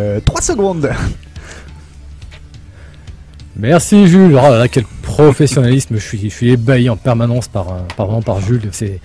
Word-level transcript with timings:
Euh, 0.00 0.20
3 0.24 0.40
secondes. 0.40 0.90
Merci 3.56 4.06
Jules. 4.06 4.32
Oh 4.32 4.50
là 4.50 4.58
là, 4.58 4.68
quel 4.68 4.84
professionnalisme. 5.02 5.96
Je 5.96 6.00
suis, 6.00 6.18
je 6.18 6.34
suis 6.34 6.50
ébahi 6.50 6.88
en 6.88 6.96
permanence 6.96 7.48
par, 7.48 7.68
euh, 7.68 7.80
par, 7.96 8.06
vraiment 8.06 8.22
par 8.22 8.40
Jules. 8.40 8.62
C'est 8.72 9.00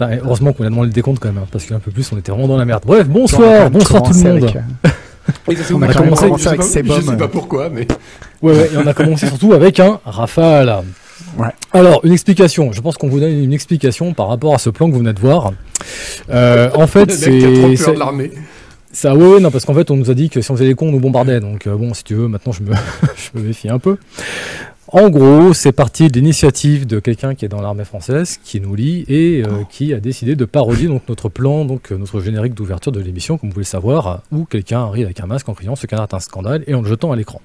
heureusement 0.00 0.52
qu'on 0.52 0.64
a 0.64 0.70
demandé 0.70 0.86
le 0.86 0.92
décompte 0.92 1.20
quand 1.20 1.28
même, 1.28 1.42
hein, 1.42 1.48
parce 1.50 1.66
qu'un 1.66 1.80
peu 1.80 1.90
plus, 1.90 2.10
on 2.12 2.18
était 2.18 2.32
vraiment 2.32 2.48
dans 2.48 2.56
la 2.56 2.64
merde. 2.64 2.84
Bref, 2.86 3.06
bonsoir, 3.06 3.70
bonsoir 3.70 4.02
tout 4.02 4.12
le 4.12 4.22
monde. 4.22 4.44
avec, 4.44 4.56
euh, 4.56 5.54
ça, 5.62 5.74
On 5.74 5.82
a 5.82 5.92
commencé 5.92 6.28
sais 6.38 6.48
avec. 6.48 6.62
Je 6.62 7.00
sais 7.02 7.16
pas 7.16 7.28
pourquoi, 7.28 7.68
mais. 7.68 7.86
Ouais, 8.40 8.52
ouais, 8.56 8.70
et 8.72 8.78
on 8.78 8.86
a 8.86 8.94
commencé 8.94 9.26
surtout 9.26 9.52
avec 9.52 9.80
un 9.80 10.00
rafale. 10.06 10.84
Ouais. 11.36 11.48
Alors, 11.72 12.00
une 12.04 12.12
explication. 12.12 12.72
Je 12.72 12.80
pense 12.80 12.96
qu'on 12.96 13.08
vous 13.08 13.20
donne 13.20 13.32
une 13.32 13.52
explication 13.52 14.14
par 14.14 14.28
rapport 14.28 14.54
à 14.54 14.58
ce 14.58 14.70
plan 14.70 14.86
que 14.86 14.92
vous 14.92 15.00
venez 15.00 15.12
de 15.12 15.20
voir. 15.20 15.52
Euh, 16.30 16.70
en 16.74 16.86
fait, 16.86 17.10
c'est. 17.10 17.94
l'armée. 17.94 18.30
Ça, 18.92 19.14
ouais, 19.14 19.34
ouais, 19.34 19.40
non, 19.40 19.50
parce 19.50 19.64
qu'en 19.64 19.74
fait, 19.74 19.90
on 19.90 19.96
nous 19.96 20.10
a 20.10 20.14
dit 20.14 20.30
que 20.30 20.40
si 20.40 20.50
on 20.50 20.56
faisait 20.56 20.66
les 20.66 20.74
cons, 20.74 20.88
on 20.88 20.92
nous 20.92 21.00
bombardait. 21.00 21.40
Donc, 21.40 21.66
euh, 21.66 21.76
bon, 21.76 21.92
si 21.94 22.04
tu 22.04 22.14
veux, 22.14 22.28
maintenant, 22.28 22.52
je 22.52 22.62
me, 22.62 22.72
je 23.16 23.38
me 23.38 23.46
méfie 23.46 23.68
un 23.68 23.78
peu. 23.78 23.98
En 24.90 25.10
gros, 25.10 25.52
c'est 25.52 25.72
parti 25.72 26.08
de 26.08 26.14
l'initiative 26.14 26.86
de 26.86 26.98
quelqu'un 26.98 27.34
qui 27.34 27.44
est 27.44 27.48
dans 27.48 27.60
l'armée 27.60 27.84
française, 27.84 28.38
qui 28.42 28.58
nous 28.58 28.74
lit 28.74 29.04
et 29.06 29.42
euh, 29.44 29.64
qui 29.68 29.92
a 29.92 30.00
décidé 30.00 30.34
de 30.34 30.46
parodier 30.46 30.88
donc 30.88 31.02
notre 31.10 31.28
plan, 31.28 31.66
donc 31.66 31.92
euh, 31.92 31.98
notre 31.98 32.20
générique 32.22 32.54
d'ouverture 32.54 32.90
de 32.90 33.00
l'émission, 33.00 33.36
comme 33.36 33.50
vous 33.50 33.52
pouvez 33.52 33.64
le 33.64 33.66
savoir, 33.66 34.22
où 34.32 34.46
quelqu'un 34.46 34.80
arrive 34.80 35.04
avec 35.04 35.20
un 35.20 35.26
masque 35.26 35.46
en 35.50 35.52
criant 35.52 35.76
"Ce 35.76 35.86
canard 35.86 36.06
est 36.10 36.14
un 36.14 36.20
scandale" 36.20 36.64
et 36.66 36.74
en 36.74 36.80
le 36.80 36.88
jetant 36.88 37.12
à 37.12 37.16
l'écran. 37.16 37.42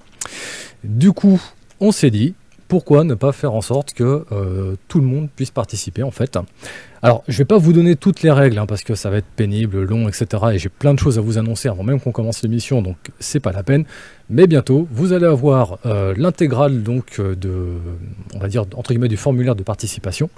Du 0.86 1.12
coup, 1.12 1.42
on 1.82 1.92
s'est 1.92 2.12
dit 2.12 2.34
pourquoi 2.68 3.03
ne 3.03 3.13
pas 3.13 3.31
faire 3.31 3.53
en 3.53 3.62
sorte 3.62 3.94
que 3.94 4.25
euh, 4.31 4.75
tout 4.88 5.00
le 5.00 5.06
monde 5.06 5.29
puisse 5.35 5.51
participer 5.51 6.03
en 6.03 6.12
fait? 6.12 6.38
Alors, 7.01 7.24
je 7.28 7.38
vais 7.38 7.46
pas 7.46 7.57
vous 7.57 7.74
donner 7.74 7.96
toutes 7.96 8.22
les 8.22 8.31
règles 8.31 8.57
hein, 8.57 8.66
parce 8.66 8.84
que 8.84 8.96
ça 8.96 9.09
va 9.09 9.18
être 9.18 9.28
pénible, 9.35 9.84
long, 9.84 10.07
etc. 10.07 10.25
Et 10.53 10.57
j'ai 10.57 10.69
plein 10.69 10.94
de 10.94 11.00
choses 11.00 11.18
à 11.18 11.22
vous 11.22 11.38
annoncer 11.38 11.68
avant 11.68 11.84
même 11.84 12.00
qu'on 12.00 12.13
commence 12.13 12.41
l'émission, 12.44 12.81
donc 12.81 12.96
c'est 13.19 13.41
pas 13.41 13.52
la 13.52 13.63
peine. 13.63 13.84
Mais 14.29 14.47
bientôt, 14.47 14.88
vous 14.91 15.12
allez 15.12 15.25
avoir 15.25 15.79
euh, 15.85 16.13
l'intégrale 16.18 16.81
donc 16.81 17.19
euh, 17.19 17.35
de, 17.35 17.68
on 18.34 18.40
va 18.40 18.47
dire 18.47 18.66
entre 18.75 18.91
guillemets 18.91 19.09
du 19.09 19.18
formulaire 19.18 19.56
de 19.56 19.63
participation 19.63 20.29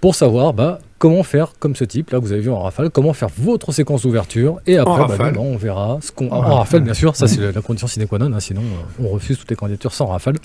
pour 0.00 0.14
savoir 0.14 0.52
bah, 0.52 0.78
comment 0.98 1.22
faire 1.22 1.52
comme 1.58 1.74
ce 1.74 1.84
type 1.84 2.10
là 2.10 2.18
vous 2.18 2.32
avez 2.32 2.40
vu 2.40 2.50
en 2.50 2.60
rafale, 2.60 2.90
comment 2.90 3.12
faire 3.12 3.28
votre 3.38 3.72
séquence 3.72 4.02
d'ouverture 4.02 4.60
et 4.66 4.76
après 4.78 5.16
bah, 5.18 5.32
on 5.38 5.56
verra 5.56 5.98
ce 6.00 6.12
qu'on 6.12 6.28
En 6.30 6.36
en 6.36 6.40
rafale 6.40 6.54
rafale. 6.54 6.82
bien 6.82 6.94
sûr, 6.94 7.16
ça 7.16 7.28
c'est 7.28 7.40
la, 7.40 7.52
la 7.52 7.60
condition 7.60 7.86
sine 7.86 8.06
qua 8.06 8.18
non, 8.18 8.32
hein, 8.32 8.40
sinon 8.40 8.62
euh, 8.62 9.04
on 9.04 9.08
refuse 9.08 9.38
toutes 9.38 9.50
les 9.50 9.56
candidatures 9.56 9.92
sans 9.92 10.06
rafale. 10.06 10.36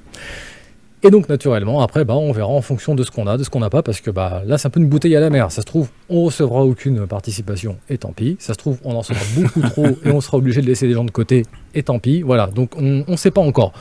Et 1.04 1.10
donc 1.10 1.30
naturellement, 1.30 1.82
après, 1.82 2.06
bah, 2.06 2.16
on 2.16 2.32
verra 2.32 2.50
en 2.50 2.62
fonction 2.62 2.94
de 2.94 3.02
ce 3.04 3.10
qu'on 3.10 3.26
a, 3.26 3.36
de 3.38 3.44
ce 3.44 3.50
qu'on 3.50 3.60
n'a 3.62 3.72
pas, 3.72 3.82
parce 3.82 4.02
que 4.02 4.12
bah, 4.12 4.44
là, 4.46 4.60
c'est 4.60 4.68
un 4.68 4.70
peu 4.70 4.80
une 4.80 4.88
bouteille 4.88 5.16
à 5.16 5.20
la 5.20 5.32
mer. 5.32 5.52
Ça 5.52 5.62
se 5.62 5.66
trouve, 5.66 5.90
on 6.10 6.24
recevra 6.24 6.64
aucune 6.64 7.08
participation, 7.08 7.78
et 7.90 7.98
tant 7.98 8.12
pis. 8.14 8.38
Ça 8.40 8.54
se 8.54 8.60
trouve, 8.60 8.78
on 8.84 8.94
en 8.94 9.00
recevra 9.00 9.24
beaucoup 9.36 9.62
trop, 9.62 9.88
et 10.06 10.12
on 10.12 10.22
sera 10.22 10.38
obligé 10.38 10.62
de 10.62 10.68
laisser 10.68 10.88
des 10.88 10.94
gens 10.94 11.04
de 11.04 11.10
côté, 11.12 11.44
et 11.74 11.82
tant 11.82 11.98
pis. 11.98 12.22
Voilà, 12.22 12.48
donc 12.48 12.76
on 12.78 13.04
ne 13.08 13.16
sait 13.16 13.32
pas 13.32 13.42
encore. 13.42 13.74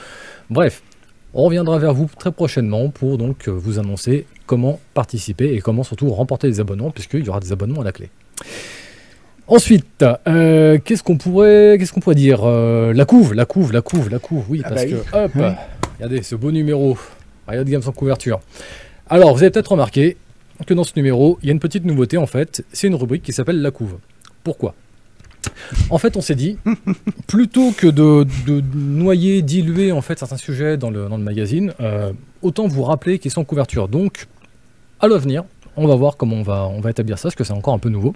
Bref, 0.49 0.83
on 1.35 1.45
reviendra 1.45 1.79
vers 1.79 1.93
vous 1.93 2.09
très 2.19 2.33
prochainement 2.33 2.89
pour 2.89 3.19
donc 3.19 3.49
vous 3.49 3.79
annoncer 3.79 4.25
comment 4.47 4.81
participer 4.95 5.53
et 5.55 5.61
comment 5.61 5.83
surtout 5.83 6.09
remporter 6.11 6.49
des 6.49 6.59
abonnements, 6.61 6.91
puisqu'il 6.91 7.25
y 7.25 7.29
aura 7.29 7.41
des 7.41 7.53
abonnements 7.53 7.83
à 7.83 7.85
la 7.85 7.93
clé. 7.93 8.09
Ensuite, 9.47 10.05
euh, 10.29 10.79
qu'est-ce 10.85 11.03
qu'on 11.03 11.17
pourrait, 11.19 11.77
qu'est-ce 11.79 11.93
qu'on 11.93 12.01
pourrait 12.01 12.15
dire? 12.15 12.41
Euh, 12.45 12.93
La 12.95 13.05
couve, 13.05 13.35
la 13.35 13.45
couve, 13.45 13.73
la 13.73 13.83
couve, 13.83 14.09
la 14.09 14.19
couve, 14.21 14.45
oui, 14.49 14.63
Ah 14.65 14.69
parce 14.71 14.85
bah 14.87 14.89
oui. 14.91 15.29
que, 15.35 15.39
hop. 15.41 15.55
Regardez 16.01 16.23
ce 16.23 16.35
beau 16.35 16.51
numéro, 16.51 16.97
Riot 17.47 17.65
Games 17.65 17.83
en 17.87 17.93
couverture. 17.93 18.41
Alors, 19.07 19.35
vous 19.35 19.43
avez 19.43 19.51
peut-être 19.51 19.73
remarqué 19.73 20.17
que 20.67 20.73
dans 20.73 20.85
ce 20.85 20.93
numéro, 20.97 21.39
il 21.43 21.47
y 21.47 21.51
a 21.51 21.53
une 21.53 21.61
petite 21.61 21.85
nouveauté 21.85 22.17
en 22.17 22.27
fait, 22.27 22.65
c'est 22.73 22.87
une 22.87 22.95
rubrique 22.95 23.23
qui 23.23 23.35
s'appelle 23.35 23.61
la 23.61 23.71
couve. 23.71 23.99
Pourquoi? 24.43 24.75
En 25.91 25.99
fait, 25.99 26.17
on 26.17 26.23
s'est 26.23 26.35
dit, 26.35 26.57
plutôt 27.27 27.73
que 27.73 27.87
de, 27.87 28.27
de 28.47 28.63
noyer, 28.75 29.43
diluer 29.43 29.93
en 29.93 30.01
fait 30.01 30.19
certains 30.19 30.39
sujets 30.39 30.79
dans 30.79 30.89
le, 30.89 31.07
dans 31.07 31.19
le 31.19 31.23
magazine, 31.23 31.75
euh, 31.81 32.15
autant 32.41 32.67
vous 32.67 32.83
rappeler 32.83 33.19
qu'ils 33.19 33.31
sont 33.31 33.43
en 33.43 33.45
couverture. 33.45 33.87
Donc, 33.87 34.27
à 35.01 35.09
l'avenir, 35.09 35.45
on 35.77 35.87
va 35.87 35.97
voir 35.97 36.17
comment 36.17 36.37
on 36.37 36.43
va, 36.43 36.67
on 36.67 36.81
va 36.81 36.89
établir 36.89 37.19
ça, 37.19 37.25
parce 37.25 37.35
que 37.35 37.45
c'est 37.45 37.53
encore 37.53 37.75
un 37.75 37.79
peu 37.79 37.91
nouveau. 37.91 38.15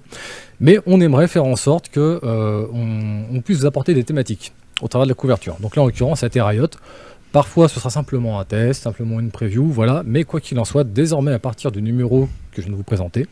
Mais 0.59 0.79
on 0.87 1.03
aimerait 1.03 1.29
faire 1.29 1.45
en 1.45 1.57
sorte 1.57 1.91
que 1.91 2.19
euh, 2.25 2.67
on, 2.73 3.37
on 3.37 3.41
puisse 3.43 3.59
vous 3.59 3.67
apporter 3.67 3.93
des 3.93 4.05
thématiques 4.05 4.55
au 4.81 4.89
travers 4.89 5.05
de 5.05 5.11
la 5.11 5.15
couverture. 5.15 5.57
Donc 5.61 5.77
là, 5.77 5.83
en 5.83 5.87
l'occurrence, 5.87 6.21
ça 6.21 6.27
a 6.27 6.29
été 6.29 6.41
Riot. 6.41 6.69
Parfois, 7.35 7.69
ce 7.69 7.81
sera 7.81 7.91
simplement 7.91 8.39
un 8.39 8.45
test, 8.45 8.85
simplement 8.85 9.19
une 9.19 9.33
preview, 9.33 9.67
voilà. 9.67 10.05
Mais 10.07 10.23
quoi 10.23 10.41
qu'il 10.41 10.57
en 10.61 10.65
soit, 10.65 10.85
désormais, 10.85 11.33
à 11.33 11.41
partir 11.41 11.73
du 11.73 11.83
numéro 11.83 12.29
que 12.53 12.63
je 12.63 12.67
viens 12.67 12.71
de 12.71 12.77
vous 12.77 12.85
présenter, 12.85 13.27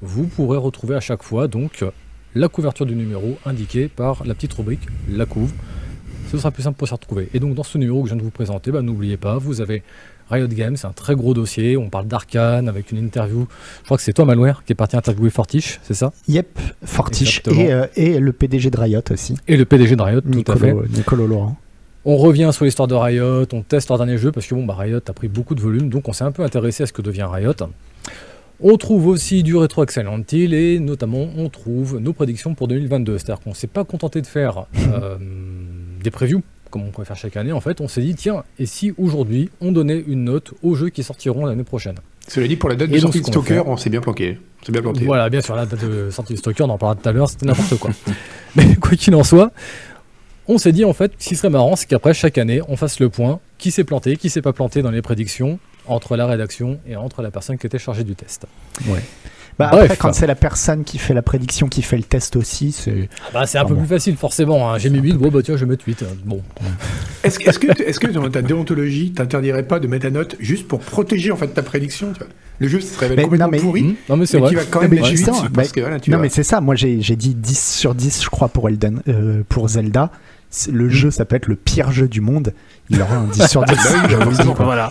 vous 0.00 0.28
pourrez 0.28 0.56
retrouver 0.56 0.94
à 0.94 1.00
chaque 1.00 1.24
fois 1.24 1.48
donc 1.48 1.84
la 2.36 2.46
couverture 2.46 2.86
du 2.86 2.94
numéro 2.94 3.36
indiquée 3.44 3.88
par 3.88 4.24
la 4.24 4.34
petite 4.34 4.52
rubrique 4.52 4.86
La 5.10 5.26
couve. 5.26 5.50
Ce 6.30 6.38
sera 6.38 6.52
plus 6.52 6.62
simple 6.62 6.78
pour 6.78 6.86
s'y 6.86 6.94
retrouver. 6.94 7.30
Et 7.34 7.40
donc, 7.40 7.56
dans 7.56 7.64
ce 7.64 7.78
numéro 7.78 8.04
que 8.04 8.08
je 8.08 8.14
viens 8.14 8.20
de 8.20 8.24
vous 8.24 8.30
présenter, 8.30 8.70
bah, 8.70 8.80
n'oubliez 8.80 9.16
pas, 9.16 9.38
vous 9.38 9.60
avez 9.60 9.82
Riot 10.30 10.46
Games, 10.46 10.76
c'est 10.76 10.86
un 10.86 10.92
très 10.92 11.16
gros 11.16 11.34
dossier. 11.34 11.76
On 11.76 11.90
parle 11.90 12.06
d'Arkane 12.06 12.68
avec 12.68 12.92
une 12.92 12.98
interview. 12.98 13.48
Je 13.80 13.84
crois 13.86 13.96
que 13.96 14.04
c'est 14.04 14.12
toi, 14.12 14.24
Malware, 14.24 14.62
qui 14.64 14.72
est 14.72 14.76
parti 14.76 14.96
interviewer 14.96 15.30
Fortiche, 15.30 15.80
c'est 15.82 15.94
ça? 15.94 16.12
Yep, 16.28 16.60
Fortiche 16.84 17.42
et, 17.48 17.72
euh, 17.72 17.88
et 17.96 18.20
le 18.20 18.32
PDG 18.32 18.70
de 18.70 18.78
Riot 18.78 19.02
aussi, 19.10 19.34
Et 19.48 19.56
le 19.56 19.64
PDG 19.64 19.96
de 19.96 20.02
Riot, 20.02 20.20
tout 20.20 20.28
à 20.46 20.54
fait. 20.54 20.72
Nicolo, 20.72 20.86
Nicolo 20.86 21.26
Laurent. 21.26 21.56
On 22.04 22.16
revient 22.16 22.50
sur 22.52 22.64
l'histoire 22.64 22.88
de 22.88 22.94
Riot, 22.94 23.46
on 23.52 23.62
teste 23.62 23.88
leur 23.88 23.98
dernier 23.98 24.18
jeu 24.18 24.32
parce 24.32 24.46
que 24.46 24.54
bon, 24.54 24.64
bah, 24.64 24.74
Riot 24.78 25.00
a 25.06 25.12
pris 25.12 25.28
beaucoup 25.28 25.54
de 25.54 25.60
volume, 25.60 25.88
donc 25.88 26.08
on 26.08 26.12
s'est 26.12 26.24
un 26.24 26.32
peu 26.32 26.42
intéressé 26.42 26.84
à 26.84 26.86
ce 26.86 26.92
que 26.92 27.02
devient 27.02 27.26
Riot. 27.30 27.54
On 28.60 28.76
trouve 28.76 29.06
aussi 29.06 29.42
du 29.42 29.56
rétro 29.56 29.84
Excellent 29.84 30.20
Hill 30.32 30.52
et 30.52 30.80
notamment 30.80 31.28
on 31.36 31.48
trouve 31.48 31.98
nos 31.98 32.12
prédictions 32.12 32.54
pour 32.54 32.66
2022. 32.66 33.18
C'est-à-dire 33.18 33.40
qu'on 33.42 33.54
s'est 33.54 33.68
pas 33.68 33.84
contenté 33.84 34.20
de 34.20 34.26
faire 34.26 34.66
euh, 34.76 35.16
des 36.02 36.10
previews 36.10 36.42
comme 36.70 36.82
on 36.82 36.90
pourrait 36.90 37.06
faire 37.06 37.16
chaque 37.16 37.36
année. 37.36 37.52
En 37.52 37.60
fait, 37.60 37.80
on 37.80 37.88
s'est 37.88 38.02
dit 38.02 38.14
tiens, 38.14 38.44
et 38.58 38.66
si 38.66 38.92
aujourd'hui 38.98 39.50
on 39.60 39.72
donnait 39.72 40.02
une 40.06 40.24
note 40.24 40.52
aux 40.62 40.74
jeux 40.74 40.90
qui 40.90 41.02
sortiront 41.02 41.46
l'année 41.46 41.64
prochaine? 41.64 41.96
Cela 42.26 42.46
dit, 42.46 42.56
pour 42.56 42.68
la 42.68 42.76
date 42.76 42.90
Et 42.90 42.94
de 42.94 42.98
sortie 42.98 43.20
de 43.20 43.26
Stalker, 43.26 43.62
on 43.66 43.78
s'est 43.78 43.88
bien 43.88 44.02
planqué. 44.02 44.38
Bien 44.68 44.82
planté. 44.82 45.04
Voilà, 45.04 45.30
bien 45.30 45.40
sûr, 45.40 45.56
la 45.56 45.64
date 45.64 45.82
de 45.82 46.10
sortie 46.10 46.34
du 46.34 46.38
Stalker, 46.38 46.64
on 46.64 46.68
en 46.68 46.76
parlera 46.76 47.00
tout 47.00 47.08
à 47.08 47.12
l'heure, 47.12 47.28
c'était 47.30 47.46
n'importe 47.46 47.78
quoi. 47.78 47.90
Mais 48.56 48.76
quoi 48.76 48.96
qu'il 48.96 49.14
en 49.14 49.24
soit, 49.24 49.50
on 50.48 50.58
s'est 50.58 50.72
dit 50.72 50.84
en 50.84 50.92
fait, 50.92 51.12
ce 51.18 51.28
qui 51.28 51.36
serait 51.36 51.50
marrant, 51.50 51.76
c'est 51.76 51.86
qu'après 51.86 52.14
chaque 52.14 52.38
année, 52.38 52.60
on 52.68 52.76
fasse 52.76 52.98
le 53.00 53.08
point, 53.08 53.40
qui 53.58 53.70
s'est 53.70 53.84
planté, 53.84 54.16
qui 54.16 54.30
s'est 54.30 54.42
pas 54.42 54.52
planté 54.52 54.82
dans 54.82 54.90
les 54.90 55.02
prédictions, 55.02 55.58
entre 55.86 56.16
la 56.16 56.26
rédaction 56.26 56.78
et 56.88 56.96
entre 56.96 57.22
la 57.22 57.30
personne 57.30 57.56
qui 57.58 57.66
était 57.66 57.78
chargée 57.78 58.04
du 58.04 58.14
test. 58.14 58.46
Bah, 59.58 59.70
Bref. 59.72 59.84
après, 59.84 59.96
quand 59.96 60.12
c'est 60.12 60.26
la 60.28 60.36
personne 60.36 60.84
qui 60.84 60.98
fait 60.98 61.14
la 61.14 61.22
prédiction 61.22 61.66
qui 61.66 61.82
fait 61.82 61.96
le 61.96 62.04
test 62.04 62.36
aussi, 62.36 62.70
c'est. 62.70 63.08
Ah 63.26 63.30
bah, 63.34 63.46
c'est 63.46 63.58
un 63.58 63.64
peu 63.64 63.74
bon. 63.74 63.80
plus 63.80 63.88
facile, 63.88 64.16
forcément. 64.16 64.70
hein. 64.72 64.78
J'ai 64.78 64.88
mis 64.88 65.00
8, 65.00 65.14
bon 65.14 65.30
bah 65.30 65.40
tiens, 65.42 65.56
je 65.56 65.64
vais 65.64 65.70
mettre 65.70 65.84
8. 65.84 66.04
Bon, 66.24 66.42
Est-ce 67.24 67.40
que, 67.40 67.82
est-ce 67.82 67.98
que 67.98 68.06
dans 68.06 68.28
ta 68.30 68.40
déontologie, 68.42 69.10
t'interdirais 69.12 69.64
pas 69.64 69.80
de 69.80 69.88
mettre 69.88 70.04
ta 70.04 70.10
note 70.10 70.36
juste 70.38 70.68
pour 70.68 70.78
protéger 70.78 71.32
en 71.32 71.36
fait 71.36 71.48
ta 71.48 71.62
prédiction 71.62 72.12
tu 72.12 72.20
vois? 72.20 72.28
Le 72.60 72.68
jeu 72.68 72.80
se 72.80 72.96
révèle 72.98 73.16
Mais 73.16 73.22
complètement 73.24 73.46
non, 73.46 73.50
mais- 73.52 73.58
pourri, 73.58 73.82
Hmm. 73.82 73.94
non 74.08 74.16
mais 74.16 74.26
c'est 74.26 74.38
vrai. 74.38 74.50
tu 74.50 74.56
vas 74.56 74.64
quand 74.64 74.78
Non, 74.78 74.82
même 74.82 74.90
mais 74.90 74.96
mettre 74.96 75.10
8 75.10 75.16
justement, 75.16 75.40
parce 75.42 75.50
bah, 75.52 75.64
que 75.74 75.80
voilà, 75.80 75.98
tu 76.00 76.10
non, 76.10 76.16
vas- 76.18 76.22
mais 76.22 76.28
c'est 76.28 76.42
ça. 76.44 76.60
Moi, 76.60 76.74
j'ai 76.76 77.00
j'ai 77.00 77.16
dit 77.16 77.34
10 77.34 77.76
sur 77.78 77.94
10, 77.96 78.22
je 78.22 78.28
crois, 78.28 78.48
pour 78.48 78.68
Elden, 78.68 79.02
euh, 79.08 79.42
pour 79.48 79.68
Zelda. 79.68 80.10
Le 80.70 80.88
jeu, 80.88 81.10
ça 81.10 81.24
peut 81.24 81.36
être 81.36 81.46
le 81.46 81.56
pire 81.56 81.92
jeu 81.92 82.08
du 82.08 82.20
monde. 82.20 82.52
Il 82.90 83.00
aura 83.02 83.16
un 83.16 83.24
10 83.24 83.46
sur 83.48 83.64
10. 83.64 83.74
Bah 83.76 83.90
oui, 83.92 84.08
je 84.10 84.16
vous 84.16 84.20
le 84.20 84.26
dis, 84.30 84.34
forcément. 84.36 84.54
quoi. 84.54 84.64
Voilà. 84.64 84.88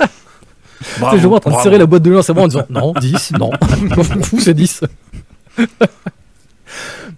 Sais, 1.11 1.17
je 1.17 1.27
vois 1.27 1.37
en 1.37 1.39
train 1.39 1.57
de 1.57 1.61
serrer 1.63 1.77
la 1.79 1.85
boîte 1.87 2.03
de 2.03 2.11
lin, 2.11 2.21
c'est 2.21 2.33
bon 2.33 2.43
en 2.43 2.47
disant 2.47 2.65
non, 2.69 2.93
10, 2.93 3.31
non, 3.39 3.49
c'est 4.39 4.53
10. 4.53 4.81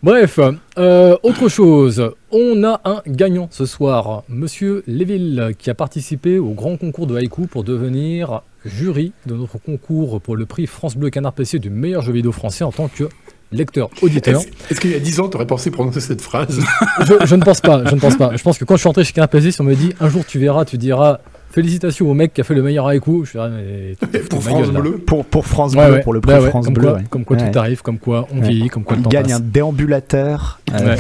Bref, 0.02 0.40
euh, 0.78 1.18
autre 1.24 1.50
chose, 1.50 2.12
on 2.32 2.64
a 2.64 2.80
un 2.86 3.02
gagnant 3.06 3.50
ce 3.52 3.66
soir, 3.66 4.24
Monsieur 4.30 4.84
Léville, 4.88 5.54
qui 5.58 5.70
a 5.70 5.74
participé 5.74 6.40
au 6.40 6.52
grand 6.52 6.78
concours 6.78 7.06
de 7.06 7.18
haïku 7.18 7.48
pour 7.48 7.66
devenir 7.66 8.44
jury 8.66 9.12
de 9.26 9.36
notre 9.36 9.58
concours 9.58 10.22
pour 10.22 10.38
le 10.38 10.46
prix 10.46 10.68
France 10.68 10.96
Bleu 10.96 11.10
Canard 11.10 11.34
PC 11.34 11.60
du 11.60 11.70
meilleur 11.70 12.02
jeu 12.02 12.14
vidéo 12.14 12.32
français 12.32 12.64
en 12.64 12.72
tant 12.72 12.88
que 12.88 13.10
lecteur 13.52 13.90
auditeur. 14.02 14.42
Est-ce 14.42 14.48
est-ce 14.72 14.80
qu'il 14.82 14.92
y 14.92 14.96
a 14.96 15.00
10 15.00 15.20
ans, 15.22 15.28
t'aurais 15.30 15.48
pensé 15.48 15.72
prononcer 15.72 16.00
cette 16.02 16.22
phrase 16.22 16.60
Je, 17.06 17.14
je 17.26 17.36
ne 17.36 17.42
pense 17.44 17.62
pas, 17.62 17.84
je 17.86 17.96
ne 17.96 18.00
pense 18.00 18.16
pas. 18.18 18.32
Je 18.36 18.44
pense 18.44 18.58
que 18.58 18.66
quand 18.66 18.76
je 18.76 18.80
suis 18.82 18.90
entré 18.90 19.04
chez 19.04 19.14
Canard 19.14 19.30
on 19.60 19.64
me 19.64 19.76
dit 19.76 19.94
un 20.00 20.10
jour 20.10 20.26
tu 20.26 20.38
verras, 20.40 20.66
tu 20.66 20.78
diras 20.78 21.20
félicitations 21.52 22.08
au 22.08 22.14
mec 22.14 22.32
qui 22.34 22.42
a 22.42 22.44
fait 22.44 22.54
le 22.54 22.62
meilleur 22.62 22.86
haïku, 22.88 23.26
je 23.26 23.32
dirais 23.32 23.50
mais 23.50 23.96
tu 24.00 24.20
Pour 24.30 24.44
France 24.44 24.72
gueule. 24.72 24.82
Bleu 24.82 24.92
Pour, 25.00 25.26
pour 25.26 25.48
France 25.48 25.74
Ouais, 25.74 25.86
Bleu, 25.88 25.94
ouais. 25.96 26.02
pour 26.02 26.14
le 26.14 26.22
prix 26.22 26.34
Bah 26.34 26.42
ouais, 26.42 26.50
France 26.50 26.66
comme 26.66 26.74
Bleu. 26.76 26.88
Quoi, 26.90 26.98
ouais. 26.98 27.04
Comme 27.10 27.26
quoi 27.26 27.38
Ouais. 27.38 27.52
tout 27.52 27.58
arrive, 27.60 27.82
comme 27.82 27.98
quoi 27.98 28.28
on 28.32 28.36
Ouais. 28.40 28.48
vieillit, 28.50 28.68
comme 28.70 28.84
quoi 28.84 28.96
le 28.96 29.02
Il 29.02 29.04
temps 29.06 29.10
gagne 29.10 29.24
passe. 29.26 29.34
un 29.34 29.40
déambulateur. 29.40 30.60
euh, 30.74 30.96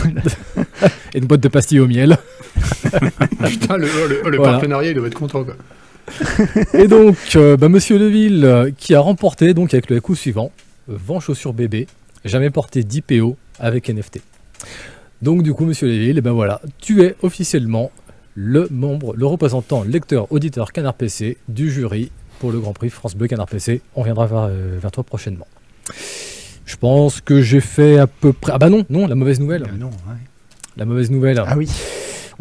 Ouais. 0.57 0.67
Et 1.13 1.19
une 1.19 1.25
boîte 1.25 1.41
de 1.41 1.47
pastilles 1.49 1.79
au 1.79 1.87
miel. 1.87 2.17
Putain, 3.45 3.77
le, 3.77 3.87
le- 4.23 4.29
le 4.29 4.37
Voilà. 4.37 4.53
partenariat, 4.53 4.89
il 4.91 4.95
doit 4.95 5.07
être 5.07 5.13
content 5.13 5.43
quoi. 5.43 5.55
Et 6.73 6.87
donc, 6.87 7.15
euh, 7.35 7.55
bah, 7.55 7.69
Monsieur 7.69 7.97
Leville, 7.99 8.43
euh, 8.43 8.71
qui 8.75 8.95
a 8.95 8.99
remporté 8.99 9.53
donc 9.53 9.73
avec 9.73 9.89
le 9.91 10.01
coup 10.01 10.15
suivant, 10.15 10.51
euh, 10.89 10.93
Vent 11.05 11.19
chaussure 11.19 11.53
bébé, 11.53 11.85
jamais 12.25 12.49
porté 12.49 12.83
10 12.83 13.01
PO 13.01 13.37
avec 13.59 13.89
NFT. 13.89 14.21
Donc 15.21 15.43
du 15.43 15.53
coup, 15.53 15.65
Monsieur 15.65 15.87
Leville, 15.87 16.17
et 16.17 16.21
ben 16.21 16.31
voilà, 16.31 16.61
tu 16.79 17.03
es 17.03 17.15
officiellement 17.23 17.91
le 18.35 18.67
membre, 18.71 19.13
le 19.15 19.25
représentant 19.25 19.83
lecteur 19.83 20.31
auditeur 20.31 20.71
Canard 20.71 20.93
PC 20.93 21.37
du 21.49 21.69
jury 21.71 22.11
pour 22.39 22.51
le 22.51 22.59
Grand 22.59 22.71
Prix 22.73 22.89
France 22.89 23.15
Bleu 23.15 23.27
Canard 23.27 23.47
PC. 23.47 23.81
On 23.95 24.03
viendra 24.03 24.27
vers, 24.27 24.43
euh, 24.49 24.77
vers 24.81 24.91
toi 24.91 25.03
prochainement. 25.03 25.47
Je 26.65 26.75
pense 26.77 27.19
que 27.19 27.41
j'ai 27.41 27.59
fait 27.59 27.97
à 27.97 28.07
peu 28.07 28.31
près. 28.31 28.51
Ah 28.55 28.57
bah 28.59 28.69
non, 28.69 28.85
non, 28.89 29.07
la 29.07 29.15
mauvaise 29.15 29.39
nouvelle. 29.39 29.63
euh, 29.63 29.77
non, 29.77 29.87
ouais. 29.87 30.15
la 30.77 30.85
mauvaise 30.85 31.11
nouvelle. 31.11 31.43
Ah 31.45 31.57
oui. 31.57 31.67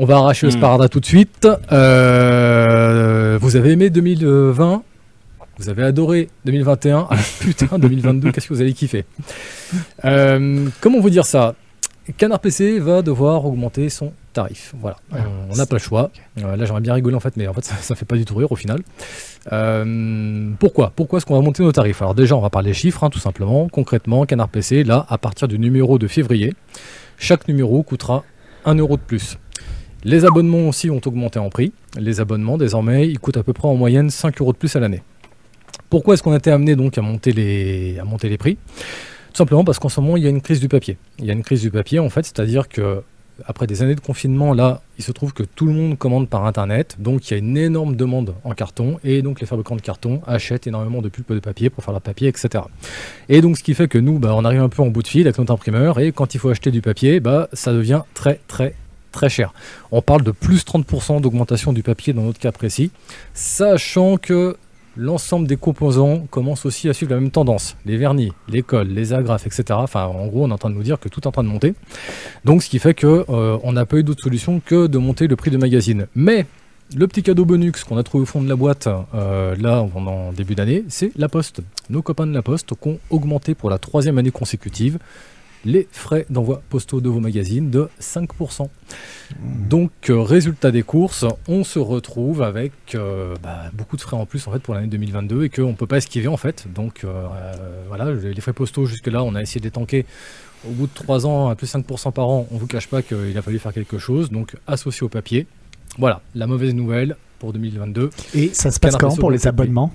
On 0.01 0.05
va 0.05 0.19
arracher 0.19 0.47
le 0.47 0.53
Hmm. 0.53 0.57
sparadrap 0.59 0.91
tout 0.91 1.01
de 1.01 1.07
suite. 1.07 1.49
Euh, 1.73 3.39
vous 3.41 3.57
avez 3.57 3.71
aimé 3.73 3.91
2020 3.91 4.83
Vous 5.59 5.69
avez 5.69 5.83
adoré 5.83 6.29
2021 6.45 7.09
Ah 7.11 7.17
putain, 7.41 7.79
2022, 7.79 8.31
qu'est-ce 8.33 8.49
que 8.49 8.55
vous 8.55 8.61
allez 8.61 8.73
kiffer 8.73 9.05
Euh, 10.05 10.67
Comment 10.81 11.01
vous 11.01 11.11
dire 11.11 11.27
ça? 11.27 11.55
Canard 12.17 12.41
PC 12.41 12.79
va 12.79 13.03
devoir 13.03 13.45
augmenter 13.45 13.91
son 13.91 14.13
tarif. 14.33 14.73
Voilà, 14.81 14.97
on 15.51 15.57
n'a 15.57 15.67
pas 15.67 15.77
le 15.77 15.81
choix. 15.81 16.11
Euh, 16.39 16.57
là, 16.57 16.65
j'aimerais 16.65 16.81
bien 16.81 16.95
rigoler 16.95 17.15
en 17.17 17.21
fait, 17.21 17.37
mais 17.37 17.47
en 17.49 17.53
fait, 17.53 17.65
ça, 17.67 17.75
ça 17.77 17.95
fait 17.97 18.07
pas 18.07 18.17
du 18.17 18.25
tout 18.25 18.35
rire 18.35 18.51
au 18.51 18.57
final. 18.57 18.81
Euh, 19.53 20.49
pourquoi? 20.59 20.91
Pourquoi 20.97 21.19
est-ce 21.19 21.27
qu'on 21.27 21.35
va 21.35 21.43
monter 21.43 21.63
nos 21.63 21.73
tarifs? 21.73 22.01
Alors 22.01 22.15
déjà, 22.15 22.35
on 22.35 22.41
va 22.41 22.49
parler 22.49 22.73
chiffres, 22.73 23.05
hein, 23.05 23.11
tout 23.11 23.19
simplement. 23.19 23.69
Concrètement, 23.69 24.25
Canard 24.25 24.49
PC, 24.49 24.85
là, 24.85 25.05
à 25.11 25.19
partir 25.19 25.49
du 25.49 25.59
numéro 25.59 25.99
de 25.99 26.07
février, 26.07 26.55
chaque 27.19 27.47
numéro 27.47 27.83
coûtera 27.83 28.25
1 28.65 28.77
euro 28.77 28.97
de 28.97 29.03
plus. 29.03 29.37
Les 30.05 30.25
abonnements 30.25 30.69
aussi 30.69 30.89
ont 30.89 31.01
augmenté 31.05 31.39
en 31.39 31.51
prix. 31.51 31.73
Les 31.99 32.21
abonnements, 32.21 32.57
désormais, 32.57 33.07
ils 33.07 33.19
coûtent 33.19 33.37
à 33.37 33.43
peu 33.43 33.53
près 33.53 33.69
en 33.69 33.75
moyenne 33.75 34.09
5 34.09 34.41
euros 34.41 34.53
de 34.53 34.59
plus 34.59 34.75
à 34.77 34.81
l'année. 34.81 35.03
Pourquoi 35.91 36.15
est-ce 36.15 36.23
qu'on 36.23 36.33
a 36.33 36.37
été 36.37 36.51
amené 36.51 36.77
donc 36.77 36.99
à 36.99 37.03
monter 37.03 37.33
les, 37.33 38.39
prix? 38.39 38.57
Tout 38.57 39.37
simplement 39.37 39.65
parce 39.65 39.79
qu'en 39.79 39.89
ce 39.89 40.01
moment, 40.01 40.17
il 40.17 40.23
y 40.23 40.27
a 40.27 40.31
une 40.31 40.43
crise 40.43 40.61
du 40.61 40.69
papier. 40.69 40.99
Il 41.19 41.25
y 41.25 41.31
a 41.31 41.33
une 41.33 41.43
crise 41.43 41.63
du 41.63 41.71
papier, 41.71 41.99
en 41.99 42.11
fait, 42.11 42.25
c'est-à-dire 42.25 42.69
que 42.69 43.03
après 43.47 43.67
des 43.67 43.83
années 43.83 43.95
de 43.95 44.01
confinement, 44.01 44.53
là, 44.53 44.83
il 44.99 45.05
se 45.05 45.13
trouve 45.13 45.33
que 45.33 45.43
tout 45.43 45.67
le 45.67 45.73
monde 45.73 45.97
commande 45.97 46.29
par 46.29 46.45
Internet, 46.45 46.97
donc 46.99 47.31
il 47.31 47.35
y 47.35 47.37
a 47.37 47.39
une 47.39 47.57
énorme 47.57 47.95
demande 47.95 48.35
en 48.45 48.53
carton, 48.53 48.99
et 49.05 49.23
donc 49.23 49.41
les 49.41 49.47
fabricants 49.47 49.77
de 49.77 49.81
carton 49.81 50.21
achètent 50.27 50.67
énormément 50.67 51.03
de 51.03 51.09
pulpe 51.09 51.33
de 51.33 51.39
papier 51.39 51.71
pour 51.71 51.85
faire 51.85 51.93
leur 51.93 52.03
papier, 52.03 52.29
etc. 52.29 52.65
Et 53.29 53.41
donc 53.41 53.57
ce 53.57 53.63
qui 53.63 53.75
fait 53.75 53.89
que 53.89 53.99
nous, 53.99 54.19
bah, 54.19 54.35
on 54.35 54.45
arrive 54.45 54.61
un 54.61 54.69
peu 54.69 54.83
en 54.83 54.89
bout 54.89 55.03
de 55.03 55.09
fil 55.09 55.23
avec 55.23 55.39
notre 55.39 55.53
imprimeur, 55.53 56.01
et 56.01 56.13
quand 56.13 56.35
il 56.35 56.39
faut 56.39 56.49
acheter 56.49 56.71
du 56.71 56.83
papier, 56.83 57.21
bah, 57.21 57.49
ça 57.53 57.73
devient 57.73 58.03
très 58.15 58.41
très 58.49 58.75
très 59.13 59.29
cher. 59.29 59.55
On 59.91 60.03
parle 60.03 60.23
de 60.23 60.33
plus 60.33 60.65
30% 60.65 61.21
d'augmentation 61.21 61.73
du 61.73 61.83
papier 61.83 62.13
dans 62.13 62.23
notre 62.23 62.39
cas 62.39 62.53
précis, 62.53 62.91
sachant 63.35 64.17
que 64.17 64.57
l'ensemble 64.99 65.47
des 65.47 65.57
composants 65.57 66.27
commence 66.31 66.67
aussi 66.67 66.89
à 66.89 66.93
suivre 66.93 67.15
la 67.15 67.21
même 67.21 67.31
tendance. 67.31 67.77
Les 67.87 67.97
vernis, 67.97 68.33
les 68.49 68.63
cols, 68.63 68.89
les 68.89 69.13
agrafes, 69.13 69.47
etc. 69.47 69.65
Enfin, 69.71 70.05
en 70.05 70.27
gros, 70.27 70.45
on 70.45 70.51
est 70.51 70.53
en 70.53 70.59
train 70.59 70.71
de 70.71 70.75
nous 70.75 70.83
dire 70.83 70.99
que 70.99 71.09
tout 71.09 71.21
est 71.21 71.27
en 71.27 71.33
train 71.33 71.45
de 71.45 71.49
monter. 71.49 71.75
Donc, 72.45 72.63
ce 72.63 72.69
qui 72.69 72.79
fait 72.79 72.95
que 72.95 73.25
euh, 73.29 73.59
on 73.63 73.73
n'a 73.73 73.87
pas 73.87 73.99
eu 73.99 74.03
d'autre 74.03 74.23
solution 74.23 74.61
que 74.61 74.89
de 74.89 74.99
monter 74.99 75.29
le 75.29 75.37
prix 75.37 75.51
de 75.51 75.57
magazine. 75.57 76.09
Mais 76.15 76.47
le 76.97 77.07
petit 77.07 77.23
cadeau 77.23 77.45
bonus 77.45 77.85
qu'on 77.85 77.97
a 77.97 78.03
trouvé 78.03 78.23
au 78.23 78.27
fond 78.27 78.43
de 78.43 78.49
la 78.49 78.57
boîte 78.57 78.89
euh, 79.15 79.55
là 79.57 79.87
pendant 79.93 80.33
début 80.33 80.55
d'année, 80.55 80.85
c'est 80.89 81.13
la 81.17 81.29
Poste. 81.29 81.61
Nos 81.91 82.03
copains 82.03 82.27
de 82.27 82.35
la 82.35 82.43
Poste 82.43 82.73
qui 82.81 82.89
ont 82.89 82.99
augmenté 83.11 83.55
pour 83.55 83.71
la 83.71 83.79
troisième 83.79 84.19
année 84.19 84.31
consécutive 84.31 84.99
les 85.69 85.87
frais 85.93 86.25
d'envoi 86.31 86.63
postaux 86.71 87.03
de 87.03 87.11
vos 87.11 87.21
magazines 87.21 87.71
de 87.71 87.89
5%. 88.01 88.69
Donc, 89.69 89.91
euh, 90.09 90.23
résultat 90.23 90.71
des 90.71 90.83
courses, 90.83 91.27
on 91.47 91.63
se 91.63 91.79
retrouve 91.79 92.43
avec 92.43 92.73
euh, 92.95 93.35
bah, 93.43 93.65
beaucoup 93.75 93.97
de 93.97 94.01
frais 94.01 94.17
en 94.17 94.25
plus 94.25 94.49
en 94.49 94.53
fait 94.53 94.61
pour 94.61 94.75
l'année 94.75 94.87
2022 94.87 95.45
et 95.45 95.51
qu'on 95.51 95.69
ne 95.69 95.75
peut 95.75 95.87
pas 95.87 95.99
esquiver 95.99 96.29
en 96.29 96.39
fait. 96.39 96.67
Donc, 96.75 97.05
euh, 97.05 97.27
voilà, 97.87 98.11
les 98.13 98.41
frais 98.41 98.55
postaux 98.55 98.87
jusque-là, 98.87 99.23
on 99.23 99.35
a 99.35 99.43
essayé 99.43 99.61
de 99.61 99.67
les 99.67 99.71
tanker. 99.71 100.07
Au 100.67 100.73
bout 100.73 100.87
de 100.87 100.95
3 100.95 101.27
ans, 101.27 101.49
à 101.51 101.55
plus 101.55 101.73
5% 101.73 102.13
par 102.13 102.29
an, 102.29 102.49
on 102.51 102.57
vous 102.57 102.67
cache 102.67 102.89
pas 102.89 103.03
qu'il 103.03 103.37
a 103.37 103.43
fallu 103.43 103.59
faire 103.59 103.75
quelque 103.75 103.99
chose. 103.99 104.31
Donc, 104.31 104.57
associé 104.67 105.05
au 105.05 105.09
papier. 105.09 105.47
Voilà, 105.99 106.23
la 106.35 106.47
mauvaise 106.47 106.75
nouvelle 106.75 107.17
pour 107.39 107.53
2022. 107.53 108.11
Et 108.35 108.49
ça 108.55 108.71
se 108.71 108.81
passe 108.81 108.97
PC 108.97 109.19
pour 109.21 109.31
les 109.31 109.47
abonnements? 109.47 109.93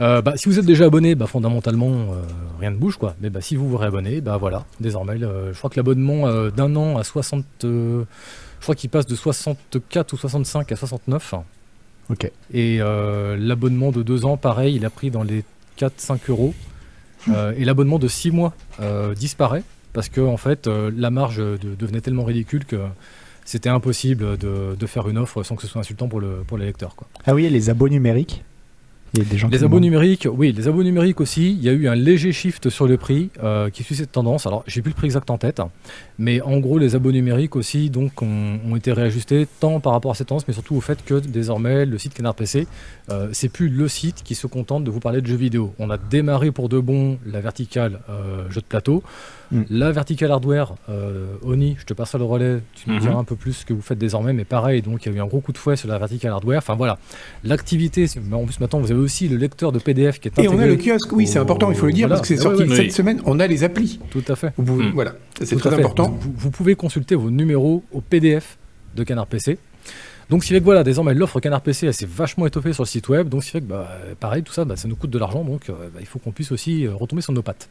Euh, 0.00 0.20
bah, 0.20 0.34
si 0.36 0.48
vous 0.48 0.58
êtes 0.58 0.66
déjà 0.66 0.84
abonné, 0.86 1.14
bah, 1.14 1.26
fondamentalement, 1.26 1.90
euh, 1.90 2.22
rien 2.60 2.70
ne 2.70 2.76
bouge. 2.76 2.96
quoi. 2.96 3.14
Mais 3.20 3.30
bah, 3.30 3.40
si 3.40 3.56
vous 3.56 3.68
vous 3.68 3.76
réabonnez, 3.78 4.20
bah, 4.20 4.36
voilà, 4.36 4.64
désormais, 4.80 5.18
je 5.18 5.56
crois 5.56 5.70
que 5.70 5.76
l'abonnement 5.76 6.26
euh, 6.26 6.50
d'un 6.50 6.74
an 6.76 6.98
à 6.98 7.04
60. 7.04 7.44
euh, 7.64 8.04
je 8.58 8.62
crois 8.64 8.74
qu'il 8.74 8.90
passe 8.90 9.06
de 9.06 9.14
64 9.14 10.12
ou 10.12 10.16
65 10.16 10.70
à 10.72 10.76
69. 10.76 11.34
Ok. 12.10 12.30
Et 12.52 12.78
l'abonnement 12.78 13.90
de 13.92 14.02
deux 14.02 14.24
ans, 14.24 14.36
pareil, 14.36 14.76
il 14.76 14.84
a 14.84 14.90
pris 14.90 15.10
dans 15.10 15.22
les 15.22 15.44
4-5 15.78 16.18
euros. 16.28 16.54
Euh, 17.28 17.52
et 17.56 17.64
l'abonnement 17.64 17.98
de 17.98 18.06
6 18.08 18.30
mois 18.30 18.54
disparaît 19.16 19.62
parce 19.92 20.08
que 20.08 20.20
en 20.20 20.36
fait, 20.36 20.66
la 20.68 21.10
marge 21.10 21.38
de- 21.38 21.58
devenait 21.78 22.00
tellement 22.00 22.24
ridicule 22.24 22.64
que 22.64 22.76
c'était 23.44 23.68
impossible 23.68 24.36
de, 24.38 24.76
de 24.78 24.86
faire 24.86 25.08
une 25.08 25.18
offre 25.18 25.42
sans 25.42 25.54
que 25.56 25.62
ce 25.62 25.68
soit 25.68 25.80
insultant 25.80 26.06
pour, 26.08 26.20
le, 26.20 26.42
pour 26.46 26.58
les 26.58 26.66
lecteurs. 26.66 26.94
Quoi. 26.96 27.08
Ah 27.26 27.34
oui, 27.34 27.44
et 27.46 27.50
les 27.50 27.70
abos 27.70 27.88
numériques 27.88 28.44
Il 29.16 29.22
y 29.22 29.26
a 29.26 29.30
des 29.30 29.38
gens 29.38 29.48
Les 29.48 29.64
abos 29.64 29.80
numériques, 29.80 30.28
oui, 30.30 30.52
les 30.52 30.68
abos 30.68 30.82
numériques 30.82 31.22
aussi. 31.22 31.52
Il 31.52 31.64
y 31.64 31.70
a 31.70 31.72
eu 31.72 31.88
un 31.88 31.94
léger 31.94 32.32
shift 32.32 32.68
sur 32.68 32.86
le 32.86 32.98
prix 32.98 33.30
euh, 33.42 33.70
qui 33.70 33.82
suit 33.82 33.94
cette 33.94 34.12
tendance. 34.12 34.46
Alors, 34.46 34.62
j'ai 34.66 34.82
plus 34.82 34.90
le 34.90 34.94
prix 34.94 35.06
exact 35.06 35.30
en 35.30 35.38
tête, 35.38 35.62
mais 36.18 36.42
en 36.42 36.58
gros, 36.58 36.76
les 36.76 36.94
abos 36.94 37.12
numériques 37.12 37.56
aussi 37.56 37.88
donc 37.88 38.20
ont, 38.20 38.60
ont 38.62 38.76
été 38.76 38.92
réajustés 38.92 39.46
tant 39.58 39.80
par 39.80 39.94
rapport 39.94 40.10
à 40.10 40.14
cette 40.14 40.26
tendance, 40.26 40.46
mais 40.46 40.52
surtout 40.52 40.76
au 40.76 40.82
fait 40.82 41.02
que 41.02 41.14
désormais 41.14 41.86
le 41.86 41.96
site 41.96 42.12
Canard 42.12 42.34
PC, 42.34 42.66
euh, 43.10 43.30
c'est 43.32 43.48
plus 43.48 43.70
le 43.70 43.88
site 43.88 44.22
qui 44.22 44.34
se 44.34 44.46
contente 44.46 44.84
de 44.84 44.90
vous 44.90 45.00
parler 45.00 45.22
de 45.22 45.26
jeux 45.26 45.36
vidéo. 45.36 45.72
On 45.78 45.88
a 45.88 45.96
démarré 45.96 46.50
pour 46.50 46.68
de 46.68 46.78
bon 46.78 47.18
la 47.24 47.40
verticale 47.40 48.00
euh, 48.10 48.50
jeu 48.50 48.60
de 48.60 48.66
plateau, 48.66 49.02
Mm. 49.52 49.62
la 49.70 49.92
verticale 49.92 50.30
hardware. 50.32 50.74
euh, 50.88 51.26
Oni, 51.42 51.76
je 51.78 51.84
te 51.84 51.94
passe 51.94 52.14
le 52.14 52.24
relais. 52.24 52.60
Tu 52.74 52.88
nous 52.88 52.96
Mhm. 52.96 53.00
diras 53.00 53.14
un 53.16 53.24
peu 53.24 53.36
plus 53.36 53.52
ce 53.52 53.64
que 53.66 53.72
vous 53.72 53.80
faites 53.82 53.98
désormais, 53.98 54.32
mais 54.32 54.44
pareil. 54.44 54.82
Donc, 54.82 55.06
il 55.06 55.12
y 55.12 55.14
a 55.14 55.18
eu 55.18 55.20
un 55.20 55.26
gros 55.26 55.40
coup 55.40 55.52
de 55.52 55.58
fouet 55.58 55.76
sur 55.76 55.88
la 55.88 55.98
verticale 55.98 56.32
hardware. 56.32 56.58
Enfin 56.58 56.74
voilà, 56.74 56.98
l'activité. 57.44 58.06
En 58.32 58.44
plus, 58.44 58.60
maintenant, 58.60 58.80
vous 58.80 58.90
avez 58.90 59.00
aussi 59.00 59.28
le 59.28 59.36
lecteur 59.36 59.72
de 59.72 59.78
PDF 59.78 60.18
qui 60.20 60.28
est 60.28 60.32
Et 60.38 60.40
intégré. 60.46 60.56
on 60.56 60.60
a 60.60 60.66
le 60.66 60.76
kiosque, 60.76 61.12
oui, 61.12 61.26
c'est 61.26 61.38
important, 61.38 61.70
il 61.70 61.76
faut 61.76 61.86
le 61.86 61.92
dire, 61.92 62.08
voilà. 62.08 62.16
parce 62.20 62.28
que 62.28 62.34
c'est 62.36 62.40
Ouais, 62.40 62.54
sorti 62.56 62.62
ouais, 62.64 62.68
ouais. 62.70 62.76
cette 62.76 62.84
Oui. 62.86 62.92
semaine. 62.92 63.20
On 63.24 63.38
a 63.40 63.46
les 63.46 63.62
applis. 63.64 64.00
Tout 64.10 64.24
à 64.28 64.36
fait. 64.36 64.52
Vous 64.56 64.64
pouvez- 64.64 64.86
Mm. 64.86 64.92
Voilà, 64.94 65.14
c'est 65.42 65.54
Tout 65.56 65.60
très 65.68 65.74
important. 65.78 66.16
Vous, 66.20 66.32
vous 66.36 66.50
pouvez 66.50 66.74
consulter 66.74 67.14
vos 67.14 67.30
numéros 67.30 67.84
au 67.92 68.00
PDF 68.00 68.58
de 68.94 69.04
Canard 69.04 69.26
PC. 69.26 69.58
Donc, 70.28 70.42
qui 70.42 70.48
fait 70.52 70.58
que 70.58 70.64
voilà, 70.64 70.82
désormais, 70.82 71.14
l'offre 71.14 71.38
Canard 71.38 71.60
PC, 71.60 71.86
elle 71.86 71.94
s'est 71.94 72.08
vachement 72.10 72.46
étoffée 72.46 72.72
sur 72.72 72.82
le 72.82 72.88
site 72.88 73.08
web. 73.08 73.28
Donc, 73.28 73.42
qui 73.44 73.50
fait 73.50 73.60
que, 73.60 73.66
bah, 73.66 73.88
pareil, 74.18 74.42
tout 74.42 74.52
ça, 74.52 74.64
bah, 74.64 74.74
ça 74.74 74.88
nous 74.88 74.96
coûte 74.96 75.10
de 75.10 75.18
l'argent. 75.20 75.44
Donc, 75.44 75.70
euh, 75.70 75.74
bah, 75.94 76.00
il 76.00 76.06
faut 76.06 76.18
qu'on 76.18 76.32
puisse 76.32 76.50
aussi 76.50 76.84
euh, 76.86 76.94
retomber 76.94 77.22
sur 77.22 77.32
nos 77.32 77.42
pattes. 77.42 77.68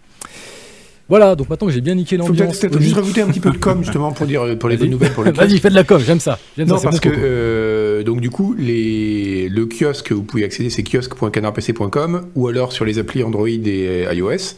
Voilà, 1.08 1.36
donc 1.36 1.50
maintenant 1.50 1.68
que 1.68 1.74
j'ai 1.74 1.82
bien 1.82 1.94
niqué 1.94 2.18
faut 2.18 2.24
l'ambiance. 2.28 2.58
peut-être 2.58 2.82
juste 2.82 2.96
rajouter 2.96 3.22
un 3.22 3.28
petit 3.28 3.40
peu 3.40 3.52
de 3.52 3.58
com 3.58 3.84
justement 3.84 4.12
pour 4.12 4.26
dire 4.26 4.58
pour 4.58 4.70
les 4.70 4.78
bonnes 4.78 4.90
nouvelles 4.90 5.12
pour 5.14 5.24
le 5.24 5.32
Vas-y, 5.34 5.60
fais 5.60 5.70
de 5.70 5.76
la 5.76 5.84
com, 5.84 6.02
j'aime 6.04 6.20
ça. 6.20 6.40
J'aime 6.58 6.68
Non, 6.68 6.78
ça, 6.78 6.86
parce 6.86 7.00
que 7.00 7.10
euh, 7.14 8.02
donc 8.04 8.22
du 8.22 8.30
coup, 8.32 8.56
les, 8.58 9.48
le 9.50 9.66
kiosque, 9.68 10.12
vous 10.12 10.24
pouvez 10.24 10.44
accéder, 10.46 10.70
c'est 10.72 10.82
kiosque.canardpc.com 10.84 12.22
ou 12.36 12.48
alors 12.48 12.72
sur 12.74 12.86
les 12.86 12.98
applis 13.00 13.24
Android 13.24 13.48
et 13.48 14.06
iOS. 14.14 14.56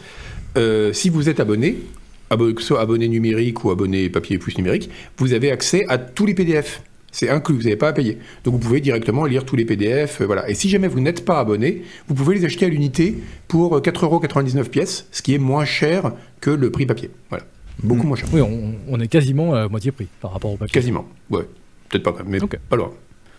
Euh, 0.57 0.93
si 0.93 1.09
vous 1.09 1.27
êtes 1.29 1.39
abonné, 1.39 1.77
abo- 2.29 2.53
que 2.53 2.61
ce 2.61 2.67
soit 2.69 2.81
abonné 2.81 3.07
numérique 3.09 3.63
ou 3.65 3.71
abonné 3.71 4.09
papier 4.09 4.37
plus 4.37 4.57
numérique, 4.57 4.89
vous 5.17 5.33
avez 5.33 5.51
accès 5.51 5.85
à 5.89 5.97
tous 5.97 6.25
les 6.25 6.33
PDF. 6.33 6.81
C'est 7.11 7.29
inclus, 7.29 7.55
vous 7.55 7.63
n'avez 7.63 7.75
pas 7.77 7.87
à 7.89 7.93
payer. 7.93 8.17
Donc 8.43 8.53
vous 8.53 8.59
pouvez 8.59 8.79
directement 8.81 9.25
lire 9.25 9.45
tous 9.45 9.55
les 9.55 9.65
PDF. 9.65 10.21
euh, 10.21 10.25
voilà. 10.25 10.49
Et 10.49 10.53
si 10.53 10.69
jamais 10.69 10.87
vous 10.87 10.99
n'êtes 10.99 11.25
pas 11.25 11.39
abonné, 11.39 11.83
vous 12.07 12.13
pouvez 12.15 12.35
les 12.35 12.45
acheter 12.45 12.65
à 12.65 12.69
l'unité 12.69 13.17
pour 13.47 13.79
4,99€ 13.81 14.65
pièce, 14.69 15.07
ce 15.11 15.21
qui 15.21 15.33
est 15.33 15.39
moins 15.39 15.65
cher 15.65 16.11
que 16.41 16.49
le 16.51 16.69
prix 16.71 16.85
papier. 16.85 17.09
Voilà. 17.29 17.45
Beaucoup 17.83 18.03
Mm. 18.03 18.07
moins 18.07 18.17
cher. 18.17 18.29
Oui, 18.33 18.41
on, 18.41 18.73
on 18.89 18.99
est 18.99 19.07
quasiment 19.07 19.53
à 19.55 19.67
moitié 19.67 19.91
prix 19.91 20.07
par 20.21 20.33
rapport 20.33 20.51
au 20.51 20.57
papier. 20.57 20.73
Quasiment. 20.73 21.05
Ouais. 21.29 21.43
Peut-être 21.89 22.03
pas, 22.03 22.15
mais 22.25 22.41
Ok. 22.43 22.57
pas 22.69 22.75
loin. 22.75 22.91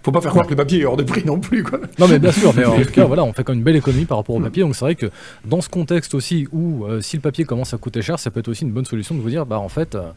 Faut 0.03 0.13
pas 0.13 0.21
faire 0.23 0.31
croire 0.31 0.47
que 0.47 0.51
le 0.53 0.57
papier 0.57 0.81
est 0.81 0.85
hors 0.85 0.97
de 0.97 1.03
prix 1.03 1.25
non 1.27 1.39
plus, 1.39 1.63
quoi. 1.65 1.81
Non 1.99 2.07
mais 2.09 2.19
bien 2.21 2.33
sûr, 2.33 2.55
mais 2.57 2.65
en 2.65 2.77
tout 2.83 2.91
cas 2.93 3.05
voilà, 3.05 3.25
on 3.25 3.33
fait 3.33 3.43
quand 3.45 3.53
même 3.53 3.59
une 3.59 3.65
belle 3.65 3.77
économie 3.77 4.05
par 4.07 4.17
rapport 4.19 4.37
au 4.37 4.41
papier, 4.41 4.63
donc 4.63 4.75
c'est 4.75 4.85
vrai 4.85 4.95
que 4.95 5.07
dans 5.45 5.61
ce 5.61 5.69
contexte 5.69 6.15
aussi 6.15 6.47
où 6.53 6.85
euh, 6.87 7.01
si 7.03 7.17
le 7.17 7.21
papier 7.21 7.45
commence 7.45 7.75
à 7.75 7.79
coûter 7.79 8.01
cher, 8.01 8.19
ça 8.19 8.31
peut 8.31 8.41
être 8.41 8.49
aussi 8.49 8.63
une 8.65 8.71
bonne 8.71 8.85
solution 8.87 9.15
de 9.17 9.21
vous 9.21 9.29
dire 9.29 9.45
bah 9.45 9.59
en 9.59 9.69
fait 9.69 9.97
euh, 9.97 10.11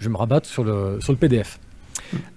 je 0.00 0.08
me 0.08 0.16
rabattre 0.16 0.46
sur 0.48 0.64
le, 0.64 0.98
sur 1.00 1.12
le 1.12 1.18
PDF. 1.18 1.60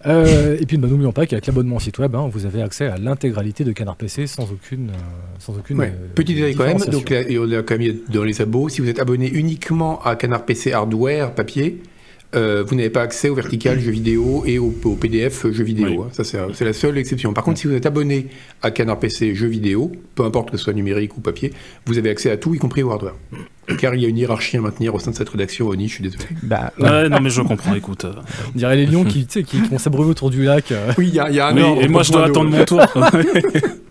Euh, 0.05 0.57
et 0.59 0.65
puis 0.65 0.77
bah, 0.77 0.87
n'oublions 0.87 1.11
pas 1.11 1.25
qu'avec 1.25 1.45
l'abonnement 1.47 1.75
au 1.77 1.79
site 1.79 1.97
web, 1.99 2.15
hein, 2.15 2.29
vous 2.31 2.45
avez 2.45 2.61
accès 2.61 2.87
à 2.87 2.97
l'intégralité 2.97 3.63
de 3.63 3.71
Canard 3.71 3.95
PC 3.97 4.27
sans 4.27 4.51
aucune, 4.51 4.89
euh, 4.89 4.93
sans 5.39 5.57
aucune 5.57 5.77
Ouais. 5.79 5.93
euh, 5.93 6.07
Petit 6.15 6.33
détail 6.35 6.55
quand 6.55 6.63
même, 6.65 6.77
différenciation. 6.77 6.99
donc 6.99 7.09
là, 7.09 7.21
et 7.29 7.37
on 7.39 7.51
a 7.51 7.63
quand 7.63 7.77
même 7.77 7.97
dans 8.11 8.23
les 8.23 8.41
abos, 8.41 8.69
si 8.69 8.81
vous 8.81 8.89
êtes 8.89 8.99
abonné 8.99 9.29
uniquement 9.29 10.01
à 10.03 10.15
Canard 10.15 10.45
PC 10.45 10.71
Hardware 10.73 11.33
papier, 11.35 11.81
euh, 12.35 12.63
vous 12.67 12.75
n'avez 12.75 12.89
pas 12.91 13.01
accès 13.01 13.29
au 13.29 13.35
vertical 13.35 13.79
jeux 13.79 13.91
vidéo 13.91 14.43
et 14.45 14.59
au, 14.59 14.73
au 14.83 14.95
PDF 14.95 15.47
jeux 15.51 15.63
vidéo. 15.63 15.87
Oui. 15.87 15.97
hein. 15.99 16.09
Ça, 16.11 16.23
c'est 16.23 16.37
c'est 16.53 16.65
la 16.65 16.73
seule 16.73 16.97
exception. 16.97 17.33
Par 17.33 17.43
contre, 17.43 17.59
si 17.59 17.67
vous 17.67 17.73
êtes 17.73 17.85
abonné 17.85 18.27
à 18.61 18.69
Canard 18.71 18.99
PC 18.99 19.33
jeux 19.35 19.47
vidéo, 19.47 19.91
peu 20.15 20.23
importe 20.23 20.51
que 20.51 20.57
ce 20.57 20.63
soit 20.63 20.73
numérique 20.73 21.17
ou 21.17 21.21
papier, 21.21 21.51
vous 21.85 21.97
avez 21.97 22.09
accès 22.09 22.29
à 22.29 22.37
tout, 22.37 22.53
y 22.53 22.59
compris 22.59 22.83
au 22.83 22.91
hardware. 22.91 23.15
Car 23.77 23.93
il 23.93 24.01
y 24.01 24.05
a 24.05 24.09
une 24.09 24.17
hiérarchie 24.17 24.57
à 24.57 24.61
maintenir 24.61 24.95
au 24.95 24.99
sein 24.99 25.11
de 25.11 25.15
cette 25.15 25.29
rédaction 25.29 25.67
ONI, 25.67 25.87
je 25.87 25.93
suis 25.93 26.03
désolé. 26.03 26.23
Bah, 26.41 26.71
Ouais, 26.79 27.07
non, 27.07 27.19
mais 27.21 27.29
je 27.29 27.41
comprends, 27.41 27.75
écoute. 27.75 28.03
euh, 28.05 28.13
On 28.53 28.57
dirait 28.57 28.75
les 28.75 28.87
lions 28.87 29.03
qui, 29.05 29.27
qui, 29.27 29.43
qui 29.43 29.59
vont 29.61 29.77
s'abreuver 29.77 30.09
autour 30.09 30.31
du 30.31 30.43
lac. 30.43 30.71
euh. 30.71 30.91
Oui, 30.97 31.07
il 31.09 31.13
y 31.15 31.19
a, 31.19 31.29
il 31.29 31.35
y 31.35 31.39
a 31.39 31.47
un 31.49 31.55
oui, 31.55 31.61
ordre, 31.61 31.81
et 31.83 31.87
moi, 31.87 32.01
je 32.03 32.11
dois 32.11 32.25
attendre 32.25 32.49
mon 32.49 32.65
tour. 32.65 32.81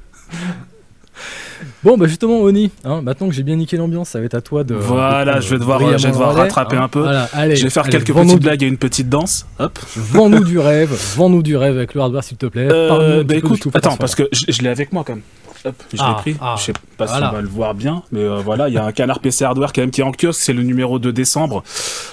Bon, 1.85 1.97
bah 1.97 2.07
justement, 2.09 2.41
Oni, 2.41 2.71
hein, 2.85 3.03
maintenant 3.03 3.29
que 3.29 3.35
j'ai 3.35 3.45
bien 3.45 3.55
niqué 3.57 3.77
l'ambiance, 3.77 4.09
ça 4.11 4.19
va 4.19 4.25
être 4.25 4.35
à 4.35 4.41
toi 4.41 4.65
de. 4.65 4.75
Voilà, 4.75 5.37
de- 5.37 5.41
je 5.41 5.51
vais 5.51 5.59
devoir, 5.59 5.79
briller 5.79 5.97
je 5.99 6.07
vais 6.07 6.13
devoir 6.13 6.31
relais, 6.31 6.43
rattraper 6.43 6.77
hein. 6.77 6.83
un 6.85 6.89
peu. 6.89 7.01
Voilà, 7.01 7.29
allez, 7.33 7.55
je 7.57 7.63
vais 7.65 7.71
faire 7.71 7.85
allez, 7.85 7.93
quelques 7.93 8.13
petites 8.13 8.35
du- 8.35 8.41
blagues 8.41 8.63
et 8.65 8.67
une 8.67 8.79
petite 8.79 9.09
danse. 9.09 9.47
Hop. 9.61 9.79
Vends-nous 9.97 10.45
du 10.45 10.59
rêve, 10.59 10.91
vends-nous 11.17 11.43
du 11.43 11.57
rêve 11.57 11.77
avec 11.77 11.95
le 11.95 12.01
hardware, 12.01 12.25
s'il 12.25 12.37
te 12.37 12.47
plaît. 12.47 12.69
Euh, 12.71 13.23
bah 13.23 13.37
écoute, 13.37 13.61
attends, 13.75 13.97
parce 13.97 14.15
que 14.17 14.25
je, 14.33 14.47
je 14.49 14.63
l'ai 14.63 14.69
avec 14.71 14.93
moi 14.93 15.05
quand 15.07 15.15
même. 15.15 15.23
Hop, 15.65 15.75
je 15.93 15.99
Ah, 16.01 16.11
l'ai 16.11 16.15
pris. 16.33 16.37
ah, 16.41 16.55
je 16.57 16.63
sais 16.67 16.73
pas 16.97 17.07
voilà. 17.07 17.27
si 17.27 17.33
on 17.33 17.37
va 17.37 17.43
le 17.43 17.49
voir 17.49 17.75
bien, 17.75 18.05
mais 18.13 18.21
euh, 18.21 18.37
voilà, 18.45 18.69
il 18.69 18.75
y 18.75 18.79
a 18.79 18.85
un 18.85 18.93
canard 18.93 19.19
PC 19.19 19.45
hardware 19.45 19.73
quand 19.73 19.81
même 19.81 19.91
qui 19.91 20.01
est 20.03 20.05
en 20.05 20.13
kiosque. 20.13 20.41
C'est 20.41 20.53
le 20.53 20.63
numéro 20.63 21.01
de 21.01 21.11
décembre. 21.11 21.65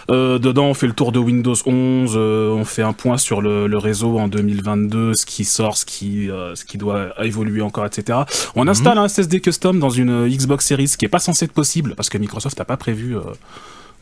Euh, 0.10 0.40
dedans, 0.40 0.66
on 0.66 0.74
fait 0.74 0.88
le 0.88 0.94
tour 0.94 1.12
de 1.12 1.20
Windows 1.20 1.54
11. 1.64 2.14
euh, 2.16 2.50
on 2.56 2.66
fait 2.66 2.82
un 2.82 2.94
point 2.94 3.18
sur 3.20 3.42
le, 3.44 3.68
le 3.68 3.78
réseau 3.78 4.18
en 4.18 4.28
2022, 4.28 5.14
ce 5.16 5.28
qui 5.28 5.46
sort, 5.46 5.78
ce 5.78 5.86
qui, 5.86 6.28
euh, 6.32 6.56
ce 6.56 6.66
qui 6.66 6.80
doit 6.80 7.10
évoluer 7.24 7.62
encore, 7.62 7.86
etc. 7.86 8.18
On 8.56 8.64
Mhm. 8.64 8.70
installe 8.70 8.98
un 8.98 9.08
SSD 9.08 9.42
dans 9.62 9.90
une 9.90 10.10
euh, 10.10 10.30
Xbox 10.30 10.66
Series, 10.66 10.94
qui 10.98 11.06
est 11.06 11.10
pas 11.10 11.20
censé 11.20 11.46
être 11.46 11.52
possible 11.52 11.96
parce 11.96 12.10
que 12.10 12.18
Microsoft 12.18 12.58
n'a 12.60 12.66
pas 12.66 12.78
prévu. 12.78 13.16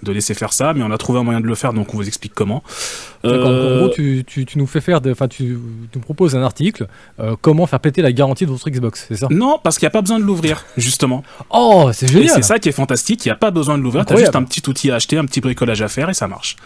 Euh, 0.03 0.05
de 0.05 0.11
laisser 0.11 0.33
faire 0.33 0.53
ça, 0.53 0.73
mais 0.73 0.83
on 0.83 0.91
a 0.91 0.97
trouvé 0.97 1.19
un 1.19 1.23
moyen 1.23 1.39
de 1.41 1.47
le 1.47 1.55
faire, 1.55 1.73
donc 1.73 1.93
on 1.93 1.97
vous 1.97 2.07
explique 2.07 2.33
comment. 2.33 2.63
Euh, 3.25 3.77
En 3.77 3.77
gros, 3.79 3.89
tu, 3.89 4.23
tu- 4.27 4.45
tu 4.45 4.57
nous 4.57 4.67
fais 4.67 4.81
faire, 4.81 4.99
enfin, 5.09 5.27
tu, 5.27 5.57
tu 5.91 5.97
nous 5.97 6.01
proposes 6.01 6.35
un 6.35 6.43
article, 6.43 6.87
euh, 7.19 7.35
comment 7.41 7.65
faire 7.67 7.79
péter 7.79 8.01
la 8.01 8.11
garantie 8.11 8.45
de 8.45 8.51
votre 8.51 8.69
Xbox, 8.69 9.05
c'est 9.07 9.15
ça? 9.15 9.27
Non, 9.29 9.59
parce 9.63 9.77
qu'il 9.77 9.85
n'y 9.85 9.91
a 9.91 9.91
pas 9.91 10.01
besoin 10.01 10.19
de 10.19 10.23
l'ouvrir, 10.25 10.65
justement. 10.77 11.23
Oh, 11.49 11.89
c'est 11.93 12.05
Et 12.09 12.13
génial 12.13 12.29
c'est 12.29 12.41
ça 12.41 12.59
qui 12.59 12.69
est 12.69 12.73
fantastique, 12.73 13.25
il 13.25 13.29
n'y 13.29 13.33
a 13.33 13.35
pas 13.37 13.51
besoin 13.51 13.77
de 13.77 13.83
l'ouvrir, 13.83 14.05
t'as 14.05 14.17
juste 14.17 14.35
un 14.35 14.43
petit 14.43 14.61
outil 14.69 14.91
à 14.91 14.95
acheter, 14.95 15.17
un 15.17 15.25
petit 15.25 15.39
bricolage 15.41 15.81
à 15.81 15.87
faire 15.87 16.09
et 16.09 16.13
ça 16.13 16.27
marche. 16.27 16.57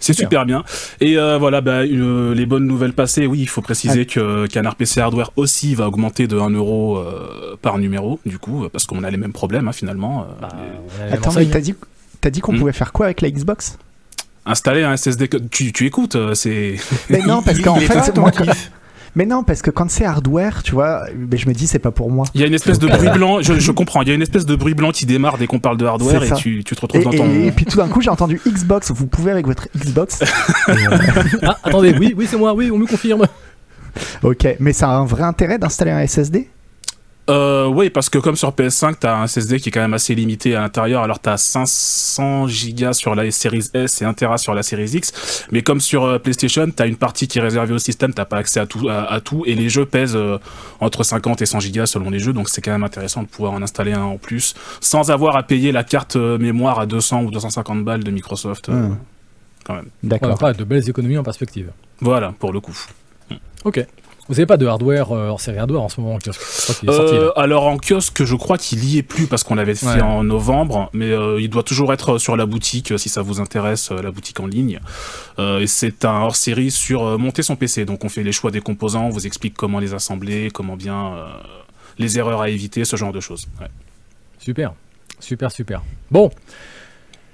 C'est 0.00 0.12
Super. 0.12 0.26
super 0.28 0.46
bien. 0.46 0.64
Et 1.00 1.16
euh, 1.18 1.38
voilà, 1.38 1.60
bah, 1.60 1.84
une- 1.84 2.32
les 2.32 2.46
bonnes 2.46 2.66
nouvelles 2.66 2.92
passées, 2.92 3.26
oui, 3.26 3.38
il 3.40 3.48
faut 3.48 3.62
préciser 3.62 4.06
que 4.06 4.46
Canard 4.46 4.74
PC 4.74 5.00
Hardware 5.00 5.30
aussi 5.36 5.74
va 5.74 5.86
augmenter 5.86 6.26
de 6.26 6.38
1 6.38 6.50
euro 6.50 6.98
euh, 6.98 7.56
par 7.62 7.78
numéro, 7.78 8.18
du 8.26 8.38
coup, 8.38 8.66
parce 8.72 8.84
qu'on 8.86 9.04
a 9.04 9.10
les 9.10 9.16
mêmes 9.16 9.32
problèmes 9.32 9.68
hein, 9.68 9.72
finalement. 9.72 10.22
euh, 10.22 10.24
Bah, 10.40 10.48
Attends, 11.12 11.32
mais 11.36 11.46
t'as 11.46 11.60
dit, 11.60 11.74
t'as 12.20 12.30
dit 12.30 12.40
qu'on 12.40 12.52
Hmm. 12.52 12.58
pouvait 12.58 12.72
faire 12.72 12.92
quoi 12.92 13.06
avec 13.06 13.20
la 13.20 13.30
Xbox? 13.30 13.78
Installer 14.46 14.82
un 14.82 14.96
SSD, 14.96 15.28
que 15.28 15.36
tu, 15.36 15.72
tu 15.72 15.86
écoutes, 15.86 16.16
euh, 16.16 16.34
c'est... 16.34 16.76
Mais 17.10 17.20
non, 17.22 17.42
parce 17.44 17.60
qu'en 17.60 17.76
fait, 17.76 18.16
moi, 18.16 18.30
mais 19.16 19.26
non, 19.26 19.42
parce 19.42 19.60
que 19.60 19.70
quand 19.72 19.90
c'est 19.90 20.04
hardware, 20.04 20.62
tu 20.62 20.72
vois, 20.72 21.02
ben, 21.14 21.38
je 21.38 21.48
me 21.48 21.52
dis 21.52 21.66
c'est 21.66 21.80
pas 21.80 21.90
pour 21.90 22.10
moi. 22.12 22.26
Il 22.34 22.40
y 22.40 22.44
a 22.44 22.46
une 22.46 22.54
espèce 22.54 22.78
de 22.78 22.86
bruit 22.86 23.08
blanc, 23.10 23.42
je, 23.42 23.58
je 23.58 23.72
comprends, 23.72 24.02
il 24.02 24.08
y 24.08 24.12
a 24.12 24.14
une 24.14 24.22
espèce 24.22 24.46
de 24.46 24.54
bruit 24.54 24.74
blanc 24.74 24.92
qui 24.92 25.04
démarre 25.04 25.36
dès 25.36 25.46
qu'on 25.48 25.58
parle 25.58 25.76
de 25.78 25.84
hardware 25.84 26.22
et 26.22 26.32
tu, 26.34 26.62
tu 26.64 26.76
te 26.76 26.80
retrouves 26.80 27.00
Et, 27.00 27.04
dans 27.04 27.10
ton... 27.10 27.28
et 27.28 27.50
puis 27.50 27.64
tout 27.64 27.76
d'un 27.76 27.88
coup, 27.88 28.00
j'ai 28.00 28.10
entendu 28.10 28.40
Xbox. 28.46 28.92
Vous 28.92 29.06
pouvez 29.08 29.32
avec 29.32 29.46
votre 29.46 29.68
Xbox. 29.76 30.20
Euh, 30.68 30.74
Ah, 31.42 31.58
attendez, 31.64 31.92
oui, 31.98 32.14
oui, 32.16 32.26
c'est 32.30 32.36
moi, 32.36 32.54
oui, 32.54 32.70
on 32.72 32.78
me 32.78 32.86
confirme. 32.86 33.26
ok, 34.22 34.46
mais 34.60 34.72
ça 34.72 34.88
a 34.88 34.92
un 34.94 35.04
vrai 35.04 35.24
intérêt 35.24 35.58
d'installer 35.58 35.90
un 35.90 36.06
SSD 36.06 36.48
Euh, 37.30 37.66
oui, 37.66 37.90
parce 37.90 38.08
que 38.10 38.18
comme 38.18 38.34
sur 38.34 38.50
PS5, 38.50 38.96
t'as 39.00 39.14
un 39.16 39.26
SSD 39.26 39.60
qui 39.60 39.68
est 39.68 39.72
quand 39.72 39.80
même 39.80 39.94
assez 39.94 40.14
limité 40.14 40.56
à 40.56 40.60
l'intérieur. 40.60 41.02
Alors 41.04 41.20
t'as 41.20 41.36
500 41.36 42.46
Go 42.76 42.92
sur 42.92 43.14
la 43.14 43.30
série 43.30 43.62
S 43.72 44.02
et 44.02 44.04
1 44.04 44.14
Tera 44.14 44.36
sur 44.36 44.52
la 44.52 44.62
série 44.64 44.90
X. 44.90 45.46
Mais 45.52 45.62
comme 45.62 45.80
sur 45.80 46.04
euh, 46.04 46.18
PlayStation, 46.18 46.68
t'as 46.74 46.86
une 46.88 46.96
partie 46.96 47.28
qui 47.28 47.38
est 47.38 47.42
réservée 47.42 47.72
au 47.74 47.78
système, 47.78 48.12
t'as 48.12 48.24
pas 48.24 48.38
accès 48.38 48.58
à 48.60 48.66
tout, 48.66 48.88
à, 48.88 49.02
à 49.04 49.20
tout. 49.20 49.44
Et 49.46 49.54
les 49.54 49.68
jeux 49.68 49.86
pèsent 49.86 50.16
euh, 50.16 50.38
entre 50.80 51.04
50 51.04 51.40
et 51.42 51.46
100 51.46 51.58
Go 51.72 51.86
selon 51.86 52.10
les 52.10 52.18
jeux. 52.18 52.32
Donc 52.32 52.48
c'est 52.48 52.60
quand 52.62 52.72
même 52.72 52.84
intéressant 52.84 53.22
de 53.22 53.28
pouvoir 53.28 53.52
en 53.52 53.62
installer 53.62 53.92
un 53.92 54.02
en 54.02 54.16
plus 54.18 54.54
sans 54.80 55.10
avoir 55.10 55.36
à 55.36 55.42
payer 55.44 55.70
la 55.72 55.84
carte 55.84 56.16
euh, 56.16 56.36
mémoire 56.36 56.80
à 56.80 56.86
200 56.86 57.22
ou 57.22 57.30
250 57.30 57.84
balles 57.84 58.02
de 58.02 58.10
Microsoft. 58.10 58.68
euh, 58.68 58.88
Hmm. 58.88 58.96
quand 59.64 59.74
même. 59.74 59.88
D'accord. 60.02 60.36
De 60.54 60.64
belles 60.64 60.88
économies 60.88 61.18
en 61.18 61.22
perspective. 61.22 61.70
Voilà, 62.00 62.32
pour 62.38 62.52
le 62.52 62.60
coup. 62.60 62.76
Ok. 63.64 63.84
Vous 64.30 64.38
avez 64.38 64.46
pas 64.46 64.56
de 64.56 64.64
hardware 64.66 65.10
euh, 65.12 65.28
hors 65.28 65.40
série 65.40 65.58
hardware 65.58 65.82
en 65.82 65.88
ce 65.88 66.00
moment 66.00 66.14
en 66.14 66.18
kiosque? 66.18 66.40
Je 66.40 66.62
crois 66.62 66.74
qu'il 66.76 66.88
est 66.88 66.92
sorti. 66.92 67.14
Euh, 67.16 67.26
là. 67.26 67.32
alors 67.34 67.66
en 67.66 67.76
kiosque, 67.78 68.22
je 68.24 68.34
crois 68.36 68.58
qu'il 68.58 68.84
y 68.84 68.96
est 68.96 69.02
plus 69.02 69.26
parce 69.26 69.42
qu'on 69.42 69.56
l'avait 69.56 69.74
fait 69.74 69.86
Ouais. 69.86 70.00
en 70.00 70.22
novembre, 70.22 70.88
mais 70.92 71.10
euh, 71.10 71.40
il 71.40 71.50
doit 71.50 71.64
toujours 71.64 71.92
être 71.92 72.16
sur 72.18 72.36
la 72.36 72.46
boutique 72.46 72.92
euh, 72.92 72.96
si 72.96 73.08
ça 73.08 73.22
vous 73.22 73.40
intéresse, 73.40 73.90
euh, 73.90 74.00
la 74.00 74.12
boutique 74.12 74.38
en 74.38 74.46
ligne. 74.46 74.78
Euh, 75.40 75.58
et 75.58 75.66
c'est 75.66 76.04
un 76.04 76.20
hors-série 76.22 76.70
sur 76.70 77.04
euh, 77.04 77.18
monter 77.18 77.42
son 77.42 77.56
PC. 77.56 77.84
Donc 77.84 78.04
on 78.04 78.08
fait 78.08 78.22
les 78.22 78.30
choix 78.32 78.52
des 78.52 78.60
composants, 78.60 79.06
on 79.06 79.10
vous 79.10 79.26
explique 79.26 79.54
comment 79.54 79.80
les 79.80 79.94
assembler, 79.94 80.50
comment 80.52 80.76
bien 80.76 81.12
euh, 81.14 81.26
les 81.98 82.16
erreurs 82.18 82.40
à 82.40 82.48
éviter, 82.50 82.84
ce 82.84 82.94
genre 82.94 83.12
de 83.12 83.18
choses. 83.20 83.48
Ouais. 83.60 83.66
Super, 84.38 84.72
super, 85.18 85.50
super. 85.50 85.82
Bon. 86.10 86.30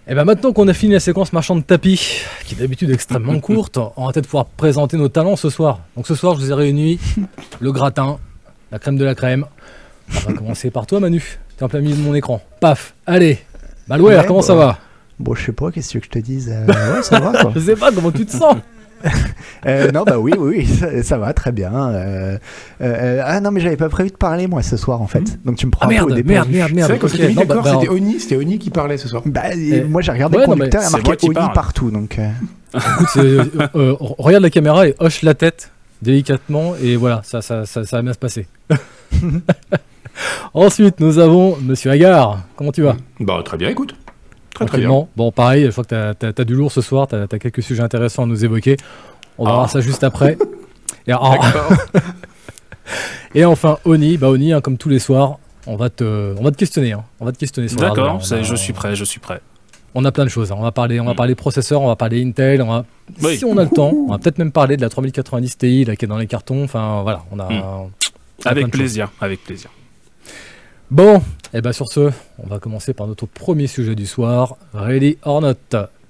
Et 0.08 0.14
ben 0.14 0.24
maintenant 0.24 0.52
qu'on 0.52 0.68
a 0.68 0.72
fini 0.72 0.92
la 0.92 1.00
séquence 1.00 1.32
marchand 1.32 1.56
de 1.56 1.62
tapis, 1.62 2.20
qui 2.44 2.54
est 2.54 2.58
d'habitude 2.58 2.90
extrêmement 2.90 3.40
courte, 3.40 3.76
on 3.96 4.06
va 4.06 4.12
peut-être 4.12 4.26
pouvoir 4.26 4.46
présenter 4.46 4.96
nos 4.96 5.08
talents 5.08 5.34
ce 5.34 5.50
soir. 5.50 5.80
Donc 5.96 6.06
ce 6.06 6.14
soir, 6.14 6.36
je 6.36 6.40
vous 6.42 6.50
ai 6.52 6.54
réunis 6.54 7.00
le 7.60 7.72
gratin, 7.72 8.18
la 8.70 8.78
crème 8.78 8.96
de 8.96 9.04
la 9.04 9.16
crème. 9.16 9.46
On 10.14 10.28
va 10.30 10.32
commencer 10.34 10.70
par 10.70 10.86
toi, 10.86 11.00
Manu. 11.00 11.38
T'es 11.56 11.64
en 11.64 11.68
plein 11.68 11.80
milieu 11.80 11.96
de 11.96 12.02
mon 12.02 12.14
écran. 12.14 12.40
Paf, 12.60 12.94
allez. 13.04 13.38
Malware, 13.88 14.20
Ouais, 14.20 14.26
comment 14.26 14.40
bah. 14.40 14.46
ça 14.46 14.54
va? 14.54 14.78
Bon, 15.18 15.34
je 15.34 15.46
sais 15.46 15.52
pas, 15.52 15.72
qu'est-ce 15.72 15.88
que 15.88 15.92
tu 15.92 15.96
veux 15.98 16.00
que 16.02 16.06
je 16.06 16.10
te 16.10 16.18
dise 16.24 16.50
Euh, 16.54 16.66
Ouais, 16.96 17.02
ça 17.02 17.18
va 17.18 17.40
quoi. 17.42 17.52
Je 17.56 17.60
sais 17.60 17.74
pas 17.76 17.90
comment 17.90 18.12
tu 18.12 18.26
te 18.26 18.30
sens? 18.32 18.56
Euh, 19.66 19.90
non, 19.90 20.04
bah 20.04 20.18
oui, 20.18 20.32
oui, 20.38 20.56
oui, 20.58 20.66
ça, 20.66 21.02
ça 21.02 21.18
va 21.18 21.32
très 21.32 21.50
bien. 21.50 21.72
Euh, 21.90 22.38
euh, 22.80 23.20
ah 23.24 23.40
non, 23.40 23.50
mais 23.50 23.60
j'avais 23.60 23.76
pas 23.76 23.88
prévu 23.88 24.10
de 24.10 24.16
parler 24.16 24.46
moi 24.46 24.62
ce 24.62 24.76
soir 24.76 25.00
en 25.02 25.06
fait. 25.06 25.38
Donc 25.44 25.56
tu 25.56 25.66
me 25.66 25.70
prends 25.72 25.86
Ah 25.86 25.86
un 25.86 25.88
peu 25.88 25.94
merde, 25.94 26.10
au 26.10 26.14
merde, 26.14 26.26
dépourvu. 26.48 26.52
merde, 26.56 26.68
C'est 26.68 26.74
merde. 26.74 26.90
vrai 26.90 26.98
qu'on 26.98 27.06
ok. 27.06 27.12
s'était 27.12 27.28
mis 27.28 27.34
Non, 27.34 27.40
bah, 27.40 27.46
d'accord, 27.54 27.64
bah, 27.64 27.78
c'était 27.80 27.88
Oni, 27.92 28.20
c'était 28.20 28.36
Oni 28.36 28.58
qui 28.58 28.70
parlait 28.70 28.96
ce 28.96 29.08
soir. 29.08 29.22
Bah, 29.26 29.42
Eh, 29.54 29.82
moi 29.84 30.02
j'ai 30.02 30.12
regardé 30.12 30.36
ouais, 30.36 30.42
le 30.44 30.46
conducteur, 30.48 30.82
il 30.82 30.84
y 30.84 30.86
a 30.88 30.90
marqué 31.02 31.26
Oni 31.26 31.34
parle. 31.34 31.52
partout. 31.52 31.90
Donc, 31.90 32.18
euh, 32.18 32.28
Écoute, 32.74 33.08
euh, 33.16 33.44
euh, 33.74 33.94
regarde 33.98 34.42
la 34.44 34.50
caméra 34.50 34.86
et 34.86 34.94
hoche 35.00 35.22
la 35.22 35.34
tête 35.34 35.70
délicatement 36.02 36.74
et 36.80 36.96
voilà, 36.96 37.22
ça, 37.24 37.40
ça, 37.42 37.64
ça, 37.66 37.84
ça 37.84 37.96
va 37.96 38.02
bien 38.02 38.12
se 38.12 38.18
passer. 38.18 38.46
Ensuite, 40.54 41.00
nous 41.00 41.18
avons 41.18 41.56
Monsieur 41.62 41.90
Agar. 41.90 42.40
Comment 42.56 42.72
tu 42.72 42.82
vas? 42.82 42.96
Bah, 43.20 43.40
très 43.44 43.56
bien, 43.56 43.68
écoute. 43.70 43.94
Très 44.56 44.66
très 44.66 44.78
bien. 44.78 45.06
Bon, 45.16 45.32
pareil, 45.32 45.64
je 45.66 45.70
crois 45.70 45.84
que 45.84 46.12
tu 46.14 46.26
as, 46.40 46.44
du 46.44 46.54
lourd 46.54 46.72
ce 46.72 46.80
soir, 46.80 47.06
tu 47.08 47.14
as, 47.14 47.26
quelques 47.38 47.62
sujets 47.62 47.82
intéressants 47.82 48.24
à 48.24 48.26
nous 48.26 48.44
évoquer. 48.44 48.76
On 49.38 49.44
va 49.44 49.50
Ah. 49.50 49.54
voir 49.54 49.70
ça 49.70 49.80
juste 49.80 50.04
après. 50.04 50.36
Et, 51.06 51.12
et 53.34 53.44
enfin, 53.44 53.78
Oni, 53.84 54.16
bah 54.16 54.28
Oni, 54.30 54.52
hein, 54.52 54.60
comme 54.60 54.78
tous 54.78 54.88
les 54.88 54.98
soirs, 54.98 55.38
on 55.66 55.76
va 55.76 55.90
te, 55.90 56.34
on 56.38 56.42
va 56.42 56.50
te 56.50 56.56
questionner. 56.56 56.92
hein. 56.92 57.04
On 57.20 57.24
va 57.24 57.32
te 57.32 57.38
questionner. 57.38 57.68
D'accord, 57.68 58.20
je 58.20 58.54
suis 58.54 58.72
prêt, 58.72 58.94
je 58.96 59.04
suis 59.04 59.20
prêt. 59.20 59.40
On 59.94 60.04
a 60.04 60.12
plein 60.12 60.24
de 60.24 60.30
choses. 60.30 60.52
hein. 60.52 60.56
On 60.58 60.62
va 60.62 60.72
parler, 60.72 61.00
on 61.00 61.06
va 61.06 61.12
Mm. 61.12 61.16
parler 61.16 61.34
processeur, 61.34 61.80
on 61.80 61.86
va 61.88 61.96
parler 61.96 62.22
Intel. 62.22 62.60
On 62.62 62.68
va... 62.68 62.84
Oui. 63.22 63.38
Si 63.38 63.44
on 63.46 63.56
a 63.56 63.64
le 63.64 63.70
temps, 63.70 63.92
on 63.94 64.10
va 64.10 64.18
peut-être 64.18 64.36
même 64.38 64.52
parler 64.52 64.76
de 64.76 64.82
la 64.82 64.88
3090 64.90 65.56
Ti 65.58 65.84
là, 65.86 65.96
qui 65.96 66.04
est 66.04 66.08
dans 66.08 66.18
les 66.18 66.26
cartons. 66.26 66.64
Enfin, 66.64 67.00
voilà, 67.02 67.22
on 67.32 67.38
a. 67.38 67.44
Mm. 67.44 67.62
on 67.62 67.86
a 67.86 67.88
plein 68.40 68.50
Avec 68.50 68.64
choses. 68.64 68.70
plaisir, 68.72 69.10
avec 69.20 69.42
plaisir. 69.44 69.70
Bon, 70.90 71.20
et 71.52 71.60
ben 71.60 71.72
sur 71.72 71.88
ce, 71.88 72.10
on 72.38 72.46
va 72.46 72.58
commencer 72.58 72.92
par 72.92 73.06
notre 73.06 73.26
premier 73.26 73.66
sujet 73.66 73.94
du 73.94 74.06
soir, 74.06 74.56
Ready 74.72 75.18
or 75.22 75.40
Not. 75.40 75.54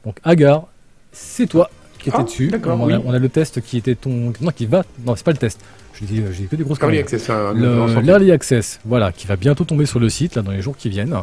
Donc 0.05 0.19
Agar, 0.23 0.65
c'est 1.13 1.47
toi 1.47 1.71
qui 1.99 2.11
étais 2.11 2.19
Ah, 2.21 2.25
dessus. 2.25 2.49
d'accord, 2.49 2.79
on, 2.81 2.91
a, 2.93 2.99
on 2.99 3.13
a 3.13 3.19
le 3.19 3.29
test 3.31 3.61
qui 3.63 3.79
était 3.79 3.95
ton, 3.95 4.33
non 4.41 4.51
qui 4.51 4.67
va, 4.67 4.85
non 5.05 5.17
c'est 5.17 5.25
pas 5.25 5.33
le 5.33 5.39
test. 5.39 5.61
Je 5.99 6.05
dis, 6.05 6.17
je 6.31 6.43
dis 6.43 6.47
que 6.47 6.57
des 6.57 6.63
grosses 6.63 6.79
Early. 6.83 6.99
Access, 6.99 7.31
un- 7.31 7.55
Le-. 7.55 8.01
L'Early 8.03 8.31
Access, 8.31 8.81
voilà, 8.85 9.13
qui 9.13 9.27
va 9.27 9.37
bientôt 9.37 9.65
tomber 9.65 9.87
sur 9.87 9.99
le 9.99 10.11
site 10.11 10.35
là 10.37 10.43
dans 10.43 10.51
les 10.51 10.61
jours 10.61 10.77
qui 10.77 10.91
viennent. 10.91 11.17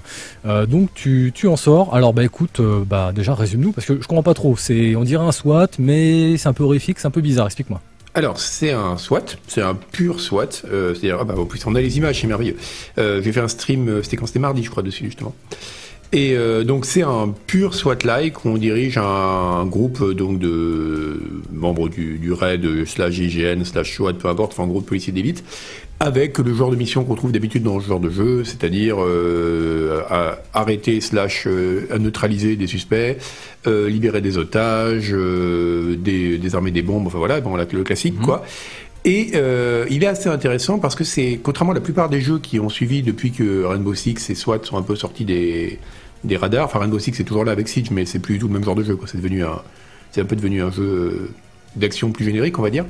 Euh, 0.48 0.66
donc 0.66 0.90
tu, 0.96 1.32
tu 1.36 1.48
en 1.48 1.56
sors. 1.56 1.94
Alors 1.94 2.12
bah 2.12 2.24
écoute, 2.24 2.60
euh, 2.60 2.84
bah 2.84 3.12
déjà 3.14 3.36
résume-nous 3.36 3.72
parce 3.72 3.86
que 3.86 4.02
je 4.02 4.08
comprends 4.08 4.24
pas 4.24 4.34
trop. 4.34 4.58
C'est 4.58 4.96
on 4.96 5.04
dirait 5.04 5.24
un 5.24 5.32
SWAT, 5.32 5.68
mais 5.78 6.38
c'est 6.38 6.50
un 6.50 6.54
peu 6.54 6.64
horrifique, 6.64 6.98
c'est 6.98 7.06
un 7.08 7.12
peu 7.12 7.22
bizarre. 7.22 7.46
Explique-moi. 7.46 7.82
Alors, 8.16 8.40
c'est 8.40 8.72
un 8.72 8.98
SWAT, 8.98 9.26
c'est 9.48 9.62
un 9.62 9.74
pur 9.74 10.20
SWAT. 10.20 10.64
Euh, 10.66 10.94
C'est-à-dire, 10.94 11.18
ah 11.22 11.24
bah, 11.24 11.36
en 11.36 11.46
plus, 11.46 11.66
on 11.66 11.74
a 11.74 11.82
les 11.82 11.98
images, 11.98 12.22
c'est 12.22 12.28
merveilleux. 12.28 12.58
Euh, 13.00 13.22
J'ai 13.24 13.32
fait 13.32 13.40
un 13.40 13.48
stream, 13.48 13.90
euh, 13.90 14.04
c'était 14.04 14.18
quand 14.18 14.28
c'était 14.28 14.40
mardi, 14.40 14.64
je 14.64 14.70
crois, 14.70 14.84
dessus, 14.84 15.06
justement. 15.06 15.34
Et 16.12 16.36
euh, 16.38 16.64
donc, 16.64 16.86
c'est 16.86 17.02
un 17.02 17.34
pur 17.48 17.74
SWAT-like. 17.74 18.46
On 18.46 18.58
dirige 18.58 19.00
un, 19.00 19.66
groupe 19.66 20.12
donc 20.12 20.38
de 20.38 21.20
membres 21.52 21.90
du, 21.90 22.20
du 22.20 22.32
RAID, 22.32 22.86
slash 22.86 23.18
IGN, 23.18 23.64
slash 23.64 23.96
SWAT, 23.96 24.14
peu 24.14 24.28
importe, 24.28 24.52
enfin, 24.54 24.64
un 24.64 24.68
groupe 24.68 24.84
de 24.84 24.90
policiers 24.90 25.14
d'élite, 25.14 25.44
avec 26.04 26.38
le 26.38 26.54
genre 26.54 26.70
de 26.70 26.76
mission 26.76 27.06
qu'on 27.06 27.16
trouve 27.16 27.32
d'habitude 27.32 27.64
dans 27.64 27.80
ce 27.80 27.88
genre 27.88 28.02
de 28.02 28.10
jeu, 28.10 28.44
c'est-à-dire 28.44 28.98
euh, 29.00 30.02
à 30.10 30.38
arrêter, 30.54 31.00
slash 31.00 31.48
euh, 31.48 31.88
à 31.90 31.98
neutraliser 31.98 32.58
des 32.58 32.68
suspects, 32.68 33.18
euh, 33.68 33.88
libérer 33.90 34.20
des 34.20 34.38
otages, 34.38 35.12
des, 35.12 36.38
désarmer 36.38 36.72
des 36.72 36.82
bombes, 36.82 37.08
enfin 37.08 37.20
voilà, 37.20 37.40
bon, 37.40 37.56
le 37.56 37.84
classique, 37.84 38.20
quoi. 38.20 38.44
Et 39.06 39.32
euh, 39.36 39.86
il 39.90 40.04
est 40.04 40.08
assez 40.08 40.28
intéressant 40.28 40.78
parce 40.78 40.96
que 40.96 41.06
c'est, 41.06 41.40
contrairement 41.42 41.72
à 41.72 41.76
la 41.76 41.82
plupart 41.82 42.10
des 42.10 42.20
jeux 42.20 42.40
qui 42.40 42.60
ont 42.60 42.70
suivi 42.70 43.02
depuis 43.02 43.32
que 43.32 43.64
Rainbow 43.64 43.94
Six 43.94 44.30
et 44.30 44.36
SWAT 44.36 44.60
sont 44.64 44.78
un 44.78 44.82
peu 44.82 44.98
sortis 44.98 45.24
des, 45.24 45.80
des 46.26 46.36
radars, 46.36 46.66
enfin 46.66 46.80
Rainbow 46.80 47.00
Six 47.00 47.18
est 47.18 47.24
toujours 47.24 47.46
là 47.46 47.54
avec 47.54 47.70
Siege, 47.70 47.92
mais 47.92 48.06
c'est 48.06 48.20
plus 48.20 48.34
du 48.34 48.40
tout 48.42 48.48
le 48.48 48.54
même 48.54 48.66
genre 48.66 48.76
de 48.76 48.84
jeu, 48.84 48.98
quoi. 48.98 49.08
C'est 49.08 49.18
devenu 49.18 49.46
un, 49.46 49.62
c'est 50.12 50.20
un 50.20 50.26
peu 50.26 50.36
devenu 50.36 50.62
un 50.62 50.72
jeu 50.72 51.32
d'action 51.76 52.12
plus 52.12 52.26
générique, 52.26 52.60
on 52.60 52.62
va 52.62 52.70
dire. 52.70 52.86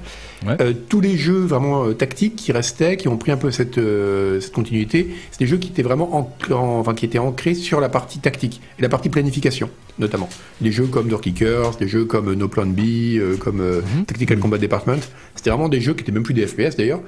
Ouais. 0.46 0.56
Euh, 0.62 0.74
tous 0.90 1.00
les 1.00 1.16
jeux 1.18 1.40
vraiment 1.46 1.86
euh, 1.86 1.94
tactiques 1.94 2.36
qui 2.36 2.52
restaient, 2.52 2.98
qui 2.98 3.08
ont 3.08 3.16
pris 3.18 3.32
un 3.32 3.38
peu 3.38 3.50
cette, 3.52 3.78
euh, 3.78 4.42
cette 4.42 4.52
continuité, 4.54 5.08
c'est 5.32 5.40
des 5.40 5.48
jeux 5.48 5.58
qui 5.58 5.70
étaient 5.70 5.84
vraiment 5.84 6.18
en- 6.18 6.30
enfin, 6.54 6.94
qui 6.94 7.06
étaient 7.06 7.20
ancrés 7.20 7.54
sur 7.54 7.80
la 7.80 7.88
partie 7.90 8.20
tactique 8.20 8.60
et 8.78 8.82
la 8.82 8.90
partie 8.90 9.08
planification, 9.10 9.70
notamment. 10.00 10.28
Des 10.60 10.72
jeux 10.72 10.86
comme 10.88 11.08
Door 11.08 11.22
Kickers, 11.22 11.78
des 11.78 11.88
jeux 11.88 12.04
comme 12.06 12.34
No 12.34 12.48
Plan 12.50 12.66
B, 12.66 13.38
comme 13.40 13.62
Mhm. 13.62 14.06
Tactical 14.06 14.40
Combat 14.40 14.58
Department. 14.58 15.00
C'était 15.36 15.50
vraiment 15.50 15.70
des 15.70 15.80
jeux 15.80 15.94
qui 15.94 16.02
étaient 16.02 16.12
même 16.12 16.24
plus 16.24 16.34
des 16.34 16.46
FPS 16.46 16.75
d'ailleurs, 16.78 17.02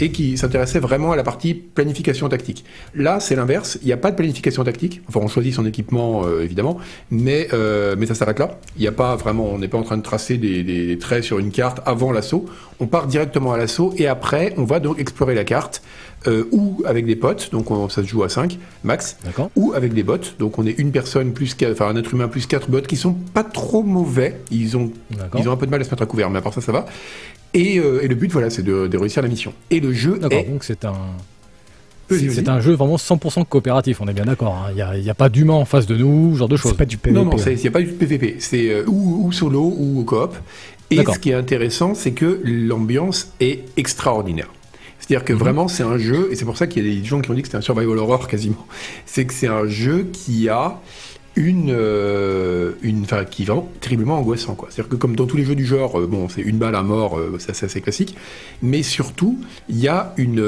et 0.00 0.10
qui 0.12 0.36
s'intéressaient 0.36 0.78
vraiment 0.80 1.12
à 1.12 1.16
la 1.16 1.22
partie 1.22 1.54
planification 1.54 2.28
tactique. 2.28 2.64
Là, 2.94 3.20
c'est 3.20 3.36
l'inverse. 3.36 3.78
Il 3.82 3.86
n'y 3.86 3.92
a 3.92 3.96
pas 3.96 4.10
de 4.10 4.16
planification 4.16 4.64
tactique. 4.64 5.00
Enfin, 5.08 5.20
on 5.22 5.28
choisit 5.28 5.54
son 5.54 5.64
équipement, 5.64 6.28
évidemment, 6.40 6.78
mais, 7.10 7.48
mais 7.96 8.06
ça 8.06 8.14
s'arrête 8.14 8.38
là. 8.38 8.60
Il 8.76 8.82
n'y 8.82 8.88
a 8.88 8.92
pas 8.92 9.16
vraiment, 9.16 9.46
on 9.50 9.58
n'est 9.58 9.68
pas 9.68 9.78
en 9.78 9.82
train 9.82 9.96
de 9.96 10.02
tracer 10.02 10.36
des, 10.36 10.62
des- 10.62 10.86
des 10.86 10.98
traits 10.98 11.21
sur 11.22 11.38
une 11.38 11.50
carte 11.50 11.80
avant 11.86 12.12
l'assaut. 12.12 12.44
On 12.80 12.86
part 12.86 13.06
directement 13.06 13.52
à 13.52 13.56
l'assaut 13.56 13.94
et 13.96 14.06
après, 14.06 14.54
on 14.56 14.64
va 14.64 14.80
donc 14.80 14.98
explorer 15.00 15.34
la 15.34 15.44
carte, 15.44 15.82
euh, 16.26 16.44
ou 16.52 16.82
avec 16.86 17.06
des 17.06 17.16
potes, 17.16 17.50
donc 17.52 17.70
on- 17.70 17.88
ça 17.88 18.02
se 18.02 18.06
joue 18.08 18.22
à 18.22 18.28
5 18.28 18.58
max, 18.84 19.16
ou 19.56 19.72
avec 19.74 19.92
des 19.94 20.02
bots. 20.02 20.18
Donc 20.38 20.58
on 20.58 20.66
est 20.66 20.78
une 20.78 20.90
personne 20.92 21.32
plus, 21.32 21.56
enfin 21.70 21.88
un 21.88 21.96
être 21.96 22.12
humain 22.12 22.28
plus 22.28 22.46
quatre 22.46 22.68
bots 22.70 22.80
qui 22.82 22.96
sont 22.96 23.14
pas 23.14 23.44
trop 23.44 23.82
mauvais. 23.82 24.40
Ils 24.50 24.76
ont 24.76 24.90
ils 25.38 25.48
ont 25.48 25.52
un 25.52 25.56
peu 25.56 25.66
de 25.66 25.70
mal 25.70 25.80
à 25.80 25.84
se 25.84 25.90
mettre 25.90 26.02
à 26.02 26.06
couvert, 26.06 26.30
mais 26.30 26.38
à 26.38 26.42
part 26.42 26.54
ça, 26.54 26.60
ça 26.60 26.72
va. 26.72 26.86
Et, 27.54 27.78
euh, 27.78 28.00
et 28.02 28.08
le 28.08 28.14
but, 28.14 28.30
voilà, 28.32 28.48
c'est 28.50 28.62
de, 28.62 28.86
de 28.86 28.96
réussir 28.98 29.22
la 29.22 29.28
mission. 29.28 29.52
Et 29.70 29.80
le 29.80 29.92
jeu 29.92 30.18
D'accord, 30.18 30.38
est... 30.38 30.44
donc 30.44 30.64
c'est 30.64 30.84
un, 30.86 30.94
c'est 32.08 32.48
un 32.48 32.60
jeu 32.60 32.74
vraiment 32.74 32.96
100% 32.96 33.46
coopératif, 33.46 34.00
on 34.02 34.06
est 34.08 34.12
bien 34.12 34.24
d'accord. 34.26 34.54
hein. 34.54 34.66
Il 34.70 34.74
n'y 34.76 34.82
a, 34.82 34.96
il 34.98 35.04
y 35.04 35.08
a 35.10 35.14
pas 35.14 35.28
d'humain 35.30 35.54
en 35.54 35.64
face 35.64 35.86
de 35.86 35.96
nous, 35.96 36.34
ce 36.34 36.38
genre 36.40 36.48
de 36.48 36.56
choses. 36.56 36.72
C'est 36.72 36.76
pas 36.78 36.84
du 36.84 36.98
PVP. 36.98 37.18
Non, 37.18 37.24
non, 37.30 37.36
hein. 37.38 37.44
il 37.46 37.56
n'y 37.56 37.66
a 37.66 37.70
pas 37.70 37.80
du 37.80 37.86
PVP. 37.88 38.36
C'est 38.38 38.70
euh, 38.70 38.84
ou, 38.86 39.26
ou 39.26 39.32
solo 39.32 39.62
ou 39.78 40.02
coop. 40.04 40.34
Et 40.92 41.04
ce 41.14 41.18
qui 41.18 41.30
est 41.30 41.34
intéressant, 41.34 41.94
c'est 41.94 42.12
que 42.12 42.40
l'ambiance 42.44 43.32
est 43.40 43.64
extraordinaire. 43.76 44.50
C'est-à-dire 44.98 45.24
que 45.24 45.32
Mhm. 45.32 45.38
vraiment, 45.38 45.68
c'est 45.68 45.82
un 45.82 45.98
jeu, 45.98 46.28
et 46.30 46.36
c'est 46.36 46.44
pour 46.44 46.56
ça 46.56 46.66
qu'il 46.66 46.86
y 46.86 46.90
a 46.90 46.94
des 46.94 47.04
gens 47.04 47.20
qui 47.20 47.30
ont 47.30 47.34
dit 47.34 47.42
que 47.42 47.48
c'était 47.48 47.58
un 47.58 47.62
survival 47.62 47.98
horror 47.98 48.28
quasiment. 48.28 48.66
C'est 49.04 49.24
que 49.24 49.34
c'est 49.34 49.48
un 49.48 49.66
jeu 49.66 50.06
qui 50.12 50.48
a 50.48 50.80
une, 51.34 51.70
euh, 51.70 52.72
une, 52.82 53.02
enfin, 53.04 53.24
qui 53.24 53.42
est 53.42 53.46
vraiment 53.46 53.68
terriblement 53.80 54.18
angoissant, 54.18 54.54
quoi. 54.54 54.68
C'est-à-dire 54.70 54.90
que 54.90 54.96
comme 54.96 55.16
dans 55.16 55.26
tous 55.26 55.38
les 55.38 55.44
jeux 55.44 55.54
du 55.54 55.64
genre, 55.64 55.98
euh, 55.98 56.06
bon, 56.06 56.28
c'est 56.28 56.42
une 56.42 56.58
balle 56.58 56.74
à 56.76 56.82
mort, 56.82 57.18
euh, 57.18 57.36
ça 57.38 57.54
c'est 57.54 57.66
assez 57.66 57.80
classique, 57.80 58.14
mais 58.60 58.82
surtout, 58.82 59.38
il 59.70 59.78
y 59.78 59.88
a 59.88 60.12
une, 60.18 60.44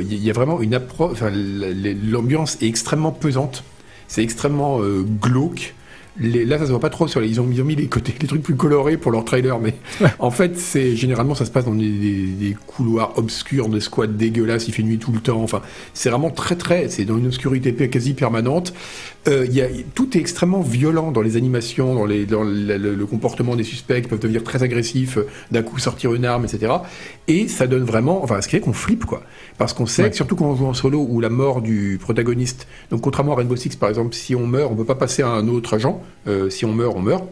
il 0.00 0.24
y 0.24 0.30
a 0.30 0.32
vraiment 0.32 0.60
une 0.62 0.74
approche, 0.74 1.12
enfin, 1.12 1.30
l'ambiance 1.30 2.56
est 2.62 2.66
extrêmement 2.66 3.12
pesante, 3.12 3.62
c'est 4.08 4.22
extrêmement 4.22 4.80
glauque. 5.20 5.74
Les- 6.18 6.44
là, 6.46 6.58
ça 6.58 6.64
se 6.66 6.70
voit 6.70 6.80
pas 6.80 6.88
trop 6.90 7.06
sur 7.08 7.20
les, 7.20 7.28
ils 7.28 7.40
ont, 7.40 7.48
ils 7.50 7.60
ont 7.60 7.64
mis 7.64 7.74
les 7.76 7.88
côtés, 7.88 8.14
les 8.20 8.26
trucs 8.26 8.42
plus 8.42 8.54
colorés 8.56 8.96
pour 8.96 9.10
leur 9.12 9.24
trailer, 9.24 9.58
mais 9.60 9.74
en 10.18 10.30
fait, 10.30 10.58
c'est 10.58 10.96
généralement 10.96 11.34
ça 11.34 11.44
se 11.44 11.50
passe 11.50 11.64
dans 11.66 11.74
des, 11.74 11.88
des- 11.90 12.26
des 12.26 12.56
couloirs 12.66 13.12
obscurs, 13.18 13.68
des 13.68 13.80
squats 13.80 14.06
dégueulasses, 14.06 14.66
il 14.68 14.72
fait 14.72 14.82
nuit 14.82 14.98
tout 14.98 15.12
le 15.12 15.20
temps. 15.20 15.42
Enfin, 15.42 15.60
c'est 15.94 16.08
vraiment 16.10 16.30
très 16.30 16.56
très, 16.56 16.88
c'est 16.88 17.04
dans 17.04 17.18
une 17.18 17.26
obscurité 17.26 17.72
quasi 17.88 18.14
permanente. 18.14 18.72
Euh, 19.28 19.44
y 19.50 19.60
a, 19.60 19.66
tout 19.94 20.16
est 20.16 20.20
extrêmement 20.20 20.60
violent 20.60 21.10
dans 21.10 21.20
les 21.20 21.36
animations, 21.36 21.94
dans, 21.96 22.06
les, 22.06 22.26
dans 22.26 22.44
le, 22.44 22.76
le- 22.78 22.94
le 22.94 23.06
comportement 23.06 23.56
des 23.56 23.64
suspects 23.64 24.00
qui 24.02 24.08
peuvent 24.08 24.20
devenir 24.20 24.44
très 24.44 24.62
agressifs, 24.62 25.18
euh, 25.18 25.26
d'un 25.50 25.62
coup 25.62 25.78
sortir 25.80 26.14
une 26.14 26.24
arme, 26.24 26.44
etc. 26.44 26.72
Et 27.26 27.48
ça 27.48 27.66
donne 27.66 27.82
vraiment, 27.82 28.22
enfin, 28.22 28.40
ce 28.40 28.46
qui 28.46 28.52
fait 28.56 28.60
qu'on 28.60 28.72
flippe, 28.72 29.04
quoi. 29.04 29.22
Parce 29.58 29.72
qu'on 29.72 29.86
sait, 29.86 30.04
Ouais. 30.04 30.10
que 30.10 30.16
surtout 30.16 30.36
quand 30.36 30.46
on 30.46 30.54
joue 30.54 30.66
en 30.66 30.74
solo, 30.74 31.04
où 31.10 31.20
la 31.20 31.28
mort 31.30 31.60
du 31.60 31.98
protagoniste, 32.00 32.68
donc 32.90 33.00
contrairement 33.00 33.32
à 33.32 33.36
Rainbow 33.36 33.56
Six, 33.56 33.74
par 33.76 33.88
exemple, 33.88 34.14
si 34.14 34.34
on 34.36 34.46
meurt, 34.46 34.70
on 34.70 34.76
peut 34.76 34.84
pas 34.84 34.94
passer 34.94 35.22
à 35.22 35.28
un 35.28 35.48
autre 35.48 35.74
agent. 35.74 36.00
Euh, 36.28 36.48
si 36.48 36.64
on 36.64 36.72
meurt, 36.72 36.94
on 36.96 37.00
meurt. 37.02 37.24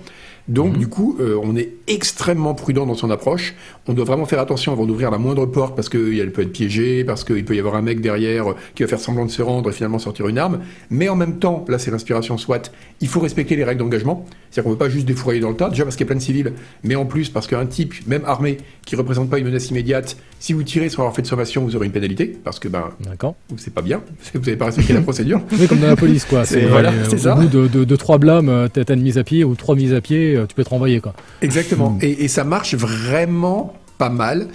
Donc, 0.47 0.73
Mhm. 0.75 0.79
du 0.79 0.89
coup, 0.89 1.17
euh, 1.21 1.39
on 1.43 1.57
est 1.57 1.71
extrêmement 1.87 2.53
prudent 2.55 2.85
dans 2.87 2.95
son 2.95 3.11
approche. 3.11 3.55
On 3.89 3.95
doit 3.95 4.05
vraiment 4.05 4.27
faire 4.27 4.41
attention 4.41 4.73
avant 4.73 4.85
d'ouvrir 4.85 5.11
la 5.11 5.17
moindre 5.19 5.47
porte 5.47 5.75
parce 5.75 5.89
qu'elle 5.89 6.33
peut 6.33 6.43
être 6.43 6.53
piégée, 6.53 7.03
parce 7.05 7.25
qu'il 7.25 7.45
peut 7.47 7.57
y 7.57 7.59
avoir 7.59 7.77
un 7.77 7.83
mec 7.83 8.01
derrière 8.03 8.51
euh, 8.51 8.55
qui 8.75 8.83
va 8.83 8.89
faire 8.89 9.01
semblant 9.01 9.25
de 9.25 9.31
se 9.31 9.41
rendre 9.41 9.71
et 9.71 9.73
finalement 9.73 9.99
sortir 9.99 10.29
une 10.29 10.37
arme. 10.39 10.61
Mais 10.91 11.09
en 11.09 11.17
même 11.17 11.39
temps, 11.39 11.65
là, 11.69 11.79
c'est 11.79 11.91
l'inspiration 11.91 12.37
SWAT, 12.37 12.63
il 13.01 13.09
faut 13.09 13.21
respecter 13.21 13.57
les 13.57 13.65
règles 13.65 13.81
d'engagement. 13.81 14.27
C'est-à-dire 14.51 14.65
qu'on 14.65 14.71
ne 14.71 14.75
peut 14.77 14.85
pas 14.85 14.91
juste 14.91 15.07
défourailler 15.07 15.41
dans 15.41 15.51
le 15.51 15.57
tas, 15.57 15.71
déjà 15.71 15.85
parce 15.85 15.97
qu'il 15.97 16.05
y 16.05 16.09
a 16.09 16.11
plein 16.11 16.17
de 16.17 16.23
civils, 16.23 16.53
mais 16.85 16.95
en 16.95 17.07
plus 17.07 17.29
parce 17.31 17.47
qu'un 17.47 17.67
type, 17.67 17.95
même 18.07 18.23
armé, 18.27 18.59
qui 18.87 18.97
représente 18.97 19.31
pas 19.31 19.39
une 19.39 19.47
menace 19.47 19.71
immédiate, 19.71 20.17
si 20.39 20.53
vous 20.53 20.63
tirez 20.63 20.91
sans 20.91 20.99
avoir 21.03 21.15
fait 21.15 21.23
de 21.23 21.27
sommation, 21.27 21.65
vous 21.65 21.75
aurez 21.75 21.87
une 21.87 21.93
pénalité, 21.93 22.37
parce 22.45 22.59
que 22.61 22.69
ben, 22.69 22.85
D'accord. 23.01 23.35
c'est 23.57 23.73
pas 23.75 23.83
bien, 23.83 24.01
parce 24.19 24.31
que 24.31 24.39
vous 24.39 24.45
n'avez 24.45 24.57
pas 24.59 24.67
respecté 24.67 24.93
la 24.93 25.01
procédure. 25.01 25.41
Oui, 25.59 25.67
comme 25.67 25.79
dans 25.81 25.87
la 25.89 25.97
police, 25.97 26.25
quoi. 26.27 26.45
C'est, 26.45 26.67
Voilà, 26.67 26.93
euh, 26.93 27.11
au 27.13 27.17
ça. 27.17 27.35
bout 27.35 27.49
de, 27.49 27.67
de, 27.67 27.85
de 27.85 27.97
trois 27.97 28.19
blâmes, 28.19 28.49
euh, 28.49 28.69
t'as 28.69 28.95
une 28.95 29.03
mise 29.03 29.17
à 29.19 29.25
pied, 29.25 29.43
ou 29.45 29.55
trois 29.57 29.75
mises 29.75 29.95
à 29.95 30.01
pied, 30.01 30.34
euh, 30.35 30.47
tu 30.47 30.55
peux 30.55 30.63
être 30.63 30.69
renvoyé, 30.69 31.01
quoi. 31.01 31.15
Exactement. 31.43 31.91
Mm. 31.91 31.99
Et, 32.03 32.25
et 32.25 32.29
ça 32.29 32.45
marche 32.45 32.75
vraiment 32.75 33.75
pas 33.99 34.11
mal. 34.11 34.49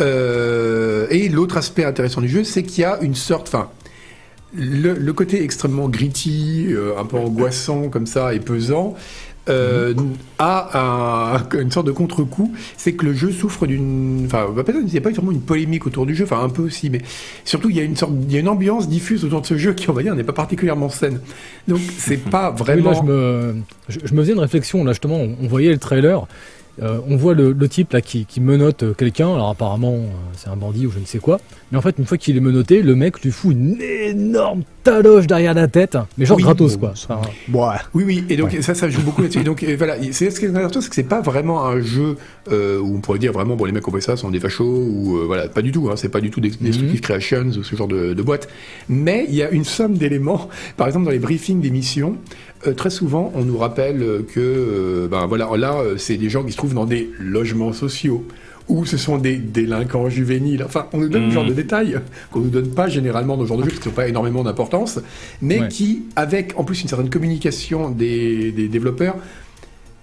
Euh, 0.00 1.06
et 1.10 1.28
l'autre 1.28 1.56
aspect 1.56 1.84
intéressant 1.84 2.20
du 2.20 2.28
jeu, 2.28 2.44
c'est 2.44 2.62
qu'il 2.62 2.82
y 2.82 2.84
a 2.84 2.98
une 3.00 3.14
sorte, 3.14 3.48
enfin, 3.48 3.70
le, 4.54 4.94
le 4.94 5.12
côté 5.12 5.42
extrêmement 5.42 5.88
gritty, 5.88 6.66
euh, 6.70 6.98
un 6.98 7.04
peu 7.04 7.16
angoissant 7.16 7.88
comme 7.88 8.06
ça 8.06 8.34
et 8.34 8.40
pesant. 8.40 8.94
Euh, 9.48 9.94
a 10.38 11.36
un- 11.44 11.58
une 11.60 11.70
sorte 11.70 11.86
de 11.86 11.92
contre-coup, 11.92 12.52
c'est 12.76 12.92
que 12.94 13.04
le 13.06 13.14
jeu 13.14 13.30
souffre 13.30 13.66
d'une, 13.66 14.24
enfin, 14.26 14.46
bah, 14.54 14.62
qu'il 14.64 14.84
n'y 14.84 14.96
a 14.98 15.00
pas 15.00 15.10
vraiment 15.10 15.32
une 15.32 15.40
polémique 15.40 15.86
autour 15.86 16.04
du 16.06 16.14
jeu, 16.14 16.24
enfin 16.24 16.42
un 16.42 16.48
peu 16.48 16.62
aussi, 16.62 16.90
mais 16.90 17.00
surtout 17.44 17.70
il 17.70 17.76
y 17.76 17.80
a 17.80 17.84
une 17.84 17.96
sorte, 17.96 18.12
il 18.28 18.32
y 18.32 18.36
a 18.36 18.40
une 18.40 18.48
ambiance 18.48 18.88
diffuse 18.88 19.24
autour 19.24 19.40
de 19.42 19.46
ce 19.46 19.56
jeu 19.56 19.72
qui, 19.74 19.88
on 19.88 19.92
va 19.92 20.02
dire, 20.02 20.14
n'est 20.14 20.24
pas 20.24 20.32
particulièrement 20.32 20.88
saine. 20.88 21.20
Donc 21.68 21.80
c'est 21.98 22.16
pas 22.30 22.50
Oui, 22.50 22.58
vraiment. 22.64 22.90
là, 22.90 22.96
je 23.00 23.06
me, 23.06 23.54
je, 23.88 23.98
je 24.04 24.14
me 24.14 24.20
faisais 24.22 24.32
une 24.32 24.40
réflexion, 24.40 24.84
là, 24.84 24.92
justement, 24.92 25.16
on, 25.20 25.36
on 25.42 25.46
voyait 25.48 25.70
le 25.70 25.78
trailer, 25.78 26.26
euh, 26.82 26.98
on 27.08 27.16
voit 27.16 27.34
le, 27.34 27.52
le 27.52 27.68
type, 27.68 27.92
là, 27.92 28.00
qui, 28.00 28.26
qui 28.26 28.40
menotte 28.40 28.82
euh, 28.82 28.92
quelqu'un, 28.94 29.32
alors 29.34 29.50
apparemment, 29.50 29.94
euh, 29.94 30.06
c'est 30.36 30.48
un 30.48 30.56
bandit 30.56 30.86
ou 30.86 30.90
je 30.90 30.98
ne 30.98 31.04
sais 31.06 31.18
quoi, 31.18 31.40
mais 31.72 31.78
en 31.78 31.80
fait, 31.82 31.96
une 31.98 32.04
fois 32.04 32.18
qu'il 32.18 32.36
est 32.36 32.40
menotté, 32.40 32.82
le 32.82 32.94
mec 32.94 33.20
lui 33.22 33.30
fout 33.30 33.52
une 33.52 33.76
énorme 33.80 34.62
taloche 34.84 35.26
derrière 35.26 35.54
la 35.54 35.66
tête, 35.68 35.96
mais 36.16 36.26
genre 36.26 36.36
Oui, 36.36 36.42
gratos, 36.44 36.74
bon, 36.74 36.88
quoi. 36.88 36.92
ça- 36.94 37.18
Enfin, 37.18 37.30
Ouais. 37.52 37.76
Oui, 37.94 38.04
oui, 38.06 38.24
et 38.28 38.36
donc 38.36 38.56
ça, 38.60 38.74
ça 38.74 38.88
joue 38.88 39.02
beaucoup 39.02 39.22
là-dessus. 39.22 39.40
Et 39.40 39.44
donc 39.44 39.64
voilà, 39.78 39.96
c'est 40.12 40.30
ce 40.30 40.38
qui 40.38 40.46
est 40.46 40.48
intéressant, 40.50 40.80
c'est 40.80 40.88
que 40.90 40.94
c'est 40.94 41.02
pas 41.02 41.20
vraiment 41.22 41.64
un 41.66 41.80
jeu 41.80 42.16
euh, 42.52 42.78
où 42.78 42.94
on 42.96 43.00
pourrait 43.00 43.18
dire 43.18 43.32
vraiment, 43.32 43.56
bon, 43.56 43.64
les 43.64 43.72
mecs 43.72 43.82
qui 43.82 43.88
ont 43.90 43.92
fait 43.92 44.00
ça 44.00 44.16
sont 44.16 44.30
des 44.30 44.38
fachos, 44.38 44.64
ou 44.64 45.16
euh, 45.16 45.24
voilà, 45.26 45.48
pas 45.48 45.62
du 45.62 45.72
tout, 45.72 45.88
hein, 45.90 45.94
c'est 45.96 46.08
pas 46.10 46.20
du 46.20 46.30
tout 46.30 46.40
des 46.40 46.50
Destructive 46.50 47.00
Creations 47.00 47.46
ou 47.58 47.64
ce 47.64 47.74
genre 47.74 47.88
de, 47.88 48.14
de 48.14 48.22
boîte. 48.22 48.48
Mais 48.88 49.24
il 49.28 49.34
y 49.34 49.42
a 49.42 49.50
une 49.50 49.64
somme 49.64 49.94
d'éléments, 49.96 50.48
par 50.76 50.86
exemple 50.86 51.06
dans 51.06 51.10
les 51.10 51.18
briefings 51.18 51.60
des 51.60 51.70
missions, 51.70 52.16
euh, 52.68 52.74
très 52.74 52.90
souvent 52.90 53.32
on 53.34 53.44
nous 53.44 53.56
rappelle 53.58 54.02
euh, 54.02 54.22
que, 54.22 54.40
euh, 54.40 55.08
ben 55.08 55.26
voilà, 55.26 55.48
là, 55.56 55.76
euh, 55.78 55.96
c'est 55.96 56.16
des 56.16 56.28
gens 56.30 56.42
qui 56.44 56.52
se 56.52 56.56
trouvent 56.56 56.74
dans 56.74 56.86
des 56.86 57.10
logements 57.18 57.72
sociaux. 57.72 58.26
Ou 58.68 58.84
ce 58.84 58.96
sont 58.96 59.16
des 59.16 59.36
délinquants 59.36 60.08
juvéniles. 60.08 60.64
Enfin, 60.64 60.86
on 60.92 60.98
nous 60.98 61.08
donne 61.08 61.24
Mhm. 61.26 61.30
ce 61.30 61.34
genre 61.36 61.44
de 61.46 61.52
détails 61.52 62.00
qu'on 62.32 62.40
nous 62.40 62.48
donne 62.50 62.70
pas 62.70 62.88
généralement 62.88 63.36
dans 63.36 63.44
ce 63.44 63.48
genre 63.48 63.58
de 63.58 63.62
jeux 63.62 63.68
parce 63.70 63.80
qu'ils 63.80 63.90
n'ont 63.92 63.94
pas 63.96 64.08
énormément 64.08 64.42
d'importance, 64.42 64.98
mais 65.40 65.60
Ouais. 65.60 65.68
qui, 65.68 66.02
avec 66.16 66.52
en 66.58 66.64
plus 66.64 66.82
une 66.82 66.88
certaine 66.88 67.08
communication 67.08 67.90
des, 67.90 68.50
des 68.50 68.66
développeurs, 68.66 69.14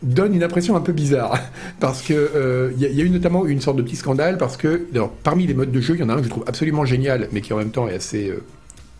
donne 0.01 0.33
une 0.33 0.43
impression 0.43 0.75
un 0.77 0.81
peu 0.81 0.93
bizarre. 0.93 1.37
Parce 1.81 2.01
que 2.01 2.13
euh, 2.13 2.71
il 2.77 2.81
y, 2.81 2.85
a- 2.85 2.89
il 2.89 2.95
y 2.95 3.01
a 3.01 3.03
eu 3.05 3.09
notamment 3.09 3.45
une 3.45 3.59
sorte 3.59 3.75
de 3.77 3.81
petit 3.81 3.95
scandale 3.97 4.37
parce 4.37 4.55
que 4.57 4.85
alors, 4.93 5.09
parmi 5.11 5.45
les 5.47 5.53
modes 5.53 5.71
de 5.71 5.81
jeu, 5.81 5.95
il 5.95 5.99
y 5.99 6.03
en 6.03 6.09
a 6.09 6.13
un 6.13 6.17
que 6.19 6.23
je 6.23 6.29
trouve 6.29 6.43
absolument 6.47 6.85
génial, 6.85 7.27
mais 7.33 7.41
qui 7.41 7.51
en 7.53 7.57
même 7.57 7.71
temps 7.71 7.87
est 7.89 7.95
assez 7.95 8.29
euh, 8.29 8.41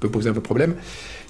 peut 0.02 0.10
poser 0.10 0.30
un 0.30 0.34
peu 0.34 0.42
problème. 0.42 0.76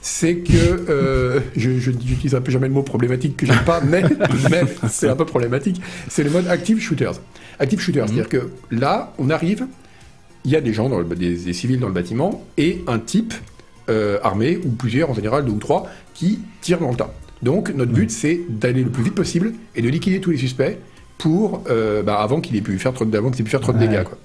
C'est 0.05 0.35
que 0.35 0.85
euh, 0.89 1.39
je, 1.55 1.79
je 1.79 1.89
n'utilise 1.89 2.35
un 2.35 2.41
peu 2.41 2.51
jamais 2.51 2.67
le 2.67 2.73
mot 2.73 2.83
problématique 2.83 3.37
que 3.37 3.45
j'aime 3.45 3.63
pas, 3.65 3.79
mais, 3.79 4.03
mais 4.51 4.63
c'est 4.89 5.07
un 5.07 5.15
peu 5.15 5.23
problématique. 5.25 5.81
C'est 6.09 6.23
le 6.23 6.29
mode 6.29 6.45
active 6.47 6.81
shooters. 6.81 7.21
Active 7.57 7.79
shooters, 7.79 8.07
c'est-à-dire 8.07 8.27
que 8.27 8.49
là, 8.69 9.13
on 9.17 9.29
arrive, 9.29 9.65
il 10.43 10.51
y 10.51 10.57
a 10.57 10.61
des 10.61 10.73
gens, 10.73 10.89
dans 10.89 10.99
le, 10.99 11.05
des, 11.05 11.37
des 11.37 11.53
civils 11.53 11.79
dans 11.79 11.87
le 11.87 11.93
bâtiment, 11.93 12.43
et 12.57 12.83
un 12.85 12.99
type 12.99 13.33
euh, 13.89 14.19
armé, 14.23 14.59
ou 14.65 14.71
plusieurs 14.71 15.09
en 15.09 15.13
général, 15.13 15.45
deux 15.45 15.53
ou 15.53 15.59
trois, 15.59 15.87
qui 16.13 16.39
tirent 16.59 16.79
dans 16.79 16.91
le 16.91 16.97
tas. 16.97 17.13
Donc 17.41 17.73
notre 17.73 17.93
but, 17.93 18.11
c'est 18.11 18.41
d'aller 18.49 18.83
le 18.83 18.89
plus 18.89 19.03
vite 19.03 19.15
possible 19.15 19.53
et 19.73 19.81
de 19.81 19.87
liquider 19.87 20.19
tous 20.19 20.31
les 20.31 20.37
suspects 20.37 20.77
pour 21.17 21.63
euh, 21.69 22.03
bah, 22.03 22.19
avant 22.19 22.41
qu'il 22.41 22.57
ait 22.57 22.61
pu 22.61 22.77
faire 22.77 22.91
trop 22.91 23.05
avant 23.05 23.31
qu'ils 23.31 23.39
aient 23.39 23.45
pu 23.45 23.51
faire 23.51 23.61
trop 23.61 23.71
de 23.71 23.79
dégâts. 23.79 24.03
Quoi. 24.03 24.17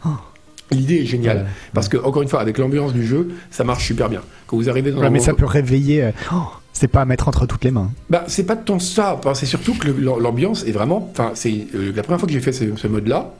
L'idée 0.70 0.96
est 0.96 1.06
géniale 1.06 1.46
parce 1.72 1.88
que 1.88 1.96
encore 1.96 2.22
une 2.22 2.28
fois, 2.28 2.40
avec 2.40 2.58
l'ambiance 2.58 2.92
du 2.92 3.06
jeu, 3.06 3.28
ça 3.50 3.64
marche 3.64 3.86
super 3.86 4.08
bien. 4.08 4.20
Quand 4.46 4.56
vous 4.56 4.68
arrivez 4.68 4.90
dans 4.92 5.00
Ouais, 5.00 5.10
mais 5.10 5.20
ça 5.20 5.32
peut 5.34 5.46
réveiller. 5.46 6.02
euh, 6.04 6.10
oh, 6.32 6.42
c'est 6.72 6.88
pas 6.88 7.00
à 7.00 7.04
mettre 7.04 7.26
entre 7.28 7.46
toutes 7.46 7.64
les 7.64 7.70
mains. 7.70 7.90
bah, 8.10 8.24
c'est 8.28 8.44
pas 8.44 8.54
tant 8.56 8.78
ça, 8.78 9.20
c'est 9.34 9.46
surtout 9.46 9.74
que 9.74 9.88
l'ambiance 9.88 10.64
est 10.64 10.72
vraiment. 10.72 11.08
Enfin, 11.12 11.32
c'est 11.34 11.66
euh, 11.74 11.92
la 11.94 12.02
première 12.02 12.20
fois 12.20 12.26
que 12.26 12.32
j'ai 12.32 12.40
fait 12.40 12.52
ce, 12.52 12.64
ce 12.76 12.86
mode-là, 12.86 13.32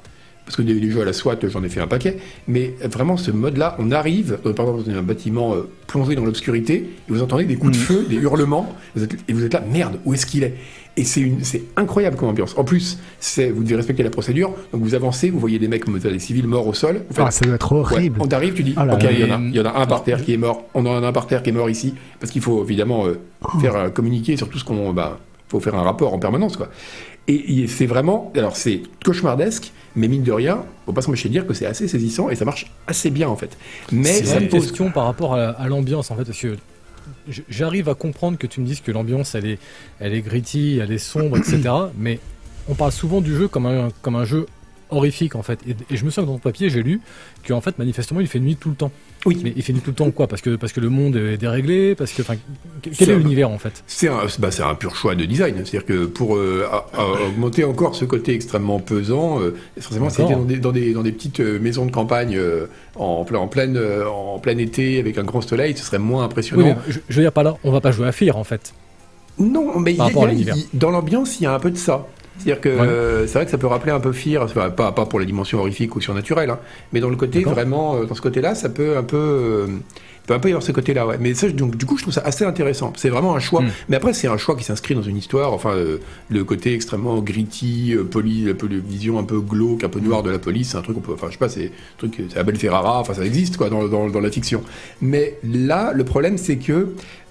parce 0.44 0.56
que 0.56 0.62
des, 0.62 0.80
des 0.80 0.90
jeux 0.90 1.02
à 1.02 1.04
la 1.04 1.12
SWAT, 1.12 1.36
j'en 1.48 1.62
ai 1.62 1.68
fait 1.68 1.80
un 1.80 1.86
paquet, 1.86 2.16
mais 2.48 2.74
vraiment 2.90 3.16
ce 3.18 3.30
mode-là, 3.30 3.76
on 3.78 3.90
arrive, 3.92 4.38
euh, 4.46 4.54
par 4.54 4.66
exemple, 4.66 4.90
dans 4.90 4.98
un 4.98 5.02
bâtiment 5.02 5.54
euh, 5.54 5.68
plongé 5.86 6.14
dans 6.14 6.24
l'obscurité, 6.24 6.74
et 6.76 6.88
vous 7.12 7.22
entendez 7.22 7.44
des 7.44 7.56
coups 7.56 7.72
de 7.72 7.82
feu, 7.82 8.06
des 8.08 8.16
hurlements, 8.16 8.74
vous 8.96 9.04
êtes- 9.04 9.16
et 9.28 9.32
vous 9.34 9.44
êtes 9.44 9.52
là, 9.52 9.62
merde, 9.70 9.98
où 10.06 10.14
est-ce 10.14 10.24
qu'il 10.26 10.42
est? 10.44 10.54
Et 11.00 11.04
c'est 11.04 11.20
une- 11.20 11.44
c'est 11.44 11.62
incroyable 11.76 12.16
comme 12.16 12.28
ambiance. 12.28 12.54
En 12.58 12.64
plus, 12.64 12.98
c'est 13.20 13.50
vous 13.50 13.62
devez 13.62 13.76
respecter 13.76 14.02
la 14.02 14.10
procédure, 14.10 14.52
donc 14.72 14.82
vous 14.82 14.94
avancez, 14.96 15.30
vous 15.30 15.38
voyez 15.38 15.58
des 15.60 15.68
mecs, 15.68 15.84
des 15.88 16.18
civils 16.18 16.46
morts 16.48 16.66
au 16.66 16.74
sol, 16.74 17.02
Ah, 17.16 17.30
ça 17.30 17.44
doit 17.44 17.54
être 17.54 17.72
Ouais, 17.72 17.78
horrible. 17.78 18.16
on 18.20 18.26
t'arrive, 18.26 18.54
tu 18.54 18.64
dis, 18.64 18.74
Oh 18.76 18.84
là 18.84 18.94
ok, 18.94 19.02
là. 19.04 19.12
il 19.12 19.20
y, 19.20 19.24
en 19.24 19.36
a, 19.36 19.40
il 19.40 19.54
y 19.54 19.60
en 19.60 19.64
a 19.64 19.78
un 19.78 19.86
par 19.86 20.02
terre 20.02 20.24
qui 20.24 20.34
est 20.34 20.36
mort, 20.36 20.64
on 20.74 20.84
en 20.86 21.00
a 21.02 21.06
un 21.06 21.12
par 21.12 21.28
terre 21.28 21.42
qui 21.44 21.50
est 21.50 21.52
mort 21.52 21.70
ici, 21.70 21.94
parce 22.18 22.32
qu'il 22.32 22.42
faut 22.42 22.64
évidemment 22.64 23.06
euh, 23.06 23.18
Oh. 23.44 23.58
faire 23.60 23.76
euh, 23.76 23.88
communiquer 23.90 24.36
sur 24.36 24.48
tout 24.48 24.58
ce 24.58 24.64
qu'on, 24.64 24.92
bah, 24.92 25.20
faut 25.48 25.60
faire 25.60 25.76
un 25.76 25.82
rapport 25.82 26.12
en 26.12 26.18
permanence, 26.18 26.56
quoi. 26.56 26.68
Et, 27.28 27.66
c'est 27.68 27.86
vraiment, 27.86 28.32
alors 28.34 28.56
c'est 28.56 28.80
cauchemardesque, 29.04 29.72
mais 29.94 30.08
mine 30.08 30.22
de 30.24 30.32
rien, 30.32 30.64
faut 30.86 30.92
pas 30.92 31.02
s'empêcher 31.02 31.28
de 31.28 31.34
dire 31.34 31.46
que 31.46 31.54
c'est 31.54 31.66
assez 31.66 31.86
saisissant 31.86 32.30
et 32.30 32.34
ça 32.34 32.44
marche 32.46 32.72
assez 32.88 33.10
bien 33.10 33.28
en 33.28 33.36
fait. 33.36 33.56
Mais 33.92 34.04
C'est 34.14 34.24
ça 34.24 34.40
une 34.40 34.48
pose- 34.48 34.62
question 34.66 34.90
par 34.90 35.04
rapport 35.04 35.34
à, 35.34 35.50
à 35.50 35.68
l'ambiance 35.68 36.10
en 36.10 36.16
fait, 36.16 36.24
parce 36.24 36.40
que 36.40 36.56
j'arrive 37.48 37.88
à 37.88 37.94
comprendre 37.94 38.38
que 38.38 38.46
tu 38.46 38.60
me 38.60 38.66
dises 38.66 38.80
que 38.80 38.92
l'ambiance 38.92 39.34
elle 39.34 39.46
est, 39.46 39.58
elle 40.00 40.20
gritty, 40.22 40.78
elle 40.82 40.92
est 40.92 40.98
sombre, 40.98 41.38
etc. 41.38 41.70
Mais 41.98 42.20
on 42.68 42.74
parle 42.74 42.92
souvent 42.92 43.20
du 43.20 43.34
jeu 43.34 43.48
comme 43.48 43.66
un 43.66 44.24
jeu 44.24 44.46
horrifique 44.90 45.34
en 45.34 45.42
fait. 45.42 45.58
Et, 45.68 45.72
et 45.92 45.96
je 45.96 46.04
me 46.04 46.10
souviens 46.10 46.24
que 46.24 46.28
dans 46.28 46.38
ton 46.38 46.48
papier 46.50 46.68
j'ai 46.70 46.82
lu 46.82 47.00
que 47.44 47.52
en 47.52 47.60
fait 47.60 47.78
manifestement 47.78 48.20
il 48.20 48.26
fait 48.26 48.40
nuit 48.40 48.56
tout 48.56 48.70
le 48.70 48.74
temps. 48.76 48.90
Oui. 49.26 49.38
Mais 49.42 49.52
il 49.56 49.62
fait 49.62 49.72
nuit 49.72 49.80
tout 49.80 49.90
le 49.90 49.96
temps 49.96 50.10
quoi 50.12 50.28
Parce 50.28 50.40
que 50.42 50.56
parce 50.56 50.72
que 50.72 50.80
le 50.80 50.88
monde 50.90 51.16
est 51.16 51.36
déréglé, 51.36 51.94
parce 51.96 52.12
que 52.12 52.22
quel 52.82 53.10
est 53.10 53.12
un- 53.12 53.18
l'univers 53.18 53.50
en 53.50 53.58
fait? 53.58 53.82
C'est 53.86 54.08
un, 54.08 54.20
bah, 54.38 54.48
un 54.64 54.74
pur 54.74 54.94
choix 54.94 55.14
de 55.14 55.24
design. 55.24 55.56
C'est-à-dire 55.64 55.84
que 55.84 56.06
pour 56.06 56.36
euh, 56.36 56.64
augmenter 57.28 57.64
encore 57.64 57.94
ce 57.96 58.04
côté 58.04 58.34
extrêmement 58.34 58.78
pesant, 58.78 59.40
euh, 59.40 59.56
forcément, 59.80 60.08
c'était 60.10 60.32
dans 60.34 60.44
des, 60.44 60.58
dans, 60.58 60.72
des, 60.72 60.92
dans 60.92 61.02
des 61.02 61.12
petites 61.12 61.40
euh, 61.40 61.58
maisons 61.58 61.84
de 61.86 61.90
campagne 61.90 62.36
euh, 62.36 62.66
en, 62.94 63.24
plein, 63.24 63.38
en, 63.40 63.48
pleine, 63.48 63.76
euh, 63.76 64.06
en 64.08 64.38
plein 64.38 64.56
été 64.58 65.00
avec 65.00 65.18
un 65.18 65.24
grand 65.24 65.40
soleil, 65.40 65.76
ce 65.76 65.84
serait 65.84 65.98
moins 65.98 66.20
Oui, 66.20 66.26
impressionnant. 66.26 66.64
mais 66.64 66.92
je, 66.92 66.98
je 67.08 67.16
veux 67.16 67.22
dire 67.22 67.32
pas 67.32 67.42
là, 67.42 67.56
on 67.64 67.72
va 67.72 67.80
pas 67.80 67.90
jouer 67.90 68.06
à 68.06 68.12
Fear 68.12 68.36
en 68.36 68.44
fait. 68.44 68.72
Non, 69.38 69.78
mais 69.78 69.92
il 69.92 69.98
y 69.98 70.00
a- 70.00 70.32
il 70.32 70.42
y 70.44 70.50
a- 70.50 70.54
dans 70.74 70.90
l'ambiance, 70.90 71.38
il 71.40 71.44
y 71.44 71.46
a 71.46 71.54
un 71.54 71.58
peu 71.60 71.70
de 71.70 71.76
ça. 71.76 72.06
C'est-à-dire 72.38 72.60
que 72.60 72.68
Ouais. 72.68 72.80
euh, 72.80 73.26
c'est 73.26 73.34
vrai 73.34 73.44
que 73.44 73.50
ça 73.50 73.58
peut 73.58 73.66
rappeler 73.66 73.92
un 73.92 74.00
peu 74.00 74.12
Fear, 74.12 74.42
enfin, 74.44 74.70
pas, 74.70 74.92
pas 74.92 75.06
pour 75.06 75.18
la 75.20 75.26
dimension 75.26 75.58
horrifique 75.58 75.94
ou 75.96 76.00
surnaturelle, 76.00 76.50
hein, 76.50 76.58
mais 76.92 77.00
dans 77.00 77.10
le 77.10 77.16
côté 77.16 77.42
vraiment, 77.42 77.96
euh, 77.96 78.04
dans 78.04 78.14
ce 78.14 78.22
côté-là, 78.22 78.54
ça 78.54 78.68
peut 78.68 78.96
un 78.96 79.02
peu, 79.02 79.16
euh, 79.16 79.66
peut 80.26 80.34
un 80.34 80.38
peu 80.38 80.48
y 80.48 80.52
avoir 80.52 80.62
ce 80.62 80.72
côté-là, 80.72 81.06
ouais. 81.06 81.16
Mais 81.18 81.32
ça, 81.34 81.48
donc 81.48 81.76
du 81.76 81.86
coup, 81.86 81.96
je 81.96 82.02
trouve 82.02 82.12
ça 82.14 82.20
assez 82.24 82.44
intéressant. 82.44 82.92
C'est 82.96 83.08
vraiment 83.08 83.34
un 83.34 83.40
choix. 83.40 83.62
Mm. 83.62 83.70
Mais 83.88 83.96
après, 83.96 84.12
c'est 84.12 84.28
un 84.28 84.36
choix 84.36 84.56
qui 84.56 84.62
s'inscrit 84.64 84.94
dans 84.94 85.02
une 85.02 85.16
histoire. 85.16 85.52
Enfin, 85.54 85.70
euh, 85.72 85.98
le 86.28 86.44
côté 86.44 86.74
extrêmement 86.74 87.18
gritty, 87.20 87.94
euh, 87.94 88.04
poli, 88.04 88.48
un 88.50 88.54
peu 88.54 88.68
de 88.68 88.76
vision 88.76 89.18
un 89.18 89.24
peu 89.24 89.40
glauque, 89.40 89.84
un 89.84 89.88
peu 89.88 90.00
noire 90.00 90.22
de 90.22 90.30
la 90.30 90.38
police, 90.38 90.70
c'est 90.72 90.76
un 90.76 90.82
truc 90.82 90.96
qu'on 90.96 91.00
peut, 91.02 91.14
enfin, 91.14 91.28
je 91.28 91.32
sais 91.32 91.38
pas, 91.38 91.48
c'est 91.48 91.66
un 91.66 91.98
truc, 91.98 92.22
c'est 92.28 92.38
Abel 92.38 92.56
Ferrara. 92.56 93.00
Enfin, 93.00 93.14
ça 93.14 93.24
existe 93.24 93.56
quoi 93.56 93.70
dans, 93.70 93.88
dans, 93.88 94.08
dans 94.10 94.20
la 94.20 94.30
fiction. 94.30 94.62
Mais 95.00 95.38
là, 95.42 95.92
le 95.94 96.04
problème, 96.04 96.36
c'est 96.36 96.56
que 96.56 96.88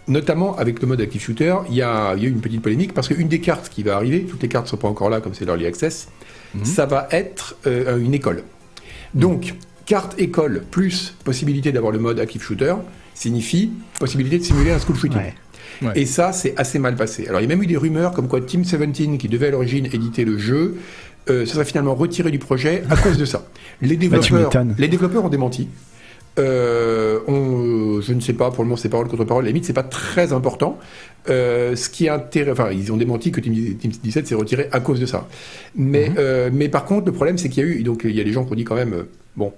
Notamment 0.08 0.56
avec 0.58 0.82
le 0.82 0.88
mode 0.88 1.02
Active 1.02 1.22
Shooter, 1.22 1.56
il 1.70 1.76
y 1.76 1.82
a, 1.82 2.14
il 2.16 2.24
y 2.24 2.26
a 2.26 2.30
eu 2.30 2.32
une 2.32 2.40
petite 2.40 2.62
polémique 2.62 2.94
parce 2.94 3.08
qu'une 3.10 3.28
des 3.28 3.40
cartes 3.42 3.70
qui 3.70 3.84
va 3.84 3.96
arriver, 3.98 4.22
toutes 4.24 4.42
les 4.42 4.48
cartes 4.48 4.66
ne 4.68 4.70
sont 4.70 4.78
pas 4.78 4.88
encore 4.88 5.10
là 5.10 5.20
comme 5.20 5.34
c'est 5.34 5.46
l'Early 5.46 5.66
Access, 5.66 6.08
Mhm. 6.56 6.64
ça 6.64 6.86
va 6.86 7.08
être 7.12 7.58
euh, 7.68 7.98
une 8.00 8.14
école. 8.14 8.44
Donc, 9.14 9.54
carte 9.86 10.16
école 10.20 10.64
plus 10.72 11.14
possibilité 11.26 11.72
d'avoir 11.74 11.92
le 11.92 12.00
mode 12.00 12.20
Active 12.22 12.42
Shooter 12.42 12.76
signifie 13.14 13.72
possibilité 14.00 14.38
de 14.40 14.44
simuler 14.44 14.72
un 14.72 14.80
school 14.80 14.96
shooting. 14.96 15.18
Ouais. 15.20 15.34
Ouais. 15.82 15.92
Et 15.96 16.06
ça, 16.06 16.32
c'est 16.32 16.54
assez 16.58 16.80
mal 16.80 16.96
passé. 16.96 17.28
Alors, 17.28 17.42
il 17.42 17.44
y 17.44 17.46
a 17.46 17.50
même 17.50 17.62
eu 17.62 17.68
des 17.68 17.78
rumeurs 17.78 18.12
comme 18.14 18.28
quoi 18.30 18.40
Team 18.42 18.62
17, 18.62 19.18
qui 19.18 19.28
devait 19.28 19.48
à 19.48 19.52
l'origine 19.52 19.86
éditer 19.88 20.24
le 20.26 20.38
jeu, 20.38 20.78
euh, 21.30 21.46
se 21.46 21.54
serait 21.54 21.66
finalement 21.66 21.94
retiré 21.96 22.32
du 22.32 22.40
projet 22.40 22.84
à 22.90 22.96
cause 22.96 23.18
de 23.18 23.26
ça. 23.26 23.46
Les 23.82 23.98
développeurs, 23.98 24.40
m'étonnes. 24.46 24.76
les 24.78 24.88
développeurs 24.88 25.26
ont 25.26 25.30
démenti. 25.30 25.68
Euh, 26.38 27.20
on- 27.28 28.00
je 28.02 28.14
ne 28.14 28.20
sais 28.22 28.34
pas, 28.34 28.52
pour 28.52 28.64
le 28.64 28.68
moment, 28.70 28.78
c'est 28.78 28.90
parole 28.90 29.08
contre 29.08 29.26
parole. 29.26 29.44
La 29.46 29.50
limite, 29.50 29.66
c'est 29.66 29.74
pas 29.74 29.84
très 29.84 30.34
important. 30.34 30.78
Euh, 31.30 31.76
ce 31.76 31.90
qui 31.90 32.06
est 32.06 32.10
intéressant, 32.10 32.52
enfin, 32.52 32.72
ils 32.72 32.92
ont 32.92 32.98
démenti 32.98 33.32
que 33.32 33.42
Team, 33.42 33.54
Team 33.78 33.92
17 34.04 34.28
s'est 34.28 34.36
retiré 34.36 34.70
à 34.72 34.80
cause 34.80 35.00
de 35.00 35.06
ça. 35.06 35.28
Mais, 35.76 36.12
euh, 36.18 36.50
mais 36.54 36.70
par 36.70 36.86
contre, 36.86 37.08
le 37.08 37.12
problème, 37.12 37.38
c'est 37.38 37.50
qu'il 37.50 37.64
y 37.64 37.68
a 37.68 37.70
eu, 37.70 37.84
donc, 37.84 38.02
il 38.06 38.16
y 38.16 38.22
a 38.22 38.24
des 38.24 38.32
gens 38.32 38.46
qui 38.46 38.52
ont 38.52 38.56
dit 38.56 38.64
quand 38.64 38.76
même, 38.76 38.94
euh, 38.94 39.04
bon, 39.36 39.52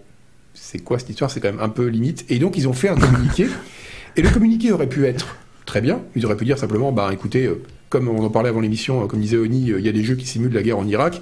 c'est 0.54 0.80
quoi 0.80 1.00
cette 1.00 1.10
histoire? 1.10 1.30
C'est 1.30 1.40
quand 1.42 1.52
même 1.52 1.62
un 1.62 1.70
peu 1.70 1.86
limite. 1.88 2.26
Et 2.30 2.40
donc, 2.40 2.58
ils 2.58 2.68
ont 2.68 2.74
fait 2.74 2.90
un 2.90 2.96
communiqué. 2.96 3.48
et 4.16 4.22
le 4.22 4.30
communiqué 4.30 4.72
aurait 4.72 4.88
pu 4.90 5.06
être 5.06 5.36
très 5.66 5.82
bien. 5.82 6.02
Ils 6.16 6.26
auraient 6.26 6.38
pu 6.38 6.46
dire 6.46 6.58
simplement, 6.58 6.92
bah, 6.92 7.10
écoutez, 7.14 7.46
euh, 7.46 7.62
comme 7.90 8.08
on 8.08 8.24
en 8.24 8.30
parlait 8.30 8.50
avant 8.50 8.62
l'émission, 8.62 9.04
euh, 9.04 9.08
comme 9.08 9.20
disait 9.20 9.38
Oni, 9.38 9.72
euh, 9.72 9.80
il 9.80 9.86
y 9.86 9.90
a 9.90 9.92
des 9.92 10.04
jeux 10.04 10.16
qui 10.16 10.26
simulent 10.26 10.54
la 10.54 10.64
guerre 10.64 10.80
en 10.80 10.88
Irak. 10.88 11.22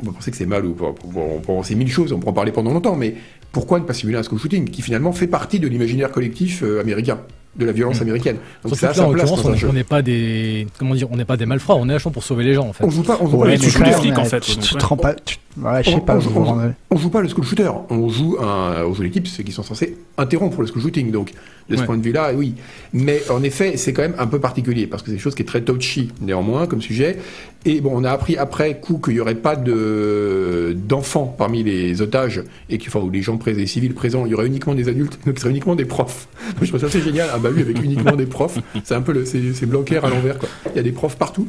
On 0.00 0.06
peut 0.06 0.12
penser 0.12 0.30
que 0.30 0.36
c'est 0.36 0.46
mal 0.46 0.64
ou 0.64 0.76
on 0.80 0.92
peut- 0.92 1.42
penser 1.46 1.74
mille 1.74 1.90
choses, 1.90 2.12
on 2.12 2.18
peut 2.18 2.28
en 2.28 2.32
parler 2.32 2.52
pendant 2.52 2.72
longtemps, 2.72 2.96
mais 2.96 3.14
pourquoi 3.52 3.78
ne 3.80 3.84
pas 3.84 3.94
simuler 3.94 4.18
un 4.18 4.22
school 4.22 4.38
shooting 4.38 4.68
qui 4.70 4.82
finalement 4.82 5.12
fait 5.12 5.26
partie 5.26 5.58
de 5.60 5.66
l'imaginaire 5.68 6.10
collectif 6.10 6.62
euh, 6.62 6.80
américain, 6.80 7.18
de 7.56 7.64
la 7.64 7.72
violence 7.72 7.98
Mm. 8.00 8.02
américaine? 8.02 8.36
Donc 8.64 8.76
ça 8.76 8.92
en 9.04 9.12
l'occurrence, 9.12 9.44
on- 9.64 9.72
n'est 9.72 9.84
pas 9.84 10.02
des 10.02 10.66
comment 10.78 10.94
dire, 10.94 11.08
on 11.10 11.16
n'est 11.16 11.24
pas 11.24 11.36
des 11.36 11.46
malfrats, 11.46 11.74
on 11.76 11.88
est 11.88 11.92
là 11.94 11.98
pour 12.12 12.22
sauver 12.22 12.44
les 12.44 12.54
gens 12.54 12.68
en 12.68 12.72
fait. 12.72 12.84
On 12.84 12.90
joue 12.90 13.02
pas, 13.02 13.18
on 13.20 13.28
joue 13.28 13.38
pas 13.40 13.46
quand 13.56 13.62
shooter. 13.68 14.08
même, 14.10 14.18
en 14.18 14.24
fait, 14.24 14.40
tu, 14.40 14.56
tu 14.58 14.74
te 14.74 14.84
rends 14.84 14.96
pas. 14.96 15.14
Ouais, 15.62 15.82
je 15.84 15.90
sais 15.90 15.96
On- 15.96 16.00
pas. 16.00 16.18
on- 16.34 16.72
On 16.90 16.96
joue 16.96 17.10
pas 17.10 17.20
le 17.20 17.28
school 17.28 17.44
shooter, 17.44 17.70
on 17.90 18.08
joue 18.08 18.36
un, 18.40 18.84
on 18.86 18.94
joue 18.94 19.02
l'équipe, 19.02 19.26
ceux 19.26 19.42
qui 19.42 19.52
sont 19.52 19.62
censés 19.62 19.96
interrompre 20.16 20.60
le 20.62 20.66
school 20.66 20.80
shooting. 20.82 21.10
Donc, 21.10 21.32
de 21.68 21.76
ce 21.76 21.80
Ouais. 21.80 21.86
point 21.86 21.98
de 21.98 22.02
vue-là, 22.02 22.32
oui. 22.34 22.54
Mais 22.94 23.20
en 23.30 23.42
effet, 23.42 23.76
c'est 23.76 23.92
quand 23.92 24.00
même 24.00 24.14
un 24.18 24.26
peu 24.26 24.40
particulier 24.40 24.86
parce 24.86 25.02
que 25.02 25.08
c'est 25.10 25.16
quelque 25.16 25.22
chose 25.22 25.34
qui 25.34 25.42
est 25.42 25.46
très 25.46 25.60
touchy 25.60 26.10
néanmoins 26.22 26.66
comme 26.66 26.80
sujet. 26.80 27.18
Et 27.66 27.82
bon, 27.82 27.90
on 27.92 28.04
a 28.04 28.10
appris 28.10 28.38
après 28.38 28.80
coup 28.80 28.98
qu'il 29.04 29.14
y 29.14 29.20
aurait 29.20 29.34
pas 29.34 29.54
de 29.54 30.74
d'enfants 30.88 31.34
parmi 31.36 31.62
les 31.62 32.00
otages 32.00 32.42
et 32.70 32.78
qu'il 32.78 32.88
enfin, 32.88 33.00
ou 33.00 33.10
les 33.10 33.20
gens 33.20 33.36
présents, 33.36 33.58
les 33.58 33.66
civils 33.66 33.92
présents, 33.92 34.24
il 34.24 34.30
y 34.32 34.34
aurait 34.34 34.46
uniquement 34.46 34.74
des 34.74 34.88
adultes, 34.88 35.18
donc 35.26 35.34
ce 35.36 35.42
serait 35.42 35.50
uniquement 35.50 35.74
des 35.76 35.84
profs. 35.84 36.28
Donc, 36.54 36.62
je 36.62 36.68
trouve 36.68 36.80
ça 36.80 36.86
assez 36.86 37.02
génial, 37.02 37.28
un 37.34 37.38
bahut 37.38 37.60
avec 37.60 37.82
uniquement 37.84 38.16
des 38.16 38.24
profs. 38.26 38.58
C'est 38.84 38.94
un 38.94 39.02
peu 39.02 39.12
le, 39.12 39.26
c'est 39.26 39.66
Blanquer 39.66 39.98
à 39.98 40.08
l'envers, 40.08 40.38
quoi. 40.38 40.48
Il 40.72 40.76
y 40.76 40.80
a 40.80 40.82
des 40.82 40.92
profs 40.92 41.16
partout. 41.16 41.46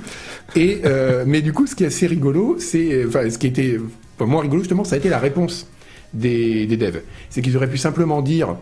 Et 0.58 0.82
euh, 0.84 1.24
mais 1.26 1.42
du 1.42 1.54
coup, 1.54 1.66
ce 1.66 1.76
qui 1.76 1.84
est 1.86 1.88
assez 1.88 2.08
rigolo, 2.08 2.58
c'est, 2.60 3.06
enfin, 3.08 3.30
ce 3.30 3.38
qui 3.38 3.48
était 3.48 3.80
enfin, 4.20 4.30
moins 4.30 4.42
rigolo 4.42 4.62
justement, 4.62 4.84
ça 4.84 4.96
a 4.96 4.98
été 4.98 5.10
la 5.10 5.20
réponse 5.20 5.68
des, 6.14 6.66
des 6.66 6.78
devs. 6.78 7.02
C'est 7.30 7.42
qu'ils 7.42 7.56
auraient 7.58 7.70
pu 7.70 7.78
simplement 7.78 8.22
dire, 8.22 8.56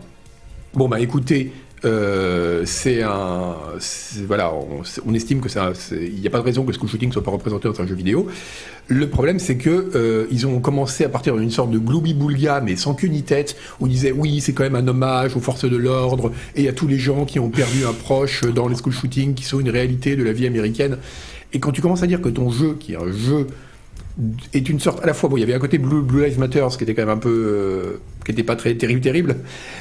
bon 0.74 0.88
bah 0.88 1.00
écoutez, 1.00 1.52
euh, 1.84 2.62
c'est 2.66 3.02
un, 3.02 3.54
voilà, 4.26 4.52
on, 4.52 4.82
on 5.06 5.14
estime 5.14 5.40
que 5.40 5.48
ça, 5.48 5.72
il 5.92 6.20
n'y 6.20 6.26
a 6.26 6.30
pas 6.30 6.38
de 6.38 6.44
raison 6.44 6.64
que 6.64 6.72
school 6.72 6.88
shooting 6.88 7.12
soit 7.12 7.22
pas 7.22 7.30
représenté 7.30 7.68
dans 7.68 7.80
un 7.80 7.86
jeu 7.86 7.94
vidéo. 7.94 8.26
Le 8.88 9.08
problème, 9.08 9.38
c'est 9.38 9.56
que 9.56 9.90
euh, 9.94 10.26
ils 10.30 10.46
ont 10.46 10.60
commencé 10.60 11.04
à 11.04 11.08
partir 11.08 11.36
d'une 11.36 11.50
sorte 11.50 11.70
de 11.70 11.78
gloubi-boulga, 11.78 12.60
mais 12.62 12.74
sans 12.74 12.94
queue 12.94 13.08
ni 13.08 13.22
tête, 13.22 13.56
où 13.80 13.86
ils 13.86 13.90
disaient 13.92 14.12
oui, 14.12 14.40
c'est 14.40 14.54
quand 14.54 14.64
même 14.64 14.76
un 14.76 14.88
hommage 14.88 15.36
aux 15.36 15.40
forces 15.40 15.68
de 15.68 15.76
l'ordre 15.76 16.32
et 16.56 16.68
à 16.68 16.72
tous 16.72 16.88
les 16.88 16.98
gens 16.98 17.24
qui 17.24 17.38
ont 17.38 17.50
perdu 17.50 17.84
un 17.84 17.92
proche 17.92 18.42
dans 18.42 18.66
les 18.66 18.74
school 18.74 18.92
shootings, 18.92 19.34
qui 19.34 19.44
sont 19.44 19.60
une 19.60 19.70
réalité 19.70 20.16
de 20.16 20.24
la 20.24 20.32
vie 20.32 20.46
américaine. 20.46 20.98
Et 21.52 21.60
quand 21.60 21.70
tu 21.70 21.80
commences 21.80 22.02
à 22.02 22.06
dire 22.06 22.20
que 22.20 22.28
ton 22.28 22.50
jeu, 22.50 22.76
qui 22.78 22.94
est 22.94 22.96
un 22.96 23.12
jeu 23.12 23.46
est 24.52 24.68
une 24.68 24.80
sorte 24.80 25.02
à 25.02 25.06
la 25.06 25.14
fois 25.14 25.28
bon 25.28 25.36
il 25.36 25.40
y 25.40 25.42
avait 25.44 25.54
un 25.54 25.58
côté 25.60 25.78
Blue, 25.78 26.02
Blue 26.02 26.24
Lives 26.24 26.38
Matter 26.40 26.66
qui 26.76 26.82
était 26.84 26.94
quand 26.94 27.02
même 27.02 27.16
un 27.16 27.18
peu 27.18 27.28
euh, 27.30 28.00
qui 28.24 28.32
était 28.32 28.42
pas 28.42 28.56
très 28.56 28.74
terrible 28.74 29.00
terrible 29.00 29.36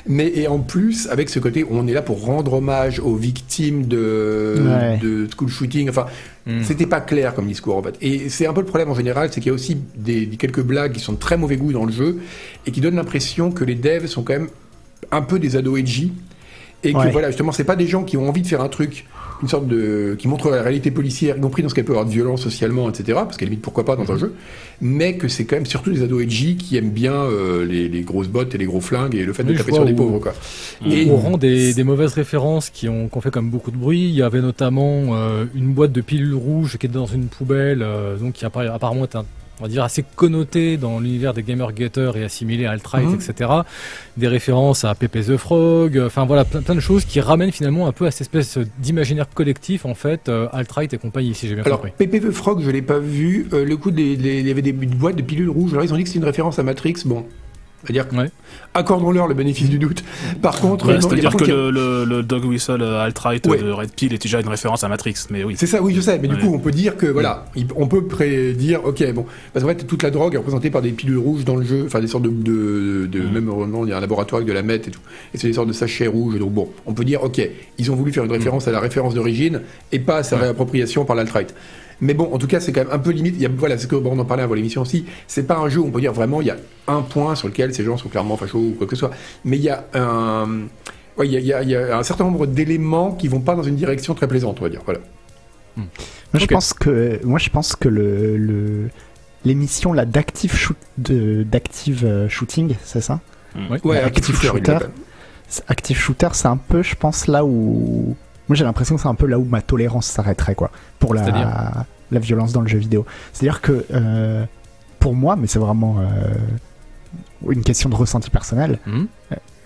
mais 0.07 0.31
et 0.35 0.47
en 0.47 0.59
plus 0.59 1.07
avec 1.09 1.29
ce 1.29 1.39
côté 1.39 1.65
on 1.69 1.87
est 1.87 1.93
là 1.93 2.01
pour 2.03 2.23
rendre 2.23 2.53
hommage 2.53 2.99
aux 2.99 3.15
victimes 3.15 3.87
de 3.87 4.55
Ouais. 4.59 4.99
de 5.01 5.27
school 5.35 5.49
shooting 5.49 5.89
enfin 5.89 6.05
Mm. 6.45 6.63
c'était 6.63 6.85
pas 6.85 7.01
clair 7.01 7.33
comme 7.35 7.45
discours 7.47 7.75
en 7.75 7.83
fait 7.83 7.95
et 7.99 8.29
c'est 8.29 8.47
un 8.47 8.53
peu 8.53 8.61
le 8.61 8.67
problème 8.67 8.89
en 8.89 8.95
général 8.95 9.27
c'est 9.33 9.41
qu'il 9.41 9.49
y 9.49 9.51
a 9.51 9.53
aussi 9.53 9.75
des, 9.97 10.25
des 10.25 10.37
quelques 10.37 10.61
blagues 10.61 10.93
qui 10.93 11.01
sont 11.01 11.11
de 11.11 11.17
très 11.19 11.35
mauvais 11.35 11.57
goût 11.57 11.73
dans 11.73 11.83
le 11.83 11.91
jeu 11.91 12.19
et 12.65 12.71
qui 12.71 12.79
donnent 12.79 12.95
l'impression 12.95 13.51
que 13.51 13.65
les 13.65 13.75
devs 13.75 14.05
sont 14.07 14.23
quand 14.23 14.31
même 14.31 14.47
un 15.11 15.21
peu 15.23 15.39
des 15.39 15.57
ados 15.57 15.77
edgy 15.77 16.13
et 16.85 16.93
que 16.93 16.97
Ouais. 16.99 17.11
voilà 17.11 17.31
justement 17.31 17.51
c'est 17.51 17.65
pas 17.65 17.75
des 17.75 17.85
gens 17.87 18.05
qui 18.05 18.15
ont 18.15 18.29
envie 18.29 18.43
de 18.43 18.47
faire 18.47 18.61
un 18.61 18.69
truc 18.69 19.05
une 19.41 19.47
sorte 19.47 19.67
de 19.67 20.15
qui 20.17 20.27
montre 20.27 20.49
la 20.49 20.61
réalité 20.61 20.89
policière 20.91 21.37
y 21.37 21.41
compris 21.41 21.61
dans 21.63 21.69
ce 21.69 21.75
qu'elle 21.75 21.85
peut 21.85 21.91
avoir 21.93 22.05
de 22.07 22.11
violence 22.11 22.41
socialement 22.41 22.89
etc 22.89 23.19
parce 23.23 23.37
qu'à 23.37 23.45
la 23.45 23.49
limite 23.51 23.61
pourquoi 23.63 23.85
pas 23.85 23.95
dans 23.95 24.11
un 24.11 24.17
jeu 24.17 24.33
mais 24.81 25.17
que 25.17 25.27
c'est 25.27 25.45
quand 25.45 25.55
même 25.57 25.65
surtout 25.65 25.91
des 25.91 26.01
ados 26.03 26.23
edgy 26.23 26.55
qui 26.57 26.75
aiment 26.77 26.89
bien 26.91 27.13
euh, 27.13 27.65
les, 27.65 27.87
les 27.87 28.01
grosses 28.01 28.27
bottes 28.27 28.53
et 28.55 28.57
les 28.57 28.65
gros 28.65 28.81
flingues 28.81 29.15
et 29.15 29.25
le 29.25 29.33
fait 29.33 29.43
Oui, 29.43 29.53
de 29.53 29.57
taper 29.57 29.73
sur 29.73 29.85
des 29.85 29.93
où- 29.93 29.95
pauvres 29.95 30.19
quoi. 30.19 30.33
Et 30.89 31.09
au 31.09 31.15
rang 31.17 31.37
des, 31.37 31.73
des 31.73 31.83
mauvaises 31.83 32.13
références 32.13 32.69
qui 32.69 32.87
ont, 32.89 33.07
qui 33.09 33.17
ont 33.17 33.21
fait 33.21 33.31
comme 33.31 33.49
beaucoup 33.49 33.71
de 33.71 33.77
bruit, 33.77 34.03
il 34.09 34.15
y 34.15 34.21
avait 34.21 34.41
notamment 34.41 35.15
euh, 35.15 35.45
une 35.55 35.73
boîte 35.73 35.91
de 35.91 36.01
pilules 36.01 36.33
rouges 36.35 36.77
qui 36.77 36.85
était 36.85 36.95
dans 36.95 37.05
une 37.05 37.25
poubelle, 37.27 37.81
euh, 37.81 38.17
donc 38.17 38.33
qui 38.33 38.45
apparemment 38.45 39.03
est 39.03 39.15
un- 39.15 39.25
on 39.59 39.63
va 39.63 39.69
dire 39.69 39.83
assez 39.83 40.03
connoté 40.15 40.77
dans 40.77 40.99
l'univers 40.99 41.33
des 41.33 41.43
gamer 41.43 41.75
getters 41.75 42.15
et 42.15 42.23
assimilé 42.23 42.65
à 42.65 42.71
alt-right, 42.71 43.07
Mhm. 43.07 43.15
etc. 43.15 43.49
Des 44.17 44.27
références 44.27 44.83
à 44.85 44.93
Pepe 44.95 45.19
the 45.25 45.37
Frog, 45.37 45.97
euh, 45.97 46.07
enfin 46.07 46.25
voilà, 46.25 46.45
plein, 46.45 46.61
plein 46.61 46.75
de 46.75 46.79
choses 46.79 47.05
qui 47.05 47.19
ramènent 47.21 47.51
finalement 47.51 47.87
un 47.87 47.91
peu 47.91 48.05
à 48.05 48.11
cette 48.11 48.21
espèce 48.21 48.59
d'imaginaire 48.79 49.27
collectif 49.33 49.85
en 49.85 49.95
fait, 49.95 50.29
euh, 50.29 50.47
alt-right 50.53 50.93
et 50.93 50.97
compagnie, 50.97 51.33
si 51.33 51.47
j'ai 51.47 51.55
bien 51.55 51.63
alors 51.63 51.81
compris. 51.81 51.93
Pepe 51.97 52.21
the 52.21 52.31
Frog 52.31 52.61
je 52.63 52.69
l'ai 52.69 52.81
pas 52.81 52.99
vu 52.99 53.47
Euh, 53.53 53.65
le 53.65 53.77
coup 53.77 53.91
des, 53.91 54.15
des- 54.17 54.39
il 54.41 54.47
y 54.47 54.51
avait 54.51 54.61
des 54.61 54.73
boîtes 54.73 55.15
de 55.15 55.21
pilules 55.21 55.49
rouges 55.49 55.71
alors 55.73 55.83
ils 55.83 55.93
ont 55.93 55.97
dit 55.97 56.03
que 56.03 56.09
c'est 56.09 56.17
une 56.19 56.23
référence 56.25 56.59
à 56.59 56.63
Matrix 56.63 56.95
bon 57.05 57.25
c'est 57.87 57.97
à 57.97 58.03
dire 58.03 58.19
Ouais. 58.19 58.29
accordons-leur 58.73 59.27
le 59.27 59.33
bénéfice 59.33 59.69
du 59.69 59.79
doute 59.79 60.03
par 60.41 60.59
contre 60.59 60.87
Ouais, 60.87 61.01
C'est-à-dire 61.01 61.35
que 61.35 61.43
le, 61.45 61.69
le, 61.71 62.05
le 62.05 62.23
Dog 62.23 62.45
Whistle 62.45 62.81
euh, 62.81 62.99
alt-right 63.03 63.45
Ouais. 63.47 63.57
de 63.57 63.71
Red 63.71 63.91
Pill 63.93 64.13
est 64.13 64.21
déjà 64.21 64.39
une 64.39 64.47
référence 64.47 64.83
à 64.83 64.87
Matrix, 64.89 65.15
mais 65.29 65.43
oui. 65.43 65.55
C'est 65.57 65.67
ça, 65.67 65.81
oui, 65.81 65.93
je 65.95 66.01
sais, 66.01 66.19
mais 66.19 66.27
du 66.27 66.37
coup, 66.37 66.51
on 66.53 66.59
peut 66.59 66.71
dire 66.71 66.97
que, 66.97 67.05
voilà, 67.07 67.45
il- 67.55 67.67
on 67.75 67.87
peut 67.87 68.03
prédire, 68.05 68.85
ok, 68.85 69.11
bon, 69.13 69.25
parce 69.53 69.63
qu'en 69.63 69.69
fait, 69.69 69.85
toute 69.87 70.03
la 70.03 70.11
drogue 70.11 70.33
est 70.35 70.37
représentée 70.37 70.69
par 70.69 70.81
des 70.81 70.91
pilules 70.91 71.17
rouges 71.17 71.45
dans 71.45 71.55
le 71.55 71.63
jeu, 71.65 71.83
enfin, 71.85 71.99
des 71.99 72.07
sortes 72.07 72.23
de, 72.23 72.29
de, 72.29 73.05
de- 73.07 73.19
Mm. 73.19 73.31
même, 73.31 73.45
vraiment, 73.45 73.85
il 73.85 73.89
y 73.89 73.93
a 73.93 73.97
un 73.97 74.01
laboratoire 74.01 74.37
avec 74.39 74.47
de 74.47 74.53
la 74.53 74.63
meth 74.63 74.87
et 74.87 74.91
tout, 74.91 74.99
et 75.33 75.37
c'est 75.37 75.47
des 75.47 75.53
sortes 75.53 75.67
de 75.67 75.73
sachets 75.73 76.07
rouges, 76.07 76.37
donc 76.39 76.51
bon, 76.53 76.69
on 76.85 76.93
peut 76.93 77.05
dire, 77.05 77.23
ok, 77.23 77.41
ils 77.77 77.91
ont 77.91 77.95
voulu 77.95 78.11
faire 78.11 78.23
une 78.25 78.31
référence 78.31 78.67
à 78.67 78.71
la 78.71 78.79
référence 78.79 79.13
d'origine, 79.13 79.61
et 79.91 79.99
pas 79.99 80.17
à 80.17 80.23
sa 80.23 80.37
réappropriation 80.37 81.05
par 81.05 81.15
l'alt-right. 81.15 81.53
Mais 82.01 82.13
bon, 82.13 82.29
en 82.33 82.37
tout 82.37 82.47
cas, 82.47 82.59
c'est 82.59 82.71
quand 82.71 82.81
même 82.83 82.93
un 82.93 82.99
peu 82.99 83.09
limite. 83.11 83.35
Il 83.37 83.41
y 83.41 83.45
a, 83.45 83.49
voilà, 83.49 83.77
c'est 83.77 83.89
que 83.89 83.95
bon, 83.95 84.11
on 84.15 84.19
en 84.19 84.25
parlait 84.25 84.43
avant 84.43 84.53
l'émission 84.53 84.81
aussi. 84.83 85.05
C'est 85.27 85.47
pas 85.47 85.57
un 85.57 85.67
jeu 85.69 85.79
où 85.79 85.85
on 85.87 85.91
peut 85.91 85.99
dire 86.01 86.13
vraiment 86.13 86.41
il 86.41 86.47
y 86.47 86.51
a 86.51 86.57
un 86.87 87.01
point 87.01 87.33
sur 87.35 87.47
lequel 87.47 87.73
ces 87.73 87.83
gens 87.83 87.97
sont 87.97 88.09
clairement 88.09 88.37
fachos 88.37 88.59
ou 88.59 88.75
quoi 88.77 88.85
que 88.87 88.95
ce 88.95 88.99
soit. 88.99 89.11
Mais 89.45 89.57
il 89.57 89.63
y 89.63 89.69
a 89.69 89.83
un, 89.95 90.47
ouais, 91.17 91.27
il 91.27 91.31
y 91.33 91.37
a, 91.37 91.39
il 91.39 91.45
y 91.47 91.53
a- 91.53 91.63
il 91.63 91.69
y 91.69 91.75
a 91.75 91.97
un 91.97 92.03
certain 92.03 92.23
nombre 92.25 92.45
d'éléments 92.45 93.11
qui 93.13 93.27
vont 93.27 93.39
pas 93.41 93.55
dans 93.55 93.63
une 93.63 93.75
direction 93.75 94.13
très 94.13 94.27
plaisante, 94.27 94.57
on 94.59 94.63
va 94.63 94.69
dire. 94.69 94.81
Voilà. 94.85 94.99
Moi, 95.75 95.85
je 96.33 96.45
pense 96.55 96.73
que, 96.73 97.19
moi, 97.23 97.39
je 97.39 97.49
pense 97.49 97.75
que 97.75 97.87
le, 97.89 98.37
le- 98.37 98.89
l'émission 99.45 99.93
là 99.93 100.05
d'active 100.05 100.55
shoot, 100.55 100.77
de, 100.97 101.43
d'active 101.43 102.03
euh, 102.05 102.27
shooting, 102.29 102.75
c'est 102.83 103.01
ça? 103.01 103.21
Ouais. 103.55 103.79
Ouais, 103.83 103.97
Active 103.99 104.35
Active 104.35 104.49
Shooter, 104.51 104.77
Active 105.67 105.97
shooter, 105.97 106.27
c'est 106.33 106.47
un 106.47 106.57
peu, 106.57 106.83
je 106.83 106.95
pense, 106.95 107.27
là 107.27 107.45
où, 107.45 108.15
moi, 108.49 108.55
j'ai 108.55 108.63
l'impression 108.63 108.95
que 108.95 109.01
c'est 109.01 109.07
un 109.07 109.15
peu 109.15 109.25
là 109.27 109.37
où 109.39 109.45
ma 109.45 109.61
tolérance 109.61 110.05
s'arrêterait, 110.07 110.55
quoi, 110.55 110.71
pour 110.99 111.13
la, 111.13 111.85
la 112.11 112.19
violence 112.19 112.53
dans 112.53 112.61
le 112.61 112.67
jeu 112.67 112.77
vidéo. 112.77 113.05
C'est-à-dire 113.33 113.61
que, 113.61 113.85
euh, 113.93 114.45
pour 114.99 115.13
moi, 115.15 115.35
mais 115.35 115.47
c'est 115.47 115.59
vraiment 115.59 115.97
euh, 115.99 117.51
une 117.51 117.63
question 117.63 117.89
de 117.89 117.95
ressenti 117.95 118.29
personnel. 118.29 118.79
Mhm. 118.85 119.07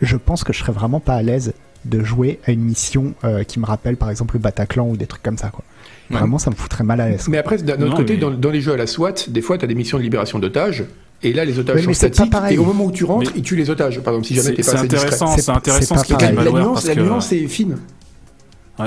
je 0.01 0.17
pense 0.17 0.43
que 0.43 0.51
je 0.53 0.59
serais 0.59 0.71
vraiment 0.71 0.99
pas 0.99 1.13
à 1.15 1.21
l'aise 1.21 1.53
de 1.85 2.03
jouer 2.03 2.39
à 2.45 2.51
une 2.51 2.61
mission 2.61 3.13
euh, 3.23 3.43
qui 3.43 3.59
me 3.59 3.65
rappelle 3.65 3.97
par 3.97 4.09
exemple 4.11 4.35
le 4.35 4.39
Bataclan 4.39 4.87
ou 4.87 4.97
des 4.97 5.07
trucs 5.07 5.23
comme 5.23 5.37
ça 5.37 5.49
quoi. 5.49 5.63
Ouais. 6.11 6.17
Vraiment 6.17 6.37
ça 6.37 6.51
me 6.51 6.55
foutrait 6.55 6.83
mal 6.83 7.01
à 7.01 7.09
l'aise. 7.09 7.27
Mais 7.27 7.37
après, 7.39 7.57
d'un 7.57 7.81
autre 7.81 7.95
côté, 7.97 8.13
mais- 8.13 8.19
dans, 8.19 8.29
dans 8.31 8.49
les 8.51 8.61
jeux 8.61 8.73
à 8.73 8.77
la 8.77 8.85
SWAT, 8.87 9.29
des 9.29 9.41
fois, 9.41 9.57
tu 9.57 9.65
as 9.65 9.67
des 9.67 9.75
missions 9.75 9.97
de 9.97 10.03
libération 10.03 10.37
d'otages. 10.39 10.83
Et 11.23 11.33
là, 11.33 11.45
les 11.45 11.57
otages 11.59 11.75
Ouais, 11.75 11.81
sont 11.83 11.87
mais 11.89 11.93
c'est 11.93 12.09
pas 12.09 12.13
statiques. 12.15 12.31
pareil. 12.33 12.55
Et 12.55 12.57
au 12.59 12.65
moment 12.65 12.85
où 12.85 12.91
tu 12.91 13.03
rentres, 13.05 13.31
Mais- 13.33 13.39
ils 13.39 13.43
tuent 13.43 13.55
les 13.55 13.69
otages. 13.69 13.99
Par 14.01 14.13
exemple, 14.13 14.27
si 14.27 14.33
jamais 14.35 14.47
C'est 14.49 14.55
t'es 14.55 14.63
pas 14.63 14.73
assez 14.73 14.87
discret. 14.87 15.05
intéressant, 15.07 15.37
C'est- 15.37 15.49
intéressant 15.51 15.95
c'est 15.95 16.01
ce 16.01 16.05
qu'il 16.07 16.15
pas 16.17 16.27
dit 16.27 16.35
La, 16.35 16.51
nuance, 16.51 16.85
la 16.85 16.95
que 16.95 16.99
nuance 16.99 17.31
est 17.31 17.47
fine. 17.47 17.77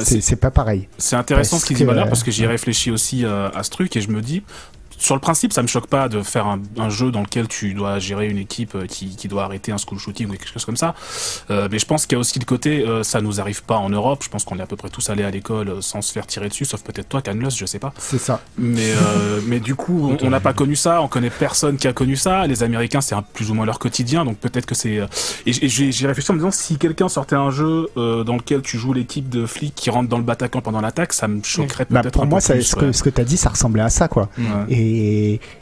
C'est 0.00 0.36
pas 0.36 0.50
pareil. 0.50 0.88
c'est 0.98 1.16
intéressant 1.16 1.56
parce 1.56 1.62
ce 1.62 1.68
qu'il 1.68 1.76
dit 1.76 1.84
parce 1.84 2.22
que 2.22 2.30
j'y 2.30 2.44
ai 2.44 2.46
réfléchi 2.46 2.90
aussi 2.90 3.24
euh, 3.24 3.48
à 3.54 3.62
ce 3.62 3.70
truc 3.70 3.96
et 3.96 4.00
je 4.00 4.10
me 4.10 4.20
dis 4.20 4.42
sur 5.04 5.14
le 5.14 5.20
principe, 5.20 5.52
ça 5.52 5.62
me 5.62 5.66
choque 5.68 5.86
pas 5.86 6.08
de 6.08 6.22
faire 6.22 6.46
un, 6.46 6.60
un 6.78 6.88
jeu 6.88 7.10
dans 7.10 7.20
lequel 7.22 7.46
tu 7.48 7.74
dois 7.74 7.98
gérer 7.98 8.28
une 8.28 8.38
équipe 8.38 8.74
euh, 8.74 8.86
qui, 8.86 9.14
qui 9.16 9.28
doit 9.28 9.44
arrêter 9.44 9.70
un 9.72 9.76
school 9.78 9.98
shooting 9.98 10.28
ou 10.28 10.32
quelque 10.32 10.48
chose 10.48 10.64
comme 10.64 10.76
ça. 10.76 10.94
Euh, 11.50 11.68
mais 11.70 11.78
je 11.78 11.86
pense 11.86 12.06
qu'il 12.06 12.14
y 12.14 12.16
a 12.16 12.18
aussi 12.20 12.38
le 12.38 12.44
côté, 12.44 12.86
euh, 12.86 13.02
ça 13.02 13.20
nous 13.20 13.40
arrive 13.40 13.62
pas 13.64 13.76
en 13.76 13.90
Europe. 13.90 14.22
Je 14.24 14.28
pense 14.28 14.44
qu'on 14.44 14.58
est 14.58 14.62
à 14.62 14.66
peu 14.66 14.76
près 14.76 14.88
tous 14.88 15.10
allés 15.10 15.24
à 15.24 15.30
l'école 15.30 15.68
euh, 15.68 15.80
sans 15.80 16.00
se 16.02 16.12
faire 16.12 16.26
tirer 16.26 16.48
dessus, 16.48 16.64
sauf 16.64 16.82
peut-être 16.82 17.08
toi, 17.08 17.20
Canlos, 17.22 17.50
je 17.50 17.66
sais 17.66 17.78
pas. 17.78 17.92
C'est 17.98 18.18
ça. 18.18 18.40
Mais, 18.58 18.90
euh, 18.92 19.40
mais 19.46 19.60
du 19.60 19.74
coup, 19.74 20.16
on- 20.22 20.30
n'a 20.30 20.40
pas 20.40 20.52
connu 20.54 20.74
ça, 20.74 21.02
on 21.02 21.08
connaît 21.08 21.30
personne 21.30 21.76
qui 21.76 21.86
a 21.86 21.92
connu 21.92 22.16
ça. 22.16 22.46
Les 22.46 22.62
Américains, 22.62 23.00
c'est 23.02 23.14
un- 23.14 23.22
plus 23.22 23.50
ou 23.50 23.54
moins 23.54 23.66
leur 23.66 23.78
quotidien, 23.78 24.24
donc 24.24 24.38
peut-être 24.38 24.66
que 24.66 24.74
c'est. 24.74 24.98
euh, 24.98 25.06
Et 25.46 25.52
j'ai 25.68 26.06
réfléchi 26.06 26.30
en 26.30 26.34
me 26.34 26.38
disant 26.38 26.50
si 26.50 26.78
quelqu'un 26.78 27.08
sortait 27.08 27.36
un 27.36 27.50
jeu 27.50 27.88
euh, 27.96 28.24
dans 28.24 28.36
lequel 28.36 28.62
tu 28.62 28.78
joues 28.78 28.92
l'équipe 28.94 29.28
de 29.28 29.44
flics 29.46 29.74
qui 29.74 29.90
rentre 29.90 30.08
dans 30.08 30.18
le 30.18 30.24
Bataclan 30.24 30.62
pendant 30.62 30.80
l'attaque, 30.80 31.12
ça 31.12 31.28
me 31.28 31.42
choquerait 31.42 31.86
Bah, 31.90 32.00
peut-être 32.00 32.14
pour 32.14 32.22
un 32.22 32.26
moi 32.26 32.38
peu 32.38 32.44
ça- 32.44 32.54
plus, 32.54 32.62
ce 32.62 32.76
ouais. 32.76 32.80
que 32.86 32.92
ce 32.92 33.02
que 33.02 33.10
t'as 33.10 33.24
dit 33.24 33.36
ça 33.36 33.50
ressemblait 33.50 33.82
à 33.82 33.90
ça 33.90 34.08
quoi. 34.08 34.28
Ouais. 34.38 34.44
Et 34.74 34.93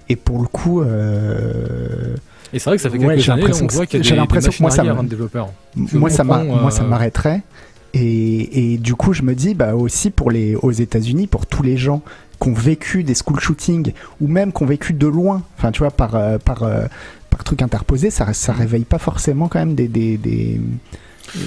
et 0.09 0.17
pour 0.17 0.41
le 0.41 0.47
coup 0.47 0.81
euh, 0.81 2.15
Et 2.53 2.59
c'est 2.59 2.71
vrai 2.71 2.77
que 2.77 2.83
ça 2.83 2.91
fait 2.91 2.99
Ouais, 2.99 3.15
quelques 3.15 3.21
j'ai 3.21 3.33
années, 3.33 3.45
on 3.63 3.67
voit 3.67 3.87
qu'il 3.87 4.05
y 4.05 4.07
a 4.07 4.11
des, 4.11 4.17
l'impression 4.17 4.51
que 4.51 4.63
moi, 4.63 4.71
ça 4.71 4.83
hein, 4.83 5.07
moi 5.93 6.11
ça 6.11 6.25
moi 6.25 6.71
ça 6.71 6.83
euh, 6.83 6.87
m'arrêterait. 6.87 7.43
Et, 7.95 8.75
et 8.75 8.79
du 8.79 8.95
coup 8.95 9.13
je 9.13 9.23
me 9.23 9.35
dis 9.35 9.55
bah 9.55 9.75
aussi 9.75 10.11
pour 10.11 10.31
les 10.31 10.55
aux 10.55 10.71
États-Unis 10.71 11.27
pour 11.27 11.47
tous 11.47 11.63
les 11.63 11.77
gens 11.77 12.03
qui 12.43 12.49
ont 12.49 12.55
vécu 12.55 13.05
des 13.05 13.15
school 13.15 13.39
shootings 13.39 13.93
ou 14.21 14.29
même 14.29 14.53
qui 14.53 14.63
ont 14.63 14.67
vécu 14.67 14.93
de 14.93 15.07
loin 15.07 15.43
enfin 15.59 15.71
tu 15.73 15.81
vois 15.81 15.91
par 15.91 16.15
euh, 16.15 16.39
par 16.39 16.63
euh, 16.63 16.87
par 17.31 17.45
truc 17.45 17.63
interposé 17.63 18.11
ça 18.11 18.33
ça 18.33 18.53
réveille 18.53 18.85
pas 18.85 18.99
forcément 18.99 19.49
quand 19.49 19.59
même 19.59 19.75
des 19.75 19.89
des 19.89 20.17
des, 20.17 20.61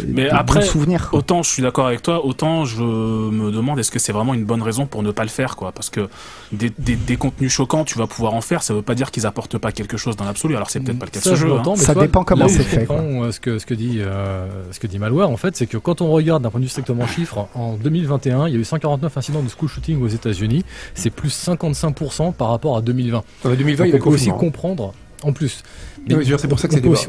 Mais 0.08 0.30
après, 0.30 0.60
quoi. 0.62 1.20
Autant 1.20 1.44
je 1.44 1.50
suis 1.50 1.62
d'accord 1.62 1.88
avec 1.88 2.02
toi, 2.02 2.26
autant 2.26 2.66
je 2.66 2.82
me 2.84 3.52
demande 3.52 3.80
est-ce 3.80 3.92
que 3.92 4.00
c'est 4.00 4.12
vraiment 4.12 4.34
une 4.34 4.46
bonne 4.46 4.62
raison 4.62 4.86
pour 4.86 5.04
ne 5.04 5.12
pas 5.12 5.24
le 5.24 5.30
faire, 5.30 5.56
quoi? 5.56 5.72
Parce 5.72 5.90
que 5.90 6.10
des, 6.52 6.72
des, 6.80 6.96
des 6.96 7.18
contenus 7.18 7.52
choquants, 7.52 7.84
tu 7.86 7.98
vas 7.98 8.08
pouvoir 8.08 8.34
en 8.34 8.42
faire, 8.42 8.64
ça 8.64 8.74
veut 8.74 8.82
pas 8.82 8.96
dire 8.96 9.12
qu'ils 9.12 9.26
apportent 9.26 9.58
pas 9.58 9.72
quelque 9.72 9.98
chose 9.98 10.16
dans 10.16 10.26
l'absolu. 10.26 10.56
Alors 10.56 10.70
c'est 10.70 10.80
peut-être 10.80 11.00
pas 11.00 11.06
le 11.06 11.12
cas 11.12 11.20
de 11.20 11.24
Ça, 11.24 11.30
ce 11.32 11.36
je 11.36 11.48
jeu. 11.48 11.54
hein. 11.54 11.64
mais 11.66 11.76
Ça 11.84 11.94
dépend 11.96 12.24
comment 12.24 12.48
c'est 12.48 12.64
fait, 12.64 12.86
comprends, 12.86 13.24
euh, 13.24 13.32
ce 13.32 13.40
que 13.40 13.60
ce 13.60 13.66
que 13.66 13.74
dit 13.74 13.98
euh, 14.00 14.48
ce 14.72 14.80
que 14.80 14.88
dit 14.88 14.98
Malware 15.00 15.30
en 15.30 15.38
fait, 15.38 15.56
c'est 15.56 15.68
que 15.68 15.78
quand 15.78 16.02
on 16.02 16.12
regarde 16.12 16.44
d'un 16.44 16.50
point 16.50 16.60
de 16.60 16.66
vue 16.66 16.70
strictement 16.70 17.06
chiffre, 17.08 17.48
en 17.56 17.74
2021, 17.78 18.48
il 18.48 18.54
y 18.54 18.58
a 18.58 18.60
eu 18.60 18.64
149 18.66 19.18
incidents 19.18 19.42
de 19.44 19.50
school 19.50 19.70
shooting 19.70 20.02
aux 20.02 20.08
États-Unis, 20.08 20.64
c'est 20.94 21.10
plus 21.10 21.30
55% 21.48 22.34
par 22.34 22.50
rapport 22.50 22.78
à 22.78 22.82
2020. 22.82 23.24
En 23.46 23.50
2020, 23.50 23.86
il 23.86 23.90
y 23.90 23.92
Donc, 23.94 24.04
peut 24.04 24.10
aussi 24.10 24.30
comprendre, 24.30 24.94
en 25.24 25.34
plus. 25.34 25.64
Non, 25.98 26.04
mais 26.08 26.14
je 26.16 26.18
veux 26.20 26.26
dire, 26.26 26.40
c'est 26.40 26.48
pour 26.48 26.60
ça 26.60 26.68
que 26.68 26.74
c'est 26.74 26.82
débat. 26.82 26.94
aussi- 26.94 27.08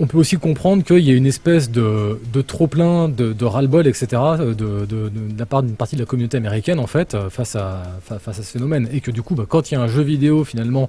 on 0.00 0.06
peut 0.06 0.18
aussi 0.18 0.36
comprendre 0.36 0.84
qu'il 0.84 1.00
y 1.00 1.10
a 1.10 1.14
une 1.14 1.26
espèce 1.26 1.70
de, 1.70 2.20
de 2.32 2.40
trop-plein, 2.42 3.08
de, 3.08 3.32
de 3.32 3.44
ras-le-bol, 3.44 3.86
etc., 3.86 4.06
de, 4.38 4.52
de, 4.54 4.86
de- 4.86 5.10
la 5.38 5.46
part 5.46 5.62
d'une 5.62 5.74
partie 5.76 5.96
de 5.96 6.00
la 6.00 6.06
communauté 6.06 6.36
américaine, 6.36 6.78
en 6.78 6.86
fait, 6.86 7.14
euh, 7.14 7.30
face 7.30 7.56
à, 7.56 7.82
fa- 8.04 8.18
face 8.18 8.38
à 8.38 8.42
ce 8.42 8.52
phénomène. 8.52 8.88
Et 8.92 9.00
que 9.00 9.10
du 9.10 9.22
coup, 9.22 9.34
bah, 9.34 9.44
quand 9.48 9.70
il 9.70 9.74
y 9.74 9.76
a 9.76 9.80
un 9.80 9.88
jeu 9.88 10.02
vidéo, 10.02 10.44
finalement, 10.44 10.88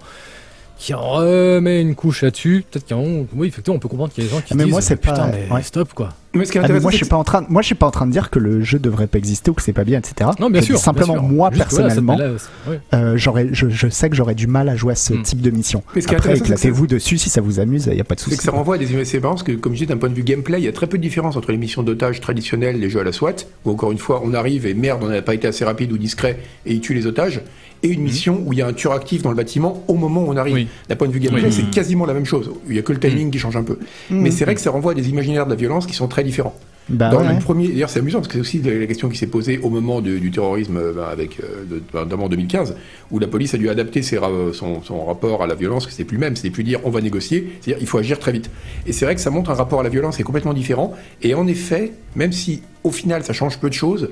qui 0.77 0.93
remet 0.93 1.81
une 1.81 1.95
couche 1.95 2.21
là-dessus, 2.21 2.63
peut-être 2.69 2.85
qu'à 2.85 2.95
un 2.95 2.99
moment, 3.01 3.25
oui, 3.35 3.47
effectivement, 3.47 3.75
on 3.75 3.79
peut 3.79 3.89
comprendre 3.89 4.13
qu'il 4.13 4.23
y 4.23 4.27
a 4.27 4.29
des 4.29 4.35
gens 4.35 4.41
qui 4.41 4.55
mais 4.55 4.63
disent, 4.63 4.71
moi, 4.71 4.81
c'est 4.81 4.95
putain, 4.95 5.15
pas- 5.15 5.27
mais 5.27 5.47
ouais. 5.51 5.61
stop, 5.63 5.93
quoi. 5.93 6.13
Mais 6.35 6.45
ce 6.45 6.51
qui 6.51 6.57
est 6.59 6.61
Ah, 6.63 6.67
mais 6.67 6.79
moi 6.79 6.91
je 6.91 6.97
c'est 6.97 7.03
suis 7.03 7.09
pas 7.09 7.15
en 7.17 7.23
train 7.23 7.43
moi 7.49 7.61
je 7.63 7.65
suis 7.65 7.75
pas 7.75 7.87
en 7.87 7.91
train 7.91 8.05
de 8.05 8.11
dire 8.11 8.29
que 8.29 8.37
le 8.37 8.61
jeu 8.63 8.77
devrait 8.77 9.07
pas 9.07 9.17
exister 9.17 9.49
ou 9.49 9.55
que 9.55 9.63
c'est 9.63 9.73
pas 9.73 9.83
bien 9.83 9.97
etc 9.97 10.29
Non, 10.39 10.49
bien 10.51 10.61
sûr. 10.61 10.77
simplement 10.77 11.13
bien 11.13 11.21
sûr. 11.23 11.31
moi 11.31 11.49
Juste, 11.51 11.63
personnellement 11.63 12.17
c'est- 12.17 12.69
ouais. 12.69 12.79
euh, 12.93 13.17
j'aurais 13.17 13.49
je, 13.51 13.67
je 13.69 13.87
sais 13.89 14.09
que 14.11 14.15
j'aurais 14.15 14.35
du 14.35 14.45
mal 14.45 14.69
à 14.69 14.75
jouer 14.75 14.91
à 14.91 14.95
ce 14.95 15.13
Mm. 15.13 15.23
type 15.23 15.41
de 15.41 15.49
mission 15.49 15.83
Mais 15.95 16.01
ce 16.01 16.09
après 16.13 16.35
c'est 16.35 16.43
éclatez-vous 16.43 16.85
dessus 16.85 17.17
si 17.17 17.29
ça 17.31 17.41
vous 17.41 17.59
amuse 17.59 17.87
il 17.91 17.97
y 17.97 18.01
a 18.01 18.03
pas 18.03 18.13
de 18.13 18.19
C'est 18.19 18.25
souci 18.25 18.37
que 18.37 18.43
ça 18.43 18.51
renvoie 18.51 18.75
à 18.75 18.77
des 18.77 18.95
expériences 18.95 19.41
que, 19.41 19.53
comme 19.53 19.73
je 19.73 19.79
dis, 19.79 19.85
d'un 19.87 19.97
point 19.97 20.09
de 20.09 20.13
vue 20.13 20.23
gameplay, 20.23 20.59
il 20.59 20.65
y 20.65 20.67
a 20.67 20.71
très 20.71 20.85
peu 20.87 20.97
de 20.97 21.03
différence 21.03 21.35
entre 21.35 21.51
les 21.51 21.57
missions 21.57 21.81
d'otages 21.81 22.21
traditionnelles, 22.21 22.79
les 22.79 22.89
jeux 22.91 22.99
à 22.99 23.03
la 23.03 23.11
SWAT, 23.11 23.33
où 23.65 23.71
encore 23.71 23.91
une 23.91 23.97
fois, 23.97 24.21
on 24.23 24.33
arrive 24.35 24.65
et 24.67 24.73
merde, 24.75 25.01
on 25.03 25.07
n'a 25.07 25.21
pas 25.23 25.33
été 25.33 25.47
assez 25.47 25.65
rapide 25.65 25.91
ou 25.91 25.97
discret 25.97 26.37
et 26.65 26.73
ils 26.73 26.79
tuent 26.81 26.93
les 26.93 27.07
otages, 27.07 27.41
et 27.83 27.87
une 27.89 28.01
mission 28.01 28.41
où 28.45 28.53
il 28.53 28.59
y 28.59 28.61
a 28.61 28.67
un 28.67 28.73
tueur 28.73 28.93
actif 28.93 29.21
dans 29.21 29.29
le 29.29 29.35
bâtiment 29.35 29.83
au 29.87 29.95
moment 29.95 30.23
où 30.23 30.27
on 30.31 30.37
arrive. 30.37 30.53
Oui. 30.55 30.67
D'un 30.89 30.95
point 30.95 31.07
de 31.07 31.13
vue 31.13 31.19
gameplay, 31.19 31.43
Oui. 31.45 31.51
c'est 31.51 31.69
quasiment 31.69 32.05
la 32.05 32.13
même 32.13 32.25
chose. 32.25 32.51
Il 32.69 32.75
y 32.75 32.79
a 32.79 32.81
que 32.81 32.91
le 32.93 32.99
timing 32.99 33.31
qui 33.31 33.39
change 33.39 33.55
un 33.55 33.63
peu. 33.63 33.77
Mais 34.09 34.31
c'est 34.31 34.43
vrai 34.45 34.55
que 34.55 34.61
ça 34.61 34.71
renvoie 34.71 34.91
à 34.91 34.95
des 34.95 35.09
imaginaires 35.09 35.45
de 35.45 35.51
la 35.51 35.55
violence 35.55 35.85
qui 35.87 35.93
sont 35.93 36.07
très 36.07 36.23
différents. 36.23 36.55
Bah 36.89 37.09
Dans 37.11 37.19
ouais. 37.19 37.33
le 37.35 37.39
premier, 37.39 37.67
d'ailleurs, 37.67 37.91
c'est 37.91 37.99
amusant 37.99 38.17
parce 38.17 38.29
que 38.29 38.33
c'est 38.33 38.39
aussi 38.39 38.61
la 38.63 38.87
question 38.87 39.09
qui 39.09 39.17
s'est 39.19 39.27
posée 39.27 39.59
au 39.59 39.69
moment 39.69 40.01
de- 40.01 40.17
du 40.17 40.31
terrorisme, 40.31 40.75
euh, 40.77 40.91
ben, 40.93 41.03
avec 41.03 41.39
euh, 41.39 41.63
ben, 41.93 41.99
notamment 42.03 42.25
en 42.25 42.29
2015, 42.29 42.75
où 43.11 43.19
la 43.19 43.27
police 43.27 43.53
a 43.53 43.59
dû 43.59 43.69
adapter 43.69 44.01
ses 44.01 44.17
son, 44.53 44.81
son 44.81 45.05
rapport 45.05 45.43
à 45.43 45.47
la 45.47 45.53
violence, 45.53 45.85
que 45.85 45.91
c'était 45.91 46.03
plus 46.03 46.15
le 46.17 46.21
même, 46.21 46.35
c'était 46.35 46.49
plus 46.49 46.63
dire 46.63 46.79
on 46.85 46.89
va 46.89 47.01
négocier, 47.01 47.53
c'est-à-dire 47.61 47.77
il 47.79 47.87
faut 47.87 47.99
agir 47.99 48.17
très 48.17 48.31
vite. 48.31 48.49
Et 48.87 48.91
c'est 48.91 49.05
vrai 49.05 49.13
que 49.13 49.21
ça 49.21 49.29
montre 49.29 49.51
un 49.51 49.53
rapport 49.53 49.81
à 49.81 49.83
la 49.83 49.89
violence 49.89 50.15
qui 50.15 50.23
est 50.23 50.25
complètement 50.25 50.55
différent. 50.55 50.95
Et 51.21 51.35
en 51.35 51.45
effet, 51.45 51.91
même 52.15 52.31
si 52.31 52.63
au 52.83 52.89
final 52.89 53.23
ça 53.23 53.33
change 53.33 53.59
peu 53.59 53.69
de 53.69 53.75
choses, 53.75 54.09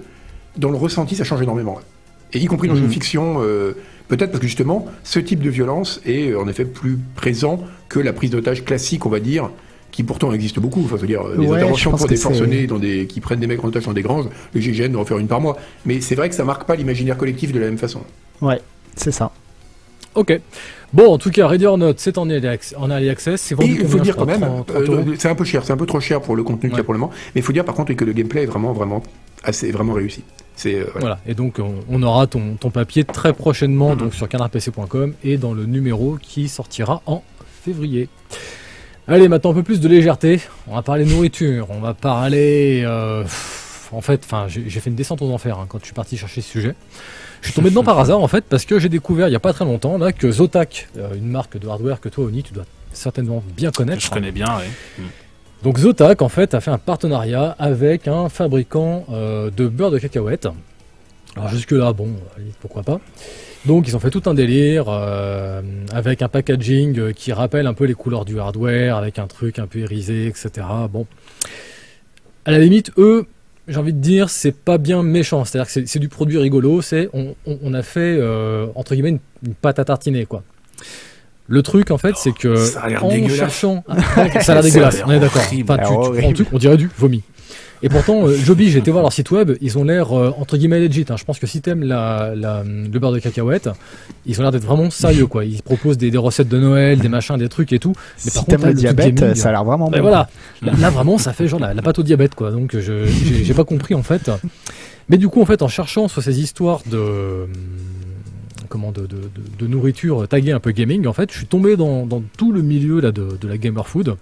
dans 0.55 0.69
le 0.69 0.77
ressenti 0.77 1.15
ça 1.15 1.23
change 1.23 1.41
énormément. 1.41 1.79
Ouais. 2.37 2.41
Et 2.41 2.43
y 2.43 2.45
compris 2.45 2.67
dans 2.67 2.75
Mhm. 2.75 2.83
une 2.85 2.89
fiction, 2.89 3.37
euh, 3.41 3.73
peut-être 4.07 4.31
parce 4.31 4.41
que 4.41 4.47
justement, 4.47 4.85
ce 5.03 5.19
type 5.19 5.41
de 5.41 5.49
violence 5.49 6.01
est 6.05 6.31
euh, 6.31 6.39
en 6.41 6.47
effet 6.47 6.65
plus 6.65 6.97
présent 7.15 7.61
que 7.89 7.99
la 7.99 8.13
prise 8.13 8.31
d'otage 8.31 8.63
classique, 8.65 9.05
on 9.05 9.09
va 9.09 9.19
dire, 9.19 9.49
qui 9.91 10.03
pourtant 10.03 10.31
existe 10.33 10.59
beaucoup. 10.59 10.81
Enfin, 10.83 10.97
je 10.97 11.01
veux 11.01 11.07
dire, 11.07 11.21
euh, 11.25 11.37
des 11.37 11.47
Ouais, 11.47 11.55
interventions 11.57 11.91
pour 11.91 12.07
des 12.07 12.17
forcenés 12.17 12.67
dans 12.67 12.77
des, 12.79 13.07
qui 13.07 13.19
prennent 13.21 13.39
des 13.39 13.47
mecs 13.47 13.63
en 13.63 13.67
otage 13.69 13.85
dans 13.85 13.93
des 13.93 14.01
granges, 14.03 14.25
le 14.53 14.61
GGN 14.61 14.89
doit 14.91 15.01
en 15.01 15.05
faire 15.05 15.17
une 15.17 15.27
par 15.27 15.41
mois. 15.41 15.57
Mais 15.85 16.01
c'est 16.01 16.15
vrai 16.15 16.29
que 16.29 16.35
ça 16.35 16.43
marque 16.43 16.65
pas 16.65 16.75
l'imaginaire 16.75 17.17
collectif 17.17 17.51
de 17.51 17.59
la 17.59 17.65
même 17.67 17.77
façon. 17.77 18.01
ouais 18.41 18.59
c'est 18.95 19.11
ça 19.11 19.31
Ok. 20.15 20.39
Bon, 20.93 21.11
en 21.13 21.17
tout 21.19 21.29
cas, 21.29 21.45
Ready 21.47 21.65
or 21.67 21.77
Not, 21.77 21.93
c'est 21.97 22.17
en 22.17 22.27
early 22.29 22.47
access. 23.09 23.39
C'est 23.41 23.53
Et 23.53 23.55
vendu 23.55 23.77
il 23.81 23.87
faut 23.87 23.99
dire 23.99 24.15
quand 24.15 24.25
même, 24.25 24.39
30, 24.39 24.65
30 24.67 24.81
euros 24.89 24.93
euh, 25.07 25.15
c'est 25.19 25.29
un 25.29 25.35
peu 25.35 25.43
cher, 25.43 25.63
c'est 25.63 25.73
un 25.73 25.77
peu 25.77 25.85
trop 25.85 25.99
cher 25.99 26.21
pour 26.21 26.35
le 26.35 26.41
contenu 26.43 26.69
qu'il 26.69 26.71
y 26.71 26.73
a 26.73 26.77
Ouais. 26.79 26.83
pour 26.83 26.93
le 26.93 26.99
moment. 26.99 27.11
Mais 27.35 27.41
il 27.41 27.43
faut 27.43 27.53
dire 27.53 27.65
par 27.65 27.75
contre 27.75 27.93
que 27.93 28.03
le 28.05 28.13
gameplay 28.13 28.43
est 28.43 28.45
vraiment, 28.47 28.73
vraiment 28.73 29.03
assez, 29.43 29.69
vraiment 29.71 29.93
réussi. 29.93 30.23
C'est 30.57 30.75
euh, 30.75 30.83
voilà. 30.85 30.99
Voilà, 30.99 31.19
et 31.27 31.33
donc 31.35 31.59
on, 31.59 31.75
on 31.89 32.03
aura 32.03 32.27
ton, 32.27 32.55
ton 32.55 32.69
papier 32.71 33.03
très 33.05 33.31
prochainement 33.31 33.95
donc 33.95 34.13
sur 34.13 34.27
canardpc.com 34.27 35.13
et 35.23 35.37
dans 35.37 35.53
le 35.53 35.65
numéro 35.65 36.17
qui 36.21 36.49
sortira 36.49 37.01
en 37.05 37.23
février. 37.63 38.09
Allez, 39.07 39.29
maintenant 39.29 39.51
un 39.51 39.53
peu 39.53 39.63
plus 39.63 39.79
de 39.79 39.87
légèreté. 39.87 40.41
On 40.67 40.75
va 40.75 40.81
parler 40.81 41.05
nourriture, 41.05 41.67
on 41.69 41.79
va 41.79 41.93
parler. 41.93 42.81
euh, 42.85 43.23
en 43.93 44.01
fait, 44.01 44.21
enfin, 44.25 44.47
j'ai 44.49 44.67
fait 44.81 44.89
une 44.89 44.95
descente 44.97 45.21
aux 45.21 45.31
enfers 45.31 45.59
hein, 45.59 45.65
quand 45.69 45.79
je 45.79 45.85
suis 45.85 45.93
parti 45.93 46.17
chercher 46.17 46.41
ce 46.41 46.49
sujet. 46.49 46.75
Je 47.41 47.47
suis 47.47 47.53
tombé 47.55 47.69
dedans 47.69 47.83
par 47.83 47.99
hasard 47.99 48.19
en 48.19 48.27
fait 48.27 48.43
parce 48.49 48.65
que 48.65 48.79
j'ai 48.79 48.89
découvert 48.89 49.29
il 49.29 49.31
y 49.31 49.35
a 49.35 49.39
pas 49.39 49.53
très 49.53 49.63
longtemps 49.63 49.97
là 49.99 50.11
que 50.11 50.29
Zotac, 50.31 50.89
euh, 50.97 51.13
une 51.15 51.27
marque 51.29 51.57
de 51.57 51.67
hardware 51.67 52.01
que 52.01 52.09
toi 52.09 52.25
Oni 52.25 52.41
tu 52.43 52.51
dois 52.53 52.65
certainement 52.91 53.43
bien 53.55 53.69
connaître. 53.71 54.01
Je 54.01 54.09
connais 54.09 54.31
bien, 54.31 54.47
ouais. 54.57 55.03
Donc 55.63 55.79
Zotac 55.79 56.21
en 56.21 56.29
fait 56.29 56.53
a 56.53 56.61
fait 56.61 56.71
un 56.71 56.77
partenariat 56.77 57.55
avec 57.59 58.07
un 58.07 58.29
fabricant 58.29 59.05
euh, 59.11 59.49
de 59.55 59.67
beurre 59.67 59.91
de 59.91 59.99
cacahuètes. 59.99 60.47
Alors 61.35 61.49
jusque 61.49 61.71
là 61.71 61.93
bon, 61.93 62.09
limite, 62.37 62.55
pourquoi 62.59 62.83
pas. 62.83 62.99
Donc 63.65 63.87
ils 63.87 63.95
ont 63.95 63.99
fait 63.99 64.11
tout 64.11 64.23
un 64.27 64.33
délire 64.33 64.85
euh, 64.87 65.61
avec 65.91 66.21
un 66.21 66.29
packaging 66.29 66.99
euh, 66.99 67.11
qui 67.11 67.33
rappelle 67.33 67.67
un 67.67 67.73
peu 67.73 67.85
les 67.85 67.95
couleurs 67.95 68.23
du 68.23 68.39
hardware, 68.39 68.95
avec 68.95 69.19
un 69.19 69.27
truc 69.27 69.59
un 69.59 69.67
peu 69.67 69.79
irisé, 69.79 70.27
etc. 70.27 70.49
Bon, 70.91 71.05
à 72.45 72.51
la 72.51 72.59
limite 72.59 72.91
eux, 72.97 73.25
j'ai 73.67 73.77
envie 73.77 73.93
de 73.93 73.99
dire 73.99 74.29
c'est 74.29 74.55
pas 74.55 74.77
bien 74.77 75.03
méchant, 75.03 75.43
c'est-à-dire 75.43 75.71
que 75.71 75.85
c'est- 75.85 75.99
du 75.99 76.07
produit 76.07 76.37
rigolo, 76.37 76.81
c'est 76.81 77.09
on, 77.13 77.73
a 77.73 77.83
fait 77.83 78.15
euh, 78.19 78.67
entre 78.75 78.93
guillemets 78.93 79.09
une, 79.09 79.19
une 79.45 79.55
pâte 79.55 79.79
à 79.79 79.85
tartiner 79.85 80.25
quoi. 80.25 80.43
Le 81.47 81.61
truc 81.61 81.91
en 81.91 81.97
fait 81.97 82.15
c'est 82.17 82.33
que 82.33 82.55
ça 82.57 82.81
a 82.81 82.89
l'air 82.89 83.05
en 83.05 83.09
dégueulasse. 83.09 83.37
cherchant, 83.37 83.83
ça 84.41 84.51
a 84.51 84.55
l'air 84.55 84.63
dégueulasse, 84.63 85.01
on 85.05 85.11
est 85.11 85.19
d'accord. 85.19 85.41
Enfin, 85.41 85.77
tu, 85.77 85.83
tu 85.85 85.91
le 85.91 85.97
horrible. 85.97 86.33
truc, 86.33 86.47
on 86.51 86.57
dirait 86.57 86.77
du 86.77 86.89
vomi. 86.97 87.23
Et 87.83 87.89
pourtant, 87.89 88.25
euh, 88.27 88.35
Joby, 88.35 88.71
j'ai 88.71 88.79
été 88.79 88.89
voir 88.89 89.03
leur 89.03 89.13
site 89.13 89.29
web, 89.29 89.51
ils 89.61 89.77
ont 89.77 89.83
l'air 89.83 90.11
euh, 90.11 90.33
entre 90.39 90.57
guillemets 90.57 90.79
legit. 90.79 91.05
hein. 91.09 91.15
Je 91.15 91.23
pense 91.23 91.37
que 91.37 91.45
si 91.45 91.61
t'aimes 91.61 91.83
la, 91.83 92.33
la, 92.35 92.63
le 92.63 92.97
beurre 92.99 93.11
de 93.11 93.19
cacahuète, 93.19 93.69
ils 94.25 94.39
ont 94.39 94.41
l'air 94.41 94.51
d'être 94.51 94.65
vraiment 94.65 94.89
sérieux 94.89 95.27
quoi. 95.27 95.45
Ils 95.45 95.61
proposent 95.61 95.99
des, 95.99 96.09
des 96.09 96.17
recettes 96.17 96.49
de 96.49 96.57
Noël, 96.59 96.97
des 96.97 97.07
machins, 97.07 97.37
des 97.37 97.49
trucs 97.49 97.71
et 97.73 97.77
tout. 97.79 97.93
Mais 98.25 98.31
si 98.31 98.35
par 98.35 98.45
t'aimes 98.45 98.65
le 98.65 98.73
diabète 98.73 99.13
gaming, 99.13 99.35
ça 99.35 99.49
a 99.49 99.51
l'air 99.51 99.63
vraiment 99.63 99.89
ben 99.91 99.97
bon 100.01 100.07
voilà, 100.07 100.27
là, 100.63 100.71
là, 100.79 100.89
vraiment 100.89 101.19
ça 101.19 101.33
fait 101.33 101.47
genre 101.47 101.59
la, 101.59 101.75
la 101.75 101.81
pâte 101.83 101.99
au 101.99 102.03
diabète 102.03 102.33
quoi. 102.33 102.49
Donc 102.49 102.71
je 102.75 103.05
j'ai 103.05 103.45
j'ai 103.45 103.53
pas 103.53 103.63
compris 103.63 103.93
en 103.93 104.01
fait. 104.03 104.31
Mais 105.09 105.17
du 105.17 105.29
coup, 105.29 105.41
en 105.41 105.45
fait, 105.45 105.61
en 105.61 105.69
cherchant 105.69 106.07
sur 106.09 106.21
ces 106.21 106.41
histoires 106.41 106.81
de 106.91 107.47
comment 108.67 108.91
de, 108.91 109.01
de, 109.01 109.15
de- 109.15 109.21
de 109.59 109.67
nourriture 109.67 110.27
taguée 110.27 110.51
un 110.51 110.59
peu 110.59 110.71
gaming, 110.71 111.07
en 111.07 111.13
fait, 111.13 111.31
je 111.31 111.37
suis 111.37 111.47
tombé 111.47 111.75
dans, 111.77 112.05
dans 112.05 112.21
tout 112.37 112.51
le 112.51 112.61
milieu 112.61 112.99
là 112.99 113.11
de, 113.11 113.37
de 113.39 113.47
la 113.47 113.57
gamer 113.57 113.87
food. 113.87 114.15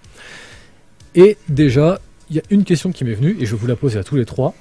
Et 1.15 1.38
déjà, 1.49 1.99
il 2.29 2.36
y 2.38 2.39
a 2.39 2.43
une 2.49 2.63
question 2.63 2.91
qui 2.91 3.03
m'est 3.05 3.13
venue 3.13 3.36
et 3.39 3.45
je 3.45 3.55
vous 3.55 3.67
la 3.67 3.75
poser 3.75 3.99
à 3.99 4.03
tous 4.03 4.15
les 4.15 4.25
trois. 4.25 4.53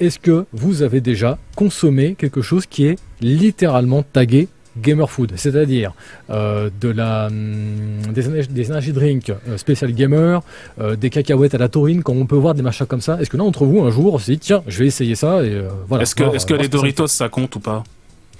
Est-ce 0.00 0.18
que 0.18 0.46
vous 0.52 0.82
avez 0.82 1.00
déjà 1.00 1.38
consommé 1.54 2.14
quelque 2.16 2.42
chose 2.42 2.66
qui 2.66 2.86
est 2.86 2.98
littéralement 3.20 4.02
tagué 4.02 4.48
gamer 4.78 5.10
food, 5.10 5.32
c'est-à-dire 5.36 5.92
euh, 6.30 6.70
de 6.80 6.88
la 6.88 7.26
hum, 7.26 8.00
des, 8.14 8.46
des 8.46 8.70
energy 8.70 8.92
drinks 8.92 9.28
euh, 9.28 9.58
spécial 9.58 9.92
gamer, 9.92 10.42
euh, 10.80 10.96
des 10.96 11.10
cacahuètes 11.10 11.54
à 11.54 11.58
la 11.58 11.68
taurine, 11.68 12.02
comme 12.02 12.16
on 12.16 12.24
peut 12.24 12.36
voir 12.36 12.54
des 12.54 12.62
machins 12.62 12.86
comme 12.86 13.02
ça. 13.02 13.20
Est-ce 13.20 13.28
que 13.28 13.36
là, 13.36 13.44
entre 13.44 13.66
vous, 13.66 13.82
un 13.82 13.90
jour, 13.90 14.14
on 14.14 14.18
s'est 14.18 14.32
dit 14.32 14.38
tiens, 14.38 14.62
je 14.66 14.78
vais 14.78 14.86
essayer 14.86 15.14
ça 15.14 15.44
et 15.44 15.50
euh, 15.50 15.68
voilà. 15.88 16.04
Est-ce 16.04 16.14
que, 16.14 16.24
est-ce 16.34 16.46
que 16.46 16.54
les. 16.54 16.68
Doritos 16.68 17.06
ça 17.08 17.28
compte 17.28 17.54
ou 17.56 17.60
pas? 17.60 17.84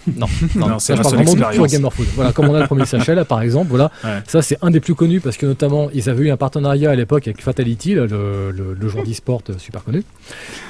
Non, 0.17 0.27
Non, 0.57 0.69
non, 0.69 0.79
c'est 0.79 0.95
vraiment 0.95 1.35
du 1.35 1.41
pur 1.41 1.67
gamer 1.67 1.93
food. 1.93 2.07
Voilà, 2.15 2.33
comme 2.33 2.49
on 2.49 2.55
a 2.55 2.61
le 2.61 2.67
premier 2.67 2.87
sachet 2.93 3.15
là, 3.15 3.25
par 3.25 3.41
exemple. 3.43 3.69
Voilà, 3.71 3.91
Ouais. 4.05 4.21
ça 4.27 4.43
c'est 4.43 4.59
un 4.63 4.71
des 4.71 4.81
plus 4.81 4.95
connus 4.95 5.21
parce 5.21 5.37
que 5.37 5.47
notamment 5.47 5.89
ils 5.95 6.09
avaient 6.11 6.25
eu 6.27 6.31
un 6.31 6.37
partenariat 6.37 6.91
à 6.91 6.95
l'époque 6.95 7.27
avec 7.29 7.41
Fatality, 7.43 7.95
là, 7.95 8.07
le, 8.07 8.51
le, 8.51 8.75
le 8.79 8.89
joueur 8.89 9.05
d'e-sport 9.05 9.43
euh, 9.51 9.55
super 9.59 9.85
connu. 9.85 10.03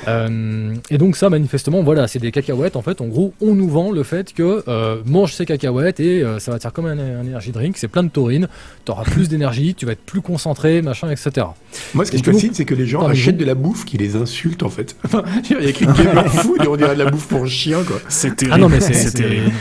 Euh, 0.08 0.74
et 0.90 0.98
donc 0.98 1.16
ça, 1.16 1.30
manifestement, 1.30 1.82
voilà, 1.82 2.08
c'est 2.08 2.18
des 2.18 2.32
cacahuètes. 2.32 2.76
En 2.76 2.82
fait, 2.82 3.00
en 3.00 3.06
gros, 3.06 3.32
on 3.40 3.54
nous 3.54 3.68
vend 3.68 3.90
le 3.92 4.02
fait 4.02 4.32
que 4.32 4.64
euh, 4.68 4.96
mange 5.06 5.32
ces 5.32 5.46
cacahuètes 5.46 6.00
et 6.00 6.22
euh, 6.22 6.38
ça 6.38 6.50
va 6.50 6.58
te 6.58 6.62
faire 6.62 6.72
comme 6.72 6.86
un, 6.86 6.98
un 6.98 7.20
energy 7.26 7.52
drink. 7.52 7.76
C'est 7.78 7.88
plein 7.88 8.02
de 8.02 8.08
taurine, 8.08 8.48
t'auras 8.84 9.04
plus 9.04 9.28
d'énergie, 9.28 9.74
tu 9.74 9.86
vas 9.86 9.92
être 9.92 10.04
plus 10.04 10.20
concentré, 10.20 10.82
machin, 10.82 11.10
etc. 11.10 11.46
Moi, 11.94 12.04
ce 12.04 12.10
qui 12.12 12.18
me 12.18 12.22
fascine, 12.32 12.50
c'est 12.52 12.64
que 12.64 12.74
les 12.74 12.86
gens 12.86 13.06
achètent 13.06 13.36
de 13.36 13.44
la 13.44 13.54
bouffe 13.54 13.84
qui 13.84 13.96
les 13.98 14.16
insulte, 14.16 14.62
en 14.62 14.68
fait. 14.68 14.96
Enfin, 15.04 15.22
il 15.48 15.52
y 15.52 15.66
a 15.66 15.68
écrit 15.68 15.86
gamer 15.86 16.26
food 16.32 16.62
et 16.64 16.68
on 16.68 16.76
dirait 16.76 16.94
de 16.94 17.02
la 17.02 17.10
bouffe 17.10 17.28
pour 17.28 17.46
chien, 17.46 17.82
quoi. 17.84 17.96
C'est 18.08 18.36
terrible. 18.36 18.54
Ah 18.54 18.58
non, 18.58 18.68
mais 18.68 18.80
c'est- 18.80 19.21
terrible. 19.22 19.52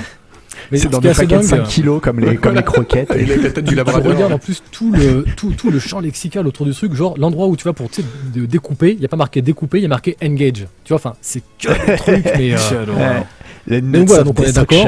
Mais 0.71 0.78
C'est 0.78 0.84
ce 0.86 0.89
dans 0.89 1.00
des 1.00 1.10
paquets 1.10 1.26
de 1.26 1.32
dingue, 1.32 1.43
5 1.43 1.63
kilos 1.63 2.02
comme 2.02 2.19
les, 2.19 2.36
comme 2.38 2.56
les 2.56 2.63
croquettes. 2.63 3.12
Avec 3.12 3.28
la 3.28 3.50
tête 3.50 3.65
du 3.65 3.71
Je 3.71 3.76
labrador. 3.76 4.13
regarde 4.13 4.32
en 4.32 4.38
plus 4.39 4.63
tout 4.71 4.91
le, 4.91 5.26
tout, 5.36 5.52
tout 5.52 5.69
le 5.69 5.80
champ 5.80 6.00
lexical 6.00 6.47
autour 6.47 6.65
du 6.65 6.74
truc, 6.74 6.93
genre 6.93 7.15
l'endroit 7.17 7.47
où 7.47 7.58
tu 7.58 7.65
vas 7.65 7.74
pour 7.74 7.89
tu 7.89 8.02
sais, 8.02 8.08
de 8.34 8.45
découper, 8.45 8.91
il 8.93 9.00
n'y 9.00 9.06
a 9.06 9.10
pas 9.10 9.17
marqué 9.17 9.41
découper, 9.41 9.80
il 9.80 9.82
y 9.82 9.86
a 9.86 9.89
marqué 9.89 10.15
engage. 10.24 10.67
Tu 10.86 10.89
vois, 10.89 10.95
enfin, 10.97 11.13
c'est 11.21 11.41
que 11.60 11.67
des 11.91 11.95
trucs, 11.97 12.26
mais 12.38 12.54
euh. 12.54 13.19
Les 13.67 13.82
nuts 13.82 14.06
voilà, 14.06 14.24
donc 14.24 14.39
on 14.39 14.43
est 14.43 14.54
d'accord. 14.54 14.88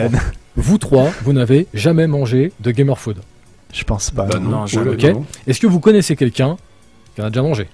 vous 0.55 0.77
trois, 0.77 1.09
vous 1.23 1.33
n'avez 1.33 1.67
jamais 1.73 2.07
mangé 2.07 2.51
de 2.61 2.71
gamer 2.71 2.97
food. 2.97 3.17
Je 3.73 3.83
pense 3.83 4.09
pas. 4.11 4.23
Bah 4.25 4.39
non, 4.39 4.49
Non, 4.49 4.65
jamais. 4.67 4.91
Ok. 4.91 5.01
là, 5.01 5.13
non. 5.13 5.25
Est-ce 5.47 5.59
que 5.59 5.67
vous 5.67 5.79
connaissez 5.79 6.15
quelqu'un 6.15 6.55
qui 7.15 7.21
en 7.21 7.25
a 7.25 7.29
déjà 7.29 7.41
mangé? 7.41 7.67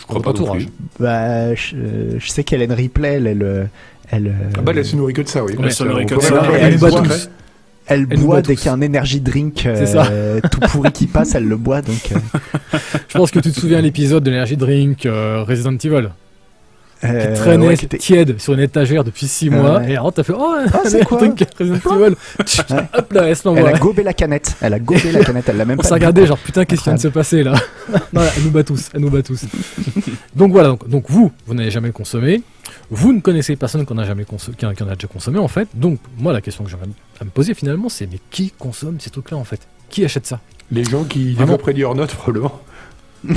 Je 0.00 0.06
crois 0.06 0.22
pas 0.22 0.30
entourage. 0.30 0.64
plus. 0.64 0.72
Bah, 0.98 1.54
je, 1.54 1.76
je 2.18 2.28
sais 2.30 2.44
qu'Hélène 2.44 2.72
Ripley, 2.72 3.14
elle, 3.14 3.26
elle, 3.26 3.42
euh, 3.42 3.64
elle, 4.10 4.26
euh, 4.28 4.50
Ah 4.58 4.62
bah, 4.62 4.72
elle 4.76 4.84
se 4.84 4.96
nourrit 4.96 5.12
que 5.14 5.22
de 5.22 5.28
ça, 5.28 5.44
oui. 5.44 5.54
Elle 5.62 5.72
se 5.72 5.84
nourrit 5.84 6.06
que 6.06 6.14
de 6.14 6.18
On 6.18 6.22
ça. 6.22 6.34
pourrait 6.38 6.58
Et 6.58 6.60
la 6.62 6.66
elle 6.68 6.76
regarder 6.76 7.08
boit 7.08 7.16
elle 7.88 8.06
boit 8.06 8.42
dès 8.42 8.54
qu'il 8.54 8.66
y 8.66 8.68
a 8.68 8.72
un 8.74 8.80
energy 8.82 9.20
drink 9.20 9.66
euh, 9.66 10.40
tout 10.50 10.60
pourri 10.60 10.92
qui 10.92 11.06
passe, 11.08 11.34
elle 11.34 11.48
le 11.48 11.56
boit. 11.56 11.82
Donc, 11.82 12.12
euh, 12.12 12.78
Je 13.08 13.18
pense 13.18 13.30
que 13.30 13.40
tu 13.40 13.50
te 13.50 13.58
souviens 13.58 13.80
l'épisode 13.80 14.22
de 14.22 14.30
l'Energy 14.30 14.56
Drink 14.56 15.04
euh, 15.04 15.42
Resident 15.46 15.72
Evil 15.76 16.08
qui 17.00 17.08
euh, 17.08 17.34
traînait 17.34 17.66
ouais, 17.66 17.76
qui 17.76 17.88
tiède 17.88 18.40
sur 18.40 18.52
une 18.54 18.60
étagère 18.60 19.02
depuis 19.02 19.26
6 19.26 19.50
mois 19.50 19.80
Ouais. 19.80 19.90
et 19.90 19.96
alors 19.96 20.12
t'as 20.12 20.22
fait 20.22 20.34
oh 20.38 20.54
Ah, 20.72 20.82
c'est 20.84 21.04
quoi 21.04 21.18
drink 21.18 21.44
Resident 21.58 21.96
Evil 21.96 22.14
hop 22.94 23.12
là 23.12 23.22
elle 23.28 23.34
se 23.36 23.48
Elle 23.48 23.66
a 23.66 23.72
gobé 23.76 24.04
la 24.04 24.14
canette. 24.14 24.54
Elle 24.60 24.74
a 24.74 24.78
gobé 24.78 25.10
la 25.10 25.24
canette. 25.24 25.48
Elle 25.48 25.56
l'a 25.56 25.64
même 25.64 25.78
On 25.80 25.82
pas. 25.82 25.88
s'est 25.88 25.94
regardé 25.94 26.24
genre 26.26 26.38
putain 26.38 26.64
qu'est-ce 26.64 26.82
qui 26.82 26.88
vient 26.90 26.94
de 26.94 27.00
se 27.00 27.08
passer 27.08 27.42
là? 27.42 27.54
Non, 28.12 28.20
là, 28.20 28.28
Elle 28.36 28.44
nous 28.44 28.50
bat 28.52 28.62
tous, 28.62 28.88
elle 28.94 29.00
nous 29.00 29.10
bat 29.10 29.22
tous. 29.22 29.44
donc 30.36 30.52
voilà, 30.52 30.68
donc, 30.68 30.88
donc 30.88 31.04
vous, 31.08 31.32
vous 31.44 31.54
n'avez 31.54 31.72
jamais 31.72 31.90
consommé, 31.90 32.40
vous 32.90 33.12
ne 33.12 33.20
connaissez 33.20 33.56
personne 33.56 33.84
qui 33.86 33.92
en 33.92 33.98
a 33.98 34.04
jamais 34.04 34.24
consommé, 34.24 34.56
qui 34.56 34.66
en 34.66 34.74
qui 34.74 34.82
en 34.82 34.88
a 34.88 34.94
déjà 34.94 35.08
consommé 35.08 35.38
en 35.38 35.48
fait. 35.48 35.68
Donc 35.74 35.98
moi 36.18 36.32
la 36.32 36.40
question 36.40 36.64
que 36.64 36.70
j'aimerais 36.70 36.88
à 37.20 37.24
me 37.24 37.30
poser 37.30 37.54
finalement 37.54 37.88
c'est 37.88 38.06
mais 38.06 38.18
qui 38.30 38.50
consomme 38.58 38.98
ces 39.00 39.10
trucs 39.10 39.30
là 39.30 39.36
en 39.36 39.44
fait? 39.44 39.60
Qui 39.88 40.04
achète 40.04 40.26
ça? 40.26 40.40
Les 40.70 40.84
gens 40.84 41.04
qui 41.04 41.32
Vraiment? 41.32 41.40
développeraient 41.52 41.74
du 41.74 41.84
Hornet, 41.84 42.06
probablement. 42.06 42.60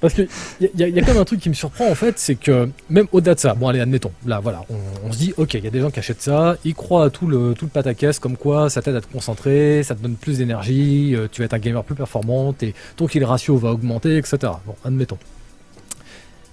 Parce 0.00 0.14
que 0.14 0.22
il 0.60 0.68
y, 0.74 0.82
a- 0.82 0.88
y 0.88 0.98
a 0.98 1.02
quand 1.02 1.12
même 1.12 1.22
un 1.22 1.24
truc 1.24 1.38
qui 1.40 1.48
me 1.48 1.54
surprend 1.54 1.88
en 1.88 1.94
fait, 1.94 2.18
c'est 2.18 2.34
que 2.34 2.68
même 2.90 3.06
au-delà 3.12 3.36
de 3.36 3.40
ça, 3.40 3.54
bon 3.54 3.68
allez 3.68 3.78
admettons, 3.78 4.10
là 4.26 4.40
voilà, 4.40 4.64
on, 4.68 4.74
on 5.08 5.12
se 5.12 5.18
dit 5.18 5.32
ok, 5.36 5.54
il 5.54 5.62
y 5.64 5.66
a 5.68 5.70
des 5.70 5.80
gens 5.80 5.90
qui 5.92 6.00
achètent 6.00 6.20
ça, 6.22 6.56
ils 6.64 6.74
croient 6.74 7.04
à 7.04 7.10
tout 7.10 7.28
le 7.28 7.54
tout 7.54 7.66
le 7.66 7.70
pataquès 7.70 8.18
comme 8.18 8.36
quoi 8.36 8.68
ça 8.68 8.82
t'aide 8.82 8.96
à 8.96 9.00
te 9.00 9.06
concentrer, 9.12 9.82
ça 9.84 9.94
te 9.94 10.02
donne 10.02 10.16
plus 10.16 10.38
d'énergie, 10.38 11.14
euh, 11.14 11.28
tu 11.30 11.40
vas 11.40 11.44
être 11.44 11.54
un 11.54 11.58
gamer 11.60 11.84
plus 11.84 11.94
performant, 11.94 12.52
et 12.62 12.74
ton 12.96 13.06
kill 13.06 13.24
ratio 13.24 13.56
va 13.56 13.70
augmenter, 13.70 14.16
etc. 14.18 14.38
Bon, 14.66 14.74
admettons. 14.84 15.18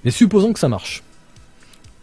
Mais 0.04 0.12
supposons 0.12 0.54
que 0.54 0.60
ça 0.60 0.70
marche. 0.70 1.04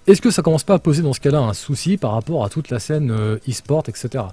Est-ce 0.07 0.21
que 0.21 0.31
ça 0.31 0.43
commence 0.43 0.65
pas 0.65 0.75
à 0.75 0.79
poser 0.79 1.03
dans 1.03 1.13
ce 1.13 1.21
cas-là 1.21 1.41
un 1.41 1.55
souci 1.55 1.97
par 1.97 2.13
rapport 2.13 2.45
à 2.45 2.49
toute 2.49 2.71
la 2.71 2.79
scène 2.79 3.11
euh, 3.11 3.39
e-sport, 3.49 3.83
etc. 3.89 4.25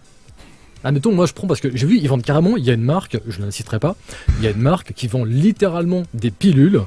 Admettons, 0.83 1.13
moi 1.13 1.25
je 1.25 1.33
prends 1.33 1.47
parce 1.47 1.61
que 1.61 1.75
j'ai 1.75 1.87
vu, 1.87 1.97
ils 1.97 2.07
vendent 2.07 2.23
carrément, 2.23 2.57
il 2.57 2.63
y 2.65 2.69
a 2.69 2.73
une 2.73 2.83
marque, 2.83 3.17
je 3.27 3.41
ne 3.41 3.49
citerai 3.49 3.79
pas, 3.79 3.95
il 4.37 4.43
y 4.43 4.47
a 4.47 4.51
une 4.51 4.61
marque 4.61 4.93
qui 4.93 5.07
vend 5.07 5.23
littéralement 5.23 6.03
des 6.13 6.29
pilules 6.29 6.81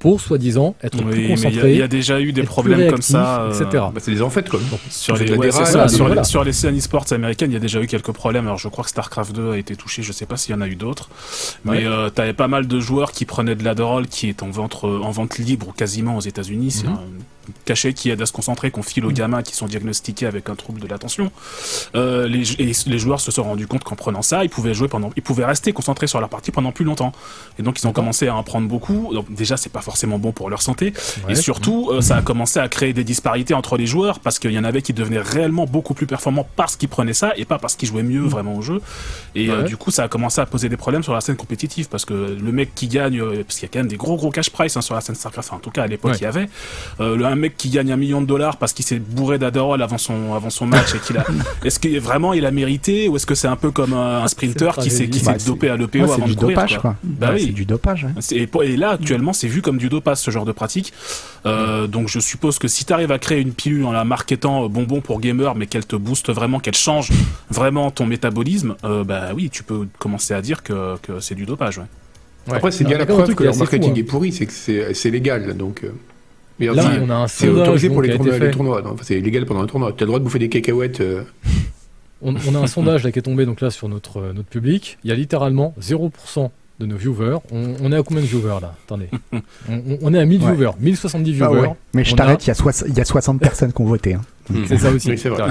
pour 0.00 0.20
soi-disant 0.20 0.74
être 0.82 0.96
plus 0.98 1.06
Oui, 1.06 1.14
mais 1.14 1.22
il 1.22 1.28
y 1.28 1.32
a- 1.32 1.34
concentré. 1.36 1.72
il 1.72 1.78
y, 1.78 1.82
a 1.82 1.88
déjà 1.88 2.20
eu 2.20 2.32
des 2.32 2.40
plus 2.40 2.48
problèmes 2.48 2.90
comme 2.90 3.02
ça. 3.02 3.42
euh, 3.42 3.50
etc. 3.52 3.84
Bah, 3.94 4.00
c'est 4.00 4.10
des 4.10 4.22
enfêtes, 4.22 4.48
quoi. 4.48 4.58
Sur 4.90 5.14
Vous 5.14 5.22
les, 5.24 5.36
ouais, 5.36 5.52
ça, 5.52 5.60
là, 5.76 5.88
sur, 5.88 6.06
voilà. 6.06 6.22
les, 6.22 6.26
sur 6.26 6.42
les 6.42 6.52
scènes 6.52 6.76
e-sports 6.76 7.04
américaines, 7.12 7.50
il 7.50 7.54
y 7.54 7.56
a 7.56 7.60
déjà 7.60 7.80
eu 7.80 7.86
quelques 7.86 8.10
problèmes. 8.12 8.46
Alors 8.46 8.58
je 8.58 8.66
crois 8.68 8.82
que 8.82 8.90
StarCraft 8.90 9.32
2 9.34 9.52
a 9.52 9.56
été 9.58 9.76
touché, 9.76 10.02
je 10.02 10.10
sais 10.12 10.26
pas 10.26 10.36
s'il 10.36 10.54
y 10.54 10.58
en 10.58 10.62
a 10.62 10.66
eu 10.66 10.74
d'autres. 10.74 11.10
Mais 11.64 11.70
Ouais. 11.72 11.86
euh, 11.86 12.08
t'avais 12.10 12.32
pas 12.32 12.48
mal 12.48 12.66
de 12.66 12.80
joueurs 12.80 13.12
qui 13.12 13.26
prenaient 13.26 13.54
de 13.54 13.62
l'Adderall 13.62 14.06
qui 14.08 14.28
est 14.28 14.42
en 14.42 14.50
vente, 14.50 14.82
en 14.82 15.10
vente 15.10 15.38
libre 15.38 15.68
ou 15.68 15.72
quasiment 15.72 16.16
aux 16.16 16.20
États-Unis. 16.22 16.82
Un 17.50 17.52
cachet 17.64 17.92
qui 17.92 18.10
aide 18.10 18.20
à 18.22 18.26
se 18.26 18.32
concentrer, 18.32 18.70
qu'on 18.70 18.82
file 18.82 19.04
aux 19.04 19.10
gamins 19.12 19.42
qui 19.42 19.54
sont 19.54 19.66
diagnostiqués 19.66 20.26
avec 20.26 20.48
un 20.48 20.54
trouble 20.54 20.80
de 20.80 20.86
l'attention. 20.88 21.30
Euh, 21.94 22.26
les, 22.28 22.52
et 22.60 22.72
les 22.86 22.98
joueurs 22.98 23.20
se 23.20 23.30
sont 23.30 23.42
rendus 23.42 23.66
compte 23.66 23.84
qu'en 23.84 23.96
prenant 23.96 24.22
ça, 24.22 24.44
ils 24.44 24.50
pouvaient 24.50 24.74
jouer 24.74 24.88
pendant, 24.88 25.10
ils 25.16 25.22
pouvaient 25.22 25.44
rester 25.44 25.72
concentrés 25.72 26.06
sur 26.06 26.20
leur 26.20 26.28
partie 26.28 26.50
pendant 26.50 26.72
plus 26.72 26.84
longtemps. 26.84 27.12
Et 27.58 27.62
donc 27.62 27.80
ils 27.80 27.86
ont 27.86 27.92
commencé 27.92 28.28
à 28.28 28.34
en 28.34 28.42
prendre 28.42 28.68
beaucoup. 28.68 29.10
Donc 29.12 29.32
déjà 29.32 29.56
c'est 29.56 29.70
pas 29.72 29.80
forcément 29.82 30.18
bon 30.18 30.32
pour 30.32 30.50
leur 30.50 30.62
santé. 30.62 30.92
Ouais. 31.26 31.32
Et 31.32 31.34
surtout, 31.34 31.90
euh, 31.90 32.00
ça 32.00 32.16
a 32.16 32.22
commencé 32.22 32.58
à 32.60 32.68
créer 32.68 32.92
des 32.92 33.04
disparités 33.04 33.54
entre 33.54 33.76
les 33.76 33.86
joueurs 33.86 34.20
parce 34.20 34.38
qu'il 34.38 34.52
y 34.52 34.58
en 34.58 34.64
avait 34.64 34.82
qui 34.82 34.92
devenaient 34.92 35.18
réellement 35.20 35.66
beaucoup 35.66 35.94
plus 35.94 36.06
performants 36.06 36.46
parce 36.56 36.76
qu'ils 36.76 36.88
prenaient 36.88 37.12
ça 37.12 37.32
et 37.36 37.44
pas 37.44 37.58
parce 37.58 37.76
qu'ils 37.76 37.88
jouaient 37.88 38.02
mieux 38.02 38.22
vraiment 38.22 38.54
au 38.56 38.62
jeu. 38.62 38.80
Et 39.34 39.50
euh, 39.50 39.62
du 39.62 39.76
coup, 39.76 39.90
ça 39.90 40.04
a 40.04 40.08
commencé 40.08 40.40
à 40.40 40.46
poser 40.46 40.68
des 40.68 40.76
problèmes 40.76 41.02
sur 41.02 41.12
la 41.14 41.20
scène 41.20 41.36
compétitive 41.36 41.88
parce 41.88 42.04
que 42.04 42.14
le 42.40 42.52
mec 42.52 42.74
qui 42.74 42.88
gagne, 42.88 43.20
parce 43.44 43.58
qu'il 43.58 43.62
y 43.62 43.66
a 43.66 43.72
quand 43.72 43.78
même 43.80 43.88
des 43.88 43.96
gros 43.96 44.16
gros 44.16 44.30
cash 44.30 44.50
price 44.50 44.76
hein, 44.76 44.80
sur 44.80 44.94
la 44.94 45.00
scène 45.00 45.14
StarCraft, 45.14 45.48
enfin, 45.48 45.56
en 45.56 45.60
tout 45.60 45.70
cas 45.70 45.82
à 45.82 45.86
l'époque 45.86 46.10
Ouais. 46.12 46.16
il 46.18 46.22
y 46.22 46.26
avait, 46.26 46.48
le- 46.98 47.34
mec 47.40 47.56
qui 47.56 47.68
gagne 47.70 47.90
un 47.90 47.96
million 47.96 48.20
de 48.20 48.26
dollars 48.26 48.56
parce 48.58 48.72
qu'il 48.72 48.84
s'est 48.84 49.00
bourré 49.00 49.38
d'Adderall 49.38 49.82
avant 49.82 49.98
son 49.98 50.34
avant 50.34 50.50
son 50.50 50.66
match 50.66 50.94
et 50.94 50.98
qu'il 50.98 51.16
a, 51.18 51.24
est-ce 51.64 51.80
que 51.80 51.98
vraiment 51.98 52.32
il 52.32 52.46
a 52.46 52.50
mérité 52.52 53.08
ou 53.08 53.16
est-ce 53.16 53.26
que 53.26 53.34
c'est 53.34 53.48
un 53.48 53.56
peu 53.56 53.70
comme 53.72 53.92
un, 53.94 54.22
un 54.22 54.28
sprinter 54.28 54.76
qui 54.80 54.90
s'est 54.90 55.08
qui 55.08 55.18
tragédie. 55.18 55.18
s'est 55.20 55.32
Bah, 55.32 55.38
dopé 55.46 55.68
à 55.70 55.76
l'EPO 55.76 55.98
Ouais, 55.98 56.04
avant 56.12 56.26
du 56.26 56.34
de 56.34 56.40
courir 56.40 56.56
dopage, 56.56 56.70
quoi. 56.74 56.80
quoi. 56.82 56.96
Bah 57.02 57.28
Ouais, 57.30 57.34
oui. 57.34 57.42
C'est 57.46 57.52
du 57.52 57.64
dopage. 57.64 58.06
C'est- 58.20 58.36
Et, 58.36 58.76
là, 58.76 58.90
actuellement, 58.90 59.32
c'est 59.32 59.48
vu 59.48 59.62
comme 59.62 59.78
du 59.78 59.88
dopage, 59.88 60.18
ce 60.18 60.30
genre 60.30 60.44
de 60.44 60.52
pratique. 60.52 60.92
Euh, 61.46 61.86
donc, 61.86 62.08
je 62.08 62.20
suppose 62.20 62.58
que 62.58 62.68
si 62.68 62.84
tu 62.84 62.92
arrives 62.92 63.10
à 63.12 63.18
créer 63.18 63.40
une 63.40 63.52
pilule 63.52 63.84
en 63.86 63.92
la 63.92 64.04
marketant 64.04 64.64
euh, 64.64 64.68
bonbon 64.68 65.00
pour 65.00 65.20
gamer, 65.20 65.54
mais 65.54 65.66
qu'elle 65.66 65.86
te 65.86 65.96
booste 65.96 66.30
vraiment, 66.30 66.60
qu'elle 66.60 66.74
change 66.76 67.08
vraiment 67.50 67.90
ton 67.90 68.06
métabolisme, 68.06 68.76
euh, 68.84 69.02
bah 69.04 69.30
oui, 69.34 69.48
tu 69.50 69.62
peux 69.62 69.88
commencer 69.98 70.34
à 70.34 70.42
dire 70.42 70.62
que, 70.62 70.96
que 71.02 71.20
c'est 71.20 71.34
du 71.34 71.46
dopage. 71.46 71.78
Ouais. 71.78 71.84
Ouais. 72.48 72.56
Après, 72.56 72.70
c'est 72.70 72.84
bien 72.84 72.98
la 72.98 73.06
preuve 73.06 73.24
truc 73.24 73.36
que 73.38 73.42
qui 73.44 73.48
est 73.48 73.50
leur 73.52 73.56
marketing 73.58 73.92
fou, 73.92 73.98
est 73.98 74.02
pourri, 74.02 74.32
c'est 74.32 74.46
que 74.46 74.52
c'est 74.52 74.94
c'est 74.94 75.10
légal. 75.10 75.56
Donc, 75.56 75.84
euh, 75.84 75.90
mais. 76.60 76.66
Là, 76.66 76.82
c'est- 76.82 77.00
on 77.02 77.10
a 77.10 77.14
un 77.14 77.26
c'est 77.26 77.46
sondage 77.46 77.62
autorisé 77.62 77.88
pour 77.88 78.02
les 78.02 78.14
tournois. 78.16 78.32
les 78.34 78.38
fait. 78.38 78.50
tournois. 78.50 78.82
non, 78.82 78.90
enfin, 78.92 79.02
c'est 79.04 79.18
légal 79.20 79.46
pendant 79.46 79.62
un 79.62 79.66
tournoi. 79.66 79.92
Tu 79.96 80.02
as 80.02 80.04
le 80.04 80.08
droit 80.08 80.18
de 80.20 80.24
bouffer 80.24 80.38
des 80.38 80.48
cacahuètes. 80.48 81.00
euh, 81.00 81.22
On, 82.22 82.34
on 82.48 82.54
a 82.54 82.58
un 82.58 82.66
sondage 82.66 83.02
là 83.04 83.10
qui 83.12 83.18
est 83.18 83.22
tombé 83.22 83.46
donc 83.46 83.60
là 83.62 83.70
sur 83.70 83.88
notre, 83.88 84.18
euh, 84.20 84.32
notre 84.34 84.48
public. 84.48 84.98
Il 85.04 85.10
y 85.10 85.12
a 85.12 85.16
littéralement 85.16 85.74
0% 85.80 86.50
de 86.78 86.86
nos 86.86 86.96
viewers. 86.96 87.38
On, 87.50 87.74
on 87.82 87.92
est 87.92 87.96
à 87.96 88.02
combien 88.02 88.22
de 88.22 88.26
viewers 88.28 88.60
là? 88.60 88.74
Attendez. 88.86 89.08
on, 90.02 90.14
est 90.14 90.18
à 90.18 90.24
1000 90.24 90.42
Ouais. 90.42 90.52
viewers, 90.54 90.72
1070 90.80 91.30
Ah 91.42 91.48
viewers. 91.48 91.60
ouais. 91.68 91.74
Mais 91.94 92.04
je 92.04 92.14
t'arrête, 92.14 92.44
il 92.44 92.48
y, 92.48 92.50
a 92.50 92.54
soix- 92.54 92.72
il 92.88 92.94
y 92.94 93.00
a 93.00 93.04
60 93.04 93.38
personnes 93.40 93.72
qui 93.72 93.80
ont 93.82 93.86
voté. 93.86 94.14
hein. 94.14 94.22
C'est 94.66 94.78
ça 94.78 94.90
aussi. 94.90 95.10
Oui, 95.10 95.18
c'est 95.18 95.28
vrai. 95.28 95.44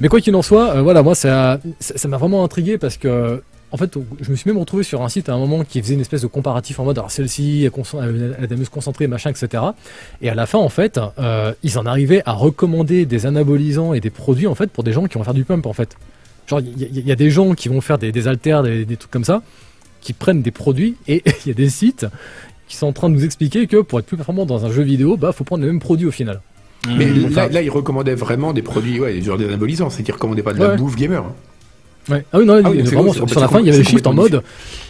Mais 0.00 0.08
quoi 0.08 0.20
qu'il 0.20 0.34
en 0.36 0.42
soit, 0.42 0.76
euh, 0.76 0.82
voilà, 0.82 1.02
moi 1.02 1.14
ça 1.14 1.58
ça 1.80 1.96
ça 1.96 2.08
m'a 2.08 2.16
vraiment 2.16 2.44
intrigué 2.44 2.78
parce 2.78 2.96
que 2.96 3.42
en 3.70 3.76
fait, 3.76 3.92
je 4.20 4.30
me 4.30 4.36
suis 4.36 4.48
même 4.50 4.58
retrouvé 4.58 4.82
sur 4.82 5.02
un 5.02 5.08
site 5.08 5.28
à 5.28 5.34
un 5.34 5.38
moment 5.38 5.62
qui 5.64 5.80
faisait 5.82 5.94
une 5.94 6.00
espèce 6.00 6.22
de 6.22 6.26
comparatif 6.26 6.80
en 6.80 6.84
mode 6.84 6.98
alors 6.98 7.10
celle-ci 7.10 7.64
elle, 7.64 8.36
elle, 8.40 8.48
elle 8.50 8.64
se 8.64 8.70
concentrer, 8.70 9.06
machin, 9.06 9.30
etc. 9.30 9.62
Et 10.22 10.30
à 10.30 10.34
la 10.34 10.46
fin, 10.46 10.58
en 10.58 10.68
fait, 10.70 10.98
euh, 11.18 11.52
ils 11.62 11.78
en 11.78 11.84
arrivaient 11.86 12.22
à 12.24 12.32
recommander 12.32 13.04
des 13.06 13.26
anabolisants 13.26 13.92
et 13.92 14.00
des 14.00 14.10
produits 14.10 14.46
en 14.46 14.54
fait 14.54 14.70
pour 14.70 14.84
des 14.84 14.92
gens 14.92 15.04
qui 15.06 15.18
vont 15.18 15.24
faire 15.24 15.34
du 15.34 15.44
pump 15.44 15.66
en 15.66 15.72
fait. 15.74 15.96
Genre, 16.46 16.60
il 16.60 16.80
y, 16.80 16.84
a- 16.84 16.88
il 16.90 17.06
y 17.06 17.12
a 17.12 17.16
des 17.16 17.30
gens 17.30 17.52
qui 17.54 17.68
vont 17.68 17.80
faire 17.82 17.98
des, 17.98 18.10
des 18.10 18.26
haltères, 18.26 18.62
des, 18.62 18.84
des 18.86 18.96
trucs 18.96 19.10
comme 19.10 19.24
ça, 19.24 19.42
qui 20.00 20.12
prennent 20.14 20.40
des 20.42 20.50
produits 20.50 20.96
et 21.06 21.22
il 21.44 21.48
y 21.48 21.50
a 21.50 21.54
des 21.54 21.68
sites 21.68 22.06
qui 22.68 22.76
sont 22.76 22.86
en 22.86 22.92
train 22.92 23.08
de 23.10 23.14
nous 23.14 23.24
expliquer 23.24 23.66
que 23.66 23.78
pour 23.82 23.98
être 23.98 24.06
plus 24.06 24.16
performant 24.16 24.46
dans 24.46 24.64
un 24.64 24.70
jeu 24.70 24.82
vidéo, 24.82 25.16
bah 25.16 25.32
faut 25.32 25.44
prendre 25.44 25.62
le 25.62 25.68
même 25.70 25.80
produit 25.80 26.06
au 26.06 26.10
final. 26.10 26.40
Mais 26.96 27.06
Mmh. 27.06 27.34
là, 27.34 27.48
là, 27.48 27.60
ils 27.62 27.70
recommandaient 27.70 28.14
vraiment 28.14 28.52
des 28.52 28.62
produits, 28.62 29.00
ouais, 29.00 29.20
genre 29.20 29.36
des 29.36 29.46
anabolisants. 29.46 29.90
C'est 29.90 30.02
qu'ils 30.04 30.14
recommandaient 30.14 30.42
pas 30.44 30.52
de 30.54 30.58
la 30.60 30.70
Ouais. 30.70 30.76
bouffe 30.76 30.96
gamer. 30.96 31.24
Ouais. 32.08 32.24
Ah 32.32 32.38
oui, 32.38 32.44
non, 32.46 32.60
Ah 32.64 32.70
oui, 32.70 32.82
vraiment, 32.82 33.12
sur, 33.12 33.28
sur 33.28 33.40
la 33.40 33.48
fin, 33.48 33.60
il 33.60 33.66
y 33.66 33.68
avait 33.70 33.78
des 33.78 33.84
shifts 33.84 34.06
en 34.06 34.12
mode 34.14 34.42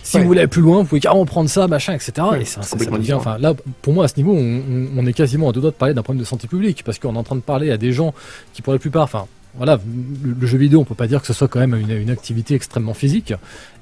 si 0.03 0.17
Ouais. 0.17 0.23
vous 0.23 0.29
voulez 0.29 0.41
aller 0.41 0.49
plus 0.49 0.63
loin, 0.63 0.79
vous 0.79 0.85
pouvez 0.85 1.01
carrément 1.01 1.27
prendre 1.27 1.51
ça, 1.51 1.67
machin, 1.69 1.93
etc. 1.95 2.13
Ouais, 2.31 2.43
et 2.43 2.45
ça, 2.45 2.63
c'est 2.63 2.79
ça, 2.79 2.85
ça 2.85 2.91
devient, 2.91 3.13
enfin, 3.15 3.37
là, 3.39 3.55
pour 3.83 3.93
moi, 3.93 4.05
à 4.05 4.09
ce 4.09 4.17
niveau, 4.17 4.35
on, 4.35 5.07
est 5.07 5.13
quasiment 5.13 5.51
à 5.51 5.53
deux 5.53 5.61
doigts 5.61 5.71
de 5.71 5.77
parler 5.77 5.93
d'un 5.95 6.03
problème 6.03 6.21
de 6.21 6.27
santé 6.27 6.49
publique 6.49 6.83
parce 6.85 6.99
qu'on 6.99 7.15
est 7.15 7.19
en 7.19 7.23
train 7.25 7.37
de 7.37 7.41
parler 7.41 7.71
à 7.71 7.77
des 7.77 7.93
gens 7.93 8.15
qui, 8.55 8.63
pour 8.63 8.73
la 8.73 8.79
plupart, 8.79 9.03
enfin, 9.03 9.27
voilà, 9.57 9.79
le, 10.25 10.35
le 10.39 10.47
jeu 10.47 10.57
vidéo, 10.57 10.81
on 10.81 10.85
peut 10.85 10.95
pas 10.95 11.07
dire 11.09 11.21
que 11.21 11.27
ce 11.27 11.33
soit 11.33 11.49
quand 11.49 11.59
même 11.59 11.75
une, 11.75 11.91
une 11.91 12.11
activité 12.11 12.55
extrêmement 12.55 12.95
physique. 12.95 13.35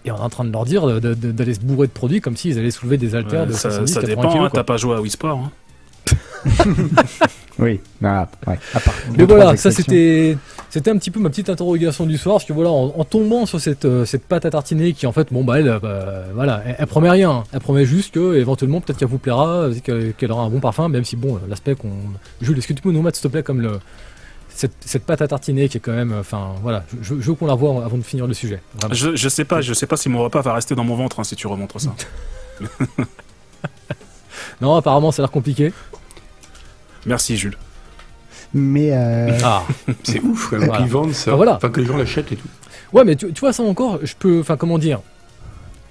Et 0.05 0.11
on 0.11 0.17
est 0.17 0.21
en 0.21 0.29
train 0.31 0.45
de 0.45 0.51
leur 0.53 0.65
dire 0.65 0.87
d'aller 1.01 1.55
se 1.55 1.61
bourrer 1.61 1.87
de 1.87 1.93
produits 1.93 2.21
comme 2.21 2.37
s'ils 2.37 2.59
allaient 2.59 2.71
soulever 2.71 2.97
des 2.97 3.15
haltères 3.15 3.43
Ouais, 3.43 3.47
de 3.49 3.53
ça, 3.53 3.71
70, 3.71 3.93
ça 3.93 4.01
80 4.01 4.07
dépend, 4.23 4.45
hein, 4.45 4.51
t'as 4.53 4.65
pas 4.65 4.77
joué 4.79 4.95
à 4.97 5.01
Wii 5.01 5.11
Sport. 5.11 5.39
hein. 5.39 5.51
Oui, 7.59 7.81
ah, 8.05 8.29
ouais, 8.47 8.59
à 8.75 8.81
part 8.81 8.95
Mais 9.17 9.25
voilà, 9.25 9.57
ça 9.57 9.71
c'était 9.71 10.37
c'était 10.69 10.91
un 10.91 10.99
petit 10.99 11.11
peu 11.11 11.21
ma 11.21 11.31
petite 11.31 11.49
interrogation 11.49 12.05
du 12.05 12.19
soir, 12.19 12.37
parce 12.37 12.45
que 12.45 12.53
voilà, 12.53 12.71
en, 12.71 12.93
en 12.95 13.05
tombant 13.05 13.47
sur 13.47 13.59
cette, 13.61 13.87
euh, 13.87 14.05
cette 14.05 14.27
pâte 14.27 14.45
à 14.45 14.51
tartiner 14.51 14.93
qui 14.93 15.07
en 15.07 15.13
fait, 15.13 15.33
bon 15.33 15.43
bah 15.43 15.59
elle, 15.59 15.69
euh, 15.69 15.79
bah, 15.79 16.25
voilà, 16.35 16.63
elle, 16.67 16.77
elle 16.79 16.87
promet 16.87 17.09
rien, 17.09 17.45
elle 17.53 17.61
promet 17.61 17.87
juste 17.87 18.13
que 18.13 18.37
éventuellement 18.37 18.83
peut-être 18.83 18.99
qu'elle 18.99 19.09
vous 19.09 19.19
plaira, 19.19 19.69
qu'elle 19.83 20.13
qu'elle 20.13 20.33
aura 20.33 20.43
un 20.43 20.51
bon 20.51 20.61
parfum, 20.61 20.89
même 20.89 21.05
si 21.05 21.17
bon, 21.17 21.37
euh, 21.37 21.39
l'aspect 21.49 21.77
qu'on... 21.77 21.93
Jules, 22.43 22.59
est-ce 22.59 22.69
que 22.69 22.75
tu 22.75 22.83
peux 22.83 22.93
nous 22.93 23.01
mettre 23.01 23.17
s'il 23.17 23.23
te 23.23 23.33
plaît 23.33 23.43
comme 23.43 23.63
le... 23.63 23.79
Cette, 24.51 24.73
cette 24.81 25.05
pâte 25.05 25.23
à 25.23 25.29
tartiner 25.29 25.69
qui 25.69 25.79
est 25.79 25.81
quand 25.81 25.93
même, 25.93 26.13
euh, 26.13 26.21
enfin 26.21 26.55
voilà, 26.63 26.85
je, 27.01 27.15
je 27.21 27.31
veux 27.31 27.35
qu'on 27.35 27.47
la 27.47 27.55
voit 27.55 27.85
avant 27.85 27.97
de 27.97 28.03
finir 28.03 28.27
le 28.27 28.35
sujet. 28.35 28.61
Vraiment. 28.79 28.95
Je, 28.95 29.17
je 29.17 29.29
sais 29.31 29.45
pas, 29.47 29.63
je 29.63 29.73
sais 29.73 29.87
pas 29.87 29.97
si 29.97 30.11
mon 30.11 30.23
repas 30.23 30.43
va 30.43 30.53
rester 30.53 30.75
dans 30.75 30.85
mon 30.85 30.97
ventre 30.97 31.21
hein, 31.21 31.25
si 31.25 31.37
tu 31.37 31.47
remontres 31.47 31.81
ça. 31.81 31.95
Non, 34.61 34.75
apparemment 34.75 35.13
ça 35.13 35.23
a 35.23 35.25
l'air 35.25 35.31
compliqué. 35.31 35.73
Merci 37.07 37.37
Jules. 37.37 37.57
Mais 38.55 38.91
euh, 38.93 39.39
Ah, 39.45 39.63
C'est 40.03 40.21
ouf 40.21 40.49
quand 40.51 40.57
même 40.59 40.67
Voilà. 40.67 40.83
qu'ils 40.83 40.91
vendent 40.93 41.13
ça. 41.13 41.31
Ah, 41.33 41.37
voilà. 41.37 41.57
Enfin, 41.57 41.69
que 41.71 41.81
les 41.81 41.87
gens 41.87 41.97
l'achètent 41.97 42.33
et 42.33 42.37
tout. 42.37 42.49
ouais, 42.93 43.05
mais 43.05 43.17
tu, 43.17 43.33
tu 43.33 43.41
vois 43.41 43.53
ça 43.53 43.63
encore, 43.63 43.99
je 44.03 44.15
peux, 44.19 44.41
enfin 44.41 44.57
comment 44.57 44.79
dire, 44.79 45.01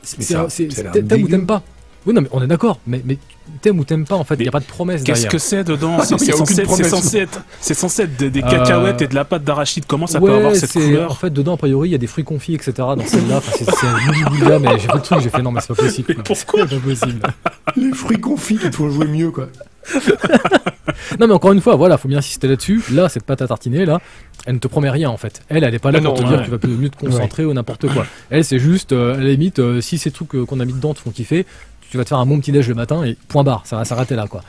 t'aimes 0.04 1.24
ou 1.24 1.28
t'aimes 1.28 1.46
pas? 1.46 1.62
Oui, 2.06 2.14
non, 2.14 2.22
mais 2.22 2.28
on 2.34 2.42
est 2.44 2.48
d'accord, 2.48 2.80
mais, 2.86 3.02
mais 3.04 3.18
t'aimes 3.64 3.80
ou 3.80 3.84
t'aimes 3.84 4.06
pas 4.06 4.14
en 4.16 4.24
fait, 4.24 4.36
il 4.36 4.44
n'y 4.44 4.48
a 4.48 4.52
pas 4.52 4.60
de 4.60 4.66
promesse 4.66 5.02
Qu'est-ce 5.02 5.22
derrière. 5.24 5.32
que 5.32 5.38
c'est 5.40 5.64
dedans? 5.64 5.98
Ah 6.00 6.06
C'est 6.06 6.20
censé, 6.20 6.66
censé 6.86 7.18
être, 7.18 7.42
c'est 7.60 7.74
censé 7.74 8.04
être 8.04 8.16
des, 8.16 8.30
des 8.30 8.44
Euh, 8.44 8.48
cacahuètes 8.48 9.02
et 9.02 9.08
de 9.08 9.16
la 9.16 9.26
pâte 9.26 9.44
d'arachide. 9.44 9.86
Comment 9.88 10.06
ça 10.06 10.20
peut 10.20 10.26
Ouais, 10.28 10.36
avoir 10.38 10.56
cette 10.56 10.70
c'est- 10.70 10.80
En 10.84 10.86
couleur 10.86 11.18
fait, 11.18 11.32
dedans, 11.32 11.56
a 11.56 11.58
priori, 11.58 11.90
il 11.90 11.92
y 11.94 11.96
a 11.96 11.98
des 11.98 12.06
fruits 12.06 12.24
confits, 12.24 12.54
etc. 12.54 12.74
Dans 12.78 12.98
celle-là, 13.08 13.38
Enfin, 13.38 13.52
c'est 13.58 13.88
un 13.88 14.60
mais 14.60 14.70
j'ai 14.80 14.88
fait 14.88 14.94
le 14.94 15.02
truc, 15.02 15.20
j'ai 15.22 15.30
fait 15.30 15.42
non, 15.42 15.52
mais 15.52 15.62
c'est 15.62 15.68
pas 15.76 15.82
possible. 15.82 16.14
quoi. 16.14 16.24
pourquoi? 16.24 16.68
C'est 16.70 16.76
pas 16.80 16.88
possible. 16.90 17.22
Les 17.76 17.92
fruits 17.94 18.20
confits 18.22 18.58
te 18.58 18.70
font 18.72 18.90
jouer 18.92 19.08
mieux, 19.08 19.32
quoi. 19.32 19.48
Non, 21.20 21.28
mais 21.28 21.34
encore 21.34 21.52
une 21.52 21.62
fois, 21.62 21.76
voilà, 21.76 21.98
faut 21.98 22.08
bien 22.08 22.18
insister 22.20 22.48
là-dessus. 22.48 22.82
Là, 22.92 23.10
cette 23.10 23.24
pâte 23.24 23.42
à 23.42 23.48
tartiner, 23.48 23.86
là, 23.86 24.00
elle 24.46 24.56
ne 24.56 24.60
te 24.60 24.68
promet 24.68 24.90
rien 24.90 25.10
en 25.10 25.18
fait. 25.18 25.42
Elle, 25.50 25.64
elle 25.64 25.74
est 25.74 25.80
pas 25.80 25.92
là 25.92 26.00
Ah 26.02 26.04
pour 26.06 26.14
non, 26.14 26.18
te 26.20 26.24
ouais. 26.24 26.30
dire 26.30 26.40
que 26.40 26.46
tu 26.46 26.52
vas 26.52 26.58
plus 26.58 26.70
mieux 26.76 26.90
te 26.90 26.98
concentrer 26.98 27.46
ou 27.46 27.54
n'importe 27.54 27.88
quoi. 27.94 28.06
Elle, 28.30 28.44
c'est 28.44 28.60
juste, 28.60 28.92
euh, 28.92 29.14
à 29.16 29.18
la 29.18 29.30
limite, 29.30 29.60
euh, 29.60 29.82
si 29.82 29.98
ces 29.98 30.12
trucs 30.12 30.34
euh, 30.36 30.46
qu'on 30.46 30.60
a 30.60 30.66
mis 30.66 30.74
dedans 30.74 30.94
te 30.94 31.00
font 31.00 31.12
kiffer, 31.12 31.46
tu 31.90 31.98
vas 31.98 32.04
te 32.04 32.10
faire 32.10 32.18
un 32.18 32.26
bon 32.26 32.40
petit 32.40 32.52
déj 32.52 32.68
le 32.68 32.76
matin 32.76 33.04
et 33.04 33.18
point 33.28 33.44
barre, 33.44 33.62
ça 33.66 33.78
va 33.78 33.86
s'arrêter 33.86 34.16
là, 34.16 34.28
quoi. 34.28 34.42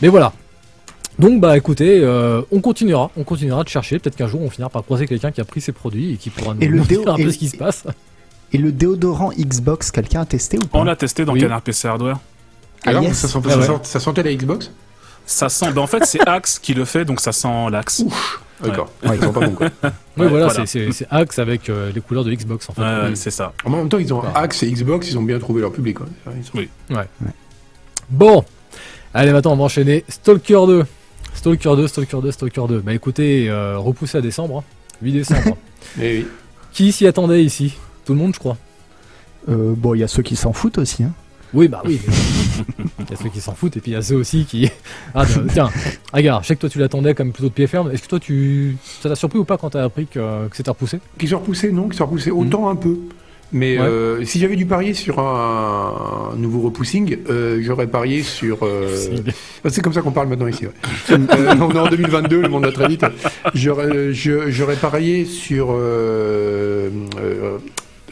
Mais 0.00 0.08
voilà. 0.08 0.32
Donc 1.18 1.40
bah 1.40 1.56
écoutez, 1.56 2.00
euh, 2.02 2.42
on 2.50 2.60
continuera, 2.60 3.10
on 3.16 3.24
continuera 3.24 3.64
de 3.64 3.68
chercher. 3.68 3.98
Peut-être 3.98 4.16
qu'un 4.16 4.28
jour 4.28 4.40
on 4.40 4.48
finira 4.50 4.70
par 4.70 4.82
croiser 4.82 5.06
quelqu'un 5.06 5.30
qui 5.30 5.40
a 5.40 5.44
pris 5.44 5.60
ces 5.60 5.72
produits 5.72 6.14
et 6.14 6.16
qui 6.16 6.30
pourra 6.30 6.54
nous 6.54 6.66
nous 6.66 6.84
dire 6.84 7.00
un 7.06 7.16
peu 7.16 7.28
et- 7.28 7.32
ce 7.32 7.38
qui 7.38 7.48
se 7.48 7.56
passe. 7.56 7.84
et 8.52 8.58
le 8.58 8.72
déodorant 8.72 9.30
Xbox, 9.38 9.90
quelqu'un 9.90 10.22
a 10.22 10.26
testé 10.26 10.56
ou 10.58 10.66
pas? 10.66 10.78
On 10.78 10.84
l'a 10.84 10.96
testé 10.96 11.24
dans 11.24 11.34
Oui. 11.34 11.40
Canard 11.40 11.60
PC 11.62 11.86
Hardware. 11.88 12.18
Ah, 12.84 12.90
Alors, 12.90 13.02
yes. 13.04 13.16
ça, 13.18 13.28
sent- 13.28 13.38
Ah 13.44 13.50
ça 13.50 13.58
ouais. 13.58 13.66
sent- 13.66 13.72
ça 13.84 14.00
sentait 14.00 14.22
la 14.22 14.34
Xbox 14.34 14.70
Ça 15.26 15.48
sent, 15.48 15.70
ben 15.72 15.82
en 15.82 15.86
fait 15.86 16.04
c'est 16.04 16.26
Axe 16.28 16.58
qui 16.58 16.74
le 16.74 16.84
fait, 16.84 17.04
donc 17.04 17.20
ça 17.20 17.32
sent 17.32 17.70
l'Axe. 17.70 18.02
D'accord. 18.62 18.90
Ouais, 19.04 19.16
ils 19.16 19.22
sont 19.24 19.32
pas 19.32 19.40
bons, 19.46 19.52
quoi. 19.54 19.68
Oui, 19.82 19.88
Ouais, 20.18 20.28
voilà, 20.28 20.46
voilà. 20.46 20.66
c'est- 20.66 21.06
Axe 21.10 21.38
avec 21.38 21.68
euh, 21.68 21.90
les 21.94 22.00
couleurs 22.00 22.24
de 22.24 22.32
Xbox 22.32 22.68
en 22.68 22.72
fait. 22.74 22.80
Ouais, 22.82 22.86
ouais, 22.86 23.08
Oui. 23.10 23.16
c'est 23.16 23.30
ça. 23.30 23.52
En 23.64 23.70
même 23.70 23.88
temps, 23.88 23.98
ils 23.98 24.12
ont 24.14 24.20
Ouais. 24.20 24.28
Axe 24.34 24.62
et 24.62 24.70
Xbox, 24.70 25.08
ils 25.10 25.18
ont 25.18 25.22
bien 25.22 25.38
trouvé 25.38 25.60
leur 25.60 25.72
public, 25.72 25.96
quoi. 25.98 26.06
Ils 26.36 26.44
sont- 26.44 26.52
Oui. 26.58 26.68
Bon, 28.10 28.44
allez 29.14 29.32
maintenant 29.32 29.52
on 29.52 29.56
va 29.56 29.64
enchaîner. 29.64 30.04
Stalker 30.08 30.66
2. 30.66 30.84
Stalker 31.34 31.76
2, 31.76 31.86
Stalker 31.88 32.18
2, 32.22 32.30
Stalker 32.30 32.64
2. 32.68 32.80
Bah 32.80 32.92
écoutez, 32.92 33.48
euh, 33.48 33.78
repoussé 33.78 34.18
à 34.18 34.20
décembre, 34.20 34.58
hein. 34.58 34.64
8 35.02 35.12
décembre. 35.12 35.56
Eh 36.00 36.18
oui. 36.20 36.26
Qui 36.72 36.92
s'y 36.92 37.06
attendait 37.08 37.42
ici? 37.44 37.74
Tout 38.04 38.12
le 38.12 38.18
monde, 38.20 38.32
je 38.34 38.38
crois. 38.38 38.56
Euh, 39.48 39.74
Bon, 39.76 39.94
il 39.94 39.98
y 39.98 40.04
a 40.04 40.08
ceux 40.08 40.22
qui 40.22 40.36
s'en 40.36 40.52
foutent 40.52 40.78
aussi. 40.78 41.02
Hein. 41.02 41.12
Oui, 41.54 41.68
bah 41.68 41.82
oui. 41.84 42.00
Il 43.00 43.10
y 43.10 43.12
a 43.12 43.16
ceux 43.16 43.28
qui 43.28 43.40
s'en 43.40 43.54
foutent 43.54 43.76
et 43.76 43.80
puis 43.80 43.90
il 43.90 43.94
y 43.94 43.96
a 43.96 44.02
ceux 44.02 44.16
aussi 44.16 44.44
qui. 44.44 44.70
Ah, 45.14 45.24
bah, 45.24 45.42
tiens, 45.52 45.68
regarde, 46.12 46.42
je 46.42 46.48
sais 46.48 46.54
que 46.56 46.60
toi 46.60 46.70
tu 46.70 46.78
l'attendais 46.78 47.14
comme 47.14 47.32
plutôt 47.32 47.48
de 47.48 47.54
pied 47.54 47.66
ferme. 47.66 47.90
Est-ce 47.90 48.02
que 48.02 48.08
toi 48.08 48.20
tu. 48.20 48.76
Ça 49.02 49.08
t'a 49.08 49.14
surpris 49.16 49.38
ou 49.38 49.44
pas 49.44 49.58
quand 49.58 49.70
t'as 49.70 49.84
appris 49.84 50.06
que, 50.06 50.48
que 50.48 50.56
c'était 50.56 50.70
repoussé? 50.70 50.98
Qui 51.18 51.28
sont 51.28 51.38
repoussés, 51.38 51.70
non 51.72 51.88
Qui 51.88 51.96
sont 51.98 52.06
repoussés 52.06 52.30
autant 52.30 52.68
un 52.68 52.76
peu. 52.76 52.96
Mais 53.54 53.76
Ouais. 53.78 53.84
euh, 53.84 54.24
si 54.24 54.38
j'avais 54.38 54.56
dû 54.56 54.64
parier 54.64 54.94
sur 54.94 55.18
un, 55.18 56.32
nouveau 56.38 56.62
repoussing, 56.62 57.18
euh, 57.28 57.60
j'aurais 57.62 57.86
parié 57.86 58.22
sur. 58.22 58.60
euh, 58.62 58.88
C'est 59.68 59.82
comme 59.82 59.92
ça 59.92 60.00
qu'on 60.00 60.10
parle 60.10 60.28
maintenant 60.28 60.46
ici. 60.46 60.64
ouais. 60.64 60.72
Euh, 61.10 61.54
on 61.60 61.70
est 61.70 61.78
en 61.78 61.86
2022, 61.88 62.40
le 62.40 62.48
monde 62.48 62.64
va 62.64 62.72
très 62.72 62.88
vite. 62.88 63.04
J'aurais 63.54 64.76
parié 64.80 65.26
sur 65.26 65.76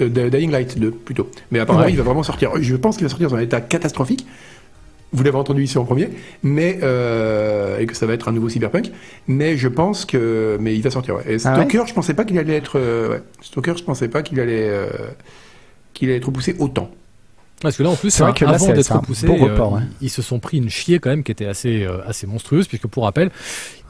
euh, 0.01 0.31
Dying 0.31 0.51
Light 0.51 0.79
2 0.79 0.91
plutôt. 0.91 1.31
Mais 1.51 1.59
apparemment, 1.59 1.87
Ouais. 1.87 1.93
il 1.93 1.97
va 1.97 2.03
vraiment 2.05 2.23
sortir. 2.23 2.51
Je 2.61 2.77
pense 2.77 2.97
qu'il 2.97 3.05
va 3.05 3.09
sortir 3.11 3.29
dans 3.31 3.37
un 3.37 3.41
état 3.41 3.61
catastrophique. 3.61 4.27
Vous 5.13 5.25
l'avez 5.25 5.37
entendu 5.39 5.65
ici 5.65 5.77
en 5.77 5.85
premier, 5.85 6.09
mais 6.45 6.79
euh, 6.85 7.79
et 7.81 7.87
que 7.87 7.97
ça 7.97 8.07
va 8.07 8.13
être 8.13 8.29
un 8.29 8.33
nouveau 8.33 8.49
cyberpunk. 8.49 8.93
Mais 9.27 9.57
je 9.57 9.67
pense 9.67 10.05
que, 10.05 10.57
mais 10.61 10.77
il 10.77 10.83
va 10.83 10.91
sortir. 10.91 11.17
Ouais. 11.17 11.23
Et 11.27 11.37
Ah 11.45 11.51
ouais 11.59 11.65
Stalker, 11.67 11.83
je 11.89 11.95
pensais 11.95 12.15
pas 12.15 12.25
qu'il 12.25 12.39
allait 12.39 12.55
être. 12.57 12.79
euh, 12.79 13.09
ouais. 13.15 13.23
Stalker, 13.43 13.73
je 13.77 13.83
pensais 13.83 14.07
pas 14.07 14.23
qu'il 14.23 14.39
allait 14.39 14.69
euh, 14.69 14.87
qu'il 15.95 16.09
allait 16.09 16.19
être 16.19 16.27
repoussé 16.27 16.55
autant. 16.61 16.91
Parce 17.61 17.77
que 17.77 17.83
là, 17.83 17.91
en 17.91 17.97
plus, 17.97 18.11
C'est 18.11 18.23
vrai 18.23 18.31
hein, 18.31 18.35
que 18.35 18.45
avant 18.47 18.69
d'être 18.73 18.93
repoussés, 18.95 19.27
beau 19.27 19.35
report, 19.35 19.73
ouais. 19.75 19.81
ils, 20.01 20.07
ils 20.07 20.11
se 20.11 20.23
sont 20.23 20.39
pris 20.39 20.59
une 20.59 20.71
chier 20.71 20.99
quand 21.01 21.11
même 21.11 21.23
qui 21.25 21.33
était 21.33 21.45
assez, 21.45 21.83
euh, 21.85 21.99
assez 22.07 22.27
monstrueuse, 22.27 22.67
puisque 22.69 22.87
pour 22.87 23.03
rappel, 23.05 23.31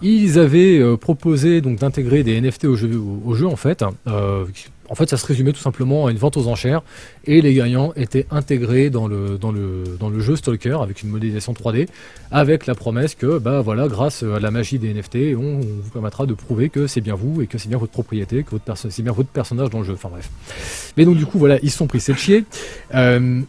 ils 0.03 0.39
avaient 0.41 0.79
euh, 0.81 0.97
proposé 0.97 1.61
donc 1.61 1.79
d'intégrer 1.79 2.23
des 2.25 2.41
NFT 2.41 2.65
au 2.65 2.75
jeu, 2.77 2.91
au, 2.97 3.21
au 3.31 3.35
jeu 3.35 3.47
en 3.47 3.55
fait. 3.57 3.85
En 4.91 4.97
fait, 4.97 5.09
ça 5.09 5.17
se 5.17 5.25
résumait 5.25 5.53
tout 5.53 5.61
simplement 5.61 6.07
à 6.07 6.11
une 6.11 6.19
vente 6.19 6.37
aux 6.37 6.49
enchères, 6.49 6.83
et 7.25 7.41
les 7.41 7.55
gagnants 7.55 7.93
étaient 7.95 8.27
intégrés 8.31 8.91
dans 8.91 9.07
le, 9.07 9.39
jeu 10.19 10.37
Stalker 10.37 10.79
avec 10.83 11.03
une 11.03 11.11
modélisation 11.11 11.53
3D, 11.53 11.89
avec 12.33 12.67
la 12.67 12.75
promesse 12.75 13.15
que, 13.15 13.39
bah 13.39 13.61
voilà, 13.61 13.87
grâce 13.87 14.25
à 14.25 14.41
la 14.41 14.51
magie 14.51 14.79
des 14.79 14.93
NFT, 14.93 15.37
on, 15.39 15.61
vous 15.61 15.91
permettra 15.93 16.27
de 16.27 16.35
prouver 16.35 16.69
que 16.69 16.89
c'est 16.89 17.01
bien 17.01 17.15
vous 17.15 17.41
et 17.41 17.47
que 17.47 17.57
c'est 17.57 17.69
bien 17.69 17.79
votre 17.79 17.93
propriété, 17.93 18.43
que 18.43 18.51
votre 18.51 18.77
c'est 18.77 19.03
bien 19.03 19.13
votre 19.13 19.29
personnage 19.29 19.71
dans 19.71 19.79
le 19.79 19.85
jeu. 19.85 19.95
Enfin. 19.95 20.11
Mais 20.97 21.05
donc 21.05 21.17
du 21.17 21.25
coup, 21.25 21.39
voilà, 21.39 21.59
ils 21.63 21.71
se 21.71 21.79
sont 21.79 21.87
pris 21.87 22.01
cette 22.01 22.19
chier. 22.19 22.45
Euh, 22.95 23.41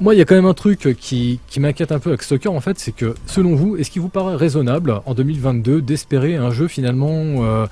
moi, 0.00 0.14
il 0.14 0.18
y 0.18 0.20
a 0.20 0.24
quand 0.24 0.36
même 0.36 0.46
un 0.46 0.54
truc 0.54 0.96
qui, 1.00 1.40
qui 1.48 1.58
m'inquiète 1.58 1.90
un 1.90 1.98
peu 1.98 2.10
avec 2.10 2.22
Stalker, 2.22 2.50
en 2.50 2.60
fait, 2.60 2.78
c'est 2.78 2.92
que, 2.92 3.16
selon 3.26 3.56
vous, 3.56 3.76
est-ce 3.76 3.90
qu'il 3.90 4.00
vous 4.00 4.08
paraît 4.08 4.36
raisonnable, 4.36 5.00
en 5.06 5.14
2022, 5.14 5.82
d'espérer 5.82 6.36
un 6.36 6.52
jeu 6.52 6.68
finalement 6.68 7.44
euh, 7.44 7.66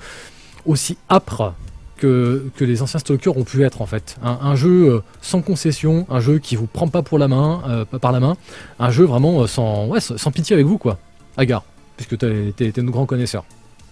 aussi 0.65 0.97
âpre 1.09 1.53
que, 1.97 2.45
que 2.55 2.63
les 2.65 2.81
anciens 2.81 2.99
Stalker 2.99 3.29
ont 3.35 3.43
pu 3.43 3.63
être, 3.63 3.81
en 3.81 3.85
fait 3.85 4.15
Un, 4.23 4.37
un 4.41 4.55
jeu 4.55 4.89
euh, 4.89 4.99
sans 5.21 5.41
concession, 5.41 6.05
un 6.09 6.19
jeu 6.19 6.37
qui 6.39 6.55
vous 6.55 6.67
prend 6.67 6.87
pas 6.87 7.01
pour 7.01 7.17
la 7.19 7.27
main, 7.27 7.61
euh, 7.67 7.85
par 7.85 8.11
la 8.11 8.19
main, 8.19 8.35
un 8.79 8.89
jeu 8.91 9.05
vraiment 9.05 9.41
euh, 9.41 9.47
sans, 9.47 9.87
ouais, 9.87 9.99
sans 9.99 10.31
pitié 10.31 10.53
avec 10.53 10.65
vous, 10.65 10.77
quoi. 10.77 10.97
Agar, 11.37 11.63
puisque 11.97 12.17
t'es 12.17 12.53
t'es- 12.55 12.71
t'es 12.71 12.81
notre 12.81 12.93
grand 12.93 13.05
connaisseur. 13.05 13.43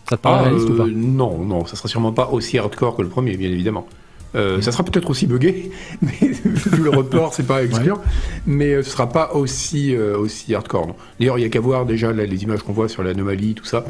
Ça 0.10 0.18
te 0.18 0.22
paraît 0.22 0.38
Ah, 0.40 0.44
réaliste 0.44 0.70
ou 0.70 0.76
pas? 0.78 0.84
euh, 0.84 0.92
non, 0.94 1.40
non, 1.40 1.66
ça 1.66 1.76
sera 1.76 1.88
sûrement 1.90 2.12
pas 2.14 2.30
aussi 2.32 2.58
hardcore 2.58 2.96
que 2.96 3.02
le 3.02 3.10
premier, 3.10 3.36
bien 3.38 3.50
évidemment. 3.50 3.88
Euh, 4.36 4.60
Ça 4.62 4.74
sera 4.74 4.84
peut-être 4.84 5.10
aussi 5.10 5.28
buggé, 5.28 5.72
mais 6.02 6.12
vu 6.22 6.84
le 6.84 6.90
report, 6.90 7.34
c'est 7.34 7.48
pas 7.48 7.64
excluant. 7.64 8.00
Mais 8.46 8.74
euh, 8.74 8.84
ce 8.84 8.90
sera 8.90 9.08
pas 9.08 9.34
aussi 9.34 9.96
euh, 9.96 10.18
aussi 10.18 10.54
hardcore. 10.54 10.96
D'ailleurs, 11.20 11.40
il 11.40 11.44
y 11.44 11.46
a 11.46 11.50
qu'à 11.50 11.62
voir 11.62 11.86
déjà 11.86 12.12
là, 12.12 12.26
les 12.26 12.44
images 12.44 12.62
qu'on 12.62 12.74
voit 12.74 12.90
sur 12.90 13.02
l'anomalie, 13.02 13.54
tout 13.56 13.64
ça. 13.66 13.86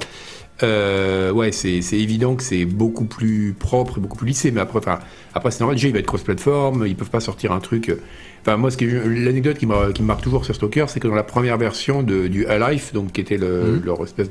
Euh, 0.63 1.31
ouais, 1.31 1.51
c'est 1.51 1.79
évident 1.93 2.35
que 2.35 2.43
c'est 2.43 2.65
beaucoup 2.65 3.05
plus 3.05 3.53
propre 3.57 3.97
et 3.97 4.01
beaucoup 4.01 4.17
plus 4.17 4.27
lissé. 4.27 4.51
Mais 4.51 4.61
après, 4.61 4.79
enfin, 4.79 4.99
après 5.33 5.51
c'est 5.51 5.59
normal. 5.59 5.75
Déjà, 5.75 5.87
il 5.89 5.93
va 5.93 5.99
être 5.99 6.05
cross-platform. 6.05 6.85
Ils 6.87 6.95
peuvent 6.95 7.09
pas 7.09 7.19
sortir 7.19 7.51
un 7.51 7.59
truc. 7.59 7.89
euh, 7.89 7.95
Enfin, 8.47 8.57
moi, 8.57 8.69
l'anecdote 8.79 9.57
qui, 9.57 9.65
me- 9.65 9.91
qui 9.91 10.03
me 10.03 10.07
marque 10.07 10.21
toujours 10.21 10.45
sur 10.45 10.53
Stalker, 10.53 10.85
c'est 10.87 10.99
que 10.99 11.07
dans 11.07 11.15
la 11.15 11.23
première 11.23 11.57
version 11.57 12.03
de, 12.03 12.27
du 12.27 12.45
Alive, 12.45 12.91
donc 12.93 13.11
qui 13.11 13.19
était 13.21 13.37
le- 13.37 13.77
Mhm. 13.79 13.81
leur 13.85 14.03
espèce 14.03 14.29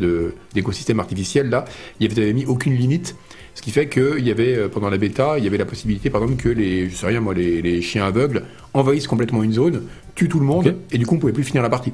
d'écosystème 0.55 1.01
artificiel 1.01 1.49
là, 1.51 1.65
il 1.99 2.09
y 2.09 2.21
avait 2.21 2.33
mis 2.33 2.47
aucune 2.47 2.75
limite. 2.77 3.17
Ce 3.57 3.63
qui 3.63 3.73
fait 3.73 3.89
qu'il 3.89 4.25
y 4.25 4.31
avait, 4.31 4.55
euh, 4.57 4.69
pendant 4.69 4.89
la 4.89 4.99
bêta, 4.99 5.35
il 5.39 5.43
y 5.45 5.49
avait 5.49 5.59
la 5.59 5.65
possibilité, 5.65 6.11
par 6.11 6.23
exemple, 6.23 6.41
que 6.41 6.49
les, 6.49 6.89
je 6.89 6.95
sais 6.95 7.07
rien, 7.07 7.21
moi, 7.21 7.35
les, 7.35 7.61
les 7.61 7.83
chiens 7.83 8.05
aveugles 8.07 8.45
envahissent 8.73 9.09
complètement 9.09 9.43
une 9.43 9.53
zone, 9.53 9.83
tuent 10.15 10.29
tout 10.29 10.39
le 10.39 10.47
monde, 10.47 10.77
et 10.93 10.99
du 10.99 11.07
coup, 11.07 11.17
on 11.17 11.19
pouvait 11.19 11.33
plus 11.33 11.43
finir 11.45 11.63
la 11.65 11.71
partie. 11.71 11.93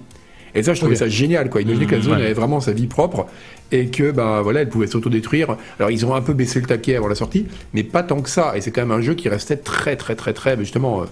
Et 0.55 0.63
ça, 0.63 0.75
je 0.75 0.81
trouvais 0.81 0.97
ça 0.97 1.09
génial, 1.09 1.49
quoi. 1.49 1.63
Imaginez 1.63 1.87
que 1.87 1.93
la 1.93 1.99
Mmh, 2.01 2.03
zone 2.03 2.17
ouais. 2.19 2.25
avait 2.25 2.33
vraiment 2.35 2.61
sa 2.61 2.73
vie 2.73 2.87
propre, 2.87 3.27
et 3.73 3.87
que, 3.87 4.11
ben 4.11 4.41
voilà, 4.43 4.61
elle 4.63 4.69
pouvait 4.69 4.87
s'autodétruire. 4.87 5.57
Alors, 5.79 5.91
ils 5.91 6.05
ont 6.07 6.15
un 6.15 6.21
peu 6.23 6.33
baissé 6.33 6.61
le 6.61 6.67
taquet 6.67 6.97
avant 6.97 7.09
la 7.09 7.15
sortie, 7.15 7.47
mais 7.75 7.83
pas 7.85 8.03
tant 8.03 8.21
que 8.21 8.29
ça. 8.31 8.57
Et 8.57 8.61
c'est 8.61 8.71
quand 8.71 8.81
même 8.81 8.91
un 8.91 9.01
jeu 9.01 9.15
qui 9.15 9.29
restait 9.29 9.57
très, 9.57 9.97
très, 9.97 10.15
très, 10.17 10.33
très, 10.33 10.57
justement, 10.59 11.03
euh, 11.03 11.05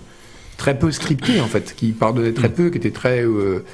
très 0.57 0.79
peu 0.79 0.91
scripté, 0.91 1.41
en 1.41 1.47
fait, 1.47 1.75
qui 1.77 1.93
pardonnait 1.93 2.33
très 2.33 2.49
peu, 2.49 2.71
qui 2.71 2.79
était 2.79 2.91
très. 2.91 3.23
euh, 3.25 3.65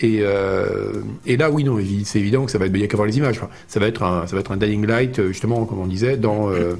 et, 0.00 0.20
euh, 0.22 0.92
et 1.26 1.36
là, 1.36 1.50
oui, 1.50 1.64
non, 1.64 1.78
c'est 2.04 2.20
évident 2.20 2.44
que 2.44 2.52
ça 2.52 2.58
va 2.58 2.66
être. 2.66 2.72
Il 2.74 2.78
n'y 2.78 2.84
a 2.84 2.86
qu'à 2.86 2.96
voir 2.96 3.08
les 3.08 3.18
images. 3.18 3.40
Ça 3.66 3.80
va 3.80 3.86
être 3.88 4.04
un, 4.04 4.26
ça 4.28 4.36
va 4.36 4.40
être 4.40 4.52
un 4.52 4.56
Dying 4.56 4.86
Light, 4.86 5.26
justement, 5.26 5.64
comme 5.64 5.80
on 5.80 5.86
disait, 5.86 6.16
dans, 6.16 6.50
euh, 6.50 6.74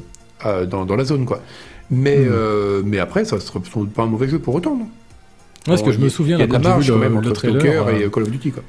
dans, 0.66 0.84
dans 0.86 0.94
la 0.96 1.04
zone, 1.04 1.24
quoi. 1.24 1.42
Mais, 1.90 2.18
euh, 2.18 2.82
mais 2.84 2.98
après, 3.00 3.24
ça 3.24 3.40
sera 3.40 3.60
pas 3.94 4.02
un 4.02 4.06
mauvais 4.06 4.28
jeu 4.28 4.38
pour 4.38 4.54
autant, 4.54 4.76
non? 4.76 4.82
Ouais, 4.84 5.74
parce 5.74 5.82
que 5.82 5.90
je 5.90 5.98
y 5.98 6.02
me 6.02 6.06
a- 6.06 6.10
souviens 6.10 6.36
il 6.36 6.40
y 6.40 6.44
a 6.44 6.46
de 6.46 6.52
la 6.52 6.58
marge 6.60 6.88
quand 6.88 6.96
même 6.98 7.14
le, 7.14 7.20
le 7.22 7.26
entre 7.30 7.32
trailer. 7.32 7.60
Stalker 7.60 8.04
et 8.04 8.10
Call 8.10 8.22
of 8.22 8.30
Duty, 8.30 8.50
quoi. 8.52 8.62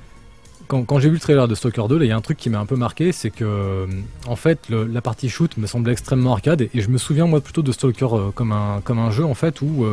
Quand, 0.69 0.83
quand 0.83 0.99
j'ai 0.99 1.09
vu 1.09 1.15
le 1.15 1.19
trailer 1.19 1.47
de 1.49 1.55
Stalker 1.55 1.83
2, 1.89 1.97
là, 1.97 2.05
il 2.05 2.07
y 2.07 2.11
a 2.11 2.15
un 2.15 2.21
truc 2.21 2.37
qui 2.37 2.49
m'a 2.49 2.59
un 2.59 2.65
peu 2.65 2.77
marqué, 2.77 3.11
c'est 3.11 3.31
que 3.31 3.43
euh, 3.43 3.85
en 4.27 4.35
fait 4.37 4.59
le- 4.69 4.85
la 4.85 5.01
partie 5.01 5.27
shoot 5.27 5.57
me 5.57 5.67
semblait 5.67 5.91
extrêmement 5.91 6.31
arcade 6.31 6.61
et, 6.61 6.69
et 6.73 6.79
je 6.81 6.89
me 6.89 6.97
souviens 6.97 7.25
moi 7.25 7.41
plutôt 7.41 7.61
de 7.63 7.71
Stalker 7.73 8.07
euh, 8.13 8.31
comme 8.33 8.51
un 8.53 8.79
comme 8.83 8.99
un 8.99 9.11
jeu 9.11 9.25
en 9.25 9.33
fait 9.33 9.61
où 9.61 9.83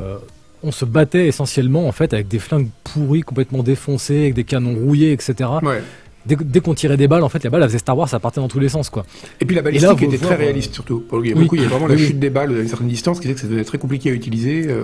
euh, 0.00 0.16
on 0.62 0.72
se 0.72 0.84
battait 0.86 1.26
essentiellement 1.26 1.86
en 1.86 1.92
fait 1.92 2.14
avec 2.14 2.28
des 2.28 2.38
flingues 2.38 2.68
pourries, 2.84 3.20
complètement 3.20 3.62
défoncées, 3.62 4.20
avec 4.20 4.34
des 4.34 4.44
canons 4.44 4.74
rouillés, 4.74 5.12
etc. 5.12 5.34
Ouais. 5.62 5.82
Dès, 6.26 6.36
dès 6.36 6.60
qu'on 6.60 6.72
tirait 6.72 6.96
des 6.96 7.06
balles, 7.06 7.22
en 7.22 7.28
fait, 7.28 7.44
les 7.44 7.50
balles, 7.50 7.60
elles 7.62 7.68
faisaient 7.68 7.78
Star 7.80 7.98
Wars, 7.98 8.08
ça 8.08 8.18
partait 8.18 8.40
dans 8.40 8.48
tous 8.48 8.58
les 8.58 8.70
sens, 8.70 8.88
quoi. 8.88 9.04
Et 9.42 9.44
puis 9.44 9.54
la 9.54 9.60
balistique 9.60 9.86
là, 10.00 10.06
était 10.06 10.16
voir, 10.16 10.32
très 10.36 10.42
réaliste 10.42 10.72
surtout. 10.72 11.04
Oui. 11.12 11.34
beaucoup, 11.34 11.54
il 11.56 11.60
y 11.62 11.64
a 11.66 11.68
vraiment 11.68 11.86
la 11.86 11.96
Oui, 11.96 12.06
chute 12.06 12.18
des 12.18 12.30
balles 12.30 12.56
à 12.56 12.60
une 12.60 12.68
certaine 12.68 12.88
distance 12.88 13.20
qui 13.20 13.26
fait 13.28 13.34
que 13.34 13.40
ça 13.40 13.46
devenait 13.46 13.64
très 13.64 13.76
compliqué 13.76 14.10
à 14.10 14.14
utiliser. 14.14 14.74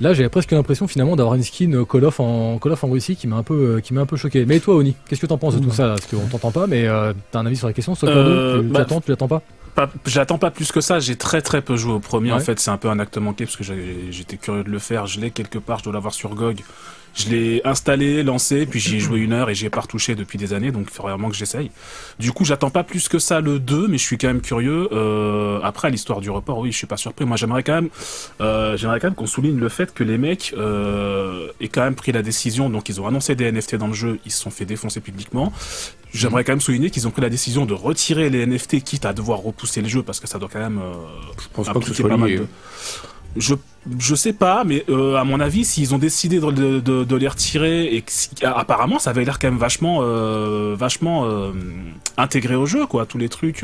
Là, 0.00 0.12
j'avais 0.12 0.28
presque 0.28 0.50
l'impression 0.50 0.86
finalement 0.88 1.14
d'avoir 1.16 1.34
une 1.36 1.42
skin 1.44 1.84
Call 1.88 2.04
of 2.04 2.18
en 2.20 2.58
Call 2.58 2.72
of 2.72 2.82
en 2.84 2.88
Russie 2.90 3.14
qui 3.16 3.26
m'a 3.26 3.36
un 3.36 3.42
peu 3.42 3.76
euh, 3.76 3.80
qui 3.80 3.94
m'a 3.94 4.00
un 4.00 4.06
peu 4.06 4.16
choqué. 4.16 4.44
Mais 4.44 4.58
toi, 4.60 4.74
Oni, 4.76 4.94
qu'est-ce 5.08 5.20
que 5.20 5.26
t'en 5.26 5.38
penses 5.38 5.54
de 5.56 5.60
tout 5.64 5.70
ça 5.70 5.86
là? 5.86 5.94
Parce 5.94 6.06
qu'on 6.06 6.26
t'entend 6.28 6.50
pas, 6.50 6.66
mais 6.66 6.86
euh, 6.88 7.12
t'as 7.30 7.38
un 7.40 7.46
avis 7.46 7.56
sur 7.56 7.66
la 7.68 7.72
question 7.72 7.94
Stalker 7.94 8.14
Euh, 8.16 8.56
2, 8.56 8.62
tu 8.62 8.68
bah, 8.72 8.78
l'attends, 8.80 9.00
tu 9.00 9.10
l'attends 9.10 9.28
pas? 9.28 9.42
Pas- 9.74 9.90
J'attends 10.06 10.38
pas 10.38 10.50
plus 10.50 10.70
que 10.72 10.80
ça, 10.80 11.00
j'ai 11.00 11.16
très 11.16 11.42
très 11.42 11.60
peu 11.62 11.76
joué 11.76 11.92
au 11.94 11.98
premier 12.00 12.30
en 12.32 12.38
fait, 12.40 12.60
c'est 12.60 12.70
un 12.70 12.76
peu 12.76 12.88
un 12.88 12.98
acte 12.98 13.18
manqué 13.18 13.44
parce 13.44 13.56
que 13.56 13.64
j'ai- 13.64 14.06
j'étais 14.10 14.36
curieux 14.36 14.62
de 14.64 14.70
le 14.70 14.78
faire, 14.78 15.06
je 15.06 15.20
l'ai 15.20 15.30
quelque 15.30 15.58
part, 15.58 15.78
je 15.78 15.84
dois 15.84 15.92
l'avoir 15.92 16.12
sur 16.14 16.34
GOG. 16.34 16.60
Je 17.16 17.28
l'ai 17.28 17.60
installé, 17.64 18.24
lancé, 18.24 18.66
puis 18.66 18.80
j'y 18.80 18.96
ai 18.96 19.00
joué 19.00 19.20
une 19.20 19.32
heure 19.32 19.48
et 19.48 19.54
j'y 19.54 19.66
ai 19.66 19.70
pas 19.70 19.80
retouché 19.82 20.16
depuis 20.16 20.36
des 20.36 20.52
années, 20.52 20.72
donc 20.72 20.88
il 20.90 20.92
faut 20.94 21.04
vraiment 21.04 21.28
que 21.30 21.36
j'essaye. 21.36 21.70
Du 22.18 22.32
coup, 22.32 22.44
j'attends 22.44 22.70
pas 22.70 22.82
plus 22.82 23.08
que 23.08 23.20
ça 23.20 23.40
le 23.40 23.60
2, 23.60 23.86
mais 23.86 23.98
je 23.98 24.02
suis 24.02 24.18
quand 24.18 24.26
même 24.26 24.40
curieux. 24.40 24.88
Euh, 24.90 25.60
après, 25.62 25.90
l'histoire 25.90 26.20
du 26.20 26.28
report, 26.30 26.58
oui, 26.58 26.72
je 26.72 26.76
suis 26.76 26.88
pas 26.88 26.96
surpris. 26.96 27.24
Moi, 27.24 27.36
j'aimerais 27.36 27.62
quand 27.62 27.74
même, 27.74 27.88
euh, 28.40 28.76
j'aimerais 28.76 28.98
quand 28.98 29.06
même 29.06 29.14
qu'on 29.14 29.28
souligne 29.28 29.58
le 29.60 29.68
fait 29.68 29.94
que 29.94 30.02
les 30.02 30.18
mecs 30.18 30.54
euh, 30.58 31.48
aient 31.60 31.68
quand 31.68 31.82
même 31.84 31.94
pris 31.94 32.10
la 32.10 32.22
décision. 32.22 32.68
Donc, 32.68 32.88
ils 32.88 33.00
ont 33.00 33.06
annoncé 33.06 33.36
des 33.36 33.50
NFT 33.52 33.76
dans 33.76 33.86
le 33.88 33.94
jeu, 33.94 34.18
ils 34.24 34.32
se 34.32 34.42
sont 34.42 34.50
fait 34.50 34.64
défoncer 34.64 35.00
publiquement. 35.00 35.52
J'aimerais 36.12 36.42
quand 36.44 36.52
même 36.52 36.60
souligner 36.60 36.90
qu'ils 36.90 37.06
ont 37.06 37.10
pris 37.10 37.22
la 37.22 37.30
décision 37.30 37.64
de 37.64 37.74
retirer 37.74 38.28
les 38.30 38.44
NFT, 38.46 38.82
quitte 38.82 39.04
à 39.04 39.12
devoir 39.12 39.38
repousser 39.40 39.82
le 39.82 39.88
jeu, 39.88 40.02
parce 40.02 40.18
que 40.18 40.26
ça 40.26 40.38
doit 40.40 40.48
quand 40.52 40.58
même 40.60 40.78
euh, 40.78 40.92
Je 41.40 41.48
pense 41.52 41.66
pas 41.66 41.74
que 41.78 41.86
ce 41.86 41.94
soit 41.94 42.08
pas 42.08 42.16
mal 42.16 42.28
lié. 42.30 42.38
de- 42.38 42.46
Je 43.36 43.54
je 44.00 44.14
sais 44.14 44.32
pas, 44.32 44.64
mais 44.64 44.82
euh, 44.88 45.16
à 45.16 45.24
mon 45.24 45.40
avis, 45.40 45.66
s'ils 45.66 45.94
ont 45.94 45.98
décidé 45.98 46.40
de, 46.40 46.50
de, 46.50 46.80
de- 46.80 47.04
de 47.04 47.16
les 47.16 47.28
retirer 47.28 47.94
et 47.94 48.00
que 48.00 48.10
apparemment, 48.46 48.98
ça 48.98 49.10
avait 49.10 49.24
l'air 49.26 49.38
quand 49.38 49.48
même 49.50 49.58
vachement 49.58 49.98
euh, 50.02 50.74
vachement 50.78 51.26
euh, 51.26 51.50
intégré 52.16 52.54
au 52.54 52.64
jeu, 52.64 52.86
quoi, 52.86 53.04
tous 53.04 53.18
les 53.18 53.28
trucs. 53.28 53.62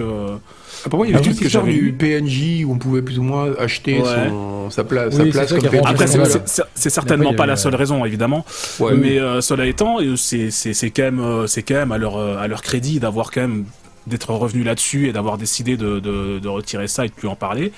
moi, 0.99 1.07
il 1.07 1.13
y 1.13 1.15
a 1.15 1.19
Ah, 1.19 1.23
j'avais 1.49 1.73
du. 1.73 1.93
PNJ 1.95 2.65
où 2.67 2.73
on 2.73 2.79
pouvait 2.79 3.01
plus 3.01 3.19
ou 3.19 3.23
moins 3.23 3.49
acheter 3.59 3.99
Ouais. 4.03 4.29
son, 4.29 4.69
sa, 4.69 4.85
pla- 4.85 5.07
Oui, 5.09 5.13
sa 5.15 5.23
c'est 5.25 5.31
place 5.31 5.51
comme 5.53 5.63
PNJ. 5.71 5.83
Après, 5.87 6.07
c'est- 6.07 6.91
certainement 6.91 7.33
pas 7.33 7.45
avait, 7.45 7.53
la 7.53 7.57
seule 7.57 7.75
raison, 7.75 8.05
évidemment. 8.05 8.45
Ouais, 8.79 8.95
mais 8.95 9.19
euh, 9.19 9.41
cela 9.41 9.65
étant, 9.67 9.99
c'est 10.17 10.51
c'est 10.51 10.75
c'est 10.75 10.91
quand 10.91 11.03
même 11.05 11.47
c'est 11.47 11.63
quand 11.63 11.75
même 11.77 11.93
à 11.93 11.99
leur 11.99 12.19
à 12.19 12.47
leur 12.47 12.61
crédit 12.61 13.01
d'avoir 13.01 13.31
quand 13.31 13.41
même 13.41 13.65
d'être 14.07 14.33
revenu 14.33 14.63
là-dessus 14.63 15.09
et 15.09 15.13
d'avoir 15.13 15.39
décidé 15.39 15.77
de, 15.77 16.01
de, 16.01 16.39
de 16.39 16.49
retirer 16.49 16.89
ça 16.89 17.05
et 17.05 17.09
de 17.09 17.13
plus 17.15 17.29
en 17.29 17.37
parler. 17.37 17.73